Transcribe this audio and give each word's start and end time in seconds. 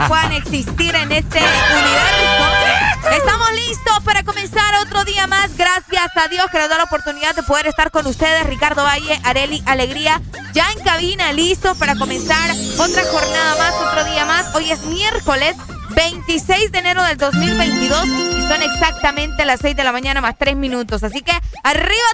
Que 0.00 0.08
puedan 0.08 0.32
existir 0.32 0.94
en 0.94 1.12
este 1.12 1.38
universo. 1.38 3.16
Estamos 3.16 3.52
listos 3.52 4.04
para 4.04 4.22
comenzar 4.22 4.74
otro 4.82 5.04
día 5.04 5.26
más. 5.26 5.56
Gracias 5.56 6.10
a 6.16 6.28
Dios 6.28 6.46
que 6.52 6.58
nos 6.58 6.68
da 6.68 6.78
la 6.78 6.84
oportunidad 6.84 7.34
de 7.34 7.42
poder 7.42 7.66
estar 7.66 7.90
con 7.90 8.06
ustedes. 8.06 8.46
Ricardo 8.46 8.84
Valle, 8.84 9.20
Areli, 9.24 9.62
Alegría, 9.66 10.20
ya 10.52 10.70
en 10.72 10.84
cabina, 10.84 11.32
listos 11.32 11.76
para 11.78 11.96
comenzar 11.96 12.50
otra 12.78 13.02
jornada 13.10 13.56
más, 13.56 13.74
otro 13.74 14.04
día 14.04 14.24
más. 14.24 14.54
Hoy 14.54 14.70
es 14.70 14.82
miércoles 14.84 15.56
26 15.90 16.70
de 16.70 16.78
enero 16.78 17.02
del 17.02 17.16
2022 17.16 18.06
y 18.06 18.42
son 18.48 18.62
exactamente 18.62 19.44
las 19.44 19.60
6 19.60 19.74
de 19.74 19.84
la 19.84 19.92
mañana 19.92 20.20
más 20.20 20.36
3 20.38 20.54
minutos. 20.54 21.02
Así 21.02 21.22
que 21.22 21.32
arriba 21.64 22.08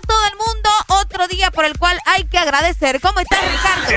día 1.35 1.51
por 1.51 1.65
el 1.65 1.77
cual 1.79 1.99
hay 2.07 2.25
que 2.25 2.39
agradecer. 2.39 3.01
¿Cómo 3.01 3.21
estás, 3.21 3.41
Ricardo? 3.51 3.91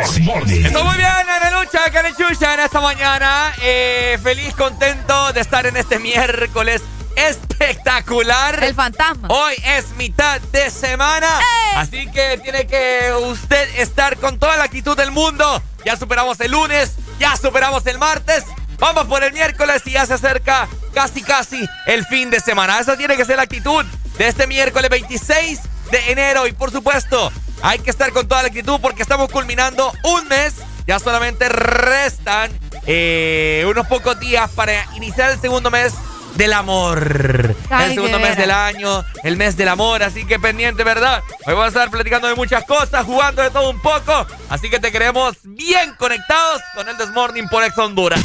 Estoy 0.00 0.82
muy 0.82 0.96
bien, 0.96 1.10
en 1.46 1.54
lucha, 1.60 1.90
que 1.90 2.02
le 2.02 2.08
en 2.08 2.60
esta 2.60 2.80
mañana. 2.80 3.52
Eh, 3.62 4.18
feliz, 4.22 4.54
contento 4.54 5.32
de 5.32 5.40
estar 5.40 5.66
en 5.66 5.76
este 5.76 5.98
miércoles 5.98 6.82
espectacular. 7.16 8.62
El 8.62 8.74
fantasma. 8.74 9.28
Hoy 9.28 9.54
es 9.64 9.90
mitad 9.96 10.40
de 10.40 10.70
semana. 10.70 11.28
¡Eh! 11.28 11.76
Así 11.76 12.10
que 12.10 12.40
tiene 12.42 12.66
que 12.66 13.12
usted 13.22 13.78
estar 13.78 14.16
con 14.16 14.38
toda 14.38 14.56
la 14.56 14.64
actitud 14.64 14.96
del 14.96 15.12
mundo. 15.12 15.62
Ya 15.84 15.96
superamos 15.96 16.40
el 16.40 16.50
lunes, 16.50 16.96
ya 17.20 17.36
superamos 17.36 17.86
el 17.86 17.98
martes. 17.98 18.44
Vamos 18.78 19.04
por 19.06 19.22
el 19.22 19.32
miércoles 19.32 19.82
y 19.84 19.92
ya 19.92 20.04
se 20.06 20.14
acerca 20.14 20.68
casi 20.92 21.22
casi 21.22 21.64
el 21.86 22.04
fin 22.06 22.30
de 22.30 22.40
semana. 22.40 22.80
Esa 22.80 22.96
tiene 22.96 23.16
que 23.16 23.24
ser 23.24 23.36
la 23.36 23.42
actitud 23.42 23.84
de 24.18 24.26
este 24.26 24.46
miércoles 24.46 24.90
26 24.90 25.60
de 25.94 26.10
enero. 26.10 26.46
Y 26.46 26.52
por 26.52 26.72
supuesto, 26.72 27.30
hay 27.62 27.78
que 27.78 27.90
estar 27.90 28.10
con 28.12 28.26
toda 28.26 28.42
la 28.42 28.48
actitud 28.48 28.80
porque 28.80 29.02
estamos 29.02 29.30
culminando 29.30 29.92
un 30.02 30.26
mes. 30.28 30.54
Ya 30.86 30.98
solamente 30.98 31.48
restan 31.48 32.50
eh, 32.86 33.64
unos 33.68 33.86
pocos 33.86 34.18
días 34.18 34.50
para 34.50 34.84
iniciar 34.96 35.30
el 35.30 35.40
segundo 35.40 35.70
mes 35.70 35.94
del 36.34 36.52
amor. 36.52 37.54
el 37.70 37.94
segundo 37.94 38.18
mes 38.18 38.36
del 38.36 38.50
año, 38.50 39.04
el 39.22 39.36
mes 39.36 39.56
del 39.56 39.68
amor, 39.68 40.02
así 40.02 40.26
que 40.26 40.38
pendiente, 40.38 40.82
¿verdad? 40.82 41.22
Hoy 41.46 41.54
vamos 41.54 41.66
a 41.66 41.68
estar 41.68 41.90
platicando 41.90 42.26
de 42.26 42.34
muchas 42.34 42.64
cosas, 42.64 43.06
jugando 43.06 43.40
de 43.40 43.50
todo 43.50 43.70
un 43.70 43.80
poco, 43.80 44.26
así 44.50 44.68
que 44.68 44.80
te 44.80 44.90
queremos 44.90 45.36
bien 45.44 45.94
conectados 45.96 46.60
con 46.74 46.88
el 46.88 46.96
Desmorning 46.98 47.48
por 47.48 47.62
Ex 47.62 47.78
Honduras. 47.78 48.20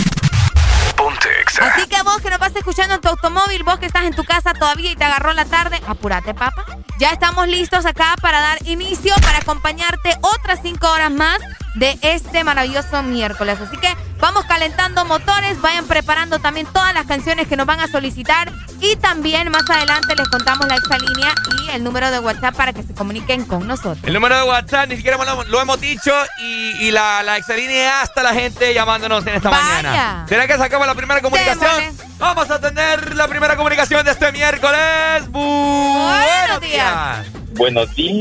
Así 1.62 1.88
que 1.88 2.02
vos 2.04 2.22
que 2.22 2.30
nos 2.30 2.40
vas 2.40 2.56
escuchando 2.56 2.96
en 2.96 3.02
tu 3.02 3.08
automóvil, 3.08 3.64
vos 3.64 3.80
que 3.80 3.86
estás 3.86 4.04
en 4.04 4.14
tu 4.14 4.24
casa 4.26 4.54
todavía 4.54 4.92
y 4.92 4.96
te 4.96 5.06
agarró 5.06 5.34
la 5.34 5.46
tarde, 5.46 5.82
apúrate, 5.88 6.34
papa. 6.34 6.66
Ya 7.00 7.12
estamos 7.12 7.48
listos 7.48 7.86
acá 7.86 8.16
para 8.22 8.42
dar 8.42 8.58
inicio, 8.68 9.14
para 9.22 9.38
acompañarte 9.38 10.18
otras 10.22 10.60
cinco 10.62 10.90
horas 10.92 11.12
más 11.12 11.40
de 11.76 11.98
este 12.02 12.44
maravilloso 12.44 13.02
miércoles. 13.04 13.60
Así 13.62 13.78
que 13.78 13.96
vamos 14.20 14.46
calentando 14.46 15.06
motores, 15.06 15.60
vayan 15.62 15.86
preparando 15.86 16.40
también 16.40 16.68
todas 16.68 16.94
las 16.94 17.06
canciones 17.06 17.48
que 17.48 17.56
nos 17.56 17.66
van 17.66 17.80
a 17.80 17.88
solicitar 17.88 18.52
y 18.82 18.96
también 18.98 19.50
más 19.50 19.70
adelante 19.70 20.16
les 20.16 20.28
contamos 20.30 20.68
la 20.68 20.76
exalínea 20.76 21.34
y 21.62 21.70
el 21.72 21.84
número 21.84 22.12
de 22.12 22.20
WhatsApp 22.20 22.56
para 22.56 22.74
que 22.74 22.84
se 22.84 22.94
comuniquen 22.94 23.46
con 23.46 23.68
nosotros. 23.68 24.00
El 24.04 24.14
número 24.14 24.36
de 24.38 24.44
WhatsApp 24.44 24.90
ni 24.90 24.96
siquiera 24.98 25.18
lo, 25.48 25.62
hemos 25.62 25.82
dicho 25.82 26.14
y, 26.40 26.92
la, 26.92 27.24
la 27.24 27.38
exalínea 27.38 28.02
hasta 28.02 28.24
la 28.24 28.34
gente 28.34 28.74
llamándonos 28.74 29.26
en 29.28 29.36
esta 29.36 29.50
mañana. 29.50 30.26
¿Será 30.28 30.48
que 30.48 30.58
sacamos 30.58 30.88
la 30.88 30.96
primera 30.96 31.22
comunicación? 31.22 31.98
Vamos 32.18 32.50
a 32.52 32.60
tener 32.60 33.16
la 33.16 33.28
primera 33.28 33.56
comunicación 33.56 34.04
de 34.06 34.12
este 34.12 34.32
miércoles. 34.32 35.30
Buenos 35.30 36.62
días. 36.62 37.26
Buenos 37.56 37.96
días. 37.96 38.20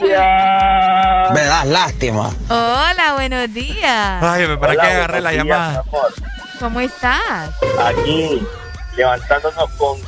Me 0.00 1.44
das 1.44 1.66
lástima. 1.66 2.30
Hola, 2.48 3.14
buenos 3.14 3.52
días. 3.52 4.22
Ay, 4.22 4.46
¿para 4.60 4.74
qué 4.74 4.80
agarré 4.80 5.20
la 5.20 5.32
llamada? 5.32 5.84
¿Cómo 6.60 6.80
estás? 6.80 7.50
Aquí, 7.80 8.40
levantándonos 8.96 9.70
con 9.72 9.98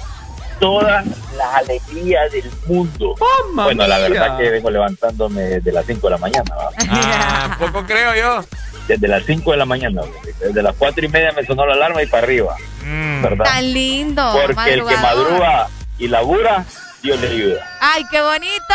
todas 0.60 1.04
las 1.37 1.54
alegrías 1.56 2.31
del 2.31 2.50
mundo. 2.66 3.14
bueno, 3.54 3.87
la 3.87 3.98
verdad 3.98 4.38
que 4.38 4.50
vengo 4.50 4.70
levantándome 4.70 5.42
desde 5.42 5.72
las 5.72 5.87
5 5.87 6.06
de 6.06 6.10
la 6.10 6.19
mañana. 6.19 6.54
Ah, 6.88 7.56
poco 7.58 7.84
creo 7.84 8.14
yo. 8.14 8.44
Desde 8.87 9.08
las 9.08 9.25
5 9.25 9.50
de 9.52 9.56
la 9.56 9.64
mañana, 9.64 10.02
desde 10.40 10.62
las 10.62 10.75
4 10.76 11.04
y 11.04 11.08
media 11.08 11.32
me 11.32 11.44
sonó 11.44 11.66
la 11.66 11.75
alarma 11.75 12.02
y 12.02 12.06
para 12.06 12.25
arriba. 12.25 12.56
Mm. 12.84 13.22
¿Verdad? 13.22 13.44
Tan 13.44 13.72
lindo. 13.72 14.32
Porque 14.32 14.75
el 14.75 14.84
que 14.84 14.96
madruga 14.96 15.69
y 15.98 16.08
labura, 16.08 16.64
Dios 17.02 17.20
le 17.20 17.28
ayuda. 17.28 17.66
¡Ay, 17.81 18.04
qué 18.10 18.20
bonito! 18.20 18.75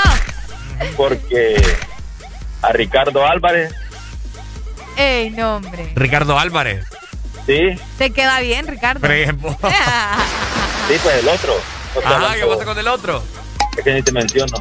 Porque 0.96 1.56
a 2.62 2.72
Ricardo 2.72 3.26
Álvarez. 3.26 3.74
¡Ey, 4.98 5.30
nombre! 5.30 5.92
Ricardo 5.96 6.40
Álvarez. 6.40 6.86
Sí. 7.46 7.76
¿Te 7.98 8.12
queda 8.12 8.40
bien, 8.40 8.66
Ricardo? 8.68 9.02
Por 9.02 9.12
ejemplo. 9.12 9.52
sí, 10.88 10.96
pues 11.04 11.16
el 11.16 11.28
otro. 11.28 11.54
ah, 12.06 12.34
¿qué 12.40 12.46
pasa 12.46 12.66
con 12.66 12.80
el 12.80 12.88
otro? 12.88 13.24
Es 13.78 13.84
que 13.84 13.94
ni 13.94 14.02
te 14.02 14.12
menciono. 14.12 14.58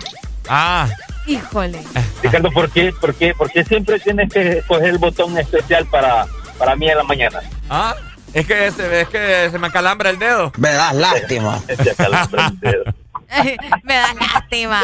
Ah. 0.49 0.89
Híjole. 1.27 1.83
Ricardo, 2.23 2.51
¿por 2.51 2.71
qué, 2.71 2.93
por 3.01 3.15
qué, 3.15 3.35
por 3.35 3.51
qué 3.51 3.65
siempre 3.65 3.99
tienes 4.01 4.31
que 4.31 4.63
coger 4.67 4.91
el 4.91 4.99
botón 4.99 5.39
especial 5.39 5.87
para, 5.87 6.27
para 6.59 6.77
mí 6.77 6.91
en 6.91 6.99
la 6.99 7.05
mañana? 7.05 7.41
Ah, 7.71 7.95
es 8.35 8.47
que, 8.47 8.71
se, 8.73 9.01
es 9.01 9.09
que 9.09 9.49
se 9.51 9.59
me 9.59 9.69
acalambra 9.69 10.11
el 10.11 10.19
dedo. 10.19 10.53
Me 10.59 10.73
das 10.73 10.95
lástima. 10.95 11.63
se 11.83 11.91
acalambra 11.91 12.49
el 12.49 12.61
dedo. 12.61 12.85
Me 13.83 13.95
da 13.95 14.15
lástima. 14.15 14.83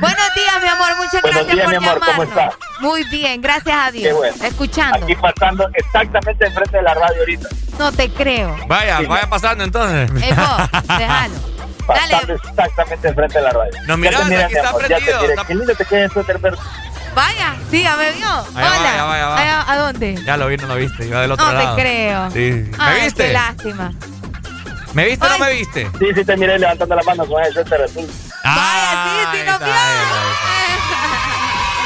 Buenos 0.00 0.34
días, 0.34 0.62
mi 0.62 0.68
amor. 0.68 0.96
Muchas 0.96 1.22
gracias 1.22 1.56
por 1.56 1.68
mi 1.68 1.76
amor. 1.76 2.00
¿Cómo 2.00 2.22
estás? 2.22 2.54
Muy 2.80 3.04
bien, 3.04 3.40
gracias 3.40 3.76
a 3.76 3.90
Dios. 3.90 4.16
Escuchando. 4.42 5.04
Aquí 5.04 5.14
pasando 5.16 5.68
exactamente 5.74 6.46
enfrente 6.46 6.76
de 6.76 6.82
la 6.82 6.94
radio 6.94 7.20
ahorita. 7.20 7.48
No 7.78 7.92
te 7.92 8.10
creo. 8.10 8.56
Vaya, 8.66 9.00
vaya 9.00 9.28
pasando 9.28 9.64
entonces. 9.64 10.10
Eh, 10.10 10.34
déjalo. 10.98 11.52
Dale. 11.88 12.34
exactamente 12.34 13.08
enfrente 13.08 13.38
de 13.38 13.44
la 13.44 13.50
radio. 13.50 13.72
No, 13.86 13.96
mira, 13.96 14.18
aquí 14.24 14.54
está 14.54 14.72
prendido. 14.74 15.20
Qué 15.46 15.54
lindo 15.54 15.74
te 15.74 15.84
queda 15.84 16.04
el 16.04 16.38
verde. 16.38 16.58
Vaya, 17.14 17.56
sí, 17.70 17.82
ya 17.82 17.96
me 17.96 18.10
vio. 18.12 18.26
Hola. 18.26 19.04
Vaya, 19.04 19.04
vaya, 19.04 19.70
¿A 19.70 19.76
dónde? 19.76 20.18
Ya 20.24 20.36
lo 20.36 20.46
vi, 20.46 20.56
no 20.56 20.66
lo 20.66 20.76
viste. 20.76 21.06
Iba 21.06 21.20
del 21.20 21.32
otro 21.32 21.44
no 21.44 21.52
lado. 21.52 21.68
No 21.68 21.74
te 21.74 21.82
creo. 21.82 22.30
Sí. 22.30 22.70
¿Me 22.78 23.04
viste? 23.04 23.26
Qué 23.26 23.32
lástima. 23.32 23.92
¿Me 24.94 25.06
viste 25.06 25.26
o 25.26 25.28
no 25.28 25.38
me 25.38 25.52
viste? 25.52 25.90
Sí, 25.98 26.06
sí, 26.14 26.24
te 26.24 26.36
miré 26.36 26.58
levantando 26.58 26.94
la 26.94 27.02
mano 27.02 27.26
con 27.26 27.42
ese 27.42 27.52
suéter 27.52 27.82
azul. 27.82 28.10
Vaya, 28.44 29.30
sí, 29.32 29.38
sí, 29.38 29.44
nos 29.46 29.58
vio. 29.58 29.68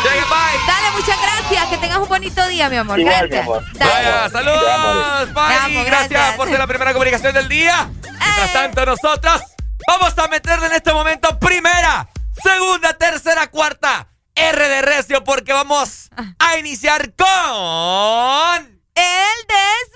bye. 0.03 0.67
Dale, 0.67 0.91
muchas 0.93 1.19
gracias. 1.21 1.67
Que 1.67 1.79
tengas 1.79 1.99
un 1.99 2.09
bonito 2.09 2.47
día, 2.49 2.69
mi 2.69 2.77
amor. 2.77 2.99
Igual, 2.99 3.29
gracias. 3.29 3.47
Mi 3.47 3.53
amor. 3.53 3.65
Vaya, 3.79 4.29
saludos. 4.29 5.35
Bye. 5.35 5.85
gracias. 5.85 6.35
por 6.37 6.49
ser 6.49 6.59
la 6.59 6.67
primera 6.67 6.93
comunicación 6.93 7.33
del 7.33 7.49
día. 7.49 7.89
Mientras 8.03 8.53
tanto, 8.53 8.85
nosotros 8.87 9.41
vamos 9.87 10.19
a 10.19 10.29
meterle 10.29 10.67
en 10.67 10.73
este 10.73 10.93
momento 10.93 11.39
primera, 11.39 12.09
segunda, 12.43 12.93
tercera, 12.95 13.47
cuarta 13.49 14.09
R 14.35 14.69
de 14.69 14.83
Recio 14.83 15.25
porque 15.25 15.53
vamos 15.53 16.11
a 16.39 16.59
iniciar 16.59 17.13
con... 17.15 18.76
El 18.97 19.47
This 19.47 19.89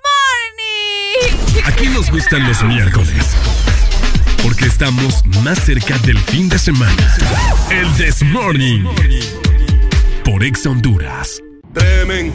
Morning. 1.57 1.63
Aquí 1.65 1.89
nos 1.89 2.11
gustan 2.11 2.47
los 2.47 2.63
miércoles. 2.65 3.35
Porque 4.43 4.67
estamos 4.67 5.25
más 5.43 5.59
cerca 5.59 5.97
del 5.99 6.19
fin 6.19 6.51
de 6.51 6.59
semana. 6.59 7.17
El 7.71 7.91
This 7.95 8.23
Morning. 8.23 8.85
Por 10.23 10.45
Ex 10.45 10.67
Honduras. 10.67 11.41
Tremen. 11.73 12.31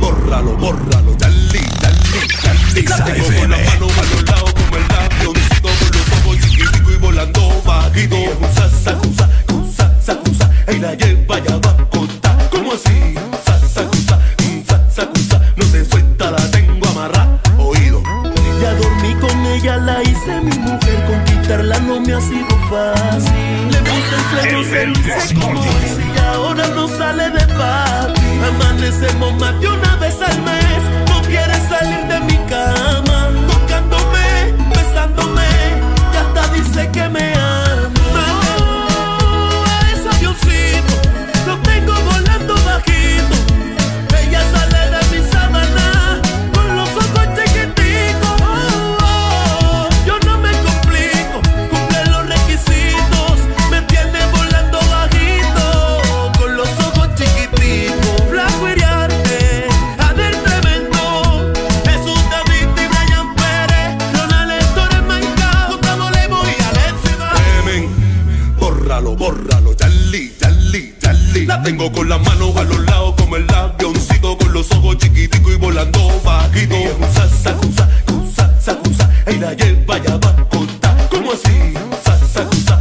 Bórralo, 0.00 0.56
bórralo. 0.56 1.16
Dale, 1.16 1.60
dale, 1.80 1.98
dale. 2.44 2.84
Con 2.84 3.50
la 3.50 3.56
mano 3.56 3.86
a 3.86 4.02
los 4.14 4.22
lados 4.24 4.52
como 4.54 4.76
el 4.76 4.88
labio. 4.88 5.32
con 5.62 5.72
los 5.98 6.12
ojos 6.12 6.38
chiquitico 6.48 6.92
y 6.92 6.96
volando 6.96 7.62
bajito. 7.64 8.16
Sa, 8.54 8.70
sa, 8.70 9.00
sacusa, 10.00 10.50
y 10.72 10.78
la 10.78 10.94
lleva 10.94 11.40
ya 11.40 11.56
va 11.56 11.70
a 11.70 11.90
contar. 11.90 12.50
¿Cómo 12.50 12.72
así? 12.72 13.14
La 19.80 20.02
hice 20.02 20.40
mi 20.40 20.58
mujer, 20.58 21.04
conquistarla 21.06 21.78
no 21.80 22.00
me 22.00 22.14
ha 22.14 22.20
sido 22.20 22.48
fácil. 22.70 23.70
Le 23.70 23.78
puse 23.78 24.14
el 24.14 24.96
freno, 24.96 25.20
se 25.20 25.34
como 25.34 25.62
dice 25.62 26.02
y 26.14 26.18
ahora 26.18 26.66
no 26.68 26.88
sale 26.88 27.30
de 27.30 27.46
paz. 27.54 28.08
Amanecemos 28.48 29.34
más 29.40 29.58
de 29.60 29.68
una 29.68 29.96
vez 29.96 30.16
al 30.20 30.42
mes, 30.42 30.82
no 31.08 31.20
quiere 31.22 31.54
salir 31.68 32.04
de 32.06 32.20
mi 32.20 32.36
cama. 32.48 33.07
Tengo 71.68 71.92
con 71.92 72.08
las 72.08 72.18
manos 72.22 72.56
a 72.56 72.62
los 72.62 72.78
lados 72.86 73.14
como 73.18 73.36
el 73.36 73.46
avioncito 73.54 74.38
con 74.38 74.54
los 74.54 74.72
ojos 74.72 74.96
chiquiticos 74.96 75.52
y 75.52 75.56
volando 75.56 76.00
bajito. 76.24 76.74
Sa, 77.12 77.28
sacusa, 77.28 77.86
cusa, 78.06 78.58
sacusa, 78.58 79.10
y 79.30 79.34
la 79.34 79.52
lleva 79.52 79.98
ya 79.98 80.16
va 80.16 80.30
a 80.30 80.48
contar. 80.48 81.08
¿Cómo 81.10 81.30
así? 81.30 81.74
Sa, 82.02 82.18
sacusa, 82.26 82.80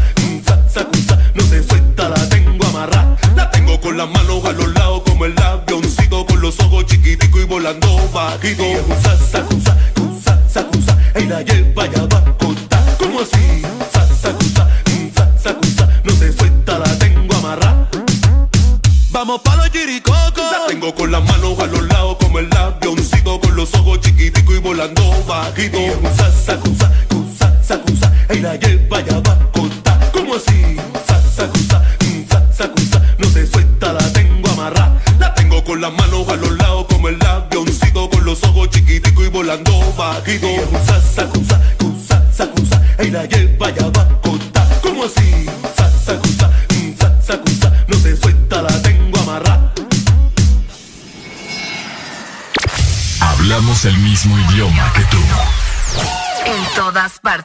sacusa, 0.70 1.20
no 1.34 1.44
se 1.44 1.64
suelta, 1.64 2.08
la 2.08 2.30
tengo 2.30 2.66
amarrada. 2.68 3.18
La 3.36 3.52
tengo 3.52 3.78
con 3.82 3.98
las 3.98 4.10
manos 4.10 4.46
a 4.46 4.54
los 4.54 4.74
lados 4.74 5.02
como 5.06 5.26
el 5.26 5.38
avioncito 5.38 6.26
con 6.26 6.40
los 6.40 6.58
ojos 6.62 6.86
chiquiticos 6.86 7.42
y 7.42 7.44
volando 7.44 7.90
bajito. 8.14 8.64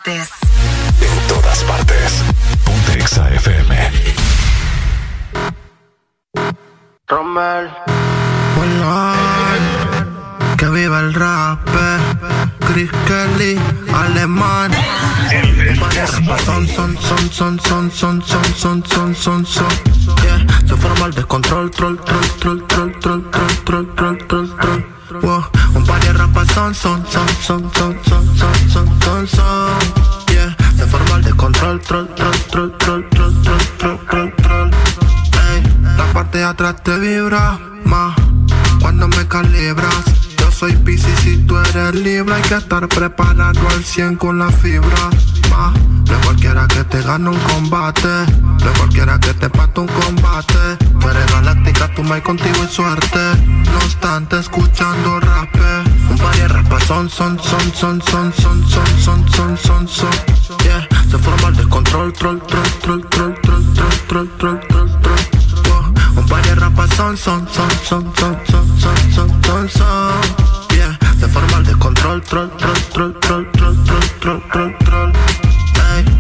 Partes. 0.02 0.30
En 1.00 1.28
todas 1.28 1.64
partes. 1.64 2.22
Ponte 2.64 2.98
Exa 2.98 3.28
FM. 3.34 3.90
Rommel. 7.08 7.70
Que 10.56 10.68
viva 10.68 11.00
el 11.00 11.14
rap. 11.14 11.58
Chris 12.66 12.90
Kelly, 13.06 13.58
alemán. 13.94 14.70
Son, 16.44 16.66
son, 16.66 16.96
son, 16.96 17.30
son, 17.30 17.60
son, 17.60 17.90
son, 17.90 18.22
son, 18.22 18.54
son, 18.54 18.84
son, 18.84 19.14
son, 19.14 19.46
son. 19.46 19.68
Yeah, 20.22 20.46
se 20.66 20.76
forma 20.76 21.06
el 21.06 21.14
descontrol, 21.14 21.70
troll, 21.70 21.98
troll, 21.98 22.28
troll, 22.38 22.66
troll, 22.68 22.98
troll, 23.00 23.30
troll, 23.30 23.54
troll, 23.64 23.94
troll, 23.94 24.18
troll, 24.26 24.56
troll. 24.58 24.92
Wow, 25.20 25.44
un 25.76 25.84
par 25.84 26.00
de 26.00 26.12
rapas 26.12 26.46
son, 26.54 26.74
son, 26.74 27.04
son, 27.10 27.28
son, 27.42 27.70
son, 27.74 27.94
son, 28.02 28.24
son, 28.34 28.54
son, 28.70 29.00
son, 29.02 29.26
son. 29.26 29.81
Troll, 31.82 32.08
troll, 32.14 32.32
troll, 32.50 32.78
troll, 32.78 33.08
troll, 33.10 33.42
troll, 33.42 33.58
troll, 33.78 33.98
troll, 34.06 34.32
troll. 34.36 34.70
Ey, 35.52 35.62
la 35.96 36.12
parte 36.12 36.38
de 36.38 36.44
atrás 36.44 36.82
te 36.82 36.98
vibra 36.98 37.58
más 37.84 38.14
cuando 38.80 39.08
me 39.08 39.26
calibras 39.28 40.22
soy 40.62 40.76
Pisces 40.76 41.26
y 41.26 41.38
tú 41.38 41.56
eres 41.58 41.94
libre 41.94 42.34
Hay 42.34 42.42
que 42.42 42.54
estar 42.54 42.86
preparado 42.88 43.68
al 43.68 43.84
100 43.84 44.16
con 44.16 44.38
la 44.38 44.50
fibra 44.50 45.10
Ma, 45.50 45.72
no 46.08 46.20
cualquiera 46.20 46.68
que 46.68 46.84
te 46.84 47.02
gane 47.02 47.30
un 47.30 47.38
combate 47.38 48.08
No 48.64 48.72
cualquiera 48.78 49.18
que 49.18 49.34
te 49.34 49.50
pate 49.50 49.80
un 49.80 49.88
combate 49.88 50.76
Tú 51.00 51.08
eres 51.08 51.26
galáctica, 51.32 51.92
tú 51.94 52.04
me 52.04 52.22
contigo 52.22 52.64
y 52.64 52.72
suerte 52.72 53.18
No 53.72 53.78
obstante, 53.78 54.38
escuchando 54.38 55.18
rap 55.20 55.54
Un 56.10 56.18
par 56.18 56.36
de 56.36 56.48
rapas 56.48 56.84
son, 56.84 57.10
son, 57.10 57.38
son, 57.42 57.72
son, 57.74 58.00
son, 58.02 58.32
son, 58.32 58.64
son, 58.68 58.98
son, 59.00 59.28
son, 59.28 59.58
son, 59.58 59.88
son 59.88 60.31
troll, 61.92 62.12
troll, 62.12 62.40
troll, 62.40 62.62
troll, 62.80 63.02
troll, 63.10 63.34
troll, 63.42 63.64
troll, 64.08 64.28
troll, 64.38 64.60
troll, 64.68 64.90
troll 65.02 65.20
Un 66.16 66.26
par 66.26 66.42
de 66.42 66.54
rapas 66.54 66.88
son, 66.96 67.16
son, 67.16 67.46
son, 67.52 67.68
son, 67.84 68.12
son, 68.16 68.36
son, 68.48 68.66
son, 68.80 68.96
son, 69.14 69.42
son, 69.42 69.68
son. 69.68 70.22
Se 71.20 71.28
forma 71.28 71.58
el 71.58 71.64
descontrol, 71.64 72.22
troll, 72.22 72.50
troll, 72.56 72.74
troll, 72.92 73.20
troll, 73.20 73.52
troll, 73.52 73.76
troll, 74.20 74.42
troll, 74.50 74.74
troll, 74.84 75.12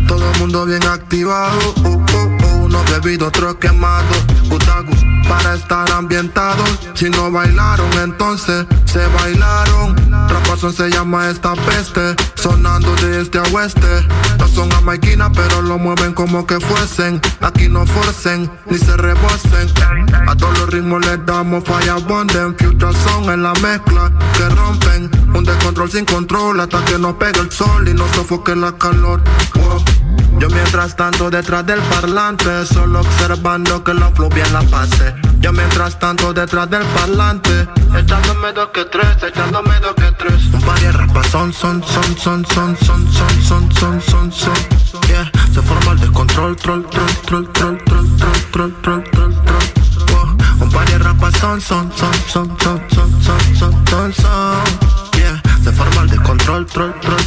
todo 0.06 0.30
el 0.30 0.38
mundo 0.38 0.66
bien 0.66 0.84
activado, 0.86 1.58
uh, 1.84 1.88
uh, 1.88 1.96
uh, 1.96 2.64
uno 2.64 2.84
bebido, 2.90 3.28
otro 3.28 3.58
quemado, 3.58 4.14
para 5.28 5.54
estar 5.54 5.90
ambientados. 5.90 6.68
Si 6.94 7.08
no 7.08 7.30
bailaron, 7.30 7.90
entonces 8.04 8.66
se 8.84 9.06
bailaron 9.06 10.01
Se 10.62 10.88
llama 10.90 11.28
esta 11.28 11.54
peste, 11.54 12.14
sonando 12.36 12.94
de 12.96 13.20
este 13.20 13.38
a 13.38 13.42
oeste. 13.52 14.06
No 14.38 14.46
son 14.46 14.72
amaiquinas, 14.72 15.30
pero 15.34 15.60
lo 15.60 15.76
mueven 15.76 16.14
como 16.14 16.46
que 16.46 16.60
fuesen. 16.60 17.20
Aquí 17.40 17.68
no 17.68 17.84
forcen, 17.84 18.48
ni 18.70 18.78
se 18.78 18.96
rebosen. 18.96 19.68
A 20.28 20.36
todos 20.36 20.56
los 20.60 20.68
ritmos 20.70 21.04
les 21.04 21.26
damos 21.26 21.64
falla 21.64 21.96
bonden. 21.96 22.56
Future 22.56 22.92
son 23.04 23.24
en 23.24 23.42
la 23.42 23.52
mezcla 23.54 24.12
que 24.36 24.48
rompen. 24.50 25.10
Un 25.34 25.42
descontrol 25.42 25.90
sin 25.90 26.04
control 26.04 26.60
hasta 26.60 26.82
que 26.84 26.96
nos 26.96 27.14
pegue 27.14 27.40
el 27.40 27.50
sol 27.50 27.88
y 27.88 27.92
nos 27.92 28.08
sofoque 28.12 28.54
la 28.54 28.70
calor. 28.78 29.20
Yo 30.38 30.48
mientras 30.48 30.94
tanto 30.94 31.28
detrás 31.28 31.66
del 31.66 31.80
parlante, 31.80 32.66
solo 32.66 33.00
observando 33.00 33.82
que 33.82 33.94
la 33.94 34.12
flow 34.12 34.28
bien 34.28 34.52
la 34.52 34.62
pase. 34.62 35.12
Yo 35.40 35.52
mientras 35.52 35.98
tanto 35.98 36.32
detrás 36.32 36.70
del 36.70 36.84
parlante, 36.84 37.68
echándome 37.96 38.52
dos 38.52 38.68
que 38.68 38.84
tres, 38.86 39.22
echándome 39.22 39.80
dos 39.80 39.94
que 39.94 40.12
tres. 40.12 40.46
Un 40.52 40.60
par 40.60 40.78
de 40.80 40.92
rapas 40.92 41.26
son, 41.28 41.52
son, 41.52 41.82
son, 41.82 42.16
son, 42.16 42.44
son, 42.46 42.76
son, 42.76 43.12
son, 43.12 43.42
son, 43.42 43.70
son, 43.72 44.00
son, 44.00 44.32
son. 44.32 44.52
Yeah, 45.08 45.30
se 45.52 45.62
forma 45.62 45.92
el 45.92 46.00
descontrol, 46.00 46.56
troll, 46.56 46.84
troll, 46.90 47.06
troll, 47.26 47.52
troll, 47.52 47.78
troll, 47.84 48.16
troll, 48.16 48.72
troll, 48.82 49.04
troll, 49.12 49.34
troll, 49.44 50.36
Un 50.60 50.68
par 50.68 50.84
de 50.86 50.98
rapas 50.98 51.32
son, 51.40 51.60
son, 51.60 51.90
son, 51.96 52.12
son, 52.28 52.58
son, 52.58 52.80
son, 52.90 53.22
son, 53.22 53.40
son, 53.58 53.86
son, 53.86 54.12
son. 54.12 55.18
Yeah, 55.18 55.42
se 55.64 55.72
forma 55.72 56.02
el 56.02 56.08
descontrol, 56.10 56.66
troll, 56.66 56.92
troll, 57.00 57.00
troll, 57.00 57.16
troll, 57.16 57.21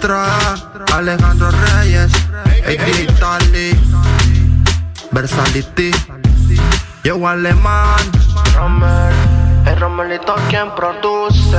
Alejandro 0.00 1.50
Reyes, 1.50 2.12
hey, 2.64 2.76
Digitali, 2.86 3.76
Versality, 5.10 5.90
yo 7.02 7.26
Alemán, 7.26 7.98
Romer, 8.54 9.12
el 9.66 9.80
Romelito 9.80 10.36
quien 10.48 10.72
produce. 10.76 11.58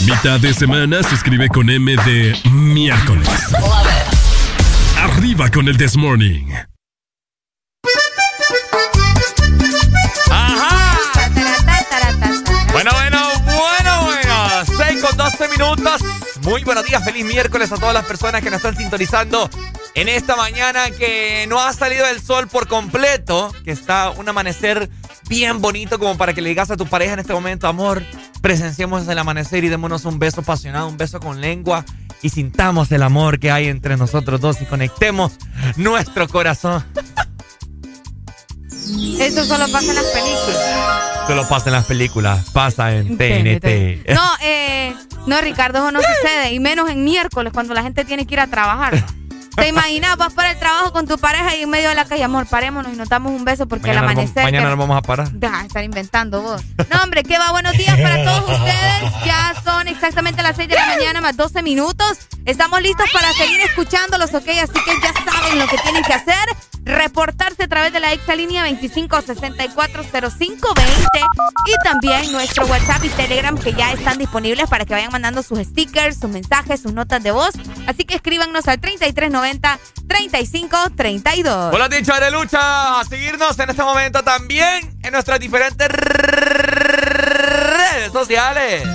Mitad 0.00 0.38
de 0.40 0.54
semana 0.54 1.02
se 1.02 1.16
escribe 1.16 1.48
con 1.48 1.68
M 1.68 1.96
de 1.96 2.38
miércoles. 2.52 3.28
Arriba 4.96 5.50
con 5.50 5.66
el 5.66 5.76
This 5.76 5.96
Morning. 5.96 6.67
Muy 16.58 16.64
buenos 16.64 16.86
días, 16.86 17.04
feliz 17.04 17.24
miércoles 17.24 17.70
a 17.70 17.76
todas 17.76 17.94
las 17.94 18.04
personas 18.04 18.42
que 18.42 18.50
nos 18.50 18.56
están 18.56 18.76
sintonizando 18.76 19.48
en 19.94 20.08
esta 20.08 20.34
mañana 20.34 20.90
que 20.90 21.46
no 21.48 21.60
ha 21.60 21.72
salido 21.72 22.04
el 22.08 22.20
sol 22.20 22.48
por 22.48 22.66
completo, 22.66 23.54
que 23.64 23.70
está 23.70 24.10
un 24.10 24.28
amanecer 24.28 24.90
bien 25.28 25.60
bonito 25.60 26.00
como 26.00 26.18
para 26.18 26.34
que 26.34 26.42
le 26.42 26.48
digas 26.48 26.72
a 26.72 26.76
tu 26.76 26.84
pareja 26.84 27.12
en 27.12 27.20
este 27.20 27.32
momento, 27.32 27.68
amor, 27.68 28.02
presenciemos 28.42 29.06
el 29.06 29.18
amanecer 29.20 29.62
y 29.62 29.68
démonos 29.68 30.04
un 30.04 30.18
beso 30.18 30.40
apasionado, 30.40 30.88
un 30.88 30.96
beso 30.96 31.20
con 31.20 31.40
lengua 31.40 31.84
y 32.22 32.30
sintamos 32.30 32.90
el 32.90 33.04
amor 33.04 33.38
que 33.38 33.52
hay 33.52 33.68
entre 33.68 33.96
nosotros 33.96 34.40
dos 34.40 34.60
y 34.60 34.64
conectemos 34.64 35.34
nuestro 35.76 36.26
corazón. 36.26 36.84
Eso 39.20 39.44
solo 39.44 39.68
pasa 39.68 39.90
en 39.90 39.94
las 39.96 40.06
películas. 40.06 41.26
Solo 41.26 41.48
pasa 41.48 41.66
en 41.66 41.72
las 41.72 41.84
películas, 41.84 42.50
pasa 42.52 42.92
en 42.94 43.18
TNT. 43.18 44.08
No, 44.14 44.22
eh, 44.40 44.94
no, 45.26 45.40
Ricardo, 45.40 45.78
eso 45.78 45.92
no 45.92 46.00
sucede. 46.00 46.52
Y 46.52 46.60
menos 46.60 46.88
en 46.88 47.04
miércoles, 47.04 47.52
cuando 47.52 47.74
la 47.74 47.82
gente 47.82 48.04
tiene 48.04 48.26
que 48.26 48.34
ir 48.34 48.40
a 48.40 48.46
trabajar. 48.46 49.04
¿Te 49.56 49.68
imaginas? 49.68 50.16
Vas 50.16 50.32
para 50.34 50.52
el 50.52 50.58
trabajo 50.58 50.92
con 50.92 51.06
tu 51.08 51.18
pareja 51.18 51.56
y 51.56 51.62
en 51.62 51.70
medio 51.70 51.88
de 51.88 51.96
la 51.96 52.04
calle, 52.04 52.22
amor, 52.22 52.46
parémonos 52.46 52.92
y 52.92 52.96
nos 52.96 53.08
damos 53.08 53.32
un 53.32 53.44
beso 53.44 53.66
porque 53.66 53.90
el 53.90 53.98
amanecer. 53.98 54.44
mañana 54.44 54.68
nos 54.70 54.78
vamos 54.78 54.96
a 54.96 55.02
parar. 55.02 55.32
Deja 55.32 55.58
de 55.58 55.66
estar 55.66 55.82
inventando 55.82 56.40
vos. 56.42 56.62
No, 56.90 57.02
hombre, 57.02 57.24
¿qué 57.24 57.38
va? 57.38 57.50
Buenos 57.50 57.72
días 57.72 57.98
para 58.00 58.24
todos 58.24 58.50
ustedes. 58.58 59.24
Ya 59.26 59.54
son 59.64 59.88
exactamente 59.88 60.42
las 60.44 60.54
6 60.56 60.68
de 60.68 60.76
la 60.76 60.86
mañana 60.86 61.20
más 61.20 61.36
12 61.36 61.62
minutos. 61.62 62.18
Estamos 62.44 62.80
listos 62.80 63.10
para 63.12 63.32
seguir 63.32 63.60
escuchándolos, 63.62 64.32
¿ok? 64.32 64.48
Así 64.62 64.72
que 64.72 64.92
ya 65.02 65.32
saben 65.32 65.58
lo 65.58 65.66
que 65.66 65.76
tienen 65.78 66.04
que 66.04 66.12
hacer. 66.14 66.48
Reportarse 66.84 67.64
a 67.64 67.68
través 67.68 67.92
de 67.92 68.00
la 68.00 68.12
exalínea 68.12 68.66
25640520 68.68 71.20
y 71.66 71.74
también 71.84 72.32
nuestro 72.32 72.66
WhatsApp 72.66 73.04
y 73.04 73.08
Telegram 73.10 73.56
que 73.58 73.74
ya 73.74 73.92
están 73.92 74.18
disponibles 74.18 74.68
para 74.68 74.84
que 74.84 74.94
vayan 74.94 75.12
mandando 75.12 75.42
sus 75.42 75.58
stickers, 75.58 76.18
sus 76.18 76.30
mensajes, 76.30 76.80
sus 76.80 76.92
notas 76.92 77.22
de 77.22 77.30
voz. 77.30 77.50
Así 77.86 78.04
que 78.04 78.16
escríbanos 78.16 78.66
al 78.68 78.80
3390 78.80 79.78
3532. 80.08 81.74
Hola, 81.74 81.88
dicha 81.88 82.18
de 82.20 82.30
lucha. 82.30 83.02
Seguirnos 83.08 83.58
en 83.58 83.70
este 83.70 83.82
momento 83.82 84.22
también 84.22 84.96
en 85.02 85.12
nuestras 85.12 85.40
diferentes 85.40 85.88
redes 85.88 88.12
sociales. 88.12 88.86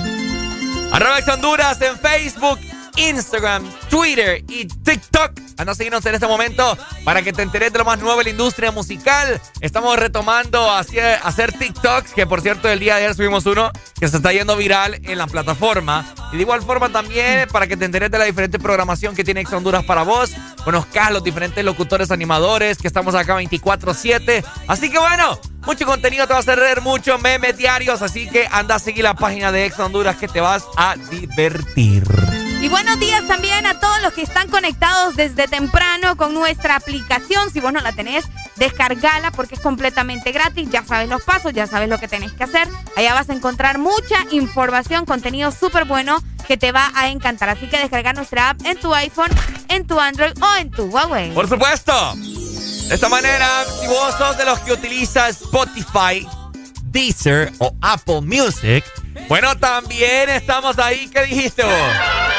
Arroba 0.92 1.18
Honduras 1.32 1.80
en 1.80 1.98
Facebook, 1.98 2.58
Instagram, 2.96 3.64
Twitter 3.88 4.44
y 4.48 4.66
TikTok. 4.66 5.32
Anda 5.56 5.72
a 5.72 5.74
seguirnos 5.74 6.04
en 6.06 6.14
este 6.14 6.26
momento 6.26 6.76
para 7.04 7.22
que 7.22 7.32
te 7.32 7.42
enteres 7.42 7.72
de 7.72 7.78
lo 7.78 7.84
más 7.84 7.98
nuevo 7.98 8.20
en 8.20 8.24
la 8.24 8.30
industria 8.30 8.70
musical. 8.72 9.40
Estamos 9.60 9.96
retomando 9.98 10.70
hacia, 10.70 11.16
hacer 11.16 11.52
TikToks, 11.52 12.12
que 12.12 12.26
por 12.26 12.40
cierto 12.40 12.68
el 12.68 12.80
día 12.80 12.96
de 12.96 13.04
ayer 13.04 13.14
subimos 13.14 13.46
uno 13.46 13.70
que 13.98 14.08
se 14.08 14.16
está 14.16 14.32
yendo 14.32 14.56
viral 14.56 15.00
en 15.04 15.18
la 15.18 15.26
plataforma. 15.26 16.12
Y 16.32 16.36
de 16.36 16.42
igual 16.42 16.62
forma 16.62 16.88
también 16.90 17.48
para 17.48 17.66
que 17.66 17.76
te 17.76 17.84
enteres 17.84 18.10
de 18.10 18.18
la 18.18 18.24
diferente 18.24 18.58
programación 18.58 19.14
que 19.14 19.24
tiene 19.24 19.40
Ex 19.40 19.52
Honduras 19.52 19.84
para 19.84 20.02
vos. 20.02 20.32
Conozcas 20.64 21.12
los 21.12 21.22
diferentes 21.22 21.64
locutores 21.64 22.10
animadores 22.10 22.78
que 22.78 22.88
estamos 22.88 23.14
acá 23.14 23.40
24-7. 23.40 24.44
Así 24.66 24.90
que 24.90 24.98
bueno, 24.98 25.38
mucho 25.64 25.86
contenido 25.86 26.26
te 26.26 26.34
va 26.34 26.40
a 26.40 26.56
reír, 26.56 26.80
mucho 26.80 27.18
memes 27.18 27.56
diarios. 27.56 28.02
Así 28.02 28.28
que 28.28 28.48
anda 28.50 28.74
a 28.74 28.78
seguir 28.78 29.04
la 29.04 29.14
página 29.14 29.52
de 29.52 29.66
Ex 29.66 29.78
Honduras 29.78 30.16
que 30.16 30.28
te 30.28 30.40
vas 30.40 30.64
a 30.76 30.96
divertir. 31.10 32.04
Y 32.64 32.68
buenos 32.68 32.98
días 32.98 33.26
también 33.26 33.66
a 33.66 33.78
todos 33.78 34.00
los 34.00 34.14
que 34.14 34.22
están 34.22 34.48
conectados 34.48 35.16
desde 35.16 35.46
temprano 35.48 36.16
con 36.16 36.32
nuestra 36.32 36.76
aplicación. 36.76 37.50
Si 37.50 37.60
vos 37.60 37.74
no 37.74 37.80
la 37.80 37.92
tenés, 37.92 38.24
descargala 38.56 39.30
porque 39.32 39.56
es 39.56 39.60
completamente 39.60 40.32
gratis. 40.32 40.70
Ya 40.70 40.82
sabes 40.82 41.10
los 41.10 41.22
pasos, 41.22 41.52
ya 41.52 41.66
sabes 41.66 41.90
lo 41.90 41.98
que 41.98 42.08
tenés 42.08 42.32
que 42.32 42.44
hacer. 42.44 42.66
Allá 42.96 43.12
vas 43.12 43.28
a 43.28 43.34
encontrar 43.34 43.76
mucha 43.76 44.16
información, 44.30 45.04
contenido 45.04 45.52
súper 45.52 45.84
bueno 45.84 46.22
que 46.48 46.56
te 46.56 46.72
va 46.72 46.90
a 46.94 47.08
encantar. 47.08 47.50
Así 47.50 47.68
que 47.68 47.76
descarga 47.76 48.14
nuestra 48.14 48.48
app 48.48 48.64
en 48.64 48.80
tu 48.80 48.94
iPhone, 48.94 49.30
en 49.68 49.86
tu 49.86 50.00
Android 50.00 50.32
o 50.42 50.56
en 50.56 50.70
tu 50.70 50.84
Huawei. 50.84 51.34
Por 51.34 51.46
supuesto. 51.46 52.14
De 52.14 52.94
esta 52.94 53.10
manera, 53.10 53.46
si 53.78 53.88
vos 53.88 54.14
sos 54.16 54.38
de 54.38 54.46
los 54.46 54.58
que 54.60 54.72
utiliza 54.72 55.28
Spotify, 55.28 56.26
Deezer 56.94 57.52
o 57.58 57.74
Apple 57.82 58.22
Music, 58.22 58.84
bueno, 59.28 59.56
también 59.56 60.28
estamos 60.30 60.78
ahí. 60.78 61.08
¿Qué 61.08 61.24
dijiste 61.24 61.62
vos? 61.64 61.72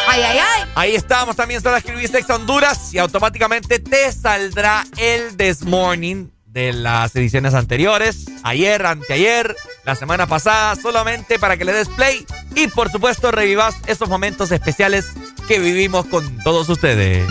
Ay, 0.07 0.21
ay, 0.21 0.37
ay. 0.39 0.69
Ahí 0.75 0.95
estamos. 0.95 1.35
También 1.35 1.61
solo 1.61 1.75
escribiste 1.75 2.19
Ex 2.19 2.29
Honduras 2.29 2.93
y 2.93 2.99
automáticamente 2.99 3.79
te 3.79 4.11
saldrá 4.11 4.85
el 4.97 5.35
This 5.35 5.63
Morning 5.63 6.29
de 6.45 6.71
las 6.73 7.15
ediciones 7.15 7.53
anteriores. 7.53 8.25
Ayer, 8.43 8.85
anteayer, 8.85 9.55
la 9.83 9.95
semana 9.95 10.25
pasada, 10.25 10.75
solamente 10.75 11.37
para 11.37 11.57
que 11.57 11.65
le 11.65 11.73
des 11.73 11.89
play 11.89 12.25
y 12.55 12.67
por 12.67 12.89
supuesto 12.89 13.31
revivas 13.31 13.75
esos 13.87 14.07
momentos 14.07 14.51
especiales 14.51 15.05
que 15.47 15.59
vivimos 15.59 16.05
con 16.05 16.37
todos 16.43 16.69
ustedes. 16.69 17.27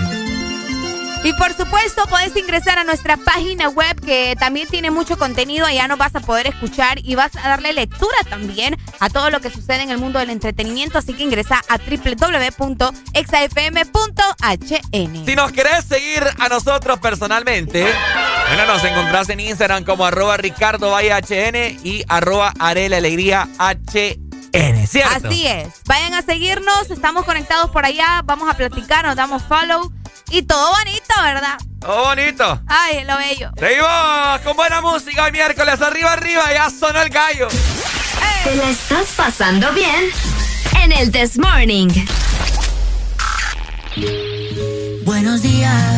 Y 1.25 1.33
por 1.33 1.55
supuesto, 1.55 2.05
puedes 2.11 2.37
ingresar 2.37 2.79
a 2.79 2.85
nuestra 2.85 3.17
página 3.17 3.71
web 3.71 3.99
que 3.99 4.37
también 4.39 4.69
tiene 4.69 4.91
mucho 4.91 5.17
contenido. 5.17 5.65
Allá 5.65 5.89
nos 5.89 5.97
vas 5.97 6.15
a 6.15 6.21
poder 6.21 6.47
escuchar 6.47 6.99
y 7.03 7.15
vas 7.15 7.35
a 7.37 7.49
darle 7.49 7.73
lectura 7.73 8.15
también 8.29 8.77
a 9.01 9.09
todo 9.09 9.31
lo 9.31 9.41
que 9.41 9.49
sucede 9.49 9.83
en 9.83 9.91
el 9.91 9.97
mundo 9.97 10.19
del 10.19 10.29
entretenimiento. 10.29 10.99
Así 10.99 11.15
que 11.15 11.23
ingresa 11.23 11.63
a 11.69 11.79
www.exafm.hn. 11.79 12.85
Si 15.27 15.35
nos 15.35 15.53
querés 15.53 15.85
seguir 15.87 16.23
a 16.39 16.49
nosotros 16.51 16.99
personalmente, 16.99 17.87
bueno, 18.49 18.67
nos 18.67 18.85
encontrás 18.85 19.31
en 19.31 19.41
Instagram 19.41 19.85
como 19.85 20.05
arroba 20.05 20.37
Ricardo 20.37 20.95
y 21.03 22.05
arroba 22.07 22.53
Arela 22.59 22.99
Alegría 22.99 23.49
¿cierto? 24.87 25.29
Así 25.29 25.47
es. 25.47 25.69
Vayan 25.87 26.15
a 26.15 26.23
seguirnos, 26.23 26.91
estamos 26.91 27.25
conectados 27.25 27.71
por 27.71 27.85
allá, 27.85 28.23
vamos 28.25 28.49
a 28.49 28.55
platicar, 28.55 29.05
nos 29.05 29.17
damos 29.17 29.43
follow. 29.43 29.93
Y 30.31 30.43
todo 30.43 30.71
bonito, 30.71 31.15
¿verdad? 31.23 31.59
Todo 31.81 32.05
bonito. 32.05 32.61
Ay, 32.67 33.05
lo 33.05 33.17
bello. 33.19 33.51
Seguimos 33.59 34.41
con 34.43 34.57
buena 34.57 34.81
música 34.81 35.25
hoy 35.25 35.33
miércoles. 35.33 35.81
Arriba, 35.81 36.13
arriba, 36.13 36.45
ya 36.53 36.71
sonó 36.71 37.03
el 37.03 37.11
gallo. 37.11 37.49
Te 38.45 38.57
la 38.57 38.71
estás 38.71 39.07
pasando 39.17 39.73
bien 39.73 40.11
en 40.83 40.93
el 40.93 41.11
This 41.13 41.39
Morning. 41.39 41.89
Buenos 45.05 45.43
días, 45.43 45.94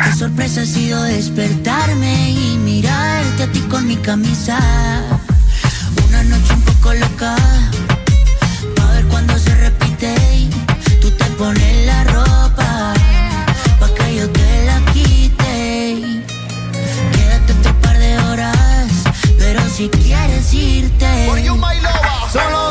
Qué 0.00 0.12
sorpresa 0.16 0.62
ha 0.62 0.64
sido 0.64 1.02
despertarme 1.02 2.30
y 2.30 2.56
mirarte 2.56 3.42
a 3.42 3.52
ti 3.52 3.60
con 3.60 3.86
mi 3.86 3.96
camisa. 3.96 4.58
Una 6.08 6.22
noche 6.22 6.54
un 6.54 6.62
poco 6.62 6.94
loca, 6.94 7.36
pa' 8.74 8.92
ver 8.92 9.04
cuando 9.06 9.38
se 9.38 9.54
repite. 9.54 10.14
Tú 11.00 11.10
te 11.10 11.24
pones 11.36 11.86
la 11.86 12.04
ropa, 12.04 12.94
pa' 13.80 13.94
que 13.94 14.16
yo 14.16 14.30
te 14.30 14.64
la 14.64 14.80
quite. 14.92 16.22
Quédate 17.12 17.52
otro 17.52 17.80
par 17.80 17.98
de 17.98 18.18
horas, 18.18 18.88
pero 19.38 19.60
si 19.68 19.88
quieres 19.90 20.54
irte. 20.54 21.28
Solo 22.32 22.70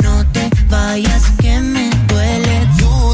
vayas 0.81 1.31
que 1.39 1.59
me 1.59 1.89
duele. 2.07 2.67
Tú 2.77 3.10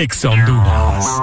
Exa 0.00 0.30
Honduras. 0.30 1.20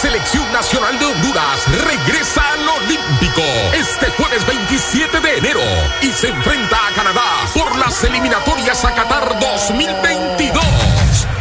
Selección 0.00 0.50
Nacional 0.50 0.98
de 0.98 1.04
Honduras 1.04 1.84
regresa 1.84 2.40
al 2.52 2.66
Olímpico 2.66 3.42
este 3.74 4.06
jueves 4.12 4.46
27 4.46 5.20
de 5.20 5.38
enero 5.38 5.60
y 6.00 6.06
se 6.06 6.28
enfrenta 6.28 6.76
a 6.86 6.94
Canadá 6.94 7.22
por 7.52 7.76
las 7.76 8.02
eliminatorias 8.04 8.82
a 8.82 8.94
Qatar 8.94 9.38
2022. 9.38 10.64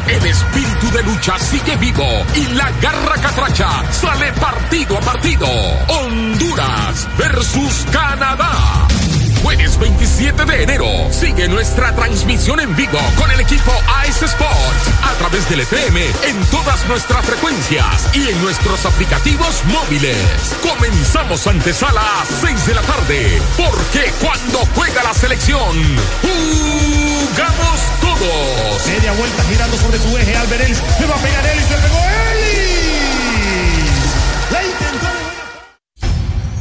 El 0.08 0.26
espíritu 0.26 0.92
de 0.92 1.04
lucha 1.04 1.40
sigue 1.40 1.78
vivo 1.78 2.04
y 2.36 2.48
la 2.48 2.70
garra 2.82 3.16
catracha 3.22 3.70
sale 3.94 4.34
partido 4.34 4.98
a 4.98 5.02
partido. 5.02 5.48
Honduras 5.88 7.08
versus 7.18 7.86
Canadá. 7.94 8.89
Jueves 9.44 9.80
27 9.80 10.46
de 10.46 10.64
enero. 10.64 10.86
Sigue 11.12 11.48
nuestra 11.48 11.96
transmisión 11.96 12.60
en 12.60 12.76
vivo 12.76 13.00
con 13.18 13.32
el 13.32 13.40
equipo 13.40 13.72
Ice 14.08 14.26
Sports 14.26 14.92
a 15.04 15.14
través 15.18 15.50
del 15.50 15.62
FM 15.62 16.02
en 16.24 16.46
todas 16.52 16.86
nuestras 16.88 17.26
frecuencias 17.26 18.10
y 18.14 18.28
en 18.30 18.42
nuestros 18.42 18.86
aplicativos 18.86 19.64
móviles. 19.66 20.18
Comenzamos 20.62 21.48
antesala 21.48 22.02
a 22.02 22.26
6 22.26 22.68
de 22.68 22.74
la 22.76 22.82
tarde, 22.82 23.42
porque 23.58 24.12
cuando 24.22 24.60
juega 24.76 25.04
la 25.04 25.14
selección, 25.14 25.78
jugamos 26.22 27.80
todos. 28.02 28.88
Media 28.88 29.14
vuelta 29.14 29.44
girando 29.44 29.78
sobre 29.78 30.00
su 30.00 30.18
eje, 30.18 30.36
Albert 30.36 30.64
Ellis, 30.64 30.82
le 31.00 31.06
va 31.08 31.16
a 31.16 31.20
pegar 31.20 31.46
Ellis, 31.46 31.70
le 31.70 31.78
pegó 31.78 32.19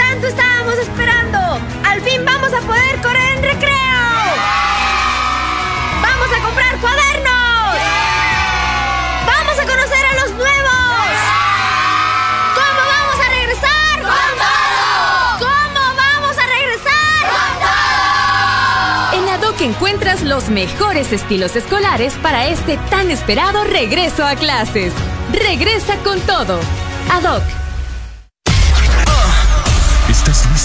Tanto 0.00 0.26
estábamos 0.28 0.76
esperando. 0.78 1.38
Al 1.84 2.00
fin 2.00 2.24
vamos 2.24 2.52
a 2.54 2.60
poder 2.60 3.00
correr 3.02 3.36
en 3.36 3.42
recreo. 3.42 4.00
Vamos 6.00 6.28
a 6.36 6.42
comprar 6.42 6.78
cuadernos. 6.80 7.76
Vamos 9.26 9.56
a 9.58 9.66
conocer 9.72 10.04
a 10.10 10.14
los 10.20 10.30
nuevos. 10.42 11.10
¿Cómo 12.60 12.80
vamos 12.94 13.16
a 13.24 13.28
regresar? 13.38 13.94
¡Con 14.00 15.46
¿Cómo 15.46 15.82
vamos 16.04 16.36
a 16.38 16.46
regresar? 16.56 17.22
En 19.12 19.28
ADOC 19.28 19.60
encuentras 19.60 20.22
los 20.22 20.48
mejores 20.48 21.12
estilos 21.12 21.56
escolares 21.56 22.14
para 22.22 22.46
este 22.46 22.78
tan 22.88 23.10
esperado 23.10 23.64
regreso 23.64 24.24
a 24.24 24.34
clases. 24.34 24.94
Regresa 25.32 25.96
con 25.98 26.18
todo. 26.22 26.58
ADOC. 27.10 27.69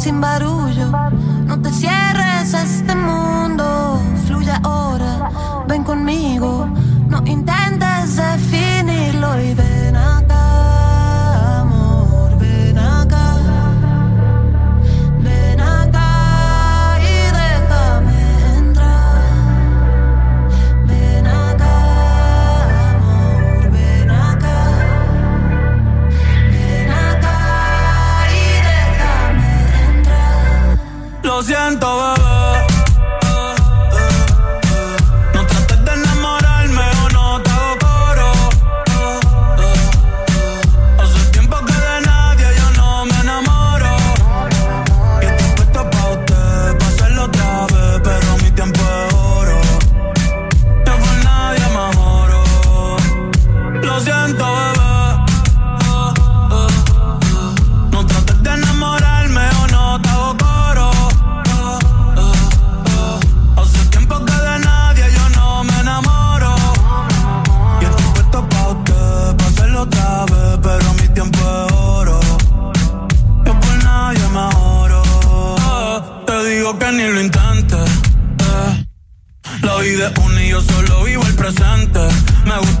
sin 0.00 0.20
barullo. 0.20 0.90
No 1.44 1.60
te 1.60 1.70
cierres 1.70 2.54
a 2.54 2.62
este 2.62 2.94
mundo, 2.94 4.00
fluye 4.26 4.52
ahora, 4.62 5.30
ven 5.68 5.84
conmigo. 5.84 6.66
No 7.08 7.18
intentes 7.26 8.16
definirlo 8.16 9.28
y 9.42 9.52
ven 9.52 9.96
acá, 9.96 10.39
Lo 31.40 31.44
siento, 31.46 32.19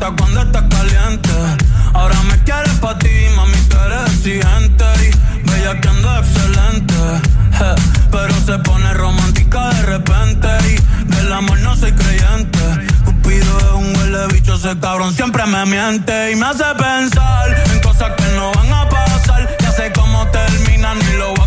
cuando 0.08 0.42
estás 0.42 0.64
caliente. 0.70 1.30
Ahora 1.92 2.16
me 2.22 2.42
quieres 2.44 2.72
pa' 2.80 2.98
ti, 2.98 3.10
mami, 3.36 3.58
tú 3.68 3.76
eres 3.76 4.14
exigente. 4.14 4.84
Y 5.04 5.48
bella 5.50 5.80
que 5.80 5.88
ando 5.88 6.18
excelente. 6.18 6.94
je. 7.58 7.74
Pero 8.10 8.34
se 8.46 8.58
pone 8.60 8.92
romántica 8.94 9.68
de 9.70 9.82
repente. 9.82 10.48
Y 10.68 11.14
del 11.14 11.32
amor 11.32 11.58
no 11.60 11.76
soy 11.76 11.92
creyente. 11.92 12.58
Cupido 13.04 13.58
es 13.58 13.72
un 13.74 13.96
huele 13.96 14.26
bicho, 14.32 14.54
ese 14.54 14.78
cabrón 14.80 15.14
siempre 15.14 15.44
me 15.46 15.66
miente. 15.66 16.32
Y 16.32 16.36
me 16.36 16.46
hace 16.46 16.64
pensar 16.78 17.64
en 17.72 17.80
cosas 17.80 18.12
que 18.16 18.36
no 18.36 18.52
van 18.52 18.72
a 18.72 18.88
pasar. 18.88 19.56
Ya 19.60 19.72
sé 19.72 19.92
cómo 19.92 20.26
terminan 20.28 20.98
ni 20.98 21.16
lo 21.18 21.39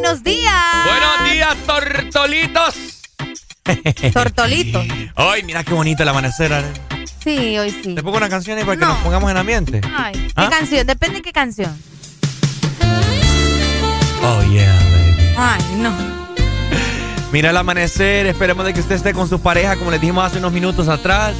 buenos 0.00 0.22
días. 0.22 0.54
Buenos 0.86 1.30
días, 1.30 1.56
tortolitos. 1.66 2.74
Tortolitos. 4.14 4.86
Ay, 5.14 5.42
mira 5.42 5.62
qué 5.62 5.74
bonito 5.74 6.02
el 6.02 6.08
amanecer, 6.08 6.50
Sí, 7.22 7.58
hoy 7.58 7.70
sí. 7.70 7.94
¿Te 7.94 8.02
pongo 8.02 8.16
una 8.16 8.30
canción 8.30 8.56
ahí 8.56 8.64
para 8.64 8.78
que 8.78 8.86
nos 8.86 8.96
pongamos 8.98 9.30
en 9.30 9.36
ambiente? 9.36 9.82
Ay, 9.94 10.14
¿qué 10.14 10.32
¿Ah? 10.36 10.48
canción? 10.48 10.86
Depende 10.86 11.16
de 11.16 11.22
qué 11.22 11.32
canción. 11.32 11.78
Oh, 14.22 14.42
yeah, 14.50 14.74
baby. 14.74 15.34
Ay, 15.36 15.62
no. 15.76 15.92
Mira 17.30 17.50
el 17.50 17.56
amanecer, 17.58 18.26
esperemos 18.26 18.64
de 18.64 18.72
que 18.72 18.80
usted 18.80 18.94
esté 18.94 19.12
con 19.12 19.28
su 19.28 19.42
pareja, 19.42 19.76
como 19.76 19.90
les 19.90 20.00
dijimos 20.00 20.24
hace 20.24 20.38
unos 20.38 20.52
minutos 20.52 20.88
atrás. 20.88 21.34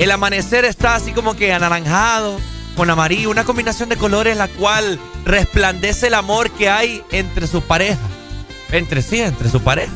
El 0.00 0.10
amanecer 0.10 0.64
está 0.64 0.96
así 0.96 1.12
como 1.12 1.36
que 1.36 1.52
anaranjado, 1.52 2.40
con 2.76 2.90
amarillo, 2.90 3.30
una 3.30 3.44
combinación 3.44 3.88
de 3.88 3.96
colores 3.96 4.36
la 4.36 4.48
cual 4.48 4.98
resplandece 5.24 6.08
el 6.08 6.14
amor 6.14 6.50
que 6.50 6.68
hay 6.68 7.02
entre 7.10 7.46
su 7.46 7.62
pareja. 7.62 7.98
Entre 8.72 9.02
sí, 9.02 9.20
entre 9.20 9.48
su 9.48 9.60
pareja. 9.60 9.92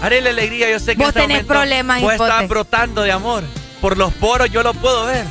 Haré 0.00 0.20
la 0.20 0.30
alegría, 0.30 0.70
yo 0.70 0.78
sé 0.78 0.96
que 0.96 1.02
Vos 1.02 1.08
este 1.08 1.20
tenés 1.20 1.44
problemas, 1.44 2.02
vos 2.02 2.12
estás 2.12 2.48
brotando 2.48 3.02
de 3.02 3.12
amor. 3.12 3.44
Por 3.80 3.96
los 3.96 4.12
poros 4.14 4.50
yo 4.50 4.62
lo 4.62 4.74
puedo 4.74 5.06
ver. 5.06 5.24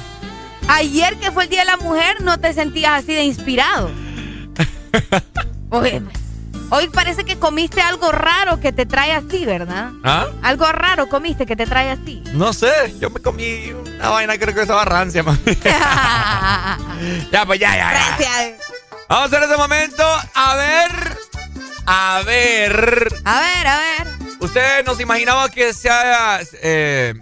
Ayer 0.68 1.18
que 1.18 1.32
fue 1.32 1.44
el 1.44 1.50
Día 1.50 1.60
de 1.60 1.66
la 1.66 1.78
Mujer, 1.78 2.22
no 2.22 2.40
te 2.40 2.54
sentías 2.54 3.04
así 3.04 3.14
de 3.14 3.24
inspirado. 3.24 3.92
Oye, 5.70 6.02
hoy 6.70 6.88
parece 6.88 7.26
que 7.26 7.38
comiste 7.38 7.82
algo 7.82 8.12
raro 8.12 8.60
que 8.60 8.72
te 8.72 8.86
trae 8.86 9.12
así, 9.12 9.46
¿verdad? 9.46 9.92
¿Ah? 10.04 10.28
Algo 10.42 10.72
raro 10.72 11.10
comiste 11.10 11.46
que 11.46 11.56
te 11.56 11.66
trae 11.66 11.92
así. 11.92 12.24
No 12.34 12.54
sé, 12.54 12.72
yo 13.00 13.10
me 13.10 13.20
comí 13.20 13.72
una 13.72 14.10
vaina 14.10 14.38
creo 14.38 14.56
que 14.56 14.62
estaba 14.62 14.86
rancia, 14.86 15.24
man. 15.24 15.40
ya, 15.46 17.46
pues 17.46 17.60
ya, 17.60 17.76
ya, 17.76 17.78
ya. 17.78 18.16
Gracias. 18.18 18.83
Vamos 19.14 19.32
a 19.32 19.38
hacer 19.38 19.48
ese 19.48 19.58
momento. 19.58 20.04
A 20.34 20.56
ver. 20.56 21.18
A 21.86 22.22
ver. 22.26 23.14
A 23.26 23.40
ver, 23.42 23.68
a 23.68 23.78
ver. 23.78 24.08
Usted 24.40 24.84
nos 24.88 25.00
imaginaba 25.00 25.50
que 25.50 25.72
se 25.72 25.88
eh, 26.64 27.14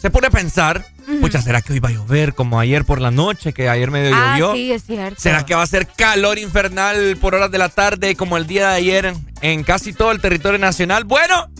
se 0.00 0.10
pone 0.10 0.28
a 0.28 0.30
pensar. 0.30 0.86
Pucha, 1.20 1.42
¿será 1.42 1.60
que 1.60 1.72
hoy 1.72 1.80
va 1.80 1.88
a 1.88 1.92
llover 1.92 2.36
como 2.36 2.60
ayer 2.60 2.84
por 2.84 3.00
la 3.00 3.10
noche? 3.10 3.52
Que 3.52 3.68
ayer 3.68 3.90
medio 3.90 4.14
Ah, 4.14 4.36
llovió. 4.38 4.54
sí, 4.54 4.70
es 4.70 4.84
cierto. 4.84 5.20
¿Será 5.20 5.44
que 5.44 5.56
va 5.56 5.62
a 5.62 5.66
ser 5.66 5.88
calor 5.88 6.38
infernal 6.38 7.16
por 7.20 7.34
horas 7.34 7.50
de 7.50 7.58
la 7.58 7.68
tarde 7.68 8.14
como 8.14 8.36
el 8.36 8.46
día 8.46 8.68
de 8.68 8.74
ayer 8.76 9.06
en, 9.06 9.32
en 9.40 9.64
casi 9.64 9.92
todo 9.92 10.12
el 10.12 10.20
territorio 10.20 10.60
nacional? 10.60 11.02
Bueno, 11.02 11.50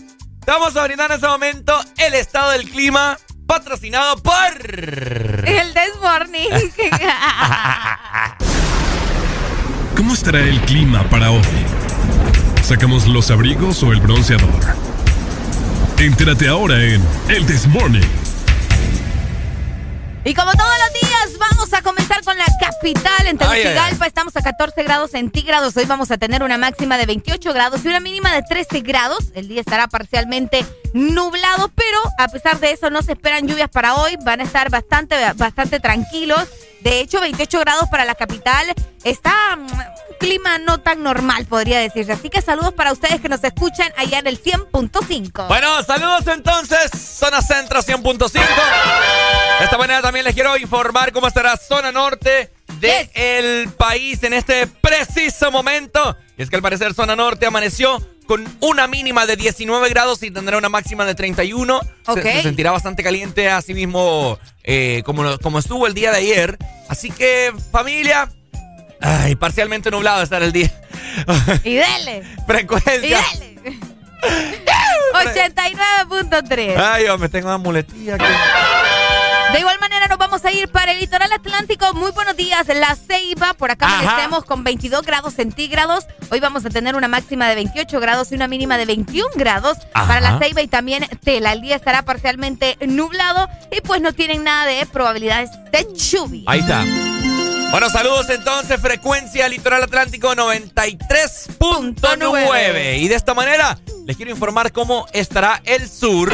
te 0.45 0.51
vamos 0.51 0.73
a 0.77 0.85
brindar 0.85 1.11
en 1.11 1.15
este 1.15 1.27
momento 1.27 1.77
el 1.97 2.13
estado 2.13 2.51
del 2.51 2.69
clima 2.69 3.17
patrocinado 3.45 4.15
por... 4.23 4.33
El 5.45 5.73
This 5.73 5.99
Morning. 6.01 6.47
¿Cómo 9.95 10.13
estará 10.13 10.39
el 10.39 10.59
clima 10.61 11.03
para 11.09 11.31
hoy? 11.31 11.41
¿Sacamos 12.63 13.07
los 13.07 13.29
abrigos 13.29 13.83
o 13.83 13.91
el 13.91 13.99
bronceador? 13.99 14.49
Entérate 15.97 16.47
ahora 16.47 16.81
en 16.83 17.01
El 17.27 17.45
This 17.45 17.67
Morning. 17.67 18.01
Y 20.23 20.33
como 20.33 20.51
todos 20.51 20.71
los 20.85 21.01
días, 21.01 21.39
vamos 21.39 21.73
a 21.73 21.81
comenzar 21.81 22.23
con 22.23 22.37
la 22.37 22.45
capital. 22.59 23.27
En 23.27 23.37
Ay, 23.41 23.47
ay, 23.49 23.63
Tegucigalpa 23.63 24.07
estamos 24.07 24.35
a 24.35 24.41
14 24.41 24.83
grados 24.83 25.11
centígrados. 25.11 25.75
Hoy 25.75 25.85
vamos 25.85 26.11
a 26.11 26.17
tener 26.17 26.43
una 26.43 26.57
máxima 26.57 26.97
de 26.97 27.05
28 27.05 27.53
grados 27.53 27.83
y 27.83 27.87
una 27.87 27.99
mínima 27.99 28.33
de 28.33 28.43
13 28.43 28.81
grados. 28.81 29.31
El 29.33 29.47
día 29.47 29.61
estará 29.61 29.87
parcialmente 29.87 30.65
nublado, 30.93 31.69
pero 31.75 31.99
a 32.17 32.27
pesar 32.29 32.59
de 32.59 32.71
eso 32.71 32.89
no 32.89 33.01
se 33.01 33.13
esperan 33.13 33.47
lluvias 33.47 33.69
para 33.69 33.95
hoy. 33.95 34.15
Van 34.23 34.39
a 34.39 34.43
estar 34.43 34.69
bastante, 34.69 35.15
bastante 35.35 35.79
tranquilos. 35.79 36.47
De 36.81 36.99
hecho, 36.99 37.21
28 37.21 37.59
grados 37.59 37.89
para 37.89 38.05
la 38.05 38.15
capital. 38.15 38.73
Está 39.03 39.55
mm, 39.55 39.61
un 39.61 40.15
clima 40.19 40.57
no 40.57 40.79
tan 40.79 41.03
normal, 41.03 41.45
podría 41.45 41.79
decirse. 41.79 42.11
Así 42.11 42.29
que 42.29 42.41
saludos 42.41 42.73
para 42.73 42.91
ustedes 42.91 43.21
que 43.21 43.29
nos 43.29 43.43
escuchan 43.43 43.91
allá 43.97 44.19
en 44.19 44.27
el 44.27 44.41
100.5. 44.41 45.47
Bueno, 45.47 45.81
saludos 45.83 46.27
entonces, 46.27 46.91
zona 46.91 47.41
centro 47.41 47.81
100.5. 47.81 48.31
De 49.59 49.65
esta 49.65 49.77
manera 49.77 50.01
también 50.01 50.25
les 50.25 50.33
quiero 50.33 50.57
informar 50.57 51.11
cómo 51.11 51.27
estará 51.27 51.55
zona 51.57 51.91
norte 51.91 52.51
del 52.79 53.69
país 53.73 54.23
en 54.23 54.33
este 54.33 54.67
preciso 54.67 55.51
momento. 55.51 56.17
Y 56.37 56.41
es 56.41 56.49
que 56.49 56.55
al 56.55 56.61
parecer 56.61 56.93
zona 56.93 57.15
norte 57.15 57.45
amaneció 57.45 57.99
con 58.27 58.45
una 58.61 58.87
mínima 58.87 59.25
de 59.25 59.35
19 59.35 59.89
grados 59.89 60.23
y 60.23 60.31
tendrá 60.31 60.57
una 60.57 60.69
máxima 60.69 61.05
de 61.05 61.15
31. 61.15 61.79
Se- 61.81 62.11
Ok. 62.11 62.21
Se, 62.23 62.41
sentirá 62.43 62.71
bastante 62.71 63.03
caliente, 63.03 63.49
así 63.49 63.73
mismo 63.73 64.37
eh, 64.63 65.01
como, 65.05 65.37
como 65.39 65.59
estuvo 65.59 65.87
el 65.87 65.93
día 65.93 66.11
de 66.11 66.17
ayer. 66.19 66.57
Así 66.89 67.09
que, 67.11 67.51
familia, 67.71 68.29
ay, 69.01 69.35
parcialmente 69.35 69.91
nublado 69.91 70.21
estará 70.23 70.45
el 70.45 70.51
día. 70.51 70.71
Y 71.63 71.73
dele. 71.75 72.23
Frecuencia. 72.47 72.95
Y 72.97 73.09
dele. 73.39 73.79
89.3. 75.13 76.77
Ay, 76.77 77.05
yo 77.05 77.17
me 77.17 77.27
tengo 77.29 77.47
una 77.47 77.57
muletilla 77.57 78.15
aquí. 78.15 78.23
De 79.53 79.59
igual 79.59 79.79
manera 79.79 80.07
nos 80.07 80.17
vamos 80.17 80.43
a 80.45 80.51
ir 80.51 80.67
para 80.69 80.93
el 80.93 80.99
litoral 80.99 81.31
atlántico. 81.33 81.93
Muy 81.93 82.11
buenos 82.11 82.35
días, 82.37 82.65
La 82.67 82.95
Ceiba. 82.95 83.53
Por 83.53 83.69
acá 83.71 83.99
amanecemos 83.99 84.45
con 84.45 84.63
22 84.63 85.01
grados 85.01 85.33
centígrados. 85.33 86.05
Hoy 86.29 86.39
vamos 86.39 86.63
a 86.65 86.69
tener 86.69 86.95
una 86.95 87.07
máxima 87.09 87.49
de 87.49 87.55
28 87.55 87.99
grados 87.99 88.31
y 88.31 88.35
una 88.35 88.47
mínima 88.47 88.77
de 88.77 88.85
21 88.85 89.27
grados 89.35 89.77
Ajá. 89.93 90.07
para 90.07 90.21
La 90.21 90.39
Ceiba 90.39 90.61
y 90.61 90.67
también 90.67 91.05
Tela. 91.23 91.51
El 91.51 91.61
día 91.61 91.75
estará 91.75 92.03
parcialmente 92.03 92.77
nublado 92.87 93.49
y 93.71 93.81
pues 93.81 93.99
no 94.01 94.13
tienen 94.13 94.43
nada 94.45 94.65
de 94.65 94.85
probabilidades 94.85 95.49
de 95.71 95.85
lluvia. 95.93 96.43
Ahí 96.47 96.61
está. 96.61 96.85
Bueno, 97.71 97.89
saludos 97.89 98.29
entonces, 98.29 98.79
frecuencia 98.81 99.47
litoral 99.49 99.83
atlántico 99.83 100.33
93.9. 100.35 102.99
Y 102.99 103.07
de 103.07 103.15
esta 103.15 103.33
manera 103.33 103.77
les 104.05 104.15
quiero 104.17 104.31
informar 104.31 104.71
cómo 104.71 105.07
estará 105.13 105.61
el 105.65 105.89
sur. 105.89 106.31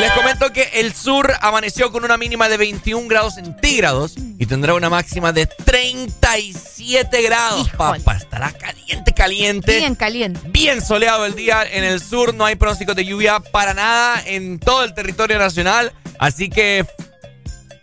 Les 0.00 0.12
comento 0.12 0.52
que 0.52 0.68
el 0.74 0.92
sur 0.94 1.32
amaneció 1.40 1.90
con 1.90 2.04
una 2.04 2.18
mínima 2.18 2.50
de 2.50 2.58
21 2.58 3.08
grados 3.08 3.36
centígrados 3.36 4.14
y 4.16 4.44
tendrá 4.44 4.74
una 4.74 4.90
máxima 4.90 5.32
de 5.32 5.46
37 5.46 7.22
grados. 7.22 7.70
Papá, 7.70 8.16
estará 8.16 8.52
caliente, 8.52 9.14
caliente. 9.14 9.78
Bien 9.78 9.94
caliente. 9.94 10.40
Bien 10.48 10.82
soleado 10.82 11.24
el 11.24 11.34
día 11.34 11.62
en 11.64 11.82
el 11.82 12.02
sur, 12.02 12.34
no 12.34 12.44
hay 12.44 12.56
pronósticos 12.56 12.94
de 12.94 13.06
lluvia 13.06 13.40
para 13.40 13.72
nada 13.72 14.22
en 14.26 14.58
todo 14.58 14.84
el 14.84 14.92
territorio 14.92 15.38
nacional, 15.38 15.92
así 16.18 16.50
que 16.50 16.84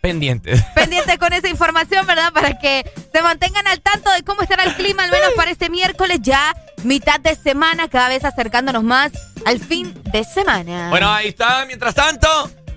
pendientes. 0.02 0.62
Pendiente 0.76 1.18
con 1.18 1.34
esa 1.34 1.50
información, 1.50 2.06
¿verdad? 2.06 2.32
Para 2.32 2.60
que 2.60 2.84
se 3.12 3.22
mantengan 3.24 3.68
al 3.68 3.82
tanto 3.82 4.12
de 4.12 4.22
cómo 4.22 4.44
estará 4.44 4.66
el 4.66 4.76
clima, 4.76 5.06
al 5.06 5.12
menos 5.12 5.32
para 5.36 5.50
este 5.50 5.70
miércoles, 5.70 6.20
ya 6.22 6.56
mitad 6.84 7.20
de 7.20 7.36
semana, 7.36 7.88
cada 7.88 8.10
vez 8.10 8.24
acercándonos 8.24 8.84
más 8.84 9.12
al 9.46 9.60
fin 9.60 9.94
de 10.12 10.24
semana. 10.24 10.90
Bueno, 10.90 11.12
ahí 11.12 11.30
está. 11.30 11.66
Mientras 11.66 11.96
tanto, 11.96 12.28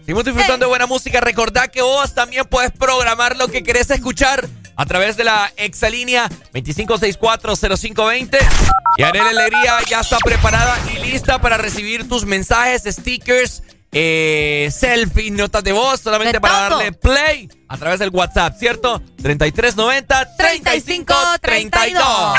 seguimos 0.00 0.24
disfrutando 0.24 0.66
de 0.66 0.68
buena 0.68 0.86
música. 0.86 1.20
Recordad 1.20 1.68
que 1.68 1.82
vos 1.82 2.14
también 2.14 2.44
puedes 2.46 2.72
programar 2.72 3.36
lo 3.36 3.48
que 3.48 3.62
querés 3.62 3.90
escuchar 3.90 4.48
a 4.76 4.86
través 4.86 5.16
de 5.16 5.24
la 5.24 5.52
exalínea 5.56 6.28
25640520. 6.52 8.38
Y 8.98 9.02
Arely 9.02 9.28
Alegría 9.28 9.78
ya 9.88 10.00
está 10.00 10.18
preparada 10.18 10.78
y 10.94 10.98
lista 10.98 11.40
para 11.40 11.56
recibir 11.56 12.08
tus 12.08 12.24
mensajes, 12.24 12.82
stickers, 12.86 13.62
eh, 13.92 14.70
selfies, 14.72 15.32
notas 15.32 15.64
de 15.64 15.72
voz, 15.72 16.00
solamente 16.00 16.40
para 16.40 16.68
darle 16.68 16.92
play 16.92 17.48
a 17.68 17.76
través 17.76 17.98
del 17.98 18.10
WhatsApp, 18.10 18.56
¿cierto? 18.58 19.02
3390 19.22 20.36
3532. 20.36 22.38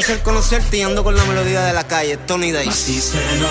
placer 0.00 0.22
conocerte 0.22 0.78
y 0.78 0.80
ando 0.80 1.04
con 1.04 1.14
la 1.14 1.22
melodía 1.26 1.60
de 1.62 1.74
la 1.74 1.86
calle, 1.86 2.16
Tony. 2.16 2.56
Así 2.56 2.98
se 3.02 3.18
nos 3.38 3.50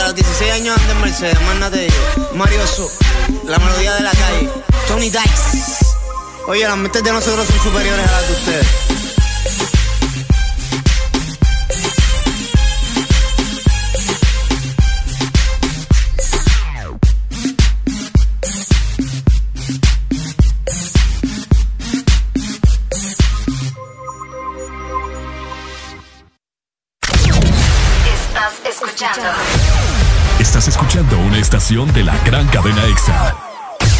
A 0.00 0.08
los 0.08 0.14
16 0.14 0.52
años 0.52 0.76
anda 0.78 0.92
en 0.92 1.00
Mercedes, 1.00 1.40
mándate. 1.42 1.88
Mario 2.34 2.66
Su, 2.66 2.86
la 3.44 3.58
melodía 3.58 3.94
de 3.94 4.02
la 4.02 4.10
calle. 4.10 4.50
Tony 4.86 5.08
Dice. 5.08 5.86
Oye, 6.46 6.64
las 6.64 6.76
mentes 6.76 7.02
de 7.02 7.12
nosotros 7.12 7.46
son 7.46 7.58
superiores 7.60 8.06
a 8.06 8.12
las 8.12 8.28
de 8.28 8.34
ustedes. 8.34 8.85
De 31.94 32.02
la 32.02 32.16
gran 32.24 32.46
cadena 32.48 32.84
EXA. 32.86 33.36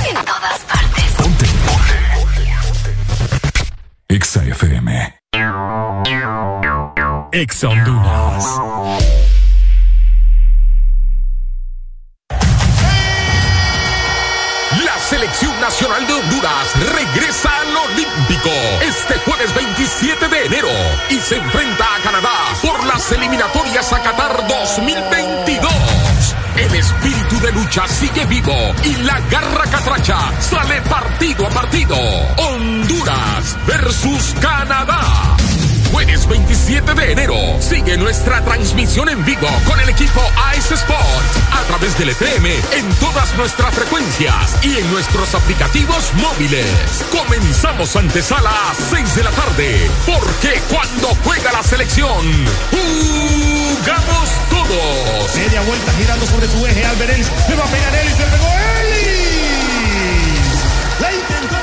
En 0.08 0.14
todas 0.24 0.58
partes. 0.60 1.04
Ponte. 1.16 1.46
EXA 4.08 4.44
FM. 4.44 5.20
EXA 7.32 7.68
Honduras. 7.68 8.44
La 14.84 14.98
selección 15.08 15.60
nacional 15.60 16.06
de 16.06 16.14
Honduras 16.14 16.74
regresa 16.94 17.50
al 17.60 17.76
Olímpico 17.76 18.50
este 18.80 19.18
jueves 19.18 19.54
27 19.54 20.28
de 20.28 20.46
enero 20.46 20.68
y 21.10 21.20
se 21.20 21.36
enfrenta 21.36 21.84
a 21.94 22.02
Canadá 22.02 22.32
por 22.60 22.84
las 22.86 23.12
eliminatorias 23.12 23.92
a 23.92 24.02
Qatar 24.02 24.46
2022. 24.48 25.86
Espíritu 26.76 27.40
de 27.40 27.52
lucha 27.52 27.88
sigue 27.88 28.26
vivo 28.26 28.54
y 28.84 28.96
la 28.96 29.18
garra 29.30 29.64
catracha 29.70 30.18
sale 30.42 30.82
partido 30.82 31.46
a 31.46 31.50
partido. 31.50 31.96
Honduras 32.36 33.56
versus 33.66 34.34
Canadá. 34.42 35.36
Jueves 35.90 36.28
27 36.28 36.92
de 36.92 37.12
enero. 37.12 37.34
Sigue 37.60 37.96
nuestra 37.96 38.44
transmisión 38.44 39.08
en 39.08 39.24
vivo 39.24 39.48
con 39.66 39.80
el 39.80 39.88
equipo 39.88 40.20
Sports 40.72 41.38
a 41.52 41.62
través 41.68 41.96
del 41.96 42.08
FM 42.08 42.54
en 42.72 42.88
todas 42.96 43.36
nuestras 43.36 43.74
frecuencias 43.74 44.56
y 44.62 44.76
en 44.76 44.90
nuestros 44.90 45.34
aplicativos 45.34 46.12
móviles. 46.14 46.66
Comenzamos 47.10 47.94
antesala 47.94 48.50
a 48.50 48.74
6 48.74 49.14
de 49.14 49.22
la 49.22 49.30
tarde. 49.30 49.90
Porque 50.04 50.60
cuando 50.68 51.16
juega 51.24 51.52
la 51.52 51.62
selección, 51.62 52.24
jugamos 52.70 54.28
todos. 54.50 55.36
Media 55.36 55.60
vuelta 55.62 55.92
girando 55.92 56.26
sobre 56.26 56.48
su 56.48 56.66
eje. 56.66 56.84
Albert 56.84 57.12
Ellis. 57.12 57.28
Le 57.48 57.54
va 57.54 57.64
a 57.64 57.68
pegar 57.68 57.94
Ellis. 57.94 58.18
El 58.18 58.30
pegó 58.30 58.48
Ellis. 58.82 60.50
La 61.00 61.12
intentó. 61.12 61.56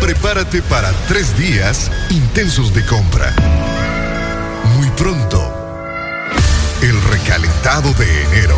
Prepárate 0.00 0.60
para 0.62 0.92
tres 1.06 1.38
días 1.38 1.90
intensos 2.10 2.74
de 2.74 2.84
compra. 2.84 3.32
Muy 4.76 4.90
pronto, 4.90 5.45
recalentado 7.26 7.92
de 7.94 8.22
enero. 8.22 8.56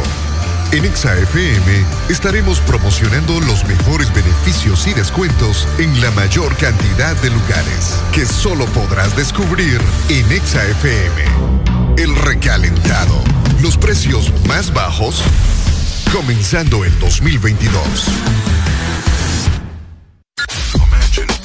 En 0.73 0.85
ExaFM 0.85 1.85
estaremos 2.11 2.61
promocionando 2.61 3.41
los 3.41 3.65
mejores 3.65 4.13
beneficios 4.13 4.87
y 4.87 4.93
descuentos 4.93 5.67
en 5.79 5.99
la 6.03 6.11
mayor 6.11 6.55
cantidad 6.57 7.17
de 7.23 7.31
lugares 7.31 7.99
que 8.13 8.27
solo 8.27 8.67
podrás 8.67 9.17
descubrir 9.17 9.81
en 10.11 10.31
ExaFM. 10.31 11.25
El 11.97 12.15
recalentado. 12.15 13.19
Los 13.63 13.79
precios 13.79 14.31
más 14.47 14.73
bajos 14.75 15.23
comenzando 16.13 16.85
el 16.85 16.97
2022. 16.99 18.05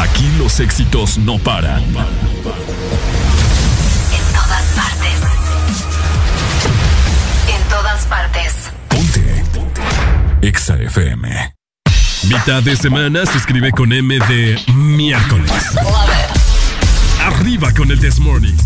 Aquí 0.00 0.26
los 0.38 0.60
éxitos 0.60 1.18
no 1.18 1.38
paran. 1.38 1.82
En 1.82 1.92
todas 4.32 4.62
partes. 4.74 5.20
En 7.54 7.68
todas 7.68 8.06
partes. 8.06 8.70
Ponte. 8.88 9.44
Exa 10.40 10.76
FM. 10.76 11.54
Mitad 12.28 12.62
de 12.62 12.76
semana 12.76 13.26
se 13.26 13.36
escribe 13.36 13.72
con 13.72 13.92
M 13.92 14.18
de 14.20 14.58
miércoles. 14.74 15.52
Arriba 17.22 17.70
con 17.74 17.90
el 17.90 18.00
This 18.00 18.20
Morning. 18.20 18.56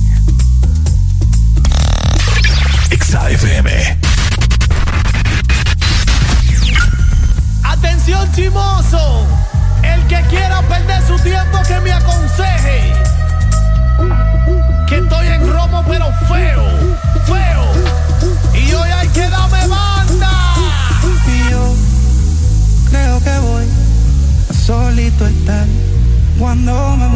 Exa 2.91 3.29
FM. 3.31 3.99
Atención 7.65 8.33
chimoso. 8.33 9.27
El 9.93 10.07
que 10.07 10.21
quiera 10.29 10.63
perder 10.63 11.03
su 11.07 11.17
tiempo 11.21 11.59
que 11.67 11.81
me 11.81 11.93
aconseje. 11.93 12.93
Que 14.87 14.97
estoy 14.99 15.27
en 15.29 15.53
romo 15.53 15.85
pero 15.89 16.07
feo, 16.29 16.65
feo. 17.27 17.65
Y 18.55 18.73
hoy 18.73 18.91
hay 18.91 19.09
que 19.09 19.29
darme 19.29 19.67
banda. 19.67 20.31
Y 21.27 21.51
yo 21.51 21.75
creo 22.91 23.21
que 23.21 23.39
voy 23.39 23.65
a 24.51 24.55
solito 24.55 25.27
estar 25.27 25.67
cuando 26.39 26.97
me 26.97 27.14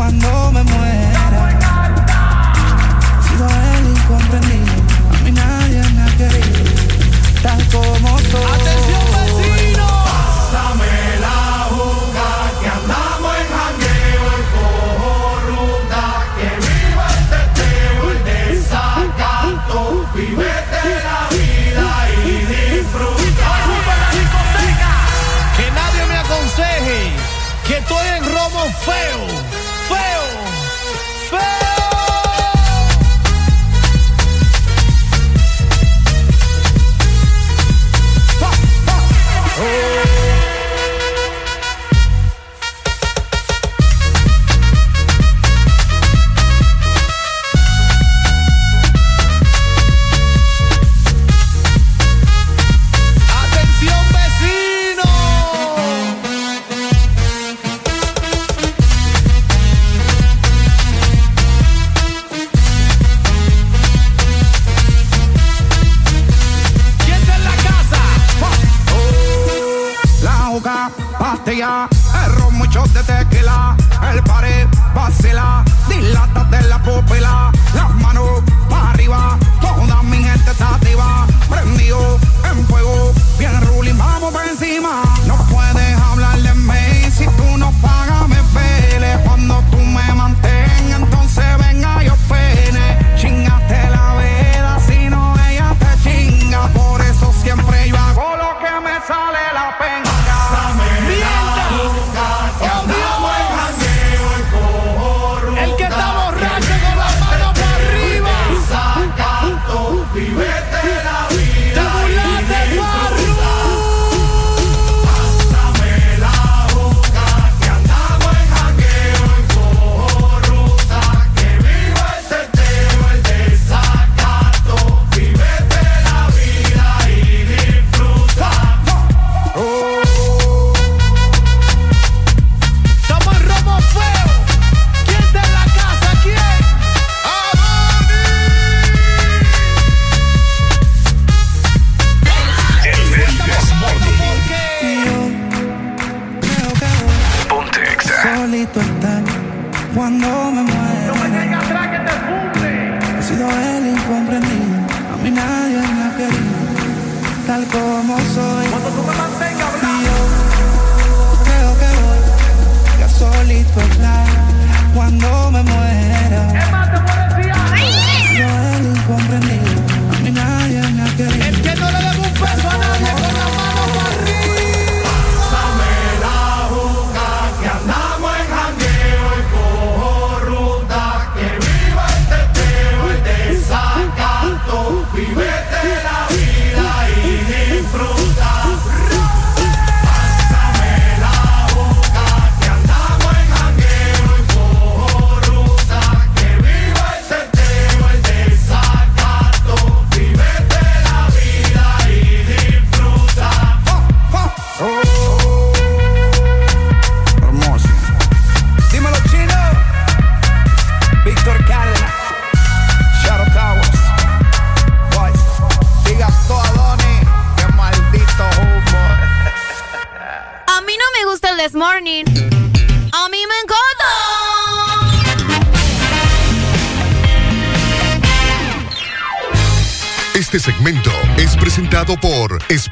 cuando 0.00 0.52
me 0.52 0.62
muera. 0.62 1.60
Sido 3.22 3.46
el 3.46 3.90
incomprendido. 3.90 4.69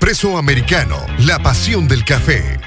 Espresso 0.08 0.38
Americano, 0.38 0.96
la 1.26 1.38
pasión 1.38 1.86
del 1.86 2.02
café. 2.02 2.58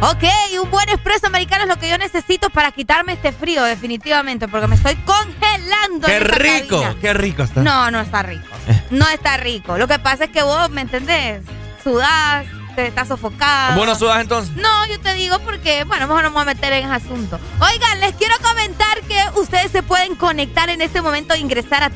Ok, 0.00 0.24
un 0.62 0.70
buen 0.70 0.88
espresso 0.88 1.26
americano 1.26 1.64
es 1.64 1.68
lo 1.68 1.76
que 1.78 1.86
yo 1.90 1.98
necesito 1.98 2.48
para 2.48 2.72
quitarme 2.72 3.12
este 3.12 3.30
frío, 3.30 3.62
definitivamente, 3.62 4.48
porque 4.48 4.68
me 4.68 4.76
estoy 4.76 4.96
congelando. 5.04 6.06
Qué 6.06 6.16
en 6.16 6.22
esta 6.22 6.38
rico, 6.38 6.80
cabina. 6.80 6.96
qué 6.98 7.12
rico 7.12 7.42
está. 7.42 7.60
No, 7.62 7.90
no 7.90 8.00
está 8.00 8.22
rico. 8.22 8.48
No 8.90 9.06
está 9.06 9.36
rico. 9.36 9.76
Lo 9.76 9.86
que 9.86 9.98
pasa 9.98 10.24
es 10.24 10.30
que 10.30 10.42
vos, 10.42 10.70
¿me 10.70 10.80
entendés? 10.80 11.42
Sudás, 11.84 12.46
te 12.74 12.86
estás 12.86 13.08
sofocado. 13.08 13.76
¿Vos 13.76 13.86
no 13.86 13.94
sudas 13.94 14.22
entonces? 14.22 14.56
No, 14.56 14.86
yo 14.86 14.98
te 14.98 15.12
digo 15.12 15.40
porque, 15.40 15.84
bueno, 15.84 16.06
mejor 16.06 16.22
no 16.22 16.30
me 16.30 16.34
voy 16.36 16.42
a 16.42 16.46
meter 16.46 16.72
en 16.72 16.90
ese 16.90 17.04
asunto. 17.04 17.38
Oigan, 17.60 18.00
les 18.00 18.14
quiero 18.14 18.34
comentar 18.42 18.98
que 19.02 19.20
ustedes 19.38 19.70
se 19.70 19.82
pueden 19.82 20.14
conectar 20.14 20.70
en 20.70 20.80
este 20.80 21.02
momento 21.02 21.34
e 21.34 21.38
ingresar 21.38 21.82
a 21.82 21.90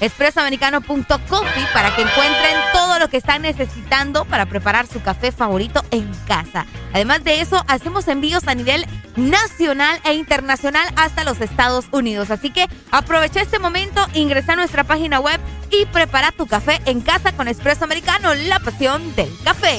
www.expresoamericano.coffee 0.00 1.66
para 1.72 1.94
que 1.94 2.02
encuentren 2.02 2.56
todo 2.72 2.98
lo 2.98 3.08
que 3.08 3.18
están 3.18 3.42
necesitando 3.42 4.24
para 4.24 4.46
preparar 4.46 4.86
su 4.86 5.02
café 5.02 5.32
favorito 5.32 5.84
en 5.90 6.10
casa. 6.26 6.66
Además 6.92 7.22
de 7.22 7.40
eso, 7.40 7.62
hacemos 7.68 8.08
envíos 8.08 8.48
a 8.48 8.54
nivel 8.54 8.86
nacional 9.16 10.00
e 10.04 10.14
internacional 10.14 10.88
hasta 10.96 11.24
los 11.24 11.40
Estados 11.40 11.86
Unidos. 11.92 12.30
Así 12.30 12.50
que 12.50 12.66
aprovecha 12.90 13.40
este 13.42 13.58
momento, 13.58 14.06
ingresa 14.14 14.54
a 14.54 14.56
nuestra 14.56 14.84
página 14.84 15.20
web 15.20 15.40
y 15.70 15.86
prepara 15.86 16.32
tu 16.32 16.46
café 16.46 16.80
en 16.86 17.00
casa 17.00 17.32
con 17.32 17.48
Espresso 17.48 17.84
Americano, 17.84 18.34
la 18.34 18.58
pasión 18.60 19.14
del 19.14 19.30
café. 19.44 19.76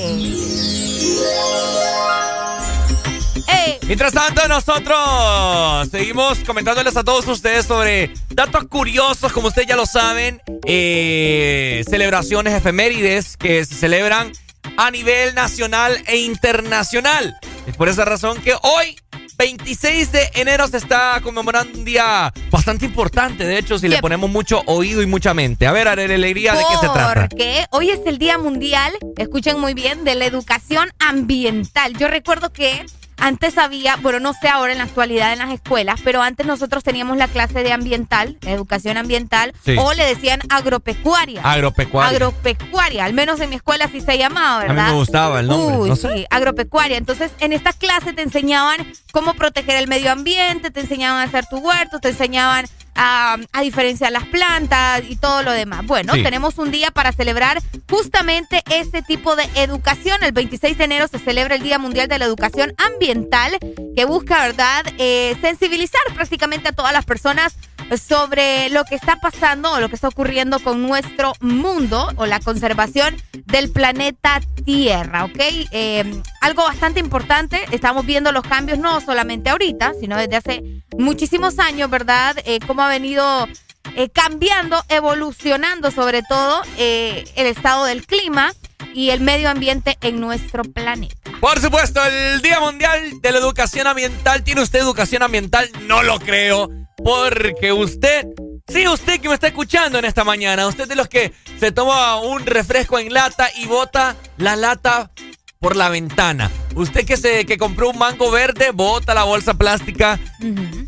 Mientras 3.91 4.13
tanto, 4.13 4.47
nosotros 4.47 5.89
seguimos 5.89 6.39
comentándoles 6.45 6.95
a 6.95 7.03
todos 7.03 7.28
ustedes 7.28 7.65
sobre 7.65 8.13
datos 8.45 8.63
curiosos, 8.69 9.31
como 9.33 9.49
ustedes 9.49 9.67
ya 9.67 9.75
lo 9.75 9.85
saben, 9.85 10.41
eh, 10.65 11.83
celebraciones 11.87 12.55
efemérides 12.55 13.37
que 13.37 13.63
se 13.65 13.75
celebran 13.75 14.31
a 14.77 14.89
nivel 14.89 15.35
nacional 15.35 15.95
e 16.07 16.17
internacional. 16.17 17.35
Es 17.67 17.77
por 17.77 17.87
esa 17.87 18.03
razón 18.03 18.41
que 18.41 18.55
hoy, 18.63 18.97
26 19.37 20.11
de 20.11 20.31
enero, 20.33 20.67
se 20.67 20.77
está 20.77 21.19
conmemorando 21.21 21.77
un 21.77 21.85
día 21.85 22.33
bastante 22.49 22.85
importante, 22.85 23.45
de 23.45 23.59
hecho, 23.59 23.77
si 23.77 23.87
le 23.87 23.99
ponemos 23.99 24.27
mucho 24.31 24.63
oído 24.65 25.03
y 25.03 25.05
mucha 25.05 25.35
mente. 25.35 25.67
A 25.67 25.71
ver, 25.71 25.87
Alegría, 25.87 26.53
¿de 26.53 26.63
qué 26.67 26.77
se 26.81 26.89
trata? 26.91 27.27
Porque 27.29 27.65
hoy 27.69 27.91
es 27.91 27.99
el 28.07 28.17
Día 28.17 28.39
Mundial, 28.39 28.91
escuchen 29.17 29.59
muy 29.59 29.75
bien, 29.75 30.03
de 30.03 30.15
la 30.15 30.25
educación 30.25 30.89
ambiental. 30.97 31.95
Yo 31.95 32.07
recuerdo 32.07 32.51
que 32.51 32.87
antes 33.22 33.57
había, 33.57 33.95
bueno, 33.97 34.19
no 34.19 34.34
sé 34.34 34.49
ahora 34.49 34.72
en 34.74 34.80
la 34.80 34.86
actualidad 34.86 35.32
en 35.32 35.39
las 35.39 35.51
escuelas, 35.51 36.01
pero 36.03 36.22
antes 36.22 36.45
nosotros 36.45 36.84
teníamos 36.84 37.15
la 37.17 37.28
clase 37.28 37.63
de 37.63 37.72
ambiental, 37.72 38.38
de 38.41 38.51
educación 38.51 38.97
ambiental, 38.97 39.53
Sí. 39.63 39.76
o 39.80 39.93
le 39.93 40.03
decían 40.05 40.41
agropecuaria. 40.49 41.41
Agropecuaria. 41.43 42.09
Agropecuaria, 42.09 43.05
al 43.05 43.13
menos 43.13 43.39
en 43.39 43.49
mi 43.51 43.55
escuela 43.57 43.86
así 43.86 44.01
se 44.01 44.17
llamaba, 44.17 44.57
A 44.57 44.63
mí 44.63 44.67
¿verdad? 44.69 44.88
me 44.88 44.93
gustaba 44.95 45.39
el 45.39 45.47
nombre, 45.47 45.78
Uy, 45.78 45.89
no 45.89 45.95
sé. 45.95 46.13
sí, 46.13 46.26
agropecuaria. 46.30 46.97
Entonces, 46.97 47.32
en 47.39 47.53
esta 47.53 47.74
clase 47.74 48.13
te 48.13 48.22
enseñaban 48.24 48.91
cómo 49.11 49.34
proteger 49.36 49.76
el 49.78 49.88
medio 49.88 50.11
ambiente, 50.11 50.72
te 50.72 50.80
enseñaban 50.82 51.19
a 51.22 51.24
hacer 51.24 51.45
tu 51.45 51.57
huerto, 51.59 51.99
te 51.99 52.09
enseñaban 52.09 52.65
a, 52.95 53.37
a 53.53 53.61
diferenciar 53.61 54.11
las 54.11 54.25
plantas 54.25 55.01
y 55.09 55.15
todo 55.15 55.43
lo 55.43 55.51
demás. 55.51 55.85
Bueno, 55.85 56.13
Sí. 56.13 56.23
tenemos 56.23 56.57
un 56.57 56.71
día 56.71 56.91
para 56.91 57.11
celebrar 57.11 57.61
justamente 57.89 58.63
ese 58.71 59.01
tipo 59.01 59.35
de 59.35 59.47
educación. 59.55 60.23
El 60.23 60.31
26 60.33 60.77
de 60.77 60.83
enero 60.83 61.07
se 61.07 61.19
celebra 61.19 61.55
el 61.55 61.63
Día 61.63 61.79
Mundial 61.79 62.07
de 62.07 62.19
la 62.19 62.25
Educación 62.25 62.73
Ambiental, 62.77 63.57
que 63.95 64.05
busca, 64.05 64.41
¿verdad?, 64.45 64.85
Eh, 64.97 65.35
sensibilizar 65.41 66.01
prácticamente 66.13 66.69
a 66.69 66.71
todas 66.73 66.93
las 66.93 67.05
personas 67.05 67.55
sobre 67.97 68.69
lo 68.69 68.83
que 68.85 68.95
está 68.95 69.17
pasando 69.17 69.71
o 69.71 69.79
lo 69.79 69.89
que 69.89 69.95
está 69.95 70.07
ocurriendo 70.07 70.59
con 70.59 70.81
nuestro 70.81 71.33
mundo 71.39 72.09
o 72.15 72.25
la 72.25 72.39
conservación 72.39 73.15
del 73.45 73.71
planeta 73.71 74.41
Tierra, 74.65 75.25
¿ok? 75.25 75.39
Eh, 75.71 76.21
algo 76.39 76.63
bastante 76.63 76.99
importante, 76.99 77.59
estamos 77.71 78.05
viendo 78.05 78.31
los 78.31 78.43
cambios 78.43 78.79
no 78.79 79.01
solamente 79.01 79.49
ahorita, 79.49 79.93
sino 79.99 80.17
desde 80.17 80.35
hace 80.35 80.83
muchísimos 80.97 81.59
años, 81.59 81.89
¿verdad? 81.89 82.37
Eh, 82.45 82.59
cómo 82.65 82.83
ha 82.83 82.89
venido 82.89 83.47
eh, 83.95 84.09
cambiando, 84.09 84.83
evolucionando 84.87 85.91
sobre 85.91 86.21
todo 86.23 86.61
eh, 86.77 87.25
el 87.35 87.47
estado 87.47 87.85
del 87.85 88.05
clima 88.05 88.53
y 88.93 89.09
el 89.09 89.21
medio 89.21 89.49
ambiente 89.49 89.97
en 90.01 90.19
nuestro 90.19 90.63
planeta. 90.63 91.15
Por 91.39 91.59
supuesto, 91.59 92.01
el 92.05 92.41
Día 92.41 92.59
Mundial 92.59 93.19
de 93.21 93.31
la 93.31 93.39
Educación 93.39 93.87
Ambiental. 93.87 94.43
¿Tiene 94.43 94.61
usted 94.61 94.79
educación 94.79 95.23
ambiental? 95.23 95.69
No 95.87 96.03
lo 96.03 96.19
creo. 96.19 96.69
Porque 97.03 97.73
usted, 97.73 98.27
sí, 98.67 98.87
usted 98.87 99.19
que 99.19 99.27
me 99.27 99.33
está 99.33 99.47
escuchando 99.47 99.97
en 99.99 100.05
esta 100.05 100.23
mañana, 100.23 100.67
usted 100.67 100.87
de 100.87 100.95
los 100.95 101.07
que 101.07 101.33
se 101.59 101.71
toma 101.71 102.21
un 102.21 102.45
refresco 102.45 102.99
en 102.99 103.13
lata 103.13 103.49
y 103.57 103.65
bota 103.65 104.15
la 104.37 104.55
lata 104.55 105.11
por 105.59 105.75
la 105.75 105.89
ventana. 105.89 106.51
Usted 106.75 107.05
que 107.05 107.17
se 107.17 107.45
que 107.45 107.57
compró 107.57 107.89
un 107.89 107.97
mango 107.97 108.31
verde, 108.31 108.71
bota 108.71 109.13
la 109.13 109.23
bolsa 109.23 109.53
plástica 109.53 110.19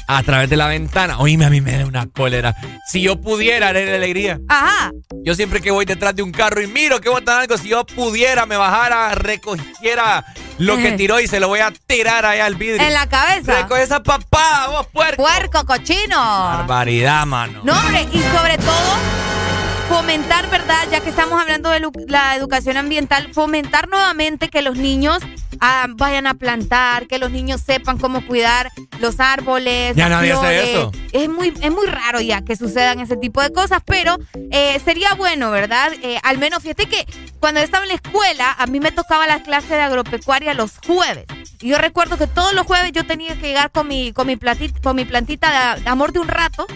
a 0.07 0.23
través 0.23 0.49
de 0.49 0.57
la 0.57 0.67
ventana. 0.67 1.19
Oíme, 1.19 1.45
a 1.45 1.49
mí 1.49 1.61
me 1.61 1.77
da 1.77 1.85
una 1.85 2.07
cólera. 2.07 2.55
Si 2.87 3.01
yo 3.01 3.19
pudiera, 3.19 3.69
haré 3.69 3.93
alegría. 3.95 4.39
Ajá. 4.47 4.91
Yo 5.23 5.35
siempre 5.35 5.61
que 5.61 5.71
voy 5.71 5.85
detrás 5.85 6.15
de 6.15 6.23
un 6.23 6.31
carro 6.31 6.61
y 6.61 6.67
miro 6.67 6.99
que 7.01 7.09
botan 7.09 7.39
algo, 7.39 7.57
si 7.57 7.69
yo 7.69 7.85
pudiera, 7.85 8.45
me 8.45 8.57
bajara, 8.57 9.15
recogiera 9.15 10.25
lo 10.57 10.77
que 10.77 10.93
tiró 10.93 11.19
y 11.19 11.27
se 11.27 11.39
lo 11.39 11.47
voy 11.47 11.59
a 11.59 11.71
tirar 11.87 12.25
allá 12.25 12.45
al 12.45 12.55
vidrio. 12.55 12.85
En 12.85 12.93
la 12.93 13.07
cabeza. 13.07 13.61
Recoge 13.61 13.83
esa 13.83 14.03
papada, 14.03 14.67
vos 14.67 14.87
puerco. 14.87 15.23
Puerco, 15.23 15.65
cochino. 15.65 16.17
Barbaridad, 16.17 17.25
mano. 17.25 17.61
No, 17.63 17.73
hombre, 17.73 18.07
y 18.11 18.19
sobre 18.35 18.57
todo 18.57 19.32
fomentar, 19.87 20.49
¿verdad? 20.49 20.87
Ya 20.91 20.99
que 21.01 21.09
estamos 21.09 21.39
hablando 21.41 21.69
de 21.69 21.81
la 22.07 22.35
educación 22.35 22.77
ambiental, 22.77 23.33
fomentar 23.33 23.87
nuevamente 23.89 24.49
que 24.49 24.61
los 24.61 24.77
niños 24.77 25.19
ah, 25.59 25.87
vayan 25.89 26.27
a 26.27 26.33
plantar, 26.33 27.07
que 27.07 27.17
los 27.17 27.31
niños 27.31 27.61
sepan 27.61 27.97
cómo 27.97 28.25
cuidar 28.25 28.71
los 28.99 29.19
árboles. 29.19 29.95
Ya 29.95 30.09
nadie 30.09 30.33
hace 30.33 30.71
eso. 30.71 30.91
Es 31.11 31.29
muy, 31.29 31.53
es 31.61 31.71
muy 31.71 31.87
raro 31.87 32.21
ya 32.21 32.41
que 32.43 32.55
sucedan 32.55 32.99
ese 32.99 33.17
tipo 33.17 33.41
de 33.41 33.51
cosas, 33.51 33.81
pero 33.85 34.17
eh, 34.51 34.79
sería 34.83 35.13
bueno, 35.15 35.51
¿verdad? 35.51 35.91
Eh, 36.01 36.19
al 36.23 36.37
menos, 36.37 36.63
fíjate 36.63 36.87
que 36.87 37.05
cuando 37.39 37.59
estaba 37.59 37.83
en 37.83 37.89
la 37.89 37.95
escuela, 37.95 38.55
a 38.57 38.65
mí 38.67 38.79
me 38.79 38.91
tocaba 38.91 39.27
la 39.27 39.43
clase 39.43 39.75
de 39.75 39.81
agropecuaria 39.81 40.53
los 40.53 40.71
jueves. 40.85 41.25
Y 41.61 41.69
yo 41.69 41.77
recuerdo 41.77 42.17
que 42.17 42.27
todos 42.27 42.53
los 42.53 42.65
jueves 42.65 42.91
yo 42.91 43.05
tenía 43.05 43.35
que 43.35 43.47
llegar 43.47 43.71
con 43.71 43.87
mi, 43.87 44.11
con 44.13 44.27
mi, 44.27 44.35
platita, 44.35 44.79
con 44.81 44.95
mi 44.95 45.05
plantita 45.05 45.75
de 45.77 45.89
amor 45.89 46.11
de 46.11 46.19
un 46.19 46.27
rato 46.27 46.67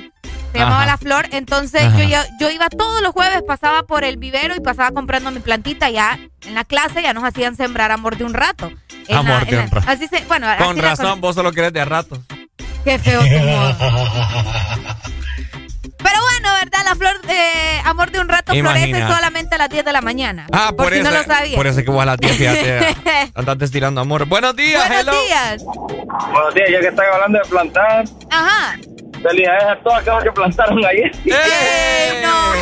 se 0.58 0.64
llamaba 0.64 0.86
La 0.86 0.98
Flor. 0.98 1.28
Entonces 1.32 1.84
yo, 2.10 2.20
yo 2.40 2.50
iba 2.50 2.70
todos 2.70 3.02
los 3.02 3.12
jueves, 3.12 3.44
pasaba 3.48 3.84
por 3.84 4.04
el 4.04 4.18
vivero 4.18 4.56
y 4.56 4.60
pasaba 4.60 4.92
comprando 4.92 5.32
mi 5.32 5.40
plantita. 5.40 5.90
Ya 5.90 6.20
en 6.46 6.56
la 6.56 6.64
clase 6.66 7.02
ya 7.02 7.14
nos 7.14 7.24
hacían 7.24 7.56
sembrar 7.56 7.92
amor 7.92 8.18
de 8.18 8.24
un 8.24 8.34
rato. 8.34 8.72
amor 9.14 9.46
de 9.46 9.58
un 9.58 9.70
rato. 9.70 9.90
Así 9.90 10.08
se, 10.08 10.22
bueno, 10.26 10.48
con 10.58 10.78
razón, 10.78 11.22
vos 11.22 11.36
solo 11.36 11.52
querés 11.52 11.74
de 11.74 11.86
rato. 11.86 12.22
Qué 12.84 12.98
feo 13.00 13.22
tu 13.22 13.40
modo. 13.46 13.76
Pero 15.98 16.20
bueno, 16.22 16.50
¿verdad? 16.64 16.80
La 16.86 16.96
flor 16.96 17.22
de 17.24 17.82
amor 17.84 18.12
de 18.12 18.20
un 18.20 18.30
rato 18.30 18.54
florece 18.54 19.08
solamente 19.08 19.56
a 19.56 19.58
las 19.58 19.70
10 19.70 19.84
de 19.86 19.92
la 19.92 20.02
mañana. 20.02 20.48
Ah, 20.52 20.72
por, 20.76 20.94
eso. 20.94 21.04
no 21.04 21.12
lo 21.12 21.24
sabía. 21.24 21.56
Por 21.58 21.68
eso 21.68 21.84
que 21.84 21.92
vos 21.92 22.02
a 22.02 22.06
las 22.06 22.18
10 22.18 22.38
fíjate, 22.38 22.96
andaste 23.36 23.66
estirando 23.66 24.02
amor. 24.02 24.26
Buenos 24.26 24.56
días, 24.56 24.88
Buenos 24.88 25.16
días. 25.26 25.64
Buenos 25.66 26.54
días, 26.54 26.70
ya 26.72 26.80
que 26.80 26.88
están 26.88 27.06
hablando 27.14 27.40
de 27.40 27.50
plantar. 27.50 28.06
Ajá. 28.30 28.78
Felicidades 29.22 29.64
a 29.64 29.76
todas 29.84 30.02
aquellos 30.02 30.24
que 30.24 30.32
plantaron 30.32 30.86
ayer. 30.86 31.12
¡Eh! 31.26 32.24
No, 32.24 32.54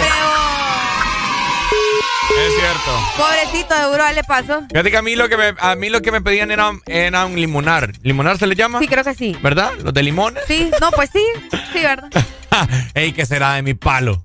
Es 2.38 2.54
cierto. 2.60 2.92
Pobrecito, 3.18 3.76
de 3.80 3.96
Uro, 3.96 4.04
le 4.14 4.24
pasó. 4.24 4.62
Fíjate 4.70 4.92
que 4.92 4.98
a 4.98 5.02
mí 5.02 5.16
lo 5.16 5.30
que 5.30 5.38
me, 5.38 5.54
a 5.58 5.76
mí 5.76 5.90
lo 5.90 6.02
que 6.02 6.12
me 6.12 6.22
pedían 6.22 6.52
era, 6.52 6.72
era 6.86 7.26
un 7.26 7.36
limonar. 7.36 7.92
¿Limonar 8.02 8.38
se 8.38 8.48
le 8.48 8.56
llama? 8.56 8.80
Sí, 8.80 8.88
creo 8.88 9.04
que 9.04 9.14
sí. 9.14 9.38
¿Verdad? 9.42 9.72
¿Los 9.84 9.94
de 9.94 10.04
limones? 10.04 10.44
Sí, 10.48 10.70
no, 10.82 10.92
pues 10.92 11.10
sí. 11.14 11.24
Sí, 11.72 11.80
¿verdad? 11.82 12.10
Ey, 12.94 13.12
¿qué 13.14 13.26
será 13.26 13.54
de 13.54 13.62
mi 13.62 13.74
palo? 13.74 14.24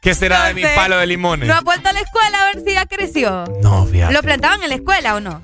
¿Qué 0.00 0.14
será 0.14 0.44
de 0.46 0.54
mi 0.54 0.62
palo 0.62 0.96
de 0.98 1.06
limones? 1.06 1.48
¿No 1.48 1.54
ha 1.54 1.60
vuelto 1.60 1.88
a 1.88 1.92
la 1.92 2.00
escuela 2.00 2.42
a 2.42 2.54
ver 2.54 2.64
si 2.64 2.72
ya 2.74 2.86
creció? 2.86 3.44
No, 3.62 3.86
fíjate. 3.86 4.12
¿Lo 4.14 4.22
plantaban 4.22 4.62
en 4.62 4.68
la 4.70 4.74
escuela 4.76 5.14
o 5.16 5.20
no? 5.20 5.42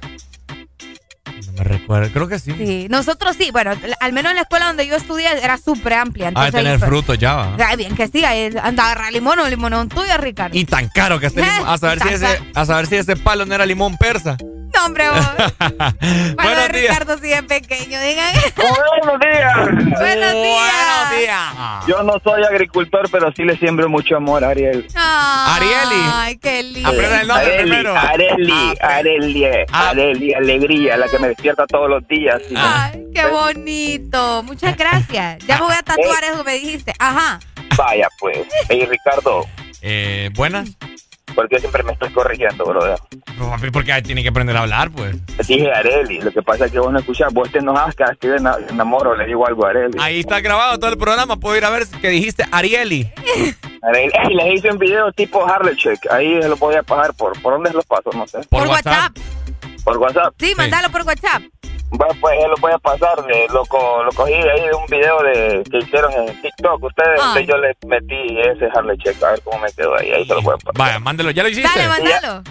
Me 1.56 1.64
recuerdo, 1.64 2.10
creo 2.12 2.28
que 2.28 2.38
sí. 2.38 2.52
Sí, 2.52 2.86
nosotros 2.90 3.36
sí, 3.38 3.50
bueno, 3.52 3.72
al 4.00 4.12
menos 4.12 4.30
en 4.30 4.36
la 4.36 4.42
escuela 4.42 4.66
donde 4.66 4.86
yo 4.86 4.96
estudié 4.96 5.28
era 5.42 5.56
súper 5.56 5.94
amplia. 5.94 6.32
Ah, 6.34 6.50
tener 6.50 6.80
frutos 6.80 7.18
ya 7.18 7.34
va. 7.34 7.76
bien 7.76 7.94
que 7.94 8.08
sí, 8.08 8.24
anda 8.24 8.84
agarrar 8.84 9.12
limón 9.12 9.38
o 9.38 9.48
limonón 9.48 9.88
tuyo, 9.88 10.16
Ricardo. 10.18 10.56
Y 10.56 10.64
tan 10.64 10.88
caro 10.88 11.20
que 11.20 11.26
este 11.26 11.42
limón, 11.42 11.68
a 11.68 11.78
saber, 11.78 12.00
si 12.02 12.08
ese, 12.08 12.40
a 12.54 12.66
saber 12.66 12.86
si 12.86 12.96
ese 12.96 13.16
palo 13.16 13.46
no 13.46 13.54
era 13.54 13.66
limón 13.66 13.96
persa. 13.96 14.36
No, 14.74 14.86
hombre, 14.86 15.08
vos. 15.08 15.20
Buenos 16.34 16.72
días. 16.72 16.72
Ricardo 16.72 17.18
sigue 17.18 17.42
pequeño, 17.44 18.00
digan. 18.00 18.34
Buenos 18.56 19.20
días. 19.20 19.56
Buenos 20.00 20.32
días. 20.32 20.32
Buenos 20.32 21.18
días. 21.18 21.86
Yo 21.86 22.02
no 22.02 22.14
soy 22.24 22.42
agricultor, 22.42 23.08
pero 23.10 23.32
sí 23.36 23.44
le 23.44 23.56
siembro 23.58 23.88
mucho 23.88 24.16
amor 24.16 24.44
a 24.44 24.48
Ariel. 24.50 24.86
Arieli. 24.94 26.02
Ay, 26.12 26.36
qué 26.38 26.62
lindo. 26.62 26.88
Aprenda 26.88 27.20
el 27.20 27.28
nombre 27.28 27.46
Areli, 27.46 27.62
primero. 27.62 27.96
Areli, 27.96 28.74
Areli, 28.80 29.44
Areli, 29.70 30.34
alegría, 30.34 30.96
la 30.96 31.08
que 31.08 31.18
me 31.18 31.28
despierta 31.28 31.66
todos 31.66 31.88
los 31.88 32.06
días. 32.08 32.40
Ay, 32.56 33.04
qué 33.14 33.26
bonito. 33.26 34.42
Muchas 34.42 34.76
gracias. 34.76 35.38
Ya 35.46 35.58
me 35.58 35.66
voy 35.66 35.74
a 35.74 35.82
tatuar 35.84 36.24
eso 36.24 36.38
que 36.38 36.44
me 36.44 36.54
dijiste. 36.54 36.92
Ajá. 36.98 37.38
Vaya, 37.76 38.08
pues. 38.18 38.38
Hey, 38.68 38.86
Ricardo. 38.88 39.46
Eh, 39.82 40.30
¿Buenas? 40.34 40.70
Porque 41.34 41.58
siempre 41.58 41.82
me 41.82 41.92
estoy 41.92 42.10
corrigiendo, 42.10 42.64
brother. 42.64 42.98
No, 43.38 43.54
porque 43.72 44.02
tiene 44.02 44.22
que 44.22 44.28
aprender 44.28 44.56
a 44.56 44.60
hablar, 44.60 44.90
pues. 44.90 45.16
Dije 45.46 45.70
Areli, 45.72 46.20
lo 46.20 46.30
que 46.30 46.42
pasa 46.42 46.66
es 46.66 46.72
que 46.72 46.78
vos 46.78 46.92
no 46.92 46.98
escuchás, 46.98 47.32
vos 47.32 47.50
te 47.50 47.58
enojas 47.58 47.94
cada 47.94 48.10
vez 48.10 48.18
que 48.18 48.34
enamoro, 48.72 49.16
le 49.16 49.26
digo 49.26 49.46
algo 49.46 49.66
a 49.66 49.70
Areli. 49.70 49.98
Ahí 50.00 50.20
está 50.20 50.40
grabado 50.40 50.78
todo 50.78 50.90
el 50.90 50.98
programa, 50.98 51.36
puedo 51.36 51.56
ir 51.56 51.64
a 51.64 51.70
ver 51.70 51.86
que 52.00 52.08
dijiste 52.08 52.44
Arieli. 52.50 53.10
Areli, 53.82 54.12
les 54.34 54.54
hice 54.54 54.70
un 54.70 54.78
video 54.78 55.12
tipo 55.12 55.44
Harley 55.44 55.76
Check, 55.76 56.10
ahí 56.10 56.40
se 56.40 56.48
lo 56.48 56.56
podía 56.56 56.82
pasar 56.82 57.14
por, 57.14 57.40
¿por 57.42 57.54
dónde 57.54 57.70
se 57.70 57.76
los 57.76 57.86
paso? 57.86 58.10
No 58.14 58.26
sé. 58.26 58.40
Por, 58.48 58.66
WhatsApp. 58.68 59.16
¿Por 59.84 59.98
WhatsApp? 59.98 60.34
Sí, 60.38 60.54
mandalo 60.56 60.90
por 60.90 61.02
WhatsApp. 61.02 61.42
Bueno, 61.96 62.14
pues 62.20 62.34
él 62.42 62.50
lo 62.50 62.56
voy 62.56 62.72
a 62.72 62.78
pasar, 62.78 63.24
de, 63.24 63.46
lo, 63.50 63.62
lo 63.62 64.10
cogí 64.14 64.32
de 64.32 64.50
ahí 64.50 64.62
de 64.62 64.74
un 64.74 64.86
video 64.86 65.22
de, 65.22 65.62
que 65.70 65.78
hicieron 65.78 66.12
en 66.12 66.40
TikTok. 66.42 66.82
Ustedes, 66.82 67.20
Ay. 67.22 67.46
yo 67.46 67.56
le 67.56 67.76
metí 67.86 68.40
ese 68.40 68.68
Harley 68.74 68.98
Check, 68.98 69.22
a 69.22 69.30
ver 69.30 69.40
cómo 69.42 69.58
me 69.60 69.72
quedó 69.72 69.96
ahí, 69.96 70.10
ahí 70.10 70.26
se 70.26 70.34
lo 70.34 70.42
voy 70.42 70.54
a 70.54 70.56
pasar. 70.56 70.74
Vaya, 70.76 70.98
mándelo, 70.98 71.30
¿ya 71.30 71.44
lo 71.44 71.48
hiciste? 71.48 71.70
Dale, 71.78 71.88
mandalo. 71.88 72.42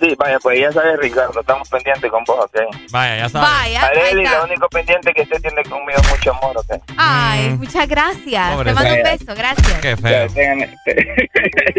Sí, 0.00 0.14
vaya, 0.18 0.38
pues 0.40 0.60
ya 0.60 0.72
sabes, 0.72 0.98
Ricardo, 0.98 1.40
estamos 1.40 1.68
pendientes 1.68 2.10
con 2.10 2.24
vos, 2.24 2.44
¿ok? 2.44 2.58
Vaya, 2.90 3.16
ya 3.18 3.28
sabes. 3.28 3.48
Vaya, 3.50 3.82
Areli, 3.82 4.24
lo 4.26 4.44
único 4.44 4.68
pendiente 4.68 5.12
que 5.12 5.22
usted 5.22 5.40
tiene 5.40 5.62
conmigo 5.64 5.98
es 5.98 6.10
mucho 6.10 6.30
amor, 6.32 6.56
¿ok? 6.58 6.82
Ay, 6.96 7.50
muchas 7.50 7.88
gracias. 7.88 8.52
Pobre 8.54 8.70
Te 8.70 8.74
mando 8.74 8.94
un 8.94 9.02
beso, 9.02 9.34
gracias. 9.34 9.80
Qué 9.80 9.96
feo. 9.96 10.26
Ya, 10.26 10.34
Tengan, 10.34 10.58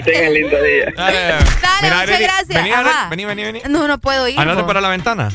tengan 0.05 0.33
lindo 0.33 0.61
día. 0.63 0.93
Dale, 0.95 1.19
Dale, 1.19 1.35
muchas 1.81 1.91
Areli, 1.93 2.23
gracias. 2.23 2.47
Vení, 2.47 2.71
Ajá. 2.71 3.09
vení, 3.09 3.25
vení, 3.25 3.43
vení. 3.43 3.61
No, 3.69 3.87
no 3.87 3.97
puedo 3.99 4.27
ir. 4.27 4.39
Andate 4.39 4.63
para 4.63 4.81
la 4.81 4.89
ventana. 4.89 5.29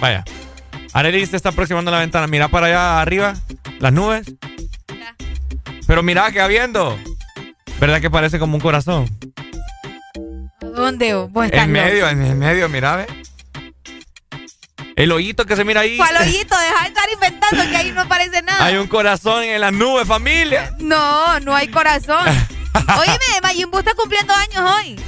Vaya. 0.00 0.24
Areli 0.92 1.24
se 1.26 1.36
está 1.36 1.50
aproximando 1.50 1.90
a 1.90 1.94
la 1.94 2.00
ventana. 2.00 2.26
Mira 2.26 2.48
para 2.48 2.66
allá 2.66 3.00
arriba, 3.00 3.34
las 3.78 3.92
nubes. 3.92 4.26
Pero 5.86 6.02
mira, 6.02 6.30
que 6.32 6.46
viendo. 6.48 6.98
¿Verdad 7.78 8.00
que 8.00 8.10
parece 8.10 8.38
como 8.38 8.56
un 8.56 8.60
corazón? 8.60 9.08
¿Dónde? 10.60 11.14
vos? 11.14 11.46
Estás 11.46 11.64
En 11.64 11.72
medio, 11.72 12.08
en 12.08 12.38
medio, 12.38 12.68
mira, 12.68 12.96
ve. 12.96 13.06
El 14.96 15.12
hoyito 15.12 15.46
que 15.46 15.56
se 15.56 15.64
mira 15.64 15.80
ahí. 15.80 15.96
¿Cuál 15.96 16.16
hoyito? 16.20 16.54
Deja 16.58 16.82
de 16.82 16.88
estar 16.88 17.10
inventando 17.12 17.70
que 17.70 17.76
ahí 17.76 17.90
no 17.92 18.02
aparece 18.02 18.42
nada. 18.42 18.64
Hay 18.64 18.76
un 18.76 18.86
corazón 18.86 19.42
en 19.44 19.60
las 19.60 19.72
nubes, 19.72 20.06
familia. 20.06 20.74
No, 20.78 21.40
no 21.40 21.56
hay 21.56 21.68
corazón. 21.68 22.26
Oíme, 22.98 23.40
Mayimbu 23.42 23.78
está 23.78 23.94
cumpliendo 23.94 24.34
años 24.34 24.70
hoy. 24.76 25.00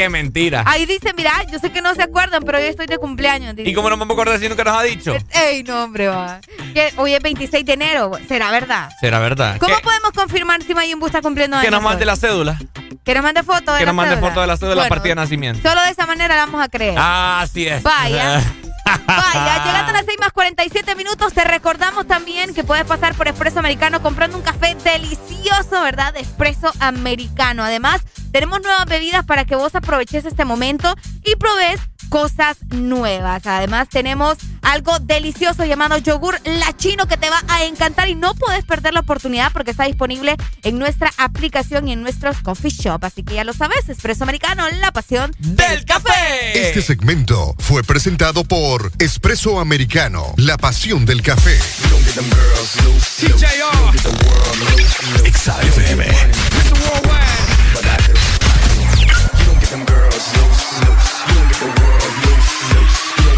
Qué 0.00 0.08
mentira. 0.08 0.62
Ahí 0.66 0.86
dice, 0.86 1.12
mira, 1.14 1.30
yo 1.52 1.58
sé 1.58 1.70
que 1.70 1.82
no 1.82 1.94
se 1.94 2.02
acuerdan, 2.02 2.42
pero 2.42 2.56
hoy 2.56 2.64
estoy 2.64 2.86
de 2.86 2.96
cumpleaños. 2.96 3.54
dice. 3.54 3.68
¿Y 3.68 3.74
cómo 3.74 3.90
no 3.90 3.98
me 3.98 4.04
acordar 4.04 4.38
si 4.40 4.48
nunca 4.48 4.64
nos 4.64 4.74
ha 4.78 4.82
dicho? 4.82 5.14
Ey, 5.30 5.62
no, 5.62 5.84
hombre, 5.84 6.08
va. 6.08 6.40
Que 6.72 6.90
hoy 6.96 7.12
es 7.12 7.20
26 7.22 7.66
de 7.66 7.72
enero, 7.74 8.10
¿será 8.26 8.50
verdad? 8.50 8.88
Será 8.98 9.18
verdad. 9.18 9.58
¿Cómo 9.58 9.76
Que- 9.76 9.82
podemos 9.82 10.12
confirmar 10.12 10.62
si 10.62 10.72
Mayimbu 10.74 11.04
está 11.06 11.20
cumpliendo 11.20 11.58
años? 11.58 11.66
Que 11.66 11.70
nos 11.70 11.82
mande 11.82 12.04
hoy? 12.04 12.06
la 12.06 12.16
cédula. 12.16 12.58
Que 13.04 13.12
nos 13.12 13.22
mande 13.22 13.42
foto 13.42 13.72
de 13.72 13.78
Que 13.80 13.84
la 13.84 13.92
nos 13.92 13.94
mande 13.96 14.14
cédula. 14.14 14.28
foto 14.30 14.40
de 14.40 14.46
la 14.46 14.56
cédula 14.56 14.74
Bueno, 14.76 14.88
partida 14.88 15.10
de 15.10 15.14
nacimiento. 15.16 15.68
Solo 15.68 15.82
de 15.82 15.90
esa 15.90 16.06
manera 16.06 16.34
la 16.34 16.46
vamos 16.46 16.62
a 16.62 16.68
creer. 16.68 16.94
Ah, 16.96 17.40
así 17.42 17.66
es. 17.66 17.82
Vaya. 17.82 18.42
Vaya, 19.06 19.64
llegando 19.64 19.90
a 19.90 19.92
las 19.92 20.04
6 20.04 20.18
más 20.20 20.32
47 20.32 20.94
minutos, 20.94 21.32
te 21.32 21.44
recordamos 21.44 22.06
también 22.06 22.54
que 22.54 22.64
puedes 22.64 22.84
pasar 22.84 23.14
por 23.14 23.28
Espresso 23.28 23.58
Americano 23.58 24.02
comprando 24.02 24.36
un 24.36 24.42
café 24.42 24.74
delicioso, 24.74 25.80
¿verdad? 25.82 26.14
De 26.14 26.20
Espresso 26.20 26.72
Americano. 26.80 27.62
Además, 27.62 28.02
tenemos 28.32 28.60
nuevas 28.62 28.86
bebidas 28.86 29.24
para 29.24 29.44
que 29.44 29.56
vos 29.56 29.74
aproveches 29.74 30.24
este 30.24 30.44
momento 30.44 30.94
y 31.24 31.36
probes 31.36 31.80
cosas 32.10 32.58
nuevas. 32.70 33.46
Además, 33.46 33.88
tenemos 33.88 34.36
algo 34.60 34.98
delicioso 34.98 35.64
llamado 35.64 35.96
yogur 35.96 36.38
lachino 36.44 37.06
que 37.06 37.16
te 37.16 37.30
va 37.30 37.42
a 37.48 37.64
encantar 37.64 38.10
y 38.10 38.14
no 38.14 38.34
puedes 38.34 38.64
perder 38.64 38.92
la 38.92 39.00
oportunidad 39.00 39.50
porque 39.52 39.70
está 39.70 39.84
disponible 39.84 40.36
en 40.62 40.78
nuestra 40.78 41.10
aplicación 41.16 41.88
y 41.88 41.92
en 41.92 42.02
nuestros 42.02 42.38
coffee 42.42 42.70
shop. 42.70 43.04
Así 43.04 43.22
que 43.22 43.36
ya 43.36 43.44
lo 43.44 43.54
sabes, 43.54 43.88
Espresso 43.88 44.24
Americano, 44.24 44.64
la 44.80 44.92
pasión 44.92 45.34
del 45.38 45.86
café. 45.86 46.68
Este 46.68 46.82
segmento 46.82 47.54
fue 47.58 47.82
presentado 47.82 48.44
por 48.44 48.92
Espresso 48.98 49.60
Americano, 49.60 50.34
la 50.36 50.58
pasión 50.58 51.06
del 51.06 51.22
café. 51.22 51.56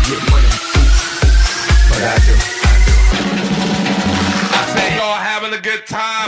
I 0.04 0.18
do. 2.26 2.34
Y'all 4.96 5.14
having 5.14 5.52
a 5.54 5.60
good 5.60 5.86
time. 5.86 6.21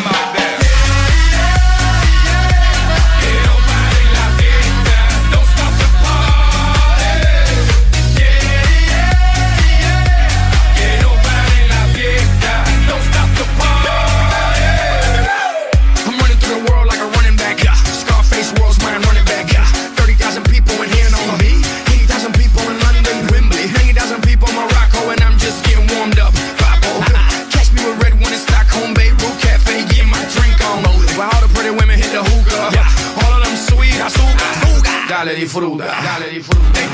XAFM. 35.25 35.31
dale 35.31 35.35
disfruta, 35.35 35.85
dale 35.85 36.31
disfruta. 36.31 36.71
They 36.73 36.94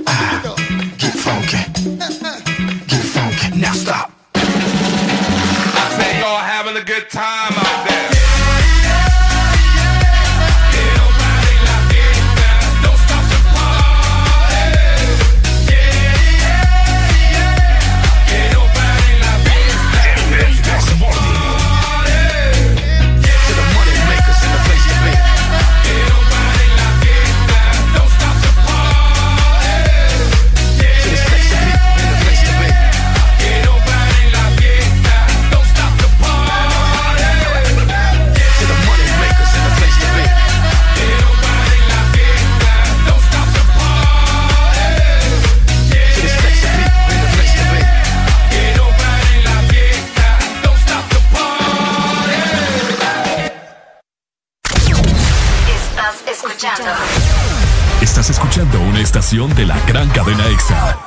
Estación 59.11 59.53
de 59.55 59.65
la 59.65 59.77
gran 59.87 60.07
cadena 60.11 60.47
EXA. 60.47 60.97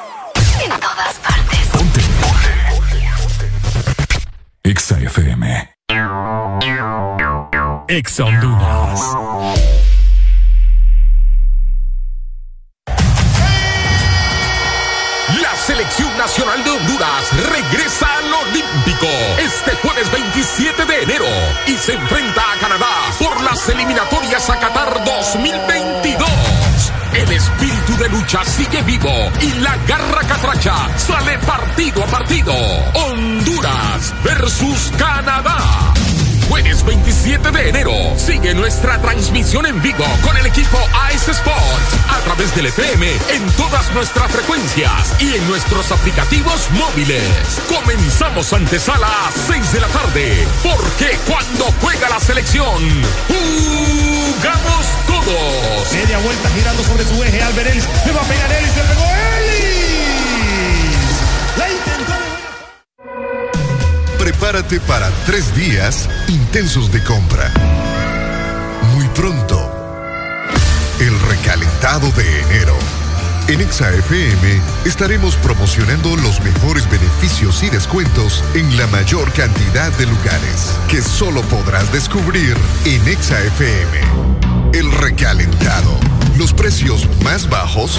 en 0.62 0.70
todas 0.78 1.14
partes. 1.26 1.58
Ponte. 1.72 2.00
EXA 4.62 4.98
FM. 5.00 5.76
EXA 7.88 8.24
Honduras. 8.24 9.00
La 15.40 15.56
selección 15.66 16.18
nacional 16.18 16.62
de 16.62 16.70
Honduras 16.72 17.30
regresa 17.50 18.06
al 18.18 18.34
Olímpico 18.34 19.06
este 19.38 19.74
jueves 19.76 20.12
27 20.12 20.84
de 20.84 21.02
enero 21.04 21.24
y 21.66 21.72
se 21.72 21.94
enfrenta 21.94 22.42
a 22.52 22.56
Canadá 22.60 22.86
por 23.18 23.40
las 23.40 23.66
eliminatorias 23.70 24.50
a 24.50 24.60
Qatar 24.60 25.02
2022. 25.06 26.28
El 27.14 27.30
espíritu 27.30 27.73
de 27.98 28.08
lucha 28.08 28.44
sigue 28.44 28.82
vivo 28.82 29.10
y 29.40 29.52
la 29.60 29.76
garra 29.86 30.20
catracha 30.26 30.98
sale 30.98 31.38
partido 31.38 32.02
a 32.02 32.06
partido. 32.06 32.52
Honduras 32.94 34.14
versus 34.24 34.92
Canadá. 34.98 35.93
Jueves 36.48 36.84
27 36.84 37.50
de 37.50 37.68
enero. 37.68 37.92
Sigue 38.16 38.54
nuestra 38.54 39.00
transmisión 39.00 39.66
en 39.66 39.80
vivo 39.82 40.04
con 40.22 40.36
el 40.36 40.46
equipo 40.46 40.78
Ice 41.14 41.30
Sports 41.30 41.96
a 42.08 42.20
través 42.20 42.54
del 42.54 42.66
FM 42.66 43.06
en 43.30 43.46
todas 43.56 43.92
nuestras 43.94 44.30
frecuencias 44.30 45.14
y 45.20 45.34
en 45.34 45.48
nuestros 45.48 45.90
aplicativos 45.92 46.68
móviles. 46.72 47.60
Comenzamos 47.68 48.52
antesala 48.52 49.06
a 49.06 49.32
6 49.32 49.72
de 49.72 49.80
la 49.80 49.88
tarde, 49.88 50.46
porque 50.62 51.18
cuando 51.26 51.66
juega 51.80 52.08
la 52.08 52.20
selección, 52.20 52.82
jugamos 53.28 54.86
todos. 55.06 55.92
Media 55.92 56.18
vuelta 56.18 56.48
girando 56.50 56.82
sobre 56.84 57.04
su 57.04 57.22
eje. 57.22 57.42
Albert 57.42 57.70
Ellis. 57.70 57.88
Le 58.06 58.12
va 58.12 58.20
a 58.20 58.24
pegar 58.24 58.52
Ellis. 58.52 58.76
Le 58.76 58.82
pegó 58.82 59.23
Prepárate 64.38 64.80
para 64.80 65.10
tres 65.26 65.54
días 65.54 66.08
intensos 66.28 66.90
de 66.90 67.02
compra. 67.04 67.52
Muy 68.94 69.06
pronto, 69.08 69.56
el 70.98 71.18
recalentado 71.20 72.10
de 72.10 72.40
enero. 72.42 72.74
En 73.46 73.60
ExaFM 73.60 74.60
estaremos 74.84 75.36
promocionando 75.36 76.16
los 76.16 76.40
mejores 76.40 76.90
beneficios 76.90 77.62
y 77.62 77.70
descuentos 77.70 78.42
en 78.54 78.76
la 78.76 78.86
mayor 78.88 79.32
cantidad 79.32 79.92
de 79.92 80.06
lugares 80.06 80.72
que 80.88 81.00
solo 81.00 81.40
podrás 81.42 81.90
descubrir 81.92 82.56
en 82.84 83.06
ExaFM. 83.06 84.00
El 84.72 84.90
recalentado. 84.92 85.96
Los 86.36 86.52
precios 86.52 87.08
más 87.22 87.48
bajos 87.48 87.98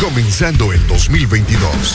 comenzando 0.00 0.72
el 0.72 0.84
2022. 0.88 1.94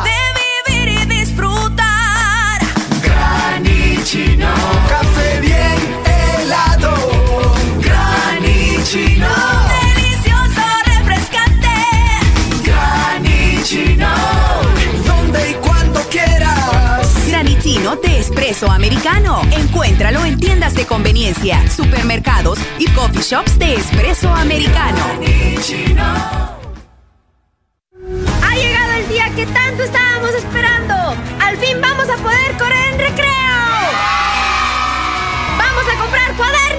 De 17.81 18.19
espresso 18.19 18.69
americano. 18.69 19.41
Encuéntralo 19.51 20.23
en 20.23 20.39
tiendas 20.39 20.75
de 20.75 20.85
conveniencia, 20.85 21.67
supermercados 21.67 22.59
y 22.77 22.85
coffee 22.91 23.23
shops 23.23 23.57
de 23.57 23.73
espresso 23.73 24.29
americano. 24.29 25.03
Ha 28.43 28.55
llegado 28.55 28.91
el 28.93 29.09
día 29.09 29.31
que 29.35 29.47
tanto 29.47 29.81
estábamos 29.81 30.29
esperando. 30.29 30.93
Al 31.43 31.57
fin 31.57 31.81
vamos 31.81 32.07
a 32.07 32.17
poder 32.17 32.57
correr 32.59 32.93
en 32.93 32.99
recreo. 32.99 33.27
Vamos 35.57 35.83
a 35.91 35.99
comprar 35.99 36.33
cuadernos. 36.35 36.70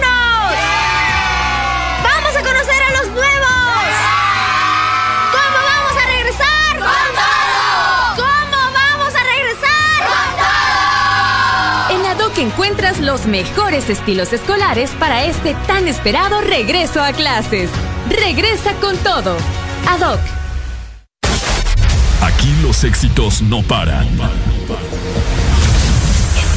Los 13.01 13.26
mejores 13.26 13.88
estilos 13.88 14.32
escolares 14.32 14.90
para 14.99 15.24
este 15.24 15.55
tan 15.66 15.86
esperado 15.86 16.40
regreso 16.40 17.01
a 17.01 17.12
clases. 17.12 17.70
Regresa 18.09 18.72
con 18.80 18.97
todo. 18.99 19.36
Ad 19.88 20.01
hoc. 20.01 20.20
Aquí 22.20 22.53
los 22.62 22.82
éxitos 22.82 23.43
no 23.43 23.62
paran. 23.62 24.07
En 24.07 24.18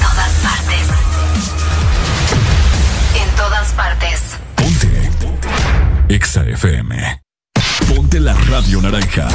todas 0.01 0.31
partes. 0.41 0.88
En 3.21 3.36
todas 3.36 3.71
partes. 3.73 4.21
Exa 6.09 6.45
FM. 6.45 7.21
Ponte 7.93 8.19
la 8.19 8.33
radio 8.33 8.81
naranja. 8.81 9.27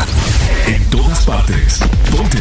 En 0.66 0.84
todas 0.90 1.24
partes. 1.24 1.80
Ponte. 2.10 2.38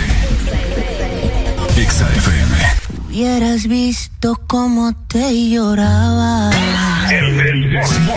Exa 1.78 2.08
FM. 2.16 2.99
Hubieras 3.10 3.66
visto 3.66 4.40
cómo 4.46 4.94
te 5.08 5.50
lloraba. 5.50 6.52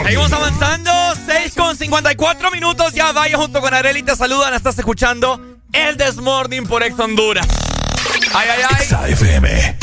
Seguimos 0.04 0.30
avanzando, 0.30 0.90
6 1.24 1.54
con 1.56 1.74
54 1.74 2.50
minutos. 2.50 2.92
Ya 2.92 3.10
vaya 3.12 3.38
junto 3.38 3.62
con 3.62 3.72
Areli, 3.72 4.02
te 4.02 4.14
saludan. 4.14 4.52
Estás 4.52 4.78
escuchando 4.78 5.40
el 5.72 5.96
Desmorning 5.96 6.66
por 6.66 6.82
Ex 6.82 7.00
Honduras. 7.00 7.48
Ay, 8.34 8.48
ay, 8.54 8.62
ay. 8.68 8.82
Exa 8.82 9.08
FM. 9.08 9.78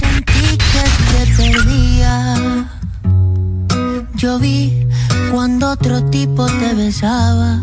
Sentí 0.00 0.56
que 0.56 0.84
te 1.12 1.36
perdía. 1.36 2.66
Yo 4.14 4.38
vi 4.38 4.86
cuando 5.30 5.68
otro 5.68 6.02
tipo 6.04 6.46
te 6.46 6.72
besaba. 6.72 7.60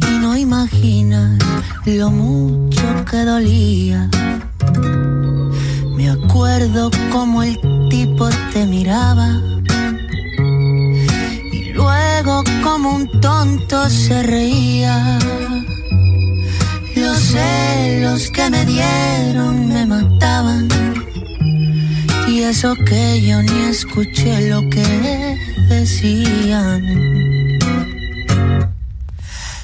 Y 0.00 0.18
no 0.18 0.34
imaginas 0.34 1.38
lo 1.84 2.10
mucho 2.10 3.04
que 3.10 3.18
dolía. 3.18 4.08
Me 5.96 6.10
acuerdo 6.10 6.90
como 7.10 7.42
el 7.42 7.58
tipo 7.88 8.28
te 8.52 8.66
miraba. 8.66 9.40
Y 11.52 11.72
luego 11.72 12.42
como 12.62 12.96
un 12.96 13.20
tonto 13.20 13.88
se 13.90 14.22
reía. 14.22 15.18
Los 16.96 17.18
celos 17.18 18.30
que 18.30 18.50
me 18.50 18.64
dieron 18.64 19.68
me 19.68 19.86
mataban. 19.86 20.68
Y 22.28 22.40
eso 22.40 22.74
que 22.74 23.20
yo 23.20 23.42
ni 23.42 23.60
escuché 23.70 24.48
lo 24.48 24.68
que 24.70 25.36
decían. 25.68 26.82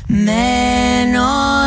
Menos 0.08 1.57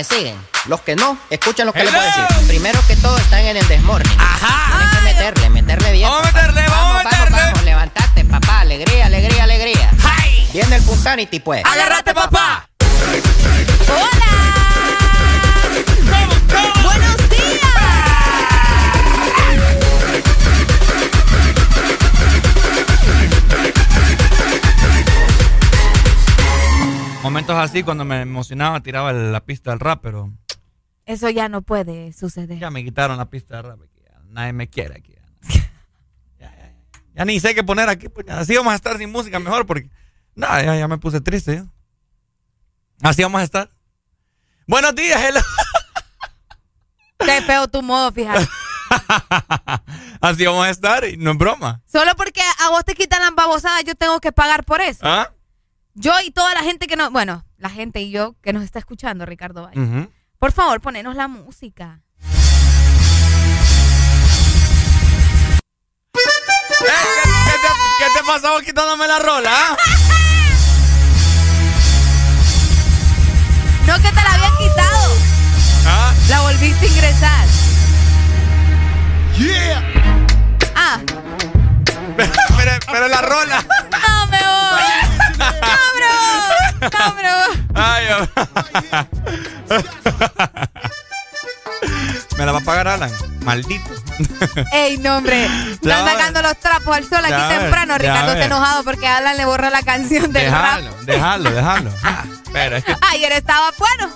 me 0.00 0.04
siguen. 0.04 0.36
Los 0.66 0.80
que 0.80 0.96
no, 0.96 1.18
escuchen 1.28 1.66
lo 1.66 1.74
que 1.74 1.84
les 1.84 1.92
voy 1.92 2.00
a 2.00 2.06
decir. 2.06 2.46
Primero 2.46 2.80
que 2.86 2.96
todo 2.96 3.16
están 3.18 3.40
en 3.40 3.56
el 3.58 3.68
desmorning. 3.68 4.18
Ajá. 4.18 4.78
Tienen 4.78 4.90
que 4.90 5.00
meterle, 5.02 5.50
meterle 5.50 5.92
bien. 5.92 6.08
Vamos 6.08 6.26
a 6.26 6.32
meterle, 6.32 6.64
vamos, 6.68 7.04
meterle. 7.04 7.30
Vamos, 7.30 7.44
vamos, 7.44 7.64
levantate, 7.64 8.24
papá. 8.24 8.60
Alegría, 8.60 9.06
alegría, 9.06 9.44
alegría. 9.44 9.90
Viene 10.52 10.76
el 10.76 10.82
Punsanity, 10.82 11.40
pues. 11.40 11.62
¡Agárrate, 11.64 12.09
así, 27.60 27.82
cuando 27.82 28.04
me 28.04 28.22
emocionaba, 28.22 28.80
tiraba 28.80 29.12
la 29.12 29.40
pista 29.44 29.70
del 29.70 29.80
rap, 29.80 30.00
pero 30.02 30.32
Eso 31.06 31.28
ya 31.30 31.48
no 31.48 31.62
puede 31.62 32.12
suceder. 32.12 32.58
ya 32.58 32.70
me 32.70 32.82
quitaron 32.84 33.16
la 33.16 33.30
pista 33.30 33.56
del 33.56 33.64
rap. 33.66 33.80
ya 34.04 34.18
nadie 34.28 34.52
me 34.52 34.68
quiere 34.68 34.94
aquí. 34.96 35.14
Ya, 35.48 35.60
ya, 36.38 36.56
ya. 36.56 36.74
Ya 37.14 37.24
ni 37.24 37.40
sé 37.40 37.54
qué 37.54 37.62
poner 37.64 37.88
aquí. 37.88 38.08
Pues, 38.08 38.28
así 38.30 38.56
vamos 38.56 38.72
a 38.72 38.76
estar 38.76 38.96
sin 38.98 39.10
música 39.10 39.38
mejor 39.38 39.66
porque... 39.66 39.90
No, 40.34 40.46
ya, 40.46 40.76
ya 40.76 40.88
me 40.88 40.98
puse 40.98 41.20
triste. 41.20 41.56
ya. 41.56 41.66
Así 43.02 43.22
vamos 43.22 43.40
a 43.40 43.44
estar. 43.44 43.70
Buenos 44.66 44.94
días, 44.94 45.20
hello. 45.22 45.40
Qué 47.18 47.42
feo 47.42 47.68
tu 47.68 47.82
modo, 47.82 48.12
fíjate. 48.12 48.46
Así 50.20 50.44
vamos 50.46 50.64
a 50.66 50.70
estar 50.70 51.04
y 51.04 51.16
no 51.16 51.32
es 51.32 51.38
broma. 51.38 51.82
Solo 51.86 52.14
porque 52.16 52.40
a 52.60 52.70
vos 52.70 52.84
te 52.84 52.94
quitan 52.94 53.20
las 53.20 53.34
babosadas, 53.34 53.84
yo 53.84 53.94
tengo 53.94 54.20
que 54.20 54.32
pagar 54.32 54.64
por 54.64 54.80
eso. 54.80 55.00
¿Ah? 55.02 55.32
Yo 55.94 56.12
y 56.24 56.30
toda 56.30 56.54
la 56.54 56.62
gente 56.62 56.86
que 56.86 56.96
no, 56.96 57.10
bueno, 57.10 57.44
la 57.58 57.68
gente 57.70 58.00
y 58.00 58.10
yo 58.10 58.36
que 58.42 58.52
nos 58.52 58.62
está 58.62 58.78
escuchando, 58.78 59.26
Ricardo 59.26 59.62
Valle. 59.64 60.08
Por 60.38 60.52
favor, 60.52 60.80
ponenos 60.80 61.16
la 61.16 61.28
música. 61.28 62.00
¿Qué, 66.12 66.86
te, 66.86 67.68
qué 67.98 68.06
te 68.18 68.24
pasó 68.26 68.60
quitándome 68.64 69.06
la 69.06 69.18
rola? 69.18 69.50
ah? 69.52 69.76
No, 73.86 73.96
que 73.96 74.08
te 74.08 74.14
la 74.14 74.34
habían 74.34 74.56
quitado. 74.56 75.14
¿Ah? 75.86 76.14
La 76.28 76.40
volviste 76.42 76.86
a 76.86 76.88
ingresar. 76.88 77.46
Yeah. 79.36 79.82
Ah. 80.76 81.00
pero, 82.16 82.72
pero 82.90 83.08
la 83.08 83.20
rola. 83.22 83.64
Ay, 87.74 88.06
Me 92.36 92.46
la 92.46 92.52
va 92.52 92.58
a 92.58 92.62
pagar 92.62 92.88
Alan. 92.88 93.10
Maldito. 93.42 93.90
Ey, 94.72 94.98
no, 94.98 95.16
hombre. 95.18 95.46
Están 95.72 96.04
sacando 96.06 96.42
los 96.42 96.56
trapos 96.58 96.96
al 96.96 97.04
sol 97.08 97.24
aquí 97.24 97.54
temprano. 97.54 97.98
Ricardo 97.98 98.32
está 98.32 98.44
enojado 98.46 98.84
porque 98.84 99.06
Alan 99.06 99.36
le 99.36 99.44
borró 99.44 99.70
la 99.70 99.82
canción 99.82 100.32
del 100.32 100.50
rap. 100.50 100.80
Déjalo, 100.80 100.94
déjalo, 101.04 101.50
déjalo. 101.50 101.90
Ah, 102.02 102.24
Pero 102.52 102.76
es 102.76 102.84
que 102.84 102.94
Ayer 103.12 103.32
estaba 103.32 103.70
bueno. 103.78 104.10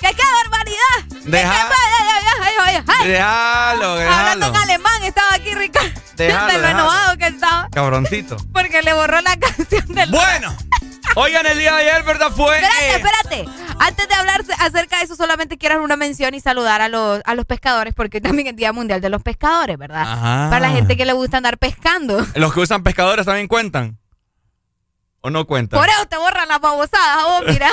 ¿Qué? 0.00 0.08
¿Qué 0.14 0.22
barbaridad? 0.42 1.22
Deja- 1.24 1.52
¿Qué, 1.52 1.74
qué- 1.74 2.44
ay, 2.44 2.52
ay, 2.64 2.74
ay, 2.76 2.84
ay. 2.86 3.08
déjalo, 3.08 3.90
Hablando 3.92 4.46
déjalo. 4.46 4.46
en 4.46 4.56
alemán 4.56 5.02
estaba 5.04 5.34
aquí 5.34 5.54
Ricardo. 5.54 5.88
Déjalo, 6.16 6.46
de 6.52 6.52
lo 6.54 6.60
déjalo. 6.66 6.80
enojado 6.82 7.18
que 7.18 7.26
estaba. 7.26 7.68
Cabroncito. 7.72 8.36
Porque 8.52 8.82
le 8.82 8.92
borró 8.92 9.20
la 9.22 9.36
canción 9.36 9.86
del 9.88 10.10
Bueno. 10.10 10.54
Oigan, 11.18 11.46
el 11.46 11.58
día 11.58 11.74
de 11.74 11.88
ayer, 11.88 12.02
¿verdad? 12.02 12.30
Fue. 12.30 12.56
Espérate, 12.58 12.84
eh, 12.90 12.96
espérate. 12.96 13.44
Antes 13.78 14.06
de 14.08 14.14
hablar 14.14 14.44
acerca 14.58 14.98
de 14.98 15.04
eso, 15.04 15.16
solamente 15.16 15.56
quiero 15.56 15.76
hacer 15.76 15.82
una 15.84 15.96
mención 15.96 16.34
y 16.34 16.40
saludar 16.40 16.82
a 16.82 16.88
los, 16.88 17.22
a 17.24 17.34
los 17.34 17.46
pescadores, 17.46 17.94
porque 17.94 18.20
también 18.20 18.48
es 18.48 18.50
el 18.50 18.56
Día 18.56 18.72
Mundial 18.74 19.00
de 19.00 19.08
los 19.08 19.22
Pescadores, 19.22 19.78
¿verdad? 19.78 20.02
Ajá. 20.02 20.48
Para 20.50 20.60
la 20.68 20.70
gente 20.74 20.94
que 20.96 21.06
le 21.06 21.14
gusta 21.14 21.38
andar 21.38 21.56
pescando. 21.56 22.26
Los 22.34 22.52
que 22.52 22.60
usan 22.60 22.82
pescadores 22.82 23.24
también 23.24 23.48
cuentan. 23.48 23.98
¿O 25.22 25.30
no 25.30 25.46
cuentan? 25.46 25.80
Por 25.80 25.88
eso 25.88 26.06
te 26.06 26.16
borran 26.18 26.48
las 26.48 26.60
babosadas, 26.60 27.24
vos, 27.24 27.42
mira. 27.48 27.68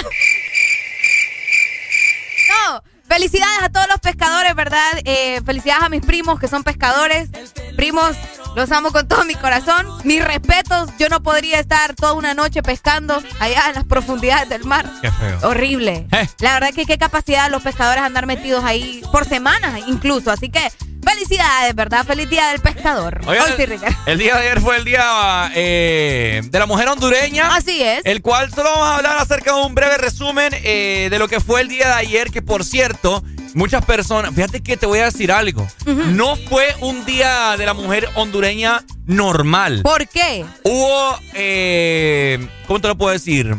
No, 2.54 2.84
felicidades 3.08 3.64
a 3.64 3.70
todos 3.70 3.88
los 3.88 4.00
pescadores, 4.00 4.56
¿verdad? 4.56 4.92
Eh, 5.06 5.42
felicidades 5.46 5.84
a 5.84 5.90
mis 5.90 6.02
primos 6.02 6.40
que 6.40 6.48
son 6.48 6.64
pescadores. 6.64 7.30
Primos, 7.76 8.16
los 8.56 8.72
amo 8.72 8.92
con 8.92 9.08
todo 9.08 9.26
mi 9.26 9.36
corazón. 9.36 9.88
Mis 10.04 10.24
respetos, 10.24 10.90
yo 10.98 11.10
no 11.10 11.22
podría 11.22 11.60
estar 11.60 11.96
toda 11.96 12.14
una 12.14 12.34
noche 12.34 12.62
pescando 12.64 13.22
allá 13.40 13.68
en 13.70 13.76
las 13.76 13.86
profundidades 13.86 14.50
del 14.50 14.64
mar. 14.64 14.90
Qué 15.02 15.12
feo. 15.12 15.40
Horrible. 15.44 16.08
Eh. 16.12 16.28
La 16.40 16.54
verdad 16.54 16.74
que 16.74 16.86
qué 16.86 16.98
capacidad 16.98 17.50
los 17.50 17.64
pescadores 17.64 18.04
andar 18.04 18.26
metidos 18.26 18.64
ahí 18.64 19.02
por 19.12 19.26
semanas 19.26 19.82
incluso. 19.88 20.32
Así 20.32 20.50
que 20.50 20.72
felicidades, 21.04 21.76
¿verdad? 21.76 22.06
Feliz 22.06 22.30
día 22.30 22.48
del 22.50 22.60
pescador. 22.62 23.22
Oigan, 23.28 23.46
Hoy 23.46 23.54
sí, 23.58 23.66
Ricardo. 23.66 23.96
El 24.06 24.18
día 24.20 24.36
de 24.36 24.42
ayer 24.42 24.62
fue 24.62 24.78
el 24.78 24.86
día 24.86 25.52
eh, 25.56 26.42
de 26.44 26.60
la 26.60 26.66
mujer 26.66 26.88
hondureña. 26.88 27.56
Así 27.56 27.82
es. 27.82 28.02
El 28.06 28.22
cual 28.22 28.52
solo 28.54 28.70
vamos 28.72 28.88
a 28.88 28.96
hablar 28.98 29.18
acerca 29.18 29.54
de 29.54 29.62
un 29.62 29.76
breve 29.76 29.98
resumen 29.98 30.54
eh, 30.64 31.08
de 31.10 31.20
lo 31.20 31.28
que 31.28 31.40
fue 31.40 31.62
el 31.62 31.68
día 31.68 31.88
de 31.88 31.94
ayer, 31.94 32.32
que 32.32 32.42
por 32.42 32.64
cierto, 32.64 33.24
muchas 33.54 33.86
personas, 33.86 34.34
fíjate 34.34 34.62
que 34.62 34.78
te 34.78 34.86
voy 34.86 35.00
a 35.00 35.06
decir 35.06 35.32
algo, 35.32 35.68
no 35.86 36.36
fue 36.36 36.76
un 36.82 37.06
día 37.06 37.56
de 37.58 37.66
la 37.66 37.74
mujer 37.74 38.10
hondureña 38.16 38.84
normal. 39.06 39.82
¿Por 39.84 40.08
qué? 40.08 40.46
Hubo, 40.64 41.18
eh, 41.34 42.48
¿cómo 42.68 42.80
te 42.82 42.88
lo 42.88 42.98
puedo 42.98 43.14
decir? 43.14 43.56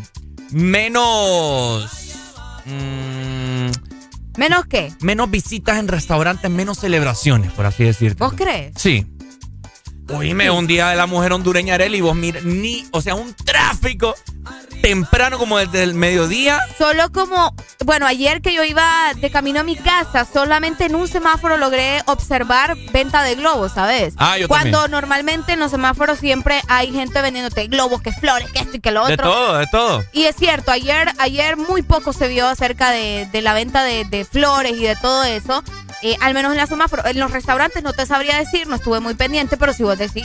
Menos... 0.50 1.90
mm, 2.64 3.13
¿Menos 4.36 4.66
qué? 4.66 4.92
menos 5.00 5.30
visitas 5.30 5.78
en 5.78 5.88
restaurantes, 5.88 6.50
menos 6.50 6.78
celebraciones, 6.78 7.52
por 7.52 7.66
así 7.66 7.84
decirlo. 7.84 8.16
¿Vos 8.18 8.34
crees? 8.34 8.72
Sí. 8.76 9.06
Oíme, 10.10 10.50
un 10.50 10.66
día 10.66 10.88
de 10.88 10.96
la 10.96 11.06
mujer 11.06 11.32
hondureña, 11.32 11.74
Arely, 11.74 11.98
y 11.98 12.00
vos 12.02 12.14
mira, 12.14 12.40
ni, 12.42 12.86
o 12.92 13.00
sea, 13.00 13.14
un 13.14 13.32
tráfico 13.34 14.14
temprano 14.82 15.38
como 15.38 15.56
desde 15.58 15.82
el 15.82 15.94
mediodía. 15.94 16.60
Solo 16.76 17.10
como, 17.10 17.54
bueno, 17.86 18.06
ayer 18.06 18.42
que 18.42 18.52
yo 18.52 18.62
iba 18.64 18.84
de 19.16 19.30
camino 19.30 19.60
a 19.60 19.62
mi 19.62 19.76
casa, 19.76 20.26
solamente 20.30 20.84
en 20.84 20.94
un 20.94 21.08
semáforo 21.08 21.56
logré 21.56 22.02
observar 22.04 22.76
venta 22.92 23.22
de 23.22 23.34
globos, 23.34 23.72
¿sabes? 23.72 24.12
Ah, 24.18 24.36
yo 24.36 24.46
Cuando 24.46 24.80
también. 24.80 24.90
normalmente 24.90 25.52
en 25.54 25.60
los 25.60 25.70
semáforos 25.70 26.18
siempre 26.18 26.60
hay 26.68 26.92
gente 26.92 27.22
vendiéndote 27.22 27.66
globos, 27.68 28.02
que 28.02 28.12
flores, 28.12 28.50
que 28.52 28.58
esto 28.58 28.76
y 28.76 28.80
que 28.80 28.90
lo 28.90 29.06
De 29.06 29.14
otro. 29.14 29.30
todo, 29.30 29.56
de 29.56 29.66
todo. 29.68 30.04
Y 30.12 30.24
es 30.24 30.36
cierto, 30.36 30.70
ayer, 30.70 31.08
ayer 31.16 31.56
muy 31.56 31.80
poco 31.80 32.12
se 32.12 32.28
vio 32.28 32.46
acerca 32.46 32.90
de, 32.90 33.26
de 33.32 33.40
la 33.40 33.54
venta 33.54 33.82
de, 33.84 34.04
de 34.04 34.26
flores 34.26 34.72
y 34.76 34.82
de 34.84 34.96
todo 34.96 35.24
eso. 35.24 35.64
Eh, 36.02 36.18
al 36.20 36.34
menos 36.34 36.52
en 36.52 36.58
la 36.58 36.66
semáforo. 36.66 37.06
En 37.06 37.18
los 37.18 37.30
restaurantes 37.30 37.82
no 37.82 37.94
te 37.94 38.04
sabría 38.04 38.36
decir, 38.36 38.66
no 38.66 38.74
estuve 38.76 39.00
muy 39.00 39.14
pendiente, 39.14 39.56
pero 39.56 39.72
si 39.72 39.82
vos 39.84 39.93
decís. 39.98 40.24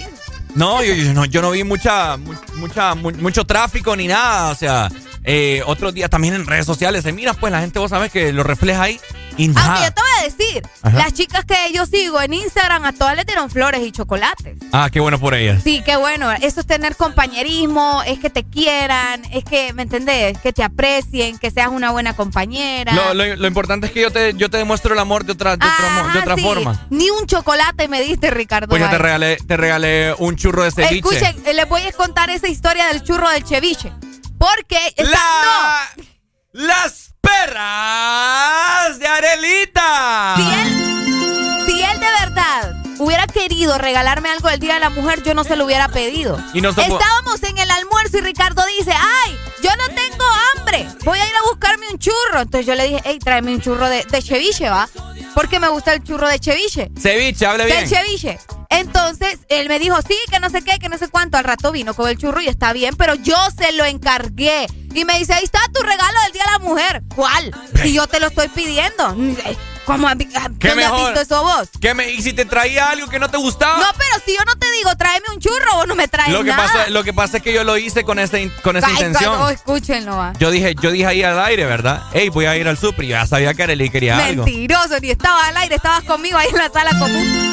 No, 0.56 0.84
yo, 0.84 0.96
no, 1.14 1.26
yo 1.26 1.42
no 1.42 1.52
vi 1.52 1.64
mucha, 1.64 2.18
mu- 2.18 2.34
mucha, 2.56 2.96
mu- 2.96 3.12
mucho 3.12 3.46
tráfico 3.46 3.96
ni 3.96 4.08
nada. 4.08 4.52
O 4.52 4.56
sea, 4.56 4.90
eh, 5.24 5.62
otros 5.66 5.94
días 5.94 6.10
también 6.10 6.34
en 6.34 6.46
redes 6.48 6.66
sociales 6.66 7.04
se 7.04 7.12
mira, 7.12 7.34
pues 7.34 7.52
la 7.52 7.62
gente, 7.62 7.78
vos 7.80 7.90
sabes 7.92 8.12
que 8.12 8.34
lo 8.34 8.44
refleja 8.44 8.84
ahí 8.84 9.00
Aunque 9.48 9.84
yo 9.86 9.94
te 9.94 10.02
voy 10.02 10.12
a 10.20 10.24
decir, 10.24 10.68
Ajá. 10.82 10.98
las 10.98 11.14
chicas 11.14 11.46
que 11.46 11.56
yo 11.74 11.86
sigo 11.86 12.22
en 12.22 12.34
Instagram 12.34 12.86
a 12.86 12.94
todas 12.94 13.16
les 13.16 13.26
dieron 13.26 13.50
flores 13.50 13.82
y 13.82 13.92
chocolates. 13.92 14.58
Ah, 14.72 14.90
qué 14.92 15.00
bueno 15.00 15.20
por 15.20 15.34
ellas. 15.34 15.62
Sí, 15.64 15.82
qué 15.86 15.96
bueno. 15.96 16.32
Eso 16.32 16.60
es 16.60 16.66
tener 16.68 16.96
compañerismo, 16.96 18.02
es 18.06 18.20
que 18.20 18.30
te 18.30 18.44
quieran, 18.44 19.24
es 19.32 19.44
que, 19.44 19.72
¿me 19.74 19.84
entendés? 19.84 20.38
Que 20.40 20.52
te 20.54 20.64
aprecien, 20.64 21.38
que 21.38 21.52
seas 21.52 21.70
una 21.70 21.92
buena 21.92 22.16
compañera. 22.16 22.94
Lo, 22.94 23.14
lo- 23.14 23.36
lo 23.36 23.48
importante 23.48 23.88
es 23.88 23.94
que 23.94 24.02
yo 24.02 24.12
te, 24.12 24.34
yo 24.34 24.50
te 24.50 24.58
demuestro 24.58 24.94
el 24.94 25.00
amor 25.00 25.24
de 25.26 25.34
otra, 25.34 25.52
de 25.58 25.66
otra, 25.66 25.90
mo- 25.90 26.04
de 26.04 26.10
Ajá, 26.10 26.20
otra 26.20 26.36
sí. 26.36 26.42
forma. 26.42 26.88
Ni 26.90 27.10
un 27.10 27.26
chocolate 27.26 27.88
me 27.88 28.02
diste, 28.02 28.32
Ricardo. 28.32 28.68
Pues 28.68 28.82
yo 28.82 28.90
te 28.90 28.98
regalé, 28.98 29.38
te 29.38 29.58
regalé 29.58 30.14
un 30.18 30.36
churro 30.36 30.64
de 30.64 30.72
ceviche. 30.72 30.96
Escuchen, 30.98 31.42
eh, 31.46 31.54
les 31.54 31.68
voy 31.70 31.82
a 31.84 31.92
contar 31.94 32.30
esa 32.30 32.48
historia 32.48 32.88
del 32.88 33.04
churro 33.04 33.30
del 33.30 33.46
ceviche. 33.46 33.92
Porque 34.38 34.78
está- 34.98 35.12
La- 35.12 35.90
Las 36.52 37.14
perras 37.30 39.00
de 39.00 39.08
Arelita. 39.08 40.36
Si 41.66 41.82
él 41.82 42.00
de 42.00 42.08
verdad 42.26 42.79
hubiera 43.00 43.26
querido 43.28 43.78
regalarme 43.78 44.30
algo 44.30 44.50
el 44.50 44.60
Día 44.60 44.76
de 44.76 44.80
la 44.82 44.90
Mujer, 44.90 45.24
yo 45.24 45.34
no 45.34 45.44
se 45.44 45.56
lo 45.56 45.66
hubiera 45.66 45.88
pedido. 45.90 46.38
Y 46.54 46.62
no 46.62 46.70
Estábamos 46.70 47.42
en 47.44 47.58
el 47.58 47.72
almuerzo 47.72 48.18
y 48.20 48.22
Ricardo 48.22 48.62
dice, 48.78 48.92
ay, 48.92 49.38
yo 49.64 49.70
no 49.76 49.88
tengo 49.88 50.26
hambre, 50.56 50.88
voy 51.04 51.20
a 51.20 51.28
ir 51.28 51.36
a 51.36 51.50
buscarme 51.50 51.88
un 51.92 52.00
churro. 52.00 52.42
Entonces 52.42 52.66
yo 52.66 52.76
le 52.76 52.88
dije, 52.88 53.02
hey, 53.04 53.20
tráeme 53.20 53.56
un 53.56 53.62
churro 53.62 53.90
de, 53.90 54.04
de 54.04 54.22
ceviche, 54.22 54.70
¿va? 54.70 54.88
Porque 55.34 55.60
me 55.60 55.70
gusta 55.70 55.94
el 55.94 56.04
churro 56.04 56.28
de 56.28 56.40
ceviche. 56.40 56.92
Ceviche, 57.00 57.46
hable 57.46 57.66
bien. 57.66 57.80
Del 57.80 57.90
ceviche. 57.90 58.40
Entonces, 58.70 59.40
él 59.50 59.68
me 59.68 59.80
dijo, 59.80 59.98
sí, 60.08 60.16
que 60.32 60.40
no 60.40 60.50
sé 60.50 60.62
qué, 60.62 60.78
que 60.78 60.90
no 60.90 60.98
sé 60.98 61.08
cuánto. 61.08 61.38
Al 61.38 61.44
rato 61.44 61.72
vino 61.72 61.94
con 61.96 62.08
el 62.10 62.18
churro 62.18 62.40
y 62.42 62.48
está 62.48 62.72
bien, 62.72 62.96
pero 62.96 63.16
yo 63.16 63.36
se 63.58 63.72
lo 63.72 63.86
encargué. 63.86 64.68
Y 64.94 65.06
me 65.06 65.18
dice, 65.18 65.34
ahí 65.34 65.44
está 65.44 65.60
tu 65.74 65.82
regalo 65.82 66.20
del 66.24 66.34
Día 66.34 66.44
de 66.46 66.52
la 66.52 66.60
Mujer. 66.60 67.04
¿Cuál? 67.16 67.54
Si 67.82 67.94
yo 67.94 68.06
te 68.08 68.20
lo 68.20 68.28
estoy 68.28 68.48
pidiendo. 68.50 69.16
¿Cómo, 69.94 70.08
has 70.08 70.18
vi- 70.18 70.26
¿Qué 70.28 70.40
¿Dónde 70.40 70.70
has 70.70 70.76
mejor? 70.92 71.00
visto 71.14 71.22
eso 71.22 71.44
vos? 71.44 71.70
¿Qué 71.82 71.94
me, 71.94 72.10
¿Y 72.12 72.22
si 72.22 72.34
te 72.34 72.46
traía 72.46 72.90
algo 72.90 73.08
que 73.08 73.18
no 73.20 73.30
te 73.30 73.38
gustaba? 73.38 73.78
No, 73.80 73.86
pero 73.98 74.24
si 74.26 74.34
yo 74.36 74.44
no 74.46 74.56
te 74.56 74.70
digo, 74.72 74.96
tráeme 74.96 75.26
un 75.34 75.40
churro, 75.40 75.74
vos 75.76 75.88
no 75.88 75.96
me 75.96 76.08
traes 76.08 76.32
lo 76.32 76.44
que, 76.44 76.52
nada. 76.52 76.64
pasa, 76.64 76.90
lo 76.90 77.04
que 77.04 77.14
pasa 77.14 77.38
es 77.38 77.44
que 77.44 77.52
yo 77.54 77.64
lo 77.64 77.78
hice 77.78 78.04
con, 78.04 78.20
esa 78.20 78.38
in- 78.40 78.54
con 78.64 78.78
esa 78.78 78.88
Ay, 78.88 78.94
intención. 78.94 79.50
escúchenlo, 79.52 80.16
va. 80.18 80.34
Yo 80.40 80.52
dije, 80.52 80.76
yo 80.82 80.92
dije 80.92 81.08
ahí 81.08 81.24
al 81.24 81.40
aire, 81.44 81.66
¿verdad? 81.66 82.04
Ey, 82.14 82.30
voy 82.30 82.46
a 82.46 82.56
ir 82.56 82.68
al 82.68 82.78
super. 82.78 83.04
Y 83.06 83.10
ya 83.10 83.26
sabía 83.26 83.54
que 83.54 83.64
Arely 83.64 83.90
quería 83.90 84.18
algo. 84.24 84.44
Mentiroso, 84.46 85.00
ni 85.02 85.10
estabas 85.10 85.48
al 85.48 85.58
aire, 85.58 85.76
estabas 85.76 86.04
conmigo 86.04 86.38
ahí 86.38 86.50
en 86.50 86.58
la 86.58 86.70
sala 86.70 86.92
común. 87.00 87.50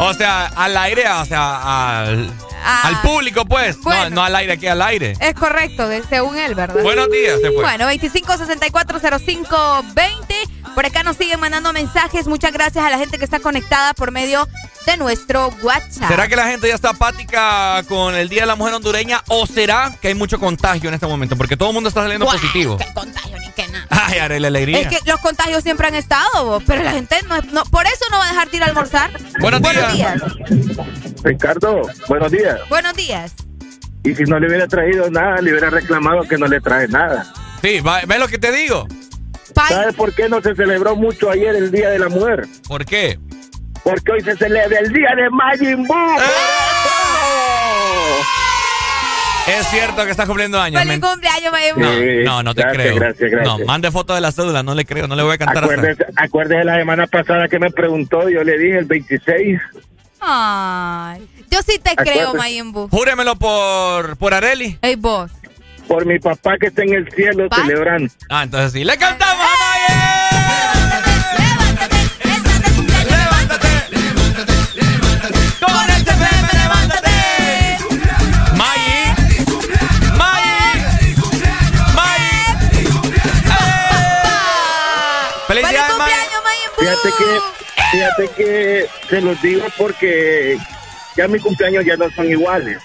O 0.00 0.12
sea, 0.12 0.46
al 0.56 0.76
aire, 0.76 1.08
o 1.08 1.24
sea, 1.24 2.00
al, 2.00 2.30
Ah, 2.64 2.88
al 2.88 3.00
público, 3.02 3.44
pues. 3.44 3.78
bueno. 3.82 4.04
No, 4.10 4.16
no 4.16 4.24
al 4.24 4.34
aire, 4.36 4.52
aquí 4.54 4.66
al 4.66 4.80
aire. 4.82 5.14
Es 5.20 5.34
correcto, 5.34 5.86
según 6.08 6.36
él, 6.38 6.54
¿verdad? 6.54 6.82
Buenos 6.82 7.10
días, 7.10 7.38
se 7.40 7.48
fue. 7.50 7.62
Bueno, 7.62 7.86
25640520. 7.90 10.34
Por 10.74 10.86
acá 10.86 11.02
nos 11.04 11.16
siguen 11.16 11.38
mandando 11.40 11.72
mensajes. 11.72 12.26
Muchas 12.26 12.52
gracias 12.52 12.84
a 12.84 12.90
la 12.90 12.98
gente 12.98 13.18
que 13.18 13.24
está 13.24 13.38
conectada 13.38 13.94
por 13.94 14.10
medio 14.10 14.48
de 14.86 14.96
nuestro 14.96 15.54
WhatsApp. 15.62 16.08
¿Será 16.08 16.26
que 16.26 16.34
la 16.36 16.46
gente 16.48 16.66
ya 16.68 16.74
está 16.74 16.90
apática 16.90 17.82
con 17.88 18.14
el 18.16 18.28
Día 18.28 18.40
de 18.42 18.46
la 18.46 18.56
Mujer 18.56 18.74
Hondureña 18.74 19.22
o 19.28 19.46
será 19.46 19.94
que 20.00 20.08
hay 20.08 20.14
mucho 20.14 20.38
contagio 20.40 20.88
en 20.88 20.94
este 20.94 21.06
momento? 21.06 21.36
Porque 21.36 21.56
todo 21.56 21.68
el 21.70 21.74
mundo 21.74 21.88
está 21.88 22.02
saliendo 22.02 22.26
positivo. 22.26 22.76
qué 22.76 22.86
contagio 22.92 23.38
ni 23.38 23.50
qué 23.52 23.68
nada. 23.68 23.86
Ay, 23.90 24.18
haré 24.18 24.40
la 24.40 24.48
alegría. 24.48 24.80
Es 24.80 24.88
que 24.88 24.98
los 25.08 25.20
contagios 25.20 25.62
siempre 25.62 25.86
han 25.86 25.94
estado, 25.94 26.44
vos, 26.44 26.62
pero 26.66 26.82
la 26.82 26.90
gente 26.92 27.16
no, 27.28 27.40
no- 27.52 27.64
por 27.66 27.86
eso 27.86 28.04
no 28.10 28.18
va 28.18 28.24
a 28.26 28.30
dejar 28.30 28.50
de 28.50 28.56
ir 28.56 28.62
a 28.64 28.66
almorzar. 28.66 29.10
Buenos 29.40 29.62
días. 29.62 30.20
Ricardo, 31.22 31.82
buenos 32.08 32.32
días. 32.32 32.53
Buenos 32.68 32.94
días. 32.94 33.34
Y 34.02 34.14
si 34.14 34.24
no 34.24 34.38
le 34.38 34.48
hubiera 34.48 34.66
traído 34.68 35.10
nada, 35.10 35.40
le 35.40 35.50
hubiera 35.52 35.70
reclamado 35.70 36.22
que 36.22 36.36
no 36.36 36.46
le 36.46 36.60
trae 36.60 36.88
nada. 36.88 37.24
Sí, 37.62 37.80
va- 37.80 38.02
¿ves 38.06 38.18
lo 38.18 38.28
que 38.28 38.38
te 38.38 38.52
digo? 38.52 38.86
¿Sabes 39.68 39.94
por 39.94 40.12
qué 40.14 40.28
no 40.28 40.40
se 40.42 40.54
celebró 40.54 40.96
mucho 40.96 41.30
ayer 41.30 41.54
el 41.54 41.70
Día 41.70 41.88
de 41.90 41.98
la 41.98 42.08
Mujer? 42.08 42.46
¿Por 42.68 42.84
qué? 42.84 43.18
Porque 43.82 44.12
hoy 44.12 44.20
se 44.22 44.36
celebra 44.36 44.78
el 44.80 44.92
Día 44.92 45.10
de 45.16 45.30
Majin 45.30 45.86
Buu. 45.86 46.16
Es 49.46 49.66
cierto 49.68 50.04
que 50.04 50.10
estás 50.10 50.26
cumpliendo 50.26 50.58
años. 50.60 50.82
Feliz 50.82 51.00
cumpleaños, 51.00 51.52
Mayim. 51.52 51.74
No, 51.76 51.92
Sí, 51.92 52.24
no, 52.24 52.42
no 52.42 52.54
te 52.54 52.62
gracias, 52.62 52.82
creo. 52.82 52.94
gracias, 52.96 53.30
gracias. 53.30 53.58
No, 53.58 53.64
mande 53.66 53.90
foto 53.90 54.14
de 54.14 54.22
la 54.22 54.32
cédula, 54.32 54.62
no 54.62 54.74
le 54.74 54.86
creo, 54.86 55.06
no 55.06 55.14
le 55.16 55.22
voy 55.22 55.34
a 55.34 55.38
cantar 55.38 55.64
hasta. 55.64 55.74
Acuérdese, 55.74 56.04
acuérdese 56.16 56.64
la 56.64 56.76
semana 56.76 57.06
pasada 57.06 57.46
que 57.48 57.58
me 57.58 57.70
preguntó, 57.70 58.28
yo 58.30 58.42
le 58.42 58.56
dije 58.58 58.78
el 58.78 58.86
26. 58.86 59.60
Ay, 60.26 61.28
yo 61.50 61.60
sí 61.62 61.78
te 61.78 61.90
Acuérdate. 61.90 62.12
creo, 62.18 62.34
Mayimbu. 62.34 62.88
Júremelo 62.88 63.36
por, 63.36 64.16
por 64.16 64.32
Areli. 64.34 64.78
Ey, 64.80 64.96
vos. 64.96 65.30
Por 65.86 66.06
mi 66.06 66.18
papá 66.18 66.56
que 66.58 66.68
está 66.68 66.82
en 66.82 66.94
el 66.94 67.10
cielo 67.12 67.46
celebrando. 67.54 68.10
Ah, 68.30 68.44
entonces 68.44 68.72
sí. 68.72 68.84
¡Le 68.84 68.96
cantamos 68.96 69.44
a 69.44 70.74
Con 75.60 75.90
el 75.90 76.04
TPM, 76.04 76.48
levántate. 76.52 77.78
Maggie. 78.56 79.14
Maggie. 80.16 80.86
Maggie. 81.94 82.54
¡Felicidades, 85.46 85.96
Maggie! 85.98 86.14
Fíjate 86.78 87.08
que, 87.18 87.73
fíjate 87.90 88.28
que 88.36 88.86
se 89.08 89.20
los 89.20 89.40
digo 89.42 89.64
porque 89.76 90.58
ya 91.16 91.28
mis 91.28 91.42
cumpleaños 91.42 91.84
ya 91.84 91.96
no 91.96 92.10
son 92.10 92.28
iguales. 92.28 92.78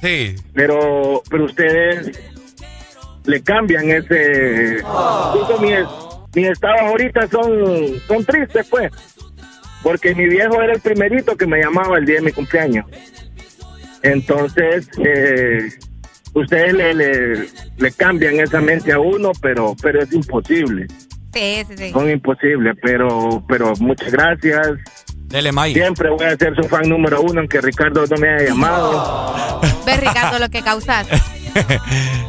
Sí. 0.00 0.36
Pero, 0.54 1.22
pero 1.30 1.44
ustedes 1.44 2.18
le 3.24 3.42
cambian 3.42 3.90
ese. 3.90 4.78
Incluso 4.78 5.58
mis, 5.60 5.78
mis 6.34 6.50
estados 6.50 6.80
ahorita 6.82 7.28
son, 7.28 8.00
son 8.06 8.24
tristes, 8.24 8.66
pues. 8.68 8.90
Porque 9.82 10.14
mi 10.14 10.26
viejo 10.28 10.60
era 10.62 10.74
el 10.74 10.80
primerito 10.80 11.36
que 11.36 11.46
me 11.46 11.60
llamaba 11.60 11.98
el 11.98 12.04
día 12.04 12.16
de 12.16 12.22
mi 12.22 12.32
cumpleaños. 12.32 12.86
Entonces, 14.02 14.88
eh, 15.04 15.70
ustedes 16.34 16.72
le, 16.72 16.94
le, 16.94 17.48
le 17.76 17.92
cambian 17.92 18.40
esa 18.40 18.60
mente 18.60 18.92
a 18.92 18.98
uno, 18.98 19.32
pero, 19.40 19.76
pero 19.80 20.02
es 20.02 20.12
imposible. 20.12 20.86
Sí, 21.32 21.64
sí, 21.68 21.74
sí. 21.76 21.90
Son 21.92 22.10
imposibles, 22.10 22.76
pero, 22.82 23.42
pero 23.48 23.72
muchas 23.80 24.10
gracias. 24.10 24.68
Dele, 25.32 25.50
May. 25.50 25.72
Siempre 25.72 26.10
voy 26.10 26.26
a 26.26 26.36
ser 26.36 26.54
su 26.54 26.68
fan 26.68 26.88
número 26.88 27.22
uno, 27.22 27.40
aunque 27.40 27.60
Ricardo 27.60 28.04
no 28.06 28.16
me 28.18 28.28
haya 28.28 28.48
llamado. 28.48 29.60
Ves, 29.86 30.00
Ricardo, 30.00 30.38
lo 30.38 30.50
que 30.50 30.62
causas. 30.62 31.06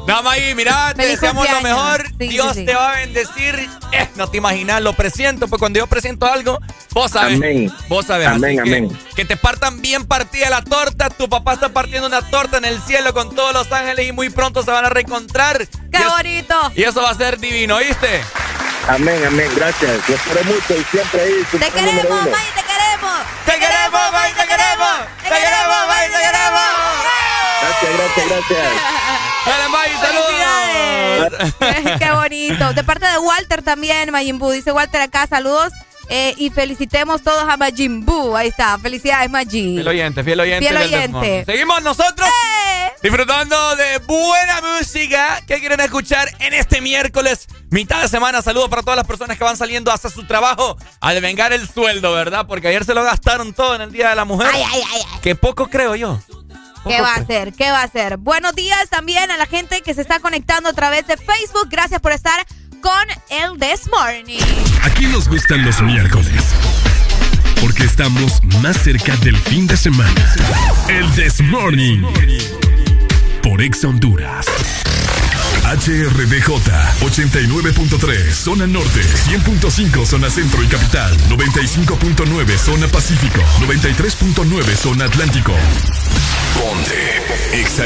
No, 0.06 0.22
May, 0.22 0.54
mira, 0.54 0.93
te 0.93 1.06
deseamos 1.06 1.49
lo 1.49 1.62
mejor. 1.62 2.06
Sí, 2.20 2.28
Dios 2.28 2.54
sí, 2.54 2.60
sí. 2.60 2.66
te 2.66 2.76
va 2.76 2.91
a 2.91 2.95
bendecir. 2.97 3.70
Eh, 3.93 4.10
no 4.18 4.28
te 4.28 4.38
imaginas, 4.38 4.82
lo 4.82 4.91
presiento, 4.93 5.47
pues 5.47 5.60
cuando 5.60 5.80
yo 5.80 5.88
presento 5.88 6.26
algo, 6.26 6.60
vos 6.91 7.12
sabes. 7.12 7.38
Amén. 7.38 7.72
Vos 7.88 8.06
sabes. 8.06 8.28
Amén, 8.28 8.60
así 8.60 8.70
amén. 8.70 8.97
Que, 9.16 9.24
te 9.24 9.38
partan 9.38 9.82
bien 9.82 10.06
partida 10.06 10.49
la 10.49 10.62
torta. 10.62 11.10
Tu 11.10 11.30
papá 11.30 11.54
está 11.54 11.70
partiendo 11.70 12.08
una 12.08 12.22
torta 12.22 12.58
en 12.58 12.66
el 12.66 12.82
cielo 12.82 13.14
con 13.14 13.34
todos 13.34 13.54
los 13.54 13.72
ángeles 13.72 14.10
y 14.10 14.12
muy 14.12 14.30
pronto 14.30 14.62
se 14.62 14.72
van 14.72 14.84
a 14.84 14.89
reencontrar. 14.89 15.66
¡Qué 15.68 16.06
bonito! 16.06 16.56
Y 16.76 16.84
eso 16.84 17.01
va 17.01 17.12
a 17.12 17.16
ser 17.16 17.39
divino, 17.39 17.78
¿oíste? 17.78 18.22
Amén, 18.88 19.23
amén, 19.25 19.49
gracias. 19.55 20.09
Los 20.09 20.21
quiero 20.21 20.43
mucho 20.43 20.75
y 20.75 20.84
siempre 20.91 21.21
ahí. 21.21 21.45
Te 21.51 21.71
queremos. 21.71 22.29
May, 22.29 22.47
te 22.53 22.63
queremos. 22.63 23.19
Te 23.45 23.51
queremos, 23.53 24.11
May, 24.11 24.34
te 24.34 24.45
queremos. 24.45 24.97
Te 25.21 25.29
queremos, 25.29 25.88
May, 25.88 26.07
te 26.07 26.17
queremos. 26.17 26.63
Gracias, 27.61 27.91
gracias, 27.97 28.29
gracias. 28.29 28.67
Dale, 29.45 29.69
May, 29.69 29.91
saludos. 30.01 30.34
Qué 31.99 32.11
bonito. 32.11 32.73
De 32.73 32.84
parte 32.84 33.05
de 33.05 33.17
Walter 33.19 33.61
también, 33.61 34.11
Majin 34.11 34.38
Buu. 34.38 34.51
Dice 34.51 34.71
Walter 34.71 35.01
acá, 35.01 35.27
saludos. 35.27 35.71
Eh, 36.10 36.34
y 36.38 36.49
felicitemos 36.49 37.22
todos 37.22 37.47
a 37.47 37.58
Majin 37.58 38.06
Buu. 38.06 38.36
Ahí 38.36 38.49
está. 38.49 38.78
Felicidades, 38.78 39.30
Majin. 39.30 39.76
Fiel 39.76 39.88
oyente, 39.88 40.24
fiel 40.24 40.39
oyente. 40.39 40.68
Fiel 40.68 40.78
oyente. 40.78 41.45
Seguimos 41.45 41.82
nosotros 41.84 42.28
¡Eh! 42.28 42.91
disfrutando 43.01 43.76
de 43.76 43.97
buena 43.99 44.62
música. 44.62 45.41
¿Qué 45.47 45.60
quieren 45.60 45.80
escuchar 45.80 46.30
en 46.39 46.54
este 46.54 46.82
miércoles? 46.82 47.47
Mitad 47.70 48.01
de 48.01 48.08
semana. 48.08 48.41
Saludos 48.41 48.70
para 48.70 48.82
todas 48.82 48.97
las 48.97 49.08
personas 49.08 49.38
que 49.38 49.43
van 49.43 49.58
saliendo 49.58 49.91
hasta 49.91 50.10
su 50.10 50.26
trabajo 50.26 50.78
a 50.99 51.14
devengar 51.14 51.54
el 51.54 51.68
sueldo, 51.68 52.14
¿verdad? 52.14 52.45
Porque 52.47 52.68
ayer 52.68 52.86
se 52.86 52.93
lo 52.93 53.04
gastaron 53.04 53.54
todo 53.54 53.76
en 53.76 53.82
el 53.82 53.91
Día 53.91 54.10
de 54.10 54.16
la 54.16 54.26
Mujer. 54.26 54.49
Ay, 54.54 54.64
ay, 54.72 54.82
ay, 54.93 55.01
ay. 55.14 55.20
Que 55.22 55.36
poco 55.36 55.70
creo 55.70 55.95
yo. 55.95 56.20
¿Qué 56.86 57.01
va 57.01 57.14
a 57.14 57.16
hacer? 57.16 57.54
¿Qué 57.54 57.72
va 57.72 57.80
a 57.80 57.84
hacer? 57.84 58.18
Buenos 58.18 58.56
días 58.56 58.89
también 58.89 59.32
a 59.32 59.38
la 59.38 59.45
gente 59.45 59.82
que 59.82 59.93
se 59.93 60.01
está 60.01 60.20
conectando 60.20 60.70
a 60.70 60.74
través 60.74 61.08
de 61.08 61.16
Facebook. 61.16 61.70
Gracias 61.70 62.01
por 62.01 62.12
estar 62.12 62.45
con 62.84 63.07
el 63.29 63.57
This 63.57 63.89
Morning. 63.89 64.43
Aquí 64.84 65.07
nos 65.07 65.29
gustan 65.29 65.63
los 65.63 65.81
miércoles. 65.81 66.43
Porque 67.61 67.86
estamos 67.86 68.43
más 68.61 68.77
cerca 68.77 69.15
del 69.17 69.38
fin 69.38 69.65
de 69.67 69.77
semana. 69.77 70.36
El 70.89 71.09
This 71.13 71.41
Morning. 71.41 72.03
Por 73.41 73.61
Ex 73.61 73.86
Honduras. 73.86 74.45
HRDJ 75.63 76.49
89.3 76.99 78.31
Zona 78.34 78.67
Norte 78.67 79.01
100.5 79.01 80.05
Zona 80.05 80.29
Centro 80.29 80.61
y 80.61 80.67
Capital 80.67 81.17
95.9 81.29 82.57
Zona 82.57 82.88
Pacífico 82.89 83.41
93.9 83.61 84.75
Zona 84.75 85.05
Atlántico 85.05 85.53
Ponte 86.53 87.23
Exa 87.53 87.86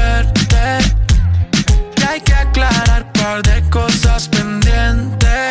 Par 3.21 3.41
de 3.43 3.61
cosas 3.69 4.27
pendientes. 4.27 5.50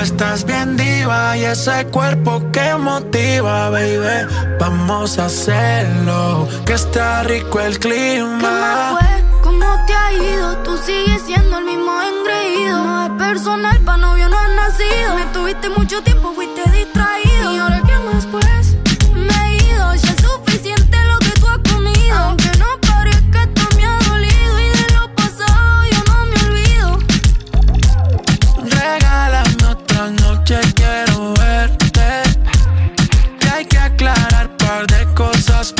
estás 0.00 0.44
bien 0.44 0.76
diva 0.76 1.36
y 1.36 1.44
ese 1.44 1.86
cuerpo 1.86 2.42
que 2.52 2.74
motiva, 2.76 3.70
baby. 3.70 4.26
Vamos 4.58 5.18
a 5.18 5.26
hacerlo, 5.26 6.48
que 6.64 6.72
está 6.74 7.22
rico 7.24 7.60
el 7.60 7.78
clima. 7.78 8.98
fue? 8.98 9.40
¿Cómo 9.42 9.66
te 9.86 9.94
ha 9.94 10.12
ido? 10.12 10.56
Tú 10.58 10.76
sigues 10.78 11.22
siendo 11.26 11.58
el 11.58 11.64
mismo 11.64 11.92
engreído. 12.02 12.84
No 12.84 13.06
es 13.06 13.10
personal, 13.10 13.78
pa' 13.80 13.96
novio 13.96 14.28
no 14.28 14.38
has 14.38 14.50
nacido. 14.50 15.14
Me 15.16 15.24
tuviste 15.32 15.68
mucho 15.70 16.02
tiempo, 16.02 16.32
fuiste 16.34 16.62
distraído. 16.70 17.52
¿Y 17.54 17.58
ahora 17.58 17.82
qué 17.86 17.96
más 17.98 18.26
pues? 18.26 18.76
Me 19.14 19.34
he 19.48 19.56
ido, 19.56 19.94
ya 19.94 20.10
es 20.12 20.22
suficiente 20.22 20.96
lo 21.06 21.18
que 21.18 21.30
tú 21.40 21.46
has 21.48 21.72
comido. 21.72 22.39
cosas 35.20 35.74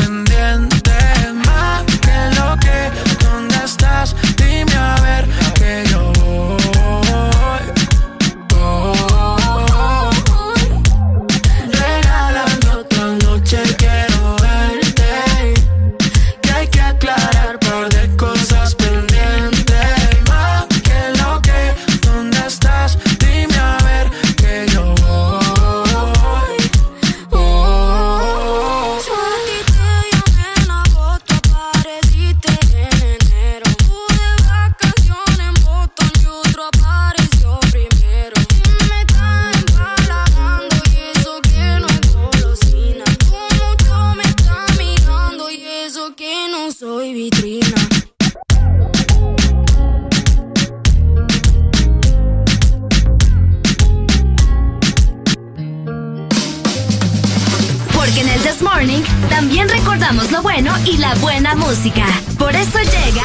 También 59.29 59.69
recordamos 59.69 60.31
lo 60.31 60.43
bueno 60.43 60.73
y 60.85 60.97
la 60.99 61.15
buena 61.17 61.57
música. 61.57 62.07
Por 62.39 62.55
eso 62.55 62.79
llega... 62.79 63.25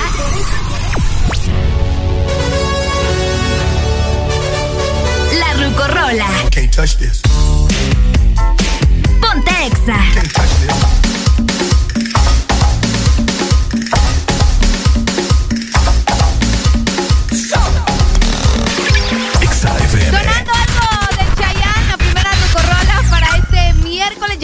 La 5.39 5.53
Rucorola. 5.53 6.27
Ponte 9.22 9.67
Exa. 9.67 9.99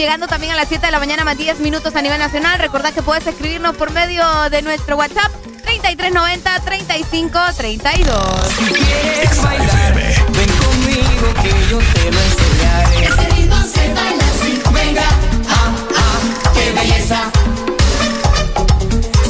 llegando 0.02 0.26
también 0.26 0.52
a 0.52 0.56
las 0.56 0.66
7 0.66 0.84
de 0.84 0.90
la 0.90 0.98
mañana 0.98 1.24
más 1.24 1.38
10 1.38 1.60
minutos 1.60 1.94
a 1.94 2.02
nivel 2.02 2.18
nacional. 2.18 2.58
Recordad 2.58 2.92
que 2.92 3.02
puedes 3.02 3.24
escribirnos 3.24 3.76
por 3.76 3.92
medio 3.92 4.24
de 4.50 4.60
nuestro 4.60 4.96
WhatsApp 4.96 5.30
3390 5.62 6.60
3532. 6.64 8.18
Si 8.58 8.64
quieres 8.64 9.42
bailar, 9.42 9.94
ven 9.94 10.50
conmigo 10.58 11.26
que 11.40 11.50
yo 11.70 11.78
te 11.78 12.10
lo 12.10 12.20
enseñaré. 12.20 13.04
Ese 13.04 13.30
ritmo 13.36 13.62
se 13.62 13.94
baila 13.94 14.24
así, 14.24 14.62
venga, 14.74 15.06
ah, 15.48 15.72
ah, 15.96 16.52
qué 16.52 16.72
belleza. 16.72 17.30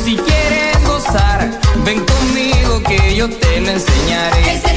Si 0.03 0.17
quieres 0.17 0.83
gozar, 0.87 1.51
ven 1.85 2.03
conmigo 2.03 2.83
que 2.83 3.15
yo 3.15 3.29
te 3.29 3.61
lo 3.61 3.73
enseñaré. 3.73 4.72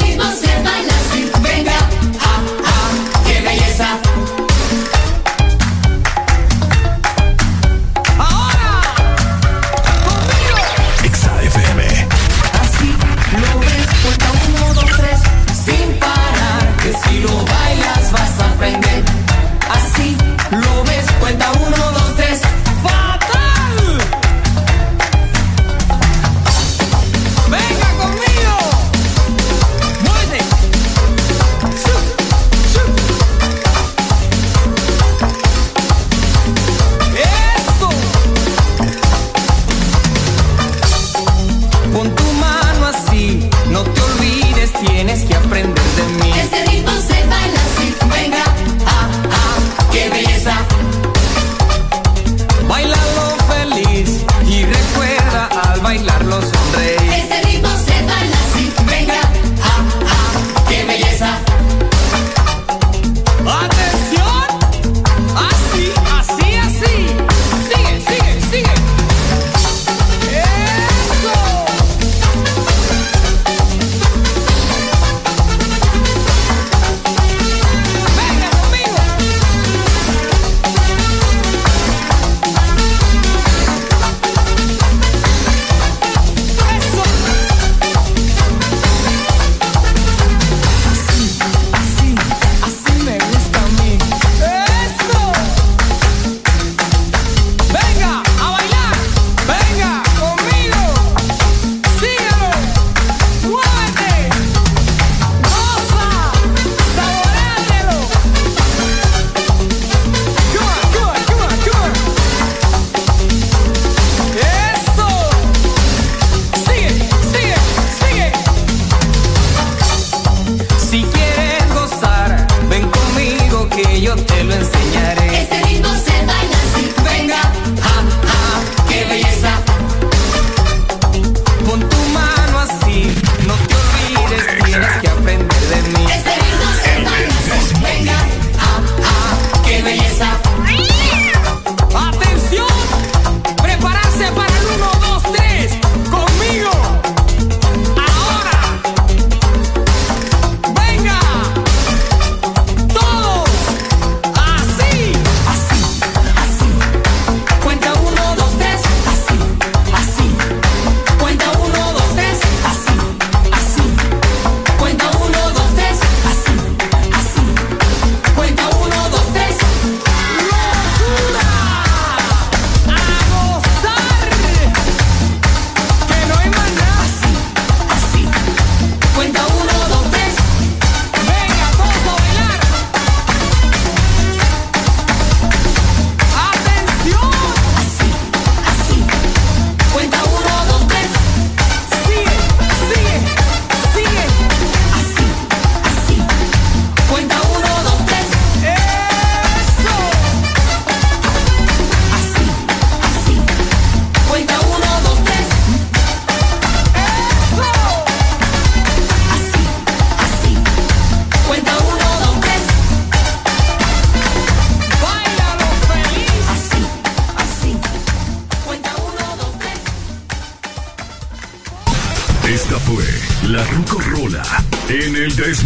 This 225.55 225.63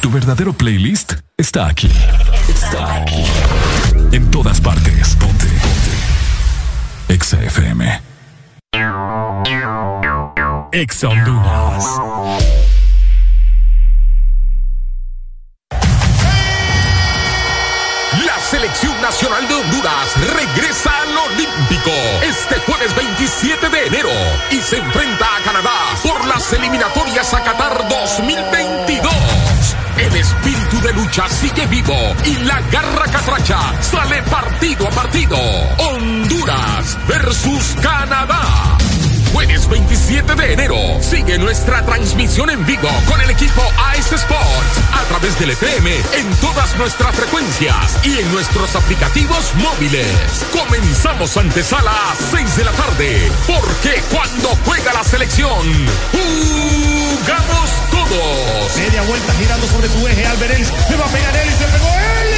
Tu 0.00 0.10
verdadero 0.10 0.52
playlist 0.52 1.12
está 1.36 1.68
aquí. 1.68 1.88
Está 2.48 2.94
aquí. 2.94 3.24
En 4.10 4.28
todas 4.32 4.60
partes. 4.60 5.14
Ponte. 5.14 5.46
Ponte. 5.46 7.14
Exa 7.14 7.40
FM. 7.44 8.00
Exa 10.72 11.08
Honduras. 11.08 11.84
La 18.24 18.40
selección 18.40 19.00
nacional 19.02 19.46
de 19.46 19.54
Honduras 19.54 20.14
regresa 20.34 20.90
al 21.02 21.16
Olimpo 21.16 21.67
jueves 22.78 22.96
27 22.96 23.68
de 23.68 23.86
enero 23.86 24.08
y 24.50 24.56
se 24.56 24.76
enfrenta 24.76 25.36
a 25.36 25.40
Canadá 25.42 25.70
por 26.02 26.26
las 26.26 26.52
eliminatorias 26.52 27.34
a 27.34 27.42
Qatar 27.42 27.88
2022. 27.88 29.12
El 29.96 30.16
espíritu 30.16 30.80
de 30.82 30.92
lucha 30.92 31.28
sigue 31.28 31.66
vivo 31.66 31.96
y 32.24 32.36
la 32.44 32.60
garra 32.72 33.04
catracha 33.10 33.82
sale 33.82 34.22
partido 34.24 34.86
a 34.86 34.90
partido. 34.90 35.38
Honduras 35.78 36.98
versus 37.08 37.76
Canadá. 37.82 38.87
Jueves 39.38 39.68
27 39.68 40.34
de 40.34 40.52
enero. 40.52 40.76
Sigue 41.00 41.38
nuestra 41.38 41.86
transmisión 41.86 42.50
en 42.50 42.66
vivo 42.66 42.88
con 43.06 43.20
el 43.20 43.30
equipo 43.30 43.62
Ice 43.96 44.16
Sports 44.16 44.80
a 44.92 45.04
través 45.04 45.38
del 45.38 45.50
FM 45.50 45.94
en 45.94 46.28
todas 46.40 46.76
nuestras 46.76 47.14
frecuencias 47.14 48.00
y 48.02 48.18
en 48.18 48.32
nuestros 48.32 48.74
aplicativos 48.74 49.54
móviles. 49.54 50.44
Comenzamos 50.50 51.36
antesala 51.36 51.92
a 51.92 52.16
6 52.16 52.56
de 52.56 52.64
la 52.64 52.72
tarde, 52.72 53.30
porque 53.46 54.02
cuando 54.10 54.58
juega 54.66 54.92
la 54.92 55.04
selección, 55.04 55.62
jugamos 56.10 57.70
todos. 57.92 58.76
Media 58.76 59.02
vuelta 59.02 59.32
girando 59.34 59.68
sobre 59.68 59.88
su 59.88 60.04
eje. 60.08 60.26
Albert 60.26 60.52
Ellis. 60.52 60.72
Le 60.90 60.96
va 60.96 61.04
a 61.04 61.08
pegar 61.10 61.36
Ellis. 61.36 61.54
Se 61.54 61.64
pegó 61.64 61.86
Ellis. 61.86 62.37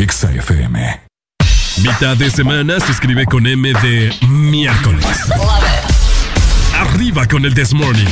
Exa 0.00 0.32
FM. 0.32 1.02
Mitad 1.82 2.16
de 2.16 2.30
semana 2.30 2.80
se 2.80 2.90
escribe 2.90 3.26
con 3.26 3.46
M 3.46 3.70
de 3.82 4.10
miércoles. 4.30 5.04
Arriba 6.74 7.28
con 7.28 7.44
el 7.44 7.52
This 7.52 7.74
Morning. 7.74 8.08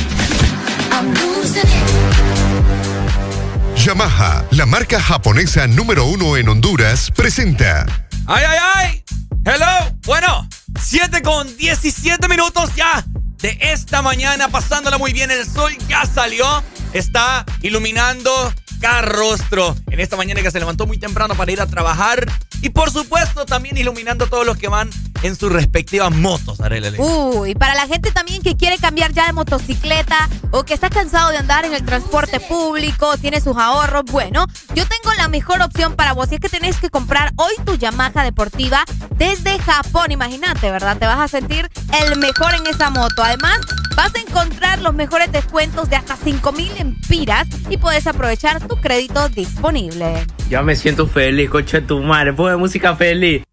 Yamaha, 3.75 4.45
la 4.51 4.67
marca 4.67 5.01
japonesa 5.01 5.65
número 5.65 6.05
uno 6.05 6.37
en 6.37 6.49
Honduras, 6.49 7.09
presenta. 7.15 7.87
¡Ay, 8.27 8.43
ay, 8.47 8.59
ay! 8.75 9.03
¡Hello! 9.45 9.97
Bueno, 10.05 10.47
7 10.79 11.23
con 11.23 11.57
17 11.57 12.27
minutos 12.27 12.69
ya 12.75 13.03
de 13.39 13.57
esta 13.61 14.03
mañana, 14.03 14.49
pasándola 14.49 14.99
muy 14.99 15.11
bien. 15.11 15.31
El 15.31 15.43
sol 15.43 15.75
ya 15.87 16.05
salió, 16.05 16.63
está 16.93 17.47
iluminando 17.63 18.53
cada 18.79 19.01
rostro 19.01 19.75
en 19.89 19.99
esta 19.99 20.15
mañana 20.15 20.41
que 20.41 20.51
se 20.51 20.59
levantó 20.59 20.87
muy 20.87 20.97
temprano 20.97 21.35
para 21.35 21.51
ir 21.51 21.61
a 21.61 21.67
trabajar. 21.67 22.25
Y 22.61 22.69
por 22.69 22.91
supuesto, 22.91 23.45
también 23.45 23.77
iluminando 23.77 24.25
a 24.25 24.29
todos 24.29 24.45
los 24.45 24.57
que 24.57 24.67
van 24.67 24.89
en 25.23 25.35
sus 25.35 25.51
respectivas 25.51 26.13
motos, 26.13 26.59
Arely. 26.61 26.97
Uy, 26.97 27.55
para 27.55 27.75
la 27.75 27.87
gente 27.87 28.11
también 28.11 28.41
que 28.41 28.55
quiere 28.55 28.77
cambiar 28.77 29.11
ya 29.13 29.27
de 29.27 29.33
motocicleta 29.33 30.29
o 30.51 30.63
que 30.63 30.73
está 30.73 30.89
cansado 30.89 31.31
de 31.31 31.37
andar 31.37 31.65
en 31.65 31.73
el 31.73 31.85
transporte 31.85 32.39
público, 32.39 33.17
tiene 33.17 33.41
sus 33.41 33.57
ahorros, 33.57 34.03
bueno, 34.05 34.45
yo 34.75 34.85
tengo 34.85 35.13
la 35.17 35.27
mejor 35.27 35.61
opción 35.61 35.95
para 35.95 36.13
vos 36.13 36.31
y 36.31 36.35
es 36.35 36.41
que 36.41 36.49
tenés 36.49 36.77
que 36.77 36.89
comprar 36.89 37.33
hoy 37.35 37.53
tu 37.65 37.75
Yamaha 37.75 38.23
deportiva 38.23 38.83
desde 39.15 39.59
Japón. 39.59 40.11
Imagínate, 40.11 40.71
¿verdad? 40.71 40.97
Te 40.97 41.05
vas 41.05 41.19
a 41.19 41.27
sentir 41.27 41.69
el 42.01 42.17
mejor 42.17 42.53
en 42.55 42.67
esa 42.67 42.89
moto. 42.89 43.23
Además, 43.23 43.59
vas 43.95 44.13
a 44.15 44.19
encontrar 44.19 44.79
los 44.79 44.93
mejores 44.93 45.31
descuentos 45.31 45.89
de 45.89 45.97
hasta 45.97 46.15
5 46.15 46.51
mil 46.53 46.71
empiras 46.77 47.47
y 47.69 47.77
puedes 47.77 48.07
aprovechar 48.07 48.65
tu 48.69 48.79
crédito 48.79 49.27
disponible. 49.29 50.25
Ya 50.49 50.61
me 50.61 50.75
siento 50.75 51.07
feliz, 51.07 51.49
coche 51.49 51.81
de 51.81 51.87
tu 51.87 51.99
madre. 52.01 52.33
Pone 52.33 52.55
música 52.55 52.95
feliz. 52.95 53.43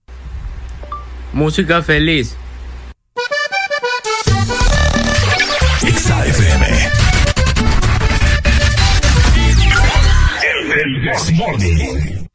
Música 1.32 1.82
feliz. 1.82 2.36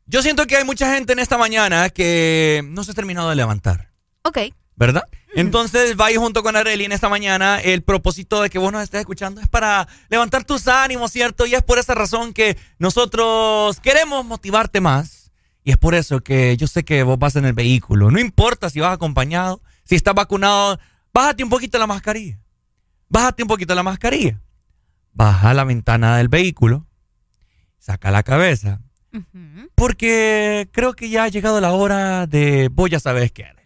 Yo 0.08 0.22
siento 0.22 0.46
que 0.46 0.58
hay 0.58 0.66
mucha 0.66 0.94
gente 0.94 1.14
en 1.14 1.20
esta 1.20 1.38
mañana 1.38 1.90
que 1.90 2.62
no 2.66 2.84
se 2.84 2.92
ha 2.92 2.94
terminado 2.94 3.30
de 3.30 3.36
levantar. 3.36 3.92
Ok. 4.24 4.40
¿Verdad? 4.76 5.04
Entonces, 5.34 5.96
vaya 5.96 6.20
junto 6.20 6.44
con 6.44 6.56
Areli 6.56 6.86
en 6.86 6.92
esta 6.92 7.10
mañana. 7.10 7.60
El 7.60 7.84
propósito 7.84 8.42
de 8.42 8.50
que 8.50 8.60
vos 8.60 8.72
nos 8.72 8.84
estés 8.84 9.02
escuchando 9.02 9.40
es 9.42 9.48
para 9.48 9.88
levantar 10.10 10.44
tus 10.44 10.68
ánimos, 10.68 11.12
¿cierto? 11.12 11.46
Y 11.46 11.56
es 11.56 11.64
por 11.64 11.80
esa 11.80 11.96
razón 11.96 12.34
que 12.34 12.58
nosotros 12.80 13.80
queremos 13.80 14.26
motivarte 14.26 14.82
más. 14.82 15.32
Y 15.64 15.72
es 15.72 15.78
por 15.78 15.96
eso 15.96 16.22
que 16.22 16.58
yo 16.58 16.68
sé 16.68 16.84
que 16.84 17.04
vos 17.04 17.18
vas 17.20 17.36
en 17.36 17.46
el 17.46 17.54
vehículo. 17.54 18.12
No 18.12 18.20
importa 18.20 18.70
si 18.70 18.80
vas 18.80 18.94
acompañado, 18.94 19.62
si 19.86 19.96
estás 19.96 20.16
vacunado, 20.16 20.80
bájate 21.14 21.44
un 21.44 21.50
poquito 21.50 21.78
la 21.78 21.88
mascarilla. 21.88 22.40
Bájate 23.08 23.44
un 23.44 23.48
poquito 23.48 23.76
la 23.76 23.84
mascarilla. 23.84 24.42
Baja 25.14 25.54
la 25.54 25.64
ventana 25.64 26.18
del 26.18 26.30
vehículo. 26.30 26.88
Saca 27.78 28.12
la 28.12 28.24
cabeza. 28.24 28.82
Porque 29.76 30.70
creo 30.72 30.94
que 30.94 31.10
ya 31.10 31.24
ha 31.24 31.28
llegado 31.28 31.60
la 31.60 31.72
hora 31.74 32.26
de 32.28 32.70
vos 32.70 32.90
ya 32.90 33.00
sabes 33.00 33.32
qué. 33.32 33.44
Arely. 33.44 33.61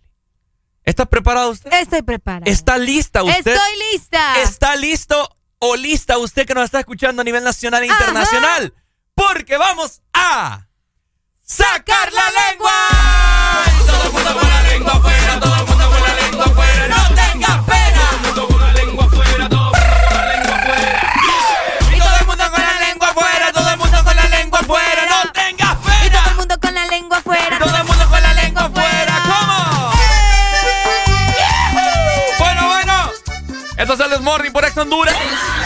¿Está 0.86 1.06
preparado 1.08 1.50
usted? 1.50 1.74
Estoy 1.74 2.04
preparada. 2.04 2.50
¿Está 2.50 2.78
lista 2.78 3.24
usted? 3.24 3.38
Estoy 3.40 3.72
lista. 3.92 4.42
¿Está 4.44 4.76
listo 4.76 5.38
o 5.58 5.76
lista 5.76 6.18
usted 6.20 6.46
que 6.46 6.54
nos 6.54 6.66
está 6.66 6.80
escuchando 6.80 7.22
a 7.22 7.26
nivel 7.26 7.44
nacional 7.44 7.84
e 7.84 7.88
internacional? 7.88 8.74
Porque 9.16 9.58
vamos 9.58 10.02
a 10.14 10.68
sacar 11.42 12.14
la 12.14 12.52
lengua. 12.52 12.72
Todo 13.86 14.04
el 14.04 14.12
mundo 14.14 14.40
con 14.40 14.50
la 14.50 14.64
lengua 14.64 14.94
afuera, 14.94 15.40
todo 15.40 15.56
el 15.56 15.66
mundo 15.66 15.75
Esto 33.86 33.94
es 33.94 34.00
el 34.00 34.18
This 34.18 34.22
Morning 34.22 34.50
por 34.50 34.66
Ex 34.66 34.76
Honduras. 34.78 35.16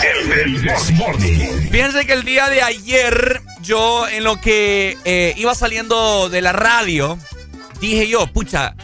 El 0.04 0.62
This 0.62 0.92
Morning. 0.92 1.70
Fíjense 1.72 2.06
que 2.06 2.12
el 2.12 2.26
día 2.26 2.50
de 2.50 2.62
ayer, 2.62 3.42
yo 3.62 4.10
en 4.10 4.26
lo 4.26 4.42
que 4.42 4.98
eh, 5.06 5.34
iba 5.38 5.56
saliendo 5.56 6.28
de 6.28 6.42
la 6.42 6.52
radio, 6.52 7.18
dije 7.80 8.10
yo, 8.10 8.28
pucha, 8.28 8.76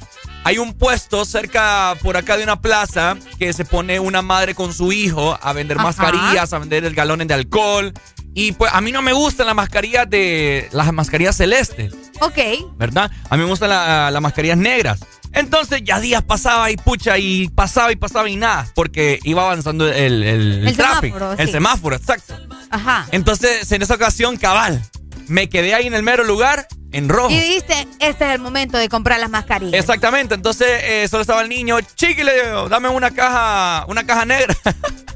hay 0.45 0.57
un 0.57 0.73
puesto 0.73 1.25
cerca 1.25 1.97
por 2.01 2.15
acá 2.15 2.37
de 2.37 2.45
una 2.45 2.61
plaza 2.61 3.17
que 3.37 3.51
se 3.51 3.65
pone 3.65 3.99
una 3.99 4.21
madre 4.21 4.55
con 4.55 4.73
su 4.73 4.93
hijo 4.93 5.37
a 5.41 5.51
vender 5.51 5.79
Ajá. 5.79 5.87
mascarillas, 5.87 6.53
a 6.53 6.59
vender 6.59 6.89
galones 6.93 7.27
de 7.27 7.33
alcohol. 7.33 7.91
Y 8.37 8.51
pues 8.51 8.69
a 8.73 8.81
mí 8.81 8.91
no 8.91 9.01
me 9.01 9.13
gustan 9.13 9.47
las 9.47 9.55
mascarillas 9.55 10.07
de. 10.09 10.67
las 10.73 10.91
mascarillas 10.93 11.37
celestes. 11.37 11.93
Ok. 12.19 12.37
¿Verdad? 12.77 13.09
A 13.29 13.37
mí 13.37 13.43
me 13.43 13.49
gustan 13.49 13.69
las 13.69 14.21
mascarillas 14.21 14.57
negras. 14.57 14.99
Entonces 15.31 15.81
ya 15.83 15.99
días 15.99 16.21
pasaba 16.21 16.69
y 16.69 16.77
pucha, 16.77 17.17
y 17.17 17.47
pasaba 17.49 17.91
y 17.91 17.95
pasaba 17.97 18.29
y 18.29 18.35
nada, 18.35 18.67
porque 18.75 19.19
iba 19.23 19.41
avanzando 19.41 19.87
el, 19.87 20.23
el, 20.23 20.67
El 20.67 20.77
tráfico. 20.77 21.17
semáforo, 21.17 21.41
El 21.41 21.47
sí. 21.47 21.51
semáforo, 21.53 21.95
exacto. 21.95 22.37
Ajá. 22.69 23.07
Entonces, 23.11 23.69
en 23.73 23.81
esa 23.81 23.95
ocasión, 23.95 24.37
cabal, 24.37 24.81
me 25.27 25.49
quedé 25.49 25.73
ahí 25.73 25.87
en 25.87 25.93
el 25.93 26.03
mero 26.03 26.23
lugar, 26.23 26.67
en 26.93 27.09
rojo. 27.09 27.31
Y 27.31 27.39
dijiste, 27.39 27.85
este 27.99 28.25
es 28.27 28.31
el 28.35 28.39
momento 28.39 28.77
de 28.77 28.87
comprar 28.87 29.19
las 29.19 29.29
mascarillas. 29.29 29.77
Exactamente, 29.77 30.35
entonces 30.35 30.67
eh, 30.83 31.07
solo 31.09 31.19
estaba 31.21 31.41
el 31.41 31.49
niño, 31.49 31.79
chiqui, 31.81 32.23
le 32.23 32.45
digo, 32.45 32.69
dame 32.69 32.87
una 32.87 33.11
caja, 33.11 33.85
una 33.89 34.05
caja 34.05 34.23
negra. 34.25 34.55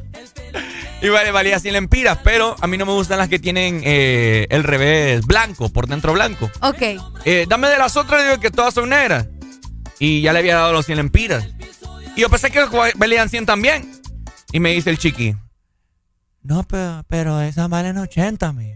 y 1.01 1.09
vale, 1.09 1.31
valía 1.31 1.59
100 1.59 1.73
lempiras, 1.73 2.19
pero 2.23 2.55
a 2.59 2.67
mí 2.67 2.77
no 2.77 2.85
me 2.85 2.93
gustan 2.93 3.17
las 3.17 3.30
que 3.30 3.39
tienen 3.39 3.81
eh, 3.84 4.47
el 4.49 4.63
revés 4.63 5.26
blanco, 5.26 5.69
por 5.69 5.88
dentro 5.88 6.13
blanco. 6.13 6.49
Ok. 6.61 6.81
Eh, 7.26 7.45
dame 7.47 7.69
de 7.69 7.77
las 7.77 7.97
otras, 7.97 8.23
digo 8.23 8.39
que 8.39 8.51
todas 8.51 8.73
son 8.73 8.89
negras. 8.89 9.27
Y 9.99 10.21
ya 10.21 10.34
le 10.34 10.39
había 10.39 10.55
dado 10.55 10.73
los 10.73 10.85
100 10.85 10.97
lempiras. 10.97 11.47
Y 12.15 12.21
yo 12.21 12.30
pensé 12.30 12.51
que 12.51 12.65
valían 12.95 13.30
100 13.30 13.45
también. 13.45 13.91
Y 14.51 14.59
me 14.59 14.71
dice 14.71 14.89
el 14.89 14.97
chiqui, 14.97 15.35
no, 16.41 16.63
pero, 16.63 17.03
pero 17.07 17.41
esas 17.41 17.69
valen 17.69 17.97
80, 17.97 18.53
mi. 18.53 18.73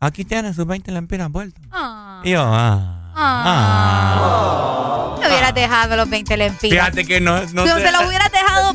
Aquí 0.00 0.24
tienen 0.24 0.52
sus 0.52 0.66
20 0.66 0.90
lempiras 0.92 1.30
vueltas. 1.30 1.62
Ah. 1.70 2.20
Y 2.24 2.32
yo, 2.32 2.42
ah. 2.44 3.12
Ah. 3.16 5.16
Me 5.20 5.28
hubieras 5.28 5.54
dejado 5.54 5.94
los 5.96 6.10
20 6.10 6.36
lempiras. 6.36 6.86
Fíjate 6.86 7.06
que 7.06 7.20
no, 7.20 7.40
no 7.52 7.64
Si 7.64 7.70
se 7.70 7.92
los 7.92 8.06
hubieras 8.06 8.32
dejado 8.32 8.74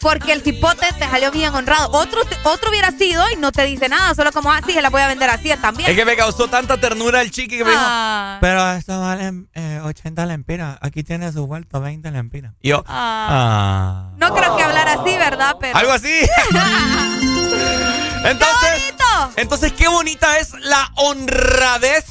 porque 0.00 0.32
el 0.32 0.42
cipote 0.42 0.86
te 0.98 1.08
salió 1.08 1.30
bien 1.30 1.54
honrado. 1.54 1.90
Otro, 1.92 2.22
otro 2.44 2.70
hubiera 2.70 2.90
sido 2.90 3.22
y 3.30 3.36
no 3.36 3.52
te 3.52 3.64
dice 3.64 3.88
nada, 3.88 4.14
solo 4.14 4.32
como 4.32 4.50
así, 4.52 4.72
se 4.72 4.82
la 4.82 4.90
voy 4.90 5.02
a 5.02 5.08
vender 5.08 5.30
así 5.30 5.50
también. 5.60 5.90
Es 5.90 5.96
que 5.96 6.04
me 6.04 6.16
causó 6.16 6.48
tanta 6.48 6.78
ternura 6.78 7.20
el 7.20 7.30
chiqui 7.30 7.58
que 7.58 7.64
me 7.64 7.70
dijo, 7.70 7.82
Ah. 7.84 8.38
pero 8.40 8.72
esto 8.72 8.98
vale 9.00 9.32
eh, 9.54 9.80
80 9.84 10.26
lempiras. 10.26 10.78
Aquí 10.80 11.02
tiene 11.04 11.30
su 11.32 11.46
vuelto 11.46 11.80
20 11.80 12.10
lempiras. 12.10 12.54
Y 12.60 12.70
yo, 12.70 12.82
Ah. 12.88 13.28
ah. 13.30 14.10
No 14.16 14.34
creo 14.34 14.56
que 14.56 14.62
hablar 14.62 14.88
así, 14.88 15.16
¿verdad? 15.16 15.56
Pero... 15.60 15.76
Algo 15.76 15.92
así. 15.92 16.08
entonces, 18.24 18.94
entonces, 19.36 19.72
qué 19.72 19.88
bonita 19.88 20.38
es 20.38 20.52
la 20.60 20.90
honradez. 20.96 22.04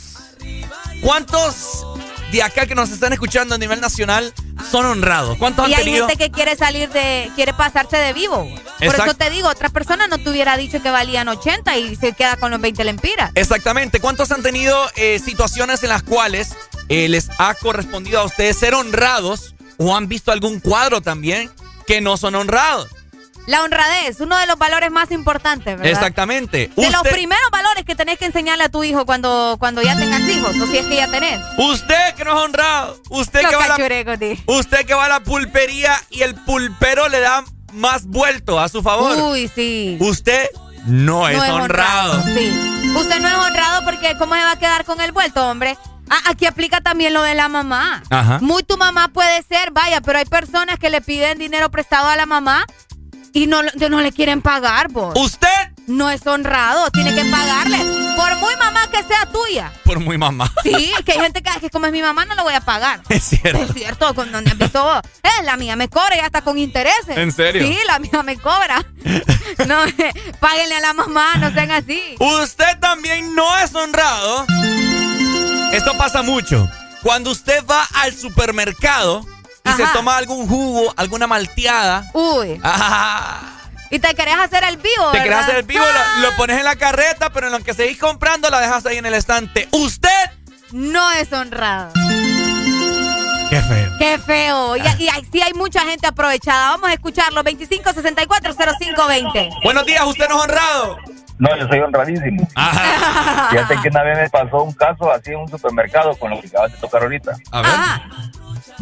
¿Cuántos 1.02 1.86
de 2.32 2.44
acá 2.44 2.66
que 2.66 2.76
nos 2.76 2.92
están 2.92 3.14
escuchando 3.14 3.56
a 3.56 3.58
nivel 3.58 3.82
nacional 3.82 4.34
son 4.72 4.86
honrados? 4.86 5.38
¿Cuántos 5.38 5.66
han 5.66 5.72
Y 5.72 5.74
hay 5.74 5.84
tenido? 5.84 6.08
gente 6.08 6.24
que 6.24 6.32
quiere 6.32 6.56
salir 6.56 6.90
de, 6.90 7.32
quiere 7.36 7.54
pasarse 7.54 7.98
de 7.98 8.14
vivo. 8.14 8.48
Por 8.80 8.96
eso 8.96 9.14
te 9.16 9.30
digo, 9.30 9.48
otra 9.50 9.70
persona 9.70 10.08
no 10.08 10.18
te 10.18 10.30
hubiera 10.30 10.56
dicho 10.58 10.82
que 10.82 10.92
valían 10.92 11.28
80 11.28 11.78
y 11.78 11.96
se 11.96 12.14
queda 12.14 12.38
con 12.38 12.52
los 12.52 12.62
20 12.62 12.84
lempiras. 12.84 13.32
Exactamente. 13.36 14.00
¿Cuántos 14.00 14.32
han 14.32 14.42
tenido 14.42 14.78
eh, 14.96 15.20
situaciones 15.24 15.84
en 15.84 15.90
las 15.90 16.04
cuales 16.04 16.56
eh, 16.88 17.08
les 17.10 17.30
ha 17.40 17.54
correspondido 17.56 18.20
a 18.20 18.24
ustedes 18.24 18.58
ser 18.58 18.74
honrados 18.74 19.56
o 19.78 19.96
han 19.96 20.08
visto 20.08 20.32
algún 20.32 20.60
cuadro 20.60 21.02
también 21.02 21.52
que 21.88 22.02
no 22.02 22.18
son 22.18 22.36
honrados? 22.36 22.88
La 23.50 23.64
honradez, 23.64 24.20
uno 24.20 24.38
de 24.38 24.46
los 24.46 24.60
valores 24.60 24.92
más 24.92 25.10
importantes, 25.10 25.76
¿verdad? 25.76 25.92
Exactamente. 25.92 26.70
De 26.76 26.92
los 26.92 27.02
primeros 27.02 27.50
valores 27.52 27.84
que 27.84 27.96
tenés 27.96 28.20
que 28.20 28.26
enseñarle 28.26 28.66
a 28.66 28.70
tu 28.70 28.84
hijo 28.84 29.08
cuando, 29.08 29.56
cuando 29.58 29.82
ya 29.82 29.98
tengas 29.98 30.22
hijos, 30.22 30.56
o 30.56 30.68
si 30.68 30.78
es 30.78 30.86
que 30.86 30.98
ya 30.98 31.10
tenés. 31.10 31.42
Usted 31.58 32.14
que 32.14 32.24
no 32.26 32.38
es 32.38 32.46
honrado, 32.46 33.02
usted 33.10 33.40
que, 33.50 33.56
va 33.56 33.66
a 33.66 33.68
la, 33.70 34.38
usted 34.46 34.86
que 34.86 34.94
va 34.94 35.06
a 35.06 35.10
la 35.10 35.22
pulpería 35.22 36.00
y 36.12 36.22
el 36.22 36.36
pulpero 36.36 37.10
le 37.10 37.22
da 37.22 37.44
más 37.74 38.06
vuelto 38.06 38.60
a 38.60 38.70
su 38.70 38.84
favor. 38.84 39.18
Uy, 39.18 39.48
sí. 39.48 39.98
Usted 40.00 40.48
no, 40.86 41.28
es, 41.28 41.40
honrado. 41.40 42.22
Sí. 42.26 42.52
Usted 42.96 43.20
no 43.20 43.30
es 43.30 43.34
honrado 43.34 43.84
porque 43.84 44.16
¿cómo 44.20 44.36
se 44.36 44.42
va 44.42 44.52
a 44.52 44.60
quedar 44.60 44.86
con 44.86 45.02
el 45.02 45.12
vuelto, 45.12 45.50
hombre? 45.50 45.76
Ah, 46.08 46.22
aquí 46.28 46.46
aplica 46.46 46.82
también 46.82 47.16
lo 47.16 47.24
de 47.24 47.34
la 47.34 47.50
mamá. 47.50 48.04
Ajá. 48.12 48.38
Muy 48.42 48.62
tu 48.62 48.78
mamá 48.78 49.08
puede 49.08 49.42
ser, 49.42 49.72
vaya, 49.72 50.02
pero 50.02 50.20
hay 50.20 50.26
personas 50.26 50.78
que 50.78 50.92
le 50.92 51.02
piden 51.02 51.40
dinero 51.40 51.72
prestado 51.72 52.10
a 52.10 52.16
la 52.16 52.28
mamá 52.28 52.64
y 53.34 53.48
no, 53.48 53.62
no 53.64 54.02
le 54.02 54.12
quieren 54.12 54.42
pagar, 54.42 54.90
vos. 54.90 55.14
¿Usted? 55.18 55.48
No 55.88 56.10
es 56.10 56.26
honrado, 56.28 56.90
tiene 56.92 57.16
que 57.16 57.26
pagarle. 57.26 57.78
Por 58.16 58.36
muy 58.38 58.56
mamá 58.58 58.88
que 58.92 59.04
sea 59.04 59.26
tuya. 59.32 59.72
Por 59.84 60.00
muy 60.00 60.18
mamá. 60.18 60.52
Sí, 60.62 60.92
que 61.06 61.14
hay 61.14 61.20
gente 61.20 61.42
que, 61.42 61.60
que 61.60 61.70
como 61.70 61.88
es 61.88 61.92
mi 61.92 62.02
mamá 62.02 62.26
no 62.26 62.36
lo 62.36 62.44
voy 62.44 62.54
a 62.54 62.62
pagar. 62.62 63.02
Es 63.10 63.24
cierto. 63.24 63.64
Es 63.64 63.74
cierto, 63.74 64.14
con 64.14 64.32
donde 64.32 64.52
has 64.52 64.58
visto 64.58 64.84
vos. 64.84 65.02
Eh, 65.24 65.44
la 65.44 65.58
mía 65.58 65.76
me 65.76 65.88
cobra 65.90 66.16
y 66.16 66.20
hasta 66.20 66.42
con 66.42 66.58
intereses. 66.58 67.18
¿En 67.18 67.32
serio? 67.32 67.66
Sí, 67.66 67.78
la 67.88 68.00
mía 68.00 68.24
me 68.24 68.38
cobra. 68.38 68.86
No, 69.68 69.84
eh, 69.86 70.14
páguenle 70.40 70.76
a 70.76 70.80
la 70.80 70.94
mamá, 70.94 71.36
no 71.38 71.52
sean 71.52 71.72
así. 71.72 72.16
Usted 72.20 72.80
también 72.80 73.36
no 73.36 73.58
es 73.58 73.74
honrado. 73.76 74.46
Esto 75.74 75.98
pasa 75.98 76.22
mucho. 76.22 76.70
Cuando 77.04 77.32
usted 77.32 77.66
va 77.66 77.86
al 77.96 78.16
supermercado 78.16 79.26
y 79.70 79.74
se 79.74 79.84
Ajá. 79.84 79.94
toma 79.94 80.18
algún 80.18 80.48
jugo, 80.48 80.94
alguna 80.98 81.28
malteada. 81.28 82.06
Uy. 82.14 82.60
Ah, 82.64 83.40
Y 83.90 84.00
te 84.00 84.14
querés 84.14 84.36
hacer 84.38 84.64
el 84.66 84.78
vivo, 84.78 85.12
te 85.12 85.24
querés 85.24 85.40
hacer 85.40 85.56
el 85.58 85.64
vivo, 85.64 85.84
lo, 85.84 86.22
lo 86.30 86.36
pones 86.38 86.58
en 86.60 86.66
la 86.66 86.76
carreta, 86.76 87.32
pero 87.32 87.48
en 87.48 87.54
lo 87.54 87.60
que 87.60 87.74
seguís 87.74 87.98
comprando 87.98 88.50
la 88.50 88.60
dejas 88.60 88.86
ahí 88.86 88.98
en 88.98 89.06
el 89.06 89.14
estante. 89.16 89.68
Usted. 89.72 90.10
No 90.72 91.10
es 91.14 91.32
honrado. 91.34 91.92
Qué 93.50 93.60
feo. 93.62 93.90
Qué 93.98 94.20
feo. 94.20 94.78
Y, 94.78 94.82
y 94.82 95.10
sí 95.32 95.42
hay 95.42 95.54
mucha 95.54 95.82
gente 95.82 96.06
aprovechada. 96.06 96.70
Vamos 96.72 96.90
a 96.92 96.94
escucharlo. 96.94 97.42
25640520. 97.44 99.50
Buenos 99.64 99.86
días, 99.86 100.04
usted 100.06 100.28
no 100.30 100.36
es 100.38 100.44
honrado. 100.44 100.98
No, 101.40 101.58
yo 101.58 101.68
soy 101.68 101.80
honradísimo. 101.80 102.48
Fíjate 103.50 103.78
que 103.82 103.88
una 103.90 104.04
vez 104.04 104.18
me 104.20 104.30
pasó 104.30 104.62
un 104.62 104.74
caso 104.74 105.12
así 105.12 105.32
en 105.32 105.38
un 105.40 105.48
supermercado 105.48 106.16
con 106.18 106.30
lo 106.32 106.40
que 106.42 106.48
acabas 106.48 106.72
de 106.74 106.78
tocar 106.78 107.02
ahorita. 107.02 107.32
A 107.52 107.62
ver. 107.62 107.72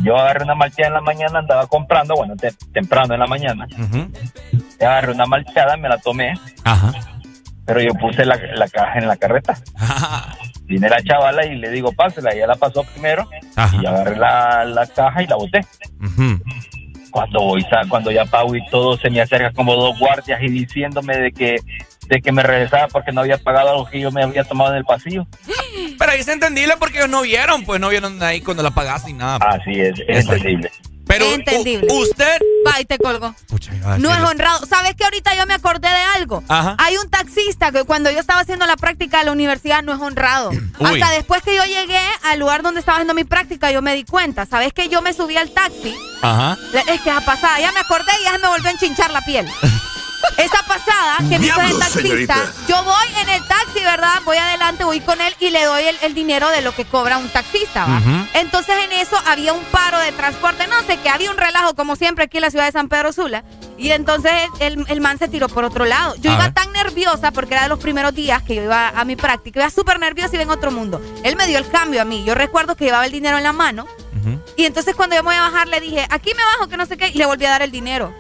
Yo 0.04 0.18
agarré 0.18 0.44
una 0.44 0.56
malteada 0.56 0.88
en 0.90 0.94
la 0.96 1.02
mañana, 1.02 1.40
andaba 1.40 1.68
comprando, 1.68 2.16
bueno, 2.16 2.36
te- 2.36 2.54
temprano 2.74 3.14
en 3.14 3.20
la 3.20 3.28
mañana. 3.28 3.68
Agarré 4.80 5.12
una 5.14 5.26
malteada, 5.26 5.78
me 5.78 5.90
la 5.90 5.98
tomé. 5.98 6.34
Ajá. 6.64 6.92
Pero 7.66 7.82
yo 7.82 7.94
puse 7.96 8.24
la, 8.26 8.38
la 8.56 8.68
caja 8.68 8.98
en 9.00 9.08
la 9.08 9.18
carreta. 9.18 9.58
Vine 10.66 10.90
la 10.90 11.02
chavala 11.02 11.46
y 11.46 11.56
le 11.56 11.70
digo, 11.70 11.92
pásela. 11.94 12.32
Ella 12.32 12.48
la 12.48 12.56
pasó 12.56 12.84
primero. 12.84 13.28
Y 13.78 13.84
yo 13.84 13.90
agarré 13.90 14.16
la, 14.18 14.66
la 14.66 14.86
caja 14.88 15.24
y 15.24 15.28
la 15.28 15.36
boté. 15.36 15.66
Cuando 17.12 17.40
voy, 17.42 17.66
cuando 17.90 18.12
ya 18.12 18.26
pago 18.26 18.56
y 18.56 18.66
todo, 18.68 18.98
se 18.98 19.10
me 19.10 19.22
acerca 19.22 19.52
como 19.52 19.74
dos 19.76 19.98
guardias 19.98 20.42
y 20.42 20.50
diciéndome 20.50 21.18
de 21.18 21.32
que, 21.32 21.56
de 22.08 22.22
que 22.22 22.32
me 22.32 22.44
regresaba 22.44 22.88
porque 22.88 23.12
no 23.12 23.22
había 23.22 23.38
pagado 23.38 23.70
algo 23.70 23.86
que 23.86 24.00
yo 24.00 24.12
me 24.12 24.24
había 24.24 24.44
tomado 24.44 24.72
en 24.72 24.78
el 24.78 24.86
pasillo. 24.86 25.28
Pero 26.00 26.12
ahí 26.12 26.20
es 26.20 26.28
entendible 26.28 26.76
porque 26.80 26.98
ellos 26.98 27.10
no 27.10 27.22
vieron, 27.22 27.64
pues 27.64 27.80
no 27.80 27.90
vieron 27.90 28.22
ahí 28.22 28.42
cuando 28.42 28.64
la 28.64 28.72
pagaste 28.72 29.12
y 29.12 29.14
nada. 29.14 29.38
Así 29.38 29.80
es, 29.80 30.00
es 30.08 30.28
entendible. 30.28 30.72
Pero 31.08 31.26
Entendible. 31.34 31.88
usted. 31.90 32.42
Va 32.68 32.82
y 32.82 32.86
te 32.86 32.98
colgo. 32.98 33.34
No 33.98 34.14
es 34.14 34.20
honrado. 34.20 34.66
¿Sabes 34.66 34.94
que 34.96 35.06
ahorita 35.06 35.36
yo 35.36 35.46
me 35.46 35.54
acordé 35.54 35.88
de 35.88 36.04
algo? 36.18 36.44
Ajá. 36.50 36.76
Hay 36.80 36.98
un 36.98 37.10
taxista 37.10 37.72
que 37.72 37.86
cuando 37.86 38.12
yo 38.12 38.20
estaba 38.20 38.42
haciendo 38.42 38.66
la 38.66 38.76
práctica 38.76 39.20
de 39.20 39.26
la 39.26 39.32
universidad 39.32 39.84
no 39.84 39.94
es 39.94 40.02
honrado. 40.02 40.50
Uy. 40.80 41.02
Hasta 41.02 41.12
después 41.12 41.42
que 41.44 41.56
yo 41.56 41.64
llegué 41.64 42.02
al 42.26 42.40
lugar 42.40 42.62
donde 42.62 42.82
estaba 42.82 42.98
haciendo 42.98 43.14
mi 43.14 43.24
práctica, 43.24 43.72
yo 43.72 43.82
me 43.82 43.96
di 43.96 44.04
cuenta. 44.04 44.46
¿Sabes 44.46 44.74
que 44.74 44.90
yo 44.90 45.02
me 45.02 45.14
subí 45.14 45.38
al 45.38 45.52
taxi? 45.52 45.96
Ajá. 46.22 46.58
Es 46.74 47.02
que 47.02 47.10
esa 47.10 47.22
pasada, 47.22 47.60
ya 47.60 47.72
me 47.72 47.80
acordé 47.80 48.12
y 48.20 48.24
ya 48.26 48.32
se 48.34 48.40
me 48.40 48.48
volvió 48.50 48.68
a 48.68 48.72
enchinchar 48.72 49.12
la 49.12 49.22
piel. 49.22 49.48
Esa 50.38 50.62
pasada 50.64 51.18
que 51.30 51.40
me 51.40 51.48
hizo 51.48 51.60
el 51.62 51.80
taxista, 51.80 52.02
señorita. 52.02 52.52
yo 52.68 52.84
voy 52.84 53.08
en 53.22 53.30
el 53.30 53.44
taxi, 53.48 53.80
¿verdad? 53.84 54.22
Voy 54.26 54.38
adelante, 54.38 54.84
voy 54.84 55.00
con 55.00 55.20
él 55.22 55.36
y 55.40 55.50
le 55.50 55.64
doy 55.66 55.84
el, 55.84 55.98
el 56.02 56.14
dinero 56.14 56.50
de 56.50 56.62
lo 56.62 56.74
que 56.76 56.86
cobra 56.86 57.18
un 57.18 57.30
taxista. 57.30 57.88
Entonces 58.34 58.76
en 58.84 58.92
eso 58.94 59.18
había 59.26 59.54
un 59.54 59.64
paro 59.66 59.98
de 60.00 60.12
transporte, 60.12 60.68
no 60.68 60.80
sé 60.86 60.98
qué, 60.98 61.10
había 61.10 61.32
un 61.32 61.38
relajo 61.38 61.76
como 61.76 61.96
siempre 61.96 62.26
aquí 62.26 62.38
en 62.38 62.42
la 62.42 62.52
ciudad 62.52 62.66
de 62.66 62.72
San 62.72 62.88
Pedro 62.90 63.14
Sula. 63.14 63.44
Y 63.80 63.92
entonces 63.92 64.32
el, 64.60 64.86
el 64.90 65.02
man 65.02 65.18
se 65.20 65.28
tiró 65.28 65.50
por 65.50 65.64
otro 65.64 65.86
lado. 65.86 66.16
Yo 66.20 66.32
A 66.32 66.34
iba 66.36 66.44
ver. 66.46 66.54
tan 66.54 66.72
nerviosa 66.74 67.32
porque 67.32 67.54
era 67.54 67.64
de 67.64 67.70
los 67.70 67.80
primeros 67.80 68.14
días 68.14 68.42
que 68.44 68.56
yo 68.56 68.64
iba 68.64 68.90
a 68.90 69.06
mi 69.06 69.16
práctica, 69.16 69.60
iba 69.62 69.70
súper 69.70 70.00
nerviosa 70.00 70.30
y 70.34 70.36
iba 70.36 70.44
en 70.44 70.50
otro 70.50 70.72
mundo. 70.72 71.02
Él 71.24 71.36
me 71.36 71.48
dio 71.48 71.58
el 71.58 71.68
cambio 71.70 72.02
a 72.02 72.06
mí. 72.06 72.24
Yo 72.26 72.36
recuerdo 72.36 72.76
que 72.76 72.86
llevaba 72.86 73.06
el 73.06 73.12
dinero 73.12 73.38
en 73.38 73.44
la 73.44 73.54
mano 73.54 73.88
y 74.58 74.66
entonces 74.66 74.96
cuando 74.96 75.16
yo 75.16 75.24
me 75.24 75.30
voy 75.30 75.36
a 75.38 75.42
bajar 75.42 75.68
le 75.68 75.80
dije, 75.80 76.06
aquí 76.10 76.32
me 76.36 76.44
bajo, 76.44 76.68
que 76.68 76.76
no 76.78 76.86
sé 76.86 76.98
qué, 76.98 77.08
y 77.10 77.14
le 77.14 77.26
volví 77.26 77.46
a 77.46 77.52
dar 77.52 77.62
el 77.62 77.72
dinero. 77.72 78.14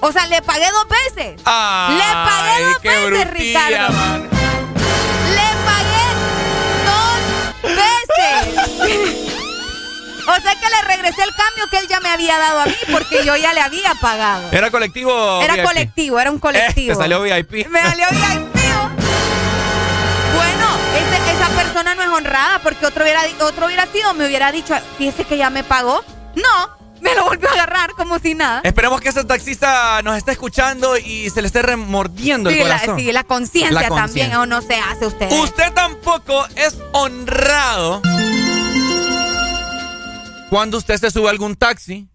O 0.00 0.12
sea, 0.12 0.26
le 0.26 0.42
pagué 0.42 0.66
dos 0.70 0.86
veces. 0.88 1.40
Ay, 1.44 1.96
le 1.96 2.04
pagué 2.04 2.64
dos 2.64 2.78
qué 2.82 2.88
veces, 2.88 3.10
brutilla, 3.30 3.66
Ricardo. 3.68 3.92
man. 3.94 4.28
Le 5.34 5.48
pagué 5.64 6.06
dos 6.84 7.72
veces. 7.74 9.32
o 10.28 10.40
sea 10.42 10.54
que 10.54 10.68
le 10.68 10.82
regresé 10.86 11.22
el 11.22 11.34
cambio 11.34 11.66
que 11.70 11.78
él 11.78 11.86
ya 11.88 12.00
me 12.00 12.10
había 12.10 12.38
dado 12.38 12.60
a 12.60 12.66
mí 12.66 12.74
porque 12.92 13.24
yo 13.24 13.36
ya 13.36 13.52
le 13.54 13.60
había 13.60 13.94
pagado. 14.00 14.48
¿Era 14.52 14.70
colectivo? 14.70 15.40
Era 15.42 15.54
VIP? 15.54 15.64
colectivo, 15.64 16.18
era 16.20 16.30
un 16.30 16.38
colectivo. 16.38 16.92
Eh, 16.92 16.94
te 16.94 17.00
salió 17.00 17.22
VIP. 17.22 17.66
Me 17.68 17.80
salió 17.80 18.06
VIP. 18.10 18.56
Bueno, 20.34 20.66
ese- 20.94 21.32
esa 21.32 21.48
persona 21.56 21.94
no 21.94 22.02
es 22.02 22.08
honrada 22.08 22.58
porque 22.62 22.84
otro 22.86 23.02
hubiera, 23.02 23.22
otro 23.40 23.66
hubiera 23.66 23.86
sido, 23.86 24.12
me 24.14 24.26
hubiera 24.26 24.52
dicho, 24.52 24.74
fíjese 24.98 25.24
que 25.24 25.38
ya 25.38 25.48
me 25.50 25.64
pagó. 25.64 26.04
No, 26.34 26.75
me 27.00 27.14
lo 27.14 27.24
volvió 27.24 27.48
a 27.48 27.52
agarrar 27.52 27.90
como 27.92 28.18
si 28.18 28.34
nada. 28.34 28.60
Esperemos 28.64 29.00
que 29.00 29.08
ese 29.08 29.24
taxista 29.24 30.00
nos 30.02 30.16
esté 30.16 30.32
escuchando 30.32 30.96
y 30.96 31.30
se 31.30 31.40
le 31.42 31.46
esté 31.48 31.62
remordiendo 31.62 32.50
el 32.50 32.58
corazón. 32.58 32.96
La, 32.96 33.02
sí, 33.02 33.12
la 33.12 33.24
conciencia 33.24 33.88
también, 33.88 34.34
o 34.34 34.46
no 34.46 34.62
se 34.62 34.76
hace 34.76 35.06
usted. 35.06 35.30
Usted 35.32 35.72
tampoco 35.72 36.46
es 36.56 36.76
honrado 36.92 38.02
cuando 40.50 40.78
usted 40.78 40.98
se 40.98 41.10
sube 41.10 41.28
a 41.28 41.30
algún 41.30 41.56
taxi 41.56 42.08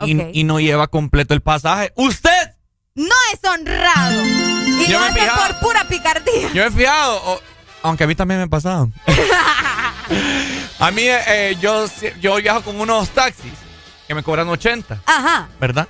y, 0.00 0.44
no 0.44 0.60
lleva 0.60 0.88
completo 0.88 1.34
el 1.34 1.42
pasaje. 1.42 1.92
¡Usted! 1.94 2.54
No 2.94 3.14
es 3.32 3.48
honrado. 3.48 4.22
Y 4.24 4.86
lo 4.90 4.98
hace 4.98 5.20
por 5.20 5.60
pura 5.60 5.84
picardía. 5.84 6.52
Yo 6.54 6.64
he 6.64 6.70
fijado, 6.70 7.40
aunque 7.82 8.04
a 8.04 8.06
mí 8.06 8.14
también 8.14 8.40
me 8.40 8.44
ha 8.44 8.48
pasado. 8.48 8.90
a 10.78 10.90
mí, 10.90 11.02
eh, 11.04 11.56
yo, 11.60 11.84
yo 12.20 12.36
viajo 12.36 12.62
con 12.62 12.80
unos 12.80 13.10
taxis 13.10 13.52
que 14.10 14.14
me 14.16 14.24
cobran 14.24 14.48
80. 14.48 15.02
Ajá. 15.06 15.48
¿Verdad? 15.60 15.86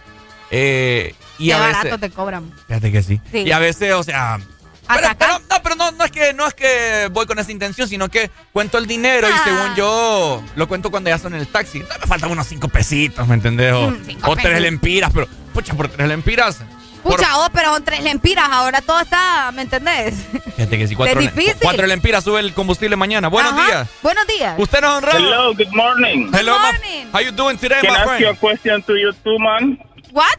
Eh, 0.51 1.15
y 1.39 1.47
Qué 1.47 1.55
a 1.55 1.59
barato 1.59 1.85
veces, 1.85 2.01
te 2.01 2.11
cobran. 2.11 2.53
Fíjate 2.69 2.93
que 2.93 3.03
sí. 3.03 3.19
Y 3.33 3.51
a 3.51 3.59
veces, 3.59 3.95
o 3.95 4.03
sea. 4.03 4.39
Pero, 4.87 5.09
no, 5.49 5.63
pero 5.63 5.75
no, 5.75 5.91
no, 5.93 6.05
es 6.05 6.11
que, 6.11 6.35
no 6.35 6.47
es 6.47 6.53
que 6.53 7.09
voy 7.13 7.25
con 7.25 7.39
esa 7.39 7.51
intención, 7.51 7.89
sino 7.89 8.11
que 8.11 8.31
cuento 8.53 8.77
el 8.77 8.87
dinero 8.87 9.27
y 9.27 9.33
según 9.49 9.75
yo 9.75 10.43
lo 10.55 10.69
cuento 10.69 10.91
cuando 10.91 11.09
ya 11.09 11.17
son 11.17 11.33
en 11.33 11.41
el 11.41 11.47
taxi. 11.47 11.79
me 11.79 12.07
faltan 12.07 12.31
unos 12.31 12.47
cinco 12.47 12.69
pesitos, 12.69 13.27
¿me 13.27 13.37
entendés? 13.37 13.73
O, 13.73 13.91
mm, 13.91 14.37
tres 14.43 14.61
lempiras, 14.61 15.11
pero, 15.15 15.27
pucha, 15.55 15.73
por 15.73 15.89
tres 15.89 16.07
lempiras. 16.07 16.59
Pucha, 17.03 17.39
oh, 17.39 17.49
pero 17.53 17.71
con 17.71 17.85
tres 17.85 18.03
lempiras, 18.03 18.49
ahora 18.51 18.81
todo 18.83 19.01
está, 19.01 19.51
¿me 19.53 19.63
entendés? 19.63 20.15
Fíjate 20.57 20.79
que 20.79 20.87
si 20.87 20.95
cuatro, 20.95 21.21
es 21.21 21.35
difícil. 21.35 21.57
cuatro 21.63 21.87
lempiras 21.87 22.23
sube 22.25 22.41
el 22.41 22.53
combustible 22.53 22.97
mañana. 22.97 23.29
Buenos 23.29 23.55
días. 23.57 23.89
Buenos 24.03 24.27
días. 24.27 24.55
Usted 24.59 24.81
nos 24.81 24.99
honra. 24.99 25.13
Hello, 25.17 25.55
good 25.55 25.73
morning. 25.73 26.31
Hello, 26.33 26.53
good 26.53 26.63
morning. 26.63 27.07
How 27.13 27.21
you 27.21 27.33
doing 27.33 27.57
today, 27.57 27.81
Can 27.81 27.91
my 27.93 28.01
I 28.01 28.05
friend? 28.05 28.13
ask 28.13 28.21
you 28.21 28.29
a 28.29 28.35
question 28.37 28.83
to 28.83 28.97
you 28.97 29.13
too, 29.25 29.39
man? 29.39 29.79
What? 30.13 30.39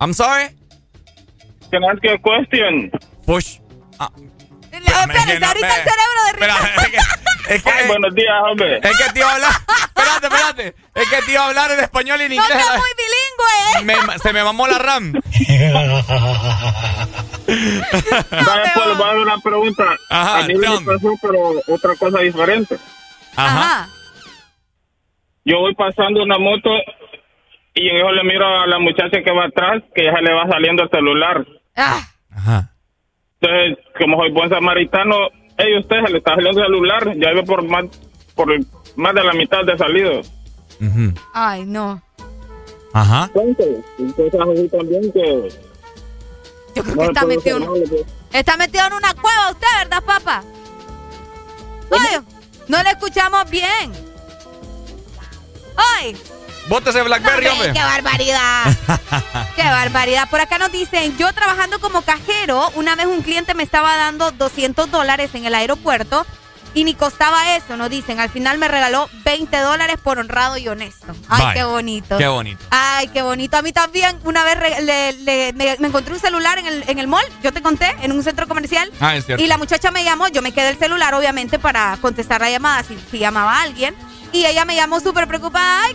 I'm 0.00 0.12
sorry? 0.12 0.48
Can 1.70 1.82
I 1.84 1.88
ask 1.92 2.02
you 2.02 2.12
a 2.12 2.18
question? 2.18 2.90
Push. 3.26 3.58
Ah. 3.98 4.10
Espérate, 4.72 5.44
ahorita 5.44 5.76
el 5.76 5.82
cerebro 5.82 6.20
de 6.26 6.32
Ricardo. 6.32 6.66
Es 7.48 7.62
que, 7.62 7.70
Ay, 7.70 7.86
buenos 7.86 8.14
días, 8.14 8.34
hombre. 8.50 8.76
Es 8.82 8.96
que 8.98 9.12
te 9.12 9.20
iba 9.20 9.30
a 9.30 9.34
hablar. 9.34 9.50
espérate, 9.86 10.26
espérate. 10.26 10.74
Es 10.94 11.08
que 11.10 11.22
te 11.22 11.32
iba 11.32 11.42
a 11.42 11.48
hablar 11.48 11.70
en 11.72 11.80
español 11.80 12.20
y 12.20 12.24
en 12.24 12.32
inglés. 12.32 12.48
No, 12.50 12.76
muy 12.76 13.84
bilingüe. 13.84 14.06
Me, 14.08 14.18
se 14.18 14.32
me 14.32 14.44
mamó 14.44 14.66
la 14.66 14.78
RAM. 14.78 15.12
Vaya, 17.50 18.72
pues, 18.74 18.86
le 18.86 18.94
voy 18.94 19.02
a 19.02 19.06
dar 19.06 19.18
una 19.18 19.38
pregunta. 19.38 19.84
Ajá, 20.08 20.38
a 20.38 20.42
mí 20.46 20.54
me 20.54 20.66
pasó, 20.66 21.14
pero 21.20 21.52
otra 21.68 21.96
cosa 21.96 22.20
diferente. 22.20 22.76
Ajá. 23.36 23.88
Yo 25.44 25.58
voy 25.58 25.74
pasando 25.74 26.22
una 26.22 26.38
moto 26.38 26.70
y 27.74 27.88
en 27.88 27.96
eso 27.96 28.10
le 28.12 28.24
miro 28.24 28.46
a 28.46 28.66
la 28.66 28.78
muchacha 28.78 29.22
que 29.24 29.32
va 29.32 29.46
atrás 29.46 29.82
que 29.94 30.04
ya 30.04 30.12
se 30.12 30.22
le 30.22 30.32
va 30.34 30.46
saliendo 30.48 30.82
el 30.82 30.90
celular. 30.90 31.46
Ah. 31.76 32.00
Ajá. 32.36 32.70
Entonces, 33.40 33.78
como 33.98 34.18
soy 34.18 34.30
buen 34.32 34.50
samaritano, 34.50 35.16
ey, 35.62 35.78
usted 35.78 35.96
se 36.04 36.12
le 36.12 36.18
está 36.18 36.34
saliendo 36.34 36.60
el 36.60 36.66
celular, 36.66 37.16
ya 37.16 37.32
iba 37.32 37.42
por 37.42 37.62
más, 37.62 37.84
por 38.34 38.48
más 38.96 39.14
de 39.14 39.24
la 39.24 39.32
mitad 39.32 39.64
de 39.64 39.76
salido. 39.76 40.22
Ay, 41.32 41.64
no. 41.64 42.02
Ajá. 42.92 43.30
Entonces, 43.34 43.84
entonces 43.98 44.40
así 44.40 44.68
también 44.68 45.12
que... 45.12 45.48
Yo 46.74 46.84
creo 46.84 46.96
que 46.96 47.04
está 47.04 47.26
metido, 47.26 47.56
en, 47.56 48.06
está 48.32 48.56
metido 48.56 48.86
en 48.86 48.92
una 48.92 49.12
cueva 49.14 49.50
usted, 49.50 49.66
¿verdad, 49.78 50.02
papá? 50.04 50.44
Ay, 51.90 52.20
no 52.68 52.82
le 52.82 52.90
escuchamos 52.90 53.50
bien. 53.50 53.92
¡Ay! 55.76 56.16
Bótese 56.68 57.02
Blackberry, 57.02 57.46
no, 57.46 57.52
hombre. 57.52 57.72
¡Qué 57.72 57.80
barbaridad! 57.80 58.76
¡Qué 59.56 59.62
barbaridad! 59.62 60.28
Por 60.30 60.40
acá 60.40 60.58
nos 60.58 60.70
dicen, 60.70 61.16
yo 61.16 61.32
trabajando 61.32 61.80
como 61.80 62.02
cajero, 62.02 62.70
una 62.74 62.94
vez 62.94 63.06
un 63.06 63.22
cliente 63.22 63.54
me 63.54 63.62
estaba 63.62 63.96
dando 63.96 64.30
200 64.30 64.90
dólares 64.90 65.34
en 65.34 65.46
el 65.46 65.54
aeropuerto 65.54 66.26
y 66.74 66.84
ni 66.84 66.94
costaba 66.94 67.56
eso, 67.56 67.76
nos 67.76 67.90
dicen. 67.90 68.20
Al 68.20 68.30
final 68.30 68.58
me 68.58 68.68
regaló 68.68 69.08
20 69.24 69.56
dólares 69.58 69.96
por 70.02 70.18
honrado 70.18 70.56
y 70.56 70.68
honesto. 70.68 71.14
¡Ay, 71.28 71.54
qué 71.54 71.64
bonito! 71.64 72.18
¡Qué 72.18 72.28
bonito! 72.28 72.64
¡Ay, 72.70 73.08
qué 73.08 73.22
bonito! 73.22 73.56
A 73.56 73.62
mí 73.62 73.72
también 73.72 74.18
una 74.24 74.44
vez 74.44 74.56
le, 74.82 75.52
me, 75.54 75.86
encontré 75.86 76.14
un 76.14 76.20
celular 76.20 76.58
en 76.58 76.66
el, 76.66 76.84
en 76.86 76.98
el 76.98 77.08
mall, 77.08 77.24
yo 77.42 77.52
te 77.52 77.62
conté, 77.62 77.94
en 78.02 78.12
un 78.12 78.22
centro 78.22 78.46
comercial. 78.46 78.90
Ah, 79.00 79.16
es 79.16 79.26
cierto. 79.26 79.42
Y 79.42 79.46
la 79.48 79.58
muchacha 79.58 79.90
me 79.90 80.04
llamó, 80.04 80.28
yo 80.28 80.42
me 80.42 80.52
quedé 80.52 80.70
el 80.70 80.78
celular 80.78 81.14
obviamente 81.14 81.58
para 81.58 81.96
contestar 82.00 82.40
la 82.40 82.50
llamada 82.50 82.84
si, 82.84 82.96
si 83.10 83.18
llamaba 83.18 83.58
a 83.58 83.62
alguien. 83.62 83.94
Y 84.32 84.46
ella 84.46 84.64
me 84.64 84.76
llamó 84.76 85.00
súper 85.00 85.26
preocupada. 85.26 85.82
Ay, 85.84 85.94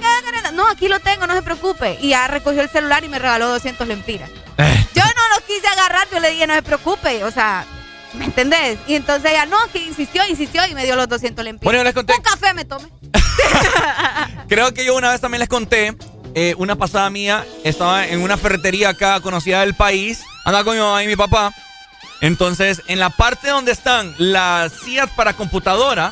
no, 0.54 0.68
aquí 0.68 0.88
lo 0.88 1.00
tengo, 1.00 1.28
no 1.28 1.34
se 1.34 1.42
preocupe. 1.42 1.98
Y 2.02 2.10
ya 2.10 2.28
recogió 2.28 2.62
el 2.62 2.70
celular 2.70 3.04
y 3.04 3.10
me 3.10 3.20
regaló 3.20 3.48
200 3.50 3.88
lempiras. 3.88 4.30
Eh. 4.58 4.88
Yo 4.94 5.04
no 5.04 5.36
lo 5.36 5.46
quise 5.46 5.68
agarrar, 5.68 6.08
yo 6.12 6.20
le 6.20 6.32
dije, 6.32 6.48
no 6.48 6.54
se 6.54 6.62
preocupe. 6.62 7.24
O 7.24 7.32
sea, 7.32 7.66
¿me 8.14 8.26
entendés? 8.26 8.78
Y 8.88 8.96
entonces 8.96 9.32
ella, 9.32 9.46
no, 9.46 9.58
que 9.72 9.80
insistió, 9.80 10.26
insistió 10.28 10.66
y 10.68 10.74
me 10.74 10.84
dio 10.84 10.96
los 10.96 11.08
200 11.08 11.44
lempiras. 11.46 11.64
Bueno, 11.64 11.80
yo 11.80 11.84
les 11.84 11.94
conté. 11.94 12.14
Un 12.14 12.22
café 12.22 12.54
me 12.54 12.66
tomé. 12.66 12.90
Creo 14.50 14.74
que 14.74 14.86
yo 14.86 14.96
una 14.96 15.12
vez 15.12 15.22
también 15.22 15.40
les 15.40 15.50
conté. 15.50 15.96
Eh, 16.38 16.54
una 16.58 16.76
pasada 16.76 17.10
mía, 17.10 17.46
estaba 17.64 18.06
en 18.06 18.22
una 18.22 18.36
ferretería 18.36 18.90
acá 18.90 19.22
conocida 19.22 19.62
del 19.62 19.74
país. 19.74 20.22
Andaba 20.44 20.66
con 20.66 20.76
mi 20.76 20.82
mamá 20.82 21.02
y 21.02 21.08
mi 21.08 21.16
papá. 21.16 21.54
Entonces, 22.20 22.82
en 22.88 23.00
la 23.00 23.10
parte 23.10 23.50
donde 23.50 23.72
están 23.72 24.14
las 24.18 24.74
sillas 24.74 25.10
para 25.12 25.34
computadora, 25.34 26.12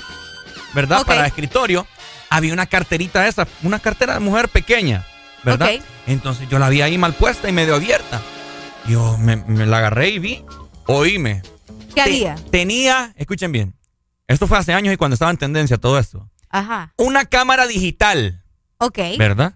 ¿verdad? 0.74 1.06
Para 1.06 1.28
escritorio, 1.28 1.88
había 2.36 2.54
una 2.54 2.66
carterita 2.66 3.28
esa, 3.28 3.48
una 3.62 3.80
cartera 3.80 4.16
de 4.16 4.20
mujer 4.20 4.50
pequeña, 4.50 5.06
¿verdad? 5.44 5.72
Entonces 6.08 6.50
yo 6.50 6.58
la 6.60 6.70
vi 6.70 6.82
ahí 6.82 6.98
mal 6.98 7.14
puesta 7.14 7.48
y 7.48 7.52
medio 7.52 7.76
abierta. 7.76 8.22
Yo 8.88 9.18
me, 9.18 9.36
me 9.38 9.66
la 9.66 9.78
agarré 9.78 10.10
y 10.10 10.20
vi, 10.20 10.44
oíme. 10.88 11.42
¿Qué 11.94 12.02
había? 12.02 12.36
Tenía, 12.52 13.14
escuchen 13.18 13.52
bien, 13.52 13.76
esto 14.28 14.48
fue 14.48 14.58
hace 14.58 14.74
años 14.74 14.94
y 14.94 14.98
cuando 14.98 15.14
estaba 15.14 15.32
en 15.32 15.38
tendencia 15.38 15.78
todo 15.78 16.00
esto. 16.00 16.28
Ajá. 16.50 16.94
Una 16.98 17.26
cámara 17.26 17.68
digital, 17.68 18.44
Ok. 18.80 18.98
¿verdad? 19.18 19.54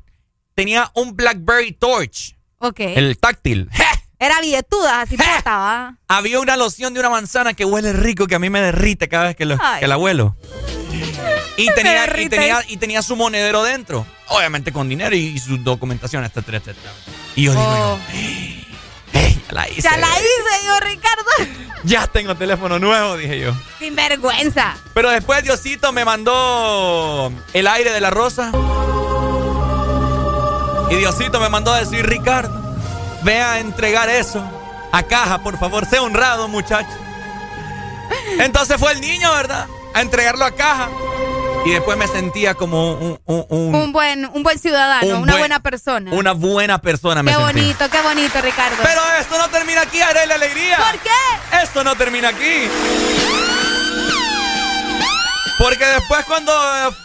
Tenía 0.56 0.92
un 0.94 1.16
BlackBerry 1.16 1.72
Torch, 1.74 2.38
Ok. 2.60 2.80
el 2.80 3.18
táctil. 3.18 3.70
Era 4.20 4.40
billetuda, 4.42 5.02
así 5.02 5.16
portaba. 5.18 5.98
Había 6.08 6.40
una 6.40 6.58
loción 6.58 6.94
de 6.94 7.00
una 7.00 7.10
manzana 7.10 7.54
que 7.54 7.66
huele 7.66 7.94
rico 7.94 8.26
que 8.28 8.34
a 8.36 8.40
mí 8.40 8.50
me 8.50 8.62
derrite 8.62 9.08
cada 9.08 9.26
vez 9.26 9.36
que, 9.36 9.46
lo, 9.46 9.58
que 9.80 9.88
la 9.88 9.98
huelo. 9.98 10.36
Y 11.58 11.68
tenía, 11.76 12.06
y, 12.22 12.30
tenía, 12.30 12.64
y 12.68 12.78
tenía 12.78 13.02
su 13.02 13.16
monedero 13.16 13.64
dentro. 13.64 14.06
Obviamente 14.28 14.72
con 14.72 14.88
dinero 14.88 15.16
y, 15.16 15.20
y 15.28 15.40
su 15.40 15.58
documentación, 15.58 16.24
etcétera, 16.24 16.58
etcétera. 16.60 16.92
Y 17.36 17.44
yo 17.44 17.52
digo, 17.52 17.64
Oh. 17.66 18.00
"Ey, 18.14 18.66
ya 19.48 19.54
la 19.54 19.70
hice. 19.70 19.82
Ya 19.82 19.98
la 19.98 20.08
hice 20.10 20.66
yo, 20.66 20.80
Ricardo. 20.80 21.24
Ya 21.84 22.08
tengo 22.08 22.36
teléfono 22.36 22.80
nuevo, 22.80 23.16
dije 23.18 23.40
yo. 23.40 23.54
Sin 23.80 23.96
vergüenza. 23.96 24.76
Pero 24.96 25.12
después 25.12 25.44
Diosito 25.44 25.94
me 25.94 26.04
mandó 26.04 27.32
el 27.54 27.68
aire 27.68 27.92
de 27.94 28.02
la 28.02 28.10
rosa. 28.10 28.52
Y 30.90 30.96
Diosito 30.96 31.40
me 31.40 31.50
mandó 31.50 31.72
a 31.72 31.80
decir, 31.80 32.06
Ricardo, 32.06 32.76
ve 33.24 33.40
a 33.42 33.60
entregar 33.60 34.10
eso 34.10 34.44
a 34.92 35.04
caja, 35.04 35.44
por 35.44 35.58
favor, 35.60 35.86
sea 35.86 36.02
honrado, 36.02 36.48
muchacho. 36.48 36.90
Entonces 38.40 38.78
fue 38.78 38.92
el 38.94 39.00
niño, 39.02 39.32
¿verdad? 39.32 39.68
A 39.94 40.02
entregarlo 40.02 40.46
a 40.46 40.52
caja. 40.52 40.90
Y 41.68 41.72
después 41.72 41.98
me 41.98 42.08
sentía 42.08 42.54
como 42.54 42.94
un... 42.94 43.20
un- 43.26 43.46
un- 43.50 43.76
Un 43.76 43.92
buen, 43.92 44.26
un 44.34 44.42
buen 44.42 44.58
ciudadano, 44.58 45.06
Un 45.06 45.24
una 45.24 45.34
buen- 45.34 45.40
buena 45.40 45.60
persona. 45.60 46.12
una 46.14 46.32
buena 46.32 46.78
persona 46.80 47.22
me 47.22 47.32
Qué 47.32 47.38
sentí. 47.38 47.54
bonito, 47.60 47.90
qué 47.90 48.02
bonito, 48.02 48.42
Ricardo. 48.42 48.78
Pero 48.84 49.02
esto 49.20 49.38
no 49.38 49.50
termina 49.50 49.82
aquí, 49.82 50.00
haré 50.02 50.26
la 50.28 50.36
alegría. 50.36 50.78
¿Por 50.78 51.00
qué? 51.00 51.58
Esto 51.62 51.84
no 51.84 51.96
termina 51.96 52.30
aquí. 52.30 52.70
Porque 55.60 55.86
después 55.86 56.24
cuando 56.26 56.52
eh, 56.54 56.96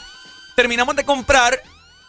terminamos 0.55 0.95
de 0.95 1.05
comprar, 1.05 1.61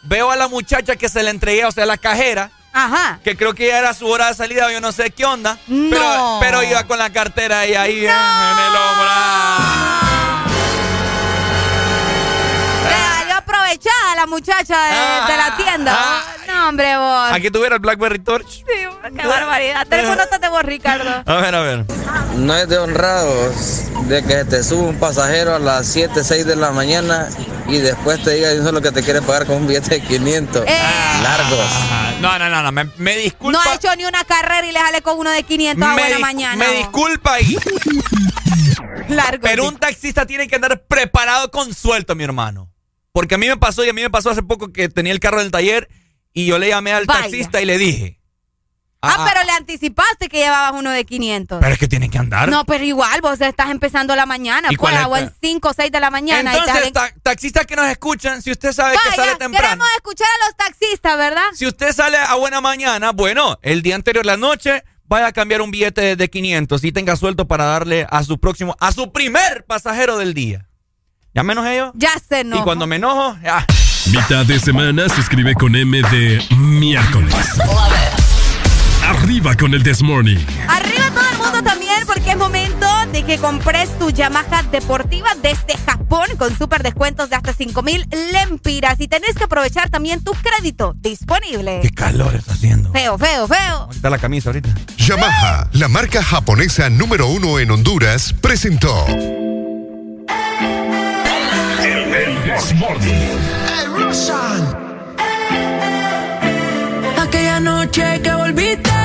veo 0.02 0.30
a 0.30 0.36
la 0.36 0.46
muchacha 0.46 0.94
que 0.94 1.08
se 1.08 1.22
le 1.22 1.30
entregué, 1.30 1.64
o 1.64 1.72
sea, 1.72 1.86
la 1.86 1.96
cajera. 1.96 2.50
Ajá. 2.72 3.20
Que 3.24 3.36
creo 3.36 3.54
que 3.54 3.68
ya 3.68 3.78
era 3.78 3.94
su 3.94 4.06
hora 4.08 4.26
de 4.28 4.34
salida, 4.34 4.70
yo 4.72 4.80
no 4.80 4.92
sé 4.92 5.10
qué 5.10 5.24
onda. 5.24 5.58
No. 5.68 5.90
Pero, 5.90 6.38
pero 6.40 6.62
iba 6.62 6.84
con 6.84 6.98
la 6.98 7.10
cartera 7.10 7.66
y 7.66 7.74
ahí 7.74 7.98
en, 8.04 8.10
en 8.10 8.58
el 8.58 8.76
hombro. 8.76 9.73
Aprovechada 13.74 14.16
la 14.16 14.26
muchacha 14.26 14.76
de, 14.84 15.32
de 15.32 15.36
la 15.38 15.56
tienda. 15.56 16.24
no, 16.46 16.68
hombre, 16.68 16.96
vos. 16.96 17.30
Aquí 17.32 17.50
tuviera 17.50 17.76
el 17.76 17.80
Blackberry 17.80 18.18
Torch. 18.20 18.48
Sí, 18.48 18.64
qué 18.66 19.26
barbaridad. 19.26 19.86
Tenemos 19.88 20.16
notas 20.16 20.40
de 20.40 20.48
vos, 20.48 20.62
Ricardo. 20.62 21.22
A 21.26 21.34
ver, 21.36 21.54
a 21.54 21.60
ver. 21.60 21.84
No 22.36 22.56
es 22.56 22.68
de 22.68 22.78
honrados 22.78 24.06
de 24.08 24.22
que 24.24 24.44
te 24.44 24.62
sube 24.62 24.82
un 24.88 24.98
pasajero 24.98 25.54
a 25.54 25.58
las 25.58 25.86
7, 25.86 26.22
6 26.24 26.46
de 26.46 26.56
la 26.56 26.70
mañana 26.72 27.28
y 27.68 27.78
después 27.78 28.22
te 28.22 28.34
diga 28.34 28.50
eso 28.50 28.66
es 28.66 28.72
lo 28.72 28.80
que 28.82 28.92
te 28.92 29.02
quiere 29.02 29.22
pagar 29.22 29.46
con 29.46 29.56
un 29.56 29.66
billete 29.66 29.96
de 29.96 30.02
500. 30.02 30.64
Largos. 30.66 31.58
Ah, 31.90 32.12
No, 32.20 32.38
no, 32.38 32.48
no, 32.50 32.62
no. 32.62 32.72
Me, 32.72 32.84
me 32.98 33.16
disculpa. 33.16 33.58
No 33.64 33.70
ha 33.70 33.74
hecho 33.74 33.94
ni 33.96 34.04
una 34.04 34.24
carrera 34.24 34.66
y 34.66 34.72
le 34.72 34.78
sale 34.78 35.02
con 35.02 35.18
uno 35.18 35.30
de 35.30 35.42
500 35.42 35.88
a 35.88 35.92
buena 35.92 36.18
mañana. 36.18 36.56
me 36.56 36.66
vos. 36.66 36.76
disculpa 36.76 37.34
ahí. 37.34 37.56
Largo. 39.08 39.42
Pero 39.42 39.68
un 39.68 39.76
taxista 39.76 40.26
tiene 40.26 40.48
que 40.48 40.56
andar 40.56 40.82
preparado 40.86 41.50
con 41.50 41.74
suelto, 41.74 42.14
mi 42.14 42.24
hermano. 42.24 42.70
Porque 43.14 43.36
a 43.36 43.38
mí 43.38 43.46
me 43.46 43.56
pasó 43.56 43.84
y 43.84 43.88
a 43.88 43.92
mí 43.92 44.02
me 44.02 44.10
pasó 44.10 44.30
hace 44.30 44.42
poco 44.42 44.72
que 44.72 44.88
tenía 44.88 45.12
el 45.12 45.20
carro 45.20 45.38
del 45.38 45.52
taller 45.52 45.88
y 46.32 46.46
yo 46.46 46.58
le 46.58 46.70
llamé 46.70 46.92
al 46.92 47.06
taxista 47.06 47.62
y 47.62 47.64
le 47.64 47.78
dije. 47.78 48.18
Ah, 49.02 49.18
ah, 49.18 49.30
pero 49.32 49.44
le 49.44 49.52
anticipaste 49.52 50.28
que 50.28 50.38
llevabas 50.38 50.72
uno 50.72 50.90
de 50.90 51.04
500. 51.04 51.60
Pero 51.60 51.72
es 51.72 51.78
que 51.78 51.86
tiene 51.86 52.10
que 52.10 52.18
andar. 52.18 52.48
No, 52.48 52.64
pero 52.64 52.82
igual, 52.82 53.20
vos 53.20 53.40
estás 53.40 53.70
empezando 53.70 54.16
la 54.16 54.26
mañana. 54.26 54.66
¿Y 54.68 54.76
pues, 54.76 54.96
o 55.06 55.16
en 55.16 55.32
5 55.40 55.68
o 55.68 55.72
6 55.72 55.92
de 55.92 56.00
la 56.00 56.10
mañana. 56.10 56.56
Entonces, 56.56 56.92
taxistas 57.22 57.66
que 57.66 57.76
nos 57.76 57.86
escuchan, 57.86 58.42
si 58.42 58.50
usted 58.50 58.72
sabe 58.72 58.96
que 58.96 59.14
sale 59.14 59.36
temprano. 59.36 59.62
queremos 59.62 59.88
escuchar 59.94 60.26
a 60.26 60.46
los 60.48 60.56
taxistas, 60.56 61.16
¿verdad? 61.16 61.46
Si 61.54 61.68
usted 61.68 61.92
sale 61.92 62.16
a 62.16 62.34
buena 62.34 62.60
mañana, 62.60 63.12
bueno, 63.12 63.60
el 63.62 63.82
día 63.82 63.94
anterior, 63.94 64.26
la 64.26 64.36
noche, 64.36 64.82
vaya 65.04 65.28
a 65.28 65.32
cambiar 65.32 65.62
un 65.62 65.70
billete 65.70 66.16
de 66.16 66.30
500 66.30 66.82
y 66.82 66.90
tenga 66.90 67.14
suelto 67.14 67.46
para 67.46 67.64
darle 67.64 68.08
a 68.10 68.24
su 68.24 68.40
próximo, 68.40 68.74
a 68.80 68.90
su 68.90 69.12
primer 69.12 69.64
pasajero 69.66 70.18
del 70.18 70.34
día. 70.34 70.66
¿Ya 71.34 71.42
menos 71.42 71.66
ellos? 71.66 71.90
Ya 71.94 72.12
se 72.28 72.40
enojo. 72.40 72.62
Y 72.62 72.64
cuando 72.64 72.86
me 72.86 72.96
enojo, 72.96 73.36
ya. 73.42 73.66
Mitad 74.12 74.46
de 74.46 74.60
semana 74.60 75.08
se 75.08 75.20
escribe 75.20 75.54
con 75.54 75.74
M 75.74 76.00
de 76.02 76.40
miércoles. 76.56 77.34
Arriba 79.02 79.56
con 79.56 79.74
el 79.74 79.82
This 79.82 80.00
Morning. 80.00 80.38
Arriba 80.68 81.10
todo 81.10 81.28
el 81.32 81.38
mundo 81.38 81.62
también 81.68 82.06
porque 82.06 82.30
es 82.30 82.36
momento 82.36 82.86
de 83.10 83.24
que 83.24 83.38
compres 83.38 83.90
tu 83.98 84.10
Yamaha 84.10 84.62
deportiva 84.70 85.28
desde 85.42 85.76
Japón 85.84 86.28
con 86.38 86.56
super 86.56 86.84
descuentos 86.84 87.30
de 87.30 87.36
hasta 87.36 87.52
5 87.52 87.82
mil 87.82 88.06
lempiras 88.32 89.00
y 89.00 89.08
tenés 89.08 89.34
que 89.34 89.44
aprovechar 89.44 89.90
también 89.90 90.22
tu 90.22 90.32
crédito 90.34 90.94
disponible. 90.98 91.80
Qué 91.82 91.90
calor 91.90 92.36
está 92.36 92.52
haciendo. 92.52 92.92
Feo, 92.92 93.18
feo, 93.18 93.48
feo. 93.48 93.88
Está 93.90 94.08
la 94.08 94.18
camisa 94.18 94.50
ahorita. 94.50 94.68
Yamaha, 94.98 95.68
la 95.72 95.88
marca 95.88 96.22
japonesa 96.22 96.88
número 96.90 97.26
uno 97.26 97.58
en 97.58 97.72
Honduras, 97.72 98.32
presentó. 98.40 99.04
This 102.54 102.72
Morning. 102.74 103.38
Aquella 107.18 107.58
noche 107.58 108.20
que 108.22 108.30
volviste 108.30 109.03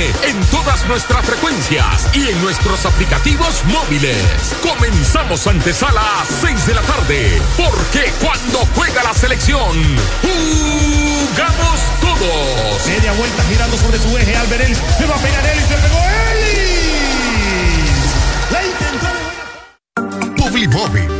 FM 0.00 0.30
en 0.30 0.40
todas 0.46 0.86
nuestras 0.86 1.24
frecuencias 1.26 2.08
y 2.14 2.28
en 2.28 2.40
nuestros 2.42 2.86
aplicativos 2.86 3.62
móviles. 3.66 4.16
Comenzamos 4.62 5.46
antesala 5.46 6.00
a 6.00 6.24
6 6.24 6.66
de 6.66 6.74
la 6.74 6.80
tarde. 6.82 7.42
Porque 7.56 8.10
cuando 8.20 8.60
juega 8.74 9.02
la 9.02 9.12
selección, 9.12 9.76
jugamos 10.22 11.80
todos. 12.00 12.86
Media 12.86 13.12
vuelta 13.12 13.42
girando 13.44 13.76
sobre 13.76 13.98
su 13.98 14.16
eje. 14.16 14.36
Albert 14.36 14.64
Ellis. 14.64 14.78
Le 15.00 15.06
va 15.06 15.16
a 15.16 15.18
pegar 15.18 15.46
Ellis. 15.46 15.68
Le 15.68 15.76
pegó 15.76 15.98
Ellis. 16.32 17.90
La 18.50 18.64
intentó 18.64 19.06
de 20.18 20.30
Publimóvil. 20.42 21.19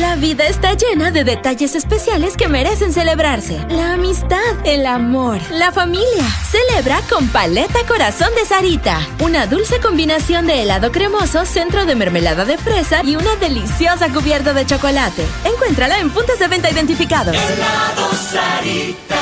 La 0.00 0.16
vida 0.16 0.44
está 0.48 0.72
llena 0.72 1.12
de 1.12 1.22
detalles 1.22 1.76
especiales 1.76 2.36
que 2.36 2.48
merecen 2.48 2.92
celebrarse. 2.92 3.64
La 3.68 3.92
amistad, 3.92 4.40
el 4.64 4.86
amor, 4.86 5.38
la 5.52 5.70
familia. 5.70 6.24
Celebra 6.50 7.00
con 7.08 7.28
Paleta 7.28 7.78
Corazón 7.86 8.30
de 8.34 8.44
Sarita. 8.44 8.98
Una 9.20 9.46
dulce 9.46 9.78
combinación 9.78 10.48
de 10.48 10.64
helado 10.64 10.90
cremoso, 10.90 11.46
centro 11.46 11.86
de 11.86 11.94
mermelada 11.94 12.44
de 12.44 12.58
fresa 12.58 13.02
y 13.04 13.14
una 13.14 13.36
deliciosa 13.36 14.08
cubierta 14.08 14.52
de 14.52 14.66
chocolate. 14.66 15.24
Encuéntrala 15.44 16.00
en 16.00 16.10
puntos 16.10 16.40
de 16.40 16.48
venta 16.48 16.68
identificados. 16.68 17.36
Helado 17.36 18.10
Sarita. 18.16 19.20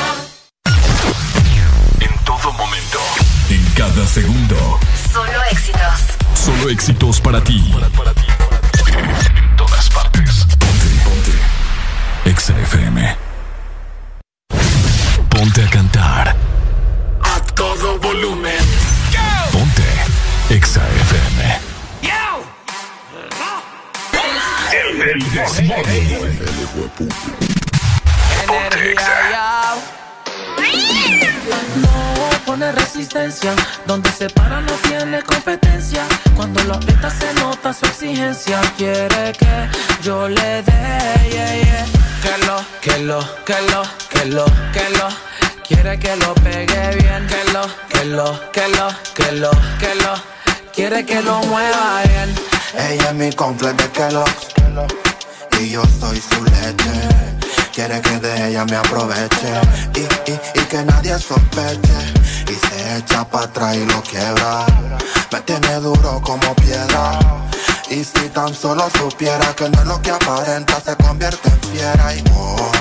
En 2.00 2.24
todo 2.24 2.50
momento. 2.54 2.98
En 3.50 3.62
cada 3.76 4.06
segundo. 4.06 4.80
Solo 5.12 5.42
éxitos. 5.50 6.00
Solo 6.34 6.70
éxitos 6.70 7.20
para 7.20 7.44
ti. 7.44 7.62
Todas 7.70 7.90
partes. 7.90 8.24
Ponte, 8.38 8.98
ponte. 9.02 9.31
Exa 12.24 12.54
FM. 12.60 13.16
Ponte 15.28 15.64
a 15.64 15.68
cantar. 15.70 16.36
A 17.20 17.40
todo 17.54 17.98
volumen. 17.98 18.64
Ponte. 19.50 19.82
Exa 20.48 20.80
FM. 20.88 21.60
El, 24.72 25.02
el 25.02 25.18
No 28.46 28.70
resistencia, 32.70 33.52
donde 33.86 34.12
se 34.12 34.28
para 34.30 34.60
no 34.60 34.72
tiene 34.88 35.22
competencia. 35.22 36.04
Cuando 36.36 36.62
lo 36.64 36.74
aprieta 36.74 37.10
se 37.10 37.34
nota 37.34 37.72
su 37.72 37.86
exigencia. 37.86 38.60
Quiere 38.76 39.32
que 39.32 39.68
yo 40.02 40.28
le 40.28 40.62
dé, 40.62 41.30
yeah, 41.32 41.56
yeah. 41.62 41.86
que 42.22 42.46
lo, 42.46 42.64
que 42.80 42.98
lo, 42.98 43.18
que 43.44 43.60
lo, 43.72 43.82
que 44.08 44.24
lo, 44.26 44.44
que 44.72 44.88
lo. 44.98 45.08
Quiere 45.66 45.98
que 45.98 46.14
lo 46.16 46.34
pegue 46.34 46.96
bien, 46.96 47.26
que 47.26 47.52
lo, 47.52 47.66
que 47.88 48.04
lo, 48.04 48.52
que 48.52 48.68
lo, 48.68 48.88
que 49.14 49.32
lo, 49.32 49.50
que 49.80 49.94
lo. 49.96 50.14
Quiere 50.72 51.04
que 51.04 51.20
lo 51.22 51.40
mueva 51.44 52.02
bien. 52.04 52.34
Ella 52.78 53.08
es 53.08 53.14
mi 53.14 53.32
complete 53.32 53.88
que 53.90 54.10
lo 54.10 54.24
y 55.60 55.70
yo 55.70 55.82
soy 56.00 56.20
su 56.20 56.44
leche. 56.44 56.92
Quiere 57.74 58.00
que 58.00 58.18
de 58.18 58.48
ella 58.48 58.64
me 58.64 58.76
aproveche 58.76 59.52
y, 59.94 60.30
y, 60.30 60.40
y 60.54 60.64
que 60.64 60.84
nadie 60.84 61.18
sospeche. 61.18 62.21
Echa 62.82 63.24
para 63.24 63.44
atrás 63.44 63.76
y 63.76 63.86
lo 63.86 64.02
quiebra. 64.02 64.66
Me 65.32 65.40
tiene 65.42 65.74
duro 65.76 66.20
como 66.22 66.54
piedra. 66.56 67.18
Y 67.88 68.04
si 68.04 68.28
tan 68.30 68.54
solo 68.54 68.88
supiera 68.98 69.54
que 69.54 69.68
no 69.68 69.80
es 69.80 69.86
lo 69.86 70.02
que 70.02 70.10
aparenta, 70.10 70.80
se 70.80 70.96
convierte 70.96 71.48
en 71.48 71.60
fiera. 71.70 72.14
Y 72.14 72.24
oh, 72.34 72.72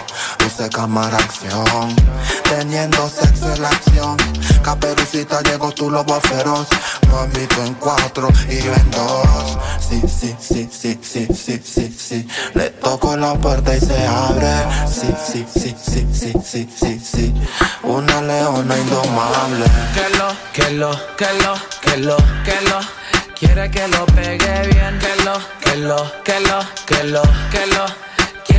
luce 0.62 0.70
cámara 0.70 1.18
acción. 1.18 1.96
Teniendo 2.44 3.10
sexo 3.10 3.54
en 3.54 3.62
la 3.62 3.70
acción. 3.70 4.18
Caperucita 4.64 5.42
llegó 5.42 5.72
tu 5.72 5.90
lobo 5.90 6.20
feroz. 6.22 6.68
Mami, 7.12 7.46
tú 7.48 7.62
en 7.62 7.74
cuatro 7.76 8.30
y 8.50 8.62
yo 8.62 8.74
en 8.74 8.92
dos. 8.92 9.58
Sí, 9.80 10.02
sí, 10.08 10.36
sí, 10.40 10.70
sí, 10.72 11.00
sí, 11.02 11.28
sí, 11.34 11.62
sí, 11.64 11.98
sí. 11.98 12.28
Le 12.54 12.70
toco 12.72 13.16
la 13.16 13.34
puerta 13.36 13.76
y 13.76 13.80
se 13.80 14.08
abre. 14.08 14.54
Sí, 14.88 15.14
sí, 15.26 15.46
sí, 15.54 15.76
sí, 15.84 16.08
sí, 16.14 16.34
sí, 16.44 16.70
sí, 16.76 17.00
sí. 17.00 17.34
Una 17.84 18.22
leona 18.22 18.78
indomable. 18.78 19.66
Que 19.94 20.18
lo, 20.18 20.28
que 20.54 20.70
lo, 20.72 20.92
que 21.16 21.34
lo, 21.44 21.56
que 21.82 21.98
lo, 21.98 22.18
que 22.44 22.62
lo. 22.70 22.80
Quiere 23.38 23.72
que 23.72 23.88
lo 23.88 24.06
pegue 24.08 24.68
bien. 24.68 25.00
Que 25.00 25.24
lo, 25.24 25.34
que 25.60 25.76
lo, 25.78 26.24
que 26.24 26.40
lo, 26.42 26.60
que 26.86 27.04
lo, 27.04 27.22
que 27.52 27.66
lo. 27.68 28.11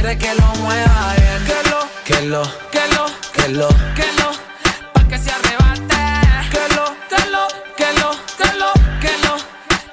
Quiere 0.03 0.19
que 0.19 0.35
lo 0.35 0.47
mueva 0.57 1.15
bien. 1.17 1.45
Que 1.47 1.71
lo, 1.71 1.79
que 2.05 2.27
lo, 2.27 2.43
que 2.73 2.89
lo, 2.89 3.07
que 3.33 3.49
lo, 3.51 3.69
que 3.95 4.13
lo. 4.19 4.33
Pa' 4.93 5.05
que 5.09 5.17
se 5.17 5.31
arrebate. 5.31 5.95
Que 6.51 6.75
lo, 6.75 6.87
que 7.09 7.31
lo, 7.31 7.47
que 7.77 7.93
lo, 8.01 8.11
que 8.37 8.59
lo, 8.59 8.73
que 9.01 9.19
lo. 9.25 9.37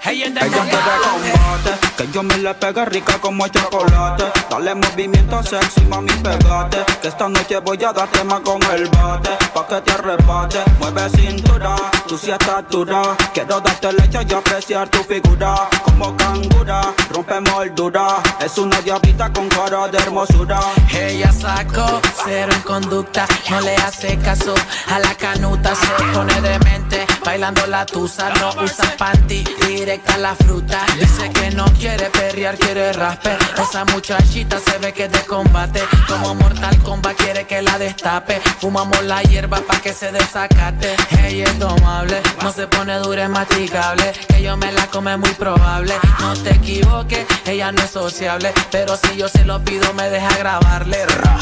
Hey, 0.01 0.23
en 0.23 0.35
Ella 0.35 0.49
combate, 0.49 1.88
que 1.99 2.09
yo 2.13 2.23
me 2.23 2.37
le 2.37 2.53
pegue 2.53 2.85
rica 2.85 3.19
como 3.19 3.45
el 3.45 3.51
chocolate. 3.51 4.23
Dale 4.49 4.73
movimiento 4.73 5.43
sexy, 5.43 5.81
mami, 5.81 6.13
pegate. 6.23 6.77
Que 7.01 7.09
esta 7.09 7.27
noche 7.27 7.59
voy 7.59 7.83
a 7.83 7.91
darte 7.91 8.23
más 8.23 8.39
con 8.39 8.63
el 8.71 8.87
bate. 8.87 9.31
Pa' 9.53 9.67
que 9.67 9.81
te 9.81 9.91
arrebate, 9.91 10.59
mueve 10.79 11.09
cintura, 11.09 11.75
tú 12.07 12.17
sí 12.17 12.31
estás 12.31 12.63
dura. 12.69 13.01
Quiero 13.33 13.59
darte 13.59 13.91
leche 13.91 14.19
y 14.29 14.33
apreciar 14.33 14.87
tu 14.87 15.03
figura. 15.03 15.67
Como 15.83 16.15
cangura, 16.15 16.93
rompe 17.11 17.41
moldura. 17.41 18.23
Es 18.39 18.57
una 18.57 18.79
diablita 18.79 19.33
con 19.33 19.49
cara 19.49 19.89
de 19.89 19.97
hermosura. 19.97 20.61
Ella 20.93 21.33
sacó 21.33 21.99
cero 22.23 22.53
en 22.55 22.61
conducta, 22.61 23.27
no 23.49 23.59
le 23.59 23.75
hace 23.75 24.17
caso 24.19 24.55
a 24.87 24.99
la 24.99 25.13
canuta, 25.15 25.75
se 25.75 26.03
pone 26.13 26.39
demente, 26.39 27.05
bailando 27.25 27.65
la 27.67 27.85
tusa, 27.85 28.29
no 28.35 28.49
usa 28.63 28.95
panty, 28.97 29.43
directa 29.67 30.17
la 30.17 30.35
fruta. 30.35 30.85
Dice 30.99 31.29
que 31.31 31.51
no 31.51 31.65
quiere 31.79 32.09
perrear, 32.09 32.57
quiere 32.57 32.93
raspe. 32.93 33.37
Esa 33.57 33.85
muchachita 33.85 34.59
se 34.59 34.77
ve 34.79 34.93
que 34.93 35.05
es 35.05 35.11
de 35.11 35.21
combate, 35.25 35.81
como 36.07 36.35
Mortal 36.35 36.77
Kombat 36.79 37.15
quiere 37.17 37.45
que 37.45 37.61
la 37.61 37.77
destape. 37.77 38.41
Fumamos 38.59 39.03
la 39.03 39.21
hierba 39.23 39.59
pa' 39.61 39.79
que 39.81 39.93
se 39.93 40.11
desacate. 40.11 40.95
Ella 41.23 41.45
es 41.45 41.59
tomable, 41.59 42.21
no 42.41 42.51
se 42.51 42.67
pone 42.67 42.95
dura, 42.99 43.23
es 43.23 43.29
masticable. 43.29 44.11
Que 44.27 44.41
yo 44.41 44.57
me 44.57 44.71
la 44.71 44.87
come 44.87 45.17
muy 45.17 45.31
probable. 45.31 45.93
No 46.19 46.33
te 46.35 46.51
equivoques, 46.51 47.25
ella 47.45 47.71
no 47.71 47.81
es 47.81 47.91
sociable, 47.91 48.53
pero 48.71 48.97
si 48.97 49.17
yo 49.17 49.27
se 49.27 49.45
lo 49.45 49.63
pido 49.63 49.93
me 49.93 50.09
deja 50.09 50.35
grabarle. 50.37 51.05
Ra. 51.05 51.37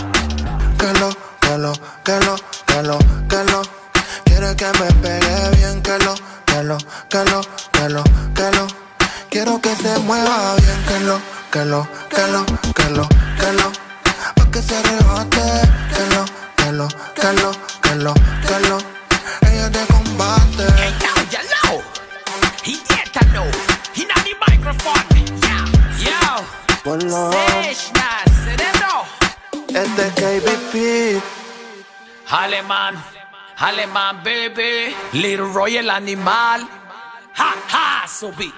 Que 0.78 0.94
lo, 0.99 1.10
que 1.40 1.58
lo, 1.58 1.74
que. 2.04 3.77
Quiere 4.38 4.55
que 4.55 4.65
me 4.65 4.93
pegue 5.01 5.49
bien, 5.57 5.81
que 5.81 5.97
lo, 5.97 6.14
que 6.45 6.64
lo, 6.64 6.77
que 7.09 7.26
lo, 7.26 7.41
que 7.72 7.89
lo, 7.89 8.03
que 8.35 8.51
lo. 8.55 8.68
Quiero 9.31 9.59
que 9.59 9.76
se 9.76 9.97
mueva 10.01 10.53
bien, 10.57 10.85
que 10.88 10.99
lo, 10.99 11.19
que 11.49 11.65
lo, 11.65 11.88
que 12.07 12.27
lo, 12.27 12.45
que 12.45 12.89
lo, 12.91 13.09
que 13.09 13.51
lo. 13.53 13.72
Pa' 14.35 14.51
que 14.51 14.61
se 14.61 14.84
rebote, 14.84 15.41
que 15.89 16.05
lo, 16.14 16.26
que 16.55 16.72
lo, 16.72 16.88
que 17.15 17.34
lo, 17.34 17.51
que 17.81 17.95
lo, 17.95 18.14
que 18.14 18.59
lo. 18.69 18.77
Ella 19.49 19.72
te 19.72 19.84
combate. 19.91 20.65
Hey, 20.77 20.93
yo, 21.01 21.39
yo, 21.39 21.81
Y 22.64 22.73
diétalo. 22.73 23.43
Y 23.95 24.05
nadie 24.05 24.35
microphone. 24.47 25.26
Yo, 25.41 26.11
yo. 26.11 26.45
Ponlo. 26.84 27.31
Sechna, 27.64 28.22
cerebro. 28.45 29.03
Es 29.69 29.97
de 29.97 30.07
KBP. 30.14 31.23
Alemán 32.30 33.16
alemán, 33.57 34.21
baby. 34.23 34.95
Little 35.13 35.51
Roy 35.53 35.77
el 35.77 35.89
animal. 35.89 36.67
Ha, 37.35 37.53
ha, 37.71 38.07
subí. 38.07 38.53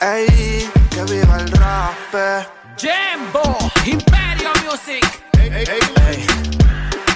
Ey, 0.00 0.68
que 0.90 1.02
viva 1.04 1.36
el 1.38 1.50
rap. 1.52 2.48
Jimbo, 2.76 3.58
Imperio 3.84 4.50
Music. 4.64 5.22
Ey. 5.38 6.26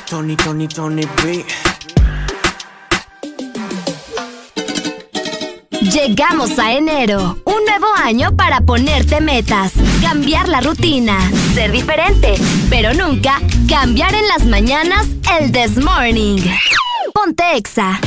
Tony, 0.08 0.36
Tony, 0.36 0.68
Tony 0.68 1.06
B. 1.22 1.44
Llegamos 5.80 6.58
a 6.58 6.72
enero, 6.72 7.38
un 7.44 7.64
nuevo 7.64 7.86
año 7.96 8.36
para 8.36 8.60
ponerte 8.60 9.20
metas, 9.20 9.72
cambiar 10.02 10.48
la 10.48 10.60
rutina, 10.60 11.18
ser 11.54 11.72
diferente, 11.72 12.34
pero 12.68 12.92
nunca 12.92 13.40
cambiar 13.68 14.14
en 14.14 14.28
las 14.28 14.44
mañanas 14.44 15.06
el 15.38 15.52
This 15.52 15.76
Morning. 15.82 16.38
Ponte 17.16 17.56
Exa. 17.56 17.98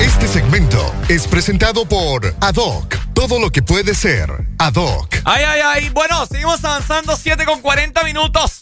Este 0.00 0.26
segmento 0.26 0.94
es 1.10 1.26
presentado 1.28 1.86
por 1.86 2.34
Adoc. 2.40 2.96
Todo 3.12 3.38
lo 3.38 3.50
que 3.50 3.60
puede 3.60 3.94
ser 3.94 4.30
Adoc. 4.56 5.14
Ay, 5.26 5.44
ay, 5.46 5.60
ay. 5.62 5.90
Bueno, 5.90 6.24
seguimos 6.24 6.64
avanzando 6.64 7.14
7 7.14 7.44
con 7.44 7.60
40 7.60 8.02
minutos. 8.02 8.60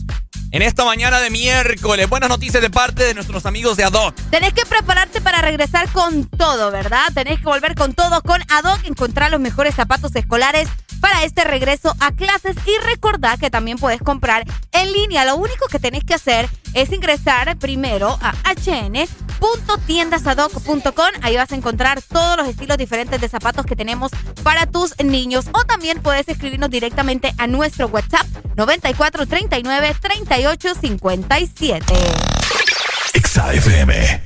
En 0.51 0.62
esta 0.62 0.85
mañana 0.85 1.20
de 1.20 1.31
miércoles, 1.31 2.09
buenas 2.09 2.28
noticias 2.28 2.61
de 2.61 2.70
parte 2.70 3.05
de 3.05 3.15
nuestros 3.15 3.47
amigos 3.47 3.77
de 3.77 3.85
Adoc. 3.85 4.16
Tenés 4.32 4.53
que 4.53 4.66
prepararte 4.66 5.20
para 5.20 5.40
regresar 5.43 5.89
con 5.93 6.24
todo, 6.27 6.73
¿verdad? 6.73 7.05
Tenés 7.15 7.39
que 7.39 7.44
volver 7.44 7.77
con 7.77 7.94
todo 7.94 8.20
con 8.23 8.43
Adoc, 8.51 8.85
encontrar 8.85 9.31
los 9.31 9.39
mejores 9.39 9.77
zapatos 9.77 10.11
escolares 10.16 10.69
para 11.03 11.24
este 11.24 11.45
regreso 11.45 11.95
a 11.99 12.12
clases 12.12 12.55
y 12.65 12.70
recordá 12.87 13.37
que 13.37 13.51
también 13.51 13.77
puedes 13.77 14.01
comprar 14.01 14.45
en 14.70 14.93
línea. 14.93 15.24
Lo 15.24 15.35
único 15.37 15.66
que 15.66 15.81
tenés 15.81 16.05
que 16.05 16.15
hacer 16.15 16.49
es 16.74 16.93
ingresar 16.93 17.59
primero 17.59 18.16
a 18.23 18.33
hn.tiendasadoc.com. 18.55 21.11
Ahí 21.20 21.37
vas 21.37 21.51
a 21.51 21.57
encontrar 21.57 22.01
todos 22.03 22.37
los 22.37 22.47
estilos 22.47 22.79
diferentes 22.79 23.20
de 23.20 23.29
zapatos 23.29 23.66
que 23.66 23.74
tenemos 23.74 24.12
para 24.45 24.66
tus 24.66 24.97
niños. 25.03 25.47
O 25.53 25.65
también 25.65 26.01
puedes 26.01 26.29
escribirnos 26.29 26.70
directamente 26.70 27.35
a 27.37 27.49
nuestro 27.49 27.89
WhatsApp 27.89 28.29
9439 28.57 29.97
3857. 30.01 31.95
XAFM. 33.20 34.23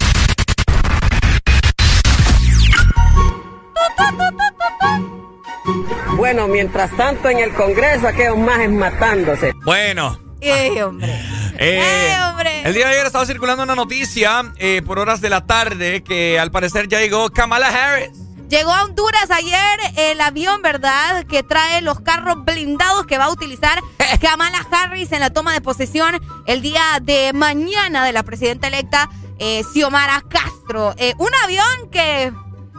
Bueno, 6.17 6.49
mientras 6.49 6.95
tanto 6.97 7.29
en 7.29 7.39
el 7.39 7.53
Congreso 7.55 8.09
aquellos 8.09 8.39
majes 8.39 8.71
matándose. 8.71 9.53
Bueno. 9.65 10.19
¡Ey, 10.41 10.81
hombre! 10.81 11.21
Eh, 11.59 11.81
¡Ey, 11.81 12.21
hombre! 12.21 12.63
El 12.65 12.75
día 12.75 12.87
de 12.87 12.93
ayer 12.93 13.07
estaba 13.07 13.25
circulando 13.25 13.63
una 13.63 13.75
noticia 13.75 14.53
eh, 14.59 14.83
por 14.85 14.99
horas 14.99 15.23
de 15.23 15.31
la 15.31 15.47
tarde 15.47 16.05
que 16.05 16.39
al 16.39 16.51
parecer 16.51 16.87
ya 16.87 17.01
llegó 17.01 17.31
Kamala 17.31 17.69
Harris. 17.69 18.11
Llegó 18.51 18.73
a 18.73 18.85
Honduras 18.85 19.31
ayer 19.31 19.79
el 19.97 20.21
avión, 20.21 20.61
¿verdad? 20.61 21.25
Que 21.25 21.43
trae 21.43 21.81
los 21.81 22.01
carros 22.01 22.45
blindados 22.45 23.07
que 23.07 23.17
va 23.17 23.25
a 23.25 23.31
utilizar 23.31 23.81
Kamala 24.21 24.67
Harris 24.71 25.13
en 25.13 25.21
la 25.21 25.31
toma 25.31 25.55
de 25.55 25.63
posesión 25.63 26.21
el 26.47 26.61
día 26.61 26.83
de 27.01 27.33
mañana 27.33 28.05
de 28.05 28.13
la 28.13 28.23
presidenta 28.23 28.69
electa 28.69 29.09
eh, 29.39 29.63
Xiomara 29.73 30.23
Castro. 30.29 30.95
Eh, 30.99 31.15
un 31.19 31.31
avión 31.43 31.91
que, 31.91 32.33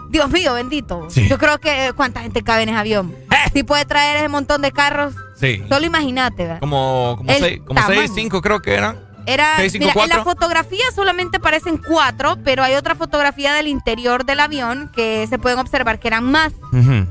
Dios 0.09 0.29
mío, 0.29 0.53
bendito. 0.53 1.07
Sí. 1.09 1.27
Yo 1.27 1.37
creo 1.37 1.59
que 1.59 1.91
cuánta 1.95 2.21
gente 2.21 2.43
cabe 2.43 2.63
en 2.63 2.69
ese 2.69 2.77
avión. 2.77 3.15
Si 3.53 3.63
puede 3.63 3.85
traer 3.85 4.17
ese 4.17 4.29
montón 4.29 4.61
de 4.61 4.71
carros, 4.71 5.13
Sí. 5.35 5.63
solo 5.69 5.85
imagínate, 5.85 6.43
¿verdad? 6.43 6.59
Como, 6.59 7.15
como, 7.17 7.31
El 7.31 7.39
seis, 7.39 7.61
como 7.65 7.81
seis, 7.87 8.11
cinco 8.13 8.41
creo 8.41 8.59
que 8.61 8.73
eran. 8.73 9.05
Era, 9.29 9.57
mira, 9.73 9.91
en 9.91 10.09
la 10.09 10.23
fotografía 10.23 10.85
solamente 10.95 11.35
aparecen 11.37 11.77
cuatro, 11.85 12.37
pero 12.45 12.63
hay 12.63 12.75
otra 12.75 12.95
fotografía 12.95 13.53
del 13.53 13.67
interior 13.67 14.25
del 14.25 14.39
avión 14.39 14.89
que 14.95 15.27
se 15.27 15.37
pueden 15.37 15.59
observar 15.59 15.99
que 15.99 16.07
eran 16.07 16.23
más. 16.23 16.53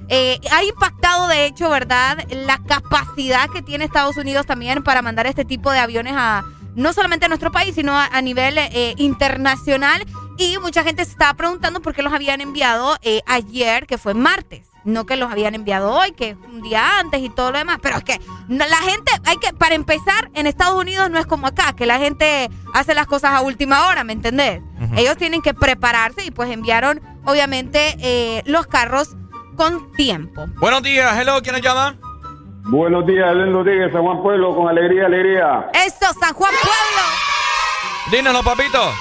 Eh, 0.09 0.41
ha 0.51 0.65
impactado, 0.65 1.29
de 1.29 1.45
hecho, 1.45 1.69
¿verdad?, 1.69 2.25
la 2.31 2.59
capacidad 2.67 3.51
que 3.51 3.61
tiene 3.61 3.85
Estados 3.85 4.17
Unidos 4.17 4.47
también 4.47 4.83
para 4.83 5.03
mandar 5.03 5.27
este 5.27 5.45
tipo 5.45 5.71
de 5.71 5.79
aviones 5.79 6.15
a 6.17 6.43
no 6.75 6.93
solamente 6.95 7.27
a 7.27 7.29
nuestro 7.29 7.53
país, 7.53 7.75
sino 7.75 7.93
a, 7.99 8.07
a 8.07 8.23
nivel 8.23 8.57
eh, 8.59 8.95
internacional. 8.97 10.05
Y 10.39 10.59
mucha 10.59 10.83
gente 10.83 11.05
se 11.05 11.13
estaba 11.13 11.35
preguntando 11.35 11.81
por 11.81 11.95
qué 11.95 12.03
los 12.03 12.13
habían 12.13 12.41
enviado 12.41 12.97
eh, 13.03 13.23
ayer, 13.27 13.87
que 13.87 13.99
fue 13.99 14.15
martes. 14.15 14.69
No 14.85 15.05
que 15.05 15.17
los 15.17 15.33
habían 15.33 15.55
enviado 15.55 15.93
hoy, 15.93 16.13
que 16.13 16.31
es 16.31 16.37
un 16.37 16.63
día 16.63 17.01
antes 17.01 17.21
y 17.21 17.29
todo 17.29 17.51
lo 17.51 17.59
demás. 17.59 17.79
Pero 17.83 17.97
es 17.97 18.05
que 18.05 18.21
la 18.47 18.77
gente, 18.77 19.11
hay 19.25 19.37
que, 19.39 19.53
para 19.53 19.75
empezar, 19.75 20.31
en 20.35 20.47
Estados 20.47 20.81
Unidos 20.81 21.11
no 21.11 21.19
es 21.19 21.27
como 21.27 21.49
acá, 21.49 21.73
que 21.75 21.87
la 21.87 21.99
gente 21.99 22.49
hace 22.73 22.95
las 22.95 23.07
cosas 23.07 23.33
a 23.33 23.41
última 23.41 23.89
hora, 23.89 24.05
¿me 24.05 24.13
entendés? 24.13 24.63
Ellos 24.97 25.17
tienen 25.17 25.43
que 25.43 25.55
prepararse 25.55 26.25
y 26.25 26.31
pues 26.31 26.51
enviaron, 26.51 27.01
obviamente, 27.25 27.97
eh, 27.99 28.43
los 28.47 28.67
carros 28.67 29.17
con 29.57 29.91
tiempo. 29.93 30.47
Buenos 30.59 30.83
días, 30.83 31.19
hello, 31.19 31.41
¿quién 31.43 31.55
nos 31.55 31.63
llama? 31.63 31.97
Buenos 32.69 33.07
días, 33.07 33.35
Len 33.35 33.53
Rodríguez, 33.53 33.93
San 33.93 34.03
Juan 34.03 34.23
Pueblo, 34.23 34.55
con 34.55 34.69
alegría, 34.69 35.07
alegría. 35.07 35.71
¡Eso, 35.73 36.13
San 36.21 36.35
Juan 36.35 36.53
Pueblo! 36.63 37.03
Dínoslo, 38.11 38.43
papito. 38.45 38.93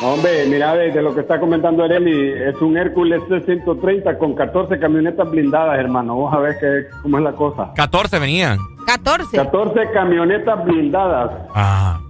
No, 0.00 0.14
hombre, 0.14 0.46
mira, 0.46 0.74
de, 0.74 0.92
de 0.92 1.02
lo 1.02 1.14
que 1.14 1.20
está 1.20 1.38
comentando 1.38 1.84
Areli, 1.84 2.32
es 2.32 2.56
un 2.62 2.76
Hércules 2.78 3.20
C-130 3.28 4.16
con 4.16 4.34
14 4.34 4.78
camionetas 4.78 5.30
blindadas, 5.30 5.78
hermano. 5.78 6.14
Vos 6.14 6.32
a 6.32 6.38
ver 6.38 6.56
qué, 6.58 6.86
cómo 7.02 7.18
es 7.18 7.24
la 7.24 7.32
cosa. 7.32 7.72
14 7.74 8.18
venían. 8.18 8.58
14. 8.86 9.36
14 9.36 9.90
camionetas 9.92 10.64
blindadas. 10.64 11.30
Ah. 11.54 12.00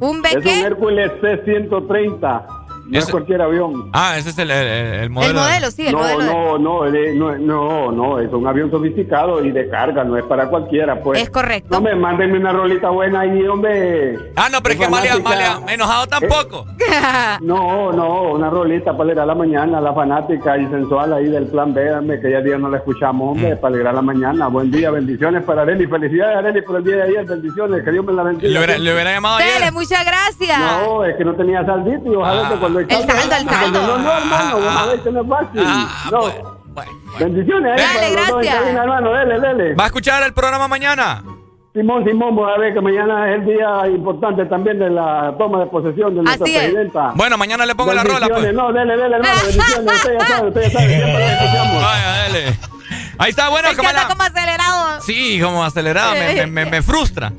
¿Un 0.00 0.16
Es 0.26 0.34
un 0.34 0.42
beque? 0.42 0.60
Hércules 0.60 1.12
C-130. 1.22 2.63
No 2.86 2.98
es 2.98 3.10
cualquier 3.10 3.40
avión. 3.42 3.90
Ah, 3.92 4.16
ese 4.18 4.30
es 4.30 4.38
el, 4.38 4.50
el- 4.50 4.66
el 5.04 5.10
modelo. 5.10 5.30
El 5.30 5.36
modelo, 5.46 5.70
sí, 5.70 5.86
el 5.86 5.92
no, 5.92 5.98
modelo. 5.98 6.18
de- 6.18 6.26
no, 6.26 6.58
no, 6.58 6.84
no, 7.14 7.38
no, 7.38 7.92
no, 7.92 8.18
es 8.20 8.30
un 8.32 8.46
avión 8.46 8.70
sofisticado 8.70 9.44
y 9.44 9.50
de 9.50 9.68
carga, 9.68 10.04
no 10.04 10.16
es 10.16 10.24
para 10.24 10.48
cualquiera, 10.48 11.00
pues. 11.00 11.22
Es 11.22 11.30
correcto. 11.30 11.68
No, 11.70 11.80
me 11.80 11.94
mándenme 11.94 12.38
una 12.38 12.52
rolita 12.52 12.90
buena 12.90 13.20
ahí, 13.20 13.42
hombre. 13.46 14.18
Ah, 14.36 14.48
no, 14.50 14.62
pero 14.62 14.74
es 14.74 14.80
que 14.80 14.88
Malia, 14.88 15.18
Malia, 15.18 15.60
enojado 15.68 16.06
tampoco. 16.06 16.66
No, 17.40 17.92
no, 17.92 18.32
una 18.32 18.50
rolita 18.50 18.92
para 18.92 19.04
alegrar 19.04 19.26
la 19.26 19.34
mañana, 19.34 19.80
la 19.80 19.92
fanática 19.92 20.56
y 20.56 20.66
sensual 20.68 21.12
ahí 21.12 21.26
del 21.26 21.46
plan 21.46 21.72
B, 21.74 21.92
hombre, 21.92 22.20
que 22.20 22.30
ya 22.30 22.40
día 22.40 22.56
no 22.58 22.68
la 22.68 22.78
escuchamos, 22.78 23.32
hombre, 23.32 23.56
para 23.56 23.74
alegrar 23.74 23.94
la 23.94 24.02
mañana. 24.02 24.46
Buen 24.48 24.70
día, 24.70 24.90
bendiciones 24.90 25.42
para 25.44 25.62
Areli. 25.62 25.86
Felicidades, 25.86 26.36
Areli, 26.38 26.62
por 26.62 26.76
el 26.76 26.84
día 26.84 26.96
de 26.96 27.02
ayer, 27.02 27.24
bendiciones, 27.26 27.82
que 27.84 27.90
Dios 27.90 28.04
me 28.04 28.12
la 28.12 28.22
bendiga. 28.22 28.48
Le 28.52 28.58
hubiera, 28.58 28.78
le 28.78 28.92
hubiera 28.92 29.12
llamado 29.12 29.38
Dele, 29.38 29.50
ayer. 29.56 29.72
muchas 29.72 30.04
gracias. 30.04 30.58
No, 30.86 31.04
es 31.04 31.16
que 31.16 31.24
no 31.24 31.34
tenía 31.34 31.64
saldito 31.64 32.12
y 32.12 32.14
ojalá 32.14 32.48
que 32.50 32.56
cuando 32.74 32.80
el 32.80 32.90
El 32.90 33.06
saldo, 33.06 33.36
el 33.36 33.48
saldo. 33.48 33.86
No, 33.86 33.98
no, 33.98 34.12
hermano, 34.18 34.56
vos 34.60 34.74
sabés 34.74 35.00
que 35.00 35.10
no 35.10 35.22
es 35.22 35.28
fácil. 35.28 35.62
no. 36.10 36.64
Bendiciones, 37.18 37.80
eh, 37.80 37.84
Dale, 37.94 38.10
gracias. 38.10 38.54
cabina, 38.56 38.82
hermano, 38.82 39.12
dele, 39.12 39.38
dele. 39.40 39.74
¿Va 39.74 39.84
a 39.84 39.86
escuchar 39.86 40.22
el 40.24 40.32
programa 40.34 40.66
mañana? 40.66 41.22
Simón, 41.74 42.04
Simón, 42.04 42.36
vos 42.36 42.48
a 42.54 42.58
ver 42.58 42.72
que 42.72 42.80
mañana 42.80 43.28
es 43.34 43.40
el 43.40 43.46
día 43.46 43.88
importante 43.92 44.44
también 44.46 44.78
de 44.78 44.88
la 44.90 45.34
toma 45.36 45.58
de 45.58 45.66
posesión 45.66 46.14
de 46.14 46.22
nuestra 46.22 46.44
Así 46.44 46.54
es. 46.54 46.62
presidenta. 46.62 47.12
Bueno, 47.16 47.36
mañana 47.36 47.66
le 47.66 47.74
pongo 47.74 47.92
la 47.92 48.04
rola, 48.04 48.28
pues. 48.28 48.54
No, 48.54 48.72
dele, 48.72 48.96
dele, 48.96 49.16
hermano, 49.16 49.34
bendiciones. 49.42 49.94
Usted 49.96 50.12
ya 50.20 50.26
sabe, 50.26 50.48
usted 50.48 50.62
ya 50.62 50.70
sabe, 50.70 50.86
siempre 50.88 51.18
lo 51.18 51.24
escuchamos. 51.26 51.82
Vaya, 51.82 52.06
dale. 52.10 52.58
Ahí 53.18 53.30
está, 53.30 53.48
bueno, 53.48 53.68
Es 53.70 53.76
que 53.76 53.82
como 54.08 54.22
acelerado. 54.22 55.00
Sí, 55.00 55.40
como 55.42 55.64
acelerado, 55.64 56.12
me, 56.14 56.34
me- 56.34 56.46
me- 56.46 56.66
me 56.70 56.82
frustra. 56.82 57.32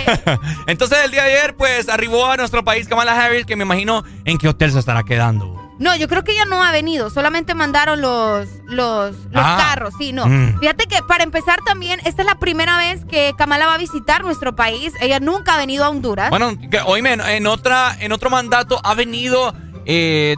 Entonces, 0.66 0.98
el 1.04 1.10
día 1.10 1.24
de 1.24 1.38
ayer, 1.38 1.54
pues, 1.54 1.90
arribó 1.90 2.24
a 2.30 2.36
nuestro 2.38 2.64
país 2.64 2.88
Kamala 2.88 3.12
Harris, 3.12 3.44
que 3.44 3.56
me 3.56 3.64
imagino 3.64 4.04
en 4.24 4.38
qué 4.38 4.48
hotel 4.48 4.72
se 4.72 4.78
estará 4.78 5.02
quedando. 5.02 5.65
No, 5.78 5.94
yo 5.94 6.08
creo 6.08 6.24
que 6.24 6.32
ella 6.32 6.46
no 6.46 6.62
ha 6.64 6.72
venido, 6.72 7.10
solamente 7.10 7.54
mandaron 7.54 8.00
los, 8.00 8.48
los, 8.64 9.14
los 9.16 9.44
Ah. 9.44 9.56
carros, 9.58 9.92
sí, 9.98 10.12
no. 10.12 10.26
Mm. 10.26 10.58
Fíjate 10.58 10.86
que 10.86 11.02
para 11.06 11.22
empezar 11.22 11.58
también, 11.66 12.00
esta 12.04 12.22
es 12.22 12.26
la 12.26 12.36
primera 12.38 12.78
vez 12.78 13.04
que 13.04 13.34
Kamala 13.36 13.66
va 13.66 13.74
a 13.74 13.78
visitar 13.78 14.22
nuestro 14.24 14.56
país. 14.56 14.94
Ella 15.00 15.20
nunca 15.20 15.54
ha 15.54 15.58
venido 15.58 15.84
a 15.84 15.90
Honduras. 15.90 16.30
Bueno, 16.30 16.54
que, 16.70 16.80
oíme, 16.80 17.12
en, 17.12 17.20
en 17.20 17.46
otra, 17.46 17.94
en 18.00 18.12
otro 18.12 18.30
mandato 18.30 18.80
ha 18.84 18.94
venido 18.94 19.54
eh, 19.84 20.34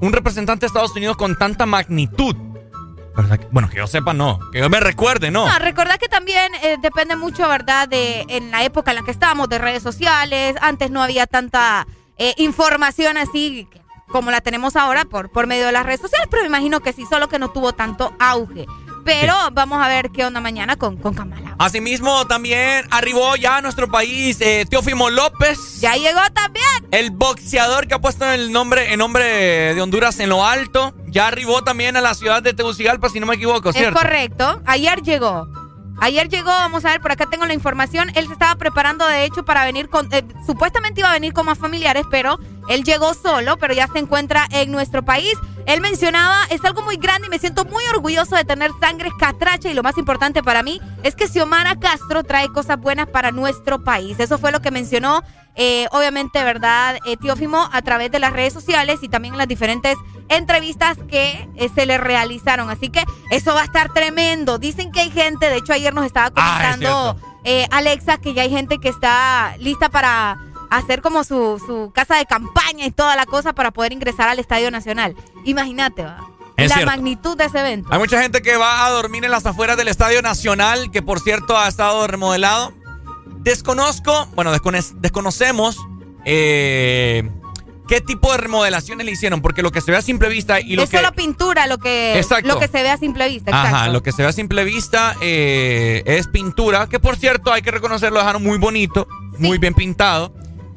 un 0.00 0.12
representante 0.12 0.62
de 0.62 0.66
Estados 0.66 0.96
Unidos 0.96 1.16
con 1.16 1.36
tanta 1.38 1.64
magnitud. 1.64 2.34
¿Verdad 3.16 3.38
que- 3.38 3.46
Bueno, 3.52 3.68
que 3.68 3.76
yo 3.76 3.86
sepa, 3.86 4.12
no. 4.14 4.40
Que 4.52 4.58
yo 4.60 4.68
me 4.70 4.80
recuerde, 4.80 5.30
no. 5.30 5.46
No, 5.46 5.58
recordad 5.60 5.96
que 5.98 6.08
también 6.08 6.50
eh, 6.62 6.76
depende 6.82 7.14
mucho, 7.14 7.46
¿verdad? 7.46 7.86
De 7.88 8.24
en 8.28 8.50
la 8.50 8.64
época 8.64 8.90
en 8.90 8.96
la 8.96 9.02
que 9.04 9.10
estábamos, 9.12 9.48
de 9.48 9.58
redes 9.58 9.82
sociales. 9.82 10.56
Antes 10.60 10.90
no 10.90 11.02
había 11.02 11.26
tanta 11.26 11.86
eh, 12.18 12.34
información 12.38 13.16
así 13.16 13.68
como 14.08 14.30
la 14.30 14.40
tenemos 14.40 14.76
ahora 14.76 15.04
por, 15.04 15.30
por 15.30 15.46
medio 15.46 15.66
de 15.66 15.72
las 15.72 15.86
redes 15.86 16.00
sociales, 16.00 16.28
pero 16.30 16.42
me 16.42 16.48
imagino 16.48 16.80
que 16.80 16.92
sí, 16.92 17.04
solo 17.08 17.28
que 17.28 17.38
no 17.38 17.50
tuvo 17.50 17.72
tanto 17.72 18.12
auge. 18.18 18.66
Pero 19.04 19.34
vamos 19.52 19.82
a 19.82 19.88
ver 19.88 20.10
qué 20.10 20.24
onda 20.24 20.40
mañana 20.40 20.76
con, 20.76 20.96
con 20.96 21.12
Kamala. 21.12 21.56
Asimismo, 21.58 22.24
también 22.28 22.86
arribó 22.92 23.34
ya 23.34 23.56
a 23.56 23.60
nuestro 23.60 23.90
país 23.90 24.40
eh, 24.40 24.64
Teófimo 24.70 25.10
López. 25.10 25.80
Ya 25.80 25.94
llegó 25.96 26.20
también. 26.32 26.64
El 26.92 27.10
boxeador 27.10 27.88
que 27.88 27.94
ha 27.94 27.98
puesto 28.00 28.30
el 28.30 28.52
nombre, 28.52 28.92
el 28.92 28.98
nombre 28.98 29.74
de 29.74 29.82
Honduras 29.82 30.20
en 30.20 30.28
lo 30.28 30.44
alto. 30.46 30.94
Ya 31.08 31.26
arribó 31.26 31.64
también 31.64 31.96
a 31.96 32.00
la 32.00 32.14
ciudad 32.14 32.42
de 32.44 32.54
Tegucigalpa, 32.54 33.08
si 33.08 33.18
no 33.18 33.26
me 33.26 33.34
equivoco, 33.34 33.70
Es 33.70 33.76
¿cierto? 33.76 33.98
correcto. 33.98 34.62
Ayer 34.66 35.02
llegó. 35.02 35.48
Ayer 36.02 36.28
llegó, 36.28 36.48
vamos 36.48 36.84
a 36.84 36.88
ver, 36.88 37.00
por 37.00 37.12
acá 37.12 37.26
tengo 37.26 37.46
la 37.46 37.54
información. 37.54 38.10
Él 38.16 38.26
se 38.26 38.32
estaba 38.32 38.56
preparando, 38.56 39.06
de 39.06 39.24
hecho, 39.24 39.44
para 39.44 39.64
venir 39.64 39.88
con. 39.88 40.12
Eh, 40.12 40.24
supuestamente 40.44 41.00
iba 41.00 41.08
a 41.08 41.12
venir 41.12 41.32
con 41.32 41.46
más 41.46 41.58
familiares, 41.58 42.04
pero 42.10 42.40
él 42.68 42.82
llegó 42.82 43.14
solo, 43.14 43.56
pero 43.56 43.72
ya 43.72 43.86
se 43.86 44.00
encuentra 44.00 44.48
en 44.50 44.72
nuestro 44.72 45.04
país. 45.04 45.34
Él 45.64 45.80
mencionaba, 45.80 46.40
es 46.50 46.64
algo 46.64 46.82
muy 46.82 46.96
grande 46.96 47.28
y 47.28 47.30
me 47.30 47.38
siento 47.38 47.64
muy 47.64 47.84
orgulloso 47.94 48.34
de 48.34 48.44
tener 48.44 48.72
sangre 48.80 49.10
catracha 49.16 49.70
y 49.70 49.74
lo 49.74 49.84
más 49.84 49.96
importante 49.96 50.42
para 50.42 50.64
mí 50.64 50.80
es 51.04 51.14
que 51.14 51.28
Xiomara 51.28 51.78
Castro 51.78 52.24
trae 52.24 52.48
cosas 52.48 52.80
buenas 52.80 53.06
para 53.06 53.30
nuestro 53.30 53.84
país. 53.84 54.18
Eso 54.18 54.38
fue 54.38 54.50
lo 54.50 54.60
que 54.60 54.72
mencionó, 54.72 55.22
eh, 55.54 55.86
obviamente, 55.92 56.42
¿verdad? 56.42 56.98
Eh, 57.06 57.16
Teófimo 57.16 57.68
a 57.72 57.80
través 57.82 58.10
de 58.10 58.18
las 58.18 58.32
redes 58.32 58.52
sociales 58.52 58.98
y 59.02 59.08
también 59.08 59.34
en 59.34 59.38
las 59.38 59.46
diferentes 59.46 59.96
entrevistas 60.36 60.98
que 61.08 61.48
eh, 61.56 61.68
se 61.74 61.86
le 61.86 61.98
realizaron. 61.98 62.70
Así 62.70 62.88
que 62.88 63.04
eso 63.30 63.54
va 63.54 63.62
a 63.62 63.64
estar 63.64 63.92
tremendo. 63.92 64.58
Dicen 64.58 64.92
que 64.92 65.00
hay 65.00 65.10
gente, 65.10 65.48
de 65.48 65.56
hecho 65.56 65.72
ayer 65.72 65.94
nos 65.94 66.04
estaba 66.04 66.32
ah, 66.34 66.58
comentando 66.60 67.16
Alexa 67.70 68.18
que 68.18 68.34
ya 68.34 68.42
hay 68.42 68.50
gente 68.50 68.78
que 68.78 68.88
está 68.88 69.56
lista 69.58 69.88
para 69.88 70.38
hacer 70.72 71.02
como 71.02 71.22
su, 71.22 71.62
su, 71.64 71.92
casa 71.94 72.16
de 72.16 72.24
campaña 72.24 72.86
y 72.86 72.90
toda 72.90 73.14
la 73.14 73.26
cosa 73.26 73.52
para 73.52 73.70
poder 73.70 73.92
ingresar 73.92 74.28
al 74.28 74.38
Estadio 74.38 74.70
Nacional. 74.70 75.14
Imagínate, 75.44 76.02
va. 76.02 76.18
la 76.56 76.86
magnitud 76.86 77.36
de 77.36 77.44
ese 77.44 77.60
evento. 77.60 77.88
Hay 77.92 77.98
mucha 77.98 78.20
gente 78.22 78.40
que 78.40 78.56
va 78.56 78.86
a 78.86 78.90
dormir 78.90 79.24
en 79.24 79.30
las 79.30 79.44
afueras 79.44 79.76
del 79.76 79.88
Estadio 79.88 80.22
Nacional, 80.22 80.90
que 80.90 81.02
por 81.02 81.20
cierto 81.20 81.58
ha 81.58 81.68
estado 81.68 82.06
remodelado. 82.06 82.72
Desconozco, 83.40 84.26
bueno, 84.34 84.50
desconocemos 84.52 85.76
eh, 86.24 87.28
qué 87.92 88.00
tipo 88.00 88.32
de 88.32 88.38
remodelaciones 88.38 89.04
le 89.04 89.12
hicieron, 89.12 89.42
porque 89.42 89.60
lo 89.60 89.70
que 89.70 89.82
se 89.82 89.90
ve 89.90 89.98
a 89.98 90.02
simple 90.02 90.30
vista 90.30 90.58
y 90.60 90.76
lo 90.76 90.82
es 90.82 90.88
que... 90.88 90.96
Es 90.96 91.02
solo 91.02 91.14
pintura 91.14 91.66
lo 91.66 91.76
que, 91.76 92.24
lo 92.44 92.58
que 92.58 92.66
se 92.66 92.82
ve 92.82 92.88
a 92.88 92.96
simple 92.96 93.28
vista. 93.28 93.50
Exacto. 93.50 93.76
Ajá, 93.76 93.88
lo 93.88 94.02
que 94.02 94.12
se 94.12 94.22
ve 94.22 94.28
a 94.28 94.32
simple 94.32 94.64
vista 94.64 95.14
eh, 95.20 96.02
es 96.06 96.26
pintura, 96.26 96.88
que 96.88 96.98
por 96.98 97.16
cierto 97.16 97.52
hay 97.52 97.60
que 97.60 97.70
reconocerlo, 97.70 98.18
dejaron 98.18 98.42
muy 98.42 98.56
bonito, 98.56 99.06
muy 99.36 99.58
bien 99.58 99.74
pintado. 99.74 100.32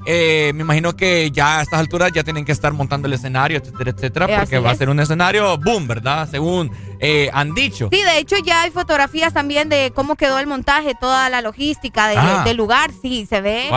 Eh, 0.06 0.52
me 0.54 0.62
imagino 0.62 0.96
que 0.96 1.32
ya 1.32 1.60
a 1.60 1.62
estas 1.64 1.80
alturas 1.80 2.12
ya 2.12 2.24
tienen 2.24 2.46
que 2.46 2.52
estar 2.52 2.72
montando 2.74 3.08
el 3.08 3.14
escenario, 3.14 3.58
etcétera, 3.58 3.92
etcétera, 3.92 4.40
porque 4.40 4.60
va 4.60 4.72
a 4.72 4.76
ser 4.76 4.90
un 4.90 5.00
escenario 5.00 5.58
boom, 5.58 5.88
¿verdad? 5.88 6.30
Según 6.30 6.72
eh, 7.00 7.30
han 7.34 7.54
dicho. 7.56 7.90
Sí, 7.92 8.02
de 8.04 8.20
hecho 8.20 8.36
ya 8.38 8.62
hay 8.62 8.72
fotografías 8.72 9.34
también 9.34 9.68
de 9.68 9.92
cómo 9.96 10.16
quedó 10.16 10.38
el 10.38 10.46
montaje, 10.46 10.94
toda 11.00 11.30
la 11.30 11.42
logística 11.42 12.12
ah. 12.16 12.44
del 12.44 12.56
lugar, 12.56 12.92
sí, 13.02 13.26
se 13.28 13.42
ve. 13.42 13.70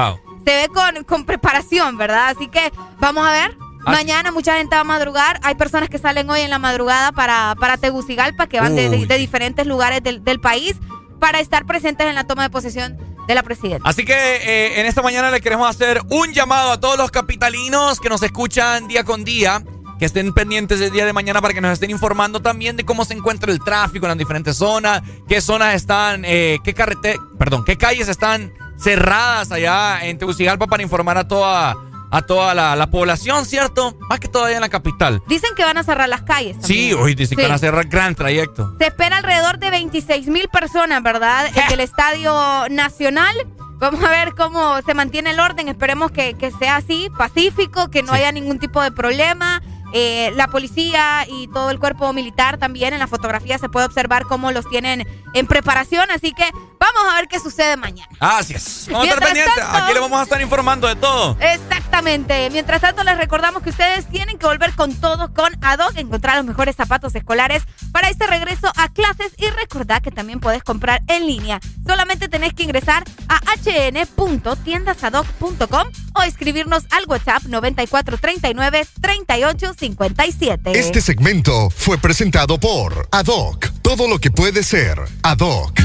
Se 0.47 0.55
ve 0.55 0.69
con, 0.69 1.05
con, 1.05 1.25
preparación, 1.25 1.97
¿verdad? 1.97 2.29
Así 2.29 2.49
que 2.49 2.73
vamos 3.01 3.27
a 3.27 3.33
ver. 3.33 3.57
Ah, 3.85 3.93
Mañana 3.93 4.31
mucha 4.31 4.57
gente 4.57 4.75
va 4.75 4.83
a 4.83 4.85
madrugar. 4.85 5.41
Hay 5.43 5.55
personas 5.55 5.89
que 5.89 5.99
salen 5.99 6.29
hoy 6.29 6.41
en 6.41 6.51
la 6.51 6.59
madrugada 6.59 7.13
para, 7.13 7.55
para 7.59 7.77
Tegucigalpa, 7.77 8.47
que 8.47 8.61
van 8.61 8.75
de, 8.75 9.19
diferentes 9.19 9.67
lugares 9.67 10.03
del, 10.03 10.25
del 10.25 10.41
país 10.41 10.77
para 11.19 11.41
estar 11.41 11.65
presentes 11.67 12.07
en 12.07 12.15
la 12.15 12.25
toma 12.25 12.45
de 12.45 12.51
posesión 12.51 12.99
de 13.29 13.35
la 13.35 13.43
presidenta. 13.43 13.89
Así 13.89 14.05
que 14.05 14.15
eh, 14.15 14.81
en 14.81 14.87
esta 14.87 15.03
mañana 15.03 15.31
le 15.31 15.41
queremos 15.41 15.69
hacer 15.69 16.01
un 16.09 16.33
llamado 16.33 16.73
a 16.73 16.81
todos 16.81 16.97
los 16.97 17.11
capitalinos 17.11 18.01
que 18.01 18.09
nos 18.09 18.23
escuchan 18.23 18.89
día 18.89 19.05
con 19.05 19.23
día, 19.23 19.63
que 19.99 20.07
estén 20.07 20.33
pendientes 20.33 20.81
el 20.81 20.91
día 20.91 21.05
de 21.05 21.13
mañana 21.13 21.43
para 21.43 21.53
que 21.53 21.61
nos 21.61 21.73
estén 21.73 21.91
informando 21.91 22.41
también 22.41 22.77
de 22.77 22.85
cómo 22.85 23.05
se 23.05 23.15
encuentra 23.15 23.53
el 23.53 23.61
tráfico 23.61 24.07
en 24.07 24.11
las 24.11 24.19
diferentes 24.19 24.57
zonas, 24.57 25.03
qué 25.29 25.41
zonas 25.41 25.75
están, 25.75 26.25
eh, 26.25 26.59
qué 26.65 26.73
carrete, 26.73 27.19
perdón, 27.39 27.65
qué 27.65 27.77
calles 27.77 28.09
están 28.09 28.53
cerradas 28.79 29.53
allá 29.53 30.07
en 30.07 30.17
Tegucigalpa 30.17 30.67
para 30.67 30.83
informar 30.83 31.19
a 31.19 31.29
toda 31.29 31.77
a 32.11 32.23
toda 32.23 32.55
la, 32.55 32.91
población, 32.91 33.45
¿cierto? 33.45 33.97
Más 34.09 34.19
que 34.21 34.29
todavía 34.29 34.57
en 34.57 34.63
la 34.63 34.69
capital. 34.69 35.23
Dicen 35.27 35.51
que 35.55 35.65
van 35.65 35.77
a 35.77 35.83
cerrar 35.83 36.09
las 36.09 36.23
calles. 36.23 36.57
Sí, 36.63 36.93
hoy 36.95 37.15
dicen 37.15 37.37
que 37.37 37.43
van 37.43 37.53
a 37.53 37.59
cerrar 37.59 37.87
gran 37.87 38.15
trayecto. 38.15 38.75
Se 38.79 38.87
espera 38.87 39.19
alrededor 39.19 39.59
de 39.59 39.71
26 39.71 40.29
mil 40.29 40.49
personas, 40.49 41.03
¿verdad? 41.03 41.47
En 41.55 41.73
el 41.73 41.81
Estadio 41.81 42.69
Nacional. 42.71 43.35
Vamos 43.79 44.03
a 44.03 44.11
ver 44.11 44.35
cómo 44.35 44.81
se 44.83 44.95
mantiene 44.95 45.31
el 45.31 45.41
orden. 45.41 45.69
Esperemos 45.69 46.11
que, 46.11 46.35
sea 46.59 46.77
así, 46.77 47.09
pacífico, 47.17 47.91
que 47.91 48.03
no 48.03 48.13
haya 48.13 48.33
ningún 48.33 48.59
tipo 48.59 48.83
de 48.83 48.91
problema. 48.91 49.63
Eh, 49.93 50.33
la 50.35 50.49
policía 50.49 51.27
y 51.29 51.47
todo 51.49 51.71
el 51.71 51.79
cuerpo 51.79 52.13
militar 52.13 52.59
también 52.59 52.93
en 52.93 52.99
la 52.99 53.07
fotografía 53.07 53.59
se 53.59 53.69
puede 53.69 53.87
observar 53.87 54.25
cómo 54.25 54.51
los 54.53 54.69
tienen 54.69 55.07
en 55.35 55.47
preparación, 55.47 56.11
así 56.11 56.33
que 56.33 56.45
vamos 56.79 57.03
a 57.11 57.17
ver 57.17 57.29
qué 57.29 57.39
sucede 57.41 57.77
mañana. 57.77 58.09
Así 58.21 58.55
es. 58.55 58.87
Vamos 58.91 59.07
a 59.07 59.11
estar 59.11 59.25
pendientes. 59.25 59.65
Aquí 59.71 59.93
le 59.95 60.01
vamos 60.01 60.19
a 60.19 60.23
estar 60.23 60.41
informando 60.41 60.89
de 60.89 60.97
todo. 60.97 61.37
Exactamente. 61.41 62.49
Mientras 62.51 62.81
tanto, 62.81 63.05
les 63.05 63.19
recordamos 63.19 63.63
que 63.63 63.69
ustedes 63.71 64.09
tienen 64.09 64.39
que 64.39 64.47
volver 64.47 64.73
con 64.75 64.95
todo 64.95 65.33
con 65.35 65.53
Adoc, 65.63 65.97
encontrar 65.97 66.37
los 66.37 66.47
mejores 66.47 66.77
zapatos 66.77 67.15
escolares 67.15 67.65
para 67.93 68.09
este 68.09 68.27
regreso 68.27 68.73
a 68.77 68.89
clases 68.89 69.33
y 69.37 69.51
recordad 69.51 70.01
que 70.03 70.11
también 70.11 70.41
puedes 70.41 70.63
comprar 70.63 71.03
en 71.09 71.27
línea. 71.27 71.61
Solamente 71.87 72.29
tenés 72.29 72.55
que 72.55 72.63
ingresar 72.63 73.05
a 73.29 73.41
hn.tiendasadoc.com 73.65 75.89
o 76.15 76.23
escribirnos 76.23 76.85
al 76.91 77.05
WhatsApp 77.07 77.43
9439 77.45 78.87
38 79.01 79.75
57. 79.79 80.73
Este 80.79 81.01
segmento 81.01 81.71
fue 81.71 81.99
presentado 81.99 82.59
por 82.59 83.09
Adoc. 83.13 83.71
Todo 83.81 84.09
lo 84.09 84.19
que 84.19 84.31
puede 84.31 84.63
ser 84.63 84.99
Adoc. 85.23 85.79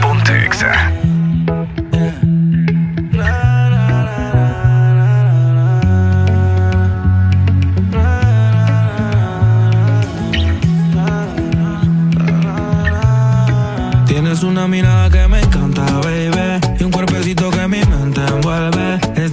Ponte 0.00 0.48
Tienes 14.06 14.42
una 14.42 14.68
mirada 14.68 15.10
que 15.10 15.26
me 15.26 15.40
encanta, 15.40 15.84
baby. 16.00 16.76
Y 16.78 16.84
un 16.84 16.90
cuerpecito 16.92 17.50
que 17.50 17.66
mi 17.66 17.78
mente 17.78 18.01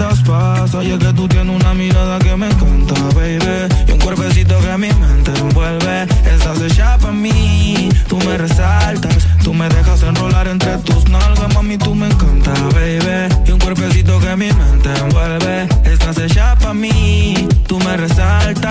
das 0.00 0.20
paz. 0.22 0.74
Oye, 0.74 0.98
que 0.98 1.12
tú 1.12 1.28
tienes 1.28 1.54
una 1.54 1.74
mirada 1.74 2.18
que 2.18 2.34
me 2.36 2.46
encanta, 2.46 2.94
baby. 3.14 3.68
Y 3.86 3.92
un 3.92 3.98
cuerpecito 3.98 4.58
que 4.60 4.78
mi 4.78 4.88
mente 4.88 5.30
envuelve. 5.38 6.02
Estás 6.24 6.60
hecha 6.62 6.96
para 6.98 7.12
mí, 7.12 7.88
tú 8.08 8.18
me 8.18 8.38
resaltas. 8.38 9.28
Tú 9.44 9.52
me 9.52 9.68
dejas 9.68 10.02
enrolar 10.02 10.48
entre 10.48 10.78
tus 10.78 11.08
nalgas, 11.08 11.54
mami, 11.54 11.76
tú 11.76 11.94
me 11.94 12.06
encanta, 12.06 12.52
baby. 12.74 13.28
Y 13.46 13.52
un 13.52 13.58
cuerpecito 13.58 14.18
que 14.20 14.36
mi 14.36 14.50
mente 14.52 14.90
envuelve. 15.04 15.68
Estás 15.84 16.18
hecha 16.18 16.56
para 16.56 16.74
mí, 16.74 17.46
tú 17.66 17.78
me 17.78 17.96
resaltas. 17.96 18.70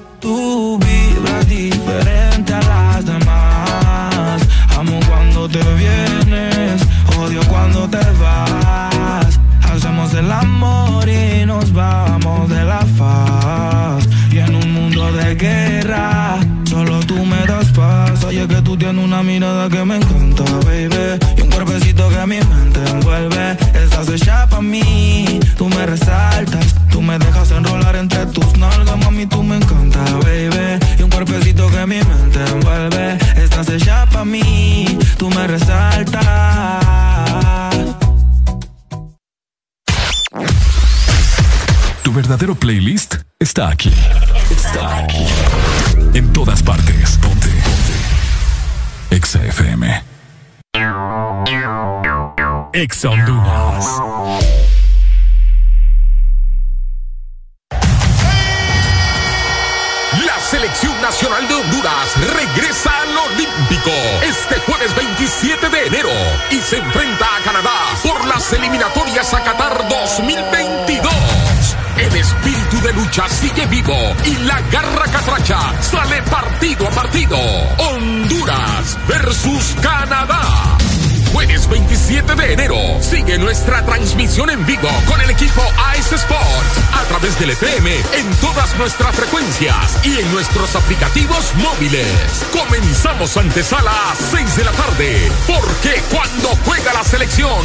Tú 0.21 0.77
vibras 0.77 1.47
diferente 1.47 2.53
a 2.53 2.61
las 2.61 3.05
demás. 3.05 4.41
Amo 4.77 4.99
cuando 5.09 5.49
te 5.49 5.59
vienes, 5.73 6.81
odio 7.17 7.41
cuando 7.49 7.89
te 7.89 7.97
vas. 8.21 9.39
Hacemos 9.63 10.13
el 10.13 10.31
amor 10.31 11.09
y 11.09 11.43
nos 11.47 11.73
vamos 11.73 12.49
de 12.49 12.63
la 12.63 12.85
faz. 12.97 14.07
Y 14.31 14.37
en 14.37 14.53
un 14.53 14.73
mundo 14.73 15.11
de 15.11 15.33
guerra, 15.33 16.37
solo 16.65 16.99
tú 16.99 17.25
me 17.25 17.43
das 17.47 17.69
paz. 17.71 18.23
Oye 18.23 18.47
que 18.47 18.61
tú 18.61 18.77
tienes 18.77 19.03
una 19.03 19.23
mirada 19.23 19.69
que 19.69 19.83
me 19.83 19.95
encanta, 19.95 20.43
baby. 20.65 21.19
Y 21.37 21.41
un 21.41 21.49
cuerpecito 21.49 22.09
que 22.09 22.27
mi 22.27 22.37
mente 22.37 22.79
envuelve. 22.91 23.57
Estás 24.01 24.19
hecha 24.19 24.47
para 24.47 24.63
mí, 24.63 25.39
tú 25.55 25.69
me 25.69 25.85
resaltas. 25.85 26.73
Tú 26.89 27.03
me 27.03 27.19
dejas 27.19 27.51
enrolar 27.51 27.95
entre 27.95 28.25
tus 28.25 28.57
nalgas, 28.57 28.97
mami, 28.97 29.27
tú 29.27 29.43
me 29.43 29.57
encanta, 29.57 30.03
baby. 30.23 30.79
Y 30.97 31.03
un 31.03 31.09
cuerpecito 31.11 31.69
que 31.69 31.85
mi 31.85 32.01
mente 32.01 32.39
envuelve. 32.51 33.19
Estás 33.35 33.69
hecha 33.69 34.07
para 34.07 34.25
mí, 34.25 34.97
tú 35.17 35.29
me 35.29 35.45
resaltas. 35.45 36.23
Tu 42.01 42.11
verdadero 42.11 42.55
playlist 42.55 43.17
está 43.37 43.69
aquí. 43.69 43.93
Está 44.49 44.97
aquí. 44.97 45.27
En 46.15 46.33
todas 46.33 46.63
partes. 46.63 47.19
Ponte. 47.21 47.49
Ponte. 47.49 49.15
Exa 49.15 49.45
FM. 49.45 50.01
Exa 52.73 53.09
Honduras. 53.09 53.85
La 60.25 60.39
selección 60.49 61.01
nacional 61.01 61.47
de 61.49 61.53
Honduras 61.55 62.33
regresa 62.33 62.91
al 63.01 63.17
Olímpico 63.17 63.91
este 64.23 64.55
jueves 64.61 64.95
27 64.95 65.69
de 65.69 65.87
enero 65.87 66.09
y 66.51 66.59
se 66.59 66.77
enfrenta 66.77 67.25
a 67.25 67.43
Canadá 67.43 67.71
por 68.03 68.25
las 68.27 68.53
eliminatorias 68.53 69.33
a 69.33 69.43
Qatar 69.43 69.89
2022. 69.89 71.11
El 71.97 72.15
espíritu 72.15 72.81
de 72.81 72.93
lucha 72.93 73.27
sigue 73.27 73.65
vivo 73.65 73.97
y 74.25 74.35
la 74.45 74.61
garra 74.71 75.05
catracha 75.11 75.59
sale 75.81 76.21
partido 76.23 76.87
a 76.87 76.91
partido. 76.91 77.37
Honduras 77.77 78.97
versus 79.07 79.75
Canadá. 79.81 80.77
Jueves 81.33 81.67
27 81.69 82.35
de 82.35 82.53
enero. 82.53 82.77
Sigue 82.99 83.37
nuestra 83.37 83.85
transmisión 83.85 84.49
en 84.49 84.65
vivo 84.65 84.89
con 85.07 85.19
el 85.21 85.29
equipo 85.29 85.61
Ice 85.97 86.15
Sports 86.15 86.79
a 86.93 87.03
través 87.05 87.39
del 87.39 87.51
FM 87.51 87.95
en 88.13 88.29
todas 88.41 88.75
nuestras 88.77 89.15
frecuencias 89.15 89.99
y 90.03 90.19
en 90.19 90.31
nuestros 90.33 90.75
aplicativos 90.75 91.53
móviles. 91.55 92.45
Comenzamos 92.51 93.37
antesala 93.37 93.91
a 93.91 94.15
6 94.15 94.55
de 94.57 94.63
la 94.63 94.71
tarde, 94.71 95.31
porque 95.47 96.01
cuando 96.11 96.49
juega 96.65 96.93
la 96.93 97.03
selección, 97.03 97.61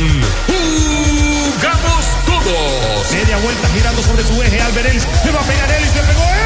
jugamos 0.46 2.04
todos. 2.26 3.12
Media 3.12 3.36
vuelta 3.38 3.68
girando 3.68 4.02
sobre 4.02 4.22
su 4.24 4.42
eje, 4.42 4.60
Alberelis. 4.60 5.06
Le 5.24 5.32
va 5.32 5.40
a 5.40 5.44
pegar 5.44 5.70
Ellis, 5.72 5.94
le 5.94 6.02
pegó 6.02 6.22
Ellis. 6.22 6.45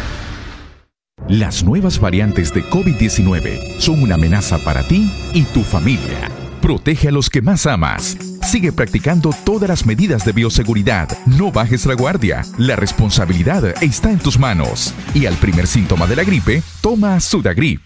Las 1.27 1.63
nuevas 1.63 1.99
variantes 1.99 2.53
de 2.53 2.63
COVID-19 2.63 3.79
son 3.79 4.01
una 4.01 4.15
amenaza 4.15 4.57
para 4.59 4.83
ti 4.83 5.09
y 5.33 5.43
tu 5.43 5.63
familia. 5.63 6.29
Protege 6.61 7.07
a 7.07 7.11
los 7.11 7.29
que 7.29 7.41
más 7.41 7.65
amas. 7.65 8.17
Sigue 8.43 8.71
practicando 8.71 9.31
todas 9.45 9.69
las 9.69 9.85
medidas 9.85 10.25
de 10.25 10.31
bioseguridad. 10.31 11.09
No 11.25 11.51
bajes 11.51 11.85
la 11.85 11.93
guardia. 11.93 12.43
La 12.57 12.75
responsabilidad 12.75 13.81
está 13.81 14.11
en 14.11 14.19
tus 14.19 14.37
manos. 14.37 14.93
Y 15.13 15.25
al 15.25 15.35
primer 15.35 15.67
síntoma 15.67 16.05
de 16.07 16.15
la 16.15 16.23
gripe, 16.23 16.63
toma 16.81 17.19
Sudagrip. 17.19 17.81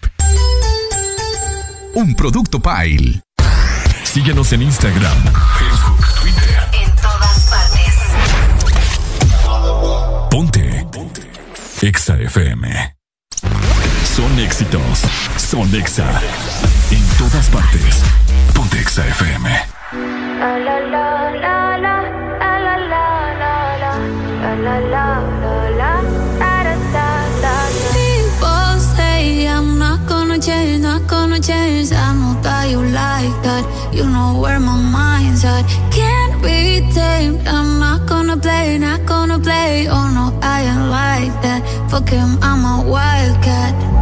Un 1.94 2.14
producto 2.14 2.60
Pile. 2.60 3.22
Síguenos 4.02 4.52
en 4.52 4.62
Instagram, 4.62 5.16
Facebook, 5.58 6.06
Twitter. 6.20 6.58
En 6.82 6.90
todas 6.96 7.50
partes. 7.50 7.94
Ponte. 10.30 10.86
Ponte. 10.90 11.22
Exa 11.82 12.18
FM. 12.18 12.95
Son 14.16 14.38
éxitos. 14.38 15.02
Son 15.36 15.74
Exa. 15.74 16.08
En 16.90 17.18
todas 17.18 17.50
partes. 17.50 18.02
Ponte 18.54 18.80
Exa 18.80 19.06
FM. 19.08 19.46
People 27.92 28.80
say 28.96 29.46
I'm 29.48 29.78
not 29.78 30.06
gonna 30.08 30.38
change, 30.38 30.80
not 30.80 31.06
gonna 31.06 31.38
change. 31.38 31.92
I 31.92 32.14
know 32.14 32.40
that 32.40 32.70
you 32.70 32.80
like 32.80 33.36
that. 33.42 33.64
You 33.92 34.06
know 34.06 34.40
where 34.40 34.58
my 34.58 34.78
mind's 34.80 35.44
at. 35.44 35.66
Can't 35.90 36.40
be 36.42 36.80
tamed. 36.94 37.46
I'm 37.46 37.78
not 37.78 38.06
gonna 38.06 38.38
play, 38.38 38.78
not 38.78 39.04
gonna 39.04 39.38
play. 39.38 39.88
Oh 39.90 40.08
no, 40.08 40.32
I 40.40 40.62
ain't 40.62 40.88
like 40.88 41.42
that. 41.42 41.60
Fuck 41.90 42.08
him, 42.08 42.38
I'm 42.40 42.64
a 42.64 42.90
wildcat. 42.90 43.95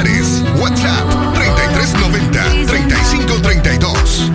Familiares. 0.00 0.42
WhatsApp 0.58 1.34
3390 1.34 2.66
3532. 2.66 4.30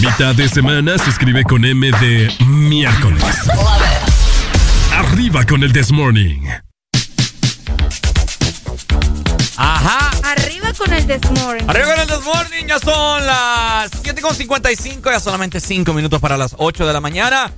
Mitad 0.00 0.34
de 0.34 0.48
semana 0.48 0.96
se 0.98 1.10
escribe 1.10 1.42
con 1.44 1.64
M 1.64 1.90
de 1.90 2.32
miércoles. 2.46 3.22
Arriba 5.36 5.50
con 5.50 5.62
el 5.64 5.72
This 5.74 5.92
Morning. 5.92 6.46
Ajá. 9.58 10.10
Arriba 10.22 10.72
con 10.72 10.90
el 10.90 11.06
This 11.06 11.30
Morning. 11.30 11.64
Arriba 11.68 11.88
con 11.88 12.00
el 12.00 12.06
This 12.06 12.24
Morning. 12.24 12.66
Ya 12.66 12.78
son 12.78 13.26
las 13.26 13.92
7.55. 14.02 15.10
Ya 15.10 15.20
solamente 15.20 15.60
5 15.60 15.92
minutos 15.92 16.22
para 16.22 16.38
las 16.38 16.54
8 16.56 16.86
de 16.86 16.92
la 16.94 17.02
mañana. 17.02 17.52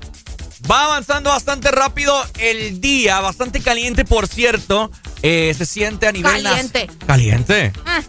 Va 0.69 0.87
avanzando 0.87 1.31
bastante 1.31 1.71
rápido 1.71 2.21
el 2.41 2.81
día. 2.81 3.21
Bastante 3.21 3.61
caliente, 3.61 4.05
por 4.05 4.27
cierto. 4.27 4.91
Eh, 5.23 5.55
se 5.57 5.65
siente 5.65 6.09
a 6.09 6.11
nivel... 6.11 6.43
Caliente. 6.43 6.91
¿Caliente? 7.07 7.73
Ah. 7.87 8.03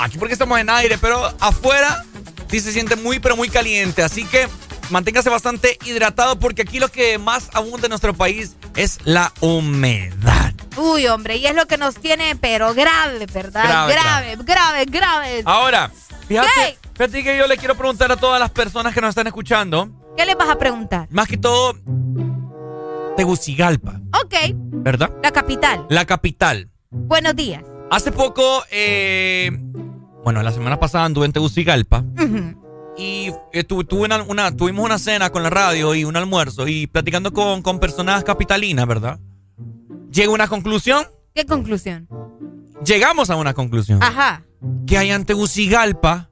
Aquí 0.00 0.18
porque 0.18 0.32
estamos 0.32 0.58
en 0.58 0.68
aire, 0.68 0.98
pero 0.98 1.32
afuera 1.38 2.04
sí 2.50 2.58
se 2.58 2.72
siente 2.72 2.96
muy, 2.96 3.20
pero 3.20 3.36
muy 3.36 3.48
caliente. 3.48 4.02
Así 4.02 4.24
que 4.24 4.48
manténgase 4.92 5.30
bastante 5.30 5.78
hidratado 5.84 6.38
porque 6.38 6.62
aquí 6.62 6.78
lo 6.78 6.88
que 6.88 7.18
más 7.18 7.50
abunda 7.54 7.86
en 7.86 7.90
nuestro 7.90 8.14
país 8.14 8.56
es 8.76 8.98
la 9.04 9.32
humedad. 9.40 10.52
Uy, 10.76 11.06
hombre, 11.08 11.36
y 11.36 11.46
es 11.46 11.54
lo 11.56 11.66
que 11.66 11.76
nos 11.78 11.96
tiene, 11.96 12.36
pero 12.36 12.72
grave, 12.74 13.26
¿verdad? 13.32 13.64
Grave, 13.88 13.92
Grave, 13.94 14.36
grave, 14.44 14.84
grave. 14.86 15.42
Ahora, 15.44 15.90
fíjate, 16.28 16.48
¿Qué? 16.54 16.78
fíjate 16.94 17.24
que 17.24 17.36
yo 17.36 17.46
le 17.46 17.56
quiero 17.58 17.74
preguntar 17.76 18.12
a 18.12 18.16
todas 18.16 18.38
las 18.38 18.50
personas 18.50 18.94
que 18.94 19.00
nos 19.00 19.08
están 19.10 19.26
escuchando, 19.26 19.88
¿Qué 20.16 20.24
le 20.26 20.34
vas 20.34 20.48
a 20.50 20.56
preguntar? 20.58 21.08
más 21.10 21.26
que 21.26 21.36
todo, 21.38 21.74
Tegucigalpa, 23.16 24.00
Ok, 24.24 24.34
¿verdad? 24.54 25.10
la 25.22 25.30
capital. 25.32 25.86
La 25.90 26.04
capital. 26.06 26.70
Buenos 26.90 27.36
días. 27.36 27.62
Hace 27.90 28.10
poco, 28.12 28.62
eh, 28.70 29.50
bueno, 30.24 30.42
la 30.42 30.52
semana 30.52 30.78
pasada 30.80 31.04
anduve 31.04 31.26
en 31.26 31.32
Tegucigalpa 31.32 31.98
Ujú. 32.18 32.61
Y 32.96 33.30
eh, 33.52 33.64
tu- 33.64 33.84
tuve 33.84 34.04
una, 34.04 34.22
una- 34.22 34.54
tuvimos 34.56 34.84
una 34.84 34.98
cena 34.98 35.30
con 35.30 35.42
la 35.42 35.50
radio 35.50 35.94
y 35.94 36.04
un 36.04 36.16
almuerzo 36.16 36.68
y 36.68 36.86
platicando 36.86 37.32
con, 37.32 37.62
con 37.62 37.78
personas 37.80 38.22
capitalinas, 38.24 38.86
¿verdad? 38.86 39.18
Llego 40.10 40.32
a 40.32 40.34
una 40.34 40.48
conclusión, 40.48 41.06
¿Qué 41.34 41.46
conclusión? 41.46 42.06
llegamos 42.84 43.30
a 43.30 43.36
una 43.36 43.54
conclusión. 43.54 44.02
Ajá. 44.02 44.42
que 44.86 44.98
allá 44.98 45.14
en 45.14 45.24
Tegucigalpa 45.24 46.30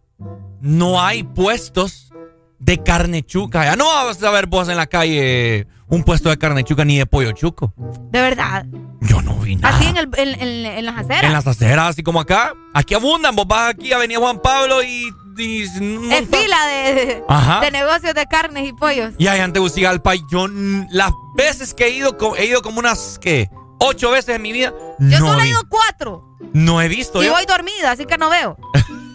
no 0.60 1.02
hay 1.02 1.22
puestos 1.22 2.12
de 2.58 2.82
carne 2.82 3.22
chuca. 3.24 3.64
Ya 3.64 3.76
no 3.76 3.86
vas 3.86 4.22
a 4.22 4.30
ver 4.30 4.46
vos 4.46 4.68
en 4.68 4.76
la 4.76 4.86
calle 4.86 5.66
un 5.88 6.02
puesto 6.04 6.28
de 6.28 6.36
carne 6.36 6.62
chuca 6.62 6.84
ni 6.84 6.98
de 6.98 7.06
pollo 7.06 7.32
chuco. 7.32 7.72
De 8.10 8.20
verdad. 8.20 8.66
Yo 9.00 9.22
no 9.22 9.36
vi 9.36 9.56
nada. 9.56 9.74
Así 9.78 9.86
en, 9.86 9.96
el, 9.96 10.10
en, 10.18 10.28
en- 10.40 10.66
en 10.66 10.84
las 10.84 10.98
aceras. 10.98 11.24
En 11.24 11.32
las 11.32 11.46
aceras, 11.46 11.88
así 11.88 12.02
como 12.02 12.20
acá. 12.20 12.52
Aquí 12.74 12.92
abundan. 12.94 13.34
Vos 13.34 13.46
vas 13.48 13.70
aquí 13.70 13.92
a 13.92 13.96
Avenida 13.96 14.18
Juan 14.20 14.40
Pablo 14.42 14.82
y... 14.82 15.10
montón. 15.40 16.26
fila 16.40 16.66
de, 16.66 17.70
negocios 17.72 18.14
de 18.14 18.26
carnes 18.26 18.68
y 18.68 18.72
pollos. 18.72 19.14
Y 19.18 19.28
allá 19.28 19.44
en 19.44 19.52
Tegucigalpa, 19.52 20.14
yo 20.30 20.46
las 20.90 21.12
veces 21.34 21.74
que 21.74 21.86
he 21.86 21.90
ido, 21.90 22.16
he 22.36 22.46
ido 22.46 22.62
como 22.62 22.78
unas, 22.80 23.18
¿qué? 23.20 23.48
Ocho 23.78 24.10
veces 24.10 24.36
en 24.36 24.42
mi 24.42 24.52
vida. 24.52 24.72
Yo 24.98 25.18
no, 25.20 25.26
solo 25.28 25.40
he 25.42 25.48
ido 25.48 25.60
cuatro. 25.68 26.36
no 26.52 26.82
he 26.82 26.88
visto 26.88 27.22
Y 27.22 27.26
yo. 27.26 27.32
voy 27.32 27.46
dormida, 27.46 27.92
así 27.92 28.04
que 28.06 28.18
no 28.18 28.28
veo. 28.30 28.56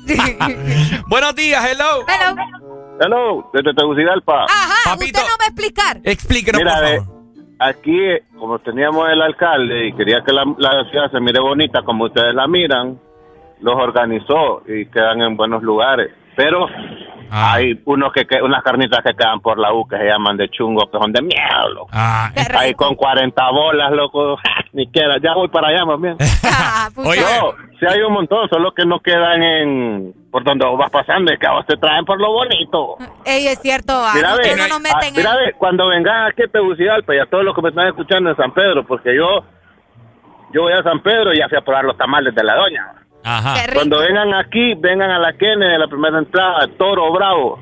Buenos 1.07 1.35
días, 1.35 1.63
hello. 1.65 2.05
Hello. 2.07 2.35
Hello, 2.99 3.49
desde 3.53 3.73
Tegucigalpa. 3.73 4.45
Ajá, 4.45 4.93
usted 4.95 5.11
no 5.13 5.37
va 5.39 5.45
a 5.45 5.47
explicar. 5.47 5.99
Explíquenos, 6.03 6.61
Mira, 6.61 6.75
por 6.79 7.05
favor. 7.05 7.23
aquí, 7.59 7.99
como 8.39 8.59
teníamos 8.59 9.09
el 9.09 9.21
alcalde 9.21 9.87
y 9.87 9.93
quería 9.93 10.23
que 10.25 10.31
la, 10.31 10.45
la 10.57 10.89
ciudad 10.89 11.11
se 11.11 11.19
mire 11.19 11.39
bonita 11.41 11.81
como 11.83 12.05
ustedes 12.05 12.33
la 12.33 12.47
miran, 12.47 12.99
los 13.65 13.75
organizó 13.81 14.61
y 14.67 14.85
quedan 14.85 15.21
en 15.21 15.35
buenos 15.35 15.63
lugares. 15.63 16.11
Pero 16.35 16.67
Ah. 17.31 17.53
hay 17.53 17.81
unos 17.85 18.13
que, 18.13 18.25
que- 18.25 18.41
unas 18.41 18.61
carnitas 18.61 18.99
que 19.03 19.13
quedan 19.15 19.39
por 19.39 19.57
la 19.57 19.73
U 19.73 19.87
que 19.87 19.97
se 19.97 20.05
llaman 20.05 20.37
de 20.37 20.47
chungo, 20.49 20.89
que 20.91 20.99
son 20.99 21.11
de 21.11 21.21
miedo, 21.23 21.69
loco. 21.73 21.89
Ah, 21.91 22.29
Ahí 22.59 22.73
con 22.75 22.93
40 22.95 23.49
bolas, 23.51 23.91
loco. 23.93 24.37
Ni 24.73 24.85
quiera, 24.91 25.17
ya 25.17 25.33
voy 25.33 25.47
para 25.47 25.69
allá 25.69 25.85
más 25.85 25.99
bien. 25.99 26.17
Ah, 26.43 26.87
Oye. 26.97 27.21
No, 27.21 27.53
sí 27.79 27.85
hay 27.89 28.01
un 28.01 28.13
montón, 28.13 28.47
solo 28.49 28.71
que 28.73 28.85
no 28.85 28.99
quedan 28.99 29.41
en 29.41 30.13
por 30.31 30.43
donde 30.43 30.65
vos 30.67 30.77
vas 30.77 30.91
pasando, 30.91 31.31
es 31.33 31.39
que 31.39 31.47
a 31.47 31.53
vos 31.53 31.65
te 31.65 31.77
traen 31.77 32.05
por 32.05 32.19
lo 32.21 32.31
bonito. 32.31 32.97
Ey, 33.25 33.47
es 33.47 33.59
cierto, 33.59 33.93
a 33.93 34.13
Mira, 34.13 34.35
ve, 34.35 34.55
no 34.55 34.67
nos 34.67 34.77
ah, 34.77 34.79
meten 34.79 35.09
en... 35.09 35.15
mira, 35.15 35.35
ve, 35.37 35.53
cuando 35.57 35.87
vengas 35.87 36.29
aquí 36.29 36.43
a 36.43 36.47
Tegucigalpa 36.47 37.15
y 37.15 37.19
a 37.19 37.25
todos 37.25 37.43
los 37.45 37.55
que 37.55 37.61
me 37.61 37.69
están 37.69 37.87
escuchando 37.87 38.29
en 38.29 38.35
San 38.35 38.53
Pedro, 38.53 38.85
porque 38.85 39.15
yo 39.15 39.43
yo 40.53 40.61
voy 40.63 40.73
a 40.73 40.83
San 40.83 40.99
Pedro 41.01 41.33
y 41.33 41.39
ya 41.39 41.47
fui 41.49 41.57
a 41.57 41.61
probar 41.61 41.85
los 41.85 41.97
tamales 41.97 42.35
de 42.35 42.43
la 42.43 42.55
doña. 42.55 42.85
Ajá. 43.25 43.55
Cuando 43.73 43.99
vengan 43.99 44.33
aquí, 44.35 44.73
vengan 44.75 45.09
a 45.11 45.19
la 45.19 45.33
Kennedy, 45.33 45.71
de 45.71 45.79
la 45.79 45.87
primera 45.87 46.19
entrada, 46.19 46.67
Toro 46.77 47.11
Bravo. 47.11 47.59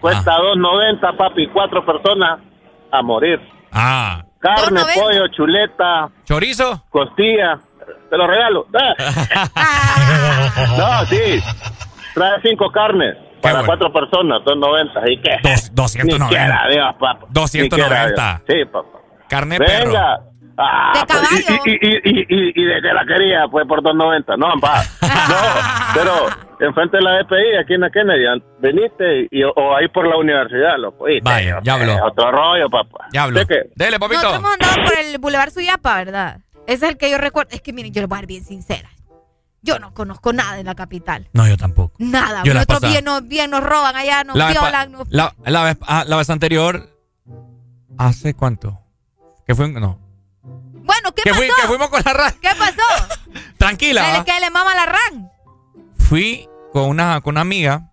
Cuesta 0.00 0.32
Ah. 0.34 0.40
2.90, 0.40 1.16
papi, 1.16 1.46
cuatro 1.48 1.84
personas 1.86 2.40
a 2.90 3.02
morir. 3.02 3.40
Ah. 3.72 4.22
Carne, 4.40 4.80
2.90. 4.80 4.94
pollo, 5.00 5.28
chuleta, 5.28 6.08
¿Chorizo? 6.24 6.84
costilla. 6.90 7.58
Te 8.10 8.16
lo 8.18 8.26
regalo. 8.26 8.66
Ah. 9.56 10.66
no, 10.76 11.06
sí. 11.06 11.40
Trae 12.14 12.40
cinco 12.42 12.70
carnes 12.70 13.16
para 13.40 13.60
bueno. 13.60 13.66
cuatro 13.66 13.92
personas, 13.92 14.42
2.90. 14.44 15.10
¿Y 15.12 15.20
qué? 15.20 15.36
Dos- 15.42 15.74
290. 15.74 16.24
Ni 16.24 16.28
quiera, 16.28 16.66
Dios, 16.70 16.94
papá. 16.98 17.26
290. 17.30 17.76
Ni 17.76 17.82
quiera, 17.82 18.06
Dios. 18.06 18.42
Sí, 18.48 18.64
papá. 18.72 18.98
Carne 19.28 19.58
de 19.58 19.64
perro. 19.64 19.92
Ah, 20.56 20.92
De 20.94 21.00
pues, 21.06 21.32
y- 21.40 21.44
caballo. 21.44 21.62
Y, 21.66 21.70
y, 21.70 22.00
y, 22.04 22.26
y, 22.28 22.62
y 22.62 22.64
de 22.64 22.80
que 22.82 22.92
la 22.92 23.04
quería, 23.06 23.48
pues 23.50 23.66
por 23.66 23.82
2.90. 23.82 24.38
No, 24.38 24.60
pa. 24.60 24.82
No, 25.02 25.94
pero 25.94 26.12
enfrente 26.60 26.96
de 26.98 27.02
la 27.02 27.18
DPI, 27.22 27.56
aquí 27.60 27.74
en 27.74 27.80
la 27.80 27.90
Kennedy, 27.90 28.24
veniste 28.60 29.28
y, 29.30 29.42
o 29.42 29.76
ahí 29.76 29.88
por 29.88 30.06
la 30.06 30.16
universidad, 30.16 30.76
loco. 30.78 31.08
Y 31.08 31.20
te- 31.20 31.24
Vaya, 31.24 31.60
ya 31.62 31.74
habló. 31.74 31.92
eh, 31.92 32.00
Otro 32.04 32.30
rollo, 32.30 32.68
papá. 32.70 33.06
Ya 33.12 33.24
hablo. 33.24 33.40
¿De 33.40 33.46
qué? 33.46 33.70
Dele, 33.74 33.98
papito. 33.98 34.22
Nosotros 34.22 34.40
hemos 34.40 34.52
andado 34.52 34.88
por 34.88 34.98
el 34.98 35.18
Boulevard 35.18 35.50
Suyapa, 35.50 35.96
¿verdad? 35.96 36.38
Ese 36.66 36.86
es 36.86 36.92
el 36.92 36.96
que 36.98 37.10
yo 37.10 37.18
recuerdo. 37.18 37.50
Es 37.52 37.60
que 37.60 37.72
miren, 37.72 37.92
yo 37.92 38.00
les 38.02 38.08
voy 38.08 38.16
a 38.16 38.20
ser 38.20 38.26
bien 38.28 38.44
sincera. 38.44 38.88
Yo 39.62 39.78
no 39.78 39.92
conozco 39.94 40.32
nada 40.32 40.58
en 40.60 40.66
la 40.66 40.74
capital. 40.74 41.26
No, 41.32 41.48
yo 41.48 41.56
tampoco. 41.56 41.94
Nada. 41.98 42.42
Yo 42.44 42.52
Nosotros 42.54 42.82
bien 42.82 43.04
nos, 43.04 43.26
bien 43.26 43.50
nos 43.50 43.62
roban 43.64 43.96
allá, 43.96 44.22
nos 44.24 44.36
La 44.36 44.46
vez, 44.48 44.60
violan. 44.60 44.92
nos- 44.92 45.08
la, 45.10 45.34
la 45.46 45.62
vez, 45.64 45.78
ah, 45.86 46.04
la 46.06 46.16
vez 46.16 46.28
anterior. 46.30 46.88
¿Hace 47.98 48.34
cuánto? 48.34 48.78
¿Qué 49.46 49.54
fue? 49.54 49.68
No. 49.68 49.98
Bueno, 50.84 51.12
¿qué 51.14 51.22
Que, 51.22 51.30
pasó? 51.30 51.42
fui- 51.42 51.50
que 51.60 51.66
fuimos 51.66 51.88
con 51.88 52.02
la 52.04 52.12
RAN. 52.12 52.34
¿Qué 52.40 52.50
pasó? 52.58 53.18
Tranquila. 53.58 54.22
¿Que, 54.24 54.32
¿va? 54.32 54.40
le- 54.40 54.50
mama 54.50 54.74
la 54.74 54.86
RAN? 54.86 55.30
Fui 55.98 56.48
con 56.72 56.84
una, 56.88 57.20
con 57.20 57.32
una 57.34 57.40
amiga 57.40 57.90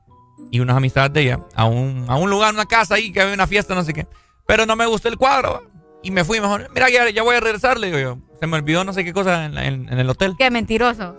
y 0.51 0.59
unas 0.59 0.75
amistades 0.77 1.13
de 1.13 1.21
ella 1.21 1.39
a 1.55 1.65
un, 1.65 2.05
a 2.09 2.15
un 2.17 2.29
lugar, 2.29 2.53
una 2.53 2.65
casa 2.65 2.95
ahí 2.95 3.11
que 3.11 3.21
había 3.21 3.33
una 3.33 3.47
fiesta, 3.47 3.73
no 3.75 3.83
sé 3.83 3.93
qué. 3.93 4.07
Pero 4.47 4.65
no 4.65 4.75
me 4.75 4.85
gustó 4.85 5.07
el 5.07 5.17
cuadro. 5.17 5.63
Y 6.03 6.11
me 6.11 6.23
fui 6.25 6.41
mejor. 6.41 6.69
Mira, 6.73 6.89
ya, 6.89 7.09
ya 7.09 7.23
voy 7.23 7.35
a 7.35 7.39
regresar, 7.39 7.77
le 7.79 7.87
digo 7.87 7.99
yo. 7.99 8.17
Se 8.39 8.47
me 8.47 8.57
olvidó 8.57 8.83
no 8.83 8.91
sé 8.91 9.05
qué 9.05 9.13
cosa 9.13 9.45
en, 9.45 9.55
la- 9.55 9.65
en- 9.65 9.87
en 9.87 9.99
el 9.99 10.09
hotel. 10.09 10.35
Qué 10.37 10.49
mentiroso. 10.51 11.15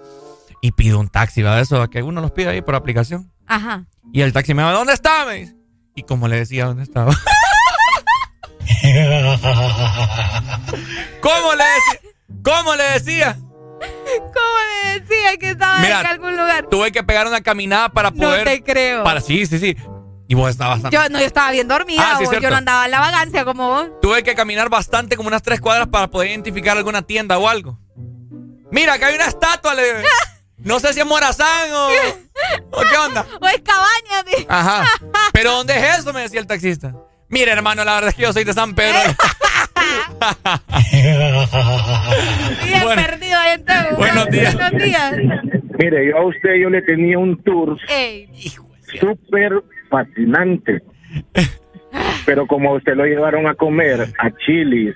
Y 0.60 0.72
pido 0.72 0.98
un 1.00 1.08
taxi, 1.08 1.42
¿va? 1.42 1.56
De 1.56 1.62
eso, 1.62 1.88
que 1.88 2.02
uno 2.02 2.20
los 2.20 2.32
pide 2.32 2.48
ahí 2.48 2.62
por 2.62 2.74
aplicación. 2.74 3.32
Ajá. 3.46 3.86
Y 4.12 4.20
el 4.22 4.32
taxi 4.32 4.54
me 4.54 4.62
va, 4.62 4.72
¿dónde 4.72 4.92
está? 4.92 5.24
Me 5.24 5.34
dice. 5.34 5.56
Y 5.94 6.02
como 6.02 6.28
le 6.28 6.36
decía, 6.36 6.66
¿dónde 6.66 6.82
estaba? 6.82 7.12
¿Cómo 11.20 11.54
le 11.54 11.64
decía? 11.64 12.00
¿Cómo 12.44 12.74
le 12.74 12.84
decía? 12.84 13.38
¿Cómo 13.38 14.58
le 14.84 15.00
decía 15.00 15.36
que 15.38 15.50
estaba 15.50 15.78
Mira, 15.78 16.00
en 16.00 16.06
algún 16.06 16.36
lugar? 16.36 16.66
Tuve 16.70 16.92
que 16.92 17.02
pegar 17.02 17.26
una 17.26 17.40
caminada 17.40 17.88
para 17.90 18.10
No 18.10 18.16
poder. 18.28 18.44
te 18.44 18.62
creo. 18.62 19.04
Para, 19.04 19.20
sí, 19.20 19.46
sí, 19.46 19.58
sí. 19.58 19.76
Y 20.28 20.34
vos 20.34 20.50
estabas. 20.50 20.80
Yo, 20.90 21.08
no, 21.10 21.18
yo 21.18 21.26
estaba 21.26 21.50
bien 21.50 21.68
dormida. 21.68 22.02
Ah, 22.14 22.18
sí, 22.18 22.24
yo 22.40 22.50
no 22.50 22.56
andaba 22.56 22.84
en 22.86 22.90
la 22.90 23.00
vagancia 23.00 23.44
como 23.44 23.68
vos. 23.68 23.88
Tuve 24.00 24.22
que 24.22 24.34
caminar 24.34 24.68
bastante, 24.70 25.16
como 25.16 25.28
unas 25.28 25.42
tres 25.42 25.60
cuadras, 25.60 25.88
para 25.88 26.08
poder 26.08 26.30
identificar 26.30 26.76
alguna 26.76 27.02
tienda 27.02 27.38
o 27.38 27.48
algo. 27.48 27.78
Mira, 28.70 28.94
acá 28.94 29.08
hay 29.08 29.14
una 29.16 29.26
estatua. 29.26 29.74
le- 29.74 30.02
No 30.58 30.78
sé 30.78 30.92
si 30.94 31.00
es 31.00 31.06
Morazán 31.06 31.72
o. 31.72 31.88
¿O 32.70 32.80
qué 32.88 32.96
onda? 32.98 33.26
O 33.40 33.46
es 33.48 33.60
cabaña. 33.62 34.22
de- 34.24 34.46
Ajá. 34.48 34.84
Pero 35.32 35.52
¿dónde 35.52 35.76
es 35.76 35.98
eso? 35.98 36.12
Me 36.12 36.20
decía 36.22 36.40
el 36.40 36.46
taxista. 36.46 36.94
Mira, 37.32 37.52
hermano, 37.54 37.82
la 37.82 37.94
verdad 37.94 38.10
es 38.10 38.14
que 38.14 38.22
yo 38.22 38.32
soy 38.32 38.44
de 38.44 38.52
San 38.52 38.74
Pedro. 38.74 38.98
Bien 42.64 42.82
Bueno. 42.82 43.02
perdido 43.02 43.38
ahí 43.38 43.54
en 43.54 43.64
Tegu. 43.64 43.96
Buenos 43.96 44.28
días. 44.28 44.54
Buenos 44.54 44.82
días. 44.82 45.14
Mire, 45.78 46.08
yo 46.10 46.18
a 46.18 46.26
usted 46.26 46.50
yo 46.62 46.68
le 46.68 46.82
tenía 46.82 47.18
un 47.18 47.42
tour 47.42 47.78
súper 49.00 49.52
fascinante. 49.88 50.82
Pero 52.26 52.46
como 52.46 52.74
usted 52.74 52.94
lo 52.94 53.06
llevaron 53.06 53.46
a 53.46 53.54
comer 53.54 54.12
a 54.18 54.30
Chile, 54.46 54.94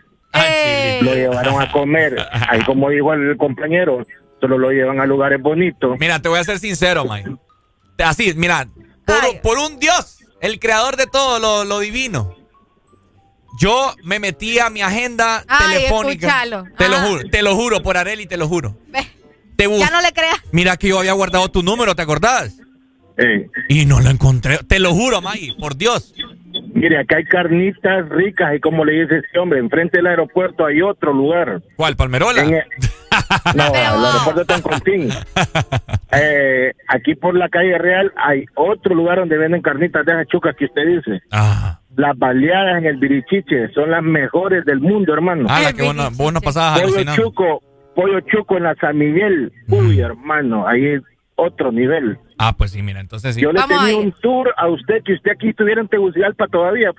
lo 1.00 1.14
llevaron 1.14 1.60
a 1.60 1.72
comer, 1.72 2.16
ahí 2.48 2.60
como 2.64 2.90
dijo 2.90 3.14
el 3.14 3.34
compañero, 3.38 4.06
solo 4.40 4.58
lo 4.58 4.70
llevan 4.70 5.00
a 5.00 5.06
lugares 5.06 5.40
bonitos. 5.40 5.98
Mira, 5.98 6.20
te 6.20 6.28
voy 6.28 6.38
a 6.38 6.44
ser 6.44 6.58
sincero, 6.58 7.04
Mike. 7.08 7.30
Así, 8.04 8.34
mira, 8.36 8.66
por, 9.06 9.40
por 9.42 9.58
un 9.58 9.78
Dios, 9.78 10.15
el 10.40 10.58
creador 10.58 10.96
de 10.96 11.06
todo 11.06 11.38
lo, 11.38 11.64
lo 11.64 11.80
divino. 11.80 12.34
Yo 13.58 13.94
me 14.04 14.18
metí 14.18 14.58
a 14.58 14.68
mi 14.68 14.82
agenda 14.82 15.42
Ay, 15.48 15.76
telefónica. 15.76 16.26
escúchalo. 16.44 16.64
Te 16.76 16.88
lo 16.88 16.96
Ah. 16.96 17.06
juro, 17.08 17.22
te 17.30 17.42
lo 17.42 17.54
juro, 17.56 17.82
por 17.82 17.96
Areli, 17.96 18.26
te 18.26 18.36
lo 18.36 18.48
juro. 18.48 18.76
Ve, 18.88 19.06
Te 19.56 19.64
Ya 19.78 19.90
no 19.90 20.02
le 20.02 20.12
creas. 20.12 20.36
Mira 20.52 20.76
que 20.76 20.88
yo 20.88 20.98
había 20.98 21.14
guardado 21.14 21.50
tu 21.50 21.62
número, 21.62 21.94
¿te 21.94 22.02
acordás? 22.02 22.58
Eh, 23.16 23.46
Y 23.70 23.86
no 23.86 24.00
lo 24.00 24.10
encontré. 24.10 24.58
Te 24.58 24.78
lo 24.78 24.92
juro, 24.92 25.22
May, 25.22 25.56
por 25.58 25.76
Dios. 25.76 26.12
mire, 26.74 26.98
acá 26.98 27.16
hay 27.16 27.24
carnitas 27.24 28.06
ricas 28.10 28.54
y 28.54 28.60
como 28.60 28.84
le 28.84 28.92
dice 29.00 29.22
ese 29.26 29.38
hombre, 29.38 29.58
enfrente 29.60 29.96
del 29.96 30.08
aeropuerto 30.08 30.66
hay 30.66 30.82
otro 30.82 31.14
lugar. 31.14 31.62
¿Cuál, 31.76 31.96
Palmerola? 31.96 32.42
En 32.42 32.54
el- 32.54 32.64
no, 33.55 33.66
el 33.66 34.05
aeropuerto 34.05 34.40
de 34.40 34.44
Toncontín. 34.44 35.09
Eh, 36.12 36.73
aquí 36.89 37.15
por 37.15 37.36
la 37.36 37.48
calle 37.48 37.77
Real 37.78 38.12
hay 38.16 38.44
otro 38.55 38.94
lugar 38.94 39.19
donde 39.19 39.36
venden 39.36 39.61
carnitas 39.61 40.07
de 40.07 40.12
esas 40.12 40.27
chucas 40.28 40.55
que 40.57 40.66
usted 40.66 40.86
dice. 40.86 41.23
Ah. 41.31 41.81
Las 41.97 42.16
baleadas 42.16 42.78
en 42.78 42.86
el 42.86 42.97
Birichiche 42.97 43.69
son 43.74 43.90
las 43.90 44.03
mejores 44.03 44.65
del 44.65 44.81
mundo, 44.81 45.12
hermano. 45.12 45.47
Ah, 45.51 45.61
la 45.61 45.73
que 45.73 45.82
vos 45.82 45.94
no, 45.94 46.11
vos 46.12 46.32
no 46.32 46.40
pasabas 46.40 46.81
pollo 46.81 46.94
alucinando. 46.94 47.23
chuco, 47.23 47.62
pollo 47.94 48.20
chuco 48.20 48.57
en 48.57 48.62
la 48.62 48.74
San 48.77 48.97
Miguel. 48.97 49.53
Uy, 49.69 50.01
hermano, 50.01 50.66
ahí 50.66 50.86
es 50.86 51.03
otro 51.35 51.73
nivel. 51.73 52.19
Ah, 52.39 52.55
pues 52.57 52.73
sí, 52.73 52.82
mira, 52.82 53.01
entonces 53.01 53.35
sí. 53.35 53.40
Yo 53.40 53.53
le 53.53 53.61
tenía 53.62 53.97
un 53.97 54.12
tour 54.12 54.53
a 54.57 54.69
usted 54.69 55.03
que 55.05 55.15
usted 55.15 55.32
aquí 55.32 55.51
estuviera 55.51 55.81
en 55.81 55.89
Tegucigalpa 55.89 56.47
todavía. 56.48 56.93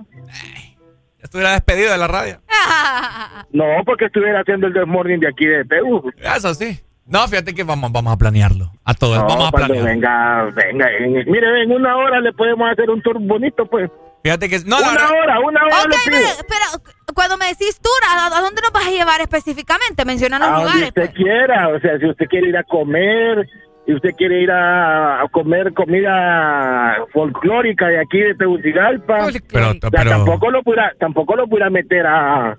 Estuviera 1.28 1.52
despedido 1.52 1.92
de 1.92 1.98
la 1.98 2.08
radio. 2.08 2.42
No, 3.52 3.64
porque 3.86 4.06
estuviera 4.06 4.42
haciendo 4.42 4.68
el 4.68 4.74
desmorning 4.74 5.20
de 5.20 5.28
aquí 5.30 5.46
de 5.46 5.64
Tegu. 5.66 6.12
Eso 6.36 6.54
sí. 6.54 6.80
No, 7.06 7.26
fíjate 7.28 7.54
que 7.56 7.64
vamos, 7.64 7.92
vamos 7.92 8.14
a 8.14 8.18
planearlo. 8.18 8.72
A 8.84 8.94
todo, 8.94 9.16
No, 9.16 9.26
vamos 9.28 9.48
a 9.48 9.52
planearlo. 9.52 9.86
venga, 9.86 10.44
venga. 10.56 10.86
en- 11.00 11.14
mire, 11.32 11.64
en 11.64 11.72
una 11.72 11.96
hora 11.96 12.20
le 12.20 12.34
podemos 12.34 12.70
hacer 12.72 12.90
un 12.90 13.02
tour 13.02 13.18
bonito, 13.20 13.66
pues. 13.66 13.90
Fíjate 14.24 14.50
que. 14.50 14.60
No, 14.66 14.78
una 14.80 14.90
hora, 15.10 15.40
una 15.40 15.64
hora 15.64 15.82
Ok, 15.84 15.88
le 16.06 16.12
pido. 16.12 16.28
pero, 16.50 16.84
pero 16.84 17.14
cuando 17.16 17.38
me 17.38 17.48
decís 17.48 17.80
tour, 17.80 17.94
¿a, 18.10 18.26
a 18.38 18.42
dónde 18.42 18.62
nos 18.62 18.72
vas 18.74 18.88
a 18.88 18.92
llevar 18.92 19.22
específicamente? 19.22 20.04
Menciona 20.06 20.40
los 20.40 20.48
A 20.48 20.52
donde 20.52 20.66
lugares. 20.66 20.88
usted 20.90 21.02
pues. 21.06 21.16
quiera, 21.16 21.70
o 21.70 21.80
sea, 21.80 21.98
si 22.00 22.06
usted 22.10 22.26
quiere 22.28 22.50
ir 22.50 22.58
a 22.58 22.64
comer, 22.64 23.48
si 23.88 23.94
usted 23.94 24.10
quiere 24.18 24.42
ir 24.42 24.52
a, 24.52 25.22
a 25.22 25.28
comer 25.30 25.74
comida 25.74 26.98
folclórica 27.14 27.88
de 27.88 28.00
aquí 28.02 28.20
de 28.20 28.36
Tegucigalpa, 28.36 29.28
Pero- 29.52 29.70
o 29.70 29.72
sea, 29.72 29.90
pero- 29.90 30.10
tampoco 30.12 30.52
lo 30.52 30.62
pudiera, 30.62 30.92
tampoco 31.00 31.36
lo 31.36 31.48
pudiera 31.48 31.70
meter 31.72 32.06
a 32.06 32.58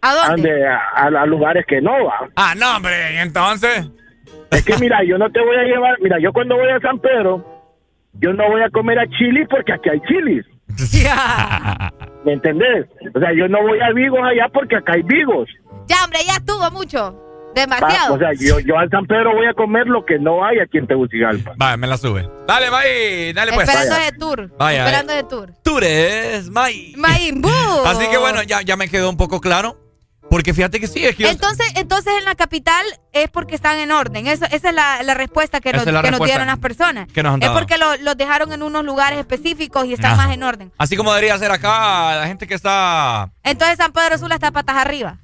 ¿A 0.00 0.14
dónde? 0.28 0.64
A, 0.66 0.76
a- 0.94 1.22
a 1.22 1.26
lugares 1.26 1.66
que 1.66 1.80
no 1.80 1.90
va. 2.04 2.28
Ah, 2.36 2.54
no, 2.56 2.76
hombre, 2.76 3.14
¿y 3.14 3.16
entonces. 3.18 3.90
Es 4.52 4.64
que 4.64 4.78
mira, 4.78 5.02
yo 5.04 5.18
no 5.18 5.28
te 5.30 5.40
voy 5.40 5.56
a 5.56 5.64
llevar, 5.64 5.96
mira, 6.00 6.18
yo 6.20 6.32
cuando 6.32 6.54
voy 6.56 6.70
a 6.70 6.78
San 6.80 6.98
Pedro, 7.00 7.44
yo 8.14 8.32
no 8.32 8.48
voy 8.48 8.62
a 8.62 8.70
comer 8.70 8.98
a 9.00 9.06
chili 9.08 9.44
porque 9.46 9.72
aquí 9.72 9.90
hay 9.90 10.00
chilis. 10.02 10.46
¿Me 12.24 12.32
entendés? 12.34 12.86
O 13.14 13.18
sea, 13.18 13.32
yo 13.32 13.48
no 13.48 13.60
voy 13.62 13.80
a 13.80 13.90
Vigos 13.92 14.20
allá 14.22 14.48
porque 14.52 14.76
acá 14.76 14.92
hay 14.94 15.02
Vigos. 15.02 15.48
Ya, 15.86 15.96
hombre, 16.04 16.20
ya 16.26 16.34
estuvo 16.34 16.70
mucho. 16.70 17.18
Va, 17.66 17.76
Demasiado. 17.76 18.14
O 18.14 18.18
sea, 18.18 18.28
yo, 18.38 18.58
yo 18.60 18.78
al 18.78 18.88
San 18.90 19.06
Pedro 19.06 19.32
voy 19.34 19.46
a 19.46 19.54
comer 19.54 19.86
lo 19.86 20.04
que 20.04 20.18
no 20.18 20.44
hay 20.44 20.58
aquí 20.60 20.78
en 20.78 20.86
Tegucigalpa. 20.86 21.52
Vaya, 21.56 21.76
me 21.76 21.86
la 21.86 21.96
sube. 21.96 22.28
Dale, 22.46 22.70
May, 22.70 23.32
dale 23.32 23.52
pues. 23.52 23.68
Esperando 23.68 23.94
Vaya. 23.94 24.08
ese 24.08 24.18
tour. 24.18 24.50
Vaya, 24.58 24.78
esperando 24.84 25.12
ese 25.12 25.24
tour. 25.24 25.52
Tures, 25.62 26.50
May. 26.50 26.94
Mayimbu. 26.96 27.48
Así 27.86 28.06
que 28.08 28.18
bueno, 28.18 28.42
ya, 28.42 28.62
ya 28.62 28.76
me 28.76 28.88
quedó 28.88 29.10
un 29.10 29.16
poco 29.16 29.40
claro. 29.40 29.76
Porque 30.30 30.52
fíjate 30.52 30.78
que 30.78 30.86
sí, 30.88 31.06
es 31.06 31.16
que 31.16 31.22
yo- 31.22 31.30
Entonces, 31.30 31.66
entonces 31.76 32.12
en 32.18 32.26
la 32.26 32.34
capital 32.34 32.84
es 33.14 33.30
porque 33.30 33.54
están 33.54 33.78
en 33.78 33.90
orden. 33.90 34.26
Eso- 34.26 34.44
esa 34.52 34.68
es 34.68 34.74
la, 34.74 35.02
la 35.02 35.14
respuesta 35.14 35.58
que, 35.62 35.72
nos, 35.72 35.86
es 35.86 35.90
la 35.90 36.02
que 36.02 36.10
nos 36.10 36.20
dieron 36.20 36.46
las 36.48 36.58
personas. 36.58 37.10
que 37.10 37.22
nos 37.22 37.32
han 37.32 37.42
es 37.42 37.48
porque 37.48 37.78
lo- 37.78 37.96
los 37.96 38.14
dejaron 38.14 38.52
en 38.52 38.62
unos 38.62 38.84
lugares 38.84 39.18
específicos 39.18 39.86
y 39.86 39.94
están 39.94 40.18
más 40.18 40.30
en 40.30 40.42
orden. 40.42 40.70
Así 40.76 40.98
como 40.98 41.12
debería 41.14 41.38
ser 41.38 41.50
acá 41.50 42.14
la 42.16 42.26
gente 42.26 42.46
que 42.46 42.52
está. 42.52 43.30
Entonces 43.42 43.78
San 43.78 43.92
Pedro 43.92 44.18
Sula 44.18 44.34
está 44.34 44.50
patas 44.50 44.76
arriba. 44.76 45.16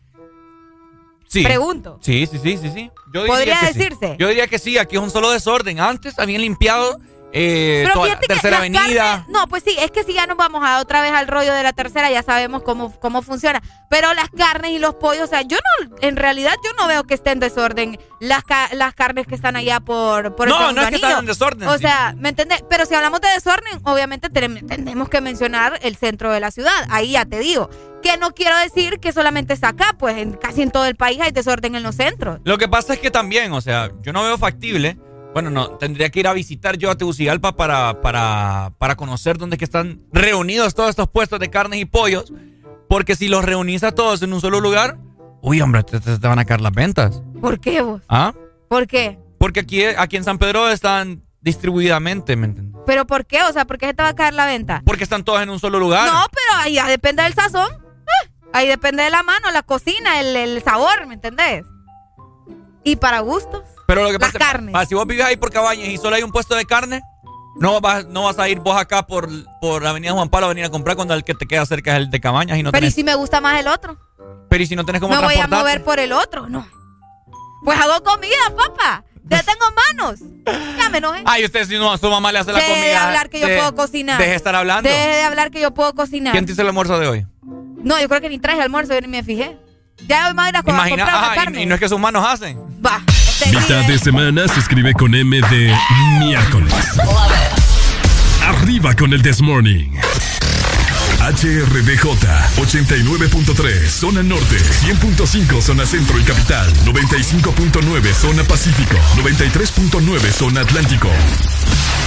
Sí. 1.34 1.42
Pregunto. 1.42 1.98
Sí, 2.00 2.28
sí, 2.30 2.38
sí, 2.40 2.56
sí, 2.56 2.70
sí. 2.72 2.90
Yo 3.12 3.22
diría 3.24 3.34
¿Podría 3.34 3.60
sí. 3.60 3.66
decirse? 3.78 4.16
Yo 4.20 4.28
diría 4.28 4.46
que 4.46 4.60
sí, 4.60 4.78
aquí 4.78 4.94
es 4.94 5.02
un 5.02 5.10
solo 5.10 5.32
desorden. 5.32 5.80
Antes 5.80 6.16
habían 6.20 6.42
limpiado 6.42 7.00
eh, 7.36 7.82
Pero 7.82 7.94
toda 7.94 8.18
tercera 8.20 8.58
avenida. 8.58 8.80
carnes- 8.84 9.28
no, 9.28 9.48
pues 9.48 9.64
sí, 9.66 9.76
es 9.80 9.90
que 9.90 10.04
si 10.04 10.12
ya 10.14 10.26
nos 10.26 10.36
vamos 10.36 10.62
a 10.64 10.78
otra 10.80 11.02
vez 11.02 11.10
al 11.12 11.26
rollo 11.26 11.52
de 11.52 11.62
la 11.64 11.72
tercera, 11.72 12.08
ya 12.10 12.22
sabemos 12.22 12.62
cómo, 12.62 12.92
cómo 13.00 13.22
funciona. 13.22 13.60
Pero 13.90 14.14
las 14.14 14.30
carnes 14.30 14.70
y 14.70 14.78
los 14.78 14.94
pollos, 14.94 15.24
o 15.24 15.26
sea, 15.26 15.42
yo 15.42 15.56
no, 15.80 15.96
en 16.00 16.16
realidad 16.16 16.54
yo 16.64 16.70
no 16.80 16.86
veo 16.86 17.04
que 17.04 17.14
esté 17.14 17.32
en 17.32 17.40
desorden 17.40 17.98
las, 18.20 18.44
ca- 18.44 18.70
las 18.72 18.94
carnes 18.94 19.26
que 19.26 19.34
están 19.34 19.56
allá 19.56 19.80
por, 19.80 20.36
por 20.36 20.46
el 20.46 20.54
No, 20.54 20.72
no 20.72 20.82
es 20.82 20.88
que 20.90 20.94
están 20.96 21.18
en 21.18 21.26
desorden, 21.26 21.68
O 21.68 21.74
sí. 21.74 21.80
sea, 21.80 22.14
¿me 22.16 22.28
entendés? 22.28 22.64
Pero 22.70 22.86
si 22.86 22.94
hablamos 22.94 23.20
de 23.20 23.28
desorden, 23.28 23.80
obviamente 23.84 24.30
tenemos, 24.30 24.64
tenemos 24.66 25.08
que 25.08 25.20
mencionar 25.20 25.78
el 25.82 25.96
centro 25.96 26.30
de 26.32 26.38
la 26.40 26.50
ciudad. 26.52 26.86
Ahí 26.88 27.10
ya 27.12 27.24
te 27.24 27.40
digo. 27.40 27.68
Que 28.02 28.18
no 28.18 28.32
quiero 28.34 28.54
decir 28.58 29.00
que 29.00 29.12
solamente 29.12 29.54
está 29.54 29.68
acá, 29.68 29.94
pues 29.98 30.18
en, 30.18 30.34
casi 30.34 30.60
en 30.60 30.70
todo 30.70 30.84
el 30.84 30.94
país 30.94 31.18
hay 31.22 31.32
desorden 31.32 31.74
en 31.74 31.82
los 31.82 31.94
centros. 31.96 32.38
Lo 32.44 32.58
que 32.58 32.68
pasa 32.68 32.92
es 32.92 32.98
que 33.00 33.10
también, 33.10 33.50
o 33.54 33.62
sea, 33.62 33.90
yo 34.02 34.12
no 34.12 34.22
veo 34.22 34.36
factible. 34.36 34.98
Bueno, 35.34 35.50
no, 35.50 35.70
tendría 35.72 36.10
que 36.10 36.20
ir 36.20 36.28
a 36.28 36.32
visitar 36.32 36.78
yo 36.78 36.90
a 36.90 36.96
Tegucigalpa 36.96 37.56
para, 37.56 38.00
para, 38.00 38.72
para 38.78 38.94
conocer 38.96 39.36
dónde 39.36 39.56
es 39.56 39.58
que 39.58 39.64
están 39.64 40.00
reunidos 40.12 40.74
todos 40.74 40.90
estos 40.90 41.08
puestos 41.08 41.40
de 41.40 41.50
carnes 41.50 41.80
y 41.80 41.84
pollos. 41.84 42.32
Porque 42.88 43.16
si 43.16 43.28
los 43.28 43.44
reunís 43.44 43.82
a 43.82 43.92
todos 43.92 44.22
en 44.22 44.32
un 44.32 44.40
solo 44.40 44.60
lugar, 44.60 44.96
uy, 45.42 45.60
hombre, 45.60 45.82
te, 45.82 45.98
te- 46.00 46.18
te 46.18 46.28
van 46.28 46.38
a 46.38 46.44
caer 46.44 46.60
las 46.60 46.72
ventas. 46.72 47.20
¿Por 47.40 47.58
qué 47.58 47.82
vos? 47.82 48.00
¿Ah? 48.08 48.32
¿Por 48.68 48.86
qué? 48.86 49.18
Porque 49.38 49.60
aquí, 49.60 49.82
aquí 49.84 50.16
en 50.16 50.24
San 50.24 50.38
Pedro 50.38 50.70
están 50.70 51.24
distribuidamente, 51.40 52.36
¿me 52.36 52.46
entiendes? 52.46 52.80
¿Pero 52.86 53.06
por 53.06 53.26
qué? 53.26 53.42
O 53.42 53.52
sea, 53.52 53.64
¿por 53.64 53.78
qué 53.78 53.86
se 53.86 53.94
te 53.94 54.02
va 54.02 54.10
a 54.10 54.14
caer 54.14 54.34
la 54.34 54.46
venta? 54.46 54.82
Porque 54.86 55.02
están 55.04 55.24
todos 55.24 55.42
en 55.42 55.50
un 55.50 55.58
solo 55.58 55.78
lugar. 55.80 56.06
No, 56.12 56.20
pero 56.30 56.60
ahí 56.62 56.74
ya 56.74 56.86
depende 56.86 57.22
del 57.24 57.34
sazón. 57.34 57.68
Eh, 57.72 58.30
Ahí 58.52 58.68
depende 58.68 59.02
de 59.02 59.10
la 59.10 59.24
mano, 59.24 59.50
la 59.50 59.62
cocina, 59.64 60.20
el, 60.20 60.36
el 60.36 60.62
sabor, 60.62 61.06
¿me 61.08 61.14
entendés? 61.14 61.64
Y 62.84 62.96
para 62.96 63.18
gustos. 63.20 63.62
Pero 63.94 64.04
lo 64.06 64.12
que 64.12 64.18
Las 64.24 64.32
pasa 64.32 64.38
carnes. 64.38 64.74
ah, 64.76 64.84
si 64.86 64.94
vos 64.94 65.06
vives 65.06 65.24
ahí 65.24 65.36
por 65.36 65.50
Cabañas 65.52 65.88
y 65.88 65.96
solo 65.98 66.16
hay 66.16 66.22
un 66.22 66.32
puesto 66.32 66.54
de 66.54 66.64
carne, 66.64 67.02
no 67.60 67.80
vas, 67.80 68.06
no 68.06 68.24
vas 68.24 68.38
a 68.38 68.48
ir 68.48 68.58
vos 68.60 68.76
acá 68.76 69.06
por, 69.06 69.28
por 69.60 69.86
Avenida 69.86 70.12
Juan 70.12 70.28
Pablo 70.28 70.46
a 70.46 70.48
venir 70.48 70.64
a 70.64 70.70
comprar 70.70 70.96
cuando 70.96 71.14
el 71.14 71.22
que 71.24 71.34
te 71.34 71.46
queda 71.46 71.64
cerca 71.66 71.92
es 71.92 71.98
el 71.98 72.10
de 72.10 72.20
Cabañas 72.20 72.58
y 72.58 72.62
no 72.62 72.72
Pero 72.72 72.86
¿y 72.86 72.90
si 72.90 73.04
me 73.04 73.14
gusta 73.14 73.40
más 73.40 73.58
el 73.60 73.68
otro? 73.68 73.98
pero 74.50 74.62
y 74.62 74.66
si 74.66 74.76
no 74.76 74.84
tenés 74.84 75.00
cómo 75.00 75.14
Me 75.14 75.20
voy 75.22 75.36
a 75.36 75.46
mover 75.48 75.82
por 75.82 75.98
el 76.00 76.12
otro, 76.12 76.48
no. 76.48 76.66
Pues 77.64 77.78
hago 77.80 78.02
comida, 78.04 78.36
papá. 78.56 79.04
Ya 79.24 79.42
tengo 79.42 79.64
manos. 79.96 80.20
Ya 80.78 80.90
me 80.90 80.98
enojé. 80.98 81.22
Ay, 81.24 81.44
usted 81.46 81.66
si 81.66 81.76
no, 81.78 81.90
a 81.92 81.96
su 81.98 82.10
mamá 82.10 82.30
le 82.30 82.40
hace 82.40 82.52
la 82.52 82.58
Deje 82.58 82.68
comida. 82.72 82.86
de 82.88 82.96
hablar 82.96 83.30
que 83.30 83.40
yo 83.40 83.46
de- 83.48 83.56
puedo 83.56 83.74
cocinar. 83.74 84.18
Deje 84.18 84.30
de 84.30 84.36
estar 84.36 84.54
hablando. 84.54 84.88
Deje 84.88 85.08
de 85.16 85.22
hablar 85.22 85.50
que 85.50 85.60
yo 85.60 85.72
puedo 85.72 85.94
cocinar. 85.94 86.32
¿Quién 86.32 86.44
te 86.46 86.52
hizo 86.52 86.60
el 86.62 86.68
almuerzo 86.68 86.98
de 86.98 87.08
hoy? 87.08 87.26
No, 87.82 87.98
yo 88.00 88.08
creo 88.08 88.20
que 88.20 88.28
ni 88.28 88.38
traje 88.38 88.60
almuerzo, 88.60 88.92
yo 88.94 89.00
ni 89.00 89.08
me 89.08 89.22
fijé. 89.24 89.56
Ya 90.06 90.26
hoy 90.28 90.34
me 90.34 90.42
voy 90.42 90.46
a 90.46 90.48
ir 90.50 90.56
a 90.56 90.60
Imagina, 90.60 91.04
comprar 91.04 91.24
ajá, 91.24 91.32
y- 91.34 91.38
carne. 91.38 91.62
y, 91.62 91.66
no 91.66 91.74
es 91.74 91.80
que 91.80 91.88
sus 91.88 91.98
manos 91.98 92.24
hacen. 92.28 92.58
Va. 92.84 93.00
Mitad 93.50 93.84
de 93.86 93.98
semana 93.98 94.48
se 94.48 94.60
escribe 94.60 94.94
con 94.94 95.14
M 95.14 95.40
de 95.50 95.74
miércoles. 96.18 96.72
Arriba 98.42 98.94
con 98.94 99.12
el 99.12 99.22
This 99.22 99.40
Morning. 99.40 99.90
HRDJ 101.20 102.04
89.3 102.56 103.88
zona 103.88 104.22
norte, 104.22 104.56
100.5 104.56 105.62
zona 105.62 105.86
centro 105.86 106.18
y 106.18 106.22
capital, 106.22 106.70
95.9 106.84 108.12
zona 108.12 108.44
pacífico, 108.44 108.96
93.9 109.16 110.30
zona 110.30 110.60
atlántico. 110.60 111.08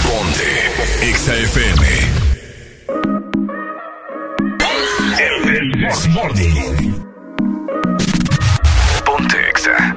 Ponte 0.03 0.71
XAFM. 1.13 2.27
El 5.49 5.71
This 5.71 6.07
Morning. 6.09 6.93
Ponte 9.03 9.49
Exa. 9.49 9.96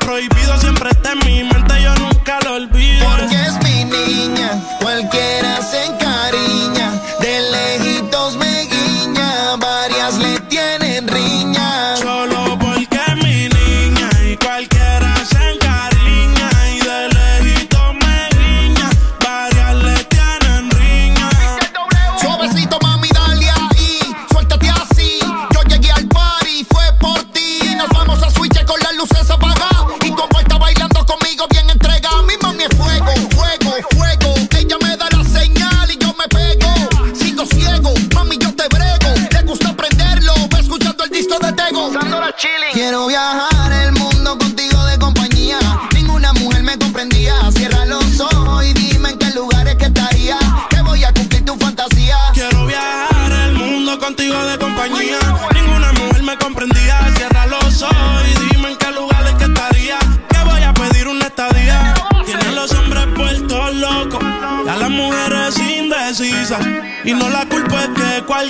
prohibido 0.00 0.39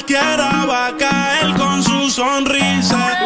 cualquiera 0.01 0.65
va 0.67 0.87
a 0.89 0.97
caer 0.97 1.55
con 1.57 1.83
su 1.83 2.11
sonrisa. 2.11 3.19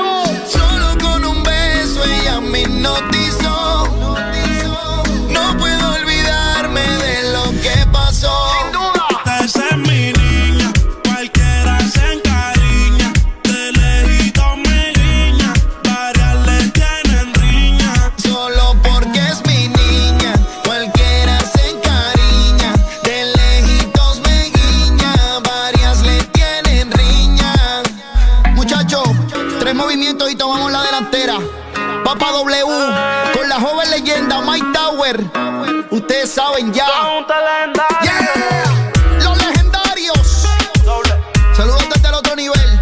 Solo 0.46 0.98
con 1.00 1.24
un 1.24 1.42
beso 1.42 2.02
ella 2.04 2.40
me 2.40 2.62
hipnotizó. 2.62 3.23
Ya. 36.72 36.86
Los 39.22 39.36
legendarios. 39.38 40.48
Saludos 41.54 41.84
desde 41.92 42.08
el 42.08 42.14
otro 42.14 42.34
nivel. 42.36 42.80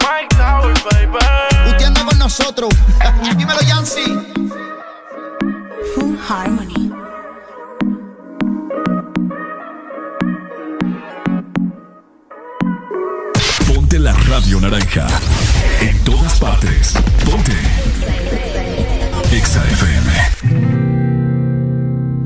Mike 0.00 0.34
Tower, 0.36 0.74
baby. 0.90 1.18
Usted 1.68 1.84
anda 1.84 2.04
con 2.04 2.18
nosotros. 2.18 2.70
Dímelo, 3.36 3.60
Yancy. 3.62 4.18
Full 5.94 6.16
Harmony. 6.26 6.90
Ponte 13.68 13.98
la 13.98 14.12
radio 14.12 14.60
naranja 14.60 15.06
en 15.80 16.02
todas 16.04 16.38
partes. 16.38 16.94
Ponte. 17.24 18.29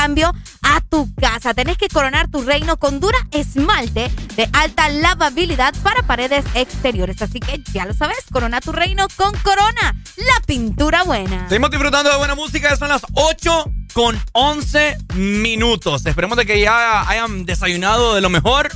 cambio 0.00 0.32
a 0.62 0.80
tu 0.80 1.14
casa. 1.14 1.52
Tenés 1.52 1.76
que 1.76 1.88
coronar 1.88 2.30
tu 2.30 2.40
reino 2.40 2.78
con 2.78 3.00
dura 3.00 3.18
esmalte 3.32 4.10
de 4.34 4.48
alta 4.54 4.88
lavabilidad 4.88 5.74
para 5.82 6.02
paredes 6.02 6.42
exteriores. 6.54 7.20
Así 7.20 7.38
que 7.38 7.62
ya 7.74 7.84
lo 7.84 7.92
sabes, 7.92 8.16
corona 8.32 8.62
tu 8.62 8.72
reino 8.72 9.06
con 9.16 9.34
Corona, 9.42 9.94
la 10.16 10.46
pintura 10.46 11.02
buena. 11.02 11.46
Seguimos 11.50 11.70
disfrutando 11.70 12.10
de 12.10 12.16
buena 12.16 12.34
música, 12.34 12.74
son 12.76 12.88
las 12.88 13.02
8 13.12 13.70
con 13.92 14.18
11 14.32 14.96
minutos. 15.16 16.06
Esperemos 16.06 16.38
de 16.38 16.46
que 16.46 16.58
ya 16.58 17.06
hayan 17.06 17.44
desayunado 17.44 18.14
de 18.14 18.22
lo 18.22 18.30
mejor. 18.30 18.70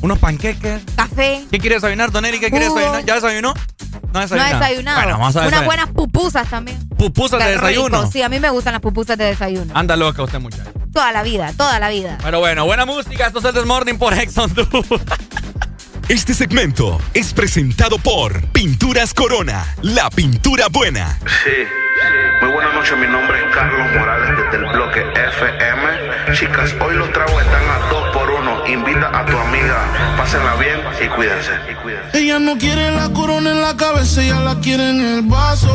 Unos 0.00 0.18
panqueques. 0.18 0.82
Café. 0.96 1.44
¿Qué 1.52 1.60
quiere 1.60 1.76
desayunar, 1.76 2.10
Don 2.10 2.24
¿Qué 2.24 2.50
quiere 2.50 2.64
desayunar? 2.64 3.04
¿Ya 3.04 3.14
desayunó? 3.14 3.54
No 4.12 4.20
desayunado. 4.20 4.54
No 4.54 4.58
desayunado. 4.58 5.00
Bueno, 5.00 5.18
vamos 5.18 5.36
a 5.36 5.46
Unas 5.46 5.64
buenas 5.64 5.90
pupusas 5.90 6.48
también. 6.50 6.78
¿Pupusas 6.96 7.44
de 7.44 7.52
desayuno? 7.52 8.10
Sí, 8.10 8.22
a 8.22 8.28
mí 8.28 8.40
me 8.40 8.50
gustan 8.50 8.72
las 8.72 8.82
pupusas 8.82 9.18
de 9.18 9.24
desayuno. 9.24 9.72
Anda 9.74 9.96
loca 9.96 10.22
usted, 10.22 10.40
muchacho. 10.40 10.70
Toda 10.92 11.12
la 11.12 11.22
vida, 11.22 11.52
toda 11.56 11.78
la 11.78 11.88
vida. 11.88 12.18
Pero 12.22 12.38
bueno, 12.40 12.64
buena 12.64 12.86
música. 12.86 13.26
Esto 13.26 13.40
es 13.40 13.56
el 13.56 13.66
Morning 13.66 13.94
por 13.94 14.14
Exxon 14.14 14.52
Este 16.08 16.34
segmento 16.34 17.00
es 17.14 17.32
presentado 17.32 17.96
por 17.98 18.48
Pinturas 18.48 19.14
Corona, 19.14 19.74
la 19.80 20.10
pintura 20.10 20.66
buena. 20.70 21.18
Sí. 21.44 21.50
Muy 22.42 22.52
buenas 22.52 22.74
noches, 22.74 22.98
mi 22.98 23.06
nombre 23.06 23.38
es 23.38 23.54
Carlos 23.54 23.86
Morales 23.94 24.36
desde 24.36 24.66
el 24.66 24.70
bloque 24.70 25.00
FM. 25.00 26.36
Chicas, 26.38 26.74
hoy 26.84 26.94
los 26.96 27.10
tragos 27.12 27.42
están 27.42 27.62
a 27.70 27.88
dos 27.88 28.10
por 28.12 28.30
uno. 28.30 28.66
Invita 28.66 29.18
a 29.18 29.24
tu 29.24 29.38
amiga, 29.38 30.14
pásenla 30.18 30.54
bien 30.56 30.80
y 31.02 31.08
cuídense. 31.08 31.52
Ella 32.12 32.38
no 32.38 32.58
quiere 32.58 32.90
la 32.90 33.08
corona 33.10 33.50
en 33.52 33.62
la 33.62 33.74
cabeza, 33.74 34.22
ella 34.22 34.40
la 34.40 34.60
quiere 34.60 34.90
en 34.90 35.00
el 35.00 35.22
vaso. 35.22 35.74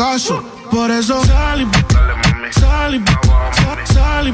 Por 0.00 0.90
eso 0.90 1.22
sal 1.26 1.60
y 1.60 1.66
sal 2.58 2.94
y 2.94 3.04
sal 3.84 4.28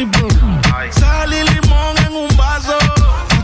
y 0.00 0.92
sal 0.98 1.34
y 1.34 1.42
limón 1.50 1.98
en 2.06 2.14
un 2.14 2.36
vaso. 2.38 2.72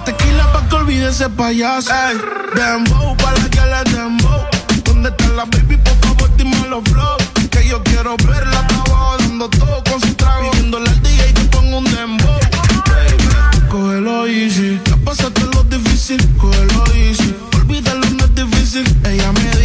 Tequila 0.06 0.50
pa' 0.54 0.66
que 0.70 0.74
olvide 0.76 1.08
ese 1.10 1.28
payaso. 1.28 1.90
Ey, 1.92 2.16
dembow, 2.54 3.14
pa' 3.18 3.32
la 3.32 3.50
que 3.50 3.60
le 3.60 3.92
dembow. 3.92 4.40
¿Dónde 4.84 5.10
está 5.10 5.28
la 5.36 5.44
baby? 5.44 5.76
Por 5.76 5.96
favor, 5.96 6.30
dime 6.38 6.66
los 6.70 6.82
flow. 6.84 7.18
Que 7.50 7.68
yo 7.68 7.82
quiero 7.82 8.16
verla 8.16 8.60
abajo 8.60 9.16
dando 9.18 9.50
todo 9.50 9.84
con 9.84 10.00
su 10.00 10.14
trago. 10.14 10.50
Pidiéndole 10.50 10.88
al 10.88 11.02
DJ 11.02 11.34
que 11.34 11.44
ponga 11.44 11.76
un 11.76 11.84
dembow. 11.84 12.40
Baby, 12.88 13.68
cógelo 13.68 14.26
easy. 14.26 14.80
Ya 14.86 14.96
pasaste 15.04 15.42
lo 15.42 15.62
difícil, 15.64 16.26
cógelo 16.38 16.86
easy. 16.94 17.36
Olvídalo, 17.54 18.06
no 18.12 18.24
es 18.24 18.34
difícil. 18.34 18.86
Ella 19.04 19.30
me 19.32 19.55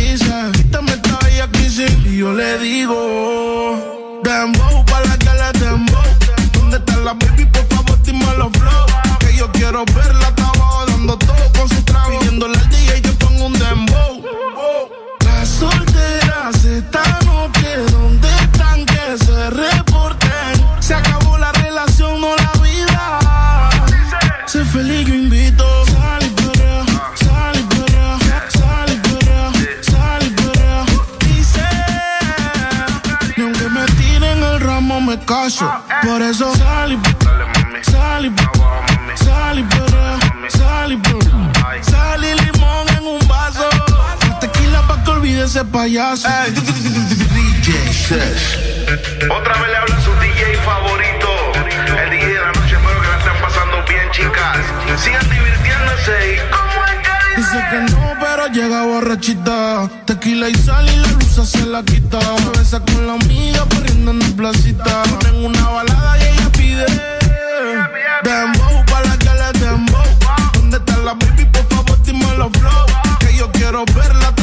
yo 2.22 2.34
le 2.34 2.60
digo, 2.60 4.19
dembow, 4.23 4.85
pa' 4.85 5.02
la 5.07 5.18
que 5.18 5.31
le 5.39 5.60
dembow. 5.60 6.03
¿Dónde 6.53 6.77
está 6.77 6.98
la 6.98 7.14
baby? 7.14 7.45
Por 7.45 7.65
favor, 7.65 7.99
dime 8.03 8.26
los 8.38 8.52
flow. 8.52 8.85
Que 9.19 9.35
yo 9.35 9.52
quiero 9.52 9.84
verla 9.85 10.31
caso. 35.31 35.65
Por 36.03 36.21
eso 36.21 36.53
sal 36.55 36.91
y 36.91 36.99
sal 37.89 38.25
y 38.25 38.31
sal 39.23 39.59
y 39.59 39.63
perrea, 39.63 40.19
sal 40.49 40.91
y 40.91 40.97
perrea, 40.97 41.83
sal 41.83 42.23
y 42.23 42.33
limón 42.41 42.89
en 42.97 43.05
un 43.05 43.27
vaso. 43.29 43.69
Tequila 44.41 44.81
pa' 44.87 45.01
que 45.03 45.11
olvide 45.11 45.43
ese 45.45 45.63
payaso. 45.63 46.27
Otra 49.29 49.53
vez 49.59 49.69
le 49.69 49.77
habla 49.77 50.01
su 50.01 50.11
DJ 50.19 50.57
favorito. 50.65 51.29
El 52.03 52.09
DJ 52.09 52.27
de 52.27 52.41
la 52.41 52.51
noche, 52.51 52.75
espero 52.75 53.01
que 53.01 53.07
la 53.07 53.17
estén 53.17 53.41
pasando 53.41 53.83
bien, 53.87 54.11
chicas. 54.11 54.57
Sigan 55.01 55.29
divirtiéndose 55.29 56.35
y 56.35 56.70
Dice 57.51 57.65
que 57.69 57.81
no, 57.91 58.13
pero 58.17 58.47
llega 58.47 58.83
borrachita. 58.83 59.89
Tequila 60.05 60.47
y 60.47 60.55
sal 60.55 60.87
y 60.87 60.95
la 60.95 61.07
blusa 61.09 61.45
se 61.45 61.65
la 61.65 61.83
quita. 61.83 62.17
Besa 62.57 62.79
con 62.79 63.05
la 63.05 63.15
amiga 63.15 63.65
corriendo 63.69 64.11
en 64.11 64.19
la 64.19 64.27
placita. 64.37 65.03
Ponen 65.03 65.45
una 65.47 65.67
balada 65.67 66.17
y 66.17 66.21
ella 66.27 66.49
pide. 66.53 66.85
Dembow 68.23 68.85
pa' 68.85 69.01
la 69.01 69.17
que 69.17 69.25
le 69.25 69.65
dembow. 69.65 70.01
¿Dónde 70.53 70.77
está 70.77 70.97
la 70.99 71.13
baby? 71.13 71.43
Por 71.51 71.67
favor, 71.67 72.01
dime 72.03 72.37
los 72.37 72.51
flow. 72.53 72.85
Que 73.19 73.35
yo 73.35 73.51
quiero 73.51 73.83
verla 73.95 74.33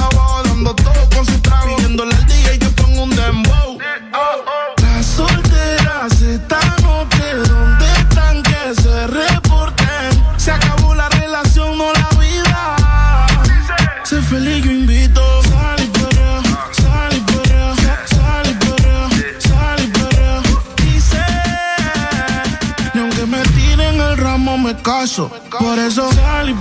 caso. 24.88 25.30
Por 25.58 25.78
eso 25.78 26.10
sal 26.12 26.48
y 26.48 26.56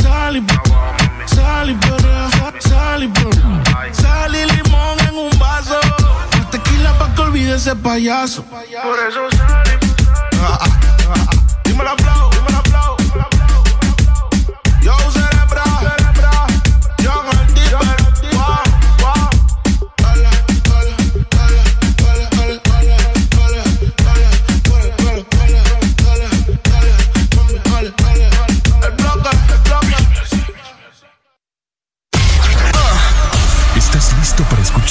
sal 0.00 0.36
y 0.36 0.42
sal 1.26 1.70
y 1.70 1.74
perrea, 1.74 2.28
sal 2.60 3.02
y 3.02 3.10
sal 3.92 4.34
y 4.34 4.44
limón 4.54 5.00
en 5.08 5.16
un 5.16 5.38
vaso. 5.40 5.80
Tequila 6.52 6.96
pa' 6.98 7.12
que 7.14 7.22
olvide 7.22 7.56
ese 7.56 7.74
payaso. 7.74 8.44
Por 8.44 8.98
eso 9.08 9.22
sal 9.36 9.64
y 9.74 11.68
Dime 11.68 11.84
la 11.84 11.96
flow, 11.96 12.30
dime 12.30 13.01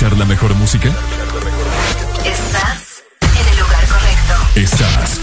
escuchar 0.02 0.18
la 0.18 0.26
mejor 0.26 0.56
música? 0.56 0.90
Estás 2.26 3.04
en 3.22 3.48
el 3.48 3.60
lugar 3.60 3.86
correcto. 3.88 4.34
Estás. 4.56 5.20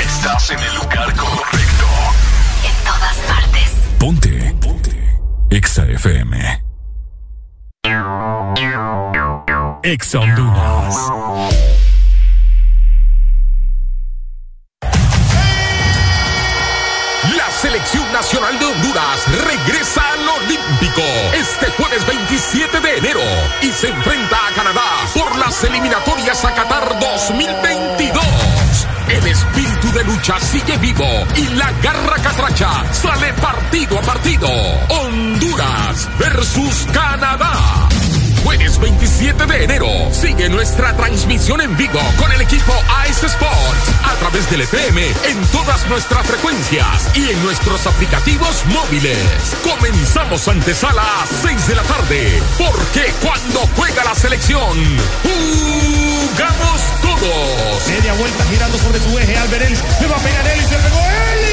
Estás 0.00 0.50
en 0.50 0.58
el 0.58 0.74
lugar 0.76 1.14
correcto. 1.14 1.86
En 2.64 2.84
todas 2.84 3.16
partes. 3.28 3.72
Ponte. 3.98 4.56
Ponte. 4.60 5.18
Exa 5.50 5.84
FM. 5.84 6.62
Exa 9.82 10.18
Honduras. 10.20 10.96
La 17.36 17.50
selección 17.60 18.12
nacional 18.12 18.58
de 18.58 18.64
Honduras 18.64 19.26
regresa 19.46 20.02
al 20.12 20.28
Olímpico 20.28 21.02
este 21.34 21.66
jueves 21.72 22.06
27 22.42 22.80
de 22.80 22.98
enero 22.98 23.20
y 23.62 23.68
se 23.68 23.88
enfrenta 23.88 24.36
a 24.48 24.50
Canadá 24.52 24.82
por 25.14 25.36
las 25.36 25.62
eliminatorias 25.62 26.44
a 26.44 26.52
Qatar 26.52 26.98
2022. 26.98 28.24
El 29.08 29.26
espíritu 29.28 29.92
de 29.92 30.04
lucha 30.04 30.40
sigue 30.40 30.76
vivo 30.78 31.06
y 31.36 31.46
la 31.54 31.70
garra 31.82 32.16
catracha 32.20 32.92
sale 32.92 33.32
partido 33.34 33.96
a 33.96 34.02
partido. 34.02 34.48
Honduras 34.88 36.08
versus 36.18 36.86
Canadá. 36.92 37.91
Jueves 38.44 38.78
27 38.78 39.46
de 39.46 39.64
enero. 39.64 39.86
Sigue 40.10 40.48
nuestra 40.48 40.96
transmisión 40.96 41.60
en 41.60 41.76
vivo 41.76 42.00
con 42.18 42.30
el 42.32 42.40
equipo 42.40 42.72
Ice 43.08 43.26
Sports 43.26 43.92
a 44.04 44.14
través 44.16 44.50
del 44.50 44.62
FM 44.62 45.06
en 45.28 45.40
todas 45.52 45.86
nuestras 45.88 46.26
frecuencias 46.26 47.10
y 47.14 47.30
en 47.30 47.42
nuestros 47.44 47.86
aplicativos 47.86 48.64
móviles. 48.66 49.18
Comenzamos 49.62 50.46
antesala 50.48 51.02
a 51.02 51.26
6 51.26 51.68
de 51.68 51.74
la 51.74 51.82
tarde, 51.82 52.42
porque 52.58 53.12
cuando 53.22 53.60
juega 53.76 54.04
la 54.04 54.14
selección, 54.14 54.76
jugamos 55.22 56.80
todos. 57.00 57.88
Media 57.88 58.12
vuelta 58.14 58.44
girando 58.44 58.78
sobre 58.78 59.00
su 59.00 59.18
eje, 59.18 59.36
Alberel. 59.36 59.76
Le 60.00 60.06
va 60.08 60.16
a 60.16 60.20
pegar 60.20 60.48
Ellis, 60.48 60.68
se 60.68 60.76
pegó 60.76 60.98
Ellis. 60.98 61.51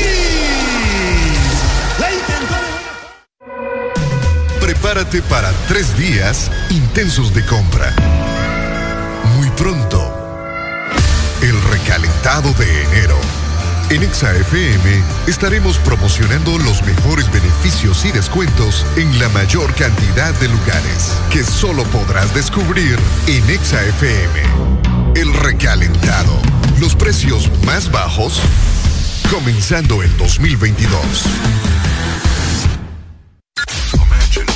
Prepárate 4.82 5.22
para 5.24 5.51
tres 5.67 5.98
días 5.98 6.49
intensos 6.69 7.33
de 7.33 7.45
compra. 7.45 7.93
Muy 9.35 9.49
pronto, 9.49 9.99
el 11.41 11.61
recalentado 11.64 12.53
de 12.53 12.83
enero. 12.83 13.17
En 13.90 14.03
ExaFM 14.03 15.03
estaremos 15.27 15.77
promocionando 15.80 16.58
los 16.59 16.82
mejores 16.83 17.30
beneficios 17.30 18.06
y 18.06 18.14
descuentos 18.14 18.85
en 18.95 19.19
la 19.19 19.27
mayor 19.30 19.75
cantidad 19.75 20.33
de 20.35 20.48
lugares 20.48 21.11
que 21.30 21.43
solo 21.43 21.83
podrás 21.85 22.33
descubrir 22.33 22.98
en 23.27 23.49
ExaFM. 23.49 24.43
El 25.14 25.33
recalentado. 25.33 26.40
Los 26.80 26.95
precios 26.95 27.51
más 27.66 27.91
bajos 27.91 28.41
comenzando 29.30 30.03
el 30.03 30.16
2022. 30.16 31.25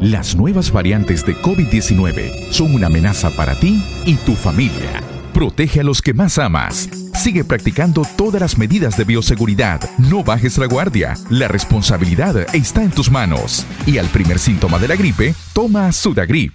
Las 0.00 0.34
nuevas 0.34 0.72
variantes 0.72 1.24
de 1.24 1.36
COVID-19 1.36 2.50
son 2.50 2.74
una 2.74 2.88
amenaza 2.88 3.30
para 3.30 3.54
ti 3.54 3.82
y 4.04 4.16
tu 4.16 4.34
familia. 4.34 5.02
Protege 5.32 5.80
a 5.80 5.84
los 5.84 6.02
que 6.02 6.12
más 6.12 6.38
amas. 6.38 6.88
Sigue 7.14 7.44
practicando 7.44 8.02
todas 8.16 8.40
las 8.40 8.58
medidas 8.58 8.96
de 8.96 9.04
bioseguridad. 9.04 9.80
No 9.98 10.24
bajes 10.24 10.58
la 10.58 10.66
guardia. 10.66 11.14
La 11.30 11.48
responsabilidad 11.48 12.54
está 12.54 12.82
en 12.82 12.90
tus 12.90 13.10
manos. 13.10 13.64
Y 13.86 13.98
al 13.98 14.06
primer 14.08 14.38
síntoma 14.38 14.78
de 14.78 14.88
la 14.88 14.96
gripe, 14.96 15.34
toma 15.52 15.90
Sudagrip. 15.92 16.54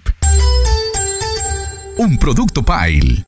Un 1.96 2.18
producto 2.18 2.62
Pile. 2.62 3.24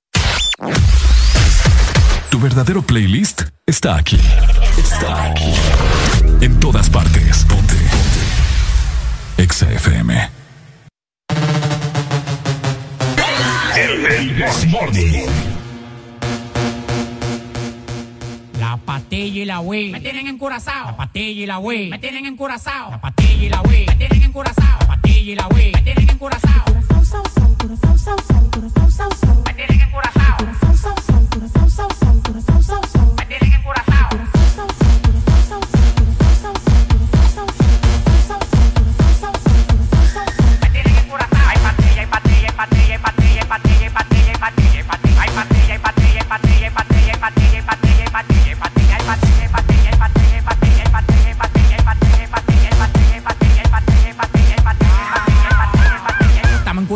Tu 2.30 2.38
verdadero 2.38 2.82
playlist 2.82 3.42
está 3.66 3.96
aquí. 3.96 4.18
Está 4.78 5.30
aquí. 5.30 5.52
En 6.40 6.60
todas 6.60 6.88
partes. 6.88 7.46
Ponte. 9.42 9.64
Ponte. 9.66 9.66
Exa 9.66 9.72
FM. 9.72 10.30
El 13.76 14.68
Morning. 14.68 15.26
La 18.60 18.76
patilla 18.76 19.42
y 19.42 19.44
la 19.44 19.60
Wii 19.60 19.90
me 19.90 20.00
tienen 20.00 20.28
encurazao. 20.28 20.86
La 20.86 20.96
patilla 20.96 21.42
y 21.42 21.46
la 21.46 21.58
Wii 21.58 21.90
me 21.90 21.98
tienen 21.98 22.26
encurazao. 22.26 22.90
La 22.90 23.00
patilla 23.00 23.44
y 23.44 23.48
la 23.48 23.62
Wii 23.62 23.86
me 23.86 23.96
tienen 23.96 24.22
encurazao. 24.22 24.78
La 24.80 24.86
patilla 24.86 25.32
y 25.32 25.34
la 25.34 25.48
Wii 25.48 25.72
me 25.72 25.82
tienen 25.82 26.10
encurazao. 26.10 26.64
Me 26.66 26.70
tienen 26.70 27.50
encurazao. 27.50 27.96
Me 29.44 29.54
tienen 29.54 29.80
encurazao. 29.80 30.36
Me 30.46 30.62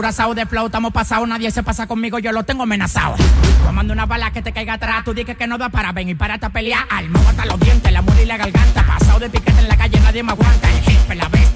encurazados 0.07 0.37
de 0.37 0.47
flow, 0.47 0.67
estamos 0.67 0.93
pasados, 0.93 1.27
nadie 1.27 1.51
se 1.51 1.65
pasa 1.65 1.89
conmigo, 1.89 2.21
yo 2.21 2.31
lo 2.31 2.45
tengo 2.45 2.63
amenazado. 2.63 3.17
Tomando 3.65 3.93
una 3.93 4.07
bala 4.07 4.31
que 4.31 4.41
te 4.41 4.53
caiga 4.53 4.75
atrás, 4.75 5.03
tú 5.05 5.13
dices 5.13 5.37
que 5.37 5.49
no 5.49 5.59
da 5.59 5.69
para 5.69 5.91
ven 5.91 6.09
y 6.09 6.15
párate 6.15 6.47
a 6.47 6.51
pelear. 6.51 6.87
Alma 6.91 7.19
hasta 7.29 7.45
los 7.45 7.59
dientes, 7.59 7.91
la 7.91 8.03
muerte 8.03 8.23
y 8.23 8.27
la 8.27 8.37
garganta. 8.37 8.87
Pasado 8.87 9.19
de 9.19 9.31
piquete 9.31 9.59
en 9.59 9.67
la 9.67 9.77
calle, 9.77 9.99
nadie 9.99 10.23
me 10.23 10.31
aguanta. 10.31 10.71
El 10.71 10.81
jefe, 10.85 11.15
la 11.17 11.29
bestia, 11.29 11.56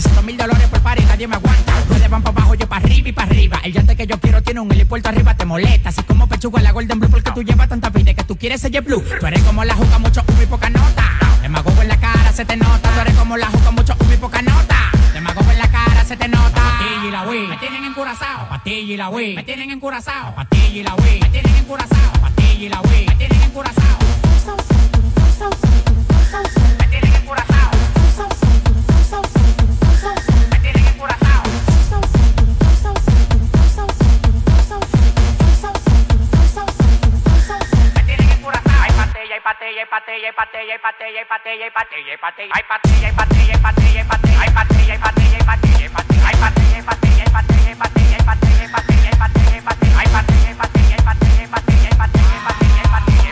300 0.00 0.24
mil 0.24 0.36
dólares 0.36 0.68
por 0.68 0.80
par 0.80 1.00
y 1.00 1.04
nadie 1.06 1.26
me 1.26 1.34
aguanta. 1.34 1.72
Ustedes 1.80 2.08
van 2.08 2.22
para 2.22 2.36
abajo, 2.36 2.54
yo 2.54 2.68
para 2.68 2.84
arriba 2.84 3.08
y 3.08 3.12
para 3.12 3.28
arriba. 3.28 3.60
El 3.64 3.72
yate 3.72 3.96
que 3.96 4.06
yo 4.06 4.20
quiero 4.20 4.40
tiene 4.42 4.60
un 4.60 4.70
helipuerto 4.70 5.08
arriba, 5.08 5.34
te 5.34 5.44
molesta. 5.44 5.88
Así 5.88 6.04
como 6.04 6.28
pechuga 6.28 6.62
la 6.62 6.70
Golden 6.70 7.00
Blue, 7.00 7.10
porque 7.10 7.32
tú 7.32 7.42
llevas 7.42 7.68
tanta 7.68 7.90
vida 7.90 8.14
que 8.14 8.22
tú 8.22 8.36
quieres 8.36 8.60
ser 8.60 8.80
blue. 8.82 9.02
Tú 9.18 9.26
eres 9.26 9.42
como 9.42 9.64
la 9.64 9.74
juca, 9.74 9.98
mucho 9.98 10.22
humo 10.28 10.40
y 10.40 10.46
poca 10.46 10.70
nota. 10.70 11.02
Demagogo 11.42 11.82
en 11.82 11.88
la 11.88 11.96
cara, 11.96 12.32
se 12.32 12.44
te 12.44 12.56
nota. 12.56 12.90
Tú 12.94 13.00
eres 13.00 13.14
como 13.14 13.36
la 13.36 13.46
juca, 13.48 13.72
mucho 13.72 13.96
humo 13.98 14.12
y 14.12 14.16
poca 14.18 14.40
nota. 14.40 14.76
Demagogo 15.14 15.50
en 15.50 15.58
la 15.58 15.68
cara, 15.68 16.04
se 16.04 16.16
te 16.16 16.28
nota. 16.28 16.62
Patilla 16.62 17.08
y 17.08 17.10
la 17.10 17.22
Wii 17.28 17.48
me 17.48 17.56
tienen 17.56 17.84
encurazao. 17.84 18.48
Patilla 18.48 18.94
y 18.94 18.96
la 18.96 19.08
Wii 19.08 19.34
me 19.34 19.42
tienen 19.42 19.70
encurazao. 19.70 20.34
Patilla 20.36 20.78
y 20.78 20.82
la 20.84 20.94
Wii 20.94 21.20
me 21.22 21.28
tienen 21.30 21.56
encurazao. 21.56 22.12
Patilla 22.20 22.64
y 22.64 22.68
la 22.68 22.80
Wii 22.82 23.06
me 23.06 23.14
tienen 23.16 23.42
encurazao. 23.42 23.98
Me 26.78 26.86
tienen 26.86 27.14
encurazao. 27.14 27.77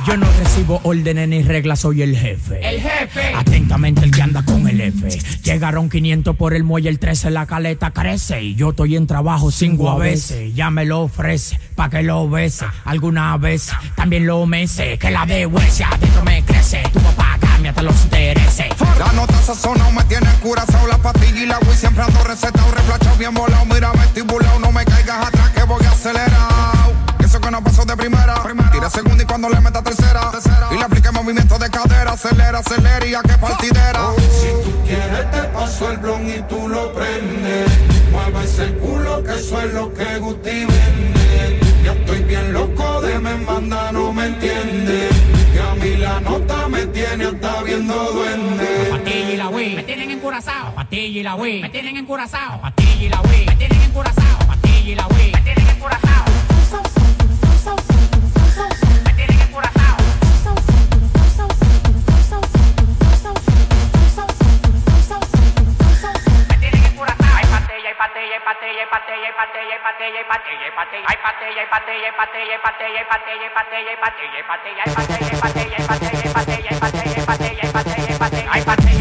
Yo 0.06 0.16
no 0.16 0.26
recibo 0.38 0.80
órdenes 0.84 1.26
ni 1.26 1.42
reglas, 1.42 1.80
soy 1.80 2.02
el 2.02 2.16
jefe. 2.16 2.60
El 2.62 2.80
jefe. 2.80 3.34
Atentamente 3.34 4.04
el 4.04 4.12
que 4.12 4.22
anda 4.22 4.44
con 4.44 4.68
el 4.68 4.80
F. 4.80 5.08
Llegaron 5.42 5.90
500 5.90 6.36
por 6.36 6.54
el 6.54 6.62
muelle, 6.62 6.88
el 6.88 7.00
13 7.00 7.30
la 7.30 7.46
caleta 7.46 7.90
crece. 7.90 8.40
Y 8.40 8.54
yo 8.54 8.70
estoy 8.70 8.94
en 8.94 9.08
trabajo 9.08 9.50
cinco 9.50 9.90
a 9.90 9.98
veces. 9.98 10.54
Ya 10.54 10.70
me 10.70 10.84
lo 10.84 11.00
ofrece, 11.00 11.58
pa' 11.74 11.90
que 11.90 12.04
lo 12.04 12.28
bese. 12.30 12.66
Alguna 12.84 13.36
vez 13.36 13.72
también 13.96 14.28
lo 14.28 14.46
mece. 14.46 14.96
Que 14.96 15.10
la 15.10 15.26
de 15.26 15.44
huesia 15.44 15.88
adentro 15.88 16.22
me 16.22 16.40
crece. 16.44 16.84
Hasta 17.76 17.82
los 17.82 18.04
intereses. 18.04 18.66
La 18.98 19.12
nota 19.12 19.34
sazonado 19.42 19.90
me 19.92 20.02
tiene 20.04 20.26
curazao 20.42 20.86
La 20.86 20.96
pastilla 20.96 21.40
y 21.40 21.46
la 21.46 21.58
Wii 21.58 21.76
siempre 21.76 22.02
ando 22.02 22.24
recetado 22.24 22.70
Reflachado 22.72 23.16
bien 23.16 23.34
volado, 23.34 23.64
mira 23.66 23.92
vestibulado 23.92 24.58
No 24.60 24.72
me 24.72 24.84
caigas 24.84 25.26
atrás 25.26 25.50
que 25.50 25.62
voy 25.64 25.84
acelerado 25.84 26.94
Eso 27.18 27.40
que 27.40 27.50
no 27.50 27.62
pasó 27.62 27.84
de 27.84 27.96
primera 27.96 28.42
Tira 28.72 28.88
segunda 28.88 29.22
y 29.22 29.26
cuando 29.26 29.50
le 29.50 29.60
meta 29.60 29.82
tercera 29.82 30.30
Y 30.70 30.76
le 30.76 30.84
aplique 30.84 31.10
movimiento 31.10 31.58
de 31.58 31.68
cadera 31.70 32.12
Acelera, 32.12 32.60
acelera 32.60 33.06
y 33.06 33.14
a 33.14 33.20
que 33.20 33.36
partidera 33.36 34.00
Si 34.30 34.48
tú 34.64 34.82
quieres 34.86 35.30
te 35.30 35.42
paso 35.48 35.90
el 35.90 35.98
blon 35.98 36.28
y 36.28 36.40
tú 36.48 36.68
lo 36.68 36.92
prendes. 36.94 37.70
Mueve 38.10 38.44
ese 38.44 38.72
culo 38.78 39.22
que 39.22 39.34
eso 39.34 39.60
es 39.60 39.74
lo 39.74 39.92
que 39.92 40.18
Guti 40.18 40.64
vende. 40.64 41.60
Ya 41.84 41.92
estoy 41.92 42.22
bien 42.22 42.52
loco 42.52 43.02
de 43.02 43.18
me 43.18 43.36
manda, 43.36 43.92
no 43.92 44.12
me 44.12 44.26
entiende. 44.26 45.35
Que 45.56 45.62
a 45.62 45.74
mí 45.74 45.96
la 45.96 46.20
nota 46.20 46.68
me 46.68 46.84
tiene 46.88 47.24
hasta 47.24 47.62
viendo 47.62 47.94
duende. 48.12 48.88
Patilla 48.90 49.30
y 49.30 49.36
la 49.38 49.48
Wii 49.48 49.76
me 49.76 49.82
tienen 49.84 50.10
encurazao. 50.10 50.74
Patilla 50.74 51.20
y 51.20 51.22
la 51.22 51.34
Wii 51.34 51.62
me 51.62 51.70
tienen 51.70 51.96
encurazao. 51.96 52.60
Patilla 52.60 53.04
y 53.06 53.08
la 53.08 53.22
Wii 53.22 53.46
me 53.46 53.56
tienen 53.56 53.80
encurazao. 53.80 54.38
Patilla 54.46 54.90
y 54.90 54.94
la 54.94 55.06
Wii 55.06 55.32
me 55.32 55.40
tienen 55.40 55.66
encurazao. 55.68 56.24
Me 56.26 56.42
tienen 56.44 58.10
encurazao. 58.66 58.85
pateye 68.16 68.38
pateye 68.40 68.86
pateye 68.86 69.30
pateye 69.36 69.76
pateye 69.84 70.24
pateye 70.24 70.70
pateye 70.72 71.04
ay 71.06 71.16
pateye 71.24 71.64
pateye 71.72 72.08
pateye 72.16 72.56
pateye 72.64 73.04
pateye 73.12 73.44
pateye 73.52 73.52
pateye 73.52 73.96
pateye 74.00 74.36
pateye 74.40 75.36
pateye 75.36 75.76
pateye 75.92 76.24
pateye 76.32 76.72
pateye 76.80 77.20
pateye 77.28 77.66
pateye 77.76 78.18
pateye 78.18 78.48
ay 78.54 78.62
pateye 78.64 78.95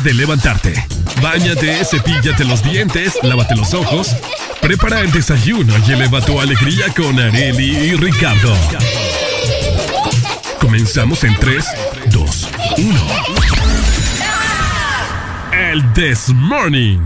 de 0.00 0.14
levantarte. 0.14 0.86
Báñate, 1.22 1.84
cepíllate 1.84 2.44
los 2.44 2.62
dientes, 2.62 3.14
lávate 3.22 3.54
los 3.56 3.72
ojos, 3.74 4.14
prepara 4.60 5.00
el 5.00 5.10
desayuno 5.10 5.74
y 5.86 5.92
eleva 5.92 6.20
tu 6.20 6.40
alegría 6.40 6.86
con 6.94 7.18
Areli 7.18 7.76
y 7.76 7.94
Ricardo. 7.94 8.54
Comenzamos 10.60 11.24
en 11.24 11.34
3, 11.36 11.64
2, 12.10 12.48
1. 12.78 13.00
El 15.52 15.92
This 15.92 16.28
Morning. 16.28 16.98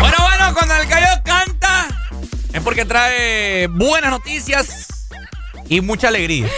Bueno, 0.00 0.16
bueno, 0.18 0.54
cuando 0.54 0.74
el 0.74 0.88
gallo 0.88 1.22
canta 1.24 1.88
es 2.52 2.60
porque 2.62 2.84
trae 2.84 3.68
buenas 3.68 4.10
noticias 4.10 4.88
y 5.68 5.80
mucha 5.80 6.08
alegría. 6.08 6.48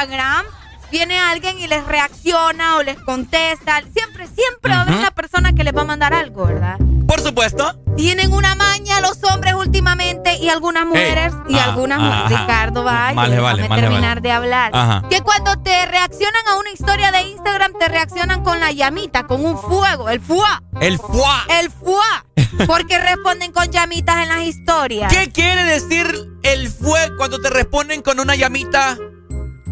Instagram, 0.00 0.46
viene 0.90 1.18
alguien 1.18 1.58
y 1.58 1.66
les 1.66 1.84
reacciona 1.86 2.76
o 2.76 2.82
les 2.82 2.98
contesta? 3.00 3.82
Siempre, 3.94 4.26
siempre 4.26 4.72
va 4.72 4.78
a 4.78 4.82
haber 4.82 4.94
una 4.94 5.10
persona 5.10 5.52
que 5.52 5.62
les 5.62 5.76
va 5.76 5.82
a 5.82 5.84
mandar 5.84 6.14
algo, 6.14 6.46
¿verdad? 6.46 6.78
Por 7.06 7.20
supuesto. 7.20 7.78
Tienen 7.98 8.32
una 8.32 8.54
maña 8.54 9.02
los 9.02 9.22
hombres 9.24 9.52
últimamente 9.52 10.38
y 10.38 10.48
algunas 10.48 10.86
mujeres 10.86 11.34
y 11.50 11.58
ah, 11.58 11.64
algunas 11.64 11.98
ah, 12.00 12.02
mujeres. 12.02 12.32
ajá. 12.32 12.40
Ricardo, 12.46 12.84
vaya, 12.84 13.14
vale, 13.14 13.36
déjame 13.36 13.68
más 13.68 13.76
le 13.76 13.82
terminar 13.82 14.08
vale. 14.08 14.20
de 14.22 14.32
hablar. 14.32 14.70
Ajá. 14.72 15.02
Que 15.10 15.20
cuando 15.20 15.58
te 15.58 15.84
reaccionan 15.84 16.48
a 16.48 16.56
una 16.56 16.70
historia 16.70 17.12
de 17.12 17.22
Instagram, 17.22 17.72
te 17.78 17.88
reaccionan 17.88 18.42
con 18.42 18.58
la 18.58 18.72
llamita, 18.72 19.26
con 19.26 19.44
un 19.44 19.58
fuego, 19.58 20.08
el 20.08 20.20
fuá. 20.20 20.62
El 20.80 20.98
fuá. 20.98 21.44
El 21.60 21.70
fuá. 21.70 22.24
Porque 22.66 22.98
responden 22.98 23.52
con 23.52 23.70
llamitas 23.70 24.22
en 24.22 24.28
las 24.30 24.42
historias. 24.44 25.12
¿Qué 25.12 25.30
quiere 25.30 25.64
decir 25.64 26.06
el 26.42 26.70
fue 26.70 27.00
cuando 27.18 27.38
te 27.38 27.50
responden 27.50 28.00
con 28.00 28.18
una 28.18 28.34
llamita? 28.34 28.96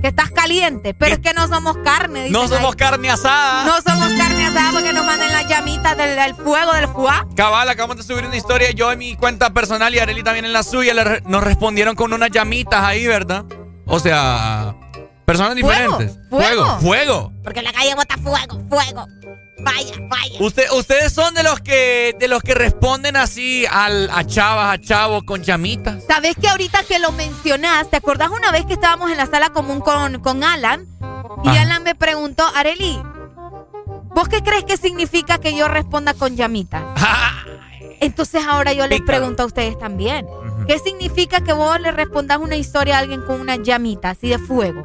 Que 0.00 0.08
estás 0.08 0.30
caliente, 0.30 0.94
pero 0.94 1.14
es 1.14 1.20
que 1.20 1.32
no 1.34 1.48
somos 1.48 1.76
carne. 1.78 2.20
dicen 2.24 2.32
No 2.32 2.46
somos 2.46 2.76
carne 2.76 3.10
asada. 3.10 3.64
No 3.64 3.74
somos 3.82 4.12
carne 4.12 4.46
asada 4.46 4.70
porque 4.72 4.92
nos 4.92 5.04
manden 5.04 5.32
las 5.32 5.46
llamitas 5.48 5.96
del, 5.96 6.14
del 6.14 6.34
fuego, 6.34 6.72
del 6.72 6.88
fuá. 6.88 7.26
Cabal, 7.34 7.68
acabamos 7.68 7.96
de 7.96 8.02
subir 8.04 8.24
una 8.24 8.36
historia 8.36 8.70
yo 8.70 8.92
en 8.92 8.98
mi 9.00 9.16
cuenta 9.16 9.50
personal 9.50 9.92
y 9.94 9.98
Areli 9.98 10.22
también 10.22 10.44
en 10.44 10.52
la 10.52 10.62
suya. 10.62 10.94
le 10.94 11.20
nos 11.26 11.42
respondieron 11.42 11.96
con 11.96 12.12
unas 12.12 12.30
llamitas 12.30 12.82
ahí, 12.84 13.06
¿verdad? 13.06 13.44
O 13.86 13.98
sea, 13.98 14.76
personas 15.24 15.56
diferentes. 15.56 16.16
fuego. 16.30 16.54
Fuego, 16.54 16.78
fuego. 16.80 17.32
Porque 17.42 17.58
en 17.58 17.64
la 17.64 17.72
calle 17.72 17.94
bota 17.94 18.16
fuego, 18.18 18.62
fuego. 18.68 19.06
Vaya, 19.60 19.94
vaya. 20.08 20.38
Usted, 20.40 20.70
ustedes 20.72 21.12
son 21.12 21.34
de 21.34 21.42
los 21.42 21.60
que 21.60 22.14
de 22.18 22.28
los 22.28 22.42
que 22.42 22.54
responden 22.54 23.16
así 23.16 23.66
al, 23.66 24.08
a 24.10 24.24
chavas, 24.24 24.74
a 24.74 24.80
chavos 24.80 25.24
con 25.24 25.42
llamitas. 25.42 26.04
¿Sabes 26.06 26.36
que 26.40 26.48
ahorita 26.48 26.84
que 26.84 26.98
lo 26.98 27.12
mencionas, 27.12 27.90
te 27.90 27.96
acordás 27.96 28.30
una 28.30 28.52
vez 28.52 28.64
que 28.66 28.74
estábamos 28.74 29.10
en 29.10 29.16
la 29.16 29.26
sala 29.26 29.50
común 29.50 29.80
con, 29.80 30.20
con 30.20 30.44
Alan? 30.44 30.86
Y. 31.44 31.48
Alan 31.48 31.82
me 31.82 31.94
preguntó, 31.94 32.44
Areli, 32.54 33.00
¿vos 34.14 34.28
qué 34.28 34.42
crees 34.42 34.64
que 34.64 34.76
significa 34.76 35.38
que 35.38 35.56
yo 35.56 35.68
responda 35.68 36.14
con 36.14 36.36
llamitas? 36.36 36.82
Entonces 38.00 38.44
ahora 38.46 38.72
yo 38.72 38.86
les 38.86 39.00
pregunto 39.00 39.42
a 39.42 39.46
ustedes 39.46 39.78
también. 39.78 40.26
¿Qué 40.68 40.78
significa 40.78 41.40
que 41.40 41.52
vos 41.52 41.80
le 41.80 41.92
respondas 41.92 42.38
una 42.38 42.56
historia 42.56 42.96
a 42.96 42.98
alguien 43.00 43.22
con 43.22 43.40
una 43.40 43.56
llamita 43.56 44.10
así 44.10 44.28
de 44.28 44.38
fuego? 44.38 44.82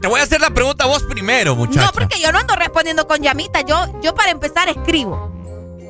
Te, 0.00 0.08
voy 0.08 0.20
a 0.20 0.22
hacer 0.22 0.40
la 0.40 0.50
pregunta 0.50 0.84
a 0.84 0.86
vos 0.86 1.02
primero, 1.02 1.54
muchacha. 1.54 1.86
No, 1.86 1.92
porque 1.92 2.18
yo 2.20 2.32
no 2.32 2.38
ando 2.38 2.56
respondiendo 2.56 3.06
con 3.06 3.20
llamitas. 3.22 3.64
Yo, 3.66 4.00
yo 4.02 4.14
para 4.14 4.30
empezar 4.30 4.68
escribo. 4.68 5.30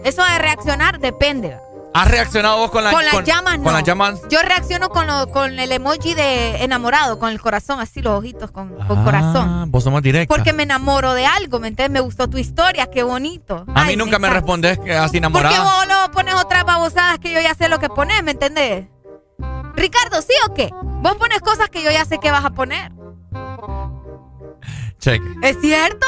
Eso 0.05 0.25
de 0.25 0.39
reaccionar 0.39 0.99
depende. 0.99 1.57
¿Has 1.93 2.09
reaccionado 2.09 2.59
vos 2.59 2.71
con, 2.71 2.85
la, 2.85 2.93
con 2.93 3.05
las 3.05 3.25
llamas 3.25 3.59
no. 3.59 3.65
Con 3.65 3.73
las 3.73 3.83
llamas. 3.83 4.21
Yo 4.31 4.41
reacciono 4.43 4.91
con, 4.91 5.09
lo- 5.09 5.29
con 5.33 5.59
el 5.59 5.73
emoji 5.73 6.15
de 6.15 6.63
enamorado, 6.63 7.19
con 7.19 7.31
el 7.31 7.41
corazón, 7.41 7.81
así 7.81 8.01
los 8.01 8.17
ojitos 8.19 8.51
con, 8.53 8.69
con 8.87 8.99
Ah, 9.01 9.05
corazón. 9.05 9.71
Vos 9.73 9.83
somos 9.85 10.01
directa. 10.01 10.33
Porque 10.33 10.53
me 10.53 10.63
enamoro 10.63 11.15
de 11.15 11.27
algo, 11.27 11.59
¿me 11.59 11.67
entiendes? 11.69 11.93
Me 11.93 12.01
gustó 12.01 12.29
tu 12.31 12.39
historia, 12.39 12.89
qué 12.91 13.03
bonito. 13.03 13.65
a 13.75 13.85
mí 13.85 13.97
nunca 13.97 14.21
me, 14.21 14.29
encanta. 14.29 14.35
respondes 14.41 14.79
que 14.79 14.93
así 14.93 15.03
Porque 15.03 15.19
enamorada. 15.19 15.63
vos 15.65 15.87
no 15.89 16.11
pones 16.13 16.35
otras 16.37 16.65
babosadas 16.65 17.19
que 17.19 17.33
yo 17.33 17.41
ya 17.41 17.55
sé 17.57 17.69
lo 17.69 17.81
que 17.81 17.89
pones, 17.89 18.23
¿me 18.23 18.31
entendés? 18.33 18.87
Ricardo, 19.75 20.23
¿sí 20.23 20.33
o 20.49 20.55
qué? 20.55 20.71
Vos 20.73 21.17
pones 21.17 21.41
cosas 21.41 21.71
que 21.71 21.83
yo 21.83 21.91
ya 21.91 22.05
sé 22.05 22.19
que 22.19 22.31
vas 22.31 22.45
a 22.45 22.51
poner. 22.51 22.93
Check. 25.01 25.23
¿Es 25.43 25.57
cierto? 25.61 26.07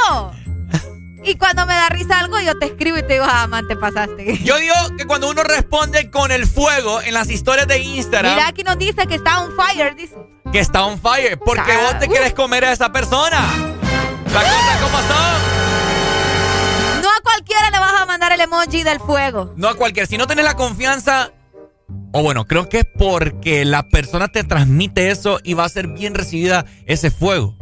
y 1.25 1.37
cuando 1.37 1.67
me 1.67 1.75
da 1.75 1.89
risa 1.89 2.19
algo, 2.19 2.41
yo 2.41 2.59
te 2.59 2.67
escribo 2.67 2.99
y 2.99 3.03
te 3.03 3.15
digo, 3.15 3.25
ah, 3.29 3.47
man, 3.47 3.67
te 3.69 3.77
pasaste. 3.77 4.39
Yo 4.45 4.57
digo 4.57 4.75
que 4.99 5.07
cuando 5.07 5.31
uno 5.31 5.45
responde 5.45 6.11
con 6.11 6.33
el 6.33 6.47
fuego 6.47 7.01
en 7.01 7.15
las 7.15 7.31
historias 7.31 7.69
de 7.69 7.79
Instagram, 7.79 8.35
Mira, 8.35 8.49
aquí 8.49 8.65
nos 8.65 8.77
dice 8.77 9.07
que 9.07 9.15
está 9.15 9.41
on 9.41 9.53
fire, 9.57 9.95
dice. 9.95 10.17
que 10.51 10.59
está 10.59 10.85
on 10.85 10.99
fire, 11.01 11.39
porque 11.39 11.77
vos 11.77 11.99
te 12.01 12.09
quieres 12.09 12.35
comer 12.35 12.65
a 12.65 12.73
esa 12.73 12.93
persona. 12.93 13.41
Las 14.33 14.45
cosas 14.45 14.81
como 14.83 14.99
son. 14.99 15.43
No 17.03 17.09
a 17.09 17.21
cualquiera 17.23 17.71
le 17.71 17.79
vas 17.79 18.01
a 18.01 18.07
mandar 18.07 18.33
el 18.33 18.41
emoji 18.41 18.83
del 18.83 18.99
fuego. 18.99 19.53
No 19.57 19.69
a 19.69 19.75
cualquiera. 19.75 20.07
Si 20.07 20.17
no 20.19 20.27
tenés 20.27 20.45
la 20.45 20.55
confianza, 20.55 21.33
o 22.12 22.23
bueno, 22.23 22.47
creo 22.47 22.69
que 22.69 22.81
es 22.81 22.87
porque 22.99 23.65
la 23.65 23.89
persona 23.89 24.29
te 24.29 24.43
transmite 24.45 25.11
eso 25.11 25.39
y 25.45 25.55
va 25.55 25.65
a 25.65 25.69
ser 25.69 25.87
bien 25.89 26.15
recibida 26.15 26.65
ese 26.87 27.11
fuego. 27.11 27.57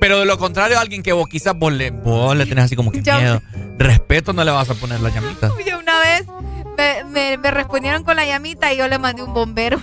Pero 0.00 0.20
de 0.20 0.26
lo 0.26 0.38
contrario, 0.38 0.78
a 0.78 0.80
alguien 0.80 1.02
que 1.02 1.12
vos 1.12 1.28
quizás 1.28 1.54
vos 1.58 1.72
le, 1.72 1.90
vos 1.90 2.36
le 2.36 2.46
tenés 2.46 2.64
así 2.66 2.76
como 2.76 2.92
que 2.92 3.02
Yo- 3.02 3.16
miedo, 3.16 3.42
respeto, 3.78 4.32
no 4.32 4.44
le 4.44 4.50
vas 4.52 4.70
a 4.70 4.74
poner 4.74 5.00
la 5.00 5.10
llamita. 5.10 5.52
Oye, 5.56 5.74
una 5.74 5.98
vez 6.00 6.24
me, 6.76 7.04
me- 7.04 7.36
me 7.38 7.50
respondieron 7.50 8.04
con 8.04 8.14
la 8.16 8.24
llamita 8.26 8.72
y 8.72 8.76
yo 8.78 8.86
le 8.88 8.98
mandé 8.98 9.22
un 9.22 9.34
bombero. 9.34 9.80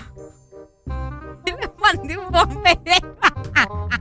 le 1.44 1.70
mandé 1.80 2.16
un 2.18 2.30
bombero. 2.30 3.16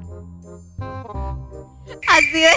Así 2.08 2.32
de. 2.40 2.50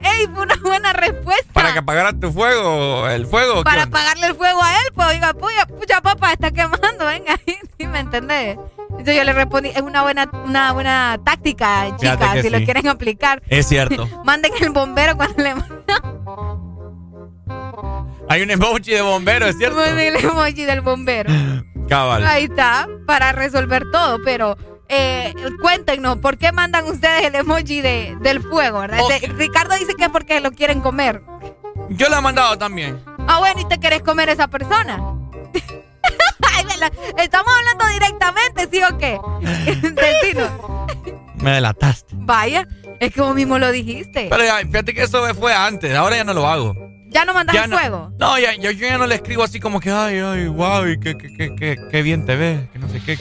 Ey, 0.00 0.26
fue 0.32 0.42
una 0.44 0.56
buena 0.56 0.92
respuesta. 0.92 1.52
Para 1.52 1.72
que 1.72 1.78
apagara 1.80 2.12
tu 2.12 2.32
fuego, 2.32 3.08
el 3.08 3.26
fuego. 3.26 3.56
¿qué 3.58 3.64
Para 3.64 3.82
apagarle 3.84 4.26
el 4.26 4.34
fuego 4.34 4.62
a 4.62 4.72
él, 4.72 4.92
pues 4.94 5.08
oiga, 5.08 5.34
puya, 5.34 5.66
pucha 5.66 6.00
papá, 6.00 6.32
está 6.32 6.50
quemando, 6.50 7.06
venga, 7.06 7.38
¿sí 7.78 7.86
me 7.86 8.00
entendés? 8.00 8.58
Entonces 8.90 9.16
yo 9.16 9.24
le 9.24 9.32
respondí, 9.32 9.70
es 9.70 9.80
una 9.80 10.02
buena, 10.02 10.30
una 10.44 10.72
buena 10.72 11.18
táctica, 11.24 11.96
chicas, 11.96 12.40
si 12.42 12.50
lo 12.50 12.58
quieren 12.64 12.88
aplicar. 12.88 13.42
Es 13.48 13.66
cierto. 13.68 14.08
Manden 14.24 14.52
el 14.60 14.70
bombero 14.70 15.16
cuando 15.16 15.42
le 15.42 15.54
Hay 18.28 18.42
un 18.42 18.50
emoji 18.50 18.92
de 18.92 19.02
bombero, 19.02 19.46
es 19.46 19.56
cierto. 19.56 19.76
manden 19.76 20.16
el 20.16 20.24
emoji 20.24 20.64
del 20.64 20.80
bombero. 20.80 21.32
Cabal. 21.88 22.26
Ahí 22.26 22.44
está, 22.44 22.88
para 23.06 23.32
resolver 23.32 23.84
todo, 23.90 24.18
pero 24.24 24.56
eh, 24.92 25.34
cuéntenos, 25.60 26.18
¿por 26.18 26.36
qué 26.38 26.52
mandan 26.52 26.86
ustedes 26.86 27.24
el 27.24 27.34
emoji 27.34 27.80
de, 27.80 28.16
del 28.20 28.42
fuego, 28.42 28.80
verdad? 28.80 28.98
De- 29.08 29.28
Ricardo 29.28 29.76
dice 29.76 29.94
que 29.96 30.04
es 30.04 30.10
porque 30.10 30.40
lo 30.40 30.52
quieren 30.52 30.80
comer. 30.80 31.22
Yo 31.88 32.08
lo 32.08 32.18
he 32.18 32.20
mandado 32.20 32.58
también. 32.58 33.00
Ah, 33.26 33.38
bueno, 33.38 33.60
¿y 33.60 33.64
te 33.68 33.78
querés 33.80 34.02
comer 34.02 34.28
a 34.28 34.32
esa 34.32 34.48
persona? 34.48 35.02
Estamos 37.18 37.52
hablando 37.56 37.86
directamente, 37.88 38.68
¿sí 38.70 38.82
o 38.82 38.98
qué? 38.98 39.18
Destino. 39.90 40.86
Me 41.36 41.52
delataste. 41.52 42.14
Vaya, 42.18 42.68
es 43.00 43.12
que 43.12 43.20
vos 43.20 43.34
mismo 43.34 43.58
lo 43.58 43.72
dijiste. 43.72 44.28
Pero 44.30 44.44
ya, 44.44 44.58
fíjate 44.58 44.94
que 44.94 45.02
eso 45.02 45.34
fue 45.34 45.54
antes, 45.54 45.94
ahora 45.96 46.16
ya 46.16 46.24
no 46.24 46.34
lo 46.34 46.46
hago. 46.46 46.74
¿Ya 47.08 47.24
no 47.24 47.34
mandas 47.34 47.68
fuego? 47.68 48.10
No, 48.18 48.38
ya, 48.38 48.54
yo, 48.54 48.70
ya 48.70 48.96
no 48.96 49.06
le 49.06 49.16
escribo 49.16 49.42
así 49.42 49.60
como 49.60 49.80
que, 49.80 49.90
ay, 49.90 50.18
ay, 50.18 50.48
wow, 50.48 50.86
y 50.86 50.98
qué, 50.98 51.16
qué, 51.16 52.02
bien 52.02 52.24
te 52.24 52.36
ves, 52.36 52.70
que 52.72 52.78
no 52.78 52.88
sé 52.88 53.00
qué. 53.04 53.18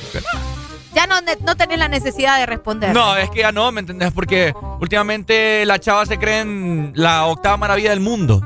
Ya 0.93 1.07
no, 1.07 1.15
no 1.41 1.55
tenés 1.55 1.79
la 1.79 1.87
necesidad 1.87 2.37
de 2.37 2.45
responder. 2.45 2.93
No, 2.93 3.15
es 3.15 3.29
que 3.29 3.39
ya 3.39 3.51
no, 3.51 3.71
¿me 3.71 3.79
entendés? 3.79 4.11
Porque 4.11 4.53
últimamente 4.79 5.65
las 5.65 5.79
chavas 5.79 6.07
se 6.07 6.17
creen 6.17 6.91
la 6.95 7.25
octava 7.25 7.57
maravilla 7.57 7.91
del 7.91 8.01
mundo. 8.01 8.41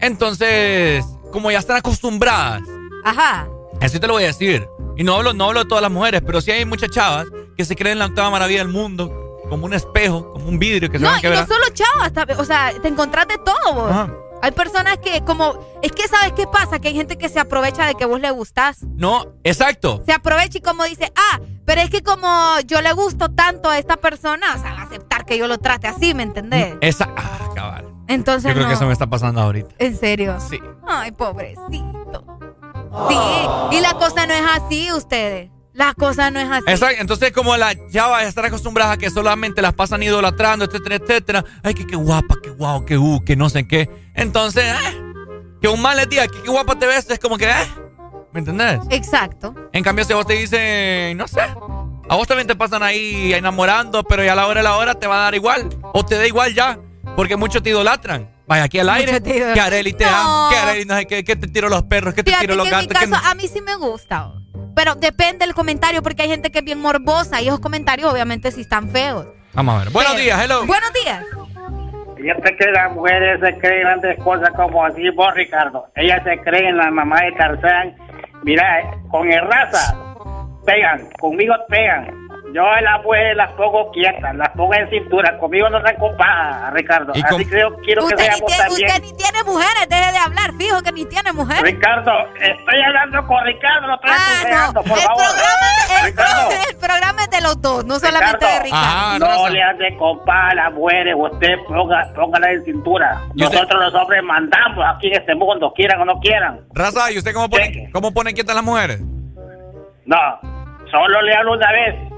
Entonces, 0.00 1.04
como 1.32 1.50
ya 1.50 1.58
están 1.58 1.76
acostumbradas. 1.76 2.62
Ajá. 3.04 3.46
Así 3.80 3.98
te 3.98 4.06
lo 4.06 4.14
voy 4.14 4.24
a 4.24 4.28
decir. 4.28 4.66
Y 4.96 5.04
no 5.04 5.14
hablo, 5.14 5.32
no 5.32 5.46
hablo 5.46 5.60
de 5.64 5.68
todas 5.68 5.82
las 5.82 5.90
mujeres, 5.90 6.22
pero 6.24 6.40
sí 6.40 6.50
hay 6.50 6.64
muchas 6.64 6.90
chavas 6.90 7.26
que 7.56 7.64
se 7.64 7.74
creen 7.76 7.98
la 7.98 8.06
octava 8.06 8.30
maravilla 8.30 8.60
del 8.60 8.68
mundo, 8.68 9.40
como 9.48 9.66
un 9.66 9.74
espejo, 9.74 10.32
como 10.32 10.46
un 10.46 10.58
vidrio 10.58 10.90
que 10.90 10.98
se 10.98 11.04
no, 11.04 11.10
van 11.10 11.18
a 11.18 11.28
No, 11.30 11.40
no 11.40 11.46
solo 11.46 11.64
chavas, 11.72 12.38
o 12.38 12.44
sea, 12.44 12.72
te 12.80 12.88
encontraste 12.88 13.36
todo 13.38 13.74
vos. 13.74 13.90
Ajá. 13.90 14.10
Hay 14.44 14.52
personas 14.52 14.98
que 14.98 15.22
como, 15.24 15.54
es 15.80 15.90
que 15.92 16.06
sabes 16.06 16.34
qué 16.34 16.46
pasa, 16.46 16.78
que 16.78 16.88
hay 16.88 16.94
gente 16.94 17.16
que 17.16 17.30
se 17.30 17.40
aprovecha 17.40 17.86
de 17.86 17.94
que 17.94 18.04
vos 18.04 18.20
le 18.20 18.30
gustás. 18.30 18.84
No, 18.94 19.24
exacto. 19.42 20.02
Se 20.04 20.12
aprovecha 20.12 20.58
y 20.58 20.60
como 20.60 20.84
dice, 20.84 21.10
ah, 21.16 21.40
pero 21.64 21.80
es 21.80 21.88
que 21.88 22.02
como 22.02 22.28
yo 22.66 22.82
le 22.82 22.92
gusto 22.92 23.30
tanto 23.30 23.70
a 23.70 23.78
esta 23.78 23.96
persona, 23.96 24.54
o 24.54 24.58
sea, 24.58 24.82
aceptar 24.82 25.24
que 25.24 25.38
yo 25.38 25.48
lo 25.48 25.56
trate 25.56 25.86
así, 25.86 26.12
¿me 26.12 26.24
entendés? 26.24 26.74
Esa, 26.82 27.08
ah, 27.16 27.52
cabal. 27.54 27.86
Entonces 28.06 28.50
Yo 28.50 28.54
creo 28.54 28.68
que 28.68 28.74
eso 28.74 28.84
me 28.84 28.92
está 28.92 29.06
pasando 29.06 29.40
ahorita. 29.40 29.76
¿En 29.78 29.96
serio? 29.96 30.38
Sí. 30.40 30.60
Ay, 30.86 31.12
pobrecito. 31.12 32.38
Sí, 33.08 33.16
y 33.70 33.80
la 33.80 33.94
cosa 33.94 34.26
no 34.26 34.34
es 34.34 34.44
así, 34.56 34.92
ustedes. 34.92 35.53
La 35.74 35.92
cosa 35.92 36.30
no 36.30 36.38
es 36.38 36.48
así. 36.48 36.64
Exacto. 36.68 37.00
Entonces, 37.00 37.32
como 37.32 37.56
la 37.56 37.74
chava 37.90 38.22
estar 38.22 38.46
acostumbrada 38.46 38.92
a 38.92 38.96
que 38.96 39.10
solamente 39.10 39.60
las 39.60 39.74
pasan 39.74 40.02
idolatrando, 40.04 40.64
etcétera, 40.64 40.96
etcétera. 40.96 41.44
Ay, 41.64 41.74
que 41.74 41.84
qué 41.84 41.96
guapa, 41.96 42.36
qué 42.40 42.50
guau, 42.50 42.84
qué 42.84 42.96
uh, 42.96 43.22
que 43.24 43.34
no 43.34 43.48
sé 43.48 43.66
qué. 43.66 43.90
Entonces, 44.14 44.64
eh, 44.64 45.02
que 45.60 45.66
un 45.66 45.82
mal 45.82 45.98
que 46.08 46.16
qué 46.16 46.48
guapa 46.48 46.78
te 46.78 46.86
ves, 46.86 47.10
es 47.10 47.18
como 47.18 47.36
que, 47.36 47.50
eh, 47.50 47.66
¿me 48.32 48.38
entendés? 48.38 48.80
Exacto. 48.90 49.52
En 49.72 49.82
cambio, 49.82 50.04
si 50.04 50.14
vos 50.14 50.24
te 50.24 50.34
dicen, 50.34 51.16
no 51.16 51.26
sé, 51.26 51.40
a 51.40 52.14
vos 52.14 52.28
también 52.28 52.46
te 52.46 52.54
pasan 52.54 52.84
ahí 52.84 53.34
enamorando, 53.34 54.04
pero 54.04 54.22
ya 54.22 54.34
a 54.34 54.36
la 54.36 54.46
hora 54.46 54.60
de 54.60 54.64
la 54.64 54.76
hora 54.76 54.94
te 54.94 55.08
va 55.08 55.16
a 55.16 55.22
dar 55.24 55.34
igual. 55.34 55.68
O 55.92 56.04
te 56.04 56.16
da 56.16 56.24
igual 56.24 56.54
ya, 56.54 56.78
porque 57.16 57.36
muchos 57.36 57.64
te 57.64 57.70
idolatran. 57.70 58.30
Vaya 58.46 58.64
aquí 58.64 58.78
al 58.78 58.90
aire. 58.90 59.20
Que 59.20 59.60
Areli 59.60 59.92
te 59.92 60.04
ama, 60.04 60.50
que 60.52 60.56
Areli 60.56 60.84
no 60.84 60.96
sé 60.96 61.06
qué, 61.06 61.24
que 61.24 61.34
te 61.34 61.48
tiro 61.48 61.68
los 61.68 61.82
perros, 61.82 62.14
que 62.14 62.22
te 62.22 62.32
tiro 62.38 62.54
los 62.54 62.70
gatos. 62.70 62.84
En 63.02 63.08
mi 63.08 63.16
caso, 63.16 63.26
a 63.26 63.34
mí 63.34 63.48
sí 63.48 63.60
me 63.60 63.74
gusta. 63.74 64.43
Pero 64.74 64.94
depende 64.94 65.44
del 65.44 65.54
comentario, 65.54 66.02
porque 66.02 66.22
hay 66.22 66.28
gente 66.28 66.50
que 66.50 66.58
es 66.58 66.64
bien 66.64 66.80
morbosa 66.80 67.40
y 67.40 67.48
esos 67.48 67.60
comentarios 67.60 68.12
obviamente 68.12 68.50
sí 68.50 68.62
están 68.62 68.90
feos. 68.90 69.26
Vamos 69.52 69.76
a 69.76 69.84
ver. 69.84 69.90
Buenos 69.90 70.16
días, 70.16 70.42
hello. 70.42 70.66
Buenos 70.66 70.92
días. 70.92 71.24
Fíjate 72.16 72.56
que 72.56 72.70
las 72.70 72.92
mujeres 72.92 73.38
se 73.40 73.58
creen 73.58 73.82
grandes 73.82 74.18
cosas 74.22 74.50
como 74.56 74.84
así 74.84 75.10
vos, 75.10 75.34
Ricardo. 75.34 75.86
Ellas 75.94 76.22
se 76.24 76.38
creen 76.38 76.76
la 76.76 76.90
mamá 76.90 77.20
de 77.20 77.32
Tarzán. 77.32 77.96
Mira, 78.42 78.82
con 79.10 79.30
el 79.30 79.40
raza 79.42 79.94
pegan, 80.64 81.08
conmigo 81.20 81.54
pegan. 81.68 82.23
Yo 82.54 82.62
las 82.62 83.02
mujeres 83.02 83.36
las 83.36 83.50
pongo 83.54 83.90
quietas, 83.90 84.32
las 84.36 84.48
pongo 84.50 84.72
en 84.74 84.88
cintura. 84.88 85.36
Conmigo 85.38 85.68
no 85.70 85.80
se 85.82 85.90
acompaja, 85.90 86.70
Ricardo. 86.70 87.12
Así 87.12 87.44
que 87.46 87.58
yo 87.58 87.74
quiero 87.78 88.06
que 88.06 88.16
seamos 88.16 88.56
también. 88.56 88.90
Usted 88.90 89.02
ni 89.02 89.16
tiene 89.16 89.42
mujeres, 89.42 89.88
deje 89.88 90.12
de 90.12 90.18
hablar, 90.18 90.52
fijo 90.56 90.80
que 90.82 90.92
ni 90.92 91.04
tiene 91.04 91.32
mujeres. 91.32 91.64
Ricardo, 91.64 92.12
estoy 92.40 92.80
hablando 92.80 93.26
con 93.26 93.44
Ricardo, 93.44 93.88
no 93.88 93.94
estoy 93.96 94.10
ah, 94.14 94.70
no. 94.72 94.82
por 94.84 94.96
el 94.96 95.04
favor. 95.04 95.24
Programa, 95.34 96.04
Ricardo. 96.04 96.50
El, 96.70 96.76
programa 96.76 97.22
es 97.24 97.30
de 97.30 97.40
los 97.40 97.60
dos, 97.60 97.84
no 97.86 97.98
solamente 97.98 98.46
de 98.46 98.58
Ricardo. 98.60 98.86
Ah, 98.86 99.16
no 99.18 99.48
le 99.48 99.60
hace 99.60 99.96
compa 99.96 100.50
a 100.50 100.54
las 100.54 100.72
mujeres, 100.72 101.16
usted 101.18 101.56
ponga, 101.66 102.08
póngala 102.14 102.52
en 102.52 102.64
cintura. 102.64 103.20
Nosotros 103.34 103.82
los 103.82 103.94
hombres 103.94 104.22
mandamos 104.22 104.84
aquí 104.94 105.08
en 105.08 105.14
este 105.14 105.34
mundo, 105.34 105.72
quieran 105.74 106.02
o 106.02 106.04
no 106.04 106.20
quieran. 106.20 106.60
Raza, 106.72 107.10
¿y 107.10 107.18
usted 107.18 107.34
cómo 107.34 107.50
pone, 107.50 107.90
cómo 107.92 108.14
pone 108.14 108.32
quietas 108.32 108.54
las 108.54 108.64
mujeres? 108.64 109.00
No, 110.06 110.38
solo 110.92 111.20
le 111.20 111.34
hablo 111.34 111.54
una 111.54 111.72
vez. 111.72 112.13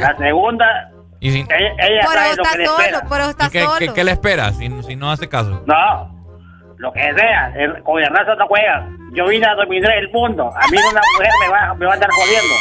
La 0.00 0.16
segunda, 0.16 0.92
¿Y 1.22 1.28
ella, 1.28 1.46
ella 1.78 2.00
pero 2.00 2.12
sabe 2.12 2.36
lo 2.36 2.42
que 2.42 2.58
le 2.58 2.66
solo, 2.66 2.78
espera. 2.80 3.06
Pero 3.08 3.24
está 3.30 3.48
qué, 3.48 3.62
solo. 3.62 3.78
Qué, 3.78 3.92
qué, 3.92 4.04
le 4.04 4.10
espera 4.10 4.52
si, 4.52 4.82
si, 4.82 4.96
no 4.96 5.08
hace 5.08 5.28
caso? 5.28 5.62
No, 5.66 6.34
lo 6.78 6.92
que 6.92 7.00
sea. 7.14 7.52
El, 7.54 7.80
con 7.84 8.02
el 8.02 8.08
raza 8.08 8.34
no 8.34 8.48
juega. 8.48 8.88
Yo 9.12 9.26
vine 9.28 9.46
a 9.46 9.54
dominar 9.54 9.92
el 9.98 10.10
mundo. 10.10 10.50
A 10.52 10.68
mí 10.68 10.76
una 10.78 11.00
mujer 11.12 11.30
me 11.40 11.48
va, 11.48 11.74
me 11.74 11.86
va 11.86 11.92
a 11.92 11.94
andar 11.94 12.10
jodiendo. 12.10 12.54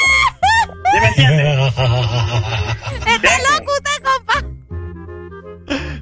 ¿Sí 0.92 1.00
me 1.00 1.08
entiendes? 1.08 1.74
Está 3.08 3.32
loco 3.50 3.72
usted, 3.74 4.04
compa. 4.04 4.44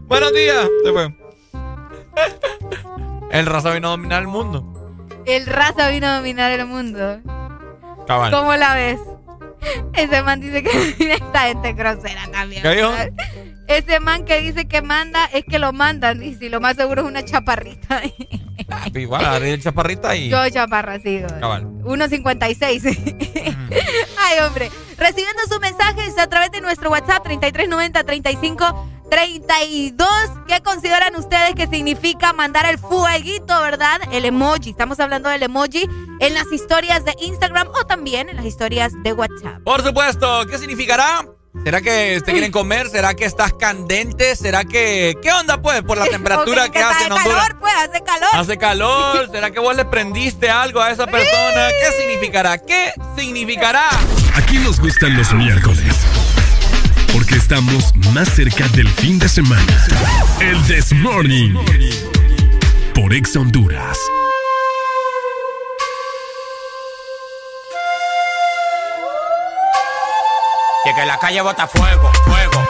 Buenos 0.01 0.33
días. 0.33 0.67
Se 0.83 0.91
fue. 0.91 1.15
El 3.31 3.45
raza 3.45 3.71
vino 3.71 3.87
a 3.87 3.91
dominar 3.91 4.21
el 4.21 4.27
mundo. 4.27 4.65
El 5.25 5.45
raza 5.45 5.89
vino 5.89 6.07
a 6.07 6.15
dominar 6.17 6.51
el 6.51 6.65
mundo. 6.65 7.19
Cabal. 8.05 8.31
¿Cómo 8.31 8.53
la 8.55 8.75
ves? 8.75 8.99
Ese 9.93 10.23
man 10.23 10.39
dice 10.39 10.63
que 10.63 11.13
esta 11.13 11.39
gente 11.41 11.73
grosera 11.73 12.27
también. 12.31 12.61
¿Qué 12.61 12.75
dijo? 12.75 12.91
Ese 13.67 13.99
man 13.99 14.25
que 14.25 14.41
dice 14.41 14.67
que 14.67 14.81
manda 14.81 15.25
es 15.25 15.45
que 15.45 15.59
lo 15.59 15.73
mandan. 15.73 16.23
Y 16.23 16.35
si 16.35 16.49
lo 16.49 16.59
más 16.59 16.75
seguro 16.75 17.01
es 17.01 17.07
una 17.07 17.23
chaparrita. 17.23 18.01
Igual, 18.93 19.25
Ariel 19.25 19.61
chaparrita 19.61 20.15
y. 20.15 20.29
Yo 20.29 20.49
chaparra, 20.49 20.99
sí. 20.99 21.21
Cabal. 21.39 21.65
1.56. 21.83 23.15
Ay, 24.17 24.39
hombre. 24.45 24.71
Recibiendo 24.97 25.41
sus 25.47 25.59
mensajes 25.59 26.17
a 26.17 26.27
través 26.27 26.51
de 26.51 26.61
nuestro 26.61 26.89
WhatsApp 26.89 27.23
3390 27.23 28.03
35 28.03 28.89
32. 29.09 30.07
¿Qué 30.47 30.61
consideran 30.61 31.15
ustedes 31.15 31.55
que 31.55 31.67
significa 31.67 32.33
mandar 32.33 32.65
el 32.65 32.77
fueguito, 32.77 33.59
verdad? 33.61 34.01
El 34.11 34.25
emoji. 34.25 34.69
Estamos 34.71 34.99
hablando 34.99 35.29
del 35.29 35.43
emoji 35.43 35.89
en 36.19 36.33
las 36.33 36.51
historias 36.51 37.05
de 37.05 37.15
Instagram 37.19 37.67
o 37.69 37.85
también 37.85 38.29
en 38.29 38.37
las 38.37 38.45
historias 38.45 38.91
de 39.03 39.13
WhatsApp. 39.13 39.63
Por 39.63 39.83
supuesto. 39.83 40.45
¿Qué 40.47 40.57
significará? 40.57 41.25
¿Será 41.63 41.81
que 41.81 42.21
te 42.23 42.31
quieren 42.31 42.51
comer? 42.51 42.89
¿Será 42.89 43.15
que 43.15 43.25
estás 43.25 43.53
candente? 43.53 44.35
¿Será 44.35 44.63
que... 44.63 45.17
¿Qué 45.21 45.31
onda, 45.31 45.61
pues? 45.61 45.81
Por 45.81 45.97
la 45.97 46.05
temperatura 46.09 46.65
que, 46.65 46.73
que, 46.73 46.83
hace 46.83 47.05
en 47.05 47.11
Honduras. 47.11 47.37
calor, 47.37 47.59
pues. 47.59 47.73
Hace 47.75 48.03
calor. 48.03 48.29
Hace 48.33 48.57
calor. 48.57 49.29
¿Será 49.31 49.51
que 49.51 49.59
vos 49.59 49.75
le 49.75 49.85
prendiste 49.85 50.49
algo 50.49 50.79
a 50.79 50.91
esa 50.91 51.07
persona? 51.07 51.69
¿Qué 51.69 51.91
significará? 51.99 52.57
¿Qué 52.59 52.93
significará? 53.17 53.89
Aquí 54.35 54.57
nos 54.59 54.79
gustan 54.79 55.17
los 55.17 55.33
miércoles. 55.33 55.98
Estamos 57.51 57.95
más 58.13 58.29
cerca 58.29 58.67
del 58.67 58.87
fin 58.87 59.17
de 59.17 59.27
semana. 59.27 59.65
El 60.39 60.61
This 60.67 60.93
Morning. 60.93 61.55
Por 62.93 63.11
Ex 63.11 63.35
Honduras. 63.35 63.97
Que 70.95 71.05
la 71.07 71.17
calle 71.17 71.41
bota 71.41 71.65
fuego, 71.65 72.11
fuego, 72.23 72.69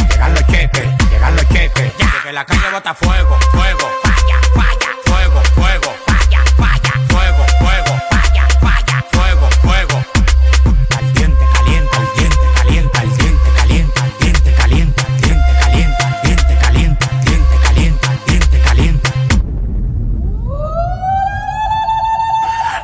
Llegan 0.21 0.35
los 0.35 0.45
cheques, 0.45 0.87
llegan 1.09 1.35
los 1.35 1.47
cheques. 1.47 1.93
Ya. 1.97 2.05
De 2.05 2.21
que 2.21 2.31
la 2.31 2.45
calle 2.45 2.69
bota 2.71 2.93
fuego, 2.93 3.39
fuego. 3.53 3.89
Falla, 4.03 4.39
falla. 4.53 4.89
Fuego, 5.03 5.41
fuego. 5.55 5.95
Falla, 6.05 6.43
falla. 6.57 6.93
Fuego, 7.09 7.45
fuego. 7.57 7.97
Falla, 8.11 8.47
falla. 8.61 9.05
Fuego, 9.11 9.49
fuego. 9.63 10.05
Al 10.95 11.13
diente 11.13 11.43
calienta, 11.55 11.97
al 11.97 12.13
diente 12.15 12.45
calienta, 12.53 12.99
al 13.01 13.17
diente 13.17 13.49
calienta, 13.57 14.03
al 14.03 14.17
diente 14.19 14.53
calienta, 14.53 15.03
al 15.03 15.21
diente 15.21 15.55
calienta, 15.59 16.05
al 16.05 16.21
diente 16.21 16.55
calienta, 16.61 17.07
al 17.09 17.25
diente 17.25 17.57
calienta, 17.63 18.09
al 18.11 18.25
diente 18.27 18.61
calienta. 18.61 19.09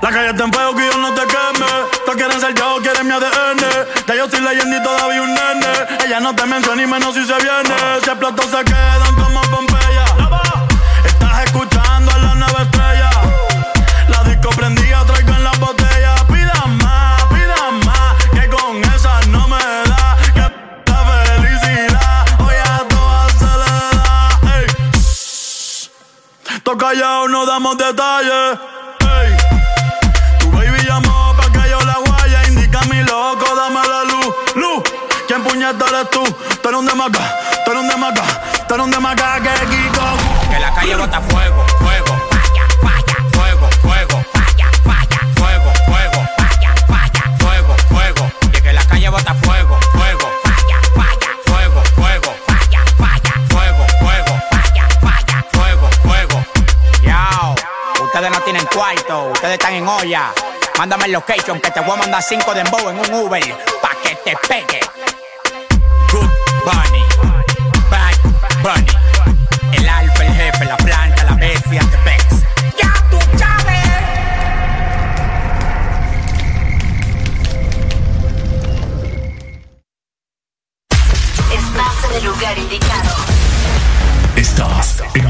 La 0.02 0.10
calle 0.10 0.30
está 0.32 0.44
en 0.44 0.54
fuego 0.54 0.76
que 0.76 0.88
yo 0.88 0.98
no 0.98 1.14
te 1.14 1.22
queme. 1.22 1.72
Tú 2.04 2.12
quieres 2.14 2.42
ser 2.42 2.56
yo, 2.56 2.80
quieres 2.82 3.04
mi 3.04 3.12
ADN. 3.12 3.62
Ya 4.08 4.16
yo 4.16 4.28
soy 4.28 4.42
leyenda 4.42 4.78
y 4.78 4.82
todavía 4.82 5.22
un 5.22 5.36
nene. 5.36 5.67
No 6.22 6.34
te 6.36 6.46
menciona 6.46 6.82
ni 6.82 6.88
menos 6.88 7.14
si 7.14 7.24
se 7.24 7.36
viene. 7.36 7.76
Si 8.04 8.10
explotó 8.10 8.42
se 8.44 8.64
quedan 8.66 9.16
como 9.16 9.40
Pompeya. 9.42 10.06
Estás 11.06 11.44
escuchando 11.46 12.12
a 12.12 12.18
la 12.18 12.36
nueva 12.36 12.64
estrella. 12.64 13.10
La 14.10 14.24
disco 14.24 14.50
prendida, 14.50 15.06
traigo 15.06 15.30
en 15.30 15.44
la 15.44 15.52
botella. 15.52 16.16
Pida 16.28 16.66
más, 16.82 17.24
pida 17.26 17.72
más. 17.86 18.16
Que 18.32 18.50
con 18.50 18.84
esa 18.96 19.22
no 19.28 19.48
me 19.48 19.58
da. 19.58 20.18
Que 20.34 20.92
la 20.92 21.06
felicidad. 21.06 22.26
Hoy 22.40 22.56
a 22.56 22.88
todas 22.90 23.34
se 23.34 23.46
le 23.46 23.76
da. 23.98 24.40
Ey. 24.58 24.68
Toca 26.64 26.88
callado, 26.88 27.28
no 27.28 27.46
damos 27.46 27.78
detalles. 27.78 28.77
Puñeta 35.74 36.08
que 40.50 40.60
la 40.60 40.74
calle 40.74 40.96
bota 40.96 41.22
fuego, 41.22 41.66
fuego, 41.80 42.22
falla, 42.32 42.68
falla, 42.82 43.16
fuego, 43.34 43.70
fuego, 43.82 44.26
falla, 44.34 44.72
falla, 44.84 45.20
fuego, 45.36 45.74
fuego, 45.86 46.28
falla, 46.38 46.76
falla, 46.88 47.38
fuego, 47.40 47.76
fuego. 47.90 48.32
Y 48.54 48.62
que 48.62 48.74
la 48.74 48.86
calle 48.86 49.10
bota 49.10 49.34
fuego, 49.36 49.80
fuego, 49.92 50.32
falla, 50.44 50.80
falla, 50.96 51.32
fuego, 51.46 51.84
fuego, 51.96 52.36
falla, 52.48 52.84
falla, 52.98 53.34
fuego, 53.50 53.86
fuego, 54.00 54.42
falla, 54.52 54.88
falla, 55.02 55.46
fuego, 55.52 55.90
fuego. 56.04 56.46
Yao, 57.02 57.56
ustedes 58.04 58.32
no 58.32 58.40
tienen 58.42 58.66
cuarto, 58.68 59.32
ustedes 59.34 59.54
están 59.54 59.74
en 59.74 59.88
olla. 59.88 60.32
Mándame 60.78 61.06
el 61.06 61.12
location 61.14 61.60
que 61.60 61.72
te 61.72 61.80
voy 61.82 61.92
a 61.92 61.96
mandar 61.96 62.24
cinco 62.24 62.54
de 62.54 62.62
embow 62.62 62.90
en 62.90 63.00
un 63.00 63.14
Uber 63.14 63.58
pa' 63.82 63.96
que 64.04 64.16
te 64.16 64.38
pegue. 64.48 64.80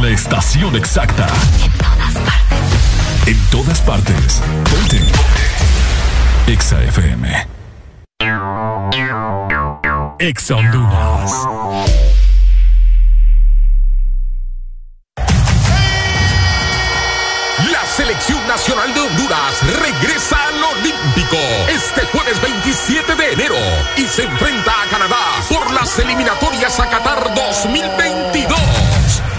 La 0.01 0.09
estación 0.09 0.75
exacta. 0.75 1.27
En 1.65 1.71
todas 1.77 2.15
partes. 2.15 3.27
En 3.27 3.49
todas 3.49 3.81
partes. 3.81 4.41
Ponte. 4.69 5.01
Exa 6.51 6.83
FM. 6.83 7.47
Exa 10.19 10.55
Honduras. 10.55 11.31
La 17.71 17.85
selección 17.95 18.47
nacional 18.47 18.93
de 18.93 18.99
Honduras 18.99 19.61
regresa 19.81 20.37
al 20.47 20.63
Olímpico 20.63 21.37
este 21.69 22.01
jueves 22.07 22.41
27 22.41 23.15
de 23.15 23.33
enero 23.33 23.55
y 23.97 24.03
se 24.03 24.23
enfrenta 24.23 24.71
a 24.71 24.85
Canadá 24.89 25.17
por 25.49 25.71
las 25.71 25.97
eliminatorias 25.99 26.79
a 26.79 26.89
Qatar 26.89 27.33
2022. 27.33 28.76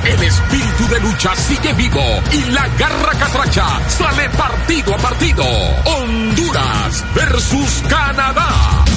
El 0.09 0.23
espíritu 0.23 0.89
de 0.89 1.01
lucha 1.01 1.37
sigue 1.37 1.73
vivo 1.75 2.01
y 2.33 2.43
la 2.51 2.67
garra 2.79 3.13
catracha 3.19 3.67
sale 3.91 4.31
partido 4.31 4.95
a 4.95 4.99
partido. 4.99 5.45
Honduras 5.85 7.05
versus 7.15 7.83
Canadá. 7.91 8.88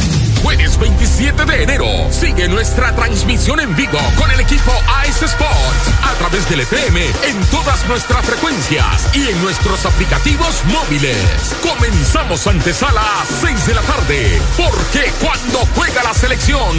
Jueves 0.44 0.78
27 0.78 1.46
de 1.46 1.64
enero. 1.64 1.86
Sigue 2.10 2.48
nuestra 2.48 2.96
transmisión 2.96 3.60
en 3.60 3.76
vivo 3.76 4.00
con 4.18 4.30
el 4.32 4.40
equipo 4.40 4.72
Ice 5.08 5.26
Sports 5.26 5.92
a 6.04 6.14
través 6.16 6.50
del 6.50 6.62
FM 6.62 7.06
en 7.24 7.42
todas 7.52 7.86
nuestras 7.88 8.26
frecuencias 8.26 9.08
y 9.14 9.28
en 9.28 9.42
nuestros 9.44 9.86
aplicativos 9.86 10.64
móviles. 10.66 11.56
Comenzamos 11.62 12.48
antesala 12.48 13.02
a 13.02 13.26
6 13.26 13.68
de 13.68 13.74
la 13.76 13.82
tarde, 13.82 14.42
porque 14.58 15.12
cuando 15.22 15.60
juega 15.76 16.04
la 16.04 16.14
selección, 16.14 16.72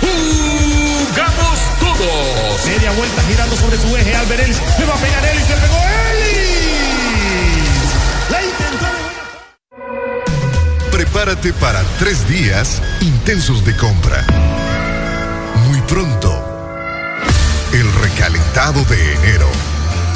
jugamos 0.00 1.58
todos. 1.78 2.66
Media 2.66 2.90
vuelta 2.92 3.22
girando 3.28 3.56
sobre 3.56 3.76
su 3.78 3.96
eje. 3.96 4.16
Alberelis 4.16 4.58
le 4.78 4.86
va 4.86 4.94
a 4.94 4.98
pegar 4.98 5.24
Ellis. 5.26 5.48
Le 5.48 5.56
pegó 5.56 5.76
Ellis. 5.76 6.39
Prepárate 11.12 11.52
para 11.54 11.82
tres 11.98 12.28
días 12.28 12.80
intensos 13.00 13.64
de 13.64 13.74
compra. 13.74 14.24
Muy 15.66 15.80
pronto, 15.80 16.30
el 17.72 17.92
recalentado 17.94 18.84
de 18.84 19.14
enero. 19.14 19.48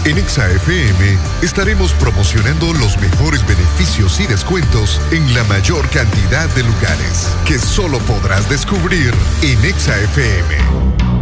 En 0.04 0.18
ExaFM 0.18 1.18
estaremos 1.42 1.92
promocionando 1.94 2.72
los 2.74 2.96
mejores 2.98 3.44
beneficios 3.44 4.20
y 4.20 4.28
descuentos 4.28 5.00
en 5.10 5.34
la 5.34 5.42
mayor 5.44 5.90
cantidad 5.90 6.48
de 6.50 6.62
lugares 6.62 7.28
que 7.44 7.58
solo 7.58 7.98
podrás 7.98 8.48
descubrir 8.48 9.12
en 9.42 9.64
ExaFM. 9.64 10.58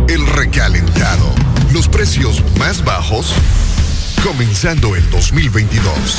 El 0.06 0.26
recalentado. 0.26 1.34
Los 1.72 1.88
precios 1.88 2.42
más 2.58 2.84
bajos 2.84 3.32
comenzando 4.22 4.96
el 4.96 5.08
2022. 5.08 6.18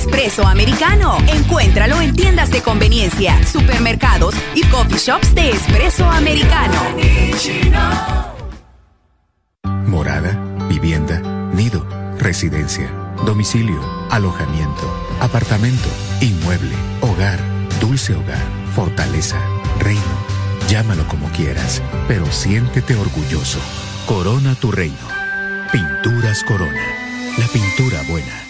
Espresso 0.00 0.46
americano. 0.46 1.18
Encuéntralo 1.28 2.00
en 2.00 2.16
tiendas 2.16 2.50
de 2.50 2.62
conveniencia, 2.62 3.46
supermercados 3.46 4.34
y 4.54 4.62
coffee 4.68 4.96
shops 4.96 5.34
de 5.34 5.50
espresso 5.50 6.06
americano. 6.06 6.80
Morada, 9.84 10.32
vivienda, 10.70 11.20
nido, 11.52 11.86
residencia, 12.18 12.90
domicilio, 13.26 13.78
alojamiento, 14.10 14.90
apartamento, 15.20 15.90
inmueble, 16.22 16.74
hogar, 17.02 17.38
dulce 17.78 18.14
hogar, 18.14 18.42
fortaleza, 18.74 19.38
reino. 19.80 20.00
Llámalo 20.70 21.06
como 21.08 21.28
quieras, 21.28 21.82
pero 22.08 22.24
siéntete 22.32 22.96
orgulloso. 22.96 23.58
Corona 24.06 24.54
tu 24.54 24.72
reino. 24.72 24.96
Pinturas 25.70 26.42
Corona. 26.44 26.86
La 27.36 27.46
pintura 27.48 28.00
buena. 28.08 28.49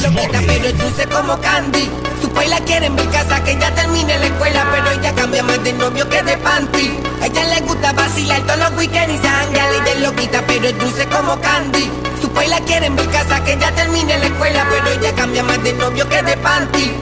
Pero 0.00 0.68
es 0.68 0.78
dulce 0.78 1.06
como 1.08 1.40
candy. 1.40 1.90
Su 2.20 2.30
país 2.30 2.50
la 2.50 2.60
quiere 2.60 2.86
en 2.86 2.94
mi 2.94 3.04
casa 3.06 3.42
que 3.42 3.56
ya 3.58 3.74
termine 3.74 4.18
la 4.18 4.26
escuela 4.26 4.66
Pero 4.72 4.90
ella 4.90 5.14
cambia 5.14 5.42
más 5.42 5.62
de 5.62 5.72
novio 5.72 6.08
que 6.08 6.22
de 6.22 6.36
panty. 6.38 6.98
Ella 7.22 7.44
le 7.44 7.60
gusta 7.62 7.92
vacilar 7.92 8.40
todos 8.42 8.58
los 8.58 8.72
weekends 8.78 9.22
Ya 9.22 9.70
le 9.70 10.00
lo 10.00 10.10
loquita, 10.10 10.42
pero 10.46 10.68
es 10.68 10.78
dulce 10.78 11.06
como 11.06 11.40
candy. 11.40 11.90
Su 12.20 12.28
país 12.30 12.50
la 12.50 12.60
quiere 12.60 12.86
en 12.86 12.94
mi 12.94 13.06
casa 13.06 13.42
que 13.44 13.56
ya 13.58 13.72
termine 13.72 14.18
la 14.18 14.26
escuela 14.26 14.66
Pero 14.70 14.88
ella 15.00 15.14
cambia 15.14 15.42
más 15.42 15.62
de 15.62 15.72
novio 15.72 16.08
que 16.08 16.22
de 16.22 16.36
panty. 16.36 16.92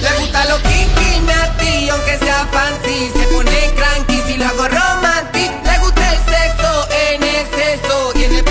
Le 0.00 0.12
gusta 0.20 0.44
lo 0.44 0.56
kinky, 0.58 1.20
nasty, 1.26 1.88
aunque 1.88 2.18
sea 2.18 2.46
fancy. 2.52 3.10
Se 3.16 3.26
pone 3.34 3.74
cranky 3.74 4.22
si 4.26 4.36
lo 4.36 4.46
hago 4.46 4.68
romantic. 4.68 5.50
Le 5.64 5.78
gusta 5.78 6.12
el 6.12 6.18
sexo 6.18 6.88
en 7.10 7.22
exceso 7.22 8.12
Y 8.14 8.24
en 8.24 8.34
el 8.36 8.44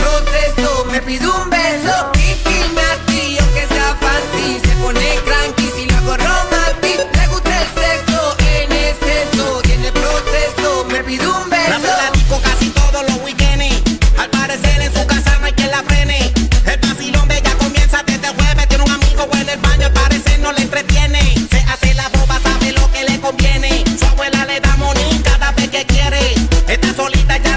me 0.96 1.02
pide 1.02 1.28
un 1.28 1.50
beso. 1.50 2.12
Kiki 2.14 2.60
Nati, 2.74 3.38
aunque 3.40 3.68
sea 3.68 3.98
fácil. 4.00 4.62
Se 4.64 4.76
pone 4.82 5.06
cranky 5.26 5.70
si 5.76 5.86
lo 5.88 5.96
hago 5.98 6.16
romantic. 6.16 7.00
Le 7.18 7.28
gusta 7.28 7.52
el 7.62 7.68
sexo 7.76 8.36
en 8.40 8.72
exceso. 8.72 9.62
Tiene 9.64 9.92
proceso, 9.92 10.86
me 10.90 11.04
pide 11.04 11.28
un 11.28 11.50
beso. 11.50 11.70
La 11.70 11.80
platico 11.80 12.40
casi 12.42 12.70
todos 12.70 13.04
los 13.10 13.18
weekends. 13.24 13.82
Al 14.18 14.30
parecer 14.30 14.82
en 14.82 14.94
su 14.94 15.06
casa 15.06 15.38
no 15.40 15.48
hay 15.48 15.54
quien 15.54 15.72
la 15.72 15.84
frene. 15.84 16.34
El 16.66 16.80
vacilón 16.80 17.28
de 17.28 17.38
ella 17.40 17.58
comienza 17.58 18.02
desde 18.04 18.30
jueves. 18.30 18.68
Tiene 18.70 18.84
un 18.86 18.92
amigo 18.92 19.28
en 19.34 19.50
el 19.50 19.60
baño, 19.60 19.88
al 19.88 19.94
parecer 19.94 20.40
no 20.40 20.54
le 20.54 20.62
entretiene. 20.62 21.20
Se 21.52 21.60
hace 21.74 21.94
la 21.96 22.08
boba, 22.10 22.40
sabe 22.40 22.72
lo 22.72 22.90
que 22.94 23.04
le 23.04 23.20
conviene. 23.20 23.84
Su 24.00 24.06
abuela 24.06 24.46
le 24.46 24.62
da 24.62 24.74
monín 24.78 25.22
cada 25.24 25.52
vez 25.52 25.70
que 25.70 25.86
quiere. 25.86 26.36
Está 26.70 26.94
solita 26.94 27.36
ya 27.38 27.55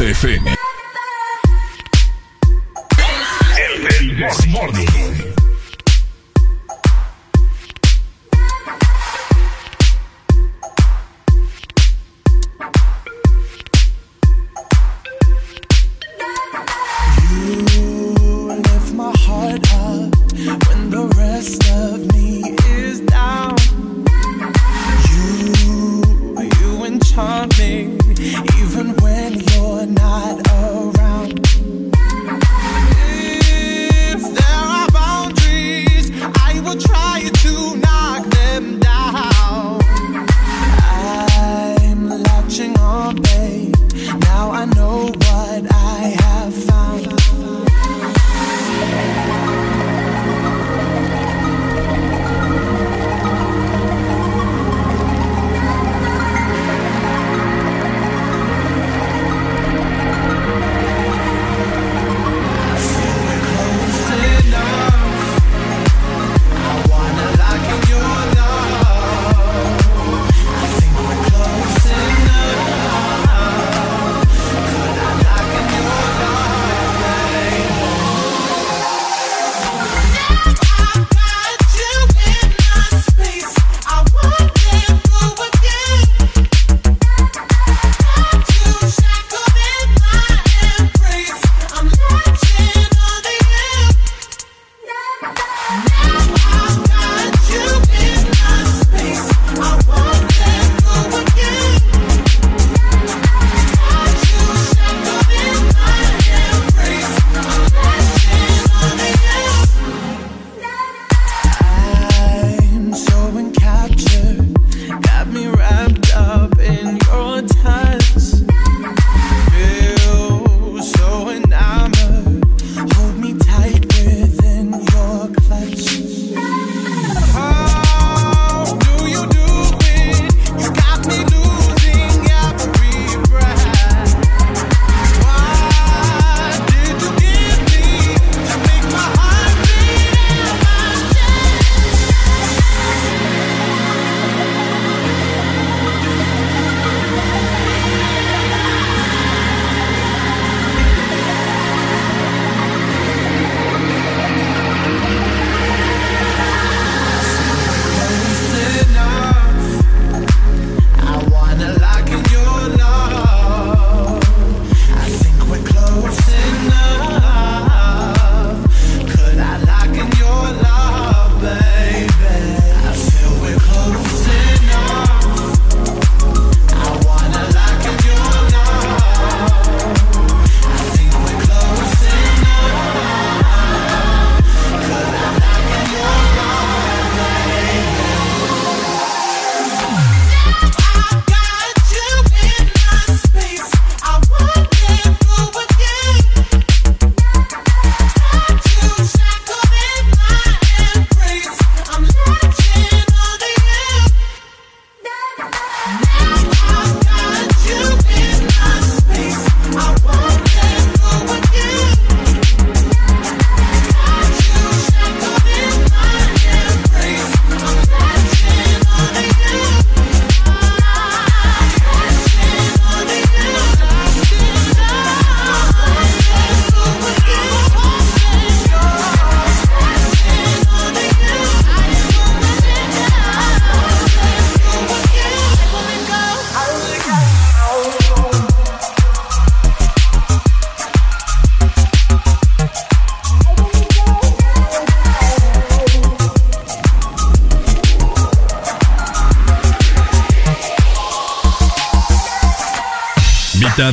XFM. 0.00 0.59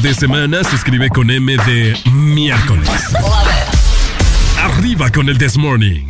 De 0.07 0.13
semana 0.13 0.63
se 0.63 0.77
escribe 0.77 1.09
con 1.09 1.29
M 1.29 1.57
de 1.65 1.93
miércoles. 2.13 2.89
Arriba 4.57 5.11
con 5.11 5.27
el 5.27 5.37
This 5.37 5.57
Morning. 5.57 6.07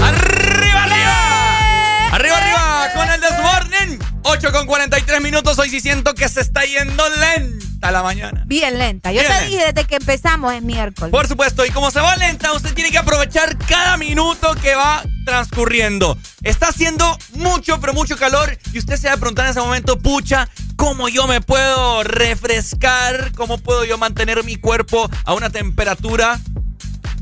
¡Arriba, 0.00 0.84
arriba! 0.84 2.10
¡Arriba, 2.12 2.36
arriba! 2.36 2.88
Con 2.94 3.10
el 3.10 3.20
This 3.20 3.38
Morning. 3.42 3.98
8 4.22 4.52
con 4.52 4.66
43 4.66 5.20
minutos. 5.20 5.58
Hoy 5.58 5.70
sí 5.70 5.80
siento 5.80 6.14
que 6.14 6.28
se 6.28 6.40
está 6.40 6.64
yendo 6.64 7.02
lenta 7.18 7.90
la 7.90 8.04
mañana. 8.04 8.44
Bien 8.46 8.78
lenta. 8.78 9.10
Yo 9.10 9.22
te 9.22 9.46
dije 9.46 9.72
desde 9.72 9.88
que 9.88 9.96
empezamos 9.96 10.54
es 10.54 10.62
miércoles. 10.62 11.10
Por 11.10 11.26
supuesto. 11.26 11.66
Y 11.66 11.70
como 11.70 11.90
se 11.90 11.98
va 11.98 12.14
lenta, 12.14 12.52
usted 12.52 12.74
tiene 12.74 12.92
que 12.92 12.98
aprovechar 12.98 13.58
cada 13.66 13.96
minuto 13.96 14.54
que 14.62 14.76
va 14.76 15.02
transcurriendo. 15.24 16.16
Está 16.44 16.68
haciendo 16.68 17.18
mucho, 17.32 17.80
pero 17.80 17.92
mucho 17.92 18.16
calor. 18.16 18.56
Y 18.72 18.78
usted 18.78 18.96
se 18.96 19.08
va 19.08 19.14
a 19.14 19.16
preguntar 19.16 19.46
en 19.46 19.50
ese 19.50 19.60
momento, 19.60 19.98
pucha, 19.98 20.48
cómo 20.78 21.08
yo 21.08 21.26
me 21.26 21.40
puedo 21.42 22.04
refrescar, 22.04 23.32
cómo 23.36 23.58
puedo 23.58 23.84
yo 23.84 23.98
mantener 23.98 24.44
mi 24.44 24.56
cuerpo 24.56 25.10
a 25.24 25.34
una 25.34 25.50
temperatura 25.50 26.40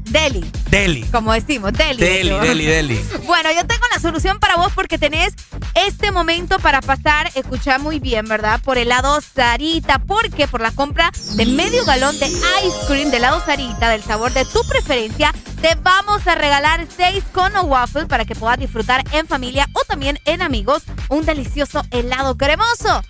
Deli. 0.05 0.49
Deli. 0.71 1.03
Como 1.11 1.33
decimos, 1.33 1.73
Deli. 1.73 1.99
Deli, 1.99 2.31
Deli, 2.31 2.67
Deli. 2.67 3.01
Bueno, 3.27 3.51
yo 3.51 3.67
tengo 3.67 3.83
la 3.93 4.01
solución 4.01 4.39
para 4.39 4.57
vos 4.57 4.73
porque 4.73 4.99
tenés 4.99 5.35
este 5.75 6.13
momento 6.13 6.59
para 6.61 6.81
pasar, 6.81 7.31
escucha 7.35 7.79
muy 7.79 7.99
bien, 7.99 8.27
¿verdad? 8.27 8.61
Por 8.63 8.79
el 8.79 8.91
lado 8.91 9.21
Sarita, 9.21 9.99
porque 9.99 10.47
por 10.47 10.61
la 10.61 10.71
compra 10.71 11.11
de 11.35 11.47
medio 11.47 11.85
galón 11.85 12.17
de 12.21 12.27
ice 12.29 12.87
cream 12.87 13.11
del 13.11 13.23
lado 13.23 13.43
Sarita, 13.45 13.91
del 13.91 14.03
sabor 14.03 14.33
de 14.33 14.45
tu 14.45 14.61
preferencia, 14.69 15.35
te 15.61 15.75
vamos 15.83 16.27
a 16.27 16.37
regalar 16.37 16.87
seis 16.97 17.25
cono 17.33 17.63
waffle 17.63 18.07
para 18.07 18.25
que 18.25 18.37
puedas 18.37 18.59
disfrutar 18.59 19.05
en 19.13 19.27
familia 19.27 19.69
o 19.73 19.81
también 19.85 20.21
en 20.25 20.41
amigos 20.41 20.85
un 21.09 21.27
delicioso 21.27 21.83
helado 21.91 22.37
cremoso 22.37 23.03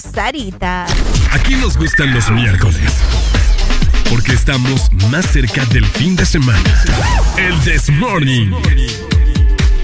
Sarita. 0.00 0.84
Aquí 1.32 1.54
nos 1.56 1.78
gustan 1.78 2.12
los 2.12 2.30
miércoles. 2.30 2.92
Porque 4.10 4.32
estamos 4.32 4.92
más 5.10 5.24
cerca 5.24 5.64
del 5.66 5.86
fin 5.86 6.14
de 6.16 6.26
semana. 6.26 6.60
El 7.38 7.58
This 7.60 7.88
Morning. 7.88 8.52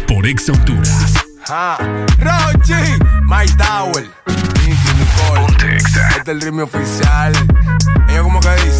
Por 0.07 0.27
Ex 0.27 0.51
Honduras. 0.51 1.15
Ah, 1.49 1.79
Rochi, 2.19 2.75
My 3.23 3.47
Nicole. 3.47 4.11
Este 5.77 6.21
es 6.21 6.29
el 6.29 6.41
ritmo 6.43 6.65
oficial. 6.65 7.33
Ella 8.09 8.23
como 8.23 8.39
que 8.41 8.51
dice. 8.57 8.80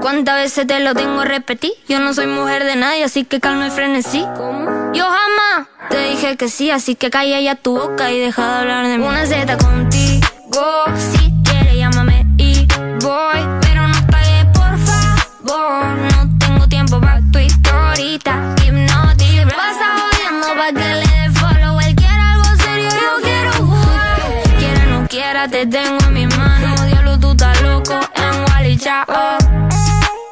¿Cuántas 0.00 0.36
veces 0.36 0.66
te 0.66 0.80
lo 0.80 0.94
tengo 0.94 1.20
a 1.20 1.24
repetir? 1.24 1.72
Yo 1.88 2.00
no 2.00 2.14
soy 2.14 2.26
mujer 2.26 2.64
de 2.64 2.76
nadie, 2.76 3.04
así 3.04 3.24
que 3.24 3.40
calma 3.40 3.68
y 3.68 3.70
frenesí. 3.70 4.24
¿Cómo? 4.36 4.92
Yo 4.92 5.04
jamás 5.04 5.68
te 5.88 5.98
dije 6.10 6.36
que 6.36 6.48
sí, 6.48 6.70
así 6.70 6.94
que 6.94 7.10
calla 7.10 7.40
ya 7.40 7.54
tu 7.54 7.76
boca 7.76 8.10
y 8.10 8.18
deja 8.18 8.42
de 8.42 8.58
hablar 8.60 8.86
de 8.86 8.98
mí. 8.98 9.04
Una 9.06 9.26
Z 9.26 9.56
contigo, 9.58 10.84
si 10.96 11.32
quieres 11.44 11.76
llámame 11.76 12.26
y 12.38 12.66
voy, 13.02 13.40
pero 13.60 13.86
no 13.88 14.06
pagues 14.10 14.46
por 14.52 14.78
favor. 14.78 15.96
No 15.96 16.38
tengo 16.38 16.66
tiempo 16.68 17.00
para 17.00 17.20
tu 17.32 17.38
historita, 17.38 18.54
hipnotic. 18.64 19.54
Pasa 19.54 19.96
jodiendo 19.98 20.48
pa' 20.56 20.72
que 20.72 20.94
le 20.94 21.06
dé 21.06 21.30
follow. 21.34 21.80
Él 21.80 21.94
quiere 21.94 22.20
algo 22.20 22.62
serio, 22.62 22.88
yo 22.88 23.22
quiero 23.22 23.52
jugar. 23.52 24.58
Quiera 24.58 24.84
o 24.84 25.00
no 25.00 25.08
quiera, 25.08 25.48
te 25.48 25.66
tengo 25.66 25.98
en 26.04 26.12
mi 26.12 26.26
mano. 26.26 26.74
Diablo, 26.86 27.18
tú 27.18 27.30
estás 27.32 27.60
loco 27.62 28.00
en 28.14 28.52
Wally 28.52 28.76
Chao. 28.76 29.39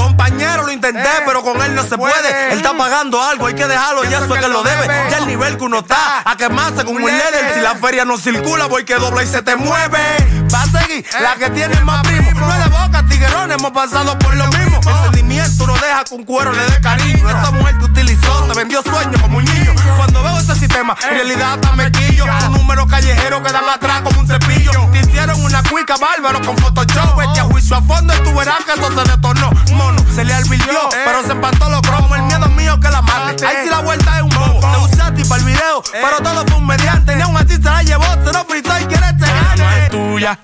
Compañero, 0.00 0.62
lo 0.62 0.72
intenté, 0.72 1.08
pero 1.26 1.42
con 1.42 1.60
él 1.60 1.74
no 1.74 1.82
se 1.84 1.98
puede. 1.98 2.52
Él 2.52 2.56
está 2.58 2.76
pagando 2.76 3.22
algo, 3.22 3.46
hay 3.46 3.54
que 3.54 3.66
dejarlo, 3.66 4.02
y 4.04 4.08
eso 4.08 4.34
es 4.34 4.40
que 4.40 4.48
lo 4.48 4.62
debe. 4.62 4.86
Ya 5.10 5.18
el 5.18 5.26
nivel 5.26 5.58
que 5.58 5.64
uno 5.64 5.80
está, 5.80 6.22
a 6.24 6.36
quemarse 6.36 6.84
con 6.84 6.96
un 6.96 7.02
líder. 7.02 7.54
Si 7.54 7.60
la 7.60 7.74
feria 7.74 8.04
no 8.04 8.16
circula, 8.16 8.66
voy 8.66 8.84
que 8.84 8.94
dobla 8.94 9.22
y 9.22 9.26
se 9.26 9.42
te 9.42 9.56
mueve. 9.56 9.98
A 10.60 10.66
seguir 10.66 11.04
la 11.20 11.34
que 11.36 11.50
tiene 11.50 11.80
más 11.80 12.02
primo. 12.02 12.30
No 12.32 12.52
es 12.52 12.64
de 12.64 12.70
boca, 12.70 13.04
tiguerón, 13.08 13.50
hemos 13.50 13.70
pasado 13.70 14.18
por 14.18 14.34
lo 14.36 14.46
mismo. 14.48 14.80
El 14.86 15.04
sentimiento 15.04 15.66
no 15.66 15.74
deja 15.74 16.04
que 16.04 16.14
un 16.14 16.24
cuero 16.24 16.52
le 16.52 16.62
dé 16.66 16.80
cariño. 16.80 17.28
Esa 17.28 17.50
mujer 17.50 17.78
te 17.78 17.84
utilizó, 17.86 18.44
te 18.44 18.58
vendió 18.58 18.82
sueños 18.82 19.20
como 19.22 19.38
un 19.38 19.44
niño. 19.44 19.72
Cuando 19.96 20.22
veo 20.22 20.38
ese 20.38 20.54
sistema, 20.56 20.96
en 21.02 21.10
realidad 21.10 21.54
hasta 21.54 21.72
me 21.72 21.90
quillo. 21.90 22.24
Un 22.46 22.52
número 22.52 22.86
callejero 22.86 23.42
que 23.42 23.52
dan 23.52 23.68
atrás 23.68 24.02
como 24.02 24.20
un 24.20 24.26
cepillo. 24.26 24.70
Te 24.92 25.00
hicieron 25.00 25.42
una 25.42 25.62
cuica 25.62 25.94
bárbaro 25.96 26.40
con 26.42 26.56
Photoshop. 26.58 27.20
Echa 27.22 27.44
juicio 27.44 27.76
a 27.76 27.82
fondo 27.82 28.14
y 28.14 28.18
tú 28.22 28.34
verás 28.34 28.64
que 28.64 28.72
eso 28.72 28.88
se 28.92 29.10
detornó. 29.10 29.50
Mono, 29.72 30.04
se 30.14 30.24
le 30.24 30.34
advirtió, 30.34 30.78
pero 31.04 31.22
se 31.22 31.32
empató 31.32 31.70
los 31.70 31.80
cromos. 31.82 32.18
El 32.18 32.24
miedo 32.24 32.46
mío 32.50 32.78
que 32.80 32.90
la 32.90 33.00
mate. 33.02 33.46
Ahí 33.46 33.56
sí 33.64 33.70
la 33.70 33.80
vuelta 33.80 34.16
es 34.16 34.22
un 34.22 34.30
bobo. 34.30 34.60
Te 34.60 34.78
usé 34.78 35.02
a 35.02 35.14
ti 35.14 35.22
el 35.22 35.44
video, 35.44 35.82
pero 35.92 36.18
todo 36.22 36.44
fue 36.46 36.56
un 36.56 36.66
mediante. 36.66 37.16
Ni 37.16 37.22
aún 37.22 37.36
así 37.36 37.54
se 37.54 37.60
la 37.62 37.82
llevó, 37.82 38.04
se 38.24 38.32
lo 38.32 38.44
fritó 38.44 38.78
y 38.78 38.84
quiere 38.84 39.06
este 39.06 39.24
Ella 39.24 39.54
no 39.56 39.64
gane. 39.64 39.88
tuya, 39.90 40.38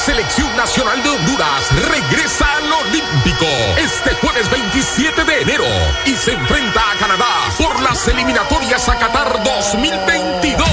Selección 0.00 0.56
nacional 0.56 1.02
de 1.02 1.10
Honduras 1.10 1.68
regresa 1.90 2.46
al 2.56 2.72
Olímpico 2.72 3.46
este 3.76 4.14
jueves 4.14 4.50
27 4.50 5.24
de 5.24 5.42
enero 5.42 5.64
y 6.06 6.14
se 6.14 6.32
enfrenta 6.32 6.80
a 6.90 6.94
Canadá 6.96 7.26
por 7.58 7.82
las 7.82 8.08
eliminatorias 8.08 8.88
a 8.88 8.98
Qatar 8.98 9.42
2022. 9.44 10.68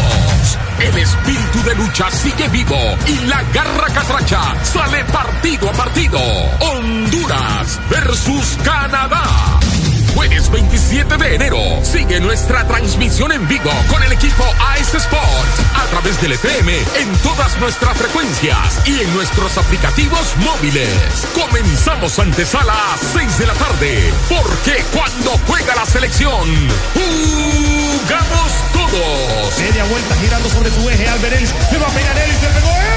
El 0.79 0.97
espíritu 0.97 1.63
de 1.63 1.75
lucha 1.75 2.09
sigue 2.09 2.47
vivo 2.49 2.77
y 3.05 3.19
la 3.25 3.43
garra 3.53 3.87
catracha 3.93 4.63
sale 4.63 5.03
partido 5.05 5.69
a 5.69 5.73
partido. 5.73 6.19
Honduras 6.59 7.79
versus 7.89 8.57
Canadá. 8.63 9.57
Jueves 10.17 10.49
27 10.49 11.15
de 11.15 11.35
enero. 11.35 11.59
Sigue 11.83 12.19
nuestra 12.19 12.67
transmisión 12.67 13.31
en 13.31 13.47
vivo 13.47 13.69
con 13.87 14.01
el 14.01 14.11
equipo 14.11 14.43
Ice 14.79 14.97
Sports 14.97 15.61
a 15.75 15.85
través 15.91 16.19
del 16.19 16.31
FM 16.31 16.75
en 16.75 17.17
todas 17.21 17.55
nuestras 17.59 17.95
frecuencias 17.97 18.81
y 18.87 18.99
en 18.99 19.13
nuestros 19.13 19.55
aplicativos 19.59 20.35
móviles. 20.37 20.89
Comenzamos 21.35 22.17
antesala 22.17 22.73
a 22.73 22.97
6 22.97 23.37
de 23.37 23.45
la 23.45 23.53
tarde, 23.53 24.11
porque 24.27 24.83
cuando 24.91 25.39
juega 25.45 25.75
la 25.75 25.85
selección, 25.85 26.49
jugamos 26.95 28.51
todos. 28.73 29.59
Media 29.59 29.83
vuelta 29.83 30.15
girando 30.15 30.49
sobre 30.49 30.71
su 30.71 30.89
eje, 30.89 31.07
Alberelli. 31.07 31.47
Le 31.71 31.77
va 31.77 31.85
a 31.85 31.91
pegar 31.91 32.17
Ellis, 32.17 32.41
le 32.41 32.47
pegó 32.47 32.69
Ellis. 32.69 32.96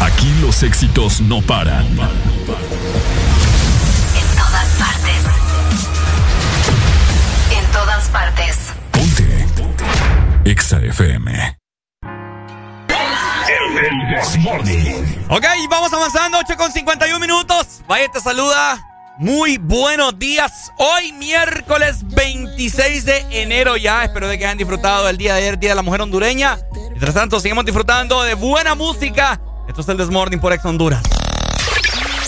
Aquí 0.00 0.32
los 0.40 0.62
éxitos 0.62 1.20
no 1.20 1.42
paran. 1.42 1.84
En 1.84 1.96
todas 4.34 4.68
partes. 4.78 5.24
En 7.50 7.64
todas 7.70 8.08
partes. 8.08 8.56
Ponte. 8.92 9.46
Exa 10.44 10.78
FM. 10.78 11.58
Ok, 15.28 15.44
vamos 15.68 15.92
avanzando, 15.92 16.38
8 16.38 16.56
con 16.56 16.72
51 16.72 17.18
minutos. 17.20 17.82
Vaya, 17.86 18.08
te 18.10 18.20
saluda. 18.20 18.82
Muy 19.18 19.58
buenos 19.58 20.18
días. 20.18 20.72
Hoy 20.78 21.12
miércoles 21.12 21.98
26 22.08 23.04
de 23.04 23.42
enero 23.42 23.76
ya. 23.76 24.04
Espero 24.04 24.28
de 24.28 24.38
que 24.38 24.46
hayan 24.46 24.56
disfrutado 24.56 25.06
del 25.06 25.18
día 25.18 25.34
de 25.34 25.40
ayer, 25.40 25.58
Día 25.58 25.70
de 25.70 25.76
la 25.76 25.82
Mujer 25.82 26.00
Hondureña. 26.00 26.58
Mientras 26.88 27.12
tanto, 27.14 27.38
seguimos 27.38 27.66
disfrutando 27.66 28.22
de 28.22 28.32
buena 28.32 28.74
música. 28.74 29.38
Esto 29.70 29.82
es 29.82 29.88
el 29.88 29.98
Desmorning 29.98 30.40
por 30.40 30.52
Ex 30.52 30.64
Honduras. 30.64 31.00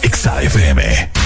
Exa 0.01 0.41
FM. 0.43 1.22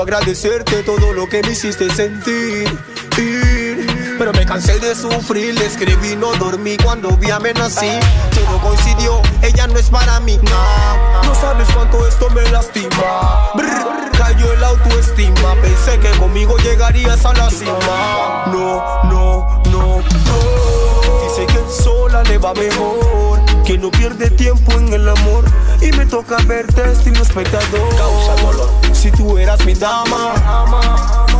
Agradecerte 0.00 0.82
todo 0.82 1.12
lo 1.12 1.28
que 1.28 1.42
me 1.42 1.52
hiciste 1.52 1.90
sentir. 1.90 2.68
Pero 4.18 4.32
me 4.32 4.46
cansé 4.46 4.78
de 4.78 4.94
sufrir, 4.94 5.54
le 5.54 5.66
escribí, 5.66 6.16
no 6.16 6.32
dormí 6.34 6.76
cuando 6.78 7.10
vi 7.16 7.30
amenací. 7.30 7.90
Todo 8.34 8.60
coincidió, 8.60 9.20
ella 9.42 9.66
no 9.66 9.78
es 9.78 9.90
para 9.90 10.20
mí. 10.20 10.38
No, 10.42 11.22
no 11.22 11.34
sabes 11.34 11.68
cuánto 11.74 12.06
esto 12.06 12.28
me 12.30 12.42
lastima. 12.50 13.50
Brr, 13.54 14.10
cayó 14.16 14.52
el 14.52 14.64
autoestima, 14.64 15.54
pensé 15.62 15.98
que 15.98 16.10
conmigo 16.18 16.56
llegarías 16.58 17.24
a 17.24 17.32
la 17.34 17.50
cima. 17.50 17.78
No, 18.46 19.04
no, 19.04 19.62
no, 19.70 19.96
no. 20.00 21.28
Dice 21.28 21.46
que 21.46 21.82
sola 21.82 22.22
le 22.24 22.38
va 22.38 22.54
mejor, 22.54 23.40
que 23.64 23.76
no 23.76 23.90
pierde 23.90 24.30
tiempo 24.30 24.72
en 24.72 24.92
el 24.92 25.08
amor. 25.08 25.44
Y 25.80 25.92
me 25.92 26.06
toca 26.06 26.36
ver 26.46 26.66
testigo 26.72 27.22
espectador. 27.22 27.96
Causa 27.96 28.42
dolor. 28.42 28.70
Si 28.92 29.10
tú 29.10 29.38
eras 29.38 29.64
mi 29.64 29.74
dama, 29.74 30.34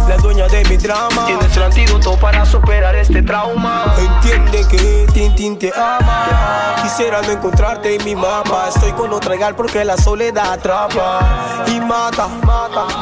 la 0.09 0.17
dueña 0.19 0.47
de 0.47 0.65
mi 0.67 0.77
drama. 0.77 1.27
Tienes 1.27 1.57
el 1.57 1.63
antídoto 1.65 2.17
para 2.17 2.45
superar 2.45 2.95
este 2.95 3.23
trauma. 3.23 3.95
Entiende 3.99 4.67
que 4.69 5.07
Tintín 5.13 5.59
te 5.59 5.73
ama. 5.75 6.77
Quisiera 6.83 7.23
no 7.23 7.33
encontrarte 7.33 7.97
en 7.97 8.05
mi 8.05 8.15
mapa. 8.15 8.69
Estoy 8.69 8.93
con 8.93 9.13
otra 9.13 9.37
gal 9.37 9.55
porque 9.57 9.85
la 9.85 9.97
soledad 9.97 10.53
atrapa 10.53 11.65
y 11.67 11.81
mata. 11.81 12.29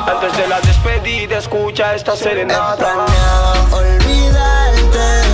Antes 0.06 0.36
de 0.36 0.48
la 0.48 0.60
despedida, 0.60 1.38
escucha 1.38 1.94
esta 1.94 2.16
serenata. 2.16 3.06
olvidarte, 3.72 5.33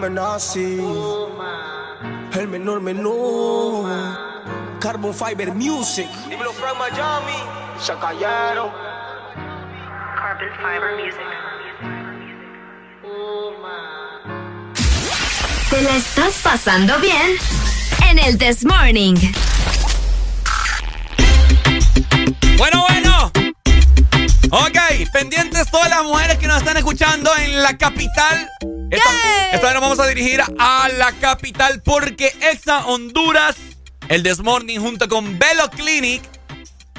Amenazi, 0.00 0.80
el 2.32 2.48
menor 2.48 2.80
menor. 2.80 3.84
Carbon 4.80 5.12
Fiber 5.12 5.52
Music. 5.52 6.08
Dímelo 6.26 6.54
from 6.54 6.78
Miami, 6.78 7.36
se 7.78 7.92
cayeron. 8.00 8.70
Carbon 10.16 10.48
Fiber 10.56 10.96
Music. 10.96 11.20
¿Te 15.68 15.82
la 15.82 15.96
estás 15.96 16.40
pasando 16.42 16.98
bien? 17.00 17.36
En 18.08 18.18
el 18.20 18.38
This 18.38 18.64
Morning. 18.64 19.16
Bueno, 22.56 22.86
bueno. 22.88 23.32
Ok, 24.50 24.78
pendientes 25.12 25.70
todas 25.70 25.90
las 25.90 26.04
mujeres 26.04 26.38
que 26.38 26.46
nos 26.46 26.56
están 26.56 26.78
escuchando 26.78 27.30
en 27.36 27.62
la 27.62 27.76
capital. 27.76 28.48
Esta, 28.90 29.10
esta 29.52 29.66
vez 29.66 29.74
nos 29.74 29.82
vamos 29.82 30.00
a 30.00 30.06
dirigir 30.08 30.40
a 30.58 30.88
la 30.96 31.12
capital 31.12 31.80
porque 31.82 32.34
Exa 32.40 32.86
Honduras, 32.86 33.56
el 34.08 34.22
This 34.22 34.40
Morning 34.40 34.80
junto 34.80 35.08
con 35.08 35.38
Velo 35.38 35.70
Clinic, 35.70 36.22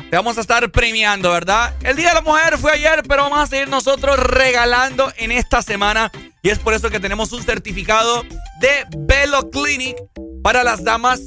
te 0.10 0.16
vamos 0.16 0.38
a 0.38 0.42
estar 0.42 0.72
premiando, 0.72 1.32
¿verdad? 1.32 1.74
El 1.84 1.96
Día 1.96 2.10
de 2.10 2.16
la 2.16 2.22
Mujer 2.22 2.58
fue 2.58 2.72
ayer, 2.74 3.04
pero 3.08 3.24
vamos 3.24 3.40
a 3.40 3.48
seguir 3.48 3.68
nosotros 3.68 4.18
regalando 4.20 5.12
en 5.18 5.32
esta 5.32 5.62
semana. 5.62 6.12
Y 6.42 6.50
es 6.50 6.60
por 6.60 6.74
eso 6.74 6.90
que 6.90 7.00
tenemos 7.00 7.32
un 7.34 7.44
certificado 7.44 8.24
de 8.60 8.86
Velo 8.98 9.50
Clinic 9.50 9.96
para 10.44 10.64
las 10.64 10.84
damas 10.84 11.22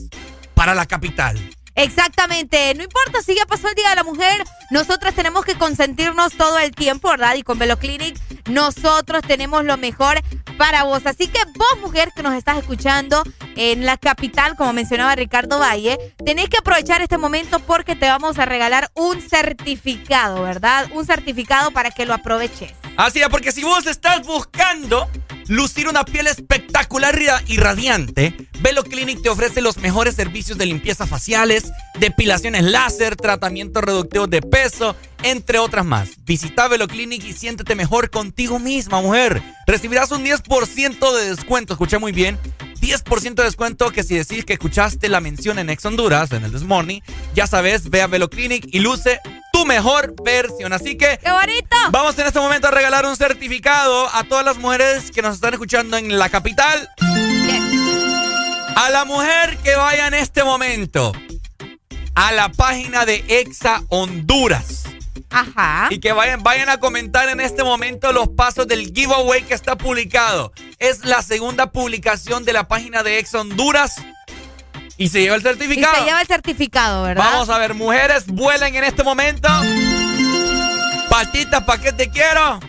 para 0.55 0.75
la 0.75 0.87
capital. 0.87 1.39
Exactamente, 1.77 2.73
no 2.75 2.85
importa 2.85 3.21
si 3.23 3.35
ya 3.35 3.47
pasó 3.47 3.69
el 3.69 3.75
Día 3.75 3.91
de 3.91 3.97
la 3.97 4.05
Mujer, 4.05 4.45
nosotras 4.71 5.15
tenemos 5.15 5.45
que 5.45 5.57
consentirnos 5.57 6.35
todo 6.35 6.59
el 6.59 6.71
tiempo, 6.71 7.11
¿verdad? 7.11 7.35
Y 7.35 7.43
con 7.43 7.59
Velo 7.59 7.79
Clinic 7.79 8.17
nosotros 8.49 9.23
tenemos 9.27 9.65
lo 9.65 9.77
mejor 9.77 10.21
para 10.57 10.85
vos. 10.85 11.05
Así 11.07 11.27
que 11.29 11.41
vos, 11.57 11.81
mujer 11.81 12.11
que 12.15 12.23
nos 12.23 12.35
estás 12.35 12.59
escuchando 12.59 13.23
en 13.57 13.87
la 13.87 13.97
capital, 13.97 14.57
como 14.57 14.73
mencionaba 14.73 15.15
Ricardo 15.15 15.59
Valle, 15.59 15.99
tenés 16.25 16.49
que 16.49 16.59
aprovechar 16.59 17.03
este 17.03 17.19
momento 17.19 17.59
porque 17.61 17.97
te 17.97 18.07
vamos 18.07 18.39
a 18.39 18.45
regalar 18.45 18.91
un 18.95 19.21
certificado, 19.21 20.43
¿verdad? 20.43 20.89
Un 20.93 21.05
certificado 21.05 21.71
para 21.71 21.91
que 21.91 22.07
lo 22.07 22.15
aproveches. 22.15 22.73
Así 22.97 23.21
es, 23.21 23.29
porque 23.29 23.51
si 23.51 23.65
vos 23.65 23.87
estás 23.87 24.25
buscando 24.25 25.09
lucir 25.49 25.89
una 25.89 26.05
piel 26.05 26.27
espectacular 26.27 27.15
y 27.47 27.59
radiante, 27.59 28.35
Velo 28.61 28.83
Clinic 28.83 29.23
te 29.23 29.29
ofrece 29.29 29.61
los 29.61 29.77
mejores 29.79 30.15
servicios 30.15 30.59
de 30.59 30.67
limpieza 30.67 31.07
faciales, 31.07 31.71
depilaciones 31.99 32.63
láser, 32.65 33.15
tratamientos 33.15 33.85
reductivos 33.85 34.31
de 34.31 34.41
peso, 34.41 34.97
entre 35.23 35.59
otras 35.59 35.85
más. 35.85 36.11
Visita 36.25 36.67
Velo 36.69 36.89
Clinic 36.89 37.25
y 37.25 37.33
siéntete 37.33 37.75
mejor 37.75 38.11
contigo 38.11 38.59
misma, 38.59 39.01
mujer. 39.01 39.43
Recibirás 39.67 40.11
un 40.13 40.25
10% 40.25 41.17
de 41.17 41.31
descuento, 41.31 41.75
escuché 41.75 41.99
muy 41.99 42.13
bien. 42.13 42.39
10% 42.81 43.35
de 43.35 43.45
descuento 43.45 43.91
que 43.91 44.03
si 44.03 44.17
decís 44.17 44.45
que 44.45 44.55
escuchaste 44.55 45.09
la 45.09 45.21
mención 45.21 45.59
en 45.59 45.71
Ex 45.71 45.85
Honduras, 45.85 46.33
en 46.33 46.45
el 46.45 46.53
This 46.53 46.63
Morning, 46.63 47.01
ya 47.35 47.47
sabes, 47.47 47.91
ve 47.91 48.03
a 48.03 48.07
Velo 48.07 48.29
Clinic 48.29 48.67
y 48.71 48.81
luce 48.81 49.21
tu 49.65 49.67
mejor 49.67 50.15
versión. 50.23 50.73
Así 50.73 50.97
que... 50.97 51.19
¡Qué 51.23 51.31
bonito! 51.31 51.77
Vamos 51.91 52.19
en 52.19 52.27
este 52.27 52.39
momento 52.39 52.69
a 52.69 52.71
regalar 52.71 53.07
un 53.07 53.17
certificado 53.17 54.09
a 54.15 54.25
todas 54.25 54.45
las 54.45 54.59
mujeres 54.59 55.11
que 55.11 55.23
nos 55.23 55.37
están 55.37 55.55
escuchando 55.55 55.97
en 55.97 56.19
la 56.19 56.29
capital. 56.29 56.89
A 58.77 58.91
la 58.91 59.05
mujer 59.05 59.57
que 59.59 59.75
vaya 59.77 60.09
en 60.09 60.15
este 60.15 60.45
momento 60.45 61.13
a 62.15 62.33
la 62.33 62.51
página 62.51 63.07
de 63.07 63.25
Exa 63.29 63.83
Honduras. 63.89 64.85
Ajá. 65.31 65.89
Y 65.91 65.99
que 65.99 66.13
vayan, 66.13 66.43
vayan 66.43 66.69
a 66.69 66.79
comentar 66.79 67.29
en 67.29 67.41
este 67.41 67.65
momento 67.65 68.13
los 68.13 68.29
pasos 68.29 68.69
del 68.69 68.93
giveaway 68.93 69.43
que 69.43 69.55
está 69.55 69.77
publicado. 69.77 70.53
Es 70.79 71.05
la 71.05 71.23
segunda 71.23 71.73
publicación 71.73 72.45
de 72.45 72.53
la 72.53 72.69
página 72.69 73.03
de 73.03 73.19
Exa 73.19 73.41
Honduras. 73.41 73.97
Y 74.97 75.09
se 75.09 75.21
lleva 75.23 75.37
el 75.37 75.43
certificado. 75.43 75.93
Y 75.95 75.99
se 75.99 76.05
lleva 76.05 76.21
el 76.21 76.27
certificado, 76.27 77.03
¿verdad? 77.03 77.25
Vamos 77.33 77.49
a 77.49 77.59
ver, 77.59 77.75
mujeres, 77.75 78.27
vuelen 78.27 78.75
en 78.77 78.85
este 78.85 79.03
momento. 79.03 79.49
Patitas, 81.09 81.63
¿pa' 81.65 81.79
qué 81.79 81.93
te 81.93 82.09
quiero? 82.11 82.61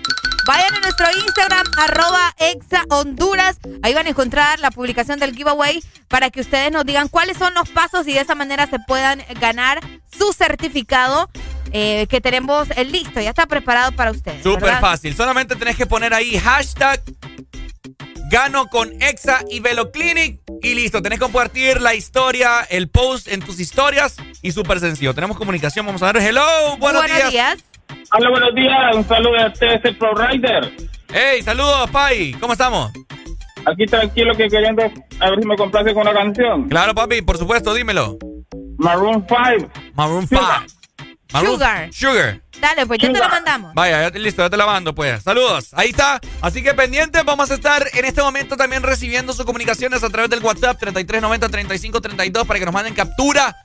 Vayan 0.47 0.75
a 0.75 0.79
nuestro 0.79 1.07
Instagram, 1.25 1.65
arroba 1.77 2.35
exa 2.37 2.83
Honduras. 2.89 3.57
Ahí 3.81 3.93
van 3.95 4.05
a 4.05 4.09
encontrar 4.09 4.59
la 4.59 4.69
publicación 4.69 5.19
del 5.19 5.35
giveaway 5.35 5.83
para 6.07 6.29
que 6.29 6.41
ustedes 6.41 6.71
nos 6.71 6.85
digan 6.85 7.07
cuáles 7.07 7.37
son 7.37 7.53
los 7.55 7.69
pasos 7.69 8.07
y 8.07 8.13
de 8.13 8.19
esa 8.19 8.35
manera 8.35 8.67
se 8.67 8.77
puedan 8.79 9.23
ganar 9.39 9.79
su 10.17 10.33
certificado. 10.33 11.29
eh, 11.71 12.05
que 12.07 12.21
tenemos 12.21 12.69
listo, 12.85 13.19
ya 13.19 13.31
está 13.31 13.47
preparado 13.47 13.91
para 13.91 14.11
ustedes. 14.11 14.43
Súper 14.43 14.79
fácil. 14.79 15.13
Solamente 15.15 15.55
tenés 15.55 15.75
que 15.75 15.85
poner 15.85 16.13
ahí 16.13 16.37
hashtag 16.37 17.01
gano 18.35 18.67
con 18.67 19.01
Exa 19.01 19.45
y 19.49 19.61
Velo 19.61 19.93
Clinic. 19.93 20.41
Y 20.61 20.75
listo, 20.75 21.01
tenés 21.01 21.19
que 21.19 21.23
compartir 21.23 21.80
la 21.80 21.95
historia, 21.95 22.67
el 22.69 22.89
post 22.89 23.30
en 23.30 23.39
tus 23.39 23.61
historias. 23.61 24.17
Y 24.41 24.51
súper 24.51 24.81
sencillo. 24.81 25.14
Tenemos 25.14 25.38
comunicación. 25.38 25.85
Vamos 25.85 26.03
a 26.03 26.11
ver. 26.11 26.22
Hello, 26.22 26.75
buenos, 26.77 27.05
días. 27.05 27.64
Hola, 28.11 28.30
buenos 28.30 28.53
días. 28.53 28.93
Un 28.93 29.07
saludo 29.07 29.39
a 29.39 29.53
TS 29.53 29.95
Pro 29.97 30.14
Rider. 30.15 30.69
Hey, 31.14 31.43
saludos, 31.43 31.89
Pai. 31.91 32.33
¿Cómo 32.33 32.51
estamos? 32.51 32.91
Aquí 33.65 33.85
tranquilo 33.85 34.35
que 34.35 34.49
queriendo 34.49 34.83
a 34.83 35.30
ver 35.30 35.39
si 35.39 35.47
me 35.47 35.55
complace 35.55 35.93
con 35.93 36.01
una 36.01 36.14
canción. 36.14 36.67
Claro, 36.67 36.93
papi, 36.93 37.22
por 37.22 37.38
supuesto, 37.38 37.73
dímelo. 37.73 38.17
Maroon 38.77 39.25
5. 39.30 39.72
Maroon 39.93 40.27
5. 40.27 40.41
Sugar. 41.41 41.93
Sugar. 41.93 42.41
Dale, 42.59 42.85
pues 42.85 42.99
ya 43.01 43.11
te 43.11 43.19
lo 43.19 43.27
mandamos. 43.30 43.73
Vaya, 43.73 44.01
ya 44.03 44.11
te- 44.11 44.19
listo, 44.19 44.41
ya 44.41 44.49
te 44.49 44.57
la 44.57 44.65
mando, 44.65 44.93
pues. 44.95 45.22
Saludos. 45.23 45.69
Ahí 45.73 45.89
está. 45.89 46.19
Así 46.41 46.64
que 46.64 46.73
pendientes, 46.73 47.23
vamos 47.25 47.51
a 47.51 47.55
estar 47.55 47.85
en 47.93 48.05
este 48.05 48.22
momento 48.22 48.55
también 48.57 48.81
recibiendo 48.83 49.33
sus 49.33 49.45
comunicaciones 49.45 50.03
a 50.03 50.09
través 50.09 50.30
del 50.30 50.41
WhatsApp 50.43 50.80
3390-3532 50.81 52.45
para 52.45 52.59
que 52.59 52.65
nos 52.65 52.73
manden 52.73 52.93
captura 52.93 53.55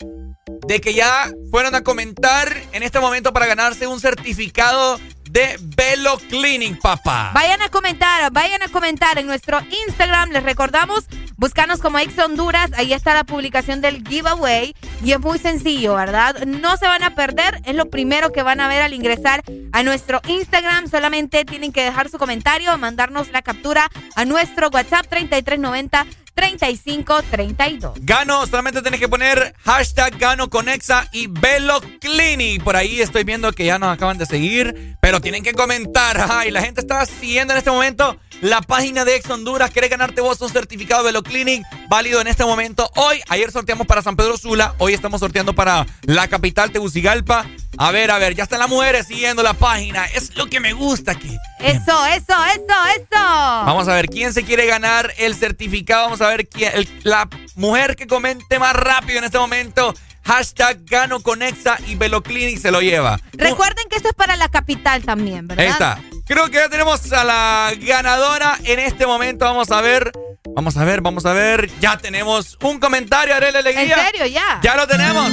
de 0.67 0.81
que 0.81 0.95
ya 0.95 1.31
fueron 1.51 1.75
a 1.75 1.83
comentar 1.83 2.55
en 2.73 2.83
este 2.83 2.99
momento 3.01 3.33
para 3.33 3.47
ganarse 3.47 3.87
un 3.87 4.01
certificado 4.01 4.99
de 5.31 5.57
Velo 5.61 6.19
Clinic, 6.29 6.81
papá. 6.81 7.31
Vayan 7.33 7.63
a 7.63 7.69
comentar, 7.69 8.33
vayan 8.33 8.63
a 8.63 8.69
comentar 8.69 9.19
en 9.19 9.27
nuestro 9.27 9.61
Instagram. 9.87 10.31
Les 10.31 10.43
recordamos, 10.43 11.07
buscanos 11.37 11.81
como 11.81 11.99
Ex 11.99 12.19
Honduras. 12.19 12.73
Ahí 12.77 12.93
está 12.93 13.15
la 13.15 13.25
publicación 13.25 13.81
del 13.81 14.07
giveaway. 14.07 14.75
Y 15.05 15.13
es 15.13 15.21
muy 15.21 15.39
sencillo, 15.39 15.95
¿verdad? 15.95 16.45
No 16.47 16.77
se 16.77 16.87
van 16.87 17.05
a 17.05 17.15
perder. 17.15 17.61
Es 17.65 17.77
lo 17.77 17.89
primero 17.89 18.33
que 18.33 18.43
van 18.43 18.61
a 18.61 18.69
ver 18.69 18.83
al 18.83 18.93
ingresar 18.93 19.45
a 19.73 19.83
nuestro 19.85 20.21
Instagram. 20.27 20.89
Solamente 20.89 21.45
tienen 21.45 21.73
que 21.73 21.85
dejar 21.85 22.09
su 22.09 22.19
comentario, 22.19 22.77
mandarnos 22.77 23.31
la 23.31 23.43
captura 23.43 23.89
a 24.17 24.25
nuestro 24.25 24.69
WhatsApp 24.69 25.07
3390 25.09 26.07
3532. 26.41 27.99
Gano, 28.01 28.47
solamente 28.47 28.81
tenés 28.81 28.99
que 28.99 29.11
poner 29.11 29.55
hashtag 29.59 30.17
Gano 30.17 30.49
Conexa 30.49 31.07
y 31.13 31.27
Velo 31.27 31.83
Clinic. 32.01 32.65
Por 32.65 32.77
ahí 32.77 33.03
estoy 33.03 33.25
viendo 33.25 33.53
que 33.53 33.67
ya 33.67 33.79
nos 33.79 33.93
acaban 33.93 34.17
de 34.17 34.25
seguir, 34.25 34.97
pero 35.03 35.21
tienen 35.21 35.43
que 35.43 35.53
comentar. 35.53 36.27
Ay, 36.31 36.51
la 36.51 36.63
gente 36.63 36.81
está 36.81 37.05
siguiendo 37.05 37.53
en 37.53 37.59
este 37.59 37.71
momento 37.71 38.17
la 38.41 38.63
página 38.63 39.05
de 39.05 39.17
Ex 39.17 39.29
Honduras. 39.29 39.71
¿Querés 39.71 39.91
ganarte 39.91 40.23
vos 40.23 40.41
un 40.41 40.49
certificado 40.49 41.05
Velo 41.05 41.23
Clinic? 41.23 41.63
Válido 41.91 42.21
en 42.21 42.29
este 42.29 42.45
momento. 42.45 42.89
Hoy, 42.95 43.21
ayer 43.29 43.51
sorteamos 43.51 43.85
para 43.85 44.01
San 44.01 44.15
Pedro 44.15 44.37
Sula. 44.37 44.77
Hoy 44.79 44.95
estamos 44.95 45.19
sorteando 45.19 45.57
para 45.57 45.85
la 46.03 46.29
capital 46.29 46.71
Tegucigalpa. 46.71 47.47
A 47.79 47.91
ver, 47.91 48.13
a 48.13 48.19
ver, 48.19 48.37
ya 48.37 48.45
están 48.45 48.61
las 48.61 48.69
mujeres 48.69 49.09
siguiendo 49.09 49.43
la 49.43 49.55
página. 49.55 50.05
Es 50.07 50.37
lo 50.37 50.47
que 50.47 50.61
me 50.61 50.73
gusta 50.73 51.11
aquí. 51.11 51.37
Eso, 51.59 52.07
eso, 52.07 52.45
eso, 52.47 52.75
eso. 52.97 53.07
Vamos 53.11 53.89
a 53.89 53.95
ver 53.95 54.07
quién 54.07 54.33
se 54.33 54.45
quiere 54.45 54.67
ganar 54.67 55.13
el 55.19 55.35
certificado. 55.35 56.05
Vamos 56.05 56.21
a 56.21 56.29
ver 56.29 56.47
quién, 56.49 56.71
el- 56.77 56.89
la 57.03 57.29
mujer 57.57 57.97
que 57.97 58.07
comente 58.07 58.61
más 58.61 58.77
rápido 58.77 59.19
en 59.19 59.25
este 59.25 59.39
momento. 59.41 59.93
Hashtag 60.25 60.85
Gano 60.85 61.19
Conexa 61.19 61.77
y 61.89 61.97
Veloclinic 61.97 62.61
se 62.61 62.71
lo 62.71 62.81
lleva. 62.83 63.19
Recuerden 63.33 63.87
que 63.91 63.97
esto 63.97 64.11
es 64.11 64.15
para 64.15 64.37
la 64.37 64.49
capital 64.49 65.03
también, 65.03 65.49
¿verdad? 65.49 65.65
Ahí 65.65 65.71
está. 65.73 65.99
Creo 66.25 66.47
que 66.51 66.59
ya 66.59 66.69
tenemos 66.69 67.13
a 67.13 67.25
la 67.25 67.73
ganadora 67.81 68.57
en 68.63 68.79
este 68.79 69.09
momento. 69.09 69.45
Vamos 69.45 69.73
a 69.73 69.81
ver. 69.81 70.13
Vamos 70.55 70.77
a 70.77 70.85
ver, 70.85 71.01
vamos 71.01 71.25
a 71.27 71.33
ver. 71.33 71.71
Ya 71.81 71.97
tenemos 71.97 72.59
un 72.63 72.79
comentario, 72.79 73.35
Arely 73.35 73.57
Alegría. 73.59 73.97
¿En 73.97 74.07
serio? 74.07 74.27
Ya. 74.27 74.61
Ya 74.63 74.77
lo 74.77 74.87
tenemos. 74.87 75.31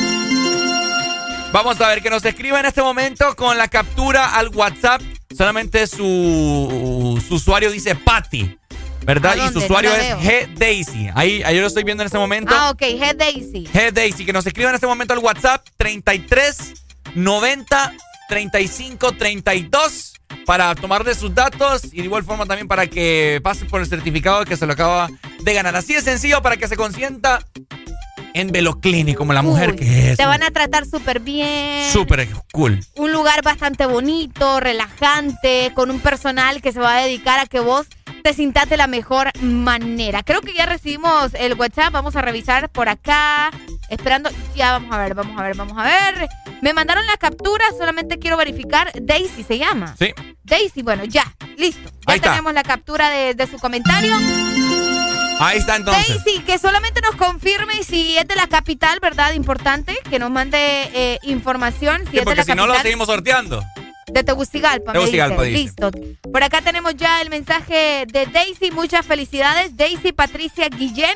Vamos 1.51 1.79
a 1.81 1.87
ver 1.87 2.01
que 2.01 2.09
nos 2.09 2.23
escriba 2.25 2.59
en 2.59 2.65
este 2.65 2.81
momento 2.81 3.35
con 3.35 3.57
la 3.57 3.67
captura 3.67 4.35
al 4.35 4.49
WhatsApp. 4.49 5.01
Solamente 5.35 5.87
su, 5.87 7.21
su 7.27 7.35
usuario 7.35 7.71
dice 7.71 7.95
Patty, 7.95 8.57
¿verdad? 9.05 9.39
¿A 9.39 9.47
Y 9.47 9.53
su 9.53 9.59
usuario 9.59 9.89
No 9.89 9.95
es. 9.95 10.15
G 10.17 10.53
Daisy. 10.55 11.09
Ahí, 11.15 11.41
ahí 11.43 11.55
yo 11.55 11.61
lo 11.61 11.67
estoy 11.67 11.83
viendo 11.83 12.03
en 12.03 12.07
este 12.07 12.17
momento. 12.17 12.53
Ah, 12.55 12.69
ok, 12.71 12.81
Head 12.81 13.15
Daisy. 13.17 13.65
G 13.71 13.91
Daisy, 13.91 14.25
que 14.25 14.33
nos 14.33 14.45
escriba 14.45 14.69
en 14.69 14.75
este 14.75 14.87
momento 14.87 15.13
al 15.13 15.19
WhatsApp 15.19 15.65
33 15.77 16.73
90 17.15 17.93
35 18.29 19.11
32. 19.13 20.13
Para 20.47 20.73
tomar 20.75 21.03
de 21.03 21.13
sus 21.13 21.35
datos 21.35 21.83
y 21.91 21.97
de 21.97 22.03
igual 22.05 22.23
forma 22.23 22.45
también 22.45 22.69
para 22.69 22.87
que 22.87 23.41
pase 23.43 23.65
por 23.65 23.81
el 23.81 23.87
certificado 23.87 24.45
que 24.45 24.55
se 24.55 24.65
lo 24.65 24.71
acaba 24.71 25.09
de 25.41 25.53
ganar. 25.53 25.75
Así 25.75 25.93
de 25.93 26.01
sencillo 26.01 26.41
para 26.41 26.55
que 26.55 26.69
se 26.69 26.77
consienta 26.77 27.45
en 28.33 28.47
Veloclinic, 28.53 29.17
como 29.17 29.33
la 29.33 29.41
mujer 29.41 29.75
que 29.75 30.11
es. 30.11 30.17
Te 30.17 30.25
van 30.25 30.43
a 30.43 30.51
tratar 30.51 30.85
súper 30.85 31.19
bien. 31.19 31.91
Súper 31.91 32.29
cool. 32.53 32.79
Un 32.95 33.11
lugar 33.11 33.43
bastante 33.43 33.85
bonito, 33.85 34.61
relajante, 34.61 35.73
con 35.75 35.91
un 35.91 35.99
personal 35.99 36.61
que 36.61 36.71
se 36.71 36.79
va 36.79 36.95
a 36.95 37.01
dedicar 37.01 37.39
a 37.39 37.45
que 37.45 37.59
vos 37.59 37.87
te 38.23 38.33
sintas 38.33 38.69
de 38.69 38.77
la 38.77 38.87
mejor 38.87 39.31
manera. 39.41 40.23
Creo 40.23 40.39
que 40.39 40.53
ya 40.53 40.65
recibimos 40.65 41.33
el 41.33 41.55
WhatsApp, 41.55 41.91
vamos 41.91 42.15
a 42.15 42.21
revisar 42.21 42.69
por 42.69 42.87
acá. 42.87 43.51
Esperando, 43.89 44.29
ya 44.55 44.73
vamos 44.73 44.93
a 44.93 44.97
ver, 44.99 45.13
vamos 45.13 45.39
a 45.39 45.43
ver, 45.43 45.55
vamos 45.55 45.77
a 45.77 45.83
ver. 45.83 46.29
Me 46.61 46.73
mandaron 46.73 47.05
la 47.05 47.17
captura, 47.17 47.63
solamente 47.77 48.19
quiero 48.19 48.37
verificar. 48.37 48.91
Daisy 48.99 49.43
se 49.43 49.57
llama. 49.57 49.95
Sí. 49.97 50.13
Daisy, 50.43 50.81
bueno, 50.81 51.05
ya, 51.05 51.25
listo. 51.57 51.89
Ya 52.07 52.19
tenemos 52.19 52.53
la 52.53 52.63
captura 52.63 53.09
de, 53.09 53.33
de 53.33 53.47
su 53.47 53.57
comentario. 53.57 54.13
Ahí 55.39 55.59
está 55.59 55.75
entonces. 55.75 56.21
Sí, 56.25 56.39
que 56.39 56.57
solamente 56.57 56.99
nos 57.01 57.15
confirme 57.15 57.83
si 57.83 58.17
es 58.17 58.27
de 58.27 58.35
la 58.35 58.47
capital, 58.47 58.99
¿verdad? 58.99 59.33
Importante, 59.33 59.97
que 60.09 60.19
nos 60.19 60.31
mande 60.31 60.57
eh, 60.93 61.19
información. 61.23 62.03
Si 62.09 62.17
es 62.17 62.25
de 62.25 62.35
la 62.35 62.43
si 62.43 62.53
no 62.53 62.65
lo 62.65 62.75
seguimos 62.75 63.07
sorteando. 63.07 63.63
De 64.07 64.23
Tegucigalpa, 64.23 64.93
Tegucigalpa 64.93 65.41
me 65.41 65.47
dice. 65.47 65.63
Listo. 65.63 65.91
Por 66.31 66.41
acá 66.41 66.61
tenemos 66.61 66.95
ya 66.95 67.21
el 67.21 67.29
mensaje 67.29 68.05
de 68.07 68.25
Daisy. 68.25 68.71
Muchas 68.71 69.05
felicidades. 69.05 69.75
Daisy 69.75 70.13
Patricia 70.13 70.69
Guillén 70.69 71.13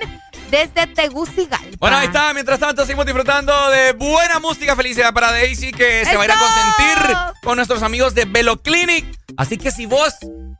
desde 0.50 0.88
Tegucigalpa. 0.88 1.78
Bueno, 1.80 1.98
ahí 1.98 2.08
está. 2.08 2.34
Mientras 2.34 2.60
tanto, 2.60 2.84
seguimos 2.84 3.06
disfrutando 3.06 3.54
de 3.70 3.94
buena 3.94 4.40
música. 4.40 4.76
Felicidad 4.76 5.14
para 5.14 5.32
Daisy 5.32 5.72
que 5.72 6.04
se 6.06 6.18
va 6.18 6.24
a 6.24 6.26
ir 6.26 6.32
a 6.32 6.36
consentir 6.36 7.18
con 7.42 7.56
nuestros 7.56 7.82
amigos 7.82 8.14
de 8.14 8.26
Velo 8.26 8.62
Clinic. 8.62 9.06
Así 9.38 9.58
que 9.58 9.72
si 9.72 9.86
vos 9.86 10.14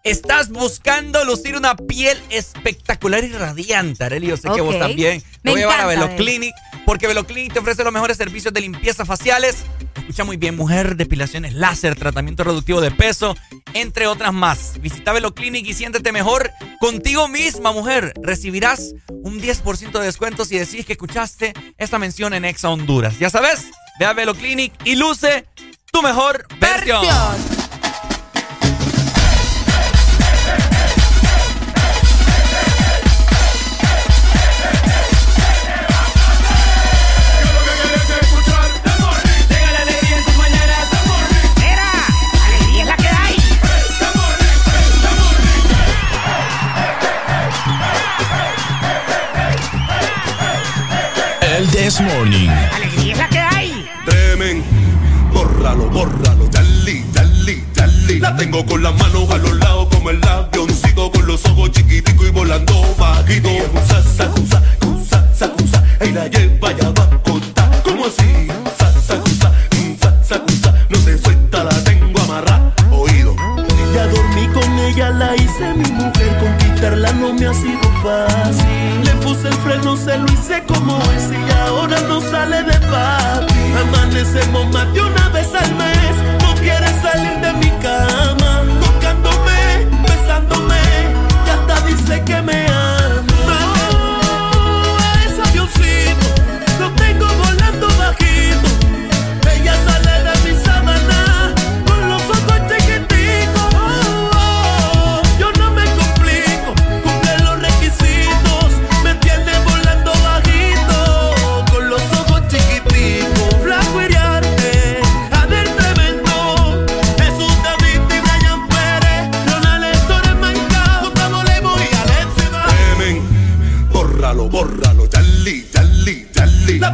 estás 0.06 0.50
buscando 0.50 1.26
lucir 1.26 1.58
una 1.58 1.76
piel 1.76 2.18
espectacular 2.30 3.26
y 3.26 3.34
radiante, 3.34 4.06
Arely, 4.06 4.28
yo 4.28 4.38
sé 4.38 4.50
que 4.56 4.62
vos 4.62 4.80
también. 4.80 5.22
Me 5.44 5.52
voy 5.52 5.60
a 5.60 5.64
llevar 5.64 5.82
a 5.82 5.86
Velo 5.86 6.16
Clinic 6.16 6.54
porque 6.92 7.08
Velo 7.08 7.26
Clinic 7.26 7.54
te 7.54 7.60
ofrece 7.60 7.86
los 7.86 7.94
mejores 7.94 8.18
servicios 8.18 8.54
de 8.54 8.60
limpieza 8.60 9.06
faciales. 9.06 9.64
Escucha 9.96 10.26
muy 10.26 10.36
bien, 10.36 10.58
mujer, 10.58 10.98
depilaciones 10.98 11.54
láser, 11.54 11.96
tratamiento 11.96 12.44
reductivo 12.44 12.82
de 12.82 12.92
peso, 12.92 13.38
entre 13.74 14.08
otras 14.08 14.34
más. 14.34 14.74
Visita 14.82 15.14
Velo 15.14 15.34
Clinic 15.34 15.66
y 15.66 15.74
siéntete 15.74 16.12
mejor 16.12 16.52
contigo 16.82 17.30
misma, 17.30 17.72
mujer. 17.72 18.12
Recibirás 18.22 18.94
un 19.08 19.40
10% 19.40 20.00
de 20.00 20.06
descuento 20.06 20.44
si 20.44 20.60
decís 20.60 20.86
que 20.86 20.92
escuchaste 20.92 21.54
esta 21.78 21.98
mención 21.98 22.34
en 22.34 22.44
Exa 22.44 22.70
Honduras. 22.70 23.18
Ya 23.20 23.30
sabes, 23.30 23.68
ve 23.98 24.06
a 24.06 24.12
Velo 24.12 24.36
Clinic 24.36 24.74
y 24.84 24.98
luce 24.98 25.46
tu 25.94 26.02
mejor 26.02 26.46
versión. 26.60 27.06
This 51.92 52.00
Morning. 52.00 52.48
Alegría 52.48 53.12
es 53.12 53.18
la 53.18 53.28
que 53.28 53.40
hay. 53.40 53.90
Tremen, 54.06 54.64
bórralo, 55.34 55.90
bórralo, 55.90 56.48
dali, 56.48 57.04
dali, 57.12 57.66
dali. 57.76 58.18
La 58.18 58.34
tengo 58.38 58.66
con 58.66 58.82
las 58.82 58.96
manos 58.96 59.30
a 59.30 59.38
los 59.38 59.58
lados 59.58 59.90
como 59.92 60.10
el 60.10 60.26
avioncito 60.26 61.12
con 61.12 61.28
los 61.28 61.46
ojos 61.48 61.72
chiquiticos 61.72 62.28
y 62.30 62.32
volando 62.32 62.96
bajito. 62.98 63.50
Cusa, 63.74 64.02
sacusa, 64.04 64.64
cusa, 64.80 65.36
sacusa, 65.36 65.84
y 66.00 66.12
la 66.12 66.28
lleva 66.28 66.70
allá 66.70 66.94
va 66.98 67.04
a 67.04 67.24
contar. 67.24 67.84
¿Cómo 67.84 68.06
así? 68.06 68.48
Sa, 68.80 68.90
sacusa, 68.94 69.52
sa, 70.00 70.24
sacusa, 70.24 70.74
no 70.88 70.98
se 70.98 71.18
suelta, 71.18 71.66
la 71.66 71.84
tengo 71.84 72.22
amarrada. 72.22 72.74
Oído. 72.90 73.36
Ya 73.94 74.08
dormí 74.08 74.48
con 74.54 74.80
ella, 74.80 75.10
la 75.10 75.36
hice 75.36 75.74
mi 75.74 75.92
mujer, 75.92 76.38
conquistarla 76.40 77.12
no 77.12 77.34
me 77.34 77.48
ha 77.48 77.54
sido 77.54 77.82
fácil. 78.02 79.11
Puse 79.32 79.48
el 79.48 79.54
freno, 79.54 79.96
se 79.96 80.18
lo 80.18 80.26
hice 80.26 80.62
como 80.68 80.98
es 81.16 81.32
y 81.32 81.52
ahora 81.62 81.98
no 82.02 82.20
sale 82.20 82.64
de 82.64 82.74
papi. 82.74 83.54
Amanecemos 83.82 84.68
más 84.74 84.94
de 84.94 85.00
una 85.00 85.30
vez 85.30 85.48
al 85.56 85.74
mes, 85.76 86.16
no 86.42 86.54
quiere 86.56 86.88
salir 87.02 87.40
de 87.40 87.54
mi 87.54 87.70
cama. 87.82 88.62
Tocándome, 88.84 89.88
besándome, 90.06 90.82
y 91.46 91.50
hasta 91.50 91.80
dice 91.88 92.22
que 92.26 92.42
me 92.42 92.61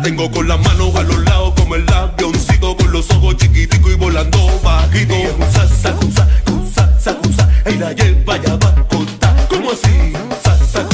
tengo 0.08 0.32
con 0.32 0.48
las 0.48 0.58
manos 0.62 0.96
a 0.96 1.04
los 1.04 1.18
lados 1.26 1.54
como 1.58 1.76
el 1.76 1.86
avioncito 1.94 2.78
con 2.78 2.94
los 2.94 3.12
ojos 3.12 3.36
chiquiticos 3.36 3.92
y 3.92 3.96
volando 3.96 4.40
bajito. 4.64 5.14
Cusa, 5.36 5.68
sacusa, 5.68 6.26
cusa, 6.46 6.98
sacusa, 6.98 7.50
y 7.66 7.74
la 7.74 7.92
lleva 7.92 8.36
allá 8.36 8.56
va 8.56 8.70
a 8.70 8.88
contar. 8.88 9.48
¿Cómo 9.50 9.70
así? 9.70 10.14
Sa, 10.42 10.58
sa, 10.60 10.88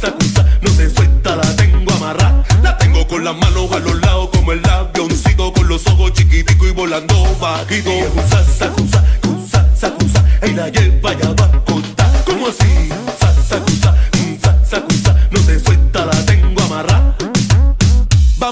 sacusa, 0.00 0.46
no 0.60 0.70
se 0.70 0.90
suelta, 0.90 1.34
la 1.34 1.56
tengo 1.56 1.92
amarrada. 1.94 2.44
La 2.62 2.78
tengo 2.78 3.04
con 3.08 3.24
las 3.24 3.36
manos 3.36 3.72
a 3.72 3.80
los 3.80 4.00
lados 4.00 4.28
como 4.32 4.52
el 4.52 4.64
avioncito 4.64 5.52
con 5.52 5.66
los 5.66 5.84
ojos 5.88 6.12
chiquiticos 6.12 6.68
y 6.68 6.70
volando 6.70 7.16
bajito. 7.40 7.90
Cusa, 8.14 8.44
sacusa, 8.44 9.04
cusa, 9.22 9.76
sacusa, 9.76 10.24
y 10.46 10.50
la 10.52 10.68
lleva 10.68 11.10
allá 11.10 11.32
va 11.32 11.46
a 11.46 11.64
contar. 11.64 12.24
¿Cómo 12.24 12.46
así? 12.46 12.90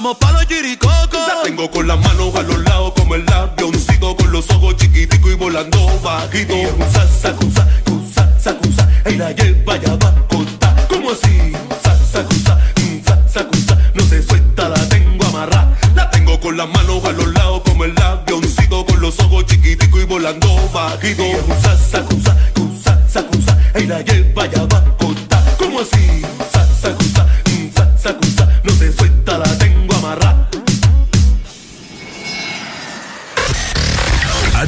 Vamos 0.03 0.17
pa' 0.17 0.33
los. 0.33 0.43
La 0.43 1.43
tengo 1.45 1.71
con 1.71 1.87
las 1.87 1.97
manos 1.97 2.35
a 2.35 2.41
los 2.41 2.61
lados 2.65 2.91
como 2.93 3.15
el 3.15 3.23
avioncito 3.31 4.17
con 4.17 4.33
los 4.33 4.49
ojos 4.51 4.75
chiquiticos 4.75 5.31
y 5.31 5.35
volando 5.35 5.77
bajito. 6.03 6.55
Cusa, 6.75 7.07
sacusa, 7.07 7.65
cusa, 7.85 8.37
sacusa, 8.37 8.89
y 9.09 9.15
la 9.15 9.31
lleva 9.31 9.75
allá 9.75 9.95
va 9.95 10.09
a 10.09 10.27
contar. 10.27 10.87
¿Cómo 10.89 11.11
así? 11.11 11.53
Sa, 11.81 11.95
sacusa, 11.95 12.59
sa, 13.05 13.29
sacusa, 13.29 13.77
no 13.93 14.03
se 14.03 14.21
suelta, 14.23 14.67
la 14.67 14.89
tengo 14.89 15.25
amarrada. 15.27 15.73
La 15.95 16.09
tengo 16.09 16.37
con 16.37 16.57
las 16.57 16.67
manos 16.67 17.05
a 17.05 17.13
los 17.13 17.33
lados 17.33 17.61
como 17.63 17.85
el 17.85 17.97
avioncito 17.97 18.85
con 18.85 18.99
los 18.99 19.17
ojos 19.21 19.45
chiquiticos 19.45 20.01
y 20.01 20.03
volando 20.03 20.69
bajito. 20.73 21.23
Cusa, 21.47 21.77
sacusa, 21.77 22.35
cusa, 22.53 23.07
sacusa, 23.07 23.57
y 23.79 23.85
la 23.85 24.01
lleva 24.01 24.43
allá 24.43 24.65
va 24.65 25.02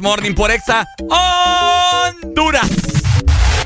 Morning 0.00 0.34
por 0.34 0.50
Exa 0.50 0.86
Honduras. 1.08 2.68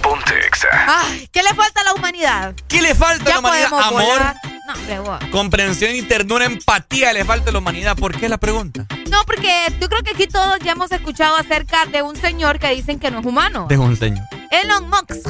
Ponte 0.03 0.39
Exa. 0.47 0.69
Ay, 0.87 1.29
¿qué 1.33 1.43
le 1.43 1.55
falta 1.55 1.83
a 1.83 1.85
la 1.85 1.93
humanidad? 1.93 2.55
¿Qué 2.69 2.81
le 2.81 2.95
falta 2.95 3.31
a 3.31 3.35
la 3.35 3.39
humanidad? 3.41 3.73
Amor. 3.73 5.31
comprensión 5.31 5.95
y 5.95 6.03
ternura, 6.03 6.47
empatía 6.47 7.13
le 7.13 7.25
falta 7.25 7.51
a 7.51 7.53
la 7.53 7.59
humanidad. 7.59 7.97
¿Por 7.97 8.19
qué 8.19 8.29
la 8.29 8.39
pregunta? 8.39 8.87
No, 9.11 9.19
porque 9.27 9.51
yo 9.81 9.89
creo 9.89 10.03
que 10.03 10.11
aquí 10.11 10.27
todos 10.27 10.59
ya 10.65 10.73
hemos 10.73 10.93
escuchado 10.93 11.37
acerca 11.37 11.87
de 11.87 12.03
un 12.03 12.17
señor 12.17 12.59
que 12.59 12.71
dicen 12.71 12.99
que 12.99 13.11
no 13.11 13.21
es 13.21 13.27
humano. 13.27 13.67
De 13.69 13.77
un 13.77 13.97
señor. 13.97 14.25
Elon 14.51 14.89
Musk. 14.89 15.27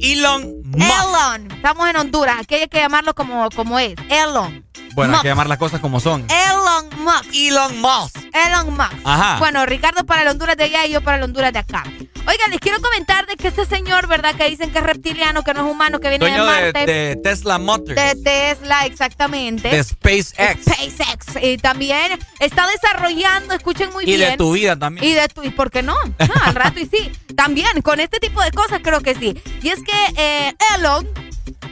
Elon 0.00 0.62
Musk. 0.64 0.82
Elon. 0.82 1.50
Estamos 1.50 1.88
en 1.88 1.96
Honduras. 1.96 2.36
Aquí 2.40 2.54
hay 2.54 2.68
que 2.68 2.78
llamarlo 2.78 3.14
como, 3.14 3.48
como 3.50 3.78
es. 3.78 3.94
Elon. 4.08 4.64
Bueno, 4.94 5.16
hay 5.16 5.22
que 5.22 5.28
llamar 5.28 5.48
las 5.48 5.58
cosas 5.58 5.80
como 5.80 6.00
son. 6.00 6.26
Elon 6.30 6.88
Musk. 7.02 7.34
Elon 7.34 7.80
Musk. 7.80 8.16
Elon 8.32 8.76
Musk. 8.76 8.92
Ajá. 9.04 9.38
Bueno, 9.38 9.66
Ricardo 9.66 10.04
para 10.04 10.22
el 10.22 10.28
Honduras 10.28 10.56
de 10.56 10.64
allá 10.64 10.86
y 10.86 10.92
yo 10.92 11.00
para 11.00 11.18
el 11.18 11.24
Honduras 11.24 11.52
de 11.52 11.60
acá. 11.60 11.84
Oigan, 12.26 12.50
les 12.50 12.60
quiero 12.60 12.80
comentar 12.80 13.26
de 13.26 13.36
que 13.36 13.48
este 13.48 13.64
señor, 13.64 14.06
¿verdad? 14.06 14.34
Que 14.34 14.48
dicen 14.48 14.70
que 14.70 14.78
es 14.78 14.84
reptiliano, 14.84 15.42
que 15.42 15.54
no 15.54 15.66
es 15.66 15.72
humano, 15.72 16.00
que 16.00 16.10
viene 16.10 16.30
de 16.30 16.38
Marte. 16.38 16.86
De, 16.86 17.16
Tesla 17.22 17.58
Motors. 17.58 17.96
De 17.96 18.14
Tesla, 18.22 18.86
exactamente. 18.86 19.68
De 19.68 19.82
SpaceX. 19.82 20.62
SpaceX. 20.62 21.42
Y 21.42 21.56
también 21.56 22.18
está 22.38 22.66
desarrollando, 22.68 23.54
escuchen 23.54 23.90
muy 23.92 24.04
bien. 24.04 24.20
Y 24.20 24.24
de 24.24 24.36
tu 24.36 24.52
vida 24.52 24.76
también. 24.76 25.04
Y 25.04 25.14
de 25.14 25.28
tu, 25.28 25.42
¿y 25.42 25.50
por 25.50 25.70
qué 25.70 25.82
no? 25.82 25.96
al 26.44 26.54
rato 26.54 26.78
y 26.78 26.86
sí. 26.86 27.10
También, 27.34 27.82
con 27.82 28.00
este 28.00 28.20
tipo 28.20 28.42
de 28.42 28.52
cosas 28.52 28.80
creo 28.82 29.00
que 29.00 29.14
sí. 29.14 29.40
Y 29.62 29.68
es 29.68 29.80
que 29.82 30.14
eh, 30.16 30.54
Elon 30.76 31.08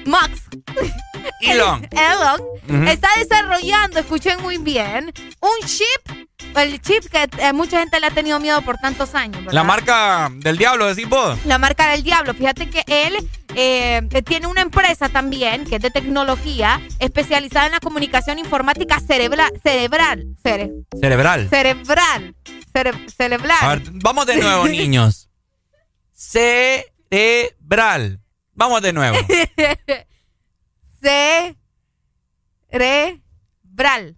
Musk. 0.07 0.57
Elon. 1.41 1.87
Elon 1.91 2.89
está 2.89 3.09
desarrollando, 3.17 4.01
escuchen 4.01 4.41
muy 4.43 4.59
bien, 4.59 5.13
un 5.41 5.67
chip 5.67 6.29
el 6.57 6.81
chip 6.81 7.05
que 7.05 7.29
eh, 7.39 7.53
mucha 7.53 7.81
gente 7.81 8.01
le 8.01 8.07
ha 8.07 8.11
tenido 8.11 8.41
miedo 8.41 8.63
por 8.63 8.79
tantos 8.79 9.15
años. 9.15 9.53
La 9.53 9.63
marca 9.65 10.31
del 10.33 10.57
diablo, 10.57 10.87
decís 10.87 11.09
vos. 11.09 11.39
La 11.45 11.59
marca 11.59 11.91
del 11.91 12.03
diablo. 12.03 12.35
Fíjate 12.35 12.69
que 12.71 12.83
él 12.87 13.29
eh, 13.55 14.03
tiene 14.25 14.47
una 14.47 14.63
empresa 14.63 15.09
también 15.09 15.65
que 15.65 15.77
es 15.77 15.83
de 15.83 15.91
tecnología 15.91 16.81
especializada 16.99 17.67
en 17.67 17.73
la 17.73 17.81
comunicación 17.81 18.39
informática 18.39 19.01
cerebral. 19.01 19.53
Cerebral. 19.63 20.27
cerebral. 21.01 21.49
Cerebral. 21.51 22.35
cerebral. 23.17 23.59
A 23.61 23.69
ver, 23.69 23.83
vamos 23.93 24.27
de 24.27 24.37
nuevo, 24.37 24.67
niños. 24.69 25.29
Cerebral. 26.13 26.81
Vamos 28.59 28.83
de 28.83 28.93
nuevo. 28.93 29.17
Cerebral. 31.01 31.63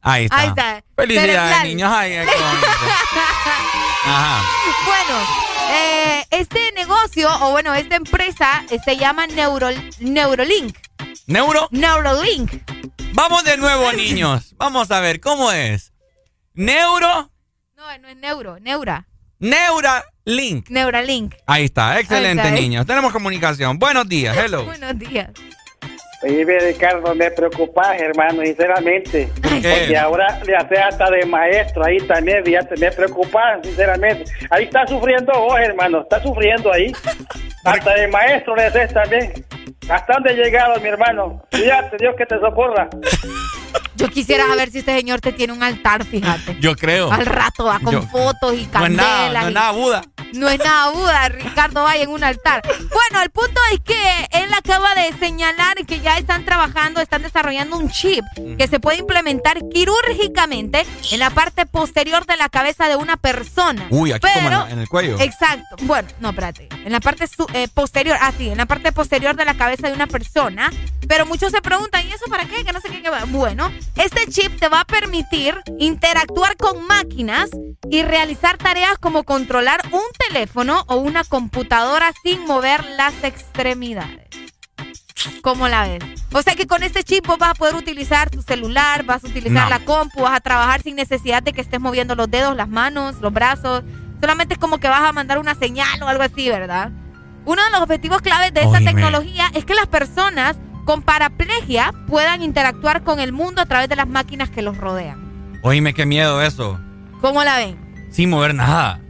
Ahí 0.00 0.24
está. 0.24 0.38
Ahí 0.38 0.48
está. 0.48 0.82
Felicidades, 0.96 1.62
niños. 1.64 1.92
Ajá. 4.02 4.42
Bueno, 4.86 5.20
eh, 5.72 6.24
este 6.30 6.72
negocio, 6.72 7.28
o 7.42 7.50
bueno, 7.50 7.74
esta 7.74 7.96
empresa 7.96 8.64
eh, 8.70 8.78
se 8.82 8.96
llama 8.96 9.26
Neuro, 9.26 9.68
Neurolink. 9.98 10.74
¿Neuro? 11.26 11.68
Neurolink. 11.70 12.62
Vamos 13.12 13.44
de 13.44 13.58
nuevo, 13.58 13.92
niños. 13.92 14.54
Vamos 14.56 14.90
a 14.90 15.00
ver, 15.00 15.20
¿cómo 15.20 15.52
es? 15.52 15.92
¿Neuro? 16.54 17.30
No, 17.76 17.98
no 17.98 18.08
es 18.08 18.16
neuro, 18.16 18.58
neura. 18.58 19.06
Neuralink. 19.40 20.68
Neuralink. 20.68 21.34
Ahí 21.46 21.64
está, 21.64 21.98
excelente, 21.98 22.46
¿eh? 22.46 22.52
niños. 22.52 22.86
Tenemos 22.86 23.10
comunicación. 23.10 23.78
Buenos 23.78 24.06
días, 24.06 24.36
hello. 24.36 24.64
Buenos 24.66 24.98
días. 24.98 25.30
Oye, 26.22 26.44
Ricardo, 26.44 27.14
me 27.14 27.30
preocupas, 27.30 27.98
hermano, 27.98 28.42
sinceramente. 28.42 29.30
Porque 29.40 29.96
ahora 29.96 30.38
le 30.44 30.54
hace 30.54 30.76
hasta 30.76 31.10
de 31.10 31.24
maestro 31.24 31.82
ahí 31.86 31.96
también, 32.00 32.44
fíjate, 32.44 32.76
me 32.76 32.92
preocupas, 32.92 33.60
sinceramente. 33.62 34.30
Ahí 34.50 34.64
está 34.64 34.86
sufriendo 34.86 35.32
vos, 35.32 35.58
hermano, 35.58 36.02
está 36.02 36.22
sufriendo 36.22 36.70
ahí. 36.70 36.92
Hasta 37.64 37.94
de 37.94 38.08
maestro 38.08 38.56
le 38.56 38.64
haces 38.64 38.92
también. 38.92 39.32
Hasta 39.88 40.14
dónde 40.14 40.34
llegado, 40.34 40.80
mi 40.80 40.88
hermano. 40.88 41.42
Fíjate, 41.50 41.96
Dios 41.98 42.14
que 42.16 42.26
te 42.26 42.38
socorra. 42.38 42.88
Yo 43.96 44.08
quisiera 44.08 44.46
saber 44.46 44.70
si 44.70 44.78
este 44.78 44.96
señor 44.96 45.20
te 45.20 45.32
tiene 45.32 45.52
un 45.52 45.62
altar, 45.62 46.04
fíjate. 46.04 46.56
Yo 46.60 46.74
creo. 46.74 47.12
Al 47.12 47.26
rato 47.26 47.64
va 47.64 47.80
con 47.80 48.08
fotos 48.08 48.54
y 48.54 48.64
candelas. 48.64 48.72
No 48.72 48.86
es 48.86 48.92
nada, 48.96 49.42
no 49.42 49.48
es 49.48 49.54
nada 49.54 49.70
Buda. 49.72 50.02
No 50.34 50.48
es 50.48 50.58
nada 50.58 50.90
Buda, 50.90 51.28
Ricardo 51.28 51.82
Valle 51.82 52.02
en 52.02 52.10
un 52.10 52.24
altar. 52.24 52.62
Bueno, 52.64 53.22
el 53.22 53.30
punto 53.30 53.60
es 53.72 53.80
que 53.80 54.28
él 54.32 54.52
acaba 54.54 54.94
de 54.94 55.12
señalar 55.18 55.84
que 55.86 56.00
ya 56.00 56.18
están 56.18 56.44
trabajando, 56.44 57.00
están 57.00 57.22
desarrollando 57.22 57.76
un 57.76 57.90
chip 57.90 58.24
que 58.58 58.66
se 58.68 58.80
puede 58.80 58.98
implementar 58.98 59.58
quirúrgicamente 59.72 60.86
en 61.10 61.18
la 61.18 61.30
parte 61.30 61.66
posterior 61.66 62.26
de 62.26 62.36
la 62.36 62.48
cabeza 62.48 62.88
de 62.88 62.96
una 62.96 63.16
persona. 63.16 63.86
Uy, 63.90 64.12
aquí 64.12 64.26
como 64.32 64.66
en, 64.68 64.78
el 64.78 64.88
cuello. 64.88 65.18
Exacto. 65.20 65.76
Bueno, 65.82 66.08
no, 66.20 66.30
espérate. 66.30 66.68
En 66.84 66.92
la 66.92 67.00
parte 67.00 67.26
eh, 67.54 67.68
posterior, 67.72 68.16
ah, 68.20 68.32
sí, 68.36 68.50
en 68.50 68.58
la 68.58 68.66
parte 68.66 68.92
posterior 68.92 69.36
de 69.36 69.44
la 69.44 69.54
cabeza 69.54 69.88
de 69.88 69.94
una 69.94 70.06
persona. 70.06 70.70
Pero 71.08 71.26
muchos 71.26 71.50
se 71.50 71.60
preguntan, 71.60 72.06
¿y 72.06 72.10
eso 72.10 72.26
para 72.28 72.44
qué? 72.44 72.64
Que 72.64 72.72
no 72.72 72.80
sé 72.80 72.88
qué. 72.88 73.02
qué. 73.02 73.10
Bueno, 73.28 73.72
este 73.96 74.26
chip 74.26 74.58
te 74.60 74.68
va 74.68 74.80
a 74.80 74.84
permitir 74.84 75.56
interactuar 75.78 76.56
con 76.56 76.86
máquinas 76.86 77.50
y 77.90 78.02
realizar 78.02 78.56
tareas 78.58 78.98
como 78.98 79.24
controlar 79.24 79.80
un 79.90 80.02
teléfono 80.28 80.84
o 80.86 80.96
una 80.96 81.24
computadora 81.24 82.12
sin 82.22 82.46
mover 82.46 82.84
las 82.96 83.14
extremidades. 83.24 84.28
¿Cómo 85.42 85.68
la 85.68 85.86
ves? 85.86 86.02
O 86.32 86.42
sea 86.42 86.54
que 86.54 86.66
con 86.66 86.82
este 86.82 87.02
chip 87.02 87.26
vos 87.26 87.38
vas 87.38 87.50
a 87.50 87.54
poder 87.54 87.74
utilizar 87.74 88.30
tu 88.30 88.42
celular, 88.42 89.04
vas 89.04 89.24
a 89.24 89.26
utilizar 89.26 89.68
la 89.68 89.80
compu, 89.80 90.22
vas 90.22 90.36
a 90.36 90.40
trabajar 90.40 90.82
sin 90.82 90.96
necesidad 90.96 91.42
de 91.42 91.52
que 91.52 91.60
estés 91.60 91.80
moviendo 91.80 92.14
los 92.14 92.30
dedos, 92.30 92.56
las 92.56 92.68
manos, 92.68 93.20
los 93.20 93.32
brazos. 93.32 93.82
Solamente 94.20 94.54
es 94.54 94.60
como 94.60 94.78
que 94.78 94.88
vas 94.88 95.02
a 95.02 95.12
mandar 95.12 95.38
una 95.38 95.54
señal 95.54 96.02
o 96.02 96.08
algo 96.08 96.22
así, 96.22 96.48
¿verdad? 96.48 96.90
Uno 97.44 97.64
de 97.64 97.70
los 97.70 97.80
objetivos 97.80 98.20
claves 98.22 98.52
de 98.52 98.62
esta 98.62 98.78
tecnología 98.78 99.50
es 99.54 99.64
que 99.64 99.74
las 99.74 99.86
personas 99.86 100.56
con 100.84 101.02
paraplegia 101.02 101.92
puedan 102.06 102.42
interactuar 102.42 103.02
con 103.02 103.20
el 103.20 103.32
mundo 103.32 103.62
a 103.62 103.66
través 103.66 103.88
de 103.88 103.96
las 103.96 104.08
máquinas 104.08 104.50
que 104.50 104.62
los 104.62 104.76
rodean. 104.76 105.58
Oíme, 105.62 105.94
qué 105.94 106.06
miedo 106.06 106.42
eso. 106.42 106.78
¿Cómo 107.20 107.44
la 107.44 107.56
ven? 107.56 107.78
Sin 108.10 108.30
mover 108.30 108.54
nada. 108.54 109.00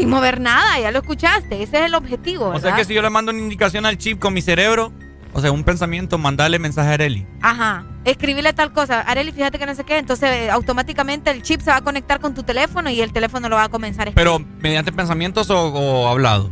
Sin 0.00 0.10
mover 0.10 0.40
nada, 0.40 0.80
ya 0.80 0.90
lo 0.90 1.00
escuchaste. 1.00 1.62
Ese 1.62 1.78
es 1.78 1.84
el 1.84 1.94
objetivo. 1.94 2.46
O 2.48 2.58
sea 2.58 2.74
que 2.74 2.84
si 2.84 2.94
yo 2.94 3.02
le 3.02 3.10
mando 3.10 3.32
una 3.32 3.40
indicación 3.40 3.84
al 3.84 3.98
chip 3.98 4.18
con 4.18 4.32
mi 4.32 4.40
cerebro, 4.40 4.92
o 5.32 5.40
sea, 5.40 5.52
un 5.52 5.62
pensamiento, 5.62 6.16
mandarle 6.16 6.58
mensaje 6.58 6.88
a 6.88 6.92
Areli. 6.94 7.26
Ajá. 7.42 7.84
Escribirle 8.04 8.52
tal 8.54 8.72
cosa. 8.72 9.00
Areli, 9.00 9.30
fíjate 9.30 9.58
que 9.58 9.66
no 9.66 9.74
sé 9.74 9.84
qué. 9.84 9.98
Entonces, 9.98 10.30
eh, 10.30 10.50
automáticamente 10.50 11.30
el 11.30 11.42
chip 11.42 11.60
se 11.60 11.70
va 11.70 11.76
a 11.76 11.80
conectar 11.82 12.18
con 12.18 12.34
tu 12.34 12.42
teléfono 12.42 12.88
y 12.88 13.00
el 13.02 13.12
teléfono 13.12 13.48
lo 13.48 13.56
va 13.56 13.64
a 13.64 13.68
comenzar 13.68 14.08
a 14.08 14.12
Pero, 14.12 14.38
¿mediante 14.60 14.90
pensamientos 14.90 15.50
o, 15.50 16.08
hablado? 16.08 16.50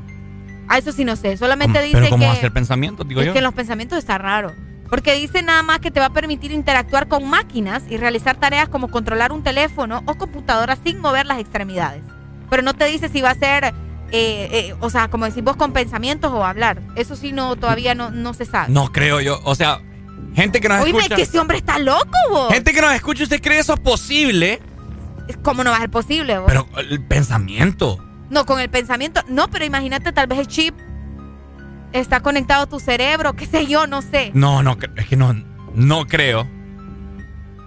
Ah, 0.68 0.76
eso 0.76 0.92
sí 0.92 1.06
no 1.06 1.16
sé. 1.16 1.36
Solamente 1.38 1.80
dice 1.80 1.96
¿Pero 1.96 2.10
cómo 2.10 2.24
que. 2.24 2.30
hacer 2.30 2.52
pensamientos, 2.52 3.08
digo 3.08 3.22
es 3.22 3.32
que 3.32 3.40
los 3.40 3.54
pensamientos 3.54 3.98
está 3.98 4.18
raro. 4.18 4.52
Porque 4.90 5.14
dice 5.14 5.42
nada 5.42 5.62
más 5.62 5.80
que 5.80 5.90
te 5.90 6.00
va 6.00 6.06
a 6.06 6.12
permitir 6.12 6.52
interactuar 6.52 7.08
con 7.08 7.28
máquinas 7.28 7.82
y 7.88 7.96
realizar 7.96 8.36
tareas 8.36 8.68
como 8.68 8.88
controlar 8.88 9.32
un 9.32 9.42
teléfono 9.42 10.02
o 10.04 10.14
computadora 10.16 10.76
sin 10.76 11.00
mover 11.00 11.26
las 11.26 11.38
extremidades. 11.40 12.02
Pero 12.50 12.62
no 12.62 12.74
te 12.74 12.86
dice 12.86 13.08
si 13.08 13.20
va 13.20 13.30
a 13.30 13.34
ser 13.34 13.74
eh, 14.10 14.48
eh, 14.70 14.74
o 14.80 14.88
sea, 14.88 15.08
como 15.08 15.26
decir 15.26 15.42
vos 15.42 15.56
con 15.56 15.72
pensamientos 15.72 16.32
o 16.32 16.44
hablar. 16.44 16.80
Eso 16.96 17.16
sí 17.16 17.32
no 17.32 17.56
todavía 17.56 17.94
no, 17.94 18.10
no 18.10 18.34
se 18.34 18.44
sabe. 18.44 18.72
No 18.72 18.90
creo 18.90 19.20
yo, 19.20 19.40
o 19.44 19.54
sea, 19.54 19.80
gente 20.34 20.60
que 20.60 20.68
nos 20.68 20.82
Oye, 20.82 20.96
escucha. 20.96 21.16
que 21.16 21.22
ese 21.22 21.38
hombre 21.38 21.58
está 21.58 21.78
loco, 21.78 22.16
vos. 22.30 22.52
Gente 22.52 22.72
que 22.72 22.80
nos 22.80 22.94
escucha, 22.94 23.24
¿usted 23.24 23.40
cree 23.42 23.58
eso 23.58 23.76
posible? 23.76 24.60
¿Cómo 25.42 25.62
no 25.62 25.70
va 25.70 25.76
a 25.76 25.80
ser 25.80 25.90
posible, 25.90 26.38
vos? 26.38 26.46
Pero 26.48 26.66
el 26.78 27.04
pensamiento. 27.04 28.02
No, 28.30 28.46
con 28.46 28.60
el 28.60 28.70
pensamiento, 28.70 29.22
no, 29.28 29.48
pero 29.48 29.64
imagínate 29.64 30.12
tal 30.12 30.26
vez 30.26 30.38
el 30.38 30.46
chip 30.46 30.74
está 31.92 32.20
conectado 32.20 32.64
a 32.64 32.66
tu 32.66 32.78
cerebro, 32.80 33.34
qué 33.34 33.46
sé 33.46 33.66
yo, 33.66 33.86
no 33.86 34.02
sé. 34.02 34.30
No, 34.34 34.62
no, 34.62 34.76
es 34.96 35.06
que 35.06 35.16
no, 35.16 35.34
no 35.74 36.06
creo. 36.06 36.48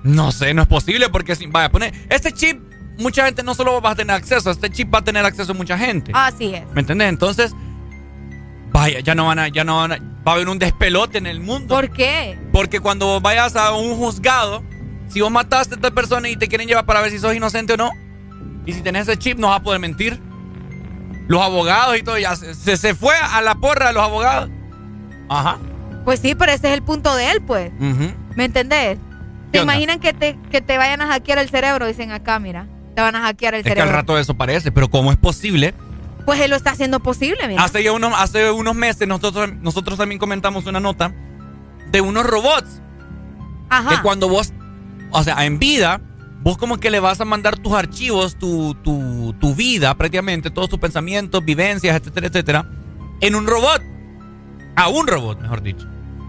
No 0.04 0.32
sé, 0.32 0.56
no 0.56 0.64
es 0.64 0.68
posible 0.68 1.10
porque 1.10 1.36
si, 1.36 1.46
vaya, 1.46 1.70
poner, 1.70 1.94
este 2.10 2.32
chip 2.32 2.71
mucha 3.02 3.26
gente 3.26 3.44
no 3.44 3.54
solo 3.54 3.82
va 3.82 3.92
a 3.92 3.96
tener 3.96 4.16
acceso, 4.16 4.52
este 4.52 4.70
chip 4.70 4.94
va 4.94 5.00
a 5.00 5.04
tener 5.04 5.26
acceso 5.26 5.52
a 5.52 5.56
mucha 5.56 5.78
gente. 5.78 6.12
Así 6.14 6.54
es. 6.56 6.64
¿Me 6.74 6.82
entendés? 6.82 7.10
Entonces, 7.10 7.54
vaya, 8.72 9.00
ya 9.00 9.16
no 9.16 9.26
van 9.28 9.40
a, 9.40 9.48
ya 9.50 9.64
no 9.64 9.78
van 9.78 9.92
a, 9.92 9.98
va 9.98 10.32
a 10.32 10.36
haber 10.36 10.48
un 10.50 10.60
despelote 10.60 11.18
en 11.18 11.26
el 11.26 11.40
mundo. 11.40 11.76
¿Por 11.76 11.90
qué? 11.92 12.38
Porque 12.54 12.80
cuando 12.80 13.20
vayas 13.20 13.56
a 13.56 13.74
un 13.74 13.96
juzgado, 13.96 14.64
si 15.10 15.22
vos 15.22 15.32
mataste 15.32 15.76
a 15.76 15.78
esta 15.78 15.92
persona 15.92 16.30
y 16.30 16.38
te 16.38 16.48
quieren 16.48 16.68
llevar 16.68 16.86
para 16.86 17.02
ver 17.02 17.12
si 17.12 17.20
sos 17.20 17.36
inocente 17.36 17.74
o 17.74 17.78
no, 17.78 17.92
y 18.66 18.74
si 18.74 18.82
tenés 18.82 19.08
ese 19.08 19.18
chip 19.18 19.38
no 19.38 19.48
vas 19.48 19.60
a 19.60 19.64
poder 19.64 19.80
mentir. 19.80 20.20
Los 21.28 21.42
abogados 21.42 21.98
y 21.98 22.04
todo, 22.04 22.18
ya 22.18 22.36
se, 22.36 22.78
se 22.78 22.94
fue 22.94 23.14
a 23.16 23.42
la 23.42 23.56
porra 23.56 23.88
de 23.88 23.94
los 23.94 24.04
abogados. 24.04 24.50
Ajá. 25.30 25.58
Pues 26.04 26.20
sí, 26.20 26.36
pero 26.36 26.52
ese 26.52 26.68
es 26.68 26.74
el 26.74 26.82
punto 26.84 27.16
de 27.16 27.32
él, 27.32 27.42
pues. 27.42 27.72
¿Me 28.36 28.46
entendés? 28.46 28.98
¿Te 29.52 29.60
imaginan 29.60 30.00
que 30.00 30.14
te, 30.14 30.38
que 30.50 30.62
te 30.62 30.78
vayan 30.78 31.02
a 31.02 31.08
hackear 31.08 31.38
el 31.38 31.50
cerebro? 31.50 31.86
Dicen 31.86 32.12
acá, 32.12 32.40
mira 32.40 32.68
te 32.96 33.02
van 33.02 33.16
a 33.16 33.22
hackear 33.22 33.56
el 33.56 33.64
cerebro. 33.64 33.84
Es 33.84 33.86
que 33.86 33.90
al 33.90 33.96
rato 33.96 34.18
eso 34.18 34.36
parece, 34.36 34.72
pero 34.72 34.90
¿cómo 34.90 35.12
es 35.12 35.18
posible? 35.18 35.74
Pues 36.26 36.40
él 36.40 36.52
lo 36.52 36.56
está 36.56 36.72
haciendo 36.72 37.00
posible, 37.00 37.48
mira. 37.48 37.64
Hace, 37.64 37.90
unos, 37.90 38.14
hace 38.16 38.52
unos 38.52 38.76
meses 38.76 39.08
nosotros, 39.08 39.54
nosotros 39.62 39.98
también 39.98 40.20
comentamos 40.20 40.66
una 40.66 40.80
nota 40.80 41.14
de 41.92 42.02
unos 42.02 42.26
robots. 42.26 42.82
Ajá. 43.70 43.90
Que 43.90 44.02
cuando 44.02 44.30
vos, 44.30 44.54
o 45.12 45.24
sea, 45.24 45.46
en 45.46 45.58
vida, 45.58 46.02
vos 46.42 46.58
como 46.58 46.80
que 46.80 46.92
le 46.92 47.00
vas 47.00 47.22
a 47.22 47.26
mandar 47.26 47.58
tus 47.58 47.74
archivos, 47.74 48.36
tu, 48.36 48.76
tu, 48.76 49.34
tu 49.40 49.56
vida 49.56 49.96
prácticamente, 49.96 50.52
todos 50.52 50.70
tus 50.70 50.80
pensamientos, 50.80 51.44
vivencias, 51.44 51.96
etcétera, 51.96 52.28
etcétera, 52.28 52.66
en 53.22 53.36
un 53.36 53.48
robot. 53.48 53.82
A 54.76 54.88
un 54.88 55.08
robot, 55.08 55.42
mejor 55.42 55.62
dicho. 55.62 55.88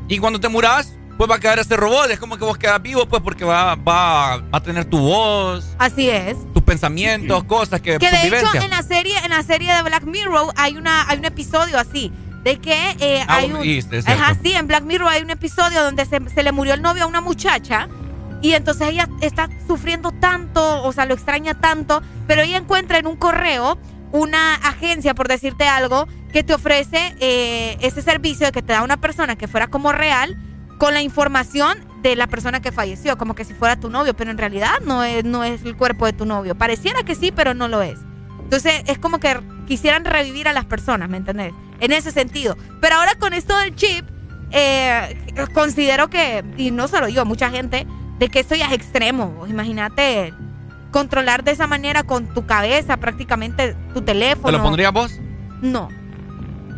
Y 0.08 0.18
cuando 0.18 0.41
te 0.41 0.49
muras, 0.49 0.97
pues 1.23 1.31
va 1.31 1.36
a 1.36 1.39
quedar 1.39 1.60
ese 1.60 1.76
robot. 1.76 2.10
Es 2.10 2.18
como 2.18 2.36
que 2.36 2.44
vos 2.44 2.59
quedas 2.59 2.83
vivo, 2.83 3.07
pues, 3.07 3.23
porque 3.23 3.44
va, 3.44 3.76
va, 3.76 4.42
a 4.51 4.60
tener 4.60 4.84
tu 4.86 4.99
voz. 4.99 5.65
Así 5.78 6.10
es. 6.10 6.36
Tus 6.52 6.65
pensamientos, 6.65 7.44
cosas 7.44 7.81
que. 7.81 7.97
Que 7.99 8.10
de 8.10 8.26
hecho, 8.26 8.55
en 8.60 8.70
la 8.70 8.83
serie, 8.83 9.17
en 9.23 9.31
la 9.31 9.44
serie 9.44 9.73
de 9.73 9.83
Black 9.83 10.02
Mirror 10.02 10.52
hay 10.57 10.76
una, 10.76 11.09
hay 11.09 11.18
un 11.18 11.25
episodio 11.25 11.78
así. 11.78 12.10
De 12.42 12.59
que 12.59 12.75
eh, 12.99 13.25
ah, 13.28 13.36
hay 13.36 13.52
un. 13.52 13.62
es 13.62 14.05
así, 14.09 14.52
en 14.52 14.67
Black 14.67 14.83
Mirror 14.83 15.10
hay 15.10 15.23
un 15.23 15.31
episodio 15.31 15.84
donde 15.84 16.05
se, 16.07 16.18
se, 16.28 16.42
le 16.42 16.51
murió 16.51 16.75
el 16.75 16.83
novio 16.83 17.05
a 17.05 17.07
una 17.07 17.20
muchacha. 17.20 17.89
Y 18.41 18.55
entonces 18.55 18.89
ella 18.89 19.09
está 19.20 19.49
sufriendo 19.68 20.10
tanto, 20.10 20.83
o 20.83 20.92
sea, 20.92 21.07
lo 21.07 21.15
extraña 21.15 21.55
tanto, 21.55 22.02
pero 22.26 22.42
ella 22.42 22.57
encuentra 22.57 22.99
en 22.99 23.07
un 23.07 23.15
correo 23.15 23.78
una 24.10 24.57
agencia, 24.57 25.15
por 25.15 25.28
decirte 25.28 25.68
algo, 25.68 26.09
que 26.33 26.42
te 26.42 26.52
ofrece 26.52 27.15
eh, 27.20 27.76
ese 27.81 28.02
servicio 28.02 28.47
de 28.47 28.52
que 28.52 28.62
te 28.62 28.73
da 28.73 28.83
una 28.83 28.97
persona 28.97 29.36
que 29.36 29.47
fuera 29.47 29.68
como 29.68 29.92
real 29.92 30.36
con 30.83 30.94
la 30.94 31.01
información 31.01 31.78
de 32.02 32.17
la 32.17 32.27
persona 32.27 32.61
que 32.61 32.73
falleció, 32.73 33.17
como 33.17 33.36
que 33.36 33.44
si 33.44 33.55
fuera 33.55 33.78
tu 33.78 33.89
novio, 33.89 34.15
pero 34.15 34.33
en 34.33 34.36
realidad 34.36 34.81
no 34.85 35.05
es, 35.05 35.25
no 35.25 35.44
es 35.44 35.62
el 35.62 35.77
cuerpo 35.77 36.07
de 36.07 36.12
tu 36.12 36.27
novio. 36.27 36.57
Pareciera 36.57 37.05
que 37.05 37.15
sí, 37.15 37.31
pero 37.31 37.55
no 37.55 37.69
lo 37.69 37.83
es. 37.83 38.01
Entonces 38.43 38.83
es 38.89 38.99
como 38.99 39.20
que 39.20 39.41
quisieran 39.69 40.05
revivir 40.05 40.49
a 40.49 40.52
las 40.52 40.65
personas, 40.65 41.09
¿me 41.09 41.19
entendés? 41.19 41.52
En 41.78 41.93
ese 41.93 42.11
sentido. 42.11 42.57
Pero 42.81 42.97
ahora 42.97 43.15
con 43.15 43.33
esto 43.33 43.57
del 43.59 43.77
chip, 43.77 44.05
eh, 44.51 45.17
considero 45.55 46.11
que, 46.11 46.44
y 46.57 46.73
no 46.73 46.89
solo 46.89 47.07
yo, 47.07 47.25
mucha 47.25 47.49
gente, 47.49 47.86
de 48.19 48.28
que 48.28 48.41
esto 48.41 48.57
ya 48.57 48.67
es 48.67 48.73
extremo. 48.73 49.47
Imagínate 49.49 50.35
controlar 50.91 51.44
de 51.44 51.52
esa 51.52 51.69
manera 51.69 52.02
con 52.02 52.27
tu 52.35 52.44
cabeza 52.44 52.97
prácticamente 52.97 53.77
tu 53.94 54.02
teléfono. 54.02 54.49
¿Te 54.51 54.59
lo 54.59 54.65
pondrías 54.65 54.93
vos? 54.93 55.12
No. 55.61 55.91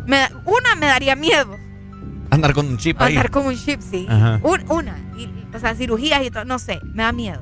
Me, 0.05 0.27
una 0.45 0.75
me 0.75 0.85
daría 0.85 1.15
miedo. 1.15 1.64
Andar 2.35 2.53
con 2.53 2.67
un 2.67 2.77
chip 2.77 3.01
ahí. 3.01 3.15
Andar 3.15 3.31
con 3.31 3.45
un 3.45 3.57
chip, 3.57 3.81
sí. 3.81 4.07
una. 4.43 4.97
o 5.53 5.59
sea, 5.59 5.75
cirugías 5.75 6.23
y 6.23 6.29
todo. 6.29 6.45
No 6.45 6.59
sé, 6.59 6.79
me 6.83 7.03
da 7.03 7.11
miedo. 7.11 7.41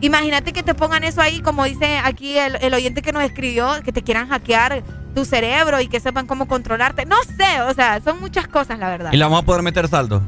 Imagínate 0.00 0.52
que 0.52 0.62
te 0.62 0.74
pongan 0.74 1.02
eso 1.02 1.20
ahí, 1.20 1.40
como 1.40 1.64
dice 1.64 1.98
aquí 1.98 2.36
el, 2.38 2.72
oyente 2.74 3.02
que 3.02 3.12
nos 3.12 3.24
escribió, 3.24 3.82
que 3.84 3.92
te 3.92 4.02
quieran 4.02 4.28
hackear 4.28 4.84
tu 5.14 5.24
cerebro 5.24 5.80
y 5.80 5.88
que 5.88 5.98
sepan 5.98 6.26
cómo 6.26 6.46
controlarte. 6.46 7.04
No 7.04 7.16
sé, 7.24 7.62
o 7.62 7.74
sea, 7.74 8.00
son 8.00 8.20
muchas 8.20 8.46
cosas, 8.46 8.78
la 8.78 8.90
verdad. 8.90 9.12
¿Y 9.12 9.16
la 9.16 9.26
vamos 9.26 9.42
a 9.42 9.46
poder 9.46 9.62
meter 9.62 9.88
saldo? 9.88 10.22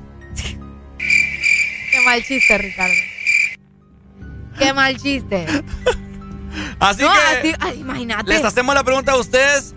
Qué 1.91 2.01
mal 2.05 2.23
chiste, 2.23 2.59
Ricardo. 2.59 2.95
Qué 4.59 4.73
mal 4.73 4.97
chiste. 4.97 5.47
así 6.81 7.05
que. 7.43 7.77
imagínate. 7.77 8.29
Les 8.29 8.45
hacemos 8.45 8.75
la 8.75 8.83
pregunta 8.83 9.13
a 9.13 9.17
ustedes 9.17 9.75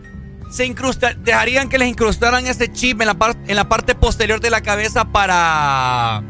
se 0.53 0.67
incrusta, 0.67 1.15
dejarían 1.15 1.67
que 1.67 1.79
les 1.79 1.87
incrustaran 1.87 2.45
ese 2.45 2.71
chip 2.71 3.01
en 3.01 3.07
la, 3.07 3.35
en 3.47 3.55
la 3.55 3.67
parte 3.67 3.95
posterior 3.95 4.39
de 4.39 4.51
la 4.51 4.61
cabeza 4.61 5.05
para 5.05 6.21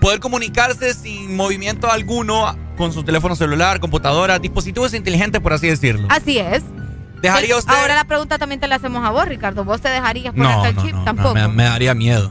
poder 0.00 0.20
comunicarse 0.20 0.94
sin 0.94 1.34
movimiento 1.34 1.90
alguno 1.90 2.56
con 2.76 2.92
su 2.92 3.02
teléfono 3.02 3.34
celular, 3.34 3.80
computadora, 3.80 4.38
dispositivos 4.38 4.94
inteligentes, 4.94 5.40
por 5.40 5.52
así 5.52 5.66
decirlo. 5.66 6.06
Así 6.12 6.38
es. 6.38 6.62
¿Dejaría 7.20 7.56
usted? 7.56 7.74
Ahora 7.74 7.96
la 7.96 8.04
pregunta 8.04 8.38
también 8.38 8.60
te 8.60 8.68
la 8.68 8.76
hacemos 8.76 9.04
a 9.04 9.10
vos, 9.10 9.26
Ricardo. 9.26 9.64
¿Vos 9.64 9.80
te 9.80 9.88
dejarías 9.88 10.32
ponerte 10.32 10.68
el 10.68 10.76
chip? 10.76 11.04
Tampoco. 11.04 11.34
Me, 11.34 11.48
me, 11.48 11.64
daría 11.64 11.92
miedo. 11.92 12.30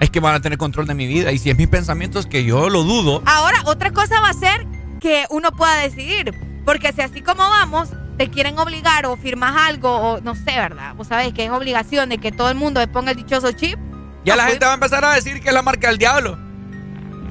Es 0.00 0.10
que 0.10 0.18
van 0.18 0.34
a 0.34 0.40
tener 0.40 0.58
control 0.58 0.88
de 0.88 0.94
mi 0.94 1.06
vida. 1.06 1.30
Y 1.30 1.38
si 1.38 1.50
es 1.50 1.56
mis 1.56 1.68
pensamientos, 1.68 2.26
que 2.26 2.42
yo 2.42 2.68
lo 2.68 2.82
dudo. 2.82 3.22
Ahora, 3.26 3.58
otra 3.66 3.92
cosa 3.92 4.20
va 4.20 4.30
a 4.30 4.34
ser 4.34 4.66
que 5.00 5.26
uno 5.30 5.52
pueda 5.52 5.76
decidir. 5.76 6.34
Porque 6.64 6.92
si 6.92 7.02
así 7.02 7.20
como 7.20 7.48
vamos, 7.48 7.90
te 8.16 8.30
quieren 8.30 8.58
obligar 8.58 9.06
o 9.06 9.16
firmas 9.16 9.54
algo 9.56 9.90
o 9.90 10.20
no 10.20 10.34
sé, 10.34 10.56
¿verdad? 10.56 10.94
Vos 10.94 11.08
sabés 11.08 11.32
que 11.32 11.44
es 11.44 11.50
obligación 11.50 12.08
de 12.08 12.18
que 12.18 12.32
todo 12.32 12.50
el 12.50 12.56
mundo 12.56 12.80
le 12.80 12.88
ponga 12.88 13.12
el 13.12 13.16
dichoso 13.16 13.52
chip. 13.52 13.78
Ya 14.24 14.36
la 14.36 14.44
gente 14.44 14.64
va 14.64 14.72
a 14.72 14.74
empezar 14.74 15.04
a 15.04 15.14
decir 15.14 15.40
que 15.40 15.48
es 15.48 15.54
la 15.54 15.62
marca 15.62 15.88
del 15.88 15.98
diablo. 15.98 16.38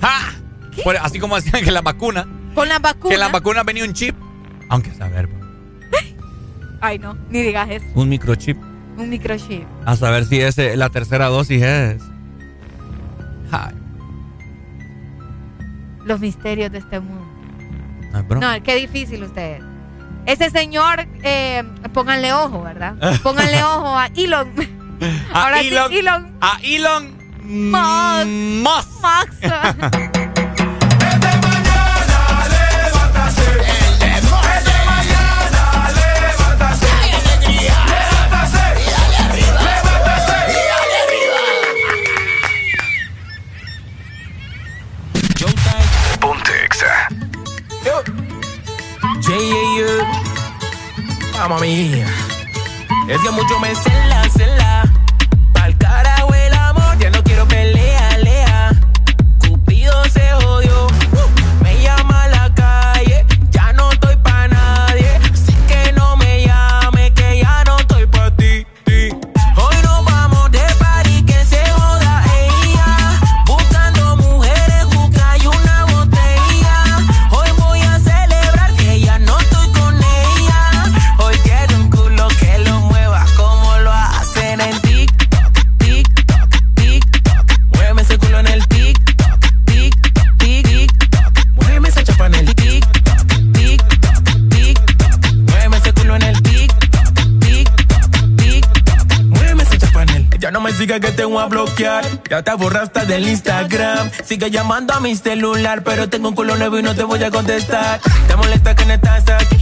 ¡Ja! 0.02 0.34
así 1.02 1.20
como 1.20 1.36
decían 1.36 1.64
que 1.64 1.72
la 1.72 1.82
vacuna. 1.82 2.28
Con 2.54 2.68
la 2.68 2.80
vacuna. 2.80 3.10
Que 3.10 3.14
en 3.16 3.20
la 3.20 3.30
vacuna 3.30 3.64
venía 3.64 3.84
un 3.86 3.94
chip. 3.94 4.16
Aunque 4.70 4.94
saber. 4.94 5.30
Ay, 6.82 7.00
no, 7.00 7.18
ni 7.30 7.42
digas 7.42 7.70
eso. 7.70 7.86
Un 7.96 8.10
microchip. 8.10 8.58
Un 8.98 9.10
microchip. 9.10 9.66
A 9.86 9.96
saber 9.96 10.26
si 10.26 10.42
es 10.42 10.58
la 10.58 10.90
tercera 10.90 11.28
dosis 11.28 11.62
es. 11.62 12.04
Los 16.06 16.20
misterios 16.20 16.72
de 16.72 16.80
este 16.80 17.00
mundo. 17.00 17.26
No, 18.40 18.64
qué 18.64 18.76
difícil 18.76 19.24
usted. 19.24 19.71
Ese 20.26 20.50
señor, 20.50 21.08
eh, 21.24 21.64
pónganle 21.94 22.34
ojo, 22.34 22.62
¿verdad? 22.64 22.96
Pónganle 23.24 23.64
ojo 23.64 23.98
a 23.98 24.08
Elon. 24.16 24.52
A 25.34 25.44
Ahora 25.46 25.62
Elon, 25.62 25.90
sí, 25.90 25.98
Elon. 25.98 26.38
A 26.42 26.60
Elon 26.62 27.18
Musk. 27.44 28.28
Musk. 28.28 30.21
Mamma 51.34 51.58
mía. 51.60 52.06
Es 53.08 53.20
que 53.22 53.32
mucho 53.32 53.60
me 53.60 53.74
cela, 53.74 54.30
cela. 54.30 54.84
Pa'l 55.54 55.78
carajo 55.78 56.34
el 56.34 56.54
amor, 56.54 56.98
ya 57.00 57.10
no 57.10 57.24
quiero 57.24 57.48
pelea, 57.48 57.81
Sigas 100.82 101.00
que 101.00 101.12
te 101.12 101.26
voy 101.26 101.38
a 101.38 101.46
bloquear. 101.46 102.04
Ya 102.28 102.42
te 102.42 102.56
borraste 102.56 103.06
del 103.06 103.28
Instagram. 103.28 104.10
Sigue 104.26 104.50
llamando 104.50 104.96
a 104.96 105.00
mi 105.00 105.16
celular, 105.16 105.84
pero 105.84 106.10
tengo 106.10 106.30
un 106.30 106.34
culo 106.34 106.56
nuevo 106.56 106.80
y 106.80 106.82
no 106.82 106.96
te 106.96 107.04
voy 107.04 107.24
a 107.24 107.30
contestar. 107.30 108.02
Te 108.28 108.36
molesta 108.36 108.76
que 108.76 108.86
no 108.86 108.94
estás 108.94 109.30
aquí. 109.30 109.58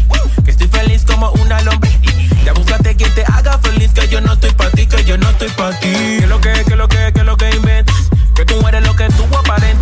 Que 0.45 0.51
estoy 0.51 0.69
feliz 0.69 1.03
como 1.03 1.30
una 1.31 1.59
lombriz. 1.59 1.99
Ya 2.45 2.53
búscate 2.53 2.95
quien 2.95 3.14
te 3.15 3.25
haga 3.25 3.57
feliz. 3.57 3.91
Que 3.91 4.07
yo 4.07 4.22
no 4.22 4.31
estoy 4.31 4.51
pa' 4.51 4.69
ti, 4.69 4.88
que 4.88 5.03
yo 5.03 5.17
no 5.17 5.30
estoy 5.30 5.49
pa' 5.49 5.77
ti. 5.81 5.91
Que 5.91 6.25
lo 6.25 6.39
que, 6.39 6.53
que 6.65 6.75
lo 6.77 6.88
que, 6.88 7.11
que 7.14 7.23
lo 7.25 7.35
que 7.35 7.49
inventas. 7.49 7.98
Que 8.33 8.45
tú 8.45 8.65
eres 8.65 8.88
lo 8.88 8.95
que 8.95 9.07
tú 9.09 9.25
aparentas. 9.38 9.78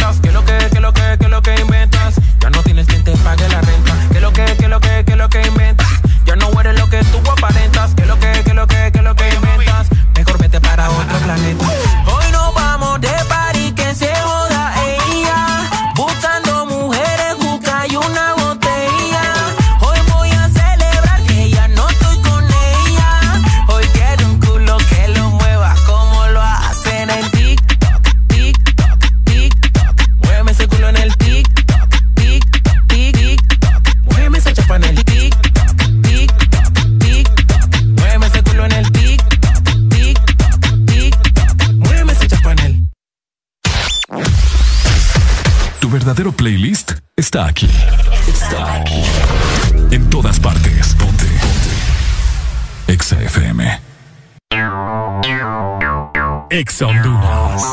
Honduras. 56.81 57.63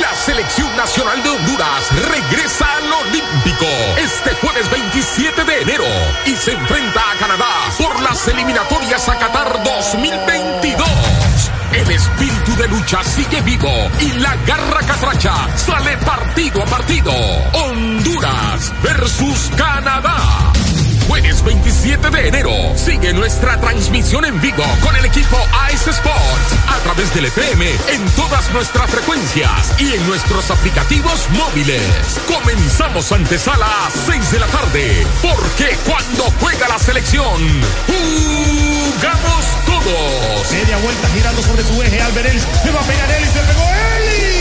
La 0.00 0.14
selección 0.24 0.76
nacional 0.76 1.22
de 1.22 1.28
Honduras 1.28 2.08
regresa 2.08 2.66
al 2.76 2.92
Olímpico 2.92 3.66
este 3.98 4.34
jueves 4.34 4.68
27 4.70 5.44
de 5.44 5.62
enero 5.62 5.84
y 6.26 6.34
se 6.34 6.52
enfrenta 6.52 7.00
a 7.12 7.18
Canadá 7.18 7.46
por 7.78 8.00
las 8.02 8.26
eliminatorias 8.26 9.08
a 9.08 9.18
Qatar 9.18 9.62
2022. 9.62 10.88
El 11.72 11.90
espíritu 11.90 12.56
de 12.56 12.68
lucha 12.68 13.04
sigue 13.04 13.40
vivo 13.42 13.70
y 14.00 14.12
la 14.18 14.34
garra 14.46 14.80
catracha 14.80 15.34
sale 15.56 15.96
partido 15.98 16.62
a 16.62 16.66
partido. 16.66 17.12
Honduras 17.52 18.72
versus 18.82 19.50
Canadá. 19.56 20.43
Jueves 21.14 21.44
27 21.44 22.10
de 22.10 22.26
enero. 22.26 22.50
Sigue 22.74 23.12
nuestra 23.12 23.60
transmisión 23.60 24.24
en 24.24 24.40
vivo 24.40 24.64
con 24.82 24.96
el 24.96 25.04
equipo 25.04 25.36
Ice 25.72 25.90
Sports 25.90 26.56
a 26.66 26.76
través 26.82 27.14
del 27.14 27.26
FM 27.26 27.70
en 27.70 28.04
todas 28.16 28.52
nuestras 28.52 28.90
frecuencias 28.90 29.80
y 29.80 29.92
en 29.92 30.04
nuestros 30.08 30.50
aplicativos 30.50 31.28
móviles. 31.30 31.84
Comenzamos 32.26 33.12
antesala 33.12 33.64
a 33.64 33.90
6 33.92 34.32
de 34.32 34.38
la 34.40 34.46
tarde, 34.48 35.06
porque 35.22 35.78
cuando 35.86 36.24
juega 36.40 36.66
la 36.66 36.80
selección, 36.80 37.40
jugamos 37.86 39.44
todos. 39.66 40.50
Media 40.50 40.78
vuelta 40.78 41.08
girando 41.10 41.42
sobre 41.42 41.62
su 41.62 41.80
eje. 41.80 42.02
Albert. 42.02 42.64
Le 42.64 42.70
va 42.72 42.80
a 42.80 42.84
pegar 42.84 43.10
Ellis. 43.12 43.30
Se 43.30 43.38
pegó 43.38 43.62
Ellis. 43.62 44.33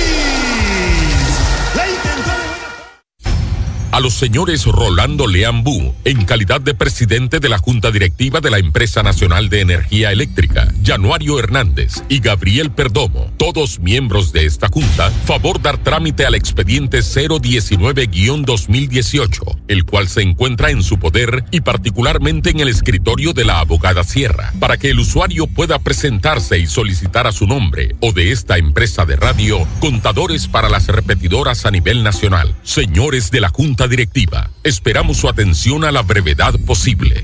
A 3.93 3.99
los 3.99 4.15
señores 4.15 4.65
Rolando 4.65 5.27
Leambú, 5.27 5.93
en 6.03 6.25
calidad 6.25 6.59
de 6.59 6.73
presidente 6.73 7.39
de 7.39 7.47
la 7.47 7.59
Junta 7.59 7.91
Directiva 7.91 8.41
de 8.41 8.49
la 8.49 8.57
Empresa 8.57 9.03
Nacional 9.03 9.49
de 9.49 9.61
Energía 9.61 10.11
Eléctrica, 10.11 10.73
Januario 10.83 11.39
Hernández 11.39 12.03
y 12.09 12.19
Gabriel 12.19 12.69
Perdomo, 12.71 13.31
todos 13.37 13.79
miembros 13.79 14.33
de 14.33 14.45
esta 14.45 14.67
junta, 14.67 15.09
favor 15.25 15.61
dar 15.61 15.77
trámite 15.77 16.25
al 16.25 16.35
expediente 16.35 16.99
019-2018, 16.99 19.61
el 19.67 19.85
cual 19.85 20.09
se 20.09 20.21
encuentra 20.21 20.71
en 20.71 20.83
su 20.83 20.99
poder 20.99 21.45
y 21.51 21.61
particularmente 21.61 22.49
en 22.49 22.59
el 22.59 22.67
escritorio 22.67 23.31
de 23.33 23.45
la 23.45 23.59
abogada 23.59 24.03
Sierra, 24.03 24.51
para 24.59 24.75
que 24.77 24.89
el 24.89 24.99
usuario 24.99 25.47
pueda 25.47 25.79
presentarse 25.79 26.59
y 26.59 26.67
solicitar 26.67 27.25
a 27.27 27.31
su 27.31 27.47
nombre 27.47 27.95
o 28.01 28.11
de 28.11 28.31
esta 28.31 28.57
empresa 28.57 29.05
de 29.05 29.15
radio 29.15 29.65
contadores 29.79 30.47
para 30.47 30.67
las 30.69 30.87
repetidoras 30.87 31.65
a 31.65 31.71
nivel 31.71 32.03
nacional. 32.03 32.53
Señores 32.63 33.31
de 33.31 33.39
la 33.41 33.49
Junta 33.49 33.87
Directiva, 33.87 34.51
esperamos 34.63 35.17
su 35.17 35.29
atención 35.29 35.85
a 35.85 35.91
la 35.91 36.01
brevedad 36.01 36.55
posible. 36.65 37.23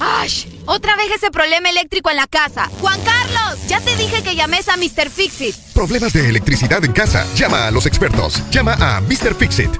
¡Ash! 0.00 0.46
Otra 0.66 0.96
vez 0.96 1.06
ese 1.14 1.30
problema 1.30 1.70
eléctrico 1.70 2.10
en 2.10 2.16
la 2.16 2.26
casa. 2.26 2.70
¡Juan 2.80 3.00
Carlos! 3.02 3.58
Ya 3.68 3.80
te 3.80 3.96
dije 3.96 4.22
que 4.22 4.34
llames 4.34 4.68
a 4.68 4.76
Mr. 4.76 5.10
Fixit. 5.10 5.54
Problemas 5.74 6.12
de 6.12 6.28
electricidad 6.28 6.84
en 6.84 6.92
casa. 6.92 7.26
Llama 7.34 7.66
a 7.66 7.70
los 7.70 7.86
expertos. 7.86 8.42
Llama 8.50 8.74
a 8.74 9.00
Mr. 9.00 9.34
Fixit. 9.34 9.70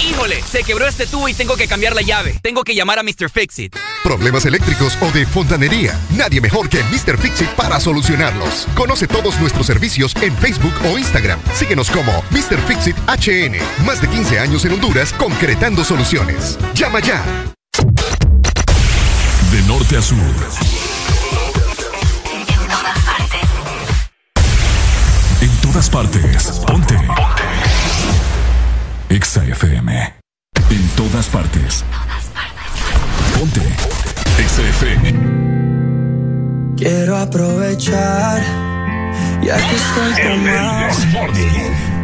Híjole, 0.00 0.42
se 0.42 0.62
quebró 0.62 0.86
este 0.86 1.06
tubo 1.06 1.28
y 1.28 1.34
tengo 1.34 1.56
que 1.56 1.66
cambiar 1.66 1.94
la 1.94 2.02
llave. 2.02 2.38
Tengo 2.42 2.62
que 2.62 2.74
llamar 2.74 2.98
a 2.98 3.02
Mr. 3.02 3.28
Fixit. 3.30 3.76
Problemas 4.04 4.44
eléctricos 4.46 4.96
o 5.00 5.10
de 5.10 5.26
fontanería. 5.26 5.98
Nadie 6.10 6.40
mejor 6.40 6.68
que 6.68 6.82
Mr. 6.84 7.18
Fixit 7.18 7.48
para 7.50 7.80
solucionarlos. 7.80 8.66
Conoce 8.76 9.08
todos 9.08 9.38
nuestros 9.40 9.66
servicios 9.66 10.14
en 10.22 10.36
Facebook 10.36 10.74
o 10.84 10.98
Instagram. 10.98 11.40
Síguenos 11.54 11.90
como 11.90 12.12
Mr. 12.30 12.60
Fixit 12.66 12.96
HN. 13.08 13.58
Más 13.84 14.00
de 14.00 14.08
15 14.08 14.38
años 14.38 14.64
en 14.64 14.72
Honduras 14.72 15.12
concretando 15.12 15.84
soluciones. 15.84 16.58
Llama 16.74 17.00
ya. 17.00 17.24
De 19.50 19.62
norte 19.62 19.96
a 19.96 20.02
sur. 20.02 20.18
En 25.40 25.50
todas 25.60 25.90
partes. 25.90 26.44
Ponte. 26.66 26.94
Ponte. 26.94 27.17
Exa 29.10 29.42
FM. 29.42 30.14
En 30.70 30.88
todas 30.94 31.28
partes. 31.28 31.82
Ponte. 33.38 33.62
Exa 34.38 34.62
FM. 34.62 35.14
Quiero 36.76 37.16
aprovechar, 37.16 38.42
ya 39.42 39.56
que 39.56 39.76
estoy 39.76 40.12
tomado, 40.28 40.92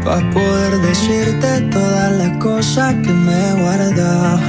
para 0.02 0.31
poder 0.31 0.78
decirte 0.78 1.60
todas 1.70 2.12
las 2.12 2.39
cosas 2.39 2.94
que 2.94 3.12
me 3.12 3.49
he 3.49 3.52
guardado. 3.52 4.41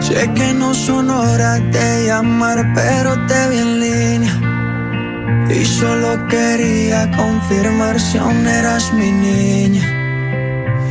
Sé 0.00 0.30
que 0.34 0.54
no 0.54 0.72
son 0.72 1.10
horas 1.10 1.60
de 1.72 2.06
llamar, 2.06 2.64
pero 2.76 3.26
te 3.26 3.48
vi 3.48 3.58
en 3.58 3.80
línea. 3.80 5.50
Y 5.50 5.64
solo 5.64 6.28
quería 6.28 7.10
confirmar 7.10 7.98
si 7.98 8.18
aún 8.18 8.46
eras 8.46 8.92
mi 8.92 9.10
niña. 9.10 10.05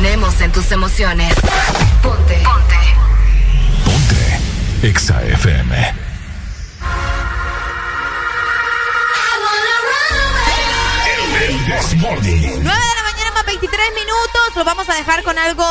Ponemos 0.00 0.40
en 0.40 0.50
tus 0.50 0.72
emociones. 0.72 1.34
Ponte. 2.02 2.42
Ponte. 2.42 2.76
Ponte. 3.84 4.40
Exa 4.88 5.22
FM. 5.22 5.94
El 11.42 11.66
Desmorning. 11.66 12.62
9 12.62 12.62
de 12.62 12.94
la 12.96 13.02
mañana 13.12 13.32
más 13.34 13.44
23 13.44 13.88
minutos. 13.94 14.56
Lo 14.56 14.64
vamos 14.64 14.88
a 14.88 14.94
dejar 14.94 15.22
con 15.22 15.38
algo 15.38 15.64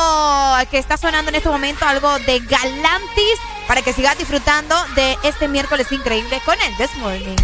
que 0.70 0.78
está 0.78 0.96
sonando 0.96 1.30
en 1.30 1.34
este 1.34 1.48
momento, 1.48 1.84
algo 1.84 2.16
de 2.20 2.38
Galantis, 2.38 3.36
para 3.66 3.82
que 3.82 3.92
sigas 3.92 4.16
disfrutando 4.16 4.76
de 4.94 5.18
este 5.24 5.48
miércoles 5.48 5.90
increíble 5.90 6.40
con 6.44 6.56
el 6.60 6.76
This 6.76 6.94
Morning. 6.98 7.34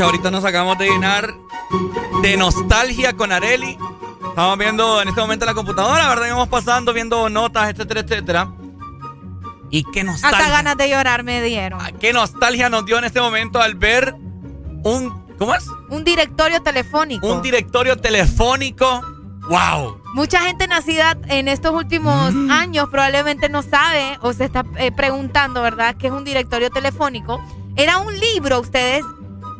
Ahorita 0.00 0.30
nos 0.30 0.44
acabamos 0.44 0.78
de 0.78 0.86
llenar 0.88 1.34
de 2.22 2.36
nostalgia 2.36 3.14
con 3.14 3.32
Areli. 3.32 3.76
Estamos 4.28 4.58
viendo 4.58 5.02
en 5.02 5.08
este 5.08 5.20
momento 5.20 5.44
la 5.44 5.54
computadora, 5.54 6.08
¿verdad? 6.08 6.26
Íbamos 6.28 6.48
pasando, 6.48 6.92
viendo 6.92 7.28
notas, 7.28 7.70
etcétera, 7.70 8.00
etcétera. 8.00 8.52
Y 9.70 9.84
qué 9.92 10.04
nostalgia. 10.04 10.38
Hasta 10.38 10.50
ganas 10.50 10.76
de 10.76 10.88
llorar 10.88 11.24
me 11.24 11.42
dieron. 11.42 11.80
Ah, 11.82 11.90
Qué 11.98 12.12
nostalgia 12.12 12.68
nos 12.70 12.86
dio 12.86 12.98
en 12.98 13.04
este 13.04 13.20
momento 13.20 13.60
al 13.60 13.74
ver 13.74 14.14
un. 14.84 15.26
¿Cómo 15.38 15.54
es? 15.54 15.66
Un 15.88 16.04
directorio 16.04 16.62
telefónico. 16.62 17.26
Un 17.26 17.42
directorio 17.42 17.96
telefónico. 17.96 19.02
¡Wow! 19.48 20.00
Mucha 20.14 20.40
gente 20.40 20.66
nacida 20.68 21.16
en 21.28 21.48
estos 21.48 21.72
últimos 21.74 22.32
Mm. 22.34 22.50
años 22.50 22.88
probablemente 22.90 23.48
no 23.48 23.62
sabe 23.62 24.18
o 24.20 24.32
se 24.32 24.44
está 24.44 24.64
eh, 24.76 24.92
preguntando, 24.92 25.62
¿verdad?, 25.62 25.96
qué 25.98 26.06
es 26.08 26.12
un 26.12 26.24
directorio 26.24 26.70
telefónico. 26.70 27.40
Era 27.76 27.98
un 27.98 28.18
libro, 28.18 28.60
ustedes. 28.60 29.04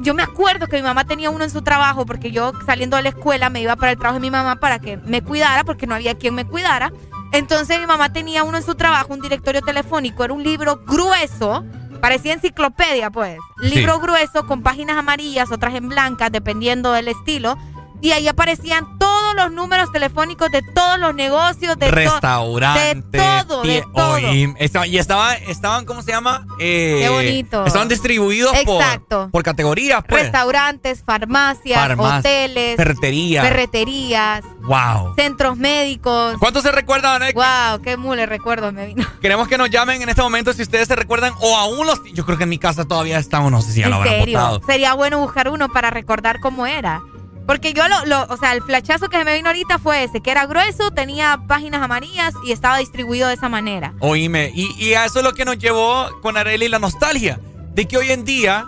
Yo 0.00 0.14
me 0.14 0.22
acuerdo 0.22 0.66
que 0.66 0.76
mi 0.76 0.82
mamá 0.82 1.04
tenía 1.04 1.30
uno 1.30 1.44
en 1.44 1.50
su 1.50 1.62
trabajo 1.62 2.06
porque 2.06 2.30
yo 2.30 2.52
saliendo 2.66 2.96
de 2.96 3.02
la 3.02 3.08
escuela 3.08 3.50
me 3.50 3.60
iba 3.60 3.74
para 3.76 3.92
el 3.92 3.98
trabajo 3.98 4.14
de 4.14 4.20
mi 4.20 4.30
mamá 4.30 4.56
para 4.56 4.78
que 4.78 4.96
me 4.98 5.22
cuidara 5.22 5.64
porque 5.64 5.86
no 5.86 5.94
había 5.94 6.14
quien 6.16 6.34
me 6.34 6.44
cuidara. 6.46 6.92
Entonces 7.32 7.78
mi 7.80 7.86
mamá 7.86 8.12
tenía 8.12 8.44
uno 8.44 8.56
en 8.56 8.62
su 8.62 8.74
trabajo, 8.74 9.12
un 9.12 9.20
directorio 9.20 9.60
telefónico. 9.60 10.24
Era 10.24 10.32
un 10.32 10.42
libro 10.44 10.80
grueso, 10.86 11.64
parecía 12.00 12.32
enciclopedia, 12.32 13.10
pues. 13.10 13.38
Libro 13.58 13.94
Sí. 13.96 14.00
grueso 14.02 14.46
con 14.46 14.62
páginas 14.62 14.96
amarillas, 14.96 15.50
otras 15.50 15.74
en 15.74 15.88
blancas, 15.88 16.30
dependiendo 16.30 16.92
del 16.92 17.08
estilo. 17.08 17.56
Y 18.00 18.12
ahí 18.12 18.28
aparecían 18.28 18.98
todos 18.98 19.34
los 19.34 19.50
números 19.52 19.90
telefónicos 19.92 20.50
de 20.50 20.62
todos 20.62 20.98
los 20.98 21.14
negocios, 21.14 21.76
de 21.78 21.86
to- 21.88 21.92
Restaurante. 21.94 23.02
de 23.10 23.18
todo, 23.44 23.62
de 23.62 23.84
todo. 23.94 24.18
Y 24.18 24.54
estaba, 24.98 25.34
estaban, 25.34 25.84
¿cómo 25.84 26.02
se 26.02 26.12
llama? 26.12 26.46
Eh, 26.60 26.98
Qué 27.02 27.08
bonito. 27.08 27.66
Estaban 27.66 27.88
distribuidos 27.88 28.56
por, 28.64 28.80
Exacto. 28.82 29.28
por 29.32 29.42
categorías, 29.42 30.04
pues. 30.08 30.22
Restaurantes, 30.22 31.02
farmacias, 31.04 31.98
hoteles, 31.98 32.76
ferreterías. 32.76 33.44
ferreterías, 33.46 34.44
Wow. 34.62 35.14
centros 35.16 35.56
médicos. 35.56 36.36
¿Cuántos 36.38 36.62
se 36.62 36.70
recuerdan? 36.72 37.22
eh? 37.24 37.32
Wow, 37.34 37.80
qué 37.82 37.96
mule 37.96 38.26
recuerdo 38.26 38.70
me 38.72 38.86
vino. 38.86 39.04
Queremos 39.20 39.48
que 39.48 39.58
nos 39.58 39.70
llamen 39.70 40.02
en 40.02 40.08
este 40.08 40.22
momento 40.22 40.52
si 40.52 40.62
ustedes 40.62 40.86
se 40.88 40.94
recuerdan 40.96 41.32
o 41.40 41.56
aún 41.56 41.86
los... 41.86 42.00
Yo 42.14 42.24
creo 42.24 42.38
que 42.38 42.44
en 42.44 42.50
mi 42.50 42.58
casa 42.58 42.84
todavía 42.86 43.18
está 43.18 43.40
o 43.40 43.50
no 43.50 43.60
sé 43.62 43.72
si 43.72 43.80
ya 43.80 43.88
lo 43.88 43.96
en 43.96 44.00
habrán 44.02 44.20
serio, 44.20 44.38
botado. 44.38 44.60
sería 44.66 44.94
bueno 44.94 45.18
buscar 45.18 45.48
uno 45.48 45.68
para 45.68 45.90
recordar 45.90 46.40
cómo 46.40 46.66
era. 46.66 47.02
Porque 47.48 47.72
yo 47.72 47.88
lo, 47.88 48.04
lo- 48.04 48.26
o 48.32 48.36
sea, 48.36 48.52
el 48.52 48.62
flachazo 48.62 49.08
que 49.08 49.16
se 49.18 49.24
me 49.24 49.34
vino 49.34 49.48
ahorita 49.48 49.78
fue 49.80 50.04
ese, 50.04 50.20
que 50.20 50.30
era 50.30 50.44
grueso, 50.46 50.90
tenía 50.92 51.40
páginas 51.48 51.82
amarillas 51.82 52.32
y 52.46 52.52
estaba 52.52 52.76
distribuido 52.78 53.26
de 53.26 53.34
esa 53.34 53.48
manera. 53.48 53.94
Oíme, 54.00 54.52
y, 54.54 54.68
y 54.78 54.92
a 54.94 55.06
eso 55.06 55.18
es 55.20 55.24
lo 55.24 55.32
que 55.32 55.44
nos 55.46 55.58
llevó 55.58 56.06
con 56.22 56.36
Arely 56.36 56.68
la 56.68 56.78
nostalgia, 56.78 57.40
de 57.74 57.88
que 57.88 57.96
hoy 57.96 58.12
en 58.12 58.24
día 58.24 58.66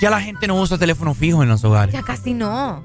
ya 0.00 0.10
la 0.10 0.20
gente 0.20 0.46
no 0.46 0.54
usa 0.56 0.78
teléfono 0.78 1.14
fijo 1.14 1.42
en 1.42 1.48
los 1.48 1.64
hogares. 1.64 1.92
Ya 1.94 2.02
casi 2.02 2.34
no. 2.34 2.82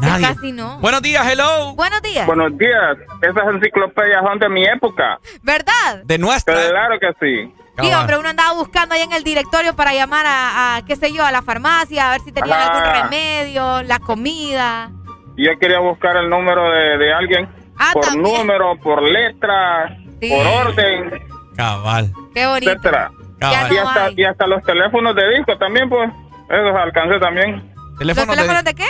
Nadie. 0.00 0.22
Ya 0.22 0.34
casi 0.34 0.52
no. 0.52 0.78
Buenos 0.78 1.02
días, 1.02 1.26
hello. 1.30 1.74
Buenos 1.74 2.02
días. 2.02 2.26
Buenos 2.26 2.56
días. 2.58 2.96
Esas 3.22 3.54
enciclopedias 3.54 4.22
son 4.22 4.38
de 4.38 4.48
mi 4.48 4.64
época. 4.64 5.18
¿Verdad? 5.42 6.02
De 6.04 6.18
nuestra. 6.18 6.54
Claro 6.68 6.98
que 7.00 7.08
sí. 7.20 7.54
Sí, 7.78 7.92
hombre, 7.92 8.16
uno 8.18 8.28
andaba 8.30 8.54
buscando 8.54 8.94
ahí 8.94 9.02
en 9.02 9.12
el 9.12 9.22
directorio 9.22 9.76
para 9.76 9.92
llamar 9.92 10.24
a, 10.26 10.76
a, 10.76 10.82
qué 10.86 10.96
sé 10.96 11.12
yo, 11.12 11.24
a 11.26 11.30
la 11.30 11.42
farmacia, 11.42 12.08
a 12.08 12.10
ver 12.12 12.20
si 12.22 12.32
tenían 12.32 12.58
Ah. 12.58 12.66
algún 12.68 13.02
remedio, 13.02 13.82
la 13.82 13.98
comida. 13.98 14.90
Yo 15.36 15.50
quería 15.60 15.78
buscar 15.80 16.16
el 16.16 16.30
número 16.30 16.70
de, 16.70 16.96
de 16.96 17.12
alguien. 17.12 17.48
Ah, 17.78 17.90
por 17.92 18.06
también. 18.06 18.22
número, 18.22 18.80
por 18.82 19.02
letra, 19.02 19.94
Sí. 20.20 20.30
por 20.30 20.46
orden, 20.46 21.22
Cabal. 21.54 22.10
Qué 22.34 22.46
bonito. 22.46 22.72
etcétera. 22.72 23.10
Ya 23.42 23.68
y, 23.70 23.76
hasta, 23.76 24.10
y 24.12 24.24
hasta 24.24 24.46
los 24.46 24.62
teléfonos 24.62 25.14
de 25.14 25.28
disco 25.36 25.58
también, 25.58 25.88
pues. 25.90 26.10
Esos 26.48 26.76
alcancé 26.76 27.18
también. 27.20 27.72
¿Los 27.98 28.16
teléfonos 28.16 28.64
de 28.64 28.74
qué? 28.74 28.86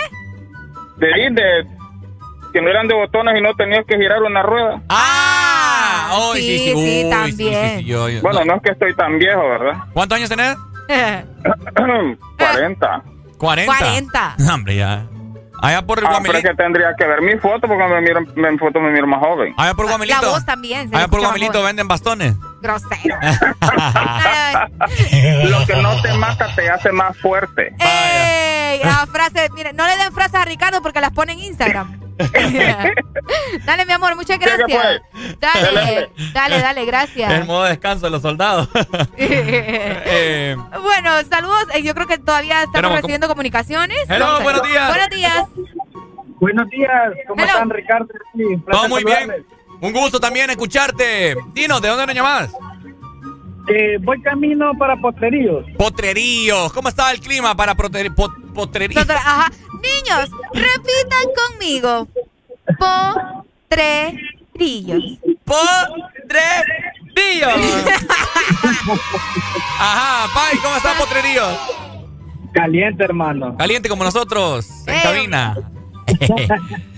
De 0.97 1.13
ahí, 1.13 1.33
de. 1.33 1.65
Que 2.53 2.61
no 2.61 2.69
eran 2.69 2.87
de 2.87 2.93
botones 2.95 3.37
y 3.37 3.41
no 3.41 3.53
tenías 3.55 3.85
que 3.85 3.97
girar 3.97 4.21
una 4.23 4.41
rueda. 4.41 4.81
Ah, 4.89 6.09
oh, 6.13 6.33
sí, 6.33 6.41
sí, 6.41 6.57
sí, 6.59 6.73
uy, 6.75 6.81
sí, 7.03 7.09
también. 7.09 7.69
sí, 7.71 7.77
sí, 7.79 7.85
yo- 7.85 8.09
yo- 8.09 8.21
Bueno, 8.21 8.45
no 8.45 8.55
es 8.55 8.61
que 8.61 8.71
estoy 8.71 8.95
tan 8.95 9.19
viejo, 9.19 9.41
¿verdad? 9.47 9.73
¿Cuántos 9.93 10.15
años 10.17 10.29
tenés? 10.29 10.55
40. 11.75 13.03
40. 13.37 13.73
40. 13.77 14.35
No, 14.39 14.55
hombre, 14.55 14.75
ya. 14.77 15.05
Allá 15.61 15.81
por 15.81 15.97
el 15.99 16.05
Ah, 16.05 16.19
pero 16.23 16.37
es 16.37 16.43
que 16.43 16.53
tendría 16.53 16.93
que 16.97 17.05
ver 17.07 17.19
mi 17.21 17.35
foto 17.39 17.67
porque 17.67 17.83
me 17.87 18.01
miro, 18.01 18.19
en 18.47 18.59
foto 18.59 18.79
me 18.79 18.91
miro 18.91 19.07
más 19.07 19.19
joven. 19.19 19.53
Allá 19.57 19.73
por 19.73 19.85
La 19.85 19.91
Guamelito. 19.91 20.29
voz 20.29 20.45
también. 20.45 20.89
Allá 20.95 21.07
por 21.07 21.19
joven. 21.23 21.49
venden 21.65 21.87
bastones. 21.87 22.35
Grosero. 22.61 23.15
Lo 25.49 25.65
que 25.65 25.75
no 25.81 26.01
te 26.01 26.13
mata 26.13 26.53
te 26.55 26.69
hace 26.69 26.91
más 26.91 27.17
fuerte. 27.17 27.73
Ey, 27.79 28.79
la 28.83 29.07
frase, 29.11 29.49
mire, 29.53 29.73
no 29.73 29.85
le 29.87 29.97
den 29.97 30.11
frases 30.13 30.35
a 30.35 30.45
Ricardo 30.45 30.81
porque 30.81 31.01
las 31.01 31.11
pone 31.11 31.33
en 31.33 31.39
Instagram. 31.39 31.99
dale, 33.65 33.85
mi 33.85 33.91
amor, 33.93 34.15
muchas 34.15 34.39
¿Qué, 34.39 34.45
qué 34.45 34.57
gracias. 34.57 34.81
fue? 34.81 35.01
Dale, 35.39 36.09
dale, 36.33 36.59
dale, 36.61 36.81
El 36.81 36.87
gracias. 36.87 37.45
modo 37.45 37.63
descanso 37.65 38.07
de 38.07 38.11
los 38.11 38.21
soldados. 38.21 38.69
Eh, 39.19 40.55
bueno, 40.81 41.11
saludos. 41.29 41.65
Eh, 41.73 41.83
Yo 41.83 41.93
creo 41.93 42.07
que 42.07 42.17
todavía 42.17 42.63
estamos 42.63 42.91
recibiendo 42.93 43.27
comunicaciones. 43.27 43.97
Hello, 44.09 44.39
buenos 44.41 44.63
días. 44.63 44.87
Buenos 44.87 45.09
días. 45.09 45.43
Buenos 46.39 46.69
días, 46.69 46.91
¿cómo 47.27 47.41
Hello. 47.41 47.51
están, 47.53 47.69
Ricardo? 47.71 48.07
Sí, 48.35 48.43
todo 48.69 48.87
muy 48.89 49.03
bien. 49.03 49.31
Un 49.81 49.91
gusto 49.93 50.19
también 50.19 50.49
escucharte. 50.49 51.35
Dinos, 51.53 51.81
¿de 51.81 51.87
dónde 51.89 52.05
nos 52.07 52.15
llamas? 52.15 52.49
Eh, 53.69 53.97
voy 54.01 54.21
camino 54.21 54.71
para 54.79 54.95
Potreríos. 54.95 55.65
Potreríos. 55.77 56.71
¿Cómo 56.73 56.87
está 56.89 57.11
el 57.11 57.19
clima 57.19 57.53
para 57.55 57.75
prote- 57.75 58.13
pot- 58.15 58.53
potreríos? 58.53 58.95
Nosotros- 59.05 59.19
ajá. 59.25 59.51
Niños, 59.73 60.29
repitan 60.53 61.27
conmigo. 61.49 62.07
Potrerillos. 63.69 65.03
Potrerillos. 65.45 66.73
Ajá, 69.79 70.27
Pai, 70.33 70.57
¿cómo 70.63 70.75
está 70.77 70.93
Potreríos? 70.97 71.57
Caliente, 72.53 73.03
hermano. 73.03 73.55
Caliente 73.57 73.89
como 73.89 74.03
nosotros, 74.03 74.65
en 74.87 74.95
Eh. 74.95 74.99
cabina. 75.03 75.55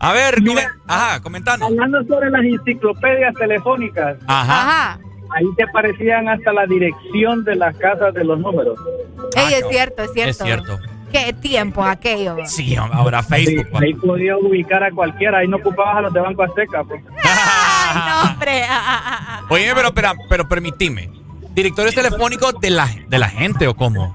A 0.00 0.12
ver, 0.12 0.42
come- 0.44 0.66
ajá, 0.86 1.20
comentando. 1.20 1.66
Hablando 1.66 2.02
sobre 2.04 2.30
las 2.30 2.42
enciclopedias 2.44 3.34
telefónicas, 3.34 4.16
Ajá. 4.26 4.60
Ajá. 4.62 5.00
ahí 5.34 5.44
te 5.56 5.64
aparecían 5.64 6.28
hasta 6.28 6.52
la 6.52 6.66
dirección 6.66 7.44
de 7.44 7.56
las 7.56 7.76
casas 7.78 8.14
de 8.14 8.24
los 8.24 8.38
números. 8.38 8.78
Ey, 9.36 9.54
es 9.54 9.66
cierto, 9.68 10.02
es 10.02 10.12
cierto. 10.12 10.30
Es 10.30 10.38
cierto. 10.38 10.78
Qué 11.10 11.32
tiempo 11.32 11.82
aquello. 11.82 12.36
Sí, 12.44 12.76
ahora 12.76 13.22
Sí, 13.22 13.28
Facebook. 13.30 13.82
ahí 13.82 13.94
podías 13.94 14.36
ubicar 14.42 14.84
a 14.84 14.90
cualquiera, 14.90 15.38
ahí 15.38 15.48
no 15.48 15.56
ocupabas 15.56 15.96
a 15.96 16.00
los 16.02 16.12
de 16.12 16.20
Banco 16.20 16.42
Azteca. 16.42 16.84
Pues. 16.84 17.02
Ay, 17.24 17.96
no, 17.96 18.30
hombre. 18.32 18.62
Ah, 18.64 18.68
ah, 18.70 19.02
ah, 19.04 19.18
ah. 19.40 19.46
Oye, 19.48 19.72
pero, 19.74 19.92
pero, 19.94 20.12
pero 20.28 20.46
permitime. 20.48 21.10
¿Directorios 21.54 21.94
telefónicos 21.94 22.60
de 22.60 22.70
la, 22.70 22.88
de 23.08 23.18
la 23.18 23.28
gente 23.30 23.66
o 23.66 23.74
cómo? 23.74 24.14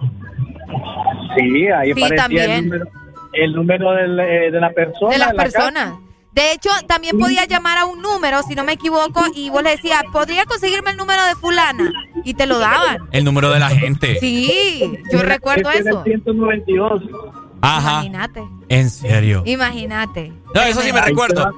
Sí, 1.36 1.68
ahí 1.68 1.94
Sí, 1.94 2.03
aparecía 2.03 2.16
también. 2.16 2.52
el 2.52 2.64
número, 2.66 2.86
el 3.34 3.53
número 3.53 3.92
del, 3.92 4.20
eh, 4.20 4.52
de 4.52 4.60
la 4.60 4.72
persona. 4.72 5.12
de 5.12 5.18
las 5.18 5.34
la 5.34 5.44
casa. 5.44 5.58
personas. 5.60 5.94
De 6.32 6.52
hecho, 6.52 6.70
también 6.88 7.20
podía 7.20 7.45
llamar 7.45 7.78
a 7.78 7.86
un 7.86 8.02
número, 8.02 8.42
si 8.42 8.56
no 8.56 8.64
me 8.64 8.74
equivoco, 8.74 9.24
y 9.36 9.52
vos 9.52 9.62
le 9.62 9.70
decías, 9.72 10.02
¿podría 10.12 10.45
conseguirme 10.45 10.90
el 10.90 10.98
número 10.98 11.24
de 11.28 11.36
fulana? 11.36 11.92
Y 12.24 12.34
te 12.34 12.48
lo 12.48 12.58
daban. 12.58 12.98
El 13.12 13.24
número 13.24 13.52
de 13.52 13.60
la 13.60 13.70
gente. 13.70 14.18
Sí, 14.20 14.98
yo 15.12 15.22
recuerdo 15.22 15.70
era 15.70 15.80
eso. 15.92 16.00
el 16.06 16.24
192. 16.24 17.03
Ajá. 17.62 17.92
Imagínate, 18.03 18.44
En 18.68 18.90
serio. 18.90 19.44
imagínate. 19.45 20.34
No, 20.56 20.62
eso 20.64 20.82
sí 20.82 20.92
me 20.92 21.00
Ahí 21.00 21.10
recuerdo. 21.10 21.50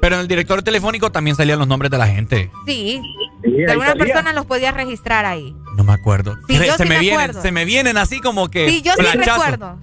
Pero 0.00 0.14
en 0.14 0.20
el 0.22 0.28
directorio 0.28 0.62
telefónico 0.62 1.10
también 1.10 1.36
salían 1.36 1.58
los 1.58 1.66
nombres 1.68 1.90
de 1.90 1.98
la 1.98 2.06
gente. 2.06 2.50
Sí, 2.64 3.02
Sí, 3.44 3.64
algunas 3.68 3.96
personas 3.96 4.32
los 4.34 4.46
podías 4.46 4.72
registrar 4.74 5.24
ahí. 5.26 5.54
No 5.76 5.82
me 5.84 5.92
acuerdo. 5.92 6.36
Sí, 6.48 6.54
yo 6.54 6.76
se, 6.76 6.84
sí 6.84 6.88
me 6.88 6.94
me 6.94 7.00
vienen, 7.00 7.34
se 7.34 7.50
me 7.52 7.64
vienen 7.64 7.98
así 7.98 8.20
como 8.20 8.48
que. 8.48 8.68
Sí, 8.68 8.80
yo 8.82 8.92
sí 8.96 9.02
recuerdo. 9.18 9.78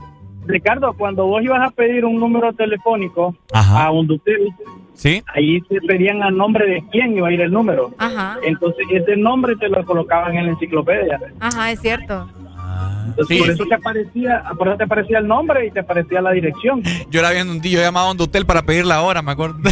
Ricardo, 0.49 0.93
cuando 0.93 1.25
vos 1.27 1.41
ibas 1.43 1.61
a 1.61 1.69
pedir 1.71 2.03
un 2.05 2.19
número 2.19 2.51
telefónico 2.53 3.35
Ajá. 3.53 3.85
a 3.85 3.91
un 3.91 4.07
Dutel, 4.07 4.49
¿Sí? 4.95 5.23
ahí 5.33 5.61
te 5.61 5.79
pedían 5.81 6.23
a 6.23 6.31
nombre 6.31 6.65
de 6.67 6.83
quién 6.91 7.15
iba 7.15 7.27
a 7.27 7.31
ir 7.31 7.39
el 7.41 7.51
número. 7.51 7.91
Ajá, 7.99 8.37
Entonces, 8.43 8.85
ese 8.91 9.15
nombre 9.15 9.55
te 9.55 9.69
lo 9.69 9.85
colocaban 9.85 10.35
en 10.35 10.47
la 10.47 10.51
enciclopedia. 10.53 11.19
ajá, 11.39 11.71
es 11.71 11.79
cierto. 11.81 12.27
Entonces, 13.07 13.37
Sí. 13.37 13.41
por 13.43 13.49
eso 13.51 13.65
te 13.65 13.75
aparecía, 13.75 14.43
por 14.57 14.67
eso 14.67 14.77
te 14.77 14.83
aparecía 14.83 15.17
el 15.19 15.27
nombre 15.27 15.67
y 15.67 15.71
te 15.71 15.79
aparecía 15.81 16.21
la 16.21 16.31
dirección. 16.31 16.81
Yo 17.09 17.19
era 17.19 17.31
viendo 17.31 17.53
un 17.53 17.61
día, 17.61 17.77
yo 17.79 17.81
llamaba 17.85 18.07
a 18.07 18.11
un 18.11 18.21
hotel 18.21 18.45
para 18.45 18.61
pedir 18.63 18.85
la 18.85 19.01
hora, 19.01 19.21
me 19.21 19.31
acuerdo. 19.31 19.57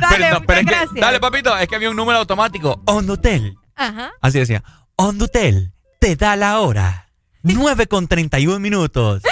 dale, 0.00 0.16
pero, 0.18 0.30
no, 0.40 0.46
pero 0.46 0.60
es 0.60 0.66
que- 0.66 0.72
gracias. 0.72 0.94
dale, 0.94 1.20
papito, 1.20 1.56
es 1.56 1.68
que 1.68 1.76
había 1.76 1.90
un 1.90 1.96
número 1.96 2.18
automático. 2.18 2.80
Hondutel. 2.86 3.56
Ajá. 3.76 4.10
Así 4.20 4.38
decía. 4.38 4.62
Hondutel, 4.96 5.72
te 6.00 6.16
da 6.16 6.36
la 6.36 6.60
hora. 6.60 7.05
9 7.54 7.86
con 7.86 8.08
31 8.08 8.58
minutos. 8.58 9.22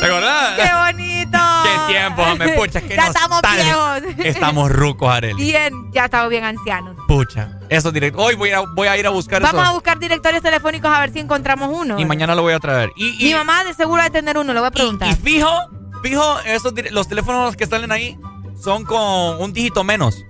¿Te 0.00 0.06
acordás? 0.06 0.56
¡Qué 0.56 0.74
bonito! 0.74 1.38
Qué 1.62 1.70
Qué 1.86 1.92
tiempo, 1.92 2.22
hombre, 2.22 2.48
pucha, 2.54 2.80
que 2.80 2.96
Ya 2.96 3.06
estamos 3.06 3.40
viejos. 3.54 4.02
Estamos 4.24 4.72
rucos, 4.72 5.08
Arely. 5.08 5.40
Bien, 5.42 5.72
ya 5.92 6.06
estamos 6.06 6.30
bien 6.30 6.44
ancianos. 6.44 6.96
Pucha, 7.06 7.60
eso 7.68 7.92
directo. 7.92 8.20
Hoy 8.20 8.34
voy 8.34 8.50
a, 8.50 8.60
voy 8.60 8.88
a 8.88 8.96
ir 8.96 9.06
a 9.06 9.10
buscar 9.10 9.40
Vamos 9.40 9.66
a 9.66 9.72
buscar 9.72 9.98
directorios 9.98 10.42
telefónicos 10.42 10.90
a 10.90 11.00
ver 11.00 11.12
si 11.12 11.20
encontramos 11.20 11.70
uno. 11.72 11.98
Y 11.98 12.04
mañana 12.04 12.34
lo 12.34 12.42
voy 12.42 12.52
a 12.54 12.58
traer. 12.58 12.90
Y, 12.96 13.24
Mi 13.24 13.34
mamá 13.34 13.64
de 13.64 13.74
seguro 13.74 14.02
de 14.02 14.10
tener 14.10 14.36
uno, 14.38 14.52
le 14.52 14.58
voy 14.58 14.68
a 14.68 14.72
preguntar. 14.72 15.08
y 15.08 15.14
fijo, 15.14 15.50
fijo, 16.02 16.40
esos, 16.44 16.74
los 16.90 17.08
teléfonos 17.08 17.56
que 17.56 17.66
salen 17.66 17.92
ahí 17.92 18.18
son 18.60 18.84
con 18.84 19.40
un 19.40 19.52
dígito 19.52 19.84
menos. 19.84 20.24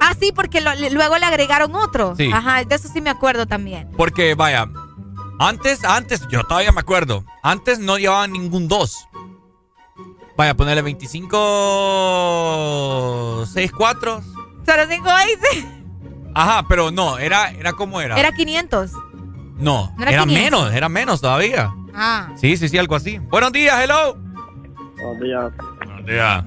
Ah, 0.00 0.14
sí, 0.18 0.32
porque 0.34 0.60
lo- 0.60 0.74
le- 0.74 0.90
luego 0.90 1.18
le 1.18 1.26
agregaron 1.26 1.74
otro. 1.74 2.14
Sí. 2.16 2.30
Ajá, 2.32 2.64
de 2.64 2.74
eso 2.74 2.88
sí 2.92 3.00
me 3.00 3.10
acuerdo 3.10 3.46
también. 3.46 3.90
Porque, 3.96 4.34
vaya, 4.34 4.66
antes, 5.38 5.84
antes, 5.84 6.26
yo 6.28 6.42
todavía 6.44 6.72
me 6.72 6.80
acuerdo, 6.80 7.24
antes 7.42 7.78
no 7.78 7.98
llevaban 7.98 8.32
ningún 8.32 8.66
2. 8.68 9.06
Vaya, 10.36 10.54
ponerle 10.56 10.82
25, 11.70 13.44
6, 13.46 13.72
4. 13.72 14.22
Solo 14.66 14.82
cinco 14.88 15.08
veces. 15.14 15.66
Ajá, 16.34 16.64
pero 16.68 16.90
no, 16.90 17.18
era, 17.18 17.50
era 17.50 17.72
como 17.72 18.00
era. 18.00 18.18
Era 18.18 18.32
500. 18.32 18.92
no, 19.58 19.92
¿no 19.96 20.02
era 20.02 20.12
era, 20.12 20.22
500? 20.24 20.26
menos, 20.44 20.72
era 20.72 20.88
menos 20.88 21.20
todavía. 21.20 21.70
Ah. 21.94 22.28
Sí, 22.36 22.56
sí, 22.56 22.68
sí, 22.68 22.78
algo 22.78 22.94
así. 22.94 23.18
Buenos 23.18 23.52
días, 23.52 23.78
hello. 23.82 24.16
Buenos 24.96 25.20
días. 25.20 25.52
Buenos 25.84 26.06
días. 26.06 26.44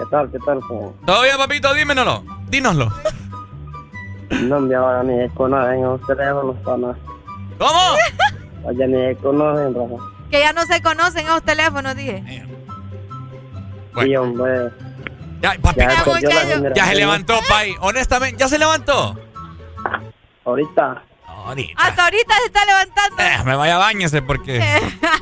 ¿Qué 0.00 0.06
tal? 0.06 0.30
¿Qué 0.30 0.38
tal? 0.38 0.60
¿Cómo? 0.66 0.94
¿Todo 1.04 1.22
bien, 1.22 1.36
papito? 1.36 1.74
Dímenoslo. 1.74 2.24
Dínoslo. 2.48 2.90
No 4.44 4.60
me 4.60 4.74
ahora 4.74 5.02
ni 5.02 5.28
conocen 5.30 5.82
los 5.82 6.00
teléfonos, 6.06 6.56
pana. 6.64 6.96
¿Cómo? 7.58 7.80
Oye, 8.64 8.86
ni 8.88 9.14
conocen, 9.16 9.74
Rafa. 9.74 10.02
Que 10.30 10.40
ya 10.40 10.54
no 10.54 10.64
se 10.64 10.80
conocen 10.80 11.26
esos 11.26 11.42
teléfonos, 11.42 11.94
dije. 11.94 12.46
Sí, 14.02 14.16
hombre. 14.16 14.70
Ya, 15.42 15.54
papi, 15.60 15.80
Ya 15.80 16.04
ya, 16.20 16.74
ya 16.74 16.86
se 16.86 16.94
levantó, 16.94 17.34
pai. 17.46 17.74
Honestamente, 17.80 18.38
¿ya 18.38 18.48
se 18.48 18.58
levantó? 18.58 19.18
Ahorita. 20.46 21.02
Ahorita. 21.46 21.82
Hasta 21.82 22.04
ahorita 22.04 22.34
se 22.38 22.44
está 22.46 22.64
levantando. 22.64 23.22
Eh, 23.22 23.38
me 23.44 23.56
vaya, 23.56 23.78
bañese 23.78 24.22
porque 24.22 24.60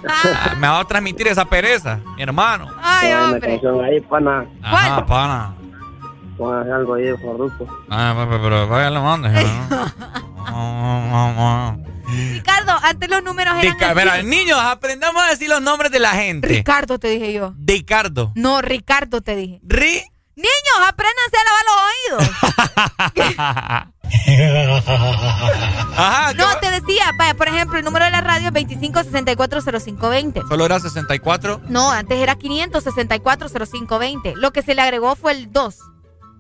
ah, 0.09 0.55
me 0.59 0.69
va 0.69 0.81
a 0.81 0.85
transmitir 0.85 1.29
esa 1.29 1.45
pereza, 1.45 2.01
mi 2.17 2.23
hermano. 2.23 2.69
Ay, 2.83 3.13
una 3.13 3.25
hombre. 3.33 3.61
ahí, 3.85 4.01
pana. 4.01 4.47
Ajá, 4.63 5.05
pana. 5.07 5.55
Algo 6.41 6.95
ahí 6.95 7.05
de 7.05 7.19
Farruko. 7.19 7.67
Ah, 7.91 8.15
pero, 8.29 8.43
pero 8.43 8.69
vaya, 8.69 8.91
le 8.91 9.01
mandes. 9.01 9.33
Ricardo, 12.33 12.73
antes 12.83 13.09
los 13.11 13.23
números 13.23 13.55
eran 13.55 13.63
Rica- 13.75 13.91
así. 13.91 13.99
Mira, 13.99 14.23
niños, 14.23 14.59
aprendamos 14.61 15.23
a 15.23 15.29
decir 15.31 15.49
los 15.49 15.61
nombres 15.61 15.91
de 15.93 15.99
la 15.99 16.11
gente. 16.13 16.49
Ricardo 16.49 16.99
te 16.99 17.09
dije 17.09 17.33
yo. 17.33 17.53
Ricardo. 17.59 18.33
No, 18.35 18.63
Ricardo 18.63 19.21
te 19.21 19.37
dije. 19.37 19.61
Ri. 19.63 20.03
Niños, 20.37 20.79
apréndanse 20.87 21.37
a 21.37 21.45
lavar 21.45 21.65
los 21.67 21.77
oídos. 21.89 22.23
Ajá. 25.97 26.35
No, 26.35 26.45
te 26.61 26.71
decía, 26.71 27.13
vaya, 27.17 27.33
por 27.35 27.49
ejemplo, 27.49 27.79
el 27.79 27.85
número 27.85 28.05
de 28.05 28.11
la 28.11 28.21
radio 28.21 28.49
es 28.49 28.55
25640520. 28.55 30.47
Solo 30.49 30.67
era 30.67 30.79
64. 30.81 31.61
No, 31.69 31.91
antes 31.91 32.19
era 32.19 32.37
5640520. 32.37 34.35
Lo 34.37 34.51
que 34.53 34.63
se 34.63 34.75
le 34.75 34.83
agregó 34.83 35.17
fue 35.17 35.33
el 35.33 35.51
2. 35.53 35.77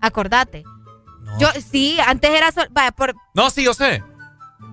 Acordate. 0.00 0.62
Yo, 1.38 1.48
sí, 1.70 1.98
antes 2.06 2.30
era 2.30 2.50
sol- 2.52 2.68
vaya, 2.70 2.90
por, 2.92 3.14
No, 3.34 3.50
sí, 3.50 3.62
yo 3.64 3.74
sé. 3.74 4.02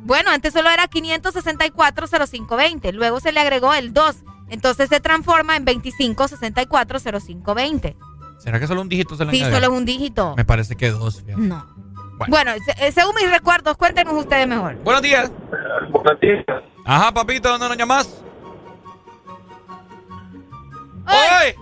bueno, 0.04 0.30
antes 0.32 0.54
solo 0.54 0.70
era 0.70 0.88
5640520. 0.88 2.94
Luego 2.94 3.20
se 3.20 3.32
le 3.34 3.40
agregó 3.42 3.74
el 3.74 3.94
2. 3.94 4.16
Entonces 4.50 4.90
se 4.90 5.00
transforma 5.00 5.56
en 5.58 5.66
25640520. 5.66 7.96
¿Será 8.38 8.60
que 8.60 8.68
solo 8.68 8.82
un 8.82 8.90
dígito 8.90 9.16
se 9.16 9.26
le 9.26 9.32
Sí, 9.32 9.40
solo 9.40 9.58
es 9.58 9.68
un 9.70 9.86
dígito. 9.86 10.36
Me 10.38 10.46
parece 10.46 10.76
que 10.76 10.92
dos. 10.92 11.22
fíjate. 11.24 11.42
No. 11.42 11.66
Bueno. 12.18 12.32
Bueno, 12.32 12.52
se- 12.66 12.88
eh, 12.88 12.92
según 12.92 13.14
mis 13.16 13.30
recuerdos, 13.30 13.76
cuéntenos 13.78 14.14
ustedes 14.14 14.48
mejor. 14.48 14.76
Buenos 14.84 15.02
días. 15.02 15.32
Buenos 15.92 16.20
días. 16.22 16.46
Ajá, 16.86 17.12
papito, 17.14 17.50
¿dónde 17.50 17.68
nos 17.68 17.78
llamas? 17.78 18.10
¡Oye! 21.08 21.56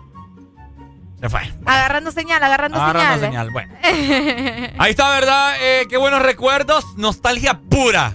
Se 1.19 1.30
fue. 1.30 1.41
Agarrando 1.65 2.11
señal, 2.11 2.43
agarrando, 2.43 2.80
Agarrando 2.82 3.25
señal. 3.25 3.48
señal, 3.48 3.49
bueno. 3.51 3.73
Ahí 4.77 4.91
está, 4.91 5.09
¿verdad? 5.11 5.56
Eh, 5.61 5.85
qué 5.90 5.98
buenos 5.98 6.22
recuerdos. 6.22 6.85
Nostalgia 6.98 7.59
pura. 7.69 8.14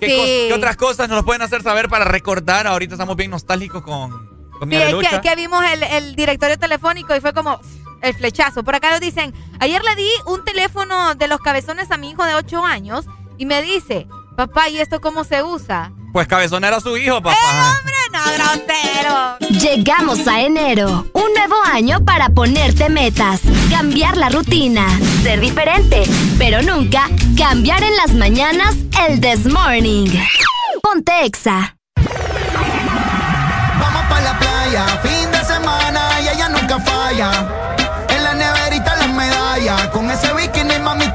¿Qué, 0.00 0.06
Sí. 0.08 0.16
qué 0.48 0.54
otras 0.54 0.76
cosas 0.76 1.08
nos 1.08 1.24
pueden 1.24 1.42
hacer 1.42 1.62
saber 1.62 1.88
para 1.88 2.04
recordar? 2.04 2.66
Ahorita 2.66 2.94
estamos 2.94 3.16
bien 3.16 3.30
nostálgicos 3.32 3.82
con, 3.82 4.10
con 4.58 4.68
mi 4.68 4.76
Sí, 4.76 4.80
es 4.82 4.88
Arelucha. 4.88 5.20
que, 5.20 5.28
que 5.28 5.36
vimos 5.36 5.62
el, 5.72 5.82
el 5.82 6.14
directorio 6.16 6.58
telefónico 6.58 7.14
y 7.16 7.20
fue 7.20 7.32
como 7.34 7.60
el 8.02 8.14
flechazo. 8.14 8.62
Por 8.62 8.74
acá 8.74 8.90
nos 8.90 9.00
dicen, 9.00 9.34
ayer 9.60 9.82
le 9.82 9.96
di 9.96 10.08
un 10.26 10.44
teléfono 10.44 11.14
de 11.14 11.28
los 11.28 11.40
cabezones 11.40 11.90
a 11.90 11.96
mi 11.96 12.10
hijo 12.10 12.24
de 12.24 12.34
8 12.34 12.64
años 12.64 13.06
y 13.36 13.46
me 13.46 13.62
dice, 13.62 14.06
papá, 14.36 14.68
¿y 14.68 14.78
esto 14.78 15.00
cómo 15.00 15.24
se 15.24 15.42
usa? 15.42 15.92
Pues 16.12 16.26
Cabezón 16.26 16.64
era 16.64 16.80
su 16.80 16.96
hijo, 16.96 17.22
papá. 17.22 17.36
¡Hombre, 17.78 17.94
no, 18.12 18.20
grosero! 18.34 19.36
Llegamos 19.60 20.26
a 20.26 20.40
enero, 20.40 21.06
un 21.12 21.34
nuevo 21.34 21.56
año 21.70 22.04
para 22.04 22.30
ponerte 22.30 22.88
metas, 22.88 23.42
cambiar 23.70 24.16
la 24.16 24.30
rutina, 24.30 24.86
ser 25.22 25.40
diferente, 25.40 26.02
pero 26.38 26.62
nunca 26.62 27.08
cambiar 27.36 27.82
en 27.82 27.94
las 27.96 28.14
mañanas 28.14 28.74
el 29.06 29.20
This 29.20 29.46
Morning. 29.46 30.08
Ponte 30.82 31.24
Exa. 31.24 31.76
Vamos 33.80 34.02
pa' 34.08 34.20
la 34.20 34.38
playa, 34.38 34.86
fin 35.02 35.30
de 35.30 35.44
semana 35.44 36.20
y 36.22 36.28
ella 36.28 36.48
nunca 36.48 36.80
falla. 36.80 37.76
Con 39.92 40.10
ese 40.10 40.32
bikini 40.34 40.78
mami 40.78 41.07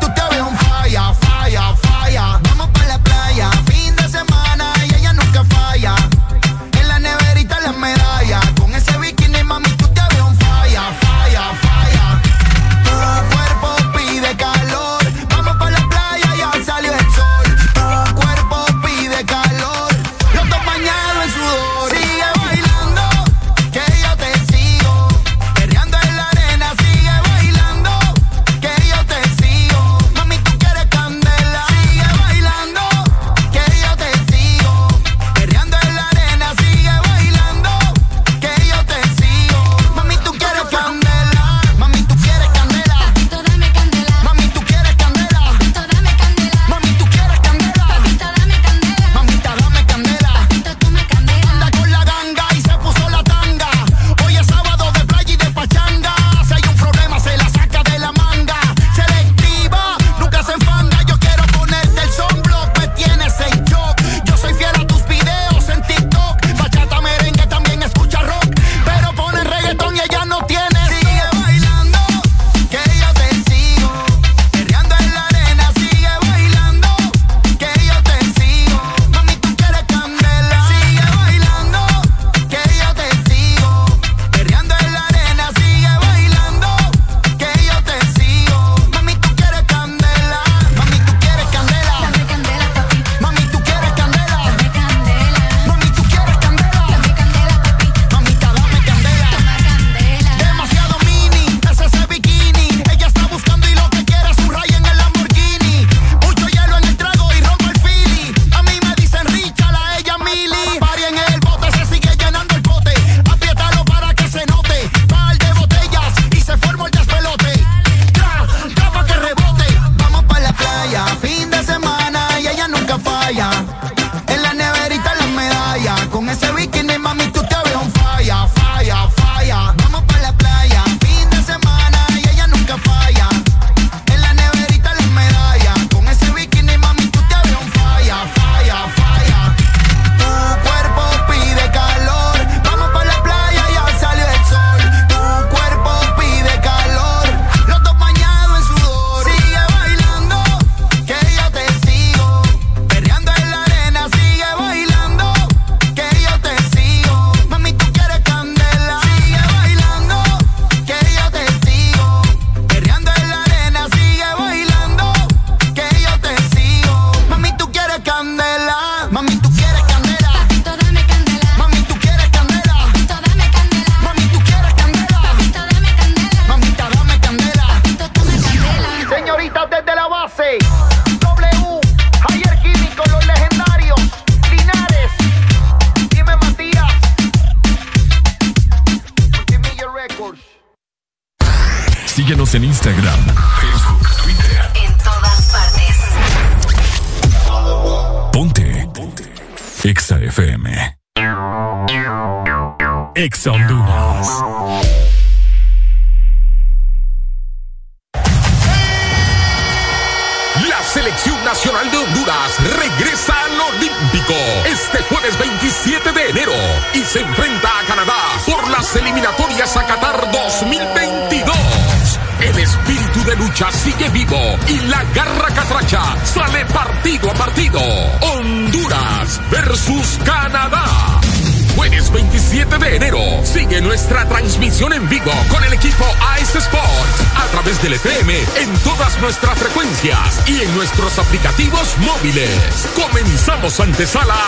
Somos 243.63 243.79
antesala 243.79 244.42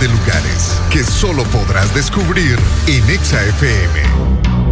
de 0.00 0.08
lugares 0.08 0.80
que 0.90 1.02
solo 1.02 1.42
podrás 1.44 1.92
descubrir 1.94 2.58
en 2.86 3.10
Exa 3.10 3.44
FM. 3.44 4.02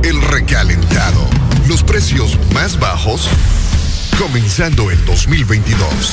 El 0.04 0.20
recalentado. 0.22 1.28
Los 1.68 1.82
precios 1.82 2.38
más 2.52 2.78
bajos 2.78 3.28
comenzando 4.18 4.90
el 4.90 5.04
2022. 5.04 6.12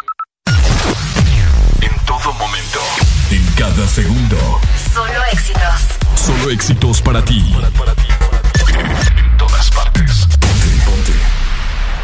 Cada 3.73 3.87
segundo. 3.87 4.35
Solo 4.93 5.23
éxitos. 5.31 5.81
Solo 6.15 6.49
éxitos 6.49 7.01
para 7.01 7.23
ti. 7.23 7.55
En 8.67 9.37
todas 9.37 9.69
partes. 9.69 10.27
Ponte, 10.41 10.67
ponte. 10.85 11.13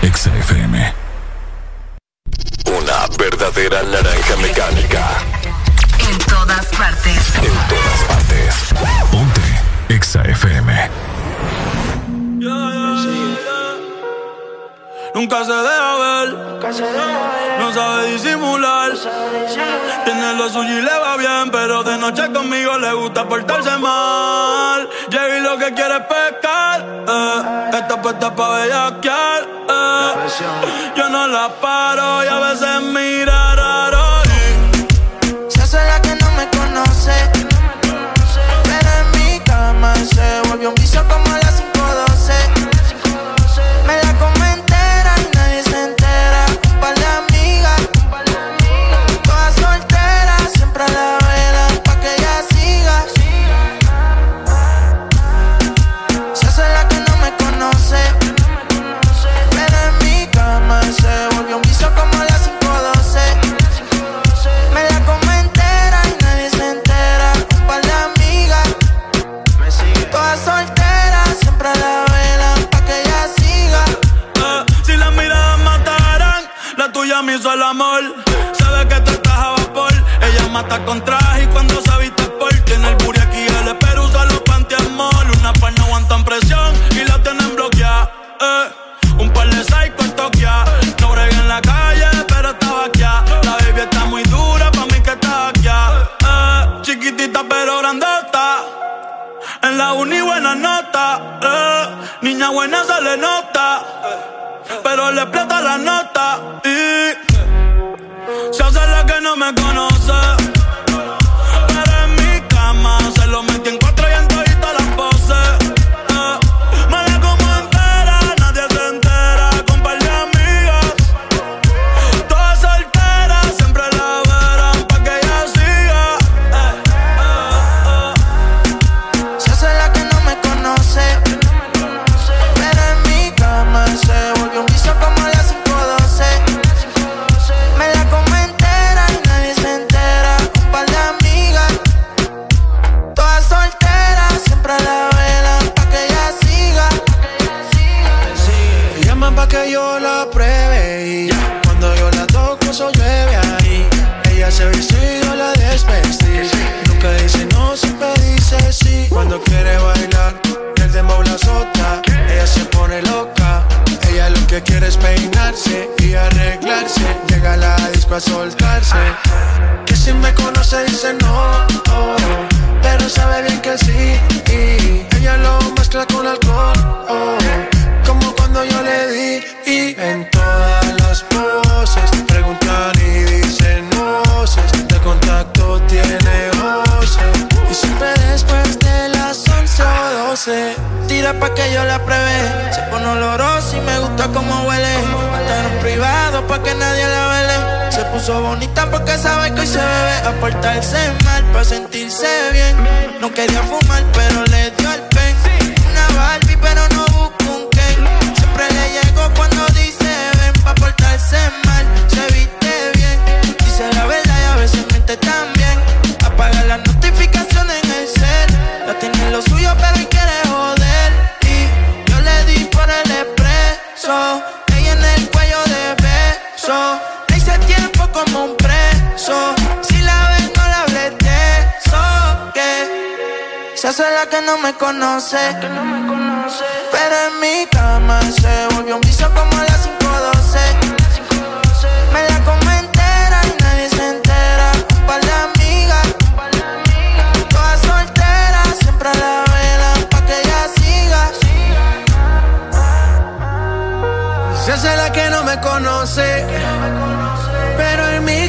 Exa 0.08 0.34
FM. 0.38 0.94
Una 2.68 3.08
verdadera 3.18 3.84
naranja 3.84 4.38
mecánica. 4.42 5.08
En 6.10 6.18
todas 6.20 6.66
partes. 6.68 7.36
En 7.36 7.54
todas 7.68 8.04
partes. 8.08 8.56
Ponte. 9.12 9.42
Exa 9.90 10.22
FM. 10.22 10.90
Nunca 15.14 15.44
se 15.44 15.52
deja 15.52 15.96
ver. 15.98 16.30
No 17.60 17.74
sabe 17.74 18.12
disimular 18.14 18.92
lo 20.38 20.50
suyo 20.50 20.78
y 20.78 20.82
le 20.82 20.98
va 21.00 21.18
bien, 21.18 21.50
pero 21.52 21.84
de 21.84 21.98
noche 21.98 22.32
conmigo 22.32 22.78
le 22.78 22.94
gusta 22.94 23.28
portarse 23.28 23.78
mal. 23.78 24.88
Jay 25.12 25.42
lo 25.42 25.58
que 25.58 25.74
quiere 25.74 25.96
es 25.96 26.02
pescar, 26.02 26.86
eh. 27.08 27.70
Esta 27.74 28.02
puesta 28.02 28.34
pa' 28.36 28.50
bellaquear, 28.50 29.42
eh. 29.70 30.14
Yo 30.96 31.10
no 31.10 31.28
la 31.28 31.50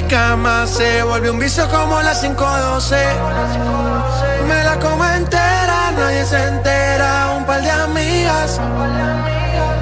cama 0.09 0.67
se 0.67 1.03
volvió 1.03 1.33
un 1.33 1.39
vicio 1.39 1.69
como 1.69 2.01
las 2.01 2.21
512. 2.21 2.97
Me 4.49 4.65
la 4.65 4.79
como 4.79 5.05
entera, 5.05 5.93
nadie 5.97 6.25
se 6.25 6.43
entera, 6.49 7.35
un 7.37 7.45
par 7.45 7.63
de 7.63 7.71
amigas. 7.71 8.61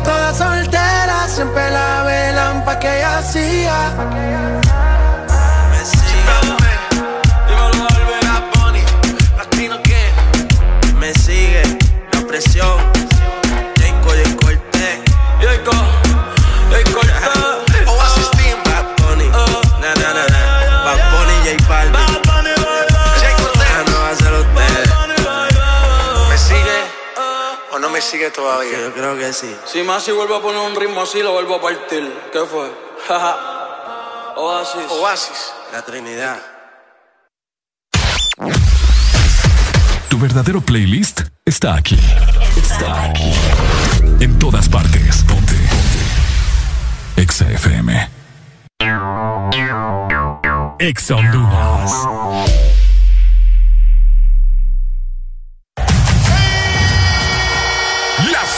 Todas 0.05 0.37
solteras, 0.37 1.31
siempre 1.31 1.71
la 1.71 2.03
velan 2.03 2.65
pa' 2.65 2.79
que 2.79 2.99
ella 2.99 3.23
siga. 3.23 4.96
Sigue 28.17 28.31
todavía? 28.31 28.81
Yo 28.81 28.95
creo 28.95 29.17
que 29.17 29.33
sí. 29.33 29.55
Si 29.67 29.83
Masi 29.83 30.11
vuelve 30.13 30.37
a 30.37 30.41
poner 30.41 30.61
un 30.61 30.75
ritmo 30.75 31.03
así, 31.03 31.23
lo 31.23 31.33
vuelvo 31.33 31.57
a 31.57 31.61
partir. 31.61 32.11
¿Qué 32.33 32.41
fue? 32.41 32.71
Oasis. 34.37 34.91
Oasis, 34.91 35.53
la 35.73 35.83
Trinidad. 35.83 36.39
Tu 40.09 40.19
verdadero 40.19 40.61
playlist 40.63 41.23
está 41.45 41.75
aquí. 41.75 41.99
Está 42.57 43.05
aquí. 43.05 43.33
En 44.21 44.39
todas 44.39 44.69
partes. 44.69 45.25
Ponte. 45.25 45.55
Ponte. 45.55 47.23
Exa 47.23 47.51
FM. 47.51 48.09
Exa 50.79 51.17
Honduras. 51.17 52.76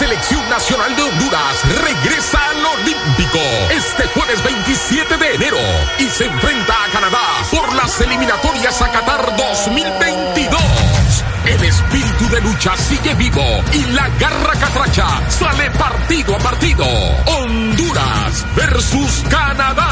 Selección 0.08 0.48
nacional 0.48 0.96
de 0.96 1.02
Honduras 1.02 1.82
regresa 1.82 2.38
al 2.48 2.64
Olímpico 2.64 3.38
este 3.70 4.06
jueves 4.06 4.42
27 4.42 5.18
de 5.18 5.34
enero 5.34 5.58
y 5.98 6.04
se 6.04 6.24
enfrenta 6.24 6.72
a 6.82 6.88
Canadá 6.88 7.20
por 7.50 7.74
las 7.74 8.00
eliminatorias 8.00 8.80
a 8.80 8.90
Qatar 8.90 9.36
2022. 9.36 10.62
El 11.44 11.62
espíritu 11.62 12.26
de 12.30 12.40
lucha 12.40 12.74
sigue 12.78 13.12
vivo 13.16 13.44
y 13.74 13.84
la 13.92 14.08
garra 14.18 14.54
catracha 14.58 15.30
sale 15.30 15.70
partido 15.72 16.36
a 16.36 16.38
partido. 16.38 16.86
Honduras 17.26 18.46
versus 18.56 19.22
Canadá. 19.28 19.90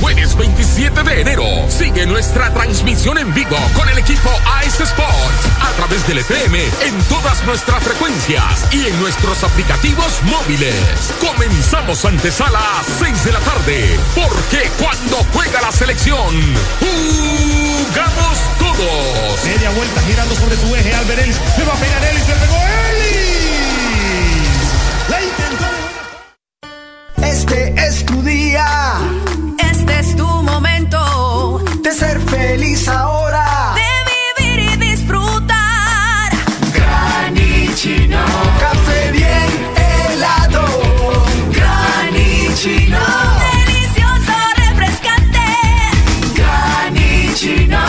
Jueves 0.00 0.36
27 0.36 1.02
de 1.02 1.20
enero. 1.20 1.44
Sigue 1.68 2.06
nuestra 2.06 2.52
transmisión 2.54 3.18
en 3.18 3.34
vivo 3.34 3.56
con 3.74 3.88
el 3.88 3.98
equipo 3.98 4.30
Ice 4.66 4.82
Sports 4.84 5.48
a 5.60 5.72
través 5.76 6.06
del 6.06 6.18
FM 6.18 6.62
en 6.86 6.98
todas 7.08 7.44
nuestras 7.44 7.82
frecuencias 7.82 8.68
y 8.72 8.86
en 8.86 9.00
nuestros 9.00 9.42
aplicativos 9.42 10.20
móviles. 10.24 10.74
Comenzamos 11.20 12.04
antesala 12.04 12.58
a 12.58 12.84
6 12.84 13.24
de 13.24 13.32
la 13.32 13.40
tarde, 13.40 13.98
porque 14.14 14.70
cuando 14.78 15.16
juega 15.32 15.60
la 15.62 15.72
selección, 15.72 16.34
jugamos 16.80 18.38
todos. 18.58 19.44
Media 19.44 19.70
vuelta 19.70 20.00
girando 20.02 20.34
sobre 20.36 20.56
su 20.56 20.74
eje. 20.76 20.94
Albert 20.94 21.22
Ellis. 21.22 21.40
Le 21.58 21.64
va 21.64 21.72
a 21.72 21.76
pegar 21.76 22.04
Ellis. 22.04 22.28
Le 22.28 22.34
pegó 22.34 22.56
Ellis. 22.90 24.48
La 25.08 25.22
intentó. 25.22 25.66
Este 27.26 27.74
es 27.86 28.06
tu 28.06 28.22
día. 28.22 28.98
De 31.82 31.92
ser 31.92 32.20
feliz 32.20 32.88
ahora. 32.88 33.74
De 33.74 34.44
vivir 34.44 34.72
y 34.72 34.76
disfrutar. 34.76 36.30
Granichino. 36.74 38.18
Café 38.60 39.12
bien 39.12 39.48
helado. 39.76 40.64
Granichino. 41.52 42.98
Delicioso, 43.64 44.32
refrescante. 44.56 45.40
Granichino. 46.34 47.80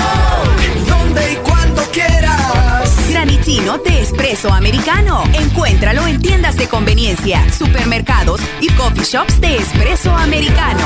Donde 0.87 1.33
y 1.33 1.35
cuando 1.37 1.81
quieras. 1.91 2.95
Granitino 3.09 3.77
de 3.79 4.01
espresso 4.01 4.53
americano. 4.53 5.23
Encuéntralo 5.33 6.07
en 6.07 6.21
tiendas 6.21 6.55
de 6.55 6.67
conveniencia, 6.67 7.45
supermercados 7.51 8.39
y 8.61 8.69
coffee 8.69 9.03
shops 9.03 9.41
de 9.41 9.57
espresso 9.57 10.15
americano. 10.15 10.85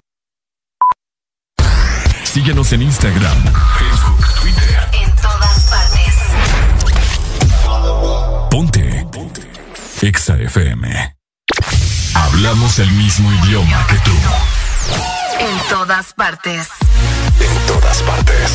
Síguenos 2.33 2.71
en 2.71 2.83
Instagram, 2.83 3.43
Facebook, 3.77 4.25
Twitter. 4.39 4.89
En 4.93 5.13
todas 5.17 5.69
partes. 5.69 6.15
Ponte. 8.49 9.05
Ponte. 9.11 9.41
Exa 10.01 10.37
FM. 10.37 11.17
Hablamos 12.13 12.79
el 12.79 12.89
mismo 12.91 13.29
idioma 13.33 13.85
que 13.87 13.95
tú. 13.95 14.11
En 15.41 15.57
todas 15.67 16.13
partes. 16.13 16.69
En 17.37 17.67
todas 17.67 18.01
partes. 18.03 18.51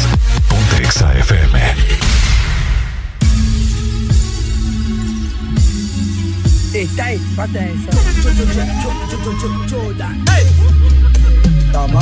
Ponte 0.48 0.82
Exa 0.82 1.12
FM. 1.18 1.74
Está 6.72 7.04
ahí, 7.04 7.18
pata 7.36 7.58
eso. 7.58 7.90
Toma, 11.72 12.00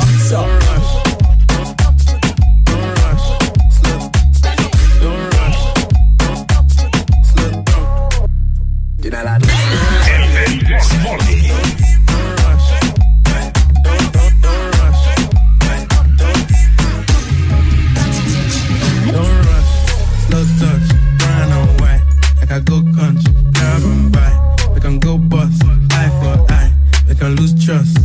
We 27.07 27.13
can 27.13 27.35
lose 27.35 27.53
trust. 27.63 28.04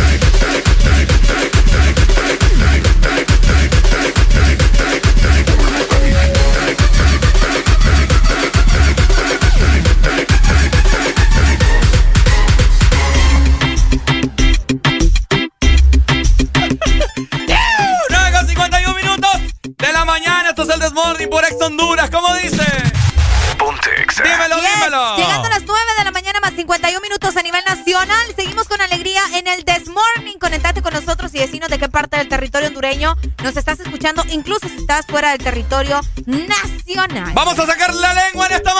En 29.41 29.47
el 29.47 29.65
This 29.65 29.87
Morning. 29.87 30.37
Conectate 30.39 30.81
con 30.81 30.93
nosotros 30.93 31.33
y 31.33 31.39
decinos 31.39 31.69
de 31.69 31.79
qué 31.79 31.89
parte 31.89 32.17
del 32.17 32.29
territorio 32.29 32.67
hondureño 32.67 33.17
nos 33.43 33.57
estás 33.57 33.79
escuchando, 33.79 34.23
incluso 34.29 34.67
si 34.67 34.77
estás 34.77 35.05
fuera 35.07 35.31
del 35.31 35.39
territorio 35.39 35.99
nacional. 36.25 37.33
Vamos 37.33 37.57
a 37.57 37.65
sacar 37.65 37.93
la 37.93 38.13
lengua 38.13 38.47
en 38.47 38.53
esta 38.53 38.70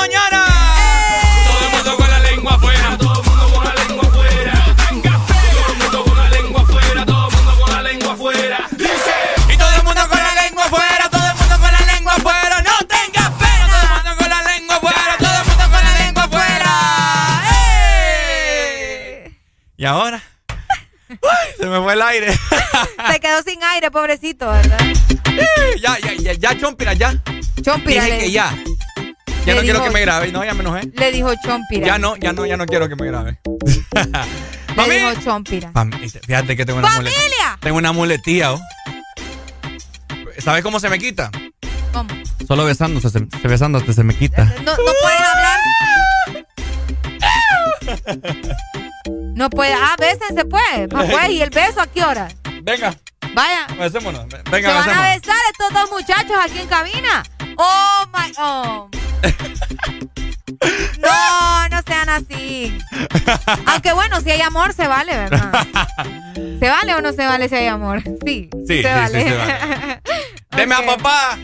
aire, 23.81 23.91
pobrecito, 23.91 24.47
¿verdad? 24.47 24.77
ya, 25.81 25.97
ya, 25.99 26.13
ya, 26.13 26.33
ya, 26.33 26.57
Chompira, 26.57 26.93
ya. 26.93 27.13
Chompira. 27.63 28.03
Dije 28.05 28.19
que 28.19 28.31
ya. 28.31 28.55
Ya 29.45 29.55
no 29.55 29.61
quiero 29.61 29.83
que 29.83 29.89
me 29.89 30.01
grabe. 30.01 30.31
No, 30.31 30.45
ya 30.45 30.53
me 30.53 30.59
enojé. 30.61 30.81
Le 30.93 31.11
dijo 31.11 31.31
Chompira. 31.43 31.87
Ya 31.87 31.97
no, 31.97 32.15
ya 32.17 32.31
no, 32.31 32.45
ya 32.45 32.57
no 32.57 32.65
quiero 32.67 32.87
que 32.87 32.95
me 32.95 33.07
grabe. 33.07 33.39
Le 34.77 34.89
dijo 34.99 35.21
Chompira. 35.23 35.71
Fam- 35.73 35.91
Fíjate 36.25 36.55
que 36.55 36.63
tengo 36.65 36.77
una 36.79 36.89
muletilla. 36.91 37.19
¡Familia! 37.21 37.57
Tengo 37.59 37.77
una 37.77 37.91
muletilla, 37.91 38.53
¿oh? 38.53 38.61
¿Sabes 40.37 40.63
cómo 40.63 40.79
se 40.79 40.89
me 40.89 40.99
quita? 40.99 41.31
¿Cómo? 41.91 42.09
Solo 42.47 42.65
besándose, 42.65 43.09
se, 43.09 43.19
se 43.41 43.47
besándote 43.47 43.93
se 43.93 44.03
me 44.03 44.15
quita. 44.15 44.45
No, 44.63 44.75
no 44.77 44.91
pueden 45.01 45.23
hablar. 45.23 45.59
No 49.33 49.49
puede. 49.49 49.73
Ah, 49.73 49.95
bésense 49.97 50.45
pues. 50.45 50.61
Ah, 50.93 51.03
pues. 51.09 51.29
¿Y 51.31 51.41
el 51.41 51.49
beso 51.49 51.81
a 51.81 51.87
qué 51.87 52.03
hora? 52.03 52.27
Venga, 52.61 52.95
Vaya. 53.33 53.67
besémonos. 53.77 54.25
Se 54.29 54.49
Venga, 54.49 54.73
van 54.73 54.89
a 54.89 55.01
besar 55.15 55.35
estos 55.51 55.73
dos 55.73 55.91
muchachos 55.91 56.37
aquí 56.43 56.59
en 56.59 56.67
cabina. 56.67 57.23
Oh 57.57 58.05
my. 58.13 58.31
Oh. 58.37 58.89
No, 60.99 61.69
no 61.69 61.81
sean 61.87 62.07
así. 62.09 62.77
Aunque 63.65 63.93
bueno, 63.93 64.21
si 64.21 64.29
hay 64.29 64.41
amor, 64.41 64.73
se 64.73 64.87
vale, 64.87 65.17
¿verdad? 65.17 65.65
¿Se 66.59 66.69
vale 66.69 66.93
o 66.93 67.01
no 67.01 67.11
se 67.13 67.25
vale 67.25 67.49
si 67.49 67.55
hay 67.55 67.65
amor? 67.67 68.03
Sí. 68.23 68.47
Sí, 68.67 68.81
se 68.81 68.83
se 68.83 68.93
vale. 68.93 70.01
Deme 70.51 70.75
a 70.75 70.85
papá. 70.85 71.39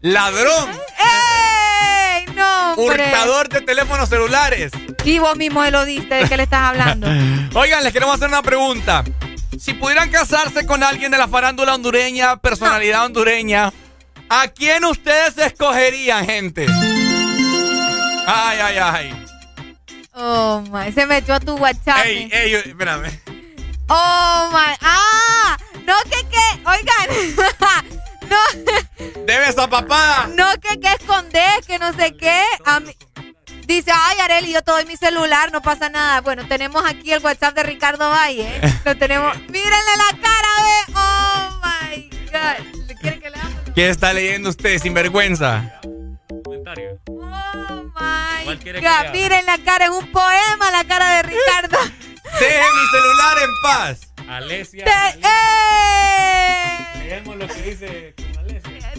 Ladrón. 0.00 0.70
¡Ey! 0.98 2.26
No, 2.34 2.72
hombre. 2.72 3.04
Hurtador 3.06 3.48
de 3.48 3.60
teléfonos 3.60 4.08
celulares. 4.08 4.72
Y 5.04 5.20
vos 5.20 5.36
mismo 5.36 5.62
se 5.64 5.70
lo 5.70 5.84
diste 5.84 6.16
de 6.16 6.28
qué 6.28 6.36
le 6.36 6.42
estás 6.42 6.62
hablando. 6.62 7.06
Oigan, 7.58 7.84
les 7.84 7.92
queremos 7.92 8.16
hacer 8.16 8.28
una 8.28 8.42
pregunta. 8.42 9.04
Si 9.58 9.74
pudieran 9.74 10.10
casarse 10.10 10.66
con 10.66 10.82
alguien 10.82 11.10
de 11.10 11.18
la 11.18 11.28
farándula 11.28 11.74
hondureña, 11.74 12.36
personalidad 12.36 13.04
hondureña, 13.06 13.72
¿a 14.28 14.48
quién 14.48 14.84
ustedes 14.84 15.36
escogerían, 15.38 16.24
gente? 16.26 16.66
Ay, 18.26 18.58
ay, 18.60 18.76
ay. 18.78 19.24
Oh 20.14 20.62
my. 20.70 20.92
Se 20.92 21.06
metió 21.06 21.34
a 21.34 21.40
tu 21.40 21.54
WhatsApp. 21.56 22.04
Ey, 22.04 22.28
ey, 22.32 22.54
espérame. 22.54 23.10
Oh 23.88 24.48
my. 24.52 24.76
Ah, 24.82 25.56
no 25.86 25.94
que 26.04 26.26
que. 26.28 26.60
Oigan. 26.66 27.86
no. 28.28 29.24
Debes 29.26 29.56
a 29.58 29.68
papá. 29.68 30.28
No 30.34 30.46
que 30.60 30.78
que 30.78 30.92
escondés, 30.92 31.66
que 31.66 31.78
no 31.78 31.92
sé 31.94 32.16
qué. 32.16 32.42
A 32.64 32.80
mí- 32.80 32.94
Dice, 33.68 33.92
ay, 33.94 34.18
Areli, 34.20 34.52
yo 34.54 34.62
te 34.62 34.72
doy 34.72 34.86
mi 34.86 34.96
celular, 34.96 35.52
no 35.52 35.60
pasa 35.60 35.90
nada. 35.90 36.22
Bueno, 36.22 36.48
tenemos 36.48 36.82
aquí 36.86 37.12
el 37.12 37.22
WhatsApp 37.22 37.54
de 37.54 37.64
Ricardo 37.64 38.08
Valle. 38.08 38.48
Lo 38.86 38.96
tenemos. 38.96 39.36
Mírenle 39.40 39.96
la 39.98 40.08
cara, 40.22 40.48
ve. 40.62 40.78
Oh 40.96 41.60
my 41.62 42.08
God. 42.32 42.56
¿Quieren 42.98 43.20
que 43.20 43.28
le 43.28 43.36
¿Qué 43.74 43.90
está 43.90 44.14
leyendo 44.14 44.48
usted, 44.48 44.78
sinvergüenza? 44.78 45.70
Comentario. 46.44 46.98
Oh 47.08 47.82
my 47.94 48.56
God. 48.56 49.12
Miren 49.12 49.44
la 49.44 49.58
cara, 49.58 49.84
es 49.84 49.90
un 49.90 50.10
poema 50.12 50.70
la 50.72 50.84
cara 50.84 51.16
de 51.16 51.24
Ricardo. 51.24 51.78
Deje 52.40 52.62
mi 52.72 52.86
celular 52.90 53.36
en 53.44 53.50
paz. 53.62 54.00
Alesia. 54.30 54.86
¡Eh! 54.86 55.10
Leemos 57.04 57.36
lo 57.36 57.46
que 57.46 57.62
dice. 57.62 58.14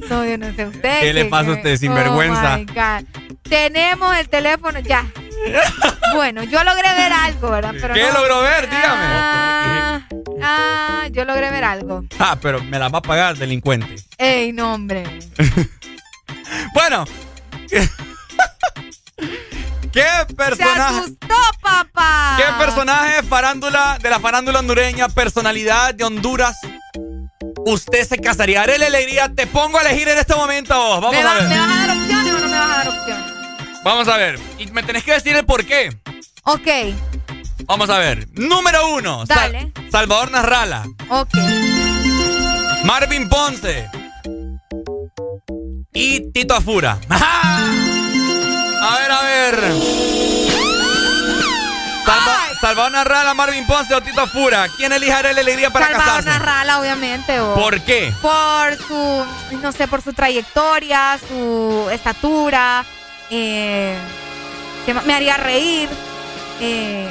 No, 0.10 0.26
yo 0.26 0.38
no 0.38 0.54
sé 0.56 0.66
usted. 0.68 1.02
¿Qué 1.02 1.14
le 1.14 1.26
pasa 1.26 1.52
a 1.52 1.54
usted, 1.54 1.78
sinvergüenza? 1.78 2.56
Oh 2.56 2.58
my 2.60 2.66
God. 2.66 3.06
Tenemos 3.44 4.18
el 4.18 4.30
teléfono 4.30 4.80
ya. 4.80 5.06
bueno, 6.16 6.44
yo 6.44 6.64
logré 6.64 6.94
ver 6.94 7.12
algo, 7.14 7.50
¿verdad? 7.52 7.74
Pero 7.80 7.94
¿Qué 7.94 8.04
no- 8.04 8.14
logró 8.20 8.42
ver? 8.42 8.70
Dígame. 8.70 9.04
Ah, 9.04 10.02
ah, 10.42 11.08
yo 11.12 11.26
logré 11.26 11.50
ver 11.52 11.64
algo. 11.64 12.04
Ah, 12.20 12.38
pero 12.42 12.64
me 12.64 12.78
la 12.80 12.90
va 12.90 13.00
a 13.00 13.02
pagar, 13.02 13.38
delincuente. 13.38 13.96
Ey, 14.18 14.52
no, 14.54 14.74
hombre. 14.74 15.04
Bueno. 16.74 17.06
¿Qué 19.92 20.04
Se 20.28 20.34
personaje? 20.36 20.98
asustó, 21.00 21.36
papá. 21.62 22.38
¿Qué 22.38 22.44
personaje 22.64 23.24
farándula, 23.24 23.98
de 24.02 24.10
la 24.10 24.20
farándula 24.20 24.60
hondureña, 24.60 25.10
personalidad 25.10 25.94
de 25.96 26.04
Honduras, 26.04 26.58
usted 27.66 28.08
se 28.08 28.18
casaría? 28.18 28.62
Haré 28.64 28.78
la 28.78 28.88
alegría, 28.88 29.30
te 29.34 29.48
pongo 29.48 29.78
a 29.78 29.82
elegir 29.82 30.08
en 30.08 30.18
este 30.18 30.36
momento. 30.36 30.74
Vamos 31.02 31.12
¿Me, 31.12 31.22
a 31.22 31.34
ver. 31.34 31.44
¿Me 31.48 31.58
vas 31.60 31.70
a 31.72 31.88
dar 31.88 31.98
opciones 31.98 32.34
o 32.34 32.40
no 32.40 32.48
me 32.48 32.58
vas 32.58 32.66
a 32.72 32.78
dar 32.78 32.88
opciones? 32.90 33.34
Vamos 33.84 34.08
a 34.08 34.18
ver. 34.18 34.40
Y 34.58 34.68
me 34.68 34.84
tenés 34.84 35.04
que 35.04 35.14
decir 35.14 35.36
el 35.36 35.46
por 35.46 35.66
qué. 35.66 35.90
Ok, 36.44 36.68
Vamos 37.66 37.90
a 37.90 38.00
ver. 38.00 38.28
Número 38.34 38.94
uno. 38.96 39.26
Sal- 39.28 39.52
Dale. 39.54 39.72
Salvador 39.92 40.32
Narrala. 40.32 40.86
ok. 41.10 41.36
Marvin 42.84 43.28
Ponce. 43.30 43.88
Y 45.94 46.32
Tito 46.32 46.56
Afura. 46.56 46.98
A 47.10 48.96
ver, 48.98 49.12
a 49.12 49.22
ver. 49.22 49.56
Salva- 52.06 52.49
Salvador 52.70 52.92
Narrala, 52.92 53.34
Marvin 53.34 53.66
Ponce 53.66 53.96
o 53.96 54.02
Tito 54.02 54.22
Afura. 54.22 54.68
¿Quién 54.78 54.94
a 54.94 55.34
la 55.34 55.42
alegría 55.42 55.72
para 55.72 55.88
Salvador 55.88 56.06
casarse? 56.18 56.30
Narrala, 56.30 56.80
obviamente. 56.80 57.40
o- 57.40 57.56
¿Por 57.56 57.82
qué? 57.82 58.14
Por 58.22 58.78
su, 58.78 59.26
no 59.60 59.72
sé, 59.72 59.88
por 59.88 60.04
su 60.04 60.14
trayectoria, 60.14 61.18
su 61.28 61.90
estatura. 61.92 62.86
eh, 63.32 63.98
¿qué 64.86 64.94
más? 64.94 65.04
me 65.06 65.16
haría 65.16 65.38
reír. 65.38 65.90
eh, 66.62 67.10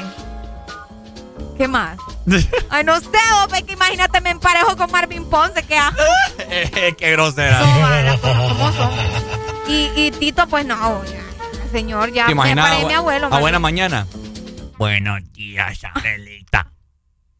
¿Qué 1.56 1.66
más? 1.66 1.98
Ay, 2.70 2.84
no 2.84 3.00
sé, 3.00 3.08
hombre, 3.42 3.64
que 3.64 3.72
imagínate, 3.72 4.20
me 4.20 4.30
emparejo 4.30 4.76
con 4.76 4.88
Marvin 4.92 5.28
Ponce, 5.28 5.62
que 5.66 5.76
asco. 5.76 6.02
Qué 6.96 7.10
grosera. 7.10 7.58
No, 7.60 8.20
como 8.20 8.72
son. 8.74 8.90
Y, 9.66 9.90
y 9.96 10.10
Tito, 10.12 10.46
pues 10.46 10.64
no, 10.64 11.02
ya, 11.04 11.20
señor, 11.72 12.12
ya 12.12 12.26
¿Te 12.26 12.34
me 12.36 12.54
paré 12.56 12.82
a, 12.84 12.86
mi 12.86 12.94
abuelo. 12.94 13.26
a 13.26 13.30
man. 13.30 13.40
buena 13.40 13.58
mañana? 13.58 14.06
Buenos 14.78 15.32
días, 15.32 15.82
Angelita. 15.84 16.72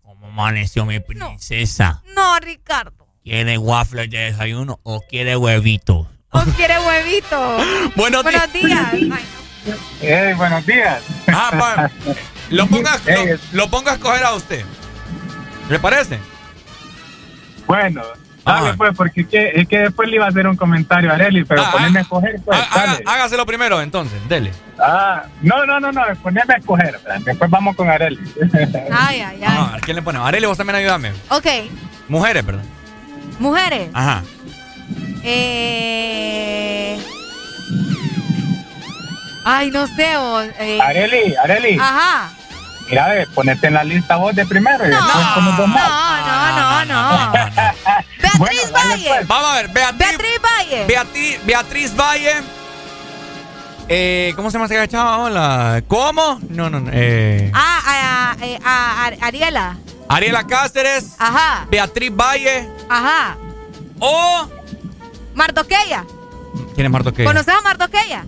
¿Cómo 0.03 0.27
amaneció 0.27 0.85
mi 0.85 1.01
princesa? 1.01 2.03
No, 2.15 2.39
Ricardo. 2.41 3.07
¿Quiere 3.23 3.59
waffles 3.59 4.11
de 4.11 4.19
desayuno 4.19 4.81
o 4.83 5.01
quiere 5.03 5.37
huevitos? 5.37 6.07
¿O 6.31 6.41
quiere 6.57 6.79
huevito? 6.81 7.59
Buenos 7.97 8.23
Buenos 8.23 8.53
días. 8.53 8.93
Hey, 10.01 10.33
buenos 10.35 10.65
días. 10.65 11.03
Ah, 11.27 11.51
pa- 11.51 11.91
lo, 12.49 12.67
ponga, 12.69 12.99
lo, 13.05 13.39
lo 13.53 13.69
ponga 13.69 13.93
a 13.93 13.95
escoger 13.97 14.25
a 14.25 14.33
usted. 14.35 14.65
¿Le 15.69 15.79
parece? 15.79 16.19
Bueno, 17.67 18.03
dale 18.55 18.75
pues, 18.77 18.97
porque 18.97 19.21
es 19.23 19.27
que, 19.29 19.53
es 19.55 19.69
que 19.69 19.79
después 19.79 20.09
le 20.09 20.17
iba 20.17 20.27
a 20.27 20.29
hacer 20.29 20.47
un 20.47 20.57
comentario 20.57 21.11
a 21.11 21.15
Areli, 21.15 21.45
pero 21.45 21.63
Ah, 21.63 21.71
poneme 21.73 21.99
ah, 21.99 22.01
a 22.01 22.03
escoger, 22.03 22.41
pues, 22.45 22.59
Haga- 22.59 22.87
dale. 22.93 23.03
hágaselo 23.07 23.47
primero, 23.47 23.81
entonces, 23.81 24.19
dele. 24.29 24.53
Ah, 24.79 25.25
no, 25.43 25.67
no, 25.67 25.81
no, 25.81 25.93
no, 25.93 26.03
poneme 26.23 26.55
a 26.55 26.57
escoger, 26.59 26.99
después 27.25 27.51
vamos 27.51 27.75
con 27.77 27.89
Areli. 27.91 28.19
ay, 28.93 29.21
ay. 29.21 29.41
ay. 29.43 29.43
Ah, 29.45 29.73
¿a 29.77 29.81
quién 29.81 29.97
le 29.97 30.03
ponemos? 30.03 30.27
Arely, 30.29 30.47
vos 30.47 30.57
también 30.59 30.77
ayúdame. 30.77 31.13
Ok, 31.31 31.47
Mujeres, 32.09 32.45
¿verdad? 32.47 32.63
mujeres. 33.39 33.89
Ajá. 33.95 34.23
Eh... 35.23 36.99
Ay, 39.45 39.71
no 39.71 39.87
sé. 39.87 40.17
o, 40.17 40.43
eh, 40.43 40.79
Areli, 40.83 41.35
Areli, 41.37 41.79
Ajá. 41.81 42.31
Mira, 42.89 43.09
ve, 43.09 43.27
ponete 43.35 43.67
en 43.69 43.75
la 43.75 43.85
lista 43.85 44.17
vos 44.17 44.35
de 44.35 44.45
primero 44.47 44.85
y 44.87 44.89
después 44.91 45.27
con 45.35 45.45
los 45.45 45.57
demás. 45.59 45.89
No, 46.27 46.85
no, 46.85 46.85
no. 46.85 47.33
Beatriz 48.39 48.73
Valle. 48.73 49.11
Vamos 49.27 49.51
a 49.51 49.55
ver, 49.57 49.69
Beatriz, 49.69 49.99
Beatriz 50.09 50.41
Valle. 50.43 50.85
Beatriz, 50.87 51.47
Beatriz 51.47 51.97
Valle. 51.97 52.33
Eh, 53.91 54.33
¿Cómo 54.37 54.51
se 54.51 54.59
llama 54.59 54.67
esa 54.67 54.87
chava? 54.87 55.19
Hola. 55.19 55.83
¿Cómo? 55.89 56.39
No, 56.51 56.69
no, 56.69 56.81
no. 56.81 56.91
Eh, 56.93 57.51
Ah, 57.55 58.35
a, 58.39 58.45
eh, 58.45 58.59
a 58.65 59.05
Ar- 59.07 59.17
Ariela. 59.23 59.77
Ariela 60.09 60.47
Cáceres. 60.47 61.15
Ajá. 61.19 61.67
Beatriz 61.71 62.11
Valle. 62.15 62.69
Ajá. 62.89 63.37
O. 63.99 64.47
Martoqueya. 65.35 66.05
¿Quién 66.75 66.87
es 66.87 66.93
Marto 66.93 67.13
qué? 67.15 67.25
¿Conoces 67.25 67.55
a 67.55 67.61
Martoqueya? 67.63 68.25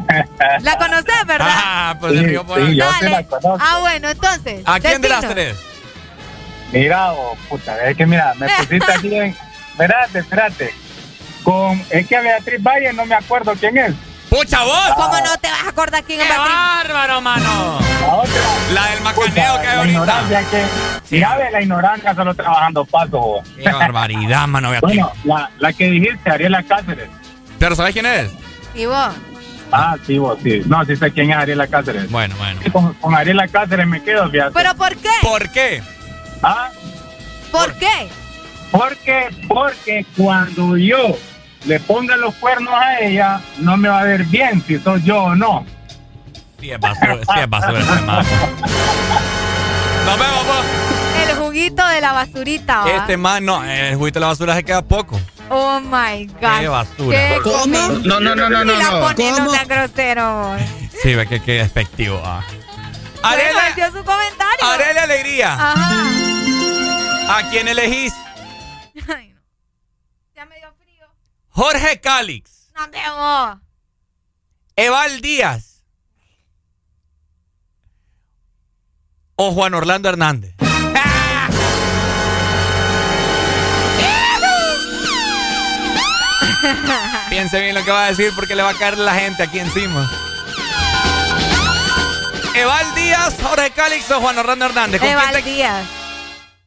¿La 0.62 0.76
conoces, 0.78 1.26
verdad? 1.26 1.46
Ah, 1.50 1.96
pues 2.00 2.12
sí, 2.18 2.32
yo 2.32 2.44
Dale. 2.44 2.98
sí 3.00 3.08
la 3.10 3.24
conozco. 3.24 3.58
Ah, 3.60 3.78
bueno, 3.80 4.08
entonces. 4.10 4.62
¿A 4.64 4.80
quién 4.80 5.00
de 5.00 5.08
las 5.08 5.28
tres? 5.28 5.56
Mira, 6.72 7.12
oh, 7.12 7.36
puta, 7.48 7.76
es 7.88 7.96
que 7.96 8.06
mira, 8.06 8.32
me 8.38 8.48
pusiste 8.48 8.92
aquí 8.92 9.14
en... 9.14 9.36
Espérate, 9.72 10.18
espérate. 10.20 10.74
Con, 11.42 11.82
es 11.90 12.06
que 12.06 12.16
a 12.16 12.20
Beatriz 12.20 12.62
Valle 12.62 12.92
no 12.92 13.04
me 13.04 13.14
acuerdo 13.14 13.52
quién 13.58 13.76
es. 13.76 13.94
¡Pucha 14.30 14.62
vos! 14.62 14.92
¿Cómo 14.96 15.14
no 15.20 15.36
te 15.36 15.50
vas 15.50 15.64
a 15.66 15.68
acordar 15.68 16.02
quién 16.04 16.20
es 16.20 16.26
¡Qué 16.26 16.32
Beatriz? 16.32 16.54
bárbaro, 16.54 17.20
mano! 17.20 17.78
La 18.00 18.14
otra. 18.14 18.40
La 18.72 18.86
del 18.86 19.00
macaneo 19.02 19.34
que 19.34 19.40
hay 19.42 19.60
la 19.66 19.72
ahorita. 19.76 19.92
ignorancia 19.92 20.44
que... 20.50 20.64
Mira, 21.10 21.36
ve, 21.36 21.50
la 21.50 21.60
ignorancia 21.62 22.14
solo 22.14 22.34
trabajando 22.34 22.84
paso. 22.86 23.18
vos. 23.18 23.48
¡Qué 23.62 23.70
barbaridad, 23.70 24.46
mano, 24.46 24.70
Beatriz! 24.70 24.96
Bueno, 25.02 25.12
la, 25.24 25.50
la 25.58 25.72
que 25.74 25.90
dijiste, 25.90 26.30
Ariela 26.30 26.62
Cáceres. 26.62 27.10
¿Pero 27.58 27.76
sabes 27.76 27.92
quién 27.92 28.06
es? 28.06 28.30
¿Y 28.74 28.86
vos? 28.86 29.12
Ah, 29.72 29.96
sí, 30.06 30.18
vos, 30.18 30.38
sí. 30.42 30.62
No, 30.66 30.84
sí 30.84 30.94
sé 30.96 31.10
quién 31.12 31.30
es 31.30 31.36
Ariela 31.36 31.66
Cáceres. 31.66 32.10
Bueno, 32.10 32.34
bueno. 32.36 32.60
Con, 32.72 32.92
con 32.94 33.14
Ariela 33.14 33.48
Cáceres 33.48 33.86
me 33.86 34.02
quedo, 34.02 34.30
fíjate. 34.30 34.52
¿Pero 34.52 34.74
por 34.74 34.94
qué? 34.96 35.08
¿Por 35.22 35.48
qué? 35.50 35.82
Ah, 36.42 36.68
¿Por 37.50 37.72
qué? 37.74 38.08
porque, 38.72 39.28
porque 39.48 40.06
cuando 40.16 40.76
yo 40.78 41.16
le 41.66 41.78
ponga 41.80 42.16
los 42.16 42.34
cuernos 42.36 42.72
a 42.74 43.00
ella, 43.00 43.40
no 43.58 43.76
me 43.76 43.88
va 43.88 44.00
a 44.00 44.04
ver 44.04 44.24
bien 44.24 44.62
si 44.66 44.78
soy 44.78 45.02
yo 45.02 45.24
o 45.24 45.34
no. 45.34 45.64
Sí, 46.58 46.70
es 46.70 46.80
basura, 46.80 47.16
sí, 47.16 47.40
es 47.40 47.48
basura. 47.50 47.80
Nos 50.06 50.18
vemos, 50.18 50.44
pues. 50.44 50.91
El 51.52 51.58
juguito 51.58 51.86
de 51.86 52.00
la 52.00 52.12
basurita, 52.12 52.78
¿va? 52.78 52.90
Este 52.96 53.18
man, 53.18 53.44
no, 53.44 53.62
el 53.62 53.96
juguito 53.96 54.18
de 54.18 54.20
la 54.22 54.28
basura 54.28 54.54
se 54.54 54.64
queda 54.64 54.80
poco. 54.80 55.20
Oh 55.50 55.80
my 55.80 56.24
God. 56.24 56.60
Qué 56.60 56.68
basura. 56.68 57.18
Qué 57.28 57.40
¿Cómo? 57.42 57.66
No, 57.66 58.20
no, 58.20 58.34
no, 58.34 58.48
no, 58.48 58.64
no, 58.64 58.72
Y 58.72 58.78
la 58.78 58.90
no. 58.90 59.00
pone, 59.00 59.30
no 59.32 59.36
¿Cómo? 59.36 59.50
sea 59.50 59.64
grosero. 59.66 60.56
Sí, 61.02 61.14
ve 61.14 61.26
que 61.26 61.42
qué 61.42 61.52
despectivo. 61.58 62.22
Ah. 62.24 62.42
Bueno, 63.20 63.42
él 63.68 63.74
dio 63.74 63.86
su 63.88 64.02
comentario. 64.02 64.64
Arela 64.66 65.02
Alegría. 65.02 65.52
Ajá. 65.52 67.38
¿A 67.38 67.50
quién 67.50 67.68
elegís? 67.68 68.14
Ay, 69.14 69.28
no. 69.34 69.40
Ya 70.34 70.46
me 70.46 70.56
dio 70.56 70.72
frío. 70.82 71.06
Jorge 71.50 72.00
Calix. 72.00 72.70
No 72.74 72.88
te. 72.88 72.98
Eval 74.82 75.20
Díaz. 75.20 75.82
O 79.36 79.52
Juan 79.52 79.74
Orlando 79.74 80.08
Hernández. 80.08 80.54
Piense 87.28 87.60
bien 87.60 87.74
lo 87.74 87.84
que 87.84 87.90
va 87.90 88.04
a 88.06 88.08
decir 88.08 88.32
porque 88.34 88.54
le 88.54 88.62
va 88.62 88.70
a 88.70 88.74
caer 88.74 88.98
la 88.98 89.14
gente 89.14 89.42
aquí 89.42 89.58
encima. 89.58 90.10
Eval 92.54 92.94
Díaz, 92.94 93.34
Jorge 93.42 93.70
Calix 93.70 94.10
o 94.10 94.20
Juan 94.20 94.38
Orlando 94.38 94.66
Hernández. 94.66 95.00
¿Con 95.00 95.08
quién 95.08 95.18
Eval 95.18 95.34
te- 95.34 95.42
Díaz. 95.42 95.86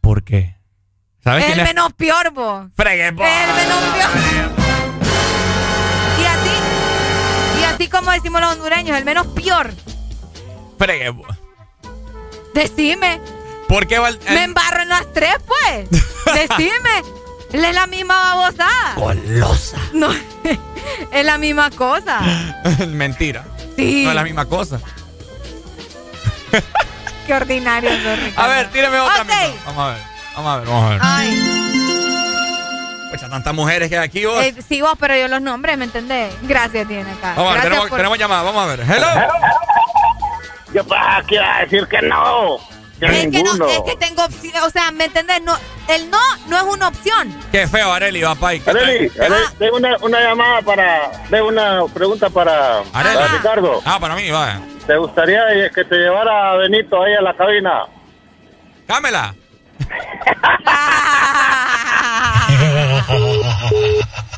¿Por 0.01 0.23
qué? 0.23 0.55
¿Sabes 1.23 1.43
Es 1.43 1.47
quién 1.47 1.59
el 1.59 1.65
es? 1.67 1.73
menos 1.73 1.93
peor, 1.93 2.31
vos. 2.31 2.67
Fregue. 2.75 3.03
Es 3.07 3.09
el 3.09 3.15
menos 3.15 3.83
peor. 3.93 4.09
Y 6.21 6.25
así, 6.25 7.61
y 7.61 7.63
así 7.63 7.87
como 7.87 8.11
decimos 8.11 8.41
los 8.41 8.51
hondureños, 8.53 8.97
el 8.97 9.05
menos 9.05 9.27
peor. 9.27 9.71
Fregue, 10.77 11.13
po. 11.13 11.25
Decime. 12.53 13.19
¿Por 13.67 13.87
qué 13.87 13.99
Eval- 13.99 14.19
Me 14.29 14.43
embarro 14.43 14.81
en 14.83 14.89
las 14.89 15.11
tres, 15.13 15.35
pues. 15.47 15.89
Decime. 16.33 17.03
Es 17.63 17.73
la 17.75 17.87
misma 17.87 18.17
babosada. 18.35 18.93
Golosa. 18.95 19.77
No. 19.93 20.09
es 21.11 21.25
la 21.25 21.37
misma 21.37 21.69
cosa. 21.71 22.19
Mentira. 22.87 23.43
Sí. 23.75 24.03
No 24.03 24.09
es 24.11 24.15
la 24.15 24.23
misma 24.23 24.45
cosa. 24.45 24.79
Qué 27.27 27.33
ordinario 27.33 27.89
Ricardo. 27.89 28.41
A 28.41 28.47
ver, 28.47 28.69
tíreme 28.71 28.99
otra. 28.99 29.21
Ok. 29.23 29.27
mijo. 29.27 29.57
Vamos 29.65 29.83
a 29.83 29.87
ver. 29.93 30.01
Vamos 30.35 30.51
a 30.53 30.57
ver, 30.59 30.67
vamos 30.67 30.83
a 30.85 30.89
ver. 30.89 30.99
Ay, 31.01 31.51
Pucha, 33.11 33.29
tantas 33.29 33.53
mujeres 33.53 33.89
que 33.89 33.97
hay 33.97 34.03
aquí 34.05 34.25
vos. 34.25 34.43
eh, 34.43 34.53
sí, 34.67 34.81
vos, 34.81 34.93
pero 34.99 35.15
yo 35.15 35.27
los 35.27 35.41
nombres, 35.41 35.77
¿me 35.77 35.85
entendés? 35.85 36.33
Gracias, 36.43 36.87
tiene 36.87 37.09
acá. 37.09 37.33
vamos 37.35 37.51
a 37.51 37.53
ver, 37.55 37.63
tenemos, 37.63 37.87
por- 37.89 37.97
tenemos 37.97 38.17
llamada, 38.17 38.41
vamos 38.43 38.63
a 38.63 38.65
ver. 38.67 38.81
Hello. 38.81 39.07
Yo 40.73 40.83
para 40.85 41.23
qué 41.25 41.35
iba 41.35 41.55
a 41.55 41.59
decir 41.61 41.87
que 41.87 42.01
no. 42.01 42.57
Que 42.99 43.05
Es 43.07 43.11
que 43.11 43.43
no, 43.43 43.53
ninguno. 43.53 43.67
es 43.67 43.81
que 43.81 43.95
tengo 43.97 44.23
opción, 44.23 44.53
o 44.63 44.69
sea, 44.69 44.89
¿me 44.91 45.05
entendés? 45.05 45.41
No, 45.41 45.57
el 45.89 46.09
no 46.09 46.17
no 46.47 46.57
es 46.57 46.63
una 46.63 46.87
opción. 46.87 47.35
Qué 47.51 47.67
feo, 47.67 47.91
Areli, 47.91 48.21
papá. 48.21 48.53
¿y 48.53 48.59
qué 48.61 48.69
Areli? 48.69 49.11
Areli, 49.19 49.45
de 49.59 49.71
una, 49.71 49.97
una 50.01 50.19
llamada 50.21 50.61
para. 50.61 51.11
De 51.29 51.41
una 51.41 51.81
pregunta 51.93 52.29
para, 52.29 52.83
para 52.93 53.27
Ricardo. 53.27 53.81
Ah, 53.85 53.99
para 53.99 54.15
mí, 54.15 54.31
vaya. 54.31 54.61
¿Te 54.87 54.95
gustaría 54.97 55.41
que 55.73 55.83
te 55.83 55.95
llevara 55.95 56.51
a 56.51 56.55
Benito 56.57 57.01
ahí 57.03 57.13
a 57.15 57.21
la 57.21 57.35
cabina? 57.35 57.85
Cámela. 58.87 59.35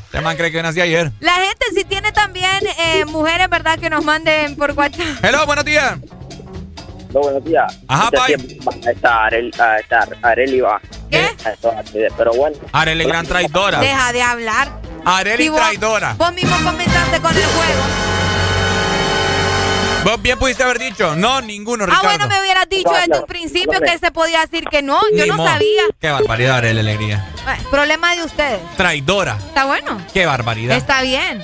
Este 0.06 0.22
man 0.22 0.36
cree 0.38 0.52
que 0.52 0.64
nací 0.64 0.82
ayer. 0.82 1.12
La 1.20 1.34
gente 1.34 1.66
si 1.76 1.84
tiene 1.84 2.12
también 2.12 2.60
eh, 2.80 3.06
mujeres, 3.06 3.50
¿verdad? 3.50 3.78
Que 3.78 3.90
nos 3.90 4.04
manden 4.04 4.56
por 4.56 4.72
WhatsApp. 4.72 5.24
Hello, 5.24 5.46
buenos 5.46 5.66
días. 5.66 5.98
No, 7.14 7.22
buenos 7.22 7.44
días. 7.44 7.80
Ajá, 7.88 8.10
Este 8.14 8.58
va 8.66 8.72
a 8.86 8.92
estar 8.92 9.26
Arel, 9.28 9.52
a 9.60 9.80
estar 9.80 10.18
Areli 10.22 10.60
va. 10.62 10.80
¿Qué? 11.10 11.26
A 11.46 11.84
Pero 12.18 12.34
bueno. 12.34 12.58
Areli, 12.74 13.06
gran 13.06 13.26
traidora. 13.26 13.80
Deja 13.80 14.12
de 14.14 14.22
hablar. 14.22 14.82
Areli, 15.06 15.44
Si 15.44 15.50
vos- 15.50 15.60
traidora. 15.62 16.14
Vos 16.18 16.34
mismo 16.34 16.56
comenzaste 16.64 17.20
con 17.22 17.36
el 17.36 17.44
juego. 17.46 17.82
Vos 20.04 20.22
bien 20.22 20.40
pudiste 20.40 20.64
haber 20.64 20.80
dicho, 20.80 21.16
no, 21.18 21.42
ninguno, 21.42 21.86
Ah, 21.90 22.00
bueno, 22.02 22.28
me 22.30 22.40
hubieras 22.40 22.70
dicho 22.70 22.90
desde 22.92 23.20
un 23.20 23.26
principio 23.26 23.80
que 23.82 23.98
se 23.98 24.10
podía 24.12 24.40
decir 24.42 24.64
que 24.70 24.82
no. 24.82 25.02
Yo 25.14 25.24
Ni 25.24 25.30
no 25.30 25.36
modo. 25.38 25.48
sabía. 25.50 25.82
Qué 26.00 26.10
barbaridad, 26.10 26.58
Areli, 26.58 26.80
alegría. 26.80 27.28
Bueno, 27.44 27.64
problema 27.70 28.16
de 28.16 28.24
ustedes. 28.24 28.60
Traidora. 28.78 29.38
Está 29.38 29.66
bueno. 29.66 30.02
Qué 30.14 30.26
barbaridad. 30.26 30.78
Está 30.78 31.02
bien. 31.02 31.42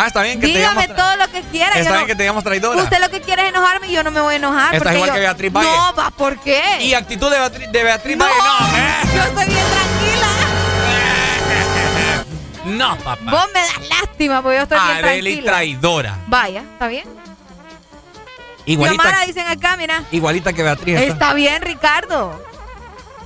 Ah, 0.00 0.06
está 0.06 0.22
bien 0.22 0.38
que 0.40 0.46
Dígame 0.46 0.86
te 0.86 0.94
todo 0.94 1.16
lo 1.16 1.28
que 1.28 1.42
quiera. 1.42 1.72
Está 1.74 1.90
bien 1.90 2.00
no- 2.02 2.06
que 2.06 2.14
te 2.14 2.22
digamos 2.22 2.44
traidora. 2.44 2.80
Usted 2.82 3.00
lo 3.00 3.10
que 3.10 3.20
quiere 3.20 3.42
es 3.42 3.48
enojarme 3.48 3.88
y 3.88 3.92
yo 3.92 4.04
no 4.04 4.10
me 4.12 4.20
voy 4.20 4.34
a 4.34 4.36
enojar. 4.36 4.72
Estás 4.74 4.94
igual 4.94 5.08
yo- 5.08 5.14
que 5.14 5.20
Beatriz 5.20 5.52
Valle. 5.52 5.70
No, 5.76 5.94
va, 5.94 6.10
¿por 6.10 6.38
qué? 6.40 6.62
Y 6.82 6.94
actitud 6.94 7.28
de 7.30 7.38
Beatriz, 7.38 7.72
de 7.72 7.82
Beatriz 7.82 8.16
no, 8.16 8.24
Valle, 8.24 8.36
no. 8.38 8.78
¿eh? 8.78 9.16
yo 9.16 9.22
estoy 9.22 9.46
bien 9.46 9.66
tranquila. 9.66 10.26
No, 12.64 12.96
papá. 12.98 13.30
Vos 13.30 13.46
me 13.54 13.60
das 13.60 13.88
lástima 13.88 14.42
porque 14.42 14.56
yo 14.58 14.62
estoy 14.64 14.78
bien 14.78 14.90
Areli, 14.98 15.30
tranquila. 15.32 15.52
traidora. 15.52 16.18
Vaya, 16.26 16.60
¿está 16.60 16.86
bien? 16.86 17.08
Igualita, 18.66 19.02
Xiomara 19.02 19.26
dicen 19.26 19.46
acá, 19.48 19.76
mira. 19.76 20.02
igualita 20.12 20.52
que 20.52 20.62
Beatriz. 20.62 20.96
está. 21.00 21.12
Está 21.12 21.34
bien, 21.34 21.62
Ricardo. 21.62 22.44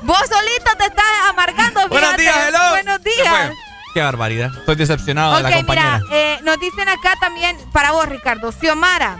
Vos 0.02 0.18
solito 0.20 0.76
te 0.78 0.84
estás 0.84 1.05
amargando, 1.28 1.89
Buenos 1.89 2.17
días, 2.17 2.36
hello. 2.49 2.70
Buenos 2.70 2.99
¿Qué 3.01 3.10
días. 3.10 3.51
Qué 3.95 4.01
barbaridad. 4.01 4.51
Estoy 4.59 4.77
decepcionado 4.77 5.37
de 5.37 5.43
la 5.43 5.49
Ok, 5.51 5.55
compañera. 5.57 6.01
mira, 6.05 6.17
eh, 6.17 6.39
nos 6.43 6.59
dicen 6.59 6.89
acá 6.89 7.15
también, 7.21 7.57
para 7.73 7.93
vos, 7.93 8.09
Ricardo, 8.09 8.51
Xiomara. 8.53 9.17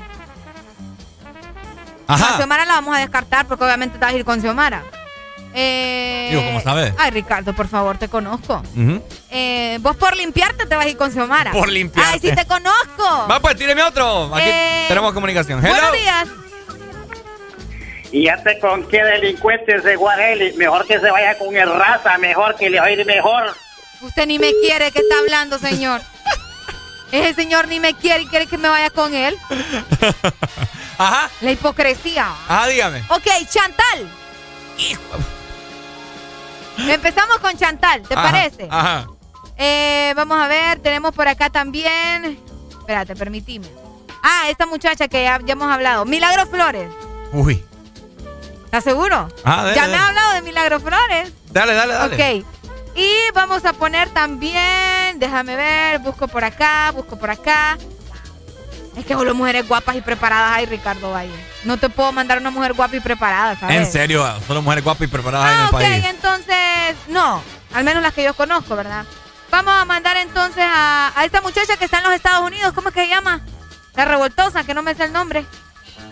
A 2.09 2.15
Ajá. 2.15 2.37
Xiomara 2.37 2.65
la 2.65 2.75
vamos 2.75 2.97
a 2.97 3.01
descartar 3.01 3.47
porque 3.47 3.65
obviamente 3.65 3.99
te 3.99 4.05
vas 4.05 4.15
a 4.15 4.17
ir 4.17 4.25
con 4.25 4.41
Xiomara. 4.41 4.83
Eh, 5.55 6.29
Digo, 6.31 6.43
¿cómo 6.47 6.61
sabes? 6.63 6.95
Ay, 6.99 7.11
Ricardo, 7.11 7.53
por 7.53 7.69
favor, 7.69 7.99
te 7.99 8.09
conozco. 8.09 8.63
Eh, 9.31 9.79
vos 9.83 9.97
por 9.97 10.17
limpiarte 10.17 10.65
te 10.65 10.75
vas 10.75 10.87
a 10.87 10.89
ir 10.89 10.97
con 10.97 11.13
Xiomara. 11.13 11.53
Por 11.53 11.69
limpiarte. 11.69 12.11
Ay, 12.15 12.21
sí 12.21 12.35
te 12.35 12.47
conozco. 12.47 13.27
Va, 13.31 13.39
pues, 13.41 13.57
tíreme 13.57 13.83
otro. 13.83 14.35
Aquí 14.35 14.47
Eh, 14.49 14.87
tenemos 14.89 15.13
comunicación. 15.13 15.59
Hello. 15.65 15.75
Buenos 15.75 15.93
días. 15.93 16.29
Y 18.11 18.25
ya 18.25 18.43
te 18.43 18.59
con 18.59 18.87
qué 18.89 19.03
delincuentes 19.05 19.85
de 19.85 19.97
Guareli. 19.97 20.53
Mejor 20.57 20.87
que 20.87 20.99
se 21.01 21.11
vaya 21.11 21.37
con 21.39 21.55
el 21.57 21.71
raza, 21.75 22.17
mejor 22.19 22.57
que 22.57 22.69
le 22.71 22.79
va 22.81 22.87
a 22.87 22.91
ir 22.91 23.05
mejor. 23.07 23.55
Usted 24.03 24.27
ni 24.27 24.39
me 24.39 24.53
quiere 24.61 24.91
que 24.91 24.99
está 25.01 25.19
hablando, 25.19 25.59
señor. 25.59 26.01
Ese 27.13 27.35
señor 27.35 27.69
ni 27.69 27.79
me 27.79 27.95
quiere 27.95 28.23
y 28.23 28.27
quiere 28.27 28.47
que 28.47 28.59
me 28.59 28.69
vaya 28.69 28.91
con 28.91 29.15
él. 29.15 29.37
Ajá. 30.99 31.31
La 31.41 31.51
hipocresía. 31.53 32.27
Ajá, 32.49 32.67
dígame. 32.67 33.05
Ok, 33.09 33.27
Chantal. 33.49 34.09
Empezamos 36.79 37.39
con 37.39 37.57
Chantal, 37.57 38.03
¿te 38.03 38.15
Ajá, 38.15 38.23
parece? 38.31 38.67
Ajá. 38.71 39.07
Eh, 39.57 40.13
vamos 40.17 40.41
a 40.41 40.49
ver, 40.49 40.81
tenemos 40.81 41.13
por 41.15 41.29
acá 41.29 41.51
también. 41.51 42.41
Espérate, 42.71 43.15
permitime. 43.15 43.69
Ah, 44.23 44.47
esta 44.49 44.67
muchacha 44.67 45.07
que 45.09 45.23
ya, 45.23 45.39
ya 45.45 45.53
hemos 45.53 45.71
hablado. 45.71 46.05
Milagro 46.05 46.47
Flores. 46.47 46.89
Uy. 47.33 47.63
¿Estás 48.65 48.85
seguro? 48.85 49.29
Ah, 49.45 49.65
dale, 49.65 49.75
ya 49.77 49.87
me 49.89 49.97
ha 49.97 50.09
hablado 50.09 50.33
de 50.33 50.43
Milagro 50.43 50.81
Flores. 50.81 51.33
Dale, 51.51 51.75
dale, 51.75 51.93
dale. 51.93 52.41
Ok. 52.41 52.47
Y 52.95 53.11
vamos 53.35 53.65
a 53.65 53.73
poner 53.73 54.11
también, 54.11 55.19
déjame 55.19 55.57
ver, 55.57 55.99
busco 56.01 56.29
por 56.29 56.45
acá, 56.45 56.91
busco 56.93 57.19
por 57.19 57.31
acá. 57.31 57.79
Es 58.97 59.07
que 59.07 59.15
solo 59.15 59.35
mujeres 59.35 59.67
guapas 59.67 59.97
y 59.97 60.03
preparadas 60.03 60.53
hay, 60.59 60.67
Ricardo 60.67 61.11
Valle. 61.13 61.33
No 61.65 61.79
te 61.79 61.89
puedo 61.89 62.13
mandar 62.13 62.39
una 62.39 62.51
mujer 62.51 62.75
guapa 62.75 62.95
y 62.97 63.01
preparada, 63.01 63.59
¿sabes? 63.59 63.77
En 63.77 63.91
serio, 63.91 64.27
solo 64.47 64.61
mujeres 64.61 64.85
guapas 64.85 65.05
y 65.05 65.11
preparadas 65.11 65.51
en 65.51 65.57
Ah, 65.59 65.63
el 65.63 65.75
ok, 65.75 65.81
país. 65.81 66.05
entonces, 66.05 66.97
no, 67.09 67.43
al 67.73 67.85
menos 67.85 68.03
las 68.03 68.13
que 68.13 68.23
yo 68.23 68.35
conozco, 68.35 68.77
¿verdad? 68.77 69.07
Vamos 69.51 69.73
a 69.75 69.87
mandar 69.87 70.19
entonces 70.19 70.63
a, 70.67 71.13
a 71.19 71.25
esta 71.25 71.41
muchacha 71.41 71.77
que 71.79 71.87
está 71.87 71.99
en 71.99 72.05
los 72.05 72.13
Estados 72.13 72.47
Unidos, 72.47 72.73
¿cómo 72.75 72.89
es 72.91 72.95
que 72.95 73.03
se 73.05 73.09
llama? 73.09 73.41
La 73.95 74.05
revoltosa, 74.05 74.65
que 74.65 74.75
no 74.75 74.83
me 74.83 74.95
sé 74.95 75.05
el 75.05 75.13
nombre. 75.13 75.47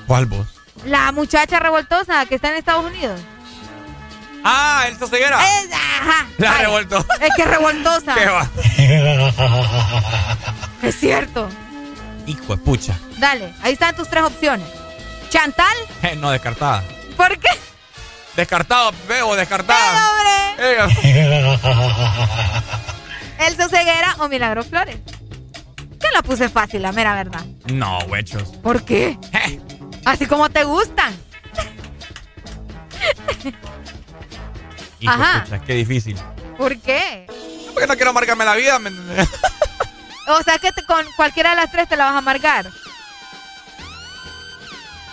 ¿Cuál 0.07 0.25
vos? 0.27 0.47
La 0.87 1.13
muchacha 1.13 1.59
revoltosa 1.61 2.25
que 2.27 2.37
está 2.37 2.49
en 2.51 2.57
Estados 2.57 2.85
Unidos. 2.87 3.21
Ah, 4.45 4.85
Elsa 4.89 5.07
Ceguera. 5.07 5.39
Es- 5.61 5.71
ajá. 5.73 6.27
La 6.39 6.53
Ay, 6.57 6.65
revoltó. 6.65 6.99
Es 7.21 7.31
que 7.37 7.43
es 7.43 7.49
revoltosa. 7.49 8.15
¿Qué 8.15 8.27
va? 8.27 8.49
Es 10.83 10.99
cierto. 10.99 11.49
Hijo 12.27 12.57
de 12.57 12.63
pucha. 12.63 12.99
Dale, 13.19 13.53
ahí 13.63 13.75
están 13.75 13.95
tus 13.95 14.09
tres 14.09 14.25
opciones. 14.25 14.67
Chantal, 15.29 15.77
Eh, 16.03 16.17
no, 16.17 16.31
descartada. 16.31 16.83
¿por 17.17 17.39
qué? 17.39 17.51
Descartado, 18.35 18.93
veo, 19.09 19.37
descartada. 19.37 20.09
hombre! 20.11 20.31
Eh, 20.59 20.79
Elsa 23.47 23.69
Ceguera 23.69 24.17
o 24.21 24.29
Milagro 24.29 24.65
Flores. 24.65 24.97
Te 25.99 26.11
la 26.13 26.23
puse 26.23 26.49
fácil, 26.49 26.81
la 26.83 26.93
mera 26.93 27.15
verdad. 27.15 27.45
no, 27.67 27.99
huechos. 28.09 28.49
¿Por 28.63 28.83
qué? 28.85 29.19
Eh. 29.33 29.61
Así 30.07 30.25
como 30.27 30.49
te 30.49 30.65
gustan. 30.65 31.15
Hijo 35.01 35.13
Ajá. 35.13 35.45
pucha, 35.45 35.61
qué 35.63 35.75
difícil. 35.75 36.17
¿Por 36.59 36.77
qué? 36.79 37.27
Porque 37.73 37.87
no 37.87 37.95
quiero 37.97 38.13
marcarme 38.13 38.45
la 38.45 38.55
vida. 38.55 38.79
¿me 38.79 38.91
entendés? 38.91 39.29
O 40.29 40.43
sea 40.43 40.59
que 40.59 40.71
te- 40.73 40.85
con 40.85 41.05
cualquiera 41.17 41.51
de 41.51 41.57
las 41.57 41.71
tres 41.73 41.89
te 41.89 41.97
la 41.97 42.05
vas 42.07 42.15
a 42.15 42.19
amargar. 42.19 42.71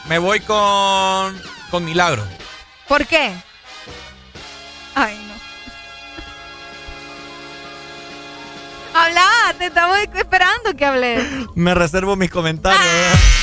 Me 0.07 0.17
voy 0.19 0.39
con. 0.41 1.41
con 1.71 1.83
Milagro. 1.85 2.23
¿Por 2.87 3.05
qué? 3.05 3.33
Ay, 4.95 5.17
no. 5.27 5.37
Habla, 8.99 9.27
te 9.59 9.65
estamos 9.67 9.97
esperando 10.15 10.75
que 10.75 10.85
hables. 10.85 11.23
Me 11.55 11.73
reservo 11.75 12.15
mis 12.15 12.29
comentarios. 12.31 12.81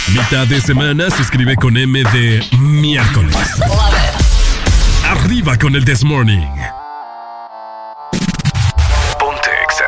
Mitad 0.08 0.46
de 0.46 0.60
semana 0.60 1.10
se 1.10 1.22
escribe 1.22 1.54
con 1.56 1.76
M 1.76 2.02
de 2.12 2.44
miércoles. 2.58 3.36
Arriba 5.06 5.56
con 5.56 5.74
el 5.74 5.84
This 5.84 6.02
Morning. 6.04 6.48
Ponte 9.18 9.50
Exa. 9.64 9.84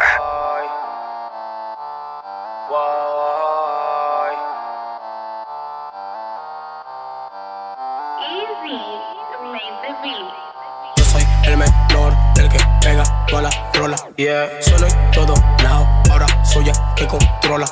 Yo 10.97 11.05
soy 11.05 11.23
el 11.45 11.57
menor, 11.57 12.15
el 12.39 12.49
que 12.49 12.59
pega 12.81 13.05
toda 13.27 13.43
la 13.43 13.51
rola. 13.75 13.97
Yeah. 14.17 14.49
Solo 14.61 14.86
en 14.86 15.11
todo 15.12 15.35
lado, 15.62 15.86
ahora 16.11 16.27
soy 16.45 16.69
el 16.69 16.77
que 16.95 17.07
controla. 17.07 17.67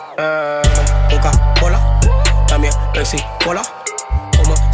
Coca-Cola, 1.10 2.00
también 2.48 2.73
Pepsi 2.92 3.18
Cola. 3.44 3.62
Como 3.62 3.83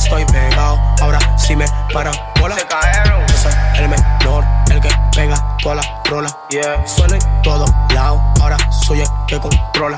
estoy 0.03 0.25
pegado, 0.25 0.81
ahora 1.01 1.19
sí 1.37 1.55
me 1.55 1.67
para 1.93 2.11
bola. 2.41 2.57
Yo 2.57 3.37
soy 3.37 3.53
el 3.77 3.89
menor, 3.89 4.45
el 4.71 4.81
que 4.81 4.89
pega 5.15 5.57
toda 5.63 5.77
la 5.77 6.03
rola. 6.07 6.37
Yeah. 6.51 6.87
Solo 6.87 7.15
en 7.15 7.43
todo 7.43 7.67
lado, 7.95 8.23
ahora 8.41 8.57
soy 8.71 9.01
el 9.01 9.09
que 9.27 9.39
controla. 9.39 9.97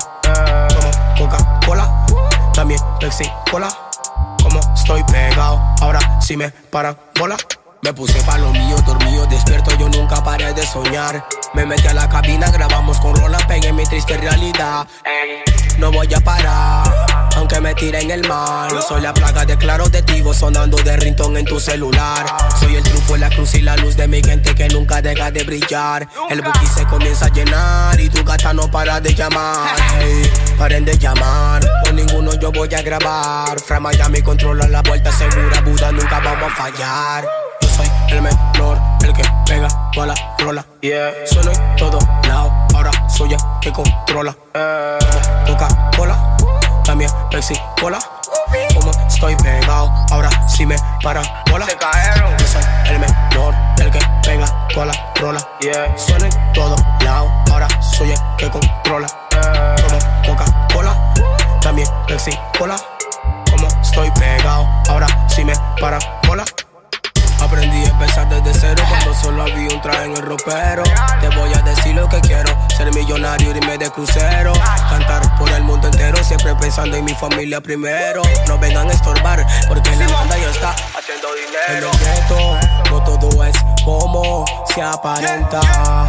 Como 0.75 0.91
Coca-Cola, 1.17 2.05
también 2.53 2.79
Pepsi 2.99 3.29
Cola. 3.49 3.69
Como 4.41 4.59
estoy 4.75 5.03
pegado, 5.05 5.61
ahora 5.81 5.99
sí 6.21 6.35
me 6.35 6.49
para 6.49 6.95
bola. 7.17 7.37
Me 7.81 7.93
puse 7.93 8.21
pa' 8.23 8.37
lo 8.37 8.49
mío, 8.51 8.77
dormido, 8.85 9.25
despierto, 9.25 9.75
yo 9.77 9.89
nunca 9.89 10.23
paré 10.23 10.53
de 10.53 10.65
soñar. 10.65 11.25
Me 11.53 11.65
metí 11.65 11.85
a 11.87 11.93
la 11.93 12.07
cabina, 12.07 12.49
grabamos 12.49 12.97
con 12.99 13.13
Rola, 13.13 13.37
pegué 13.45 13.73
mi 13.73 13.83
triste 13.83 14.17
realidad. 14.17 14.87
no 15.77 15.91
voy 15.91 16.13
a 16.13 16.19
parar, 16.21 16.83
aunque 17.35 17.59
me 17.59 17.73
tire 17.75 18.01
en 18.01 18.11
el 18.11 18.27
mar. 18.27 18.69
Soy 18.87 19.01
la 19.01 19.13
plaga 19.13 19.45
de 19.45 19.57
claro 19.57 19.87
de 19.89 20.01
tigo 20.01 20.33
sonando 20.33 20.77
de 20.77 20.95
rintón 20.97 21.37
en 21.37 21.45
tu 21.45 21.59
celular. 21.59 22.25
Soy 22.59 22.75
el 22.75 22.83
truco, 22.83 23.17
la 23.17 23.29
cruz 23.29 23.55
y 23.55 23.61
la 23.61 23.75
luz 23.77 23.95
de 23.95 24.07
mi 24.07 24.21
gente 24.21 24.53
que 24.55 24.67
nunca 24.69 25.01
deja 25.01 25.31
de 25.31 25.43
brillar. 25.43 26.07
El 26.29 26.41
bookie 26.41 26.67
se 26.67 26.85
comienza 26.85 27.25
a 27.25 27.29
llenar 27.29 27.99
y 27.99 28.09
tu 28.09 28.23
gata 28.23 28.53
no 28.53 28.69
para 28.69 28.99
de 28.99 29.13
llamar. 29.13 29.75
paren 30.57 30.85
de 30.85 30.97
llamar, 30.97 31.61
con 31.83 31.95
ninguno 31.95 32.33
yo 32.35 32.51
voy 32.51 32.73
a 32.73 32.81
grabar. 32.81 33.59
Fra 33.59 33.79
Miami 33.79 34.21
controla 34.21 34.67
la 34.67 34.81
vuelta 34.81 35.11
segura, 35.11 35.61
Buda 35.61 35.91
nunca 35.91 36.19
vamos 36.19 36.51
a 36.51 36.55
fallar 36.55 37.25
soy 37.75 37.87
el 38.09 38.21
menor, 38.21 38.79
el 39.03 39.13
que 39.13 39.23
pega 39.45 39.67
toda 39.91 40.07
la 40.07 40.15
rola. 40.39 40.65
Yeah. 40.81 41.09
En 41.09 41.75
todo 41.77 41.99
lado, 42.27 42.51
ahora 42.73 42.91
soy 43.09 43.33
el 43.33 43.39
que 43.61 43.71
controla. 43.71 44.35
Eh. 44.53 44.99
Coca-Cola, 45.47 46.37
también 46.83 47.09
Cola. 47.79 47.99
Como 48.75 48.91
estoy 49.07 49.35
pegado, 49.37 49.91
ahora 50.11 50.29
sí 50.47 50.65
me 50.65 50.75
para 51.03 51.21
bola. 51.49 51.65
Se 51.65 51.77
cayeron. 51.77 52.37
Yo 52.37 52.47
soy 52.47 52.63
el 52.85 52.99
menor, 52.99 53.55
el 53.79 53.91
que 53.91 53.99
pega 54.23 54.67
toda 54.73 54.87
la 54.87 55.13
rola. 55.15 55.39
Yeah. 55.61 55.97
Solo 55.97 56.25
en 56.25 56.53
todo 56.53 56.75
lado, 57.03 57.31
ahora 57.51 57.67
soy 57.81 58.11
el 58.11 58.19
que 58.37 58.49
controla. 58.49 59.07
Como 59.81 59.99
Coca-Cola, 60.27 61.13
también 61.61 61.87
Cola. 62.57 62.75
Como 63.49 63.67
estoy 63.81 64.11
pegado, 64.11 64.67
ahora 64.89 65.07
sí 65.27 65.43
me 65.43 65.53
para 65.79 65.99
bola. 66.27 66.43
Aprendí 67.41 67.82
empezar 68.03 68.27
desde 68.27 68.59
cero 68.59 68.83
cuando 68.89 69.13
solo 69.13 69.43
había 69.43 69.73
un 69.73 69.81
traje 69.81 70.05
en 70.05 70.11
el 70.11 70.21
ropero. 70.21 70.83
Te 71.21 71.29
voy 71.37 71.53
a 71.53 71.61
decir 71.61 71.95
lo 71.95 72.07
que 72.09 72.19
quiero, 72.21 72.49
ser 72.75 72.93
millonario, 72.93 73.51
irme 73.51 73.77
de 73.77 73.89
crucero. 73.91 74.53
Cantar 74.89 75.37
por 75.37 75.49
el 75.49 75.63
mundo 75.63 75.87
entero, 75.87 76.21
siempre 76.23 76.53
pensando 76.55 76.97
en 76.97 77.05
mi 77.05 77.13
familia 77.13 77.61
primero. 77.61 78.21
No 78.47 78.57
vengan 78.59 78.89
a 78.89 78.93
estorbar, 78.93 79.45
porque 79.67 79.95
la 79.95 80.07
banda 80.07 80.37
ya 80.37 80.49
está 80.49 80.71
haciendo 80.71 81.27
dinero. 81.33 81.63
En 81.69 81.77
el 81.77 82.91
no 82.91 83.03
todo 83.03 83.43
es 83.43 83.55
como 83.85 84.45
se 84.73 84.81
aparenta. 84.81 85.61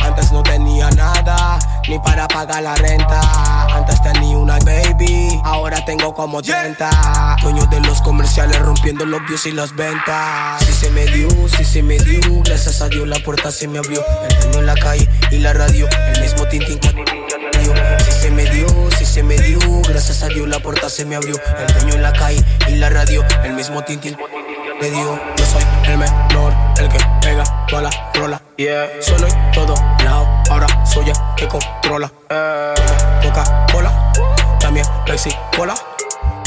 Antes 0.05 0.33
no 0.33 0.43
tenía 0.43 0.91
nada, 0.91 1.59
ni 1.89 1.99
para 1.99 2.27
pagar 2.29 2.63
la 2.63 2.75
renta. 2.75 3.21
Antes 3.75 4.03
tenía 4.03 4.39
una 4.39 4.59
baby, 4.61 5.41
ahora 5.45 5.85
tengo 5.85 6.15
como 6.15 6.43
30. 6.43 7.37
Dueño 7.43 7.67
de 7.67 7.81
los 7.81 8.01
comerciales 8.03 8.59
rompiendo 8.61 9.05
los 9.05 9.25
views 9.27 9.47
y 9.47 9.53
las 9.53 9.75
ventas. 9.75 10.65
Si 10.65 10.73
se 10.73 10.91
me 10.91 11.07
dio, 11.07 11.29
si 11.49 11.65
se 11.65 11.83
me 11.83 11.99
dio, 11.99 12.21
gracias 12.45 12.81
a 12.81 12.89
Dios 12.89 13.07
la 13.07 13.19
puerta 13.21 13.51
se 13.51 13.69
me 13.69 13.79
abrió. 13.79 14.03
El 14.29 14.37
dueño 14.39 14.59
en 14.61 14.67
la 14.67 14.75
calle 14.75 15.09
y 15.31 15.39
la 15.39 15.53
radio, 15.53 15.89
el 16.15 16.21
mismo 16.21 16.47
tintín 16.49 16.81
si 18.05 18.13
se 18.13 18.31
me 18.31 18.45
dio, 18.45 18.67
si 18.99 19.07
se 19.07 19.23
me 19.23 19.37
dio, 19.37 19.59
gracias 19.89 20.23
a 20.23 20.29
Dios 20.29 20.49
la 20.49 20.59
puerta 20.59 20.89
se 20.89 21.05
me 21.05 21.17
abrió. 21.17 21.37
El 21.59 21.75
dueño 21.75 21.95
en 21.95 22.03
la 22.03 22.13
calle 22.13 22.43
y 22.69 22.77
la 22.77 22.91
radio, 22.91 23.25
el 23.43 23.55
mismo 23.55 23.83
tintín 23.85 24.17
me 24.81 24.91
dio. 24.91 25.21
Yo 25.37 25.47
soy 25.47 25.63
el 25.85 25.99
menor, 25.99 26.53
el 26.85 26.91
que 26.91 26.99
pega 27.21 27.45
toda 27.67 27.83
la 27.83 27.91
rola. 28.15 28.43
Yeah. 28.57 28.89
Solo 29.01 29.27
en 29.27 29.51
todo 29.53 29.75
lado, 30.05 30.27
ahora 30.51 30.67
soy 30.85 31.09
el 31.09 31.17
que 31.37 31.49
controla. 31.49 32.11
Eh. 32.31 32.75
Coca-Cola, 33.23 34.13
también 34.61 34.87
Pepsi 35.07 35.31
Cola. 35.57 35.75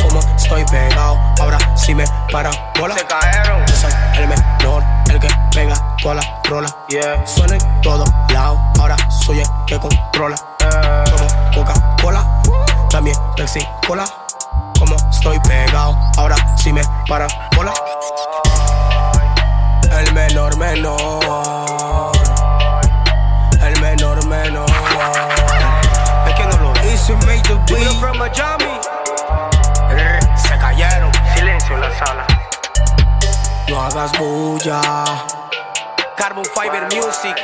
Como 0.02 0.20
estoy 0.20 0.64
pegado, 0.66 1.20
ahora 1.40 1.58
sí 1.76 1.94
me 1.94 2.06
para 2.32 2.52
bola. 2.80 2.96
Se 2.96 3.06
cayeron. 3.06 3.66
Yo 3.66 3.76
soy 3.76 3.92
el 4.18 4.28
menor, 4.28 4.84
el 5.10 5.20
que 5.20 5.28
pega 5.54 5.96
toda 6.02 6.16
la 6.16 6.42
rola. 6.46 6.70
Yeah. 6.90 7.26
Solo 7.26 7.54
en 7.54 7.82
todo 7.82 8.06
lado, 8.32 8.60
ahora 8.80 8.96
soy 9.10 9.40
el 9.40 9.48
que 9.66 9.80
controla. 9.80 10.36
Eh. 10.60 11.04
Como 11.12 11.28
Coca-Cola, 11.54 12.26
también 12.90 13.18
Pepsi 13.36 13.68
Cola 13.88 14.06
como 14.80 14.96
estoy 15.10 15.40
pegado. 15.40 15.98
Ahora 16.18 16.36
sí 16.58 16.72
me 16.72 16.82
para 17.08 17.28
bola. 17.56 17.74
El 19.98 20.14
menor 20.14 20.56
menor. 20.58 22.12
El 23.62 23.82
menor 23.82 24.24
menor. 24.28 24.70
Es 26.28 26.34
que 26.36 26.46
no 26.46 26.58
lo 26.62 26.72
hice, 26.86 27.14
made 27.26 27.42
the 27.44 27.56
beat. 27.66 28.00
from 28.00 28.20
Miami. 28.20 28.80
Se 30.36 30.58
cayeron. 30.60 31.12
Silencio 31.36 31.76
en 31.76 31.82
la 31.82 31.98
sala. 31.98 32.28
No 33.70 33.82
hagas 33.82 34.12
bulla. 34.20 34.82
Carbon 36.16 36.46
Fiber 36.46 36.84
Music. 36.94 37.36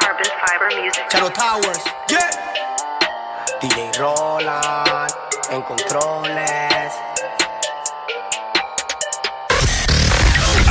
Carbon 0.00 0.26
Fiber 0.42 0.82
Music. 0.82 1.04
Charo 1.08 1.30
Towers. 1.30 1.84
Yeah. 2.08 2.30
DJ 3.60 3.92
Roland 4.00 5.12
en 5.50 5.62
controles. 5.62 6.75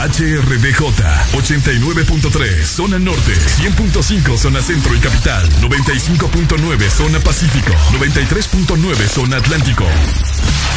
HRDJ 0.06 0.82
89.3 1.34 2.64
Zona 2.64 3.00
Norte 3.00 3.34
100.5 3.34 4.38
Zona 4.38 4.61
Centro 4.61 4.93
y 4.95 5.00
Capital 5.00 5.50
95.9 5.61 6.90
Zona 6.92 7.19
Pacífico 7.19 7.74
93.9 7.92 9.08
Zona 9.08 9.38
Atlántico. 9.38 9.84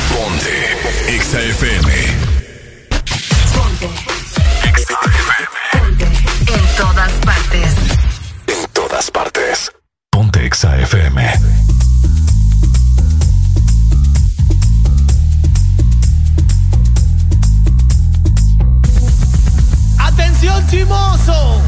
Ponte 0.09 1.21
XAFM 1.21 1.91
Ponte 3.55 3.87
Ponte 3.87 5.37
En 6.47 6.77
todas 6.79 7.13
partes. 7.13 7.75
En 8.47 8.67
todas 8.73 9.11
partes. 9.11 9.73
Ponte 10.11 10.49
XAFM 10.49 11.88
Atención 20.39 20.67
chimoso, 20.69 21.61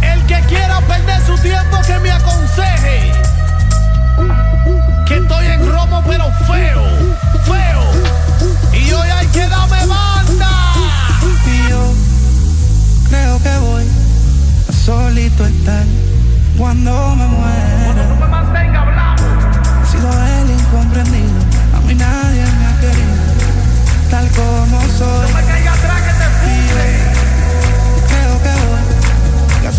el 0.00 0.24
que 0.26 0.40
quiera 0.42 0.80
perder 0.82 1.20
su 1.26 1.36
tiempo 1.38 1.76
que 1.84 1.98
me 1.98 2.12
aconseje. 2.12 3.12
Que 5.08 5.16
estoy 5.16 5.46
en 5.46 5.68
romo 5.68 6.04
pero 6.06 6.30
feo, 6.46 6.84
feo. 7.42 8.80
Y 8.80 8.92
hoy 8.92 9.08
hay 9.10 9.26
que 9.26 9.48
darme 9.48 9.86
banda. 9.86 10.50
Y 11.46 11.68
yo 11.68 11.94
creo 13.08 13.42
que 13.42 13.56
voy 13.58 13.88
a 14.68 14.72
solito 14.72 15.44
estar 15.44 15.84
cuando 16.56 17.16
me 17.16 17.26
muera. 17.26 18.06
No 18.08 18.14
me 18.20 18.28
mantenga 18.28 18.82
hablando. 18.82 19.22
He 19.82 19.86
sido 19.90 20.08
el 20.12 20.50
incomprendido, 20.60 21.40
a 21.76 21.80
mí 21.80 21.94
nadie 21.96 22.44
me 22.44 22.66
ha 22.66 22.80
querido, 22.80 23.16
tal 24.10 24.28
como 24.28 24.80
soy. 24.96 25.51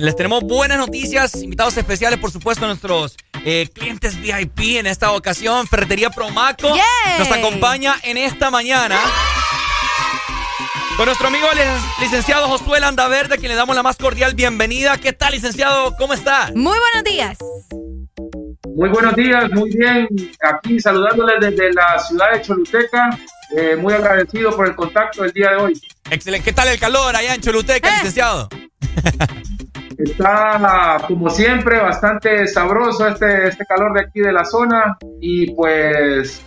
Les 0.00 0.14
tenemos 0.14 0.44
buenas 0.44 0.78
noticias, 0.78 1.34
invitados 1.42 1.76
especiales, 1.76 2.20
por 2.20 2.30
supuesto, 2.30 2.66
nuestros 2.66 3.16
eh, 3.44 3.68
clientes 3.72 4.20
VIP 4.20 4.78
en 4.78 4.86
esta 4.86 5.12
ocasión. 5.12 5.66
Ferretería 5.66 6.10
Promaco 6.10 6.68
Yay. 6.68 7.18
nos 7.18 7.30
acompaña 7.32 7.96
en 8.04 8.16
esta 8.16 8.50
mañana. 8.50 8.96
Con 10.96 11.06
nuestro 11.06 11.28
amigo 11.28 11.46
el 11.52 11.58
licenciado 12.00 12.46
Josué 12.48 12.80
Landaverde, 12.80 13.34
a 13.34 13.38
quien 13.38 13.50
le 13.50 13.56
damos 13.56 13.74
la 13.74 13.82
más 13.82 13.96
cordial 13.96 14.34
bienvenida. 14.34 14.98
¿Qué 14.98 15.12
tal, 15.12 15.32
licenciado? 15.32 15.94
¿Cómo 15.96 16.14
está? 16.14 16.52
Muy 16.54 16.78
buenos 16.78 17.04
días. 17.04 17.38
Muy 18.76 18.88
buenos 18.90 19.14
días, 19.16 19.50
muy 19.50 19.70
bien. 19.70 20.08
Aquí 20.42 20.78
saludándoles 20.78 21.40
desde 21.40 21.72
la 21.72 21.98
ciudad 21.98 22.32
de 22.34 22.42
Choluteca. 22.42 23.18
Eh, 23.56 23.74
muy 23.76 23.94
agradecido 23.94 24.54
por 24.54 24.68
el 24.68 24.76
contacto 24.76 25.22
del 25.22 25.32
día 25.32 25.50
de 25.50 25.56
hoy. 25.56 25.82
Excelente. 26.10 26.44
¿Qué 26.44 26.52
tal 26.52 26.68
el 26.68 26.78
calor 26.78 27.16
allá 27.16 27.34
en 27.34 27.40
Choluteca, 27.40 27.90
licenciado? 27.96 28.48
Está, 29.98 31.02
como 31.08 31.28
siempre, 31.28 31.78
bastante 31.80 32.46
sabroso 32.46 33.08
este, 33.08 33.48
este 33.48 33.66
calor 33.66 33.92
de 33.94 34.02
aquí 34.02 34.20
de 34.20 34.32
la 34.32 34.44
zona. 34.44 34.96
Y 35.20 35.52
pues 35.54 36.42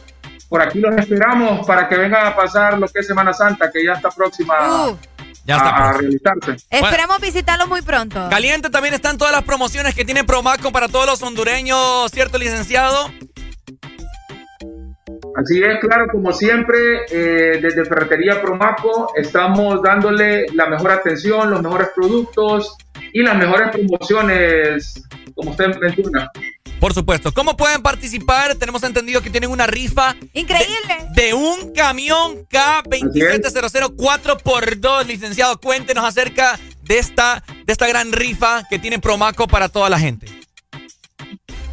por 0.50 0.62
aquí 0.62 0.80
los 0.80 0.96
esperamos 0.98 1.66
para 1.68 1.88
que 1.88 1.98
vengan 1.98 2.26
a 2.28 2.36
pasar 2.36 2.78
lo 2.80 2.88
que 2.88 3.00
es 3.00 3.08
Semana 3.08 3.34
Santa, 3.34 3.70
que 3.72 3.86
ya 3.86 3.94
está 3.94 4.10
próxima 4.10 4.54
Uh, 4.90 4.98
Ya 5.46 5.58
está 5.58 5.70
a, 5.70 5.70
a 5.70 5.92
próximo. 5.92 6.00
realizarse. 6.02 6.66
esperemos 6.70 7.20
visitarlo 7.20 7.68
muy 7.68 7.82
pronto. 7.82 8.28
Caliente 8.30 8.70
también 8.70 8.94
están 8.94 9.18
todas 9.18 9.34
las 9.34 9.44
promociones 9.44 9.96
que 9.96 10.06
tiene 10.06 10.24
Promaco 10.24 10.72
para 10.72 10.88
todos 10.88 11.06
los 11.06 11.22
hondureños, 11.22 12.10
¿cierto, 12.12 12.38
licenciado? 12.38 13.12
Así 15.36 15.62
es, 15.62 15.80
claro, 15.80 16.08
como 16.12 16.32
siempre, 16.34 17.06
eh, 17.10 17.60
desde 17.62 17.86
Ferretería 17.86 18.42
Promaco 18.42 19.14
estamos 19.16 19.82
dándole 19.82 20.46
la 20.54 20.68
mejor 20.68 20.92
atención, 20.92 21.50
los 21.50 21.62
mejores 21.62 21.90
productos 21.96 22.76
y 23.14 23.24
las 23.24 23.38
mejores 23.38 23.70
promociones, 23.72 25.04
como 25.34 25.52
usted 25.52 25.78
menciona. 25.80 26.30
Por 26.80 26.94
supuesto. 26.94 27.32
¿Cómo 27.32 27.56
pueden 27.56 27.84
participar? 27.84 28.56
Tenemos 28.56 28.82
entendido 28.84 29.22
que 29.22 29.30
tienen 29.30 29.52
una 29.52 29.68
rifa. 29.68 30.16
Increíble. 30.34 30.98
De, 31.16 31.28
de 31.28 31.34
un 31.36 31.74
camión 31.74 32.48
K2700 32.50 33.96
4x2, 33.96 35.06
licenciado. 35.06 35.60
Cuéntenos 35.60 36.04
acerca 36.04 36.60
de 36.82 36.98
esta, 36.98 37.44
de 37.66 37.72
esta 37.72 37.88
gran 37.88 38.12
rifa 38.12 38.64
que 38.68 38.80
tiene 38.80 38.98
Promaco 38.98 39.48
para 39.48 39.70
toda 39.70 39.90
la 39.90 40.00
gente. 40.00 40.41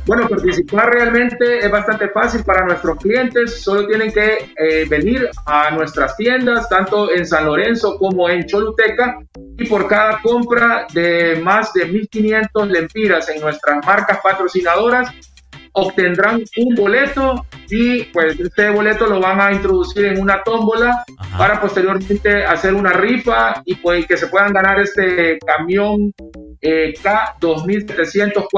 Bueno, 0.08 0.26
participar 0.26 0.90
realmente 0.90 1.58
es 1.58 1.70
bastante 1.70 2.08
fácil 2.08 2.42
para 2.42 2.64
nuestros 2.64 2.96
clientes. 2.96 3.62
Solo 3.62 3.86
tienen 3.86 4.10
que 4.10 4.50
eh, 4.56 4.86
venir 4.88 5.28
a 5.44 5.70
nuestras 5.70 6.16
tiendas, 6.16 6.66
tanto 6.70 7.12
en 7.12 7.26
San 7.26 7.44
Lorenzo 7.44 7.98
como 7.98 8.26
en 8.30 8.46
Choluteca. 8.46 9.18
Y 9.58 9.66
por 9.66 9.86
cada 9.86 10.22
compra 10.22 10.86
de 10.94 11.38
más 11.44 11.74
de 11.74 11.92
1.500 11.92 12.68
lempiras 12.68 13.28
en 13.28 13.42
nuestras 13.42 13.84
marcas 13.84 14.20
patrocinadoras, 14.22 15.10
obtendrán 15.72 16.42
un 16.56 16.74
boleto 16.74 17.44
y 17.68 18.04
pues 18.04 18.40
este 18.40 18.70
boleto 18.70 19.06
lo 19.06 19.20
van 19.20 19.42
a 19.42 19.52
introducir 19.52 20.06
en 20.06 20.22
una 20.22 20.42
tómbola 20.42 21.04
para 21.36 21.60
posteriormente 21.60 22.44
hacer 22.46 22.72
una 22.72 22.94
rifa 22.94 23.60
y 23.66 23.74
pues 23.74 24.06
que 24.06 24.16
se 24.16 24.28
puedan 24.28 24.54
ganar 24.54 24.80
este 24.80 25.38
camión 25.46 26.14
eh, 26.62 26.94
K2700 26.94 28.48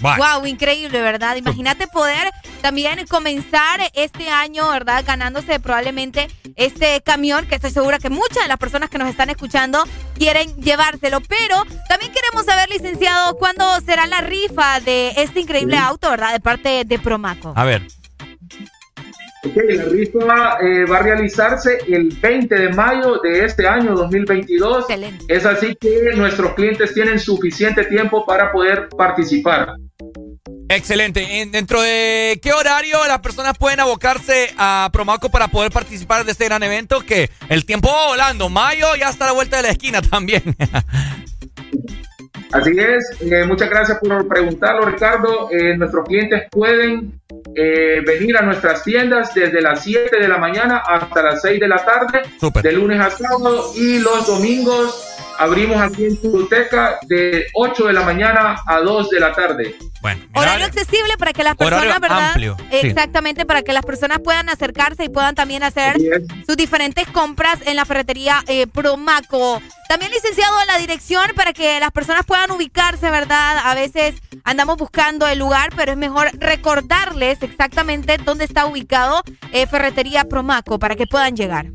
4x2. 0.00 0.16
Wow, 0.16 0.46
increíble, 0.46 1.00
¿verdad? 1.00 1.36
Imagínate 1.36 1.86
poder 1.86 2.30
también 2.60 3.06
comenzar 3.06 3.80
este 3.94 4.28
año, 4.28 4.68
¿verdad? 4.70 5.04
Ganándose 5.06 5.60
probablemente 5.60 6.28
este 6.56 7.00
camión, 7.02 7.46
que 7.46 7.56
estoy 7.56 7.70
segura 7.70 7.98
que 7.98 8.10
muchas 8.10 8.42
de 8.42 8.48
las 8.48 8.58
personas 8.58 8.90
que 8.90 8.98
nos 8.98 9.08
están 9.08 9.30
escuchando 9.30 9.84
quieren 10.14 10.54
llevárselo. 10.56 11.20
Pero 11.20 11.64
también 11.88 12.12
queremos 12.12 12.46
saber, 12.46 12.68
licenciado, 12.70 13.36
cuándo 13.36 13.64
será 13.80 14.06
la 14.06 14.20
rifa 14.20 14.80
de 14.80 15.12
este 15.16 15.40
increíble 15.40 15.76
auto, 15.76 16.10
¿verdad? 16.10 16.32
De 16.32 16.40
parte 16.40 16.84
de 16.84 16.98
Promaco. 16.98 17.52
A 17.56 17.64
ver. 17.64 17.86
Ok, 19.44 19.56
la 19.70 19.84
rifa 19.86 20.58
eh, 20.60 20.84
va 20.84 20.98
a 20.98 21.02
realizarse 21.02 21.78
el 21.88 22.10
20 22.20 22.54
de 22.54 22.68
mayo 22.70 23.18
de 23.22 23.44
este 23.44 23.66
año 23.66 23.92
2022. 23.94 24.86
Es 25.28 25.44
así 25.44 25.74
que 25.80 26.12
nuestros 26.14 26.54
clientes 26.54 26.94
tienen 26.94 27.18
suficiente 27.18 27.84
tiempo 27.86 28.24
para 28.24 28.52
poder 28.52 28.88
participar. 28.96 29.74
Excelente. 30.68 31.40
En- 31.40 31.50
¿Dentro 31.50 31.82
de 31.82 32.38
qué 32.40 32.52
horario 32.52 32.98
las 33.08 33.18
personas 33.18 33.58
pueden 33.58 33.80
abocarse 33.80 34.54
a 34.56 34.88
Promaco 34.92 35.28
para 35.28 35.48
poder 35.48 35.72
participar 35.72 36.24
de 36.24 36.32
este 36.32 36.44
gran 36.44 36.62
evento? 36.62 37.00
Que 37.00 37.28
el 37.48 37.66
tiempo 37.66 37.88
va 37.88 38.06
volando. 38.08 38.48
Mayo 38.48 38.94
ya 38.96 39.08
está 39.08 39.24
a 39.24 39.28
la 39.28 39.34
vuelta 39.34 39.56
de 39.56 39.64
la 39.64 39.70
esquina 39.70 40.00
también. 40.02 40.42
Así 42.52 42.76
es, 42.78 43.16
eh, 43.22 43.44
muchas 43.46 43.70
gracias 43.70 43.98
por 43.98 44.28
preguntarlo, 44.28 44.86
Ricardo. 44.86 45.48
Eh, 45.50 45.76
nuestros 45.76 46.06
clientes 46.06 46.44
pueden 46.50 47.20
eh, 47.54 48.02
venir 48.06 48.36
a 48.36 48.42
nuestras 48.42 48.84
tiendas 48.84 49.34
desde 49.34 49.62
las 49.62 49.82
7 49.82 50.18
de 50.18 50.28
la 50.28 50.36
mañana 50.38 50.82
hasta 50.86 51.22
las 51.22 51.40
6 51.40 51.58
de 51.58 51.68
la 51.68 51.82
tarde, 51.84 52.22
de 52.62 52.72
lunes 52.72 53.00
a 53.00 53.10
sábado, 53.10 53.72
y 53.74 54.00
los 54.00 54.26
domingos 54.26 55.11
abrimos 55.42 55.80
aquí 55.80 56.04
en 56.04 56.20
Turuteca 56.20 56.98
de 57.02 57.46
8 57.54 57.86
de 57.86 57.92
la 57.92 58.02
mañana 58.02 58.56
a 58.64 58.78
2 58.78 59.10
de 59.10 59.20
la 59.20 59.32
tarde. 59.32 59.74
Bueno, 60.00 60.22
Horario 60.34 60.66
accesible 60.66 61.14
para 61.18 61.32
que 61.32 61.42
las 61.42 61.56
personas, 61.56 62.00
¿verdad? 62.00 62.28
amplio, 62.28 62.56
sí. 62.70 62.86
Exactamente, 62.86 63.44
para 63.44 63.62
que 63.62 63.72
las 63.72 63.84
personas 63.84 64.20
puedan 64.20 64.48
acercarse 64.48 65.04
y 65.04 65.08
puedan 65.08 65.34
también 65.34 65.62
hacer 65.62 65.96
sus 66.46 66.56
diferentes 66.56 67.08
compras 67.08 67.58
en 67.64 67.76
la 67.76 67.84
ferretería 67.84 68.42
eh, 68.46 68.66
Promaco. 68.66 69.60
También, 69.88 70.12
licenciado, 70.12 70.54
la 70.66 70.78
dirección 70.78 71.30
para 71.34 71.52
que 71.52 71.78
las 71.80 71.90
personas 71.90 72.24
puedan 72.24 72.50
ubicarse, 72.52 73.10
¿verdad? 73.10 73.58
A 73.64 73.74
veces 73.74 74.14
andamos 74.44 74.76
buscando 74.76 75.26
el 75.26 75.38
lugar, 75.38 75.70
pero 75.76 75.92
es 75.92 75.98
mejor 75.98 76.30
recordarles 76.38 77.42
exactamente 77.42 78.16
dónde 78.18 78.44
está 78.44 78.66
ubicado 78.66 79.22
eh, 79.52 79.66
Ferretería 79.66 80.24
Promaco 80.24 80.78
para 80.78 80.94
que 80.94 81.06
puedan 81.06 81.36
llegar. 81.36 81.66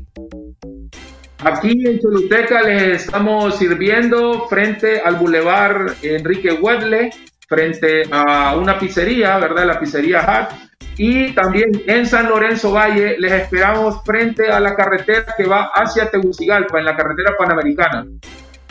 Aquí 1.44 1.86
en 1.86 2.00
Choluteca 2.00 2.62
les 2.62 3.04
estamos 3.04 3.56
sirviendo 3.58 4.48
frente 4.48 5.00
al 5.00 5.16
Boulevard 5.16 5.92
Enrique 6.02 6.52
Weble, 6.52 7.10
frente 7.48 8.02
a 8.10 8.56
una 8.56 8.76
pizzería, 8.76 9.38
¿verdad? 9.38 9.66
La 9.66 9.78
pizzería 9.78 10.20
Hat. 10.20 10.50
Y 10.96 11.32
también 11.34 11.70
en 11.86 12.06
San 12.06 12.28
Lorenzo 12.28 12.72
Valle 12.72 13.16
les 13.20 13.30
esperamos 13.30 14.02
frente 14.04 14.50
a 14.50 14.58
la 14.58 14.74
carretera 14.74 15.32
que 15.36 15.46
va 15.46 15.70
hacia 15.72 16.10
Tegucigalpa, 16.10 16.80
en 16.80 16.86
la 16.86 16.96
carretera 16.96 17.36
panamericana. 17.38 18.04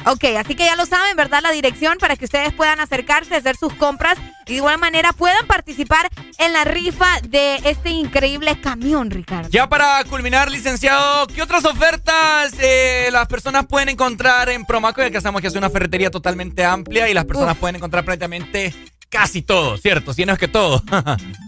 Ok, 0.05 0.23
así 0.37 0.55
que 0.55 0.65
ya 0.65 0.75
lo 0.75 0.85
saben, 0.85 1.15
¿verdad? 1.15 1.41
La 1.43 1.51
dirección 1.51 1.97
para 1.97 2.15
que 2.15 2.25
ustedes 2.25 2.53
puedan 2.53 2.79
acercarse, 2.79 3.35
hacer 3.35 3.57
sus 3.57 3.73
compras 3.73 4.17
y 4.45 4.51
de 4.51 4.57
igual 4.57 4.77
manera 4.77 5.11
puedan 5.13 5.45
participar 5.47 6.07
en 6.37 6.53
la 6.53 6.63
rifa 6.63 7.19
de 7.27 7.55
este 7.65 7.89
increíble 7.89 8.59
camión, 8.61 9.11
Ricardo. 9.11 9.49
Ya 9.49 9.67
para 9.67 10.03
culminar, 10.05 10.49
licenciado, 10.49 11.27
¿qué 11.27 11.41
otras 11.41 11.65
ofertas 11.65 12.53
eh, 12.59 13.09
las 13.11 13.27
personas 13.27 13.65
pueden 13.65 13.89
encontrar 13.89 14.49
en 14.49 14.65
Promaco? 14.65 15.01
Ya 15.01 15.09
que 15.09 15.19
sabemos 15.19 15.41
que 15.41 15.47
es 15.47 15.55
una 15.55 15.69
ferretería 15.69 16.09
totalmente 16.09 16.63
amplia 16.63 17.09
y 17.09 17.13
las 17.13 17.25
personas 17.25 17.57
pueden 17.57 17.75
encontrar 17.77 18.05
prácticamente 18.05 18.73
casi 19.09 19.41
todo, 19.41 19.77
¿cierto? 19.77 20.13
Si 20.13 20.25
no 20.25 20.33
es 20.33 20.39
que 20.39 20.47
todo. 20.47 20.83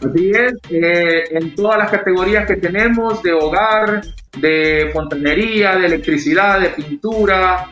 Así 0.00 0.30
es, 0.30 0.52
eh, 0.70 1.24
en 1.30 1.54
todas 1.54 1.78
las 1.78 1.90
categorías 1.90 2.46
que 2.46 2.56
tenemos 2.56 3.22
de 3.22 3.32
hogar, 3.32 4.02
de 4.38 4.90
fontanería, 4.92 5.76
de 5.76 5.86
electricidad, 5.86 6.60
de 6.60 6.68
pintura 6.70 7.70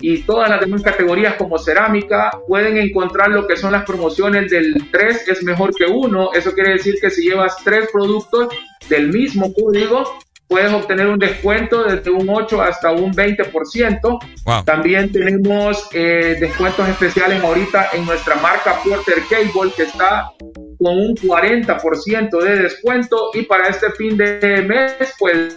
y 0.00 0.22
todas 0.22 0.48
las 0.48 0.60
demás 0.60 0.82
categorías 0.82 1.34
como 1.34 1.58
cerámica, 1.58 2.30
pueden 2.48 2.78
encontrar 2.78 3.28
lo 3.28 3.46
que 3.46 3.56
son 3.56 3.72
las 3.72 3.84
promociones 3.84 4.50
del 4.50 4.90
3 4.90 5.28
es 5.28 5.42
mejor 5.42 5.74
que 5.74 5.84
uno. 5.84 6.30
Eso 6.32 6.52
quiere 6.52 6.72
decir 6.72 6.96
que 7.00 7.10
si 7.10 7.28
llevas 7.28 7.56
tres 7.62 7.90
productos 7.92 8.48
del 8.88 9.08
mismo 9.08 9.52
código, 9.52 10.18
puedes 10.48 10.72
obtener 10.72 11.08
un 11.08 11.18
descuento 11.18 11.84
desde 11.84 12.10
un 12.10 12.28
8 12.28 12.62
hasta 12.62 12.92
un 12.92 13.12
20%. 13.12 14.64
También 14.64 15.12
tenemos 15.12 15.88
eh, 15.92 16.36
descuentos 16.40 16.88
especiales 16.88 17.42
ahorita 17.42 17.90
en 17.92 18.06
nuestra 18.06 18.36
marca 18.36 18.80
Porter 18.82 19.22
Cable 19.28 19.72
que 19.76 19.82
está 19.82 20.30
con 20.78 20.96
un 20.98 21.14
40% 21.16 22.42
de 22.42 22.56
descuento 22.62 23.30
y 23.34 23.42
para 23.42 23.68
este 23.68 23.90
fin 23.92 24.16
de 24.16 24.62
mes 24.66 25.14
pues 25.18 25.56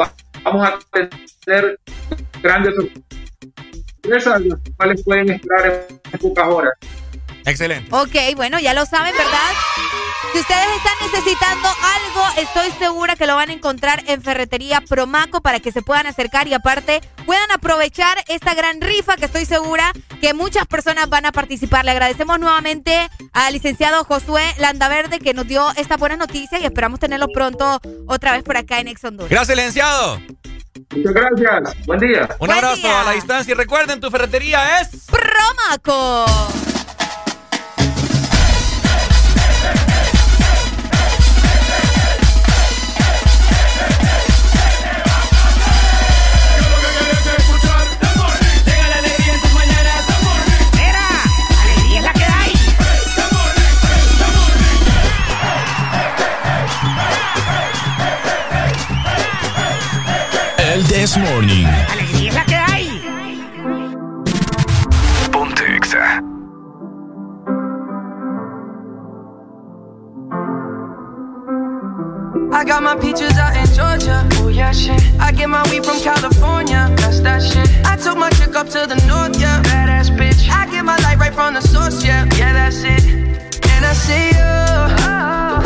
va- 0.00 0.12
vamos 0.42 0.68
a 0.68 0.78
tener 1.44 1.78
grandes 2.42 2.74
sorpresas 4.02 4.40
las 4.42 4.60
cuales 4.76 5.02
pueden 5.04 5.30
esperar 5.32 5.86
en 6.12 6.18
pocas 6.18 6.48
horas. 6.48 6.72
Excelente. 7.46 7.88
Ok, 7.94 8.34
bueno, 8.36 8.58
ya 8.58 8.74
lo 8.74 8.84
saben, 8.86 9.14
¿verdad? 9.16 9.52
Si 10.32 10.40
ustedes 10.40 10.66
están 10.76 10.92
necesitando 11.00 11.68
algo, 11.68 12.40
estoy 12.42 12.70
segura 12.78 13.16
que 13.16 13.26
lo 13.26 13.36
van 13.36 13.48
a 13.48 13.52
encontrar 13.52 14.02
en 14.06 14.20
Ferretería 14.20 14.82
Promaco 14.86 15.40
para 15.40 15.60
que 15.60 15.72
se 15.72 15.80
puedan 15.80 16.06
acercar 16.06 16.48
y 16.48 16.54
aparte 16.54 17.00
puedan 17.24 17.50
aprovechar 17.52 18.18
esta 18.26 18.54
gran 18.54 18.80
rifa 18.80 19.16
que 19.16 19.26
estoy 19.26 19.46
segura 19.46 19.92
que 20.20 20.34
muchas 20.34 20.66
personas 20.66 21.08
van 21.08 21.24
a 21.24 21.32
participar. 21.32 21.84
Le 21.84 21.92
agradecemos 21.92 22.38
nuevamente 22.38 23.08
al 23.32 23.54
licenciado 23.54 24.04
Josué 24.04 24.42
Landaverde 24.58 25.20
que 25.20 25.32
nos 25.32 25.46
dio 25.46 25.66
esta 25.76 25.96
buena 25.96 26.16
noticia 26.16 26.58
y 26.58 26.64
esperamos 26.64 27.00
tenerlo 27.00 27.28
pronto 27.28 27.80
otra 28.06 28.32
vez 28.32 28.42
por 28.42 28.56
acá 28.56 28.80
en 28.80 28.88
Ex 28.88 29.04
Honduras. 29.04 29.30
Gracias, 29.30 29.56
licenciado. 29.56 30.20
Muchas 30.94 31.14
gracias. 31.14 31.86
Buen 31.86 32.00
día. 32.00 32.28
Un 32.40 32.50
abrazo 32.50 32.94
a 32.94 33.04
la 33.04 33.12
distancia 33.12 33.52
y 33.52 33.54
recuerden, 33.54 34.00
tu 34.00 34.10
ferretería 34.10 34.80
es 34.80 35.06
Promaco. 35.06 36.26
This 61.06 61.18
Morning. 61.18 61.68
Alegría 61.88 62.30
es 62.30 62.34
la 62.34 62.44
que 62.44 62.56
hay. 62.56 63.00
Ponte 65.30 65.76
Exa. 65.76 66.20
I 72.52 72.64
got 72.64 72.82
my 72.82 72.96
peaches 72.96 73.38
out 73.38 73.54
in 73.54 73.66
Georgia. 73.72 74.28
Oh 74.40 74.48
yeah, 74.48 74.72
shit. 74.72 75.00
I 75.20 75.30
get 75.30 75.48
my 75.48 75.62
weed 75.70 75.84
from 75.84 76.00
California. 76.00 76.92
That's 76.96 77.20
that 77.20 77.40
shit. 77.40 77.70
I 77.86 77.94
took 77.94 78.18
my 78.18 78.30
chick 78.30 78.56
up 78.56 78.68
to 78.70 78.88
the 78.88 78.96
north, 79.06 79.40
yeah. 79.40 79.62
Badass 79.62 80.10
bitch. 80.10 80.50
I 80.50 80.66
get 80.68 80.84
my 80.84 80.96
light 81.04 81.20
right 81.20 81.32
from 81.32 81.54
the 81.54 81.60
source, 81.60 82.02
yeah. 82.04 82.24
Yeah, 82.36 82.52
that's 82.52 82.82
it. 82.82 83.04
And 83.06 83.84
I 83.86 83.92
see 83.92 84.30
you. 84.30 84.42
Uh-huh. 84.42 85.60
The 85.62 85.65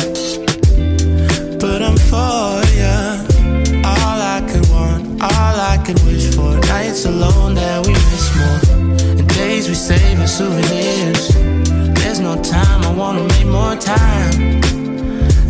all 5.21 5.55
I 5.73 5.77
could 5.85 5.99
wish 6.03 6.33
for. 6.35 6.57
Nights 6.73 7.05
alone 7.05 7.55
that 7.55 7.85
we 7.85 7.93
miss 7.93 8.27
more, 8.37 8.59
and 9.19 9.27
days 9.29 9.67
we 9.69 9.75
save 9.75 10.19
as 10.19 10.35
souvenirs. 10.37 11.27
There's 11.99 12.19
no 12.19 12.41
time, 12.41 12.81
I 12.83 12.91
wanna 12.93 13.23
make 13.33 13.47
more 13.47 13.75
time 13.75 14.61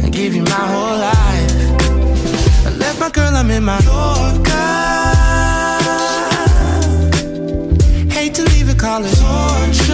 and 0.02 0.12
give 0.12 0.36
you 0.36 0.44
my 0.44 0.66
whole 0.74 0.98
life. 1.12 1.54
I 2.68 2.70
left 2.78 3.00
my 3.00 3.10
girl, 3.10 3.34
I'm 3.34 3.50
in 3.52 3.64
my 3.64 3.80
Yorker. 3.80 4.52
Hate 8.16 8.34
to 8.36 8.44
leave 8.44 8.70
it, 8.70 8.78
call 8.78 9.04
it 9.04 9.16
torture. 9.16 9.91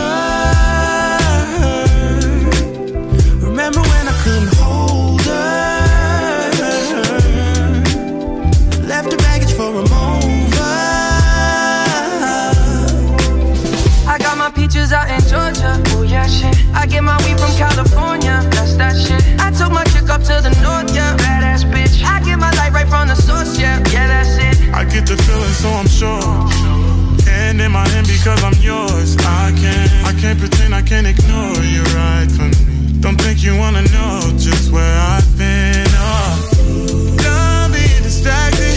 I 16.78 16.86
get 16.86 17.04
my 17.04 17.18
weed 17.26 17.40
from 17.40 17.52
California. 17.58 18.38
That's 18.54 18.76
that 18.78 18.96
shit. 18.96 19.22
I 19.42 19.50
took 19.50 19.72
my 19.72 19.84
chick 19.86 20.08
up 20.10 20.22
to 20.30 20.36
the 20.46 20.54
north, 20.62 20.94
yeah. 20.94 21.18
Badass 21.18 21.66
bitch. 21.74 22.04
I 22.06 22.22
get 22.24 22.38
my 22.38 22.52
light 22.52 22.72
right 22.72 22.88
from 22.88 23.08
the 23.08 23.16
source, 23.16 23.60
yeah. 23.60 23.82
Yeah, 23.90 24.08
that's 24.08 24.38
it. 24.38 24.74
I 24.74 24.86
get 24.86 25.08
the 25.08 25.18
feeling, 25.18 25.56
so 25.58 25.70
I'm 25.70 25.88
sure. 25.88 26.22
And 27.28 27.60
in 27.60 27.72
my 27.72 27.88
hand 27.90 28.06
because 28.06 28.44
I'm 28.44 28.54
yours. 28.62 29.18
I 29.18 29.52
can't, 29.58 29.92
I 30.06 30.14
can't 30.22 30.38
pretend 30.38 30.76
I 30.76 30.84
can't 30.84 31.08
ignore 31.08 31.58
you 31.66 31.82
right 31.98 32.30
from 32.30 32.52
me. 32.52 33.02
Don't 33.02 33.20
think 33.20 33.42
you 33.42 33.58
wanna 33.58 33.82
know 33.94 34.22
just 34.38 34.72
where 34.72 34.98
I've 35.14 35.30
been. 35.38 35.88
Oh, 35.98 37.18
done 37.18 37.72
being 37.72 38.04
distracted. 38.04 38.77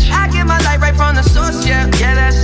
My 0.51 0.59
light 0.65 0.81
right 0.81 0.95
from 0.97 1.15
the 1.15 1.23
source, 1.23 1.65
yeah. 1.65 1.89
Yeah, 1.97 2.13
that's 2.13 2.40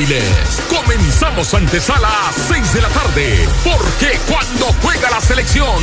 móviles. 0.00 0.62
Comenzamos 0.68 1.52
antesala 1.54 2.08
a 2.08 2.32
6 2.32 2.74
de 2.74 2.80
la 2.80 2.88
tarde, 2.88 3.48
porque 3.64 4.18
cuando 4.26 4.66
juega 4.82 5.10
la 5.10 5.20
selección, 5.20 5.76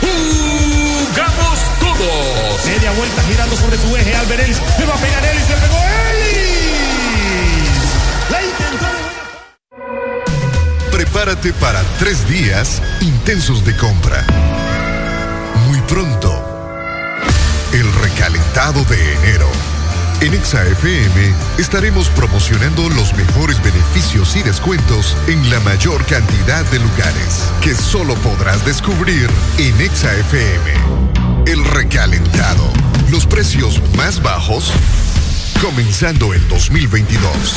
jugamos 0.00 1.58
todos. 1.80 2.66
Media 2.66 2.92
vuelta 2.92 3.22
girando 3.22 3.56
sobre 3.56 3.78
su 3.78 3.96
eje. 3.96 4.14
Albert 4.14 4.42
Ellis. 4.42 4.58
Le 4.78 4.84
va 4.84 4.94
a 4.94 4.98
pegar 4.98 5.24
Ellis. 5.24 5.48
Le 5.48 5.56
pegó 5.56 5.78
Ellis. 6.10 7.70
La 8.30 8.42
intentó 8.42 8.86
de 10.90 10.96
Prepárate 10.96 11.52
para 11.54 11.82
tres 11.98 12.28
días 12.28 12.82
intensos 13.00 13.64
de 13.64 13.76
compra. 13.76 14.24
Muy 15.66 15.80
pronto, 15.82 16.30
el 17.72 17.92
recalentado 17.94 18.84
de 18.84 19.14
enero. 19.14 19.71
En 20.22 20.32
ExaFM 20.34 21.34
estaremos 21.58 22.08
promocionando 22.10 22.88
los 22.90 23.12
mejores 23.14 23.60
beneficios 23.60 24.36
y 24.36 24.42
descuentos 24.44 25.16
en 25.26 25.50
la 25.50 25.58
mayor 25.60 26.06
cantidad 26.06 26.64
de 26.66 26.78
lugares 26.78 27.50
que 27.60 27.74
solo 27.74 28.14
podrás 28.14 28.64
descubrir 28.64 29.28
en 29.58 29.80
ExaFM. 29.80 30.74
El 31.46 31.64
recalentado. 31.64 32.72
Los 33.10 33.26
precios 33.26 33.82
más 33.96 34.22
bajos 34.22 34.72
comenzando 35.60 36.32
el 36.32 36.46
2022. 36.46 37.56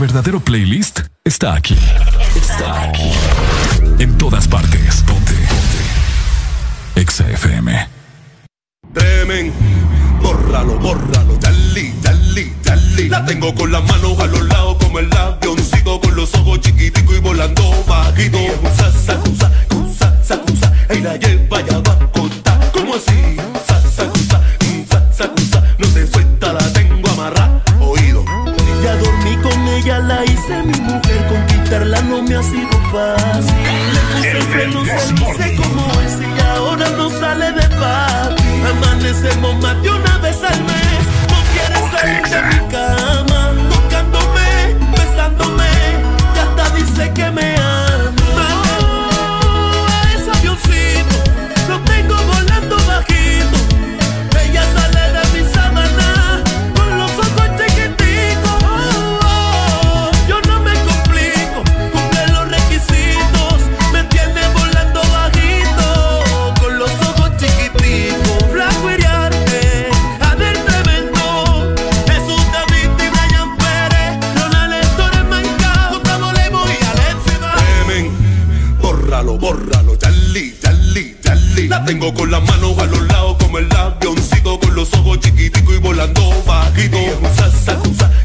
Verdadero 0.00 0.40
playlist 0.40 1.00
está 1.22 1.52
aquí. 1.52 1.76
Está 2.34 2.84
aquí. 2.84 3.12
En 3.98 4.16
todas 4.16 4.48
partes. 4.48 5.02
Ponte. 5.06 5.34
Ponte. 5.34 7.00
Exa 7.02 7.28
FM. 7.28 7.86
Tremen, 8.94 9.52
bórralo, 10.22 10.78
bórralo, 10.78 11.36
dali, 11.36 11.92
dali, 12.00 12.50
dali. 12.64 13.08
La 13.10 13.26
tengo 13.26 13.54
con 13.54 13.70
las 13.70 13.84
manos 13.84 14.18
a 14.20 14.26
los 14.26 14.42
lados 14.48 14.78
como 14.80 15.00
el 15.00 15.12
avioncito 15.14 16.00
con 16.00 16.16
los 16.16 16.34
ojos 16.34 16.60
chiquitico 16.60 17.14
y 17.14 17.18
volando 17.18 17.62
bajito. 17.86 18.38
Sa, 18.74 18.90
sa, 18.90 19.16
cusa, 19.18 19.52
cusa, 19.68 20.24
sa, 20.24 20.38
cusa, 20.38 20.72
y 20.94 21.00
la 21.00 21.16
lleva 21.16 21.58
allá 21.58 21.78
va 21.80 21.92
a 21.92 22.10
contar. 22.10 22.72
¿Cómo 22.72 22.94
así? 22.94 23.36
Ha 32.40 32.42
sido 32.42 32.70
fácil. 32.90 33.54
Freno, 34.50 34.84
se 34.84 35.12
luce 35.12 35.56
como 35.56 36.00
es 36.00 36.14
y 36.20 36.40
ahora 36.40 36.88
no 36.96 37.10
sale 37.10 37.52
de 37.52 37.68
papi. 37.68 38.42
Amanecemos 38.70 39.54
más 39.62 39.82
de 39.82 39.90
una 39.90 40.18
vez 40.18 40.42
al 40.42 40.60
mes, 40.64 41.02
no 41.30 41.38
quiere 41.52 41.76
salir 41.90 42.22
de 42.32 42.40
mi 42.42 42.58
cama, 42.72 43.19
tengo 81.90 82.14
con 82.14 82.30
las 82.30 82.40
manos 82.44 82.78
a 82.78 82.86
los 82.86 83.02
lados 83.08 83.36
como 83.40 83.58
el 83.58 83.66
avioncito 83.72 84.60
con 84.60 84.76
los 84.76 84.94
ojos 84.94 85.18
chiquiticos 85.18 85.74
y 85.74 85.78
volando 85.78 86.22
bajito. 86.46 86.96
Sa, 87.34 87.50
sa, 87.50 87.76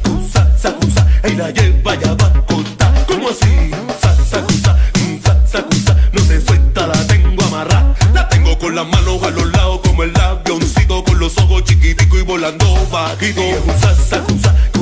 cusa, 0.03 0.55
sa, 0.55 0.71
cusa, 0.73 1.07
y 1.27 1.31
la 1.33 1.49
lleva 1.49 1.93
allá 1.93 2.13
va 2.13 2.27
a 2.27 2.45
contar. 2.45 3.05
¿Cómo 3.07 3.27
así? 3.27 3.71
Sa, 3.99 4.15
sa, 4.17 4.45
sa, 4.61 5.65
sa, 5.83 5.97
no 6.13 6.19
se 6.21 6.41
suelta, 6.41 6.85
la 6.85 7.07
tengo 7.07 7.43
amarrada. 7.45 7.95
La 8.13 8.29
tengo 8.29 8.55
con 8.59 8.75
las 8.75 8.85
manos 8.85 9.23
a 9.23 9.31
los 9.31 9.51
lados 9.51 9.79
como 9.83 10.03
el 10.03 10.15
avioncito 10.15 11.03
con 11.03 11.17
los 11.17 11.35
ojos 11.39 11.63
chiquiticos 11.63 12.19
y 12.19 12.21
volando 12.21 12.67
bajito. 12.91 13.41
Sa, 13.81 13.95
sa, 13.95 14.23
sa, 14.43 14.74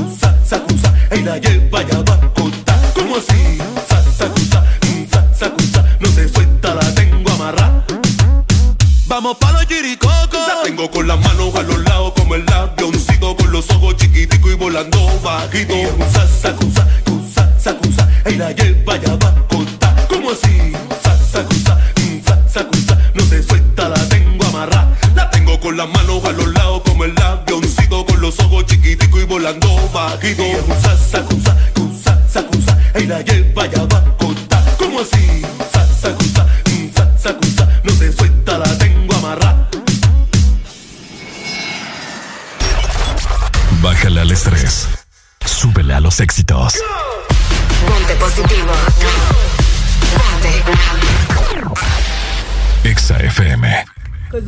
volando 14.74 15.20
bajito. 15.24 15.76
Sa, 16.12 16.28
sa, 16.28 16.56
cusa, 16.56 16.88
cusa, 17.06 17.60
sa, 17.60 17.76
cusa, 17.76 18.10
y 18.28 18.36
la 18.36 18.52
lleva 18.52 18.94
allá 18.94 19.16
va 19.18 19.30
a 19.30 19.48
contar. 19.48 20.08
¿Cómo 20.08 20.32
así? 20.32 20.74
Sa, 21.04 21.16
sa, 21.16 21.44
cusa, 21.44 21.78
mm, 21.98 22.26
sa, 22.26 22.50
sa, 22.50 22.68
cusa, 22.68 22.98
no 23.14 23.24
se 23.24 23.44
suelta, 23.44 23.90
la 23.90 24.10
tengo 24.10 24.44
amarrada. 24.46 24.98
La 25.16 25.30
tengo 25.30 25.60
con 25.60 25.78
las 25.78 25.88
manos 25.88 26.26
a 26.26 26.32
los 26.32 26.48
lados 26.54 26.82
como 26.86 27.06
el 27.06 27.14
avioncito 27.22 28.04
con 28.06 28.20
los 28.20 28.40
ojos 28.40 28.66
chiquiticos 28.66 29.22
y 29.22 29.26
volando 29.26 29.68
bajito. 29.94 30.44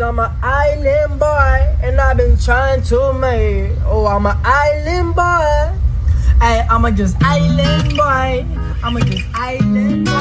I'm 0.06 0.20
an 0.20 0.32
island 0.44 1.20
boy 1.20 1.78
and 1.82 2.00
I've 2.00 2.16
been 2.16 2.38
trying 2.38 2.84
to 2.84 3.12
make. 3.14 3.72
Oh, 3.86 4.06
I'm 4.06 4.28
an 4.28 4.38
island 4.46 5.16
boy. 5.16 5.74
Hey, 6.40 6.64
I'm 6.70 6.86
a 6.86 6.92
just 6.92 7.18
island 7.24 7.98
boy. 7.98 8.46
I'm 8.84 8.98
a 8.98 9.02
just 9.02 9.26
island 9.34 10.06
boy. 10.06 10.14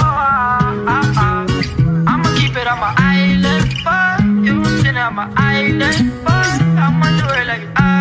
I'ma 2.08 2.34
keep 2.38 2.56
it 2.56 2.66
on 2.66 2.80
my 2.80 2.94
island 2.96 3.74
boy. 3.84 4.16
You 4.46 4.62
know 4.92 5.00
I'm 5.02 5.18
an 5.18 5.34
island 5.36 6.24
boy. 6.24 6.80
I'ma 6.80 7.20
do 7.20 7.26
it 7.38 7.46
like 7.46 7.68
I 7.76 7.93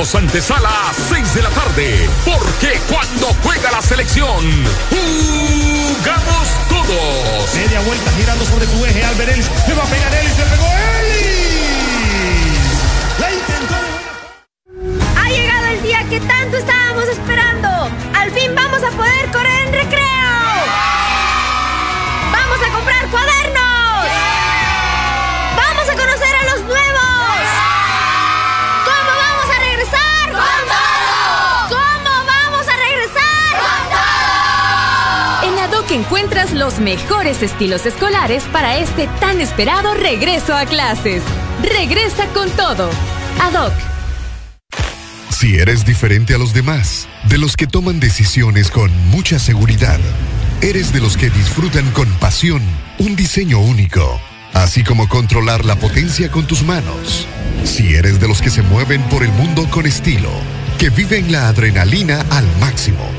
antesala 0.00 0.89
los 36.70 36.78
mejores 36.78 37.42
estilos 37.42 37.84
escolares 37.84 38.44
para 38.52 38.76
este 38.76 39.08
tan 39.18 39.40
esperado 39.40 39.92
regreso 39.94 40.54
a 40.54 40.66
clases. 40.66 41.20
Regresa 41.62 42.26
con 42.28 42.48
todo. 42.50 42.88
Ad 43.40 43.54
hoc. 43.54 43.72
Si 45.30 45.56
eres 45.56 45.84
diferente 45.84 46.34
a 46.34 46.38
los 46.38 46.54
demás, 46.54 47.08
de 47.28 47.38
los 47.38 47.56
que 47.56 47.66
toman 47.66 47.98
decisiones 47.98 48.70
con 48.70 48.92
mucha 49.08 49.40
seguridad, 49.40 49.98
eres 50.60 50.92
de 50.92 51.00
los 51.00 51.16
que 51.16 51.28
disfrutan 51.30 51.90
con 51.90 52.08
pasión 52.20 52.62
un 52.98 53.16
diseño 53.16 53.58
único, 53.58 54.20
así 54.52 54.84
como 54.84 55.08
controlar 55.08 55.64
la 55.64 55.74
potencia 55.74 56.30
con 56.30 56.46
tus 56.46 56.62
manos. 56.62 57.26
Si 57.64 57.94
eres 57.94 58.20
de 58.20 58.28
los 58.28 58.40
que 58.40 58.50
se 58.50 58.62
mueven 58.62 59.02
por 59.08 59.24
el 59.24 59.32
mundo 59.32 59.68
con 59.70 59.86
estilo, 59.86 60.30
que 60.78 60.90
viven 60.90 61.32
la 61.32 61.48
adrenalina 61.48 62.24
al 62.30 62.46
máximo 62.60 63.10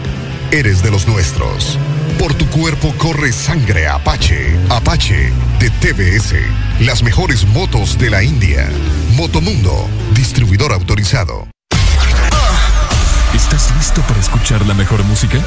eres 0.51 0.83
de 0.83 0.91
los 0.91 1.07
nuestros. 1.07 1.79
Por 2.19 2.33
tu 2.33 2.47
cuerpo 2.47 2.93
corre 2.97 3.31
sangre 3.31 3.87
Apache. 3.87 4.57
Apache 4.69 5.31
de 5.59 5.69
TBS. 5.69 6.35
Las 6.81 7.03
mejores 7.03 7.45
motos 7.45 7.97
de 7.97 8.09
la 8.09 8.23
India. 8.23 8.69
Motomundo, 9.15 9.89
distribuidor 10.13 10.73
autorizado. 10.73 11.47
¿Estás 13.33 13.73
listo 13.77 14.01
para 14.01 14.19
escuchar 14.19 14.65
la 14.65 14.73
mejor 14.73 15.03
música? 15.03 15.37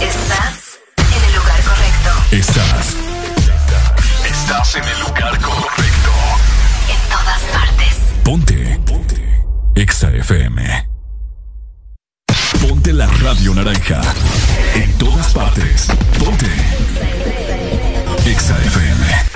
Estás 0.00 0.78
en 0.96 1.24
el 1.24 1.34
lugar 1.36 1.60
correcto. 1.62 2.10
Estás. 2.32 2.96
Estás 4.28 4.74
en 4.76 4.84
el 4.84 5.00
lugar 5.00 5.40
correcto. 5.40 6.10
En 6.88 7.08
todas 7.08 7.42
partes. 7.52 7.96
Ponte. 8.24 8.80
Ponte. 8.84 9.44
Exa 9.74 10.10
FM. 10.10 10.87
Ponte 12.68 12.92
la 12.92 13.06
radio 13.06 13.54
naranja. 13.54 14.02
En 14.74 14.92
todas 14.98 15.32
partes. 15.32 15.86
Ponte. 16.18 16.46
Exa 18.26 18.58
FM. 18.58 19.27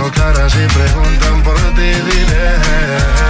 tengo 0.00 0.12
cara 0.12 0.48
si 0.48 0.66
preguntan 0.66 1.42
por 1.42 1.56
ti, 1.74 1.90
diré. 1.90 3.29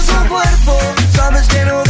su 0.00 0.28
cuerpo. 0.28 0.78
Sabes 1.12 1.46
que 1.48 1.64
no 1.64 1.85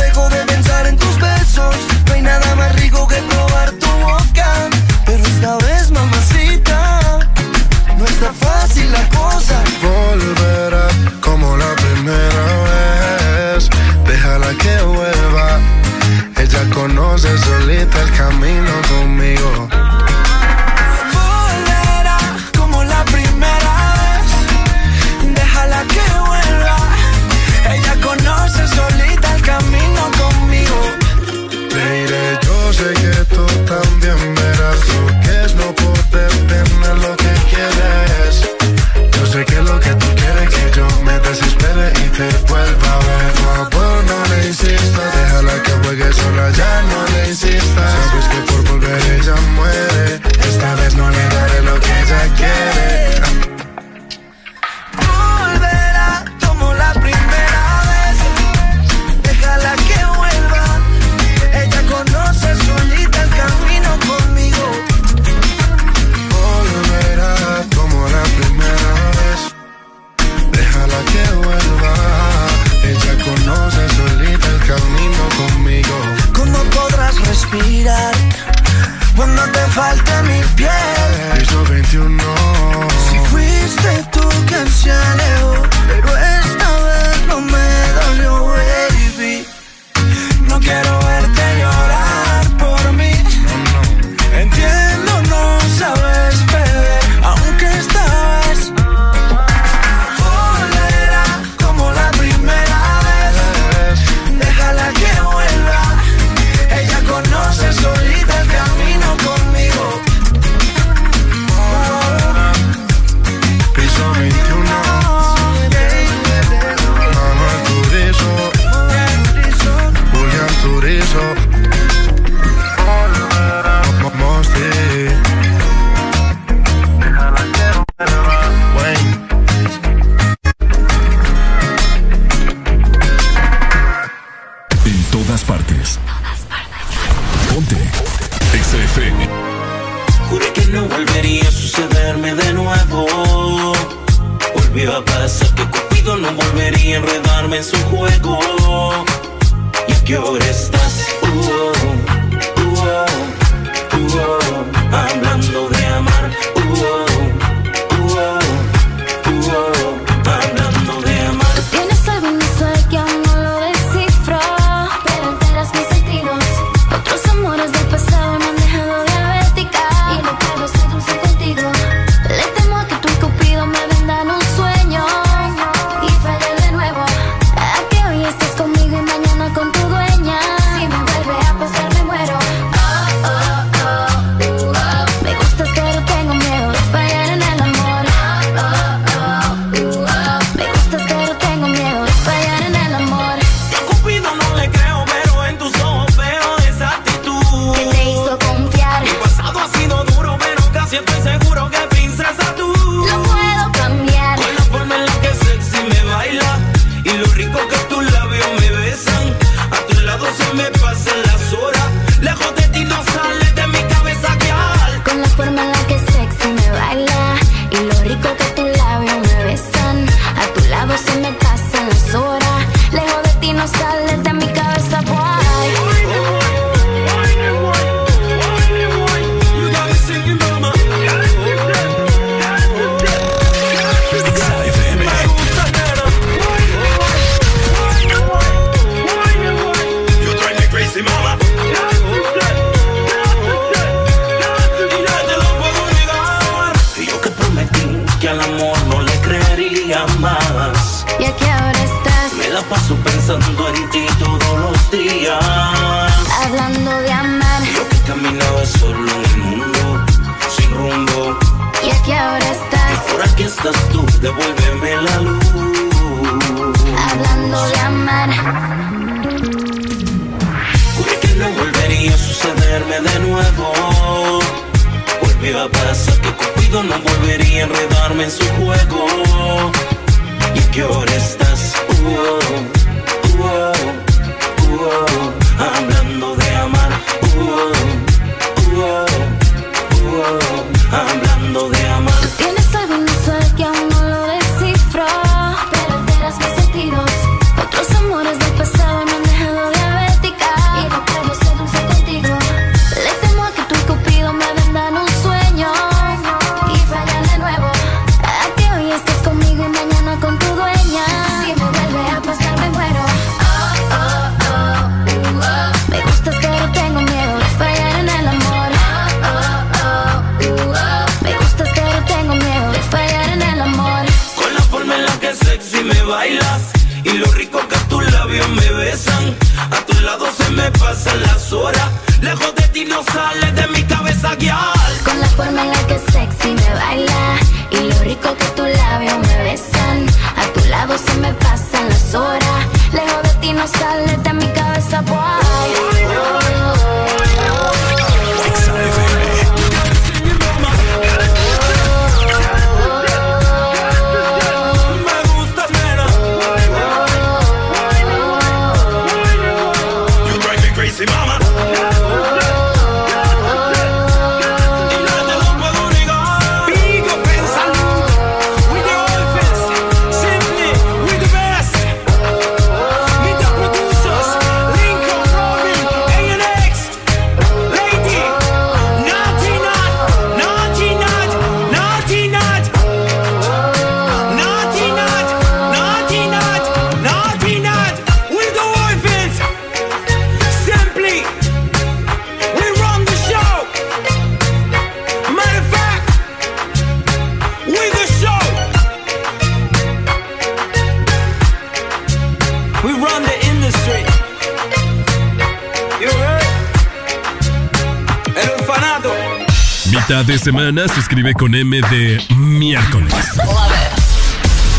con 411.34 411.54
M 411.54 411.80
de 411.80 412.22
miércoles. 412.36 413.12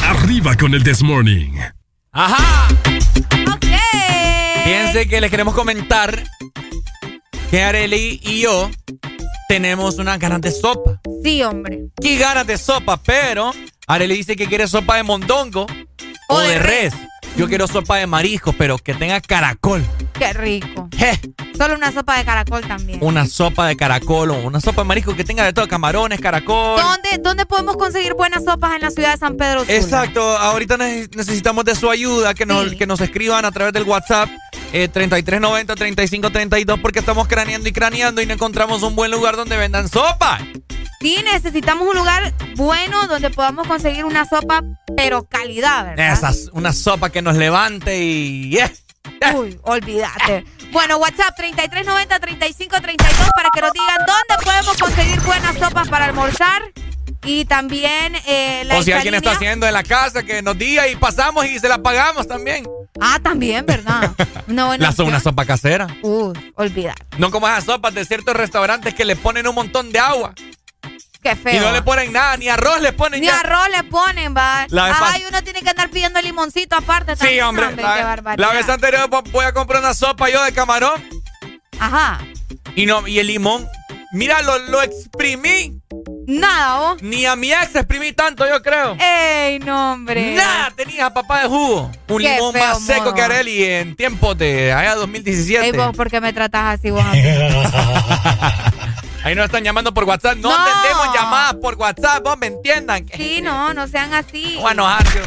Arriba 0.03 0.55
con 0.55 0.73
el 0.73 0.83
This 0.83 1.03
Morning. 1.03 1.53
Ajá. 2.11 2.67
Ok. 3.51 3.65
Fíjense 4.63 5.07
que 5.07 5.19
les 5.19 5.29
queremos 5.29 5.53
comentar 5.53 6.23
que 7.51 7.63
Areli 7.63 8.19
y 8.23 8.41
yo 8.41 8.69
tenemos 9.49 9.97
unas 9.97 10.19
ganas 10.19 10.41
de 10.41 10.51
sopa. 10.51 11.01
Sí, 11.23 11.43
hombre. 11.43 11.87
¿Qué 12.01 12.17
ganas 12.17 12.47
de 12.47 12.57
sopa? 12.57 12.97
Pero 12.97 13.51
Areli 13.87 14.15
dice 14.15 14.35
que 14.35 14.47
quiere 14.47 14.67
sopa 14.67 14.95
de 14.95 15.03
mondongo 15.03 15.65
o, 16.29 16.39
de 16.39 16.59
res. 16.59 16.93
Yo 17.35 17.47
quiero 17.47 17.67
sopa 17.67 17.97
de 17.97 18.07
mariscos, 18.07 18.55
pero 18.57 18.77
que 18.77 18.93
tenga 18.93 19.19
caracol. 19.21 19.85
Qué 20.17 20.33
rico. 20.33 20.89
Je, 20.97 21.19
Solo 21.57 21.75
una 21.75 21.91
sopa 21.91 22.17
de 22.17 22.25
caracol 22.25 22.61
también. 22.67 22.99
una 23.01 23.25
sopa 23.25 23.67
de 23.67 23.75
caracol 23.75 24.31
o 24.31 24.35
una 24.41 24.61
sopa 24.61 24.81
de 24.83 24.87
mariscos 24.87 25.15
que 25.15 25.23
tenga 25.23 25.43
de 25.43 25.53
todo, 25.53 25.67
camarones, 25.67 26.19
caracol. 26.21 26.79
¿Dónde, 26.79 27.17
¿Dónde 27.19 27.45
podemos 27.45 27.75
conseguir 27.77 28.13
buenas 28.13 28.43
sopas 28.43 28.75
en 28.75 28.81
la 28.81 28.91
ciudad 28.91 29.11
de 29.13 29.17
San 29.17 29.35
Pedro 29.37 29.61
Sula? 29.61 29.73
Exacto, 29.75 30.21
ahorita 30.37 30.77
ne- 30.77 31.07
necesitamos 31.15 31.65
de 31.65 31.75
su 31.75 31.89
ayuda, 31.89 32.33
que 32.33 32.45
nos, 32.45 32.73
que 32.75 32.85
nos 32.85 33.01
escriban 33.01 33.43
a 33.45 33.51
través 33.51 33.73
del 33.73 33.83
WhatsApp 33.83 34.29
eh, 34.73 34.89
3390-3532 34.91 36.81
porque 36.81 36.99
estamos 36.99 37.27
craneando 37.27 37.67
y 37.69 37.71
craneando 37.71 38.21
y 38.21 38.25
no 38.25 38.33
encontramos 38.33 38.83
un 38.83 38.95
buen 38.95 39.11
lugar 39.11 39.35
donde 39.35 39.57
vendan 39.57 39.87
sopa. 39.89 40.39
Sí, 40.99 41.17
necesitamos 41.31 41.87
un 41.87 41.95
lugar 41.95 42.33
bueno 42.55 43.07
donde 43.07 43.29
podamos 43.29 43.67
conseguir 43.67 44.03
una 44.05 44.25
sopa, 44.25 44.63
pero 44.95 45.23
calidad, 45.25 45.85
¿verdad? 45.85 46.13
Esas, 46.13 46.49
una 46.53 46.73
sopa 46.73 47.09
que 47.11 47.21
nos 47.21 47.35
levante 47.35 47.99
y... 48.03 48.57
eh, 48.57 48.71
Uy, 49.35 49.59
olvídate. 49.63 50.45
Bueno, 50.69 50.97
WhatsApp 50.97 51.33
3390-3532 51.39 53.29
para 53.35 53.49
que 53.53 53.61
nos 53.61 53.71
digan 53.71 53.97
dónde 54.05 54.43
podemos 54.43 54.77
conseguir 54.77 55.19
buenas 55.21 55.55
sopas 55.57 55.87
para 55.87 56.05
almorzar. 56.05 56.61
Y 57.23 57.45
también 57.45 58.15
eh, 58.27 58.63
la 58.65 58.77
O 58.77 58.83
si 58.83 58.91
alguien 58.91 59.15
está 59.15 59.31
haciendo 59.31 59.65
en 59.65 59.73
la 59.73 59.83
casa, 59.83 60.23
que 60.23 60.41
nos 60.41 60.57
diga 60.57 60.87
y 60.87 60.95
pasamos 60.95 61.45
y 61.45 61.57
se 61.59 61.67
la 61.69 61.77
pagamos 61.79 62.27
también. 62.27 62.65
Ah, 62.99 63.19
también, 63.21 63.65
¿verdad? 63.65 64.11
Buena 64.47 64.77
La, 64.77 64.91
so- 64.91 65.05
una 65.05 65.19
sopa 65.19 65.45
casera. 65.45 65.87
Uy, 66.03 66.33
olvídate. 66.55 67.01
No 67.17 67.31
como 67.31 67.47
esas 67.47 67.63
sopas 67.63 67.93
de 67.93 68.05
ciertos 68.05 68.35
restaurantes 68.35 68.93
que 68.93 69.05
le 69.05 69.15
ponen 69.15 69.47
un 69.47 69.55
montón 69.55 69.91
de 69.91 69.99
agua. 69.99 70.33
Qué 71.21 71.35
feo. 71.35 71.55
Y 71.55 71.59
no 71.59 71.71
le 71.71 71.81
ponen 71.81 72.13
nada, 72.13 72.37
ni 72.37 72.47
arroz 72.47 72.79
le 72.81 72.93
ponen 72.93 73.19
Ni 73.21 73.27
ya. 73.27 73.39
arroz 73.39 73.67
le 73.75 73.83
ponen, 73.83 74.35
va. 74.35 74.65
La 74.69 74.85
vez 74.85 74.91
Ajá, 74.93 75.13
pas- 75.13 75.19
y 75.19 75.25
uno 75.27 75.43
tiene 75.43 75.61
que 75.61 75.69
andar 75.69 75.89
pidiendo 75.89 76.21
limoncito 76.21 76.75
aparte 76.75 77.15
Sí, 77.15 77.19
también. 77.21 77.43
hombre. 77.43 77.69
qué 77.75 77.81
La, 77.81 78.35
la 78.37 78.49
vez 78.53 78.69
anterior 78.69 79.09
vo- 79.09 79.29
voy 79.31 79.45
a 79.45 79.51
comprar 79.53 79.81
una 79.81 79.93
sopa 79.93 80.29
yo 80.29 80.43
de 80.43 80.51
camarón 80.53 81.03
Ajá. 81.79 82.19
y 82.75 82.85
no 82.85 83.07
y 83.07 83.19
el 83.19 83.27
limón, 83.27 83.67
mira, 84.11 84.41
lo, 84.41 84.57
lo 84.59 84.81
exprimí. 84.83 85.73
Nada, 86.27 86.77
vos. 86.79 87.01
Ni 87.01 87.25
a 87.25 87.35
mi 87.37 87.51
ex 87.53 87.73
exprimí 87.75 88.11
tanto, 88.11 88.45
yo 88.47 88.61
creo. 88.61 88.97
¡Ey, 88.99 89.59
no, 89.59 89.93
hombre! 89.93 90.33
Nada, 90.35 90.71
tenía 90.75 91.09
papá 91.09 91.41
de 91.43 91.47
jugo. 91.47 91.89
Un 92.09 92.21
Qué 92.21 92.33
limón 92.35 92.53
más 92.57 92.81
seco 92.85 93.01
modo. 93.05 93.13
que 93.15 93.21
Areli 93.21 93.63
en 93.63 93.95
tiempos 93.95 94.37
de 94.37 94.73
allá 94.73 94.95
2017. 94.95 95.65
Ey, 95.65 95.71
vos, 95.71 95.95
¿por 95.95 96.09
qué 96.09 96.19
me 96.21 96.33
tratas 96.33 96.77
así 96.79 96.89
vos? 96.91 97.03
Ahí 99.23 99.35
nos 99.35 99.45
están 99.45 99.63
llamando 99.63 99.93
por 99.93 100.03
WhatsApp. 100.05 100.37
No, 100.37 100.49
No. 100.49 100.67
entendemos 100.67 101.15
llamadas 101.15 101.55
por 101.55 101.75
WhatsApp, 101.75 102.23
vos 102.23 102.37
me 102.37 102.47
entiendan. 102.47 103.05
Sí, 103.15 103.41
no, 103.41 103.73
no 103.73 103.87
sean 103.87 104.13
así. 104.13 104.57
Bueno, 104.61 104.87
Harcio. 104.87 105.21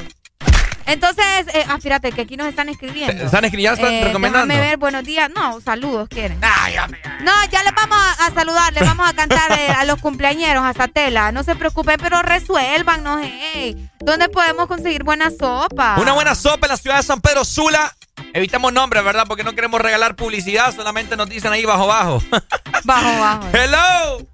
Entonces, 0.86 1.46
eh, 1.54 1.64
ah, 1.68 1.78
fíjate 1.80 2.10
que 2.10 2.22
aquí 2.22 2.36
nos 2.36 2.48
están 2.48 2.68
escribiendo. 2.68 3.24
¿Están 3.24 3.44
escribiendo? 3.44 3.80
¿Ya 3.80 3.86
están 3.86 3.94
Eh, 4.00 4.04
recomendando? 4.06 4.46
Déjame 4.48 4.68
ver, 4.70 4.76
buenos 4.76 5.04
días. 5.04 5.30
No, 5.32 5.60
saludos 5.60 6.08
quieren. 6.08 6.38
Ay, 6.42 6.74
No, 7.22 7.32
ya 7.52 7.62
les 7.62 7.72
vamos 7.74 7.96
a, 7.96 8.26
a 8.26 8.30
saludar, 8.34 8.72
les 8.72 8.84
vamos 8.84 9.08
a 9.08 9.12
cantar 9.12 9.52
eh, 9.52 9.68
a 9.70 9.84
los 9.84 10.00
cumpleañeros, 10.00 10.64
a 10.64 10.72
Satela. 10.72 11.30
No 11.30 11.44
se 11.44 11.54
preocupen, 11.54 11.96
pero 12.02 12.22
resuélvanos, 12.22 13.20
hey. 13.22 13.88
¿Dónde 14.00 14.28
podemos 14.30 14.66
conseguir 14.66 15.04
buena 15.04 15.30
sopa? 15.30 15.96
Una 15.98 16.12
buena 16.12 16.34
sopa 16.34 16.66
en 16.66 16.70
la 16.72 16.76
ciudad 16.76 16.96
de 16.96 17.02
San 17.04 17.20
Pedro 17.20 17.44
Sula. 17.44 17.94
Evitamos 18.32 18.72
nombres, 18.72 19.02
¿verdad? 19.04 19.24
Porque 19.26 19.44
no 19.44 19.52
queremos 19.54 19.80
regalar 19.80 20.16
publicidad, 20.16 20.74
solamente 20.74 21.16
nos 21.16 21.28
dicen 21.28 21.52
ahí 21.52 21.64
bajo 21.64 21.86
bajo. 21.86 22.22
Bajo, 22.84 23.20
bajo. 23.20 23.42
Hello. 23.52 24.26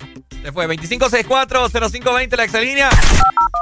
Se 0.43 0.53
fue 0.53 0.69
2564-0520 0.69 2.37
la 2.37 2.45
exalínea. 2.45 2.91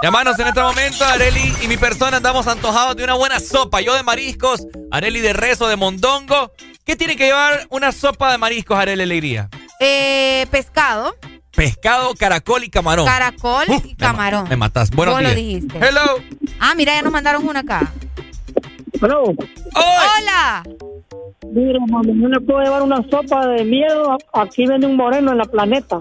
Llamanos 0.03 0.39
en 0.39 0.49
este 0.49 0.61
momento, 0.61 1.05
Areli 1.07 1.55
y 1.63 1.69
mi 1.69 1.79
persona 1.79 2.19
andamos 2.19 2.47
antojados 2.47 2.95
de 2.97 3.05
una 3.05 3.15
buena 3.15 3.41
sopa. 3.41 3.81
Yo 3.81 3.95
de 3.95 4.03
mariscos, 4.03 4.67
Areli 4.91 5.21
de 5.21 5.33
rezo, 5.33 5.69
de 5.69 5.77
mondongo. 5.77 6.53
¿Qué 6.85 6.97
tiene 6.97 7.17
que 7.17 7.25
llevar 7.27 7.67
una 7.71 7.93
sopa 7.93 8.31
de 8.33 8.37
mariscos, 8.39 8.77
Areli 8.79 9.03
Alegría? 9.05 9.49
Eh, 9.81 10.47
pescado, 10.51 11.15
Pescado, 11.57 12.15
caracol 12.15 12.65
y 12.65 12.69
camarón. 12.69 13.07
caracol 13.07 13.65
y 13.85 13.95
camarón. 13.95 14.49
Me 14.49 14.57
matas. 14.57 14.91
Buenos 14.91 15.15
Vos 15.15 15.23
lo 15.23 15.35
dijiste. 15.35 15.79
Hello. 15.79 16.19
Ah, 16.59 16.75
mira, 16.75 16.95
ya 16.95 17.03
nos 17.03 17.13
mandaron 17.13 17.47
una 17.49 17.61
acá. 17.61 17.93
Hello. 19.01 19.25
Hola. 19.75 20.63
Mira, 21.53 21.79
mami, 21.89 22.13
no 22.13 22.29
le 22.29 22.41
puedo 22.41 22.61
llevar 22.61 22.83
una 22.83 22.97
sopa 23.11 23.47
de 23.47 23.65
miedo. 23.65 24.17
Aquí 24.33 24.67
vende 24.67 24.87
un 24.87 24.97
moreno 24.97 25.33
en 25.33 25.39
la 25.39 25.45
planeta. 25.45 26.01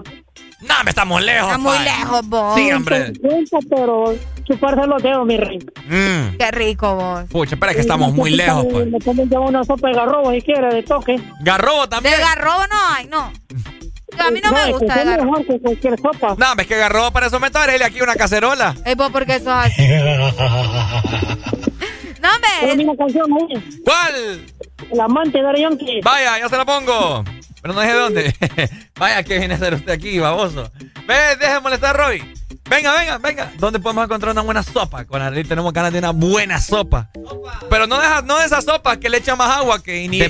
No, 0.60 0.74
me 0.84 0.90
estamos 0.90 1.22
lejos. 1.22 1.46
Está 1.46 1.58
muy 1.58 1.78
lejos 1.78 2.28
vos. 2.28 2.54
Sí, 2.54 2.72
hombre. 2.72 3.06
50, 3.14 3.58
pero 3.68 4.14
chuparse 4.44 4.86
los 4.86 5.02
dedos, 5.02 5.26
mi 5.26 5.36
rey. 5.36 5.58
Mm. 5.86 6.36
Qué 6.38 6.50
rico 6.52 6.94
vos. 6.96 7.24
Pucha, 7.30 7.54
espera 7.54 7.74
que 7.74 7.80
estamos 7.80 8.12
muy 8.14 8.30
lejos, 8.30 8.66
pues. 8.70 8.86
Le 8.86 8.98
pueden 8.98 9.28
llevar 9.28 9.48
una 9.48 9.64
sopa 9.64 9.88
de 9.88 9.94
garrobo 9.94 10.32
si 10.32 10.40
quiere, 10.42 10.74
de 10.74 10.82
toque. 10.82 11.20
Garrobo 11.40 11.88
también. 11.88 12.16
De 12.16 12.22
garrobo 12.22 12.64
no 12.70 12.94
hay, 12.94 13.06
no. 13.06 13.32
A 14.18 14.30
mí 14.30 14.40
no, 14.42 14.52
me 14.52 14.70
es 14.70 14.72
gusta 14.78 14.94
es 14.94 15.04
garrobo. 15.06 15.32
mejor 15.32 15.46
que 15.46 15.60
cualquier 15.60 15.98
sopa. 15.98 16.36
No, 16.38 16.46
es 16.56 16.66
que 16.68 16.76
garrobo 16.76 17.10
para 17.10 17.26
eso 17.26 17.38
Areli 17.54 17.82
aquí 17.82 18.00
una 18.00 18.14
cacerola. 18.14 18.74
Es 18.84 18.96
vos 18.96 19.10
porque 19.10 19.36
eso 19.36 19.50
es 19.50 19.72
así. 19.72 19.82
No, 22.24 22.30
Pero 22.40 22.72
hombre. 22.72 22.84
una 22.84 22.96
canción 22.96 23.32
ahí. 23.32 23.80
¿Cuál? 23.84 24.46
El 24.90 25.00
amante 25.00 25.42
de 25.42 25.60
Yankee. 25.60 26.00
Vaya, 26.02 26.38
ya 26.38 26.48
se 26.48 26.56
la 26.56 26.64
pongo. 26.64 27.22
Pero 27.60 27.74
no 27.74 27.80
dije 27.82 27.92
dónde. 27.92 28.34
Vaya, 28.98 29.22
que 29.22 29.38
viene 29.38 29.54
a 29.54 29.56
hacer 29.58 29.74
usted 29.74 29.92
aquí, 29.92 30.18
baboso. 30.18 30.70
Ve, 31.06 31.36
deje 31.38 31.52
de 31.52 31.60
molestar, 31.60 31.96
Roy. 31.96 32.22
Venga, 32.68 32.94
venga, 32.94 33.18
venga. 33.18 33.52
¿Dónde 33.58 33.78
podemos 33.78 34.04
encontrar 34.04 34.32
una 34.32 34.40
buena 34.40 34.62
sopa? 34.62 35.04
Con 35.04 35.20
Arely 35.20 35.44
tenemos 35.44 35.72
ganas 35.72 35.92
de 35.92 35.98
una 35.98 36.12
buena 36.12 36.60
sopa. 36.60 37.10
Pero 37.68 37.86
no, 37.86 38.00
deja, 38.00 38.22
no 38.22 38.38
de 38.38 38.46
esa 38.46 38.62
sopa 38.62 38.98
que 38.98 39.10
le 39.10 39.18
echa 39.18 39.36
más 39.36 39.58
agua 39.58 39.82
que 39.82 40.08
ni, 40.08 40.20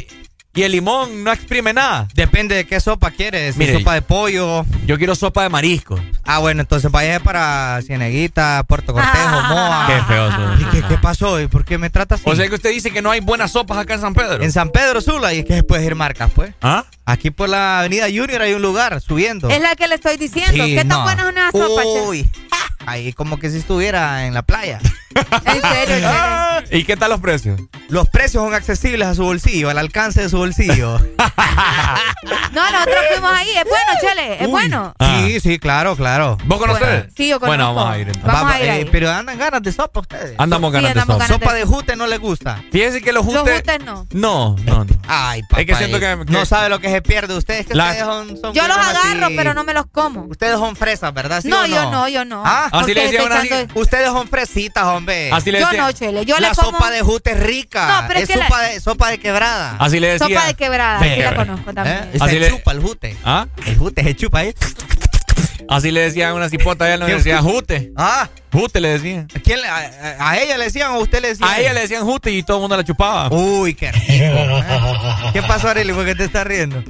y 0.54 0.62
el 0.62 0.72
limón 0.72 1.24
no 1.24 1.32
exprime 1.32 1.72
nada. 1.72 2.08
Depende 2.14 2.54
de 2.54 2.66
qué 2.66 2.78
sopa 2.80 3.10
quieres. 3.10 3.56
Mire, 3.56 3.78
sopa 3.78 3.94
de 3.94 4.02
pollo. 4.02 4.64
Yo 4.86 4.96
quiero 4.98 5.14
sopa 5.14 5.42
de 5.42 5.48
marisco. 5.48 5.98
Ah, 6.24 6.38
bueno, 6.38 6.60
entonces 6.60 6.90
vaya 6.90 7.20
para 7.20 7.80
Cieneguita, 7.84 8.64
Puerto 8.66 8.92
Cortejo, 8.92 9.42
Moa. 9.48 9.86
Qué 9.86 10.02
feo. 10.14 10.28
¿Y 10.60 10.64
qué, 10.72 10.86
qué 10.88 10.98
pasó? 10.98 11.40
¿Y 11.40 11.48
por 11.48 11.64
qué 11.64 11.76
me 11.78 11.90
trata 11.90 12.14
así? 12.14 12.24
O 12.26 12.36
sea 12.36 12.48
que 12.48 12.54
usted 12.54 12.70
dice 12.70 12.90
que 12.92 13.02
no 13.02 13.10
hay 13.10 13.20
buenas 13.20 13.50
sopas 13.52 13.78
acá 13.78 13.94
en 13.94 14.00
San 14.00 14.14
Pedro. 14.14 14.42
en 14.42 14.52
San 14.52 14.70
Pedro 14.70 15.00
Sula, 15.00 15.34
y 15.34 15.40
es 15.40 15.44
que 15.44 15.54
se 15.54 15.62
puede 15.64 15.84
ir 15.84 15.94
marcas, 15.94 16.30
pues. 16.34 16.52
¿Ah? 16.62 16.84
Aquí 17.04 17.30
por 17.30 17.48
la 17.48 17.80
avenida 17.80 18.06
Junior 18.06 18.40
hay 18.40 18.54
un 18.54 18.62
lugar 18.62 19.00
subiendo. 19.00 19.48
Es 19.50 19.60
la 19.60 19.74
que 19.76 19.88
le 19.88 19.96
estoy 19.96 20.16
diciendo. 20.16 20.64
Sí, 20.64 20.70
¿Qué 20.74 20.84
tan 20.84 20.88
no. 20.88 21.02
buena 21.02 21.22
es 21.24 21.28
una 21.28 21.50
sopa, 21.50 21.82
che? 21.82 22.28
Ahí 22.86 23.12
como 23.12 23.38
que 23.38 23.50
si 23.50 23.58
estuviera 23.58 24.26
en 24.26 24.34
la 24.34 24.42
playa. 24.42 24.78
En 25.14 25.62
serio. 25.62 26.08
¿Y 26.72 26.82
qué 26.82 26.96
tal 26.96 27.10
los 27.10 27.20
precios? 27.20 27.60
Los 27.88 28.08
precios 28.08 28.42
son 28.42 28.52
accesibles 28.52 29.06
a 29.06 29.14
su 29.14 29.22
bolsillo, 29.22 29.70
al 29.70 29.78
alcance 29.78 30.20
de 30.22 30.28
su 30.28 30.38
bolsillo. 30.38 30.98
No, 32.52 32.70
nosotros 32.70 33.04
fuimos 33.10 33.32
ahí, 33.32 33.48
es 33.50 33.64
bueno, 33.64 33.92
Chele, 34.00 34.42
es 34.44 34.48
bueno. 34.48 34.94
Sí, 35.00 35.40
sí, 35.40 35.58
claro, 35.58 35.96
claro. 35.96 36.38
¿Vos 36.44 36.58
conocés? 36.58 37.06
Sí, 37.16 37.28
yo 37.28 37.38
conozco. 37.40 37.46
Bueno, 37.48 37.74
vamos 37.74 37.92
a 37.92 37.98
ir 37.98 38.06
entonces. 38.08 38.32
Vamos 38.32 38.52
a 38.54 38.60
ir 38.62 38.68
eh, 38.70 38.88
pero 38.90 39.10
andan 39.10 39.36
ganas 39.38 39.62
de 39.62 39.72
sopa 39.72 40.00
ustedes. 40.00 40.34
Andamos 40.38 40.70
Sí, 40.70 40.74
ganas 40.76 40.94
de 40.94 41.00
sopa. 41.00 41.12
ganas 41.14 41.28
Sopa 41.28 41.52
de 41.52 41.64
jute 41.64 41.96
no 41.96 42.06
les 42.06 42.20
gusta. 42.20 42.62
Fíjense 42.72 43.02
que 43.02 43.12
los 43.12 43.26
Los 43.26 43.36
jutes... 43.38 43.56
jutes 43.56 43.84
no. 43.84 44.06
No, 44.12 44.56
no, 44.64 44.84
no. 44.84 44.94
Ay, 45.08 45.42
papá. 45.42 45.60
Es 45.62 45.66
que 45.66 45.74
siento 45.74 45.98
que- 46.00 46.18
que- 46.26 46.32
No 46.32 46.46
sabe 46.46 46.68
lo 46.68 46.78
que 46.80 46.88
se 46.90 47.02
pierde. 47.02 47.36
Ustedes 47.36 47.66
que 47.66 47.74
La- 47.74 47.86
ustedes 47.90 48.04
son, 48.06 48.36
son 48.40 48.54
Yo 48.54 48.66
los 48.68 48.76
agarro, 48.76 49.26
así. 49.26 49.34
pero 49.36 49.52
no 49.52 49.64
me 49.64 49.74
los 49.74 49.86
como. 49.86 50.22
Ustedes 50.22 50.56
son 50.58 50.76
fresas, 50.76 51.12
¿verdad? 51.12 51.42
¿Sí 51.42 51.48
no, 51.48 51.62
o 51.62 51.66
yo 51.66 51.90
no, 51.90 52.08
yo 52.08 52.24
no. 52.24 52.42
Ah, 52.46 52.68
Así 52.80 52.94
le 52.94 53.04
estoy 53.06 53.26
una 53.26 53.42
echando- 53.44 53.80
Ustedes 53.80 54.06
son 54.08 54.28
fresitas, 54.28 54.84
hombre. 54.84 55.30
Así 55.32 55.50
le 55.50 55.60
Yo 55.60 55.72
no, 55.72 55.92
Chele. 55.92 56.24
Yo 56.24 56.38
la 56.38 56.50
le 56.50 56.54
como 56.54 56.72
sopa 56.72 56.90
de 56.90 57.00
jute 57.02 57.32
es 57.32 57.40
rica. 57.40 58.00
No, 58.02 58.08
pero 58.08 58.20
es 58.20 58.24
es 58.24 58.30
que 58.30 58.36
la- 58.36 58.46
sopa, 58.48 58.60
de, 58.62 58.80
sopa 58.80 59.10
de 59.10 59.18
quebrada. 59.18 59.76
Así 59.78 60.00
le 60.00 60.08
decía. 60.08 60.26
sopa 60.28 60.46
de 60.46 60.54
quebrada. 60.54 60.98
Sí 61.00 61.08
la 61.08 61.16
Verga. 61.16 61.36
conozco 61.36 61.72
también. 61.74 61.96
¿Eh? 62.12 62.18
Así 62.20 62.38
le- 62.38 62.50
chupa 62.50 62.72
el 62.72 62.80
jute. 62.80 63.16
¿Ah? 63.24 63.46
El 63.66 63.76
jute 63.78 64.02
se 64.02 64.14
chupa 64.16 64.38
ahí. 64.40 64.54
Así 65.68 65.90
le 65.90 66.00
decían 66.00 66.34
una 66.34 66.48
cipota 66.48 66.84
allá 66.84 66.94
en 66.94 67.00
la 67.00 67.06
universidad, 67.06 67.40
jute. 67.40 67.92
Ah, 67.96 68.28
Jute 68.54 68.80
le 68.80 68.88
decían. 68.98 69.28
¿a, 69.34 69.38
quién 69.40 69.60
le- 69.60 69.68
a, 69.68 69.76
a- 70.18 70.30
a 70.30 70.38
ella 70.38 70.56
le 70.56 70.64
decían 70.64 70.90
o 70.92 70.94
a 70.94 70.98
usted 70.98 71.20
le 71.20 71.28
decía? 71.28 71.46
A 71.46 71.60
ella 71.60 71.72
le 71.74 71.80
decían 71.82 72.04
jute 72.04 72.30
y 72.30 72.42
todo 72.42 72.56
el 72.58 72.60
mundo 72.62 72.76
la 72.76 72.84
chupaba. 72.84 73.28
Uy, 73.30 73.74
qué 73.74 73.92
rico. 73.92 74.04
¿eh? 74.08 74.64
¿Qué 75.32 75.42
pasó, 75.42 75.68
Arely? 75.68 75.92
¿Por 75.92 76.04
qué 76.06 76.14
te 76.14 76.24
estás 76.24 76.46
riendo? 76.46 76.82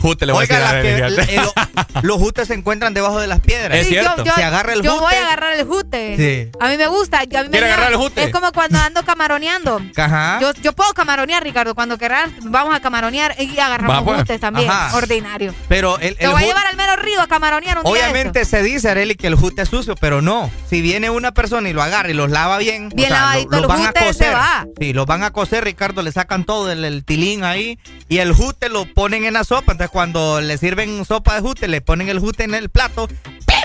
Jute 0.00 0.26
le 0.26 0.32
voy 0.32 0.42
Oiga, 0.44 0.70
a 0.70 0.72
decir 0.74 0.94
a 0.94 0.96
que- 0.98 1.04
Arely, 1.04 1.16
fíjate. 1.16 1.34
eh, 1.36 1.40
lo- 1.42 2.02
los 2.02 2.16
jutes 2.18 2.48
se 2.48 2.54
encuentran 2.54 2.94
debajo 2.94 3.20
de 3.20 3.26
las 3.26 3.40
piedras. 3.40 3.76
Es 3.78 3.88
yo- 3.88 4.00
cierto. 4.02 4.24
Yo, 4.24 4.34
Se 4.34 4.42
agarra 4.44 4.72
el 4.74 4.82
yo 4.82 4.92
jute. 4.92 5.04
voy 5.04 5.14
a 5.14 5.22
agarrar 5.26 5.52
el 5.58 5.66
jute. 5.66 6.16
Sí. 6.16 6.58
A 6.60 6.68
mí 6.68 6.76
me 6.76 6.86
gusta. 6.86 7.24
yo- 7.24 7.40
a 7.40 7.42
mí 7.42 7.48
me 7.48 7.52
¿Quiere 7.52 7.66
llama- 7.66 7.74
agarrar 7.82 7.92
el 7.92 7.98
jute? 7.98 8.24
Es 8.24 8.30
como 8.30 8.52
cuando 8.52 8.78
ando 8.78 9.04
camaroneando. 9.04 9.80
Ajá. 9.96 10.38
Yo, 10.40 10.52
yo 10.62 10.72
puedo 10.72 10.92
camaronear, 10.94 11.42
Ricardo. 11.42 11.74
Cuando 11.74 11.98
querrás, 11.98 12.30
vamos 12.42 12.74
a 12.74 12.80
camaronear 12.80 13.34
y 13.40 13.58
agarramos 13.58 13.96
Va, 13.96 14.04
pues. 14.04 14.18
jutes 14.20 14.40
también. 14.40 14.70
Ajá. 14.70 14.96
Ordinario. 14.96 15.54
Pero 15.68 15.98
el, 15.98 16.16
Te 16.16 16.24
el 16.26 16.30
voy 16.30 16.42
a 16.42 16.46
llevar 16.46 16.66
al 16.66 16.76
mero 16.76 16.96
río 16.96 17.20
a 17.20 17.26
camaronear 17.26 17.78
un 17.78 17.86
Obviamente 17.86 18.44
se 18.44 18.62
dice, 18.62 18.90
Arely, 18.90 19.14
que 19.16 19.26
el 19.26 19.34
jute 19.34 19.62
es 19.62 19.68
sucio, 19.68 19.94
pero 19.96 20.22
no. 20.22 20.50
Si 20.68 20.80
viene 20.84 21.08
una 21.08 21.32
persona 21.32 21.66
y 21.70 21.72
lo 21.72 21.82
agarra 21.82 22.10
y 22.10 22.12
los 22.12 22.30
lava 22.30 22.58
bien, 22.58 22.90
Bien 22.90 23.10
o 23.10 23.14
sea, 23.14 23.20
lavadito, 23.22 23.50
lo- 23.50 23.56
el 23.56 23.62
los 23.62 23.68
van 23.68 23.80
a 23.86 23.92
va. 24.34 24.66
Sí, 24.78 24.92
los 24.92 25.06
van 25.06 25.22
a 25.22 25.30
cocer, 25.30 25.64
Ricardo, 25.64 26.02
le 26.02 26.12
sacan 26.12 26.44
todo 26.44 26.70
el, 26.70 26.84
el 26.84 27.04
tilín 27.06 27.42
ahí 27.42 27.78
y 28.10 28.18
el 28.18 28.34
jute 28.34 28.68
lo 28.68 28.84
ponen 28.92 29.24
en 29.24 29.32
la 29.32 29.44
sopa. 29.44 29.72
Entonces, 29.72 29.88
cuando 29.90 30.42
le 30.42 30.58
sirven 30.58 31.02
sopa 31.06 31.36
de 31.36 31.40
jute, 31.40 31.68
le 31.68 31.80
ponen 31.80 32.10
el 32.10 32.18
jute 32.18 32.44
en 32.44 32.54
el 32.54 32.68
plato. 32.68 33.08
¡Pim, 33.08 33.16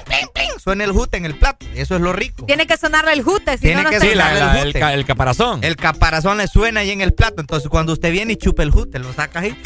pim, 0.07 0.27
pim! 0.33 0.59
Suena 0.63 0.85
el 0.85 0.93
jute 0.93 1.17
en 1.17 1.25
el 1.25 1.37
plato. 1.37 1.65
Eso 1.75 1.95
es 1.95 2.01
lo 2.01 2.13
rico. 2.13 2.45
Tiene 2.45 2.65
que 2.65 2.77
sonarle 2.77 3.11
el 3.11 3.21
jute, 3.21 3.57
si 3.57 3.63
Tiene 3.63 3.83
no, 3.83 3.91
no 3.91 3.99
que 3.99 4.15
la- 4.15 4.23
sonarle 4.29 4.39
la- 4.39 4.51
el 4.53 4.57
el, 4.59 4.67
jute. 4.67 4.79
ca- 4.79 4.93
el 4.93 5.05
caparazón. 5.05 5.63
El 5.63 5.75
caparazón 5.75 6.37
le 6.37 6.47
suena 6.47 6.79
ahí 6.79 6.91
en 6.91 7.01
el 7.01 7.13
plato. 7.13 7.41
Entonces, 7.41 7.67
cuando 7.69 7.91
usted 7.93 8.11
viene 8.13 8.33
y 8.33 8.37
chupa 8.37 8.63
el 8.63 8.71
jute, 8.71 8.97
lo 8.99 9.11
saca 9.13 9.41
ahí 9.41 9.61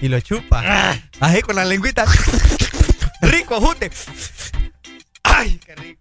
y 0.00 0.08
lo 0.08 0.18
chupa. 0.20 0.98
Ahí 1.20 1.42
con 1.42 1.54
la 1.54 1.64
lengüita. 1.64 2.04
Rico 3.22 3.60
jute. 3.60 3.90
Ay, 5.24 5.58
qué 5.64 5.74
rico. 5.74 6.00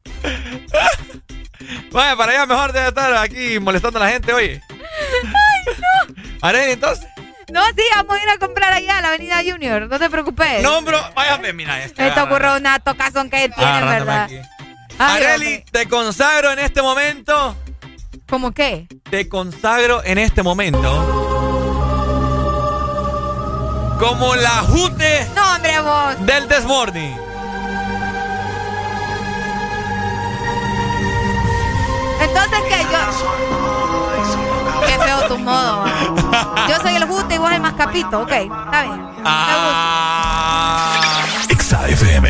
Vaya, 1.92 2.16
para 2.16 2.32
allá 2.32 2.46
mejor 2.46 2.74
debe 2.74 2.88
estar 2.88 3.14
aquí 3.18 3.60
molestando 3.60 4.00
a 4.00 4.06
la 4.06 4.12
gente, 4.12 4.34
oye. 4.34 4.62
Ay, 5.24 5.76
no. 5.78 6.48
Arely, 6.48 6.72
entonces. 6.74 7.08
No, 7.52 7.62
sí, 7.76 7.84
vamos 7.96 8.18
a 8.18 8.24
ir 8.24 8.30
a 8.30 8.38
comprar 8.38 8.74
allá 8.74 8.98
a 8.98 9.02
la 9.02 9.08
Avenida 9.10 9.42
Junior. 9.46 9.88
No 9.88 10.00
te 10.00 10.10
preocupes. 10.10 10.64
No, 10.64 10.82
bro, 10.82 11.00
váyame, 11.16 11.52
mira. 11.54 11.84
Este, 11.84 12.10
te 12.10 12.22
ocurrió 12.22 12.56
una 12.56 12.80
tocazón 12.80 13.30
que 13.30 13.50
tiene, 13.50 13.64
Agarrándome 13.72 14.00
¿verdad? 14.00 14.24
aquí. 14.24 14.40
Ay, 14.98 15.24
Arely, 15.24 15.46
hombre. 15.58 15.66
te 15.72 15.88
consagro 15.90 16.52
en 16.52 16.60
este 16.60 16.82
momento. 16.82 17.56
¿Cómo 18.30 18.52
qué? 18.54 18.88
Te 19.10 19.28
consagro 19.28 20.02
en 20.06 20.18
este 20.18 20.42
momento. 20.44 20.90
Como 24.00 24.36
la 24.36 24.50
jute 24.62 25.28
No, 25.36 25.56
hombre, 25.56 25.80
vos. 25.82 26.26
del 26.26 26.48
Desmorning. 26.48 27.16
Entonces, 32.22 32.60
¿qué? 32.70 32.86
Yo... 32.92 33.00
Qué 34.88 35.00
feo 35.00 35.28
tu 35.28 35.38
modo. 35.38 35.84
va. 35.84 36.68
Yo 36.68 36.78
soy 36.82 36.96
el 36.96 37.06
jute 37.06 37.36
y 37.36 37.38
vos 37.38 37.52
el 37.52 37.62
mascapito. 37.62 38.22
Ok, 38.22 38.32
está 38.32 38.84
bien. 38.84 39.06
Ah. 39.26 40.94
Exa 41.50 41.88
FM. 41.88 42.30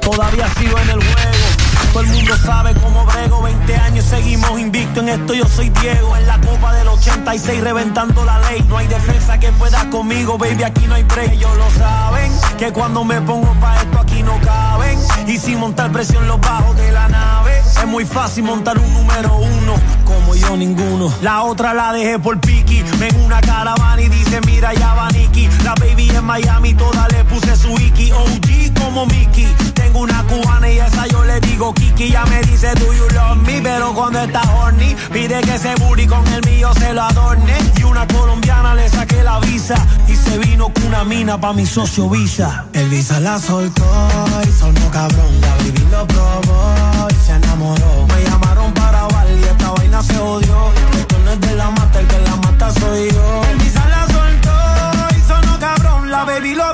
Todavía 0.00 0.48
sigo 0.58 0.78
en 0.78 0.90
el 0.90 1.02
juego. 1.02 1.43
Todo 1.94 2.02
el 2.02 2.10
mundo 2.10 2.36
sabe 2.36 2.74
cómo 2.74 3.06
brego. 3.06 3.40
20 3.40 3.76
años 3.76 4.04
seguimos 4.04 4.58
invicto 4.58 4.98
en 4.98 5.10
esto. 5.10 5.32
Yo 5.32 5.46
soy 5.46 5.68
Diego. 5.68 6.16
En 6.16 6.26
la 6.26 6.40
copa 6.40 6.74
del 6.74 6.88
86 6.88 7.60
reventando 7.60 8.24
la 8.24 8.40
ley. 8.50 8.64
No 8.68 8.78
hay 8.78 8.88
defensa 8.88 9.38
que 9.38 9.52
pueda 9.52 9.88
conmigo, 9.90 10.36
baby. 10.36 10.64
Aquí 10.64 10.88
no 10.88 10.96
hay 10.96 11.04
break. 11.04 11.34
Ellos 11.34 11.56
lo 11.56 11.70
saben. 11.70 12.32
Que 12.58 12.72
cuando 12.72 13.04
me 13.04 13.20
pongo 13.20 13.54
pa' 13.60 13.76
esto 13.80 14.00
aquí 14.00 14.24
no 14.24 14.40
caben. 14.40 14.98
Y 15.28 15.38
sin 15.38 15.60
montar 15.60 15.92
presión 15.92 16.26
los 16.26 16.40
bajos 16.40 16.76
de 16.76 16.90
la 16.90 17.08
nave. 17.08 17.60
Es 17.60 17.86
muy 17.86 18.04
fácil 18.04 18.42
montar 18.42 18.76
un 18.76 18.92
número 18.92 19.36
uno. 19.36 19.74
Como 20.04 20.34
yo 20.34 20.56
ninguno. 20.56 21.14
La 21.22 21.44
otra 21.44 21.74
la 21.74 21.92
dejé 21.92 22.18
por 22.18 22.40
Piki. 22.40 22.82
Ven 22.98 23.20
una 23.20 23.40
caravana 23.40 24.02
y 24.02 24.08
dice, 24.08 24.40
mira 24.46 24.74
ya 24.74 24.94
va 24.94 25.10
Nicky. 25.12 25.48
La 25.62 25.76
baby 25.76 26.10
en 26.10 26.24
Miami, 26.24 26.74
toda 26.74 27.06
le 27.06 27.22
puse 27.24 27.54
su 27.54 27.70
Iki. 27.70 28.10
OG 28.10 28.80
como 28.80 29.06
Mickey. 29.06 29.46
Tengo 29.74 30.00
una 30.00 30.24
cubana 30.24 30.68
y 30.68 30.78
esa 30.78 31.06
yo 31.06 31.24
le 31.24 31.38
digo 31.40 31.72
Kiki. 31.92 32.10
Ya 32.12 32.24
me 32.26 32.40
dice, 32.42 32.72
do 32.74 32.92
you 32.92 33.06
love 33.14 33.36
me? 33.46 33.60
Pero 33.62 33.92
cuando 33.94 34.20
está 34.20 34.42
horny, 34.54 34.94
pide 35.12 35.40
que 35.40 35.54
ese 35.54 35.74
booty 35.76 36.06
con 36.06 36.26
el 36.28 36.42
mío 36.44 36.70
se 36.74 36.92
lo 36.92 37.02
adorne. 37.02 37.56
Y 37.78 37.82
una 37.84 38.06
colombiana 38.06 38.74
le 38.74 38.88
saqué 38.88 39.22
la 39.22 39.38
visa. 39.40 39.74
Y 40.08 40.16
se 40.16 40.38
vino 40.38 40.72
con 40.72 40.84
una 40.86 41.04
mina 41.04 41.40
pa' 41.40 41.52
mi 41.52 41.66
socio 41.66 42.08
Visa. 42.08 42.66
El 42.72 42.88
Visa 42.88 43.20
la 43.20 43.38
soltó 43.38 43.84
y 44.46 44.52
sonó 44.52 44.90
cabrón. 44.90 45.40
La 45.40 45.56
baby 45.56 45.86
lo 45.90 46.06
probó 46.06 47.08
y 47.10 47.26
se 47.26 47.32
enamoró. 47.32 48.06
Me 48.08 48.22
llamaron 48.24 48.72
para 48.74 49.02
bailar 49.08 49.38
y 49.38 49.44
esta 49.44 49.70
vaina 49.70 50.02
se 50.02 50.18
odió. 50.18 50.72
Esto 50.98 51.18
no 51.24 51.30
es 51.32 51.40
de 51.40 51.54
la 51.56 51.70
mata, 51.70 52.00
el 52.00 52.06
que 52.06 52.18
la 52.18 52.36
mata 52.36 52.70
soy 52.72 53.10
yo. 53.10 53.42
El 53.50 53.58
Visa 53.58 53.88
la 53.88 54.06
soltó 54.06 55.16
y 55.16 55.20
sonó 55.26 55.58
cabrón. 55.58 56.10
La 56.10 56.24
baby 56.24 56.54
lo 56.54 56.73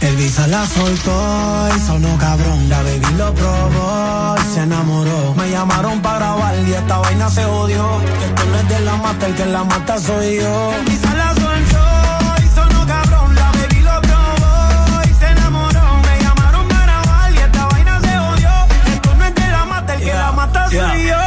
El 0.00 0.16
Visa 0.16 0.46
la 0.46 0.64
soltó 0.66 1.68
y 1.76 1.80
sonó 1.80 2.16
cabrón. 2.18 2.68
La 2.68 2.82
baby 2.82 3.14
lo 3.16 3.34
probó 3.34 4.34
y 4.38 4.54
se 4.54 4.60
enamoró. 4.60 5.34
Me 5.34 5.50
llamaron 5.50 6.00
para 6.00 6.18
grabar 6.18 6.54
y 6.66 6.72
esta 6.72 6.98
vaina 6.98 7.28
se 7.28 7.44
odió. 7.44 8.00
Esto 8.24 8.44
no 8.50 8.58
es 8.58 8.68
de 8.68 8.80
la 8.80 8.96
mata, 8.96 9.26
el 9.26 9.34
que 9.34 9.46
la 9.46 9.64
mata 9.64 9.98
soy 9.98 10.36
yo. 10.36 10.72
El 10.74 10.84
Visa 10.84 11.14
la 11.14 11.34
soltó 11.34 12.44
y 12.44 12.48
sonó 12.54 12.86
cabrón. 12.86 13.34
La 13.34 13.50
baby 13.52 13.80
lo 13.80 14.00
probó 14.00 15.02
y 15.10 15.14
se 15.14 15.26
enamoró. 15.26 15.82
Me 16.06 16.22
llamaron 16.22 16.68
para 16.68 16.84
grabar 16.84 17.32
y 17.32 17.38
esta 17.38 17.66
vaina 17.66 18.00
se 18.00 18.18
odió. 18.18 18.50
Esto 18.94 19.14
no 19.16 19.24
es 19.24 19.34
de 19.34 19.48
la 19.50 19.64
mata, 19.64 19.94
el 19.94 20.00
que 20.00 20.14
la 20.14 20.32
mata 20.32 20.70
soy 20.70 21.06
yo. 21.08 21.17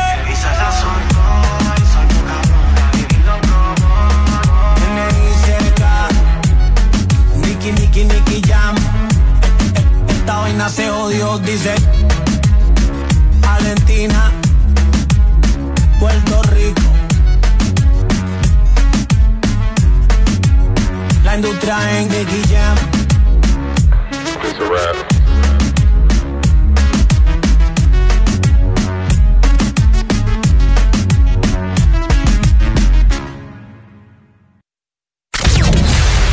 Se 10.70 10.90
odió, 10.90 11.38
dice. 11.40 11.74
Argentina, 13.42 14.32
Puerto 16.00 16.44
Rico. 16.44 16.82
La 21.24 21.36
industria 21.36 22.00
en 22.00 22.10
Jam. 22.48 22.78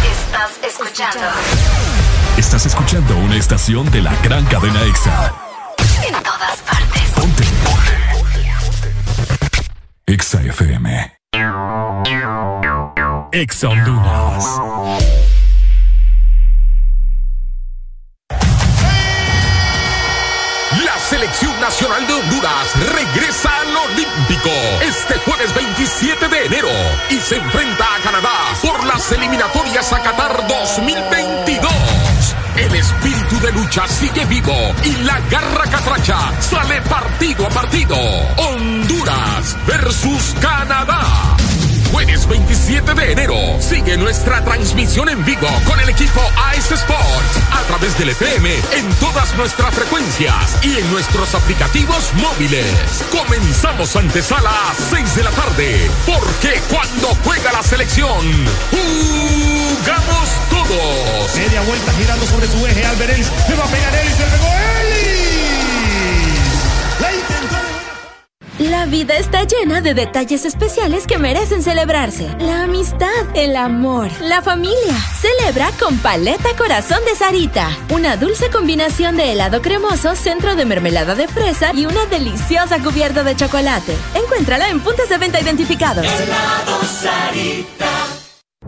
Estás 0.04 0.52
escuchando 0.62 1.67
Estás 2.58 2.74
escuchando 2.74 3.16
una 3.18 3.36
estación 3.36 3.88
de 3.92 4.02
la 4.02 4.12
gran 4.16 4.44
cadena 4.46 4.82
EXA. 4.82 5.32
En 6.04 6.12
todas 6.24 6.58
partes. 6.62 7.02
Ponte. 7.14 7.44
Ponte. 7.62 8.92
EXA 10.06 10.42
FM. 10.42 11.20
EXA 13.30 13.68
Honduras. 13.68 14.44
La 20.84 20.98
Selección 21.08 21.60
Nacional 21.60 22.08
de 22.08 22.12
Honduras 22.12 22.74
regresa 22.92 23.50
al 23.60 23.76
Olímpico 23.76 24.50
este 24.82 25.14
jueves 25.20 25.54
27 25.54 26.26
de 26.26 26.46
enero 26.46 26.68
y 27.08 27.20
se 27.20 27.36
enfrenta 27.36 27.84
a 27.84 28.00
Canadá 28.02 28.52
por 28.60 28.84
las 28.84 29.12
eliminatorias 29.12 29.92
a 29.92 30.02
Qatar 30.02 30.44
2022. 30.48 31.87
El 32.58 32.74
espíritu 32.74 33.38
de 33.40 33.52
lucha 33.52 33.86
sigue 33.86 34.24
vivo 34.26 34.52
y 34.84 34.92
la 35.04 35.20
garra 35.30 35.64
catracha 35.70 36.32
sale 36.40 36.80
partido 36.82 37.46
a 37.46 37.50
partido. 37.50 37.96
Honduras 38.36 39.56
versus 39.66 40.34
Canadá. 40.40 41.38
Jueves 41.98 42.28
27 42.28 42.94
de 42.94 43.10
enero. 43.12 43.34
Sigue 43.58 43.96
nuestra 43.96 44.44
transmisión 44.44 45.08
en 45.08 45.24
vivo 45.24 45.48
con 45.66 45.80
el 45.80 45.88
equipo 45.88 46.20
AS 46.36 46.70
Sports 46.70 47.40
a 47.50 47.60
través 47.66 47.98
del 47.98 48.10
FM 48.10 48.54
en 48.54 48.88
todas 49.00 49.34
nuestras 49.34 49.74
frecuencias 49.74 50.58
y 50.62 50.78
en 50.78 50.88
nuestros 50.92 51.34
aplicativos 51.34 52.14
móviles. 52.14 53.04
Comenzamos 53.10 53.96
antesala 53.96 54.48
a 54.48 54.74
6 54.74 55.16
de 55.16 55.24
la 55.24 55.30
tarde, 55.32 55.90
porque 56.06 56.62
cuando 56.70 57.08
juega 57.24 57.50
la 57.50 57.64
selección, 57.64 58.20
jugamos 58.70 60.28
todos. 60.50 61.34
Media 61.34 61.62
vuelta 61.62 61.92
girando 61.94 62.26
sobre 62.26 62.46
su 62.46 62.64
eje. 62.64 62.86
Albert 62.86 63.10
Ellis. 63.10 63.32
Le 63.48 63.56
va 63.56 63.64
a 63.64 63.68
pegar 63.68 63.94
Ellis. 63.96 64.18
Le 64.20 64.24
pegó 64.26 64.67
La 68.58 68.86
vida 68.86 69.16
está 69.16 69.44
llena 69.44 69.80
de 69.80 69.94
detalles 69.94 70.44
especiales 70.44 71.06
que 71.06 71.16
merecen 71.16 71.62
celebrarse. 71.62 72.28
La 72.40 72.64
amistad, 72.64 73.08
el 73.34 73.54
amor, 73.54 74.10
la 74.20 74.42
familia. 74.42 74.98
Celebra 75.20 75.70
con 75.78 75.96
Paleta 75.98 76.48
Corazón 76.58 76.98
de 77.04 77.14
Sarita. 77.14 77.70
Una 77.90 78.16
dulce 78.16 78.50
combinación 78.50 79.16
de 79.16 79.30
helado 79.30 79.62
cremoso, 79.62 80.16
centro 80.16 80.56
de 80.56 80.64
mermelada 80.64 81.14
de 81.14 81.28
fresa 81.28 81.72
y 81.72 81.86
una 81.86 82.06
deliciosa 82.06 82.82
cubierta 82.82 83.22
de 83.22 83.36
chocolate. 83.36 83.96
Encuéntrala 84.16 84.68
en 84.70 84.80
puntos 84.80 85.08
de 85.08 85.18
venta 85.18 85.40
identificados. 85.40 86.04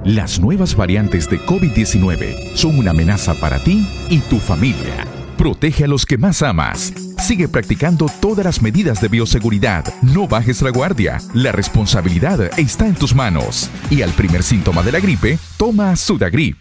Las 0.04 0.38
nuevas 0.38 0.76
variantes 0.76 1.28
de 1.28 1.40
COVID-19 1.40 2.54
son 2.54 2.78
una 2.78 2.92
amenaza 2.92 3.34
para 3.34 3.58
ti 3.58 3.84
y 4.08 4.20
tu 4.20 4.38
familia. 4.38 5.04
Protege 5.36 5.84
a 5.84 5.88
los 5.88 6.06
que 6.06 6.16
más 6.16 6.42
amas. 6.42 6.92
Sigue 7.30 7.46
practicando 7.46 8.06
todas 8.18 8.44
las 8.44 8.60
medidas 8.60 9.00
de 9.00 9.06
bioseguridad. 9.06 9.84
No 10.02 10.26
bajes 10.26 10.62
la 10.62 10.70
guardia. 10.70 11.20
La 11.32 11.52
responsabilidad 11.52 12.58
está 12.58 12.88
en 12.88 12.96
tus 12.96 13.14
manos. 13.14 13.70
Y 13.88 14.02
al 14.02 14.10
primer 14.10 14.42
síntoma 14.42 14.82
de 14.82 14.90
la 14.90 14.98
gripe, 14.98 15.38
toma 15.56 15.94
Sudagrip. 15.94 16.56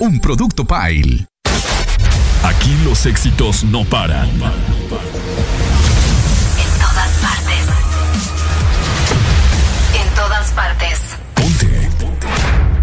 Un 0.00 0.18
producto 0.18 0.64
Pile. 0.64 1.24
Aquí 2.42 2.76
los 2.84 3.06
éxitos 3.06 3.62
no 3.62 3.84
paran. 3.84 4.28
En 4.28 4.40
todas 6.80 7.12
partes. 7.22 7.68
En 10.02 10.14
todas 10.16 10.50
partes. 10.50 11.00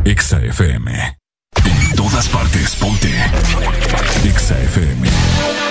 Exa 0.05 0.41
FM. 0.41 1.17
En 1.65 1.95
todas 1.97 2.29
partes, 2.29 2.77
ponte. 2.77 3.13
Exa 4.23 4.57
FM. 4.57 5.70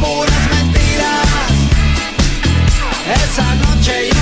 puras 0.00 0.50
mentiras. 0.50 1.28
Esa 3.06 3.54
noche 3.56 4.19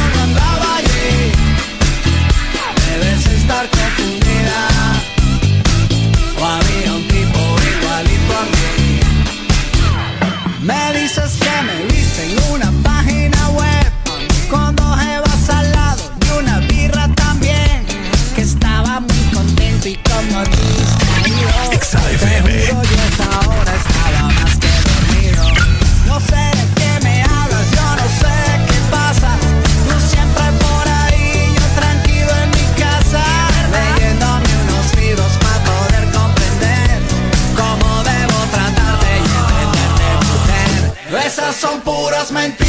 son 41.58 41.80
puras 41.80 42.30
mentiras. 42.30 42.67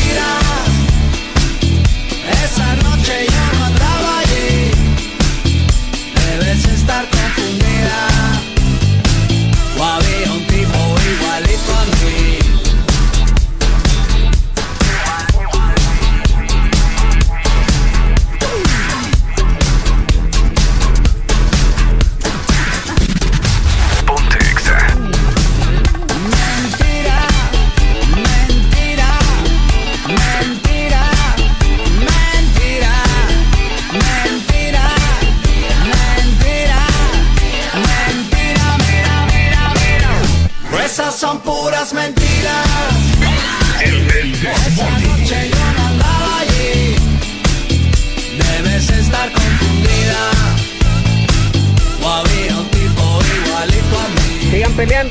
Primero. 54.80 55.10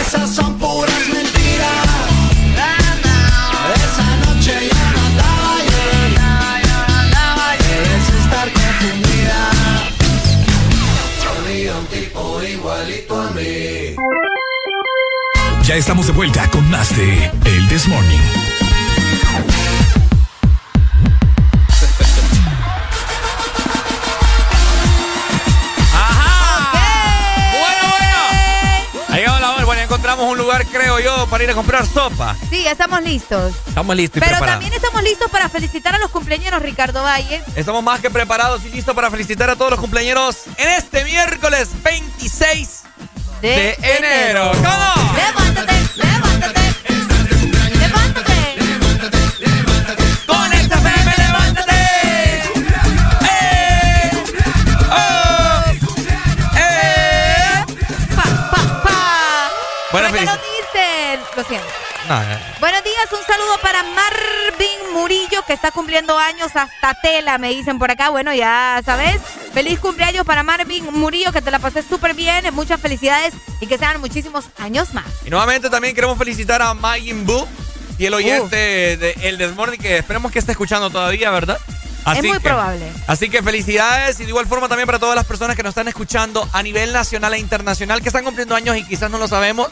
Esas 0.00 0.36
son 0.36 0.56
puras 0.56 1.08
mentiras. 1.12 1.68
Esa 3.74 4.16
noche 4.18 4.52
yo 4.68 4.76
no 4.92 5.00
andaba 5.06 5.58
yo. 5.66 5.82
Debes 7.58 8.08
estar 8.24 8.52
confundida. 8.52 9.50
Había 11.40 11.76
un 11.76 11.86
tipo 11.86 12.40
igualito 12.44 13.20
a 13.20 13.30
mí. 13.32 13.96
Ya 15.64 15.74
estamos 15.74 16.06
de 16.06 16.12
vuelta 16.12 16.48
con 16.52 16.70
más 16.70 16.96
de 16.96 17.32
El 17.44 17.68
This 17.68 17.88
Morning. 17.88 18.61
Encontramos 30.22 30.32
un 30.32 30.38
lugar, 30.38 30.66
creo 30.66 31.00
yo, 31.00 31.26
para 31.26 31.44
ir 31.44 31.50
a 31.50 31.54
comprar 31.54 31.86
sopa. 31.86 32.36
Sí, 32.50 32.62
ya 32.64 32.72
estamos 32.72 33.02
listos. 33.02 33.54
Estamos 33.66 33.96
listos 33.96 34.18
y 34.18 34.20
Pero 34.20 34.30
preparados. 34.32 34.60
también 34.60 34.72
estamos 34.72 35.02
listos 35.02 35.30
para 35.30 35.48
felicitar 35.48 35.94
a 35.94 35.98
los 35.98 36.10
cumpleaños, 36.10 36.62
Ricardo 36.62 37.02
Valle. 37.02 37.42
Estamos 37.56 37.82
más 37.82 38.00
que 38.00 38.10
preparados 38.10 38.64
y 38.64 38.70
listos 38.70 38.94
para 38.94 39.10
felicitar 39.10 39.50
a 39.50 39.56
todos 39.56 39.72
los 39.72 39.80
cumpleaños 39.80 40.44
en 40.56 40.68
este 40.68 41.04
miércoles 41.04 41.68
26 41.82 42.82
de, 43.40 43.72
enero. 43.72 44.52
¿Cómo? 44.52 45.12
Levántate, 45.16 45.72
levántate. 45.96 45.96
Levántate. 45.96 46.21
Buenos 62.60 62.84
días, 62.84 63.06
un 63.12 63.24
saludo 63.26 63.56
para 63.62 63.82
Marvin 63.82 64.92
Murillo 64.92 65.42
que 65.46 65.54
está 65.54 65.70
cumpliendo 65.70 66.18
años 66.18 66.50
hasta 66.54 66.94
tela, 67.00 67.38
me 67.38 67.48
dicen 67.48 67.78
por 67.78 67.90
acá. 67.90 68.10
Bueno, 68.10 68.34
ya 68.34 68.82
sabes. 68.84 69.20
Feliz 69.54 69.78
cumpleaños 69.80 70.26
para 70.26 70.42
Marvin 70.42 70.84
Murillo, 70.92 71.32
que 71.32 71.40
te 71.40 71.50
la 71.50 71.58
pasé 71.58 71.82
súper 71.82 72.14
bien. 72.14 72.44
Muchas 72.54 72.80
felicidades 72.80 73.32
y 73.60 73.66
que 73.66 73.78
sean 73.78 74.00
muchísimos 74.00 74.44
años 74.58 74.92
más. 74.92 75.06
Y 75.24 75.30
nuevamente 75.30 75.70
también 75.70 75.94
queremos 75.94 76.18
felicitar 76.18 76.60
a 76.60 76.74
Magin 76.74 77.24
Bu 77.24 77.46
y 77.98 78.06
el 78.06 78.14
oyente 78.14 78.56
de 78.96 79.16
El 79.22 79.38
Desmorning 79.38 79.80
que 79.80 79.98
esperemos 79.98 80.32
que 80.32 80.38
esté 80.38 80.52
escuchando 80.52 80.90
todavía, 80.90 81.30
¿verdad? 81.30 81.58
es 82.14 82.22
muy 82.24 82.32
que- 82.32 82.40
probable. 82.40 82.92
Así 83.06 83.30
que 83.30 83.42
felicidades 83.42 84.18
y 84.20 84.24
de 84.24 84.30
igual 84.30 84.46
forma 84.46 84.68
también 84.68 84.86
para 84.86 84.98
todas 84.98 85.14
las 85.14 85.24
personas 85.24 85.56
que 85.56 85.62
nos 85.62 85.70
están 85.70 85.88
escuchando 85.88 86.46
a 86.52 86.62
nivel 86.62 86.92
nacional 86.92 87.32
e 87.34 87.38
internacional 87.38 88.02
que 88.02 88.08
están 88.08 88.24
cumpliendo 88.24 88.54
años 88.54 88.76
y 88.76 88.84
quizás 88.84 89.10
no 89.10 89.18
lo 89.18 89.28
sabemos. 89.28 89.68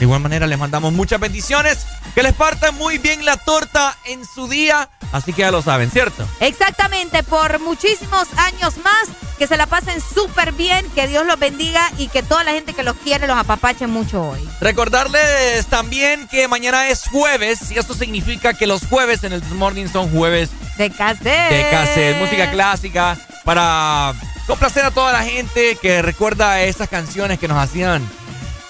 De 0.00 0.06
igual 0.06 0.20
manera 0.20 0.46
les 0.46 0.58
mandamos 0.58 0.94
muchas 0.94 1.20
bendiciones, 1.20 1.80
que 2.14 2.22
les 2.22 2.32
partan 2.32 2.74
muy 2.76 2.96
bien 2.96 3.26
la 3.26 3.36
torta 3.36 3.98
en 4.06 4.24
su 4.24 4.48
día, 4.48 4.88
así 5.12 5.34
que 5.34 5.42
ya 5.42 5.50
lo 5.50 5.60
saben, 5.60 5.90
¿cierto? 5.90 6.26
Exactamente, 6.40 7.22
por 7.22 7.60
muchísimos 7.60 8.26
años 8.38 8.78
más, 8.78 9.08
que 9.38 9.46
se 9.46 9.58
la 9.58 9.66
pasen 9.66 10.00
súper 10.00 10.52
bien, 10.52 10.86
que 10.94 11.06
Dios 11.06 11.26
los 11.26 11.38
bendiga 11.38 11.82
y 11.98 12.08
que 12.08 12.22
toda 12.22 12.44
la 12.44 12.52
gente 12.52 12.72
que 12.72 12.82
los 12.82 12.96
quiere 12.96 13.26
los 13.26 13.36
apapache 13.36 13.86
mucho 13.88 14.22
hoy. 14.30 14.40
Recordarles 14.62 15.66
también 15.66 16.26
que 16.28 16.48
mañana 16.48 16.88
es 16.88 17.06
jueves 17.06 17.70
y 17.70 17.78
esto 17.78 17.92
significa 17.92 18.54
que 18.54 18.66
los 18.66 18.86
jueves 18.86 19.22
en 19.22 19.34
el 19.34 19.42
This 19.42 19.52
Morning 19.52 19.86
son 19.88 20.10
jueves 20.10 20.48
De 20.78 20.88
cassette. 20.88 21.50
de 21.50 21.68
cassette, 21.70 22.16
música 22.18 22.50
clásica, 22.50 23.18
para 23.44 24.14
complacer 24.46 24.82
a 24.86 24.90
toda 24.90 25.12
la 25.12 25.24
gente 25.24 25.76
que 25.76 26.00
recuerda 26.00 26.62
esas 26.62 26.88
canciones 26.88 27.38
que 27.38 27.48
nos 27.48 27.58
hacían 27.58 28.02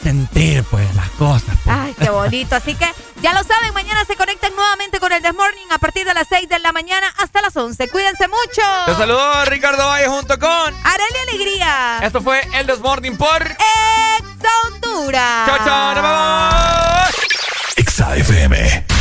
sentir 0.02 0.64
pues 0.64 0.94
las 0.94 1.08
cosas. 1.10 1.56
pues. 1.64 1.76
Ay, 1.76 1.94
qué 1.98 2.10
bonito. 2.10 2.56
Así 2.56 2.74
que 2.74 2.86
ya 3.22 3.32
lo 3.34 3.42
saben, 3.44 3.72
mañana 3.74 4.04
se 4.04 4.16
conectan 4.16 4.54
nuevamente 4.54 4.98
con 5.00 5.12
el 5.12 5.22
This 5.22 5.34
Morning 5.34 5.66
a 5.70 5.78
partir 5.78 6.06
de 6.06 6.14
las 6.14 6.26
6 6.28 6.48
de 6.48 6.58
la 6.58 6.72
mañana 6.72 7.06
hasta 7.18 7.42
las 7.42 7.56
11. 7.56 7.88
Cuídense 7.88 8.28
mucho. 8.28 8.62
Te 8.86 8.94
saludo 8.94 9.44
Ricardo 9.46 9.86
Valle 9.86 10.08
junto 10.08 10.38
con... 10.38 10.50
Arely 10.84 11.18
Alegría. 11.28 11.98
Esto 12.02 12.20
fue 12.20 12.40
El 12.54 12.66
Desmorning 12.66 13.16
por... 13.16 13.42
Ex 13.42 14.28
Honduras. 14.64 15.46
Chao, 15.46 15.58
chao, 15.64 15.94
nos 15.94 16.02
vemos. 16.02 17.14
Exa 17.76 18.16
FM. 18.16 18.99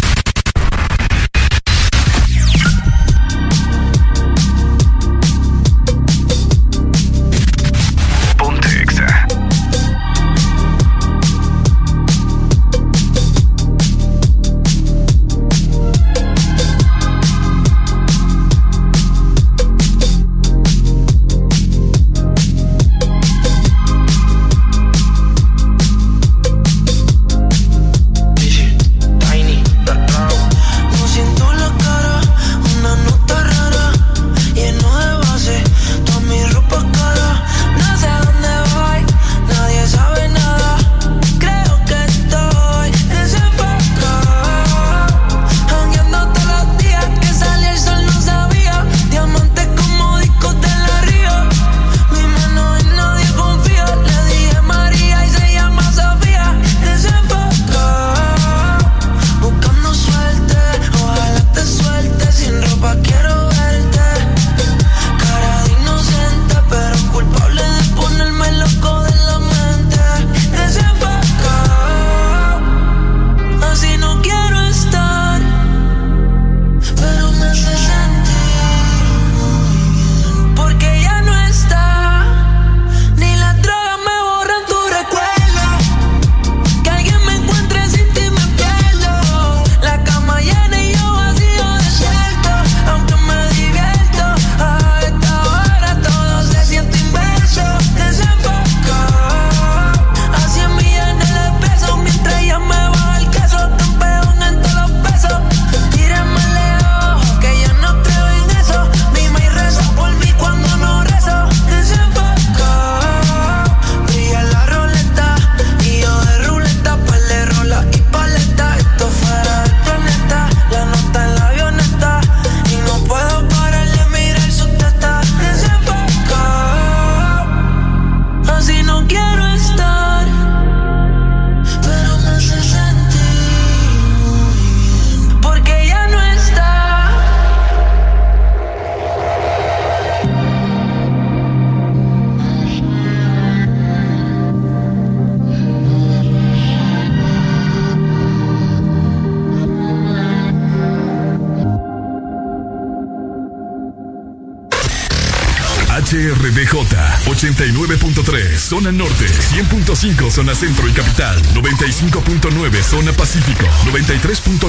100.5 159.99 160.31
Zona 160.31 160.55
Centro 160.55 160.88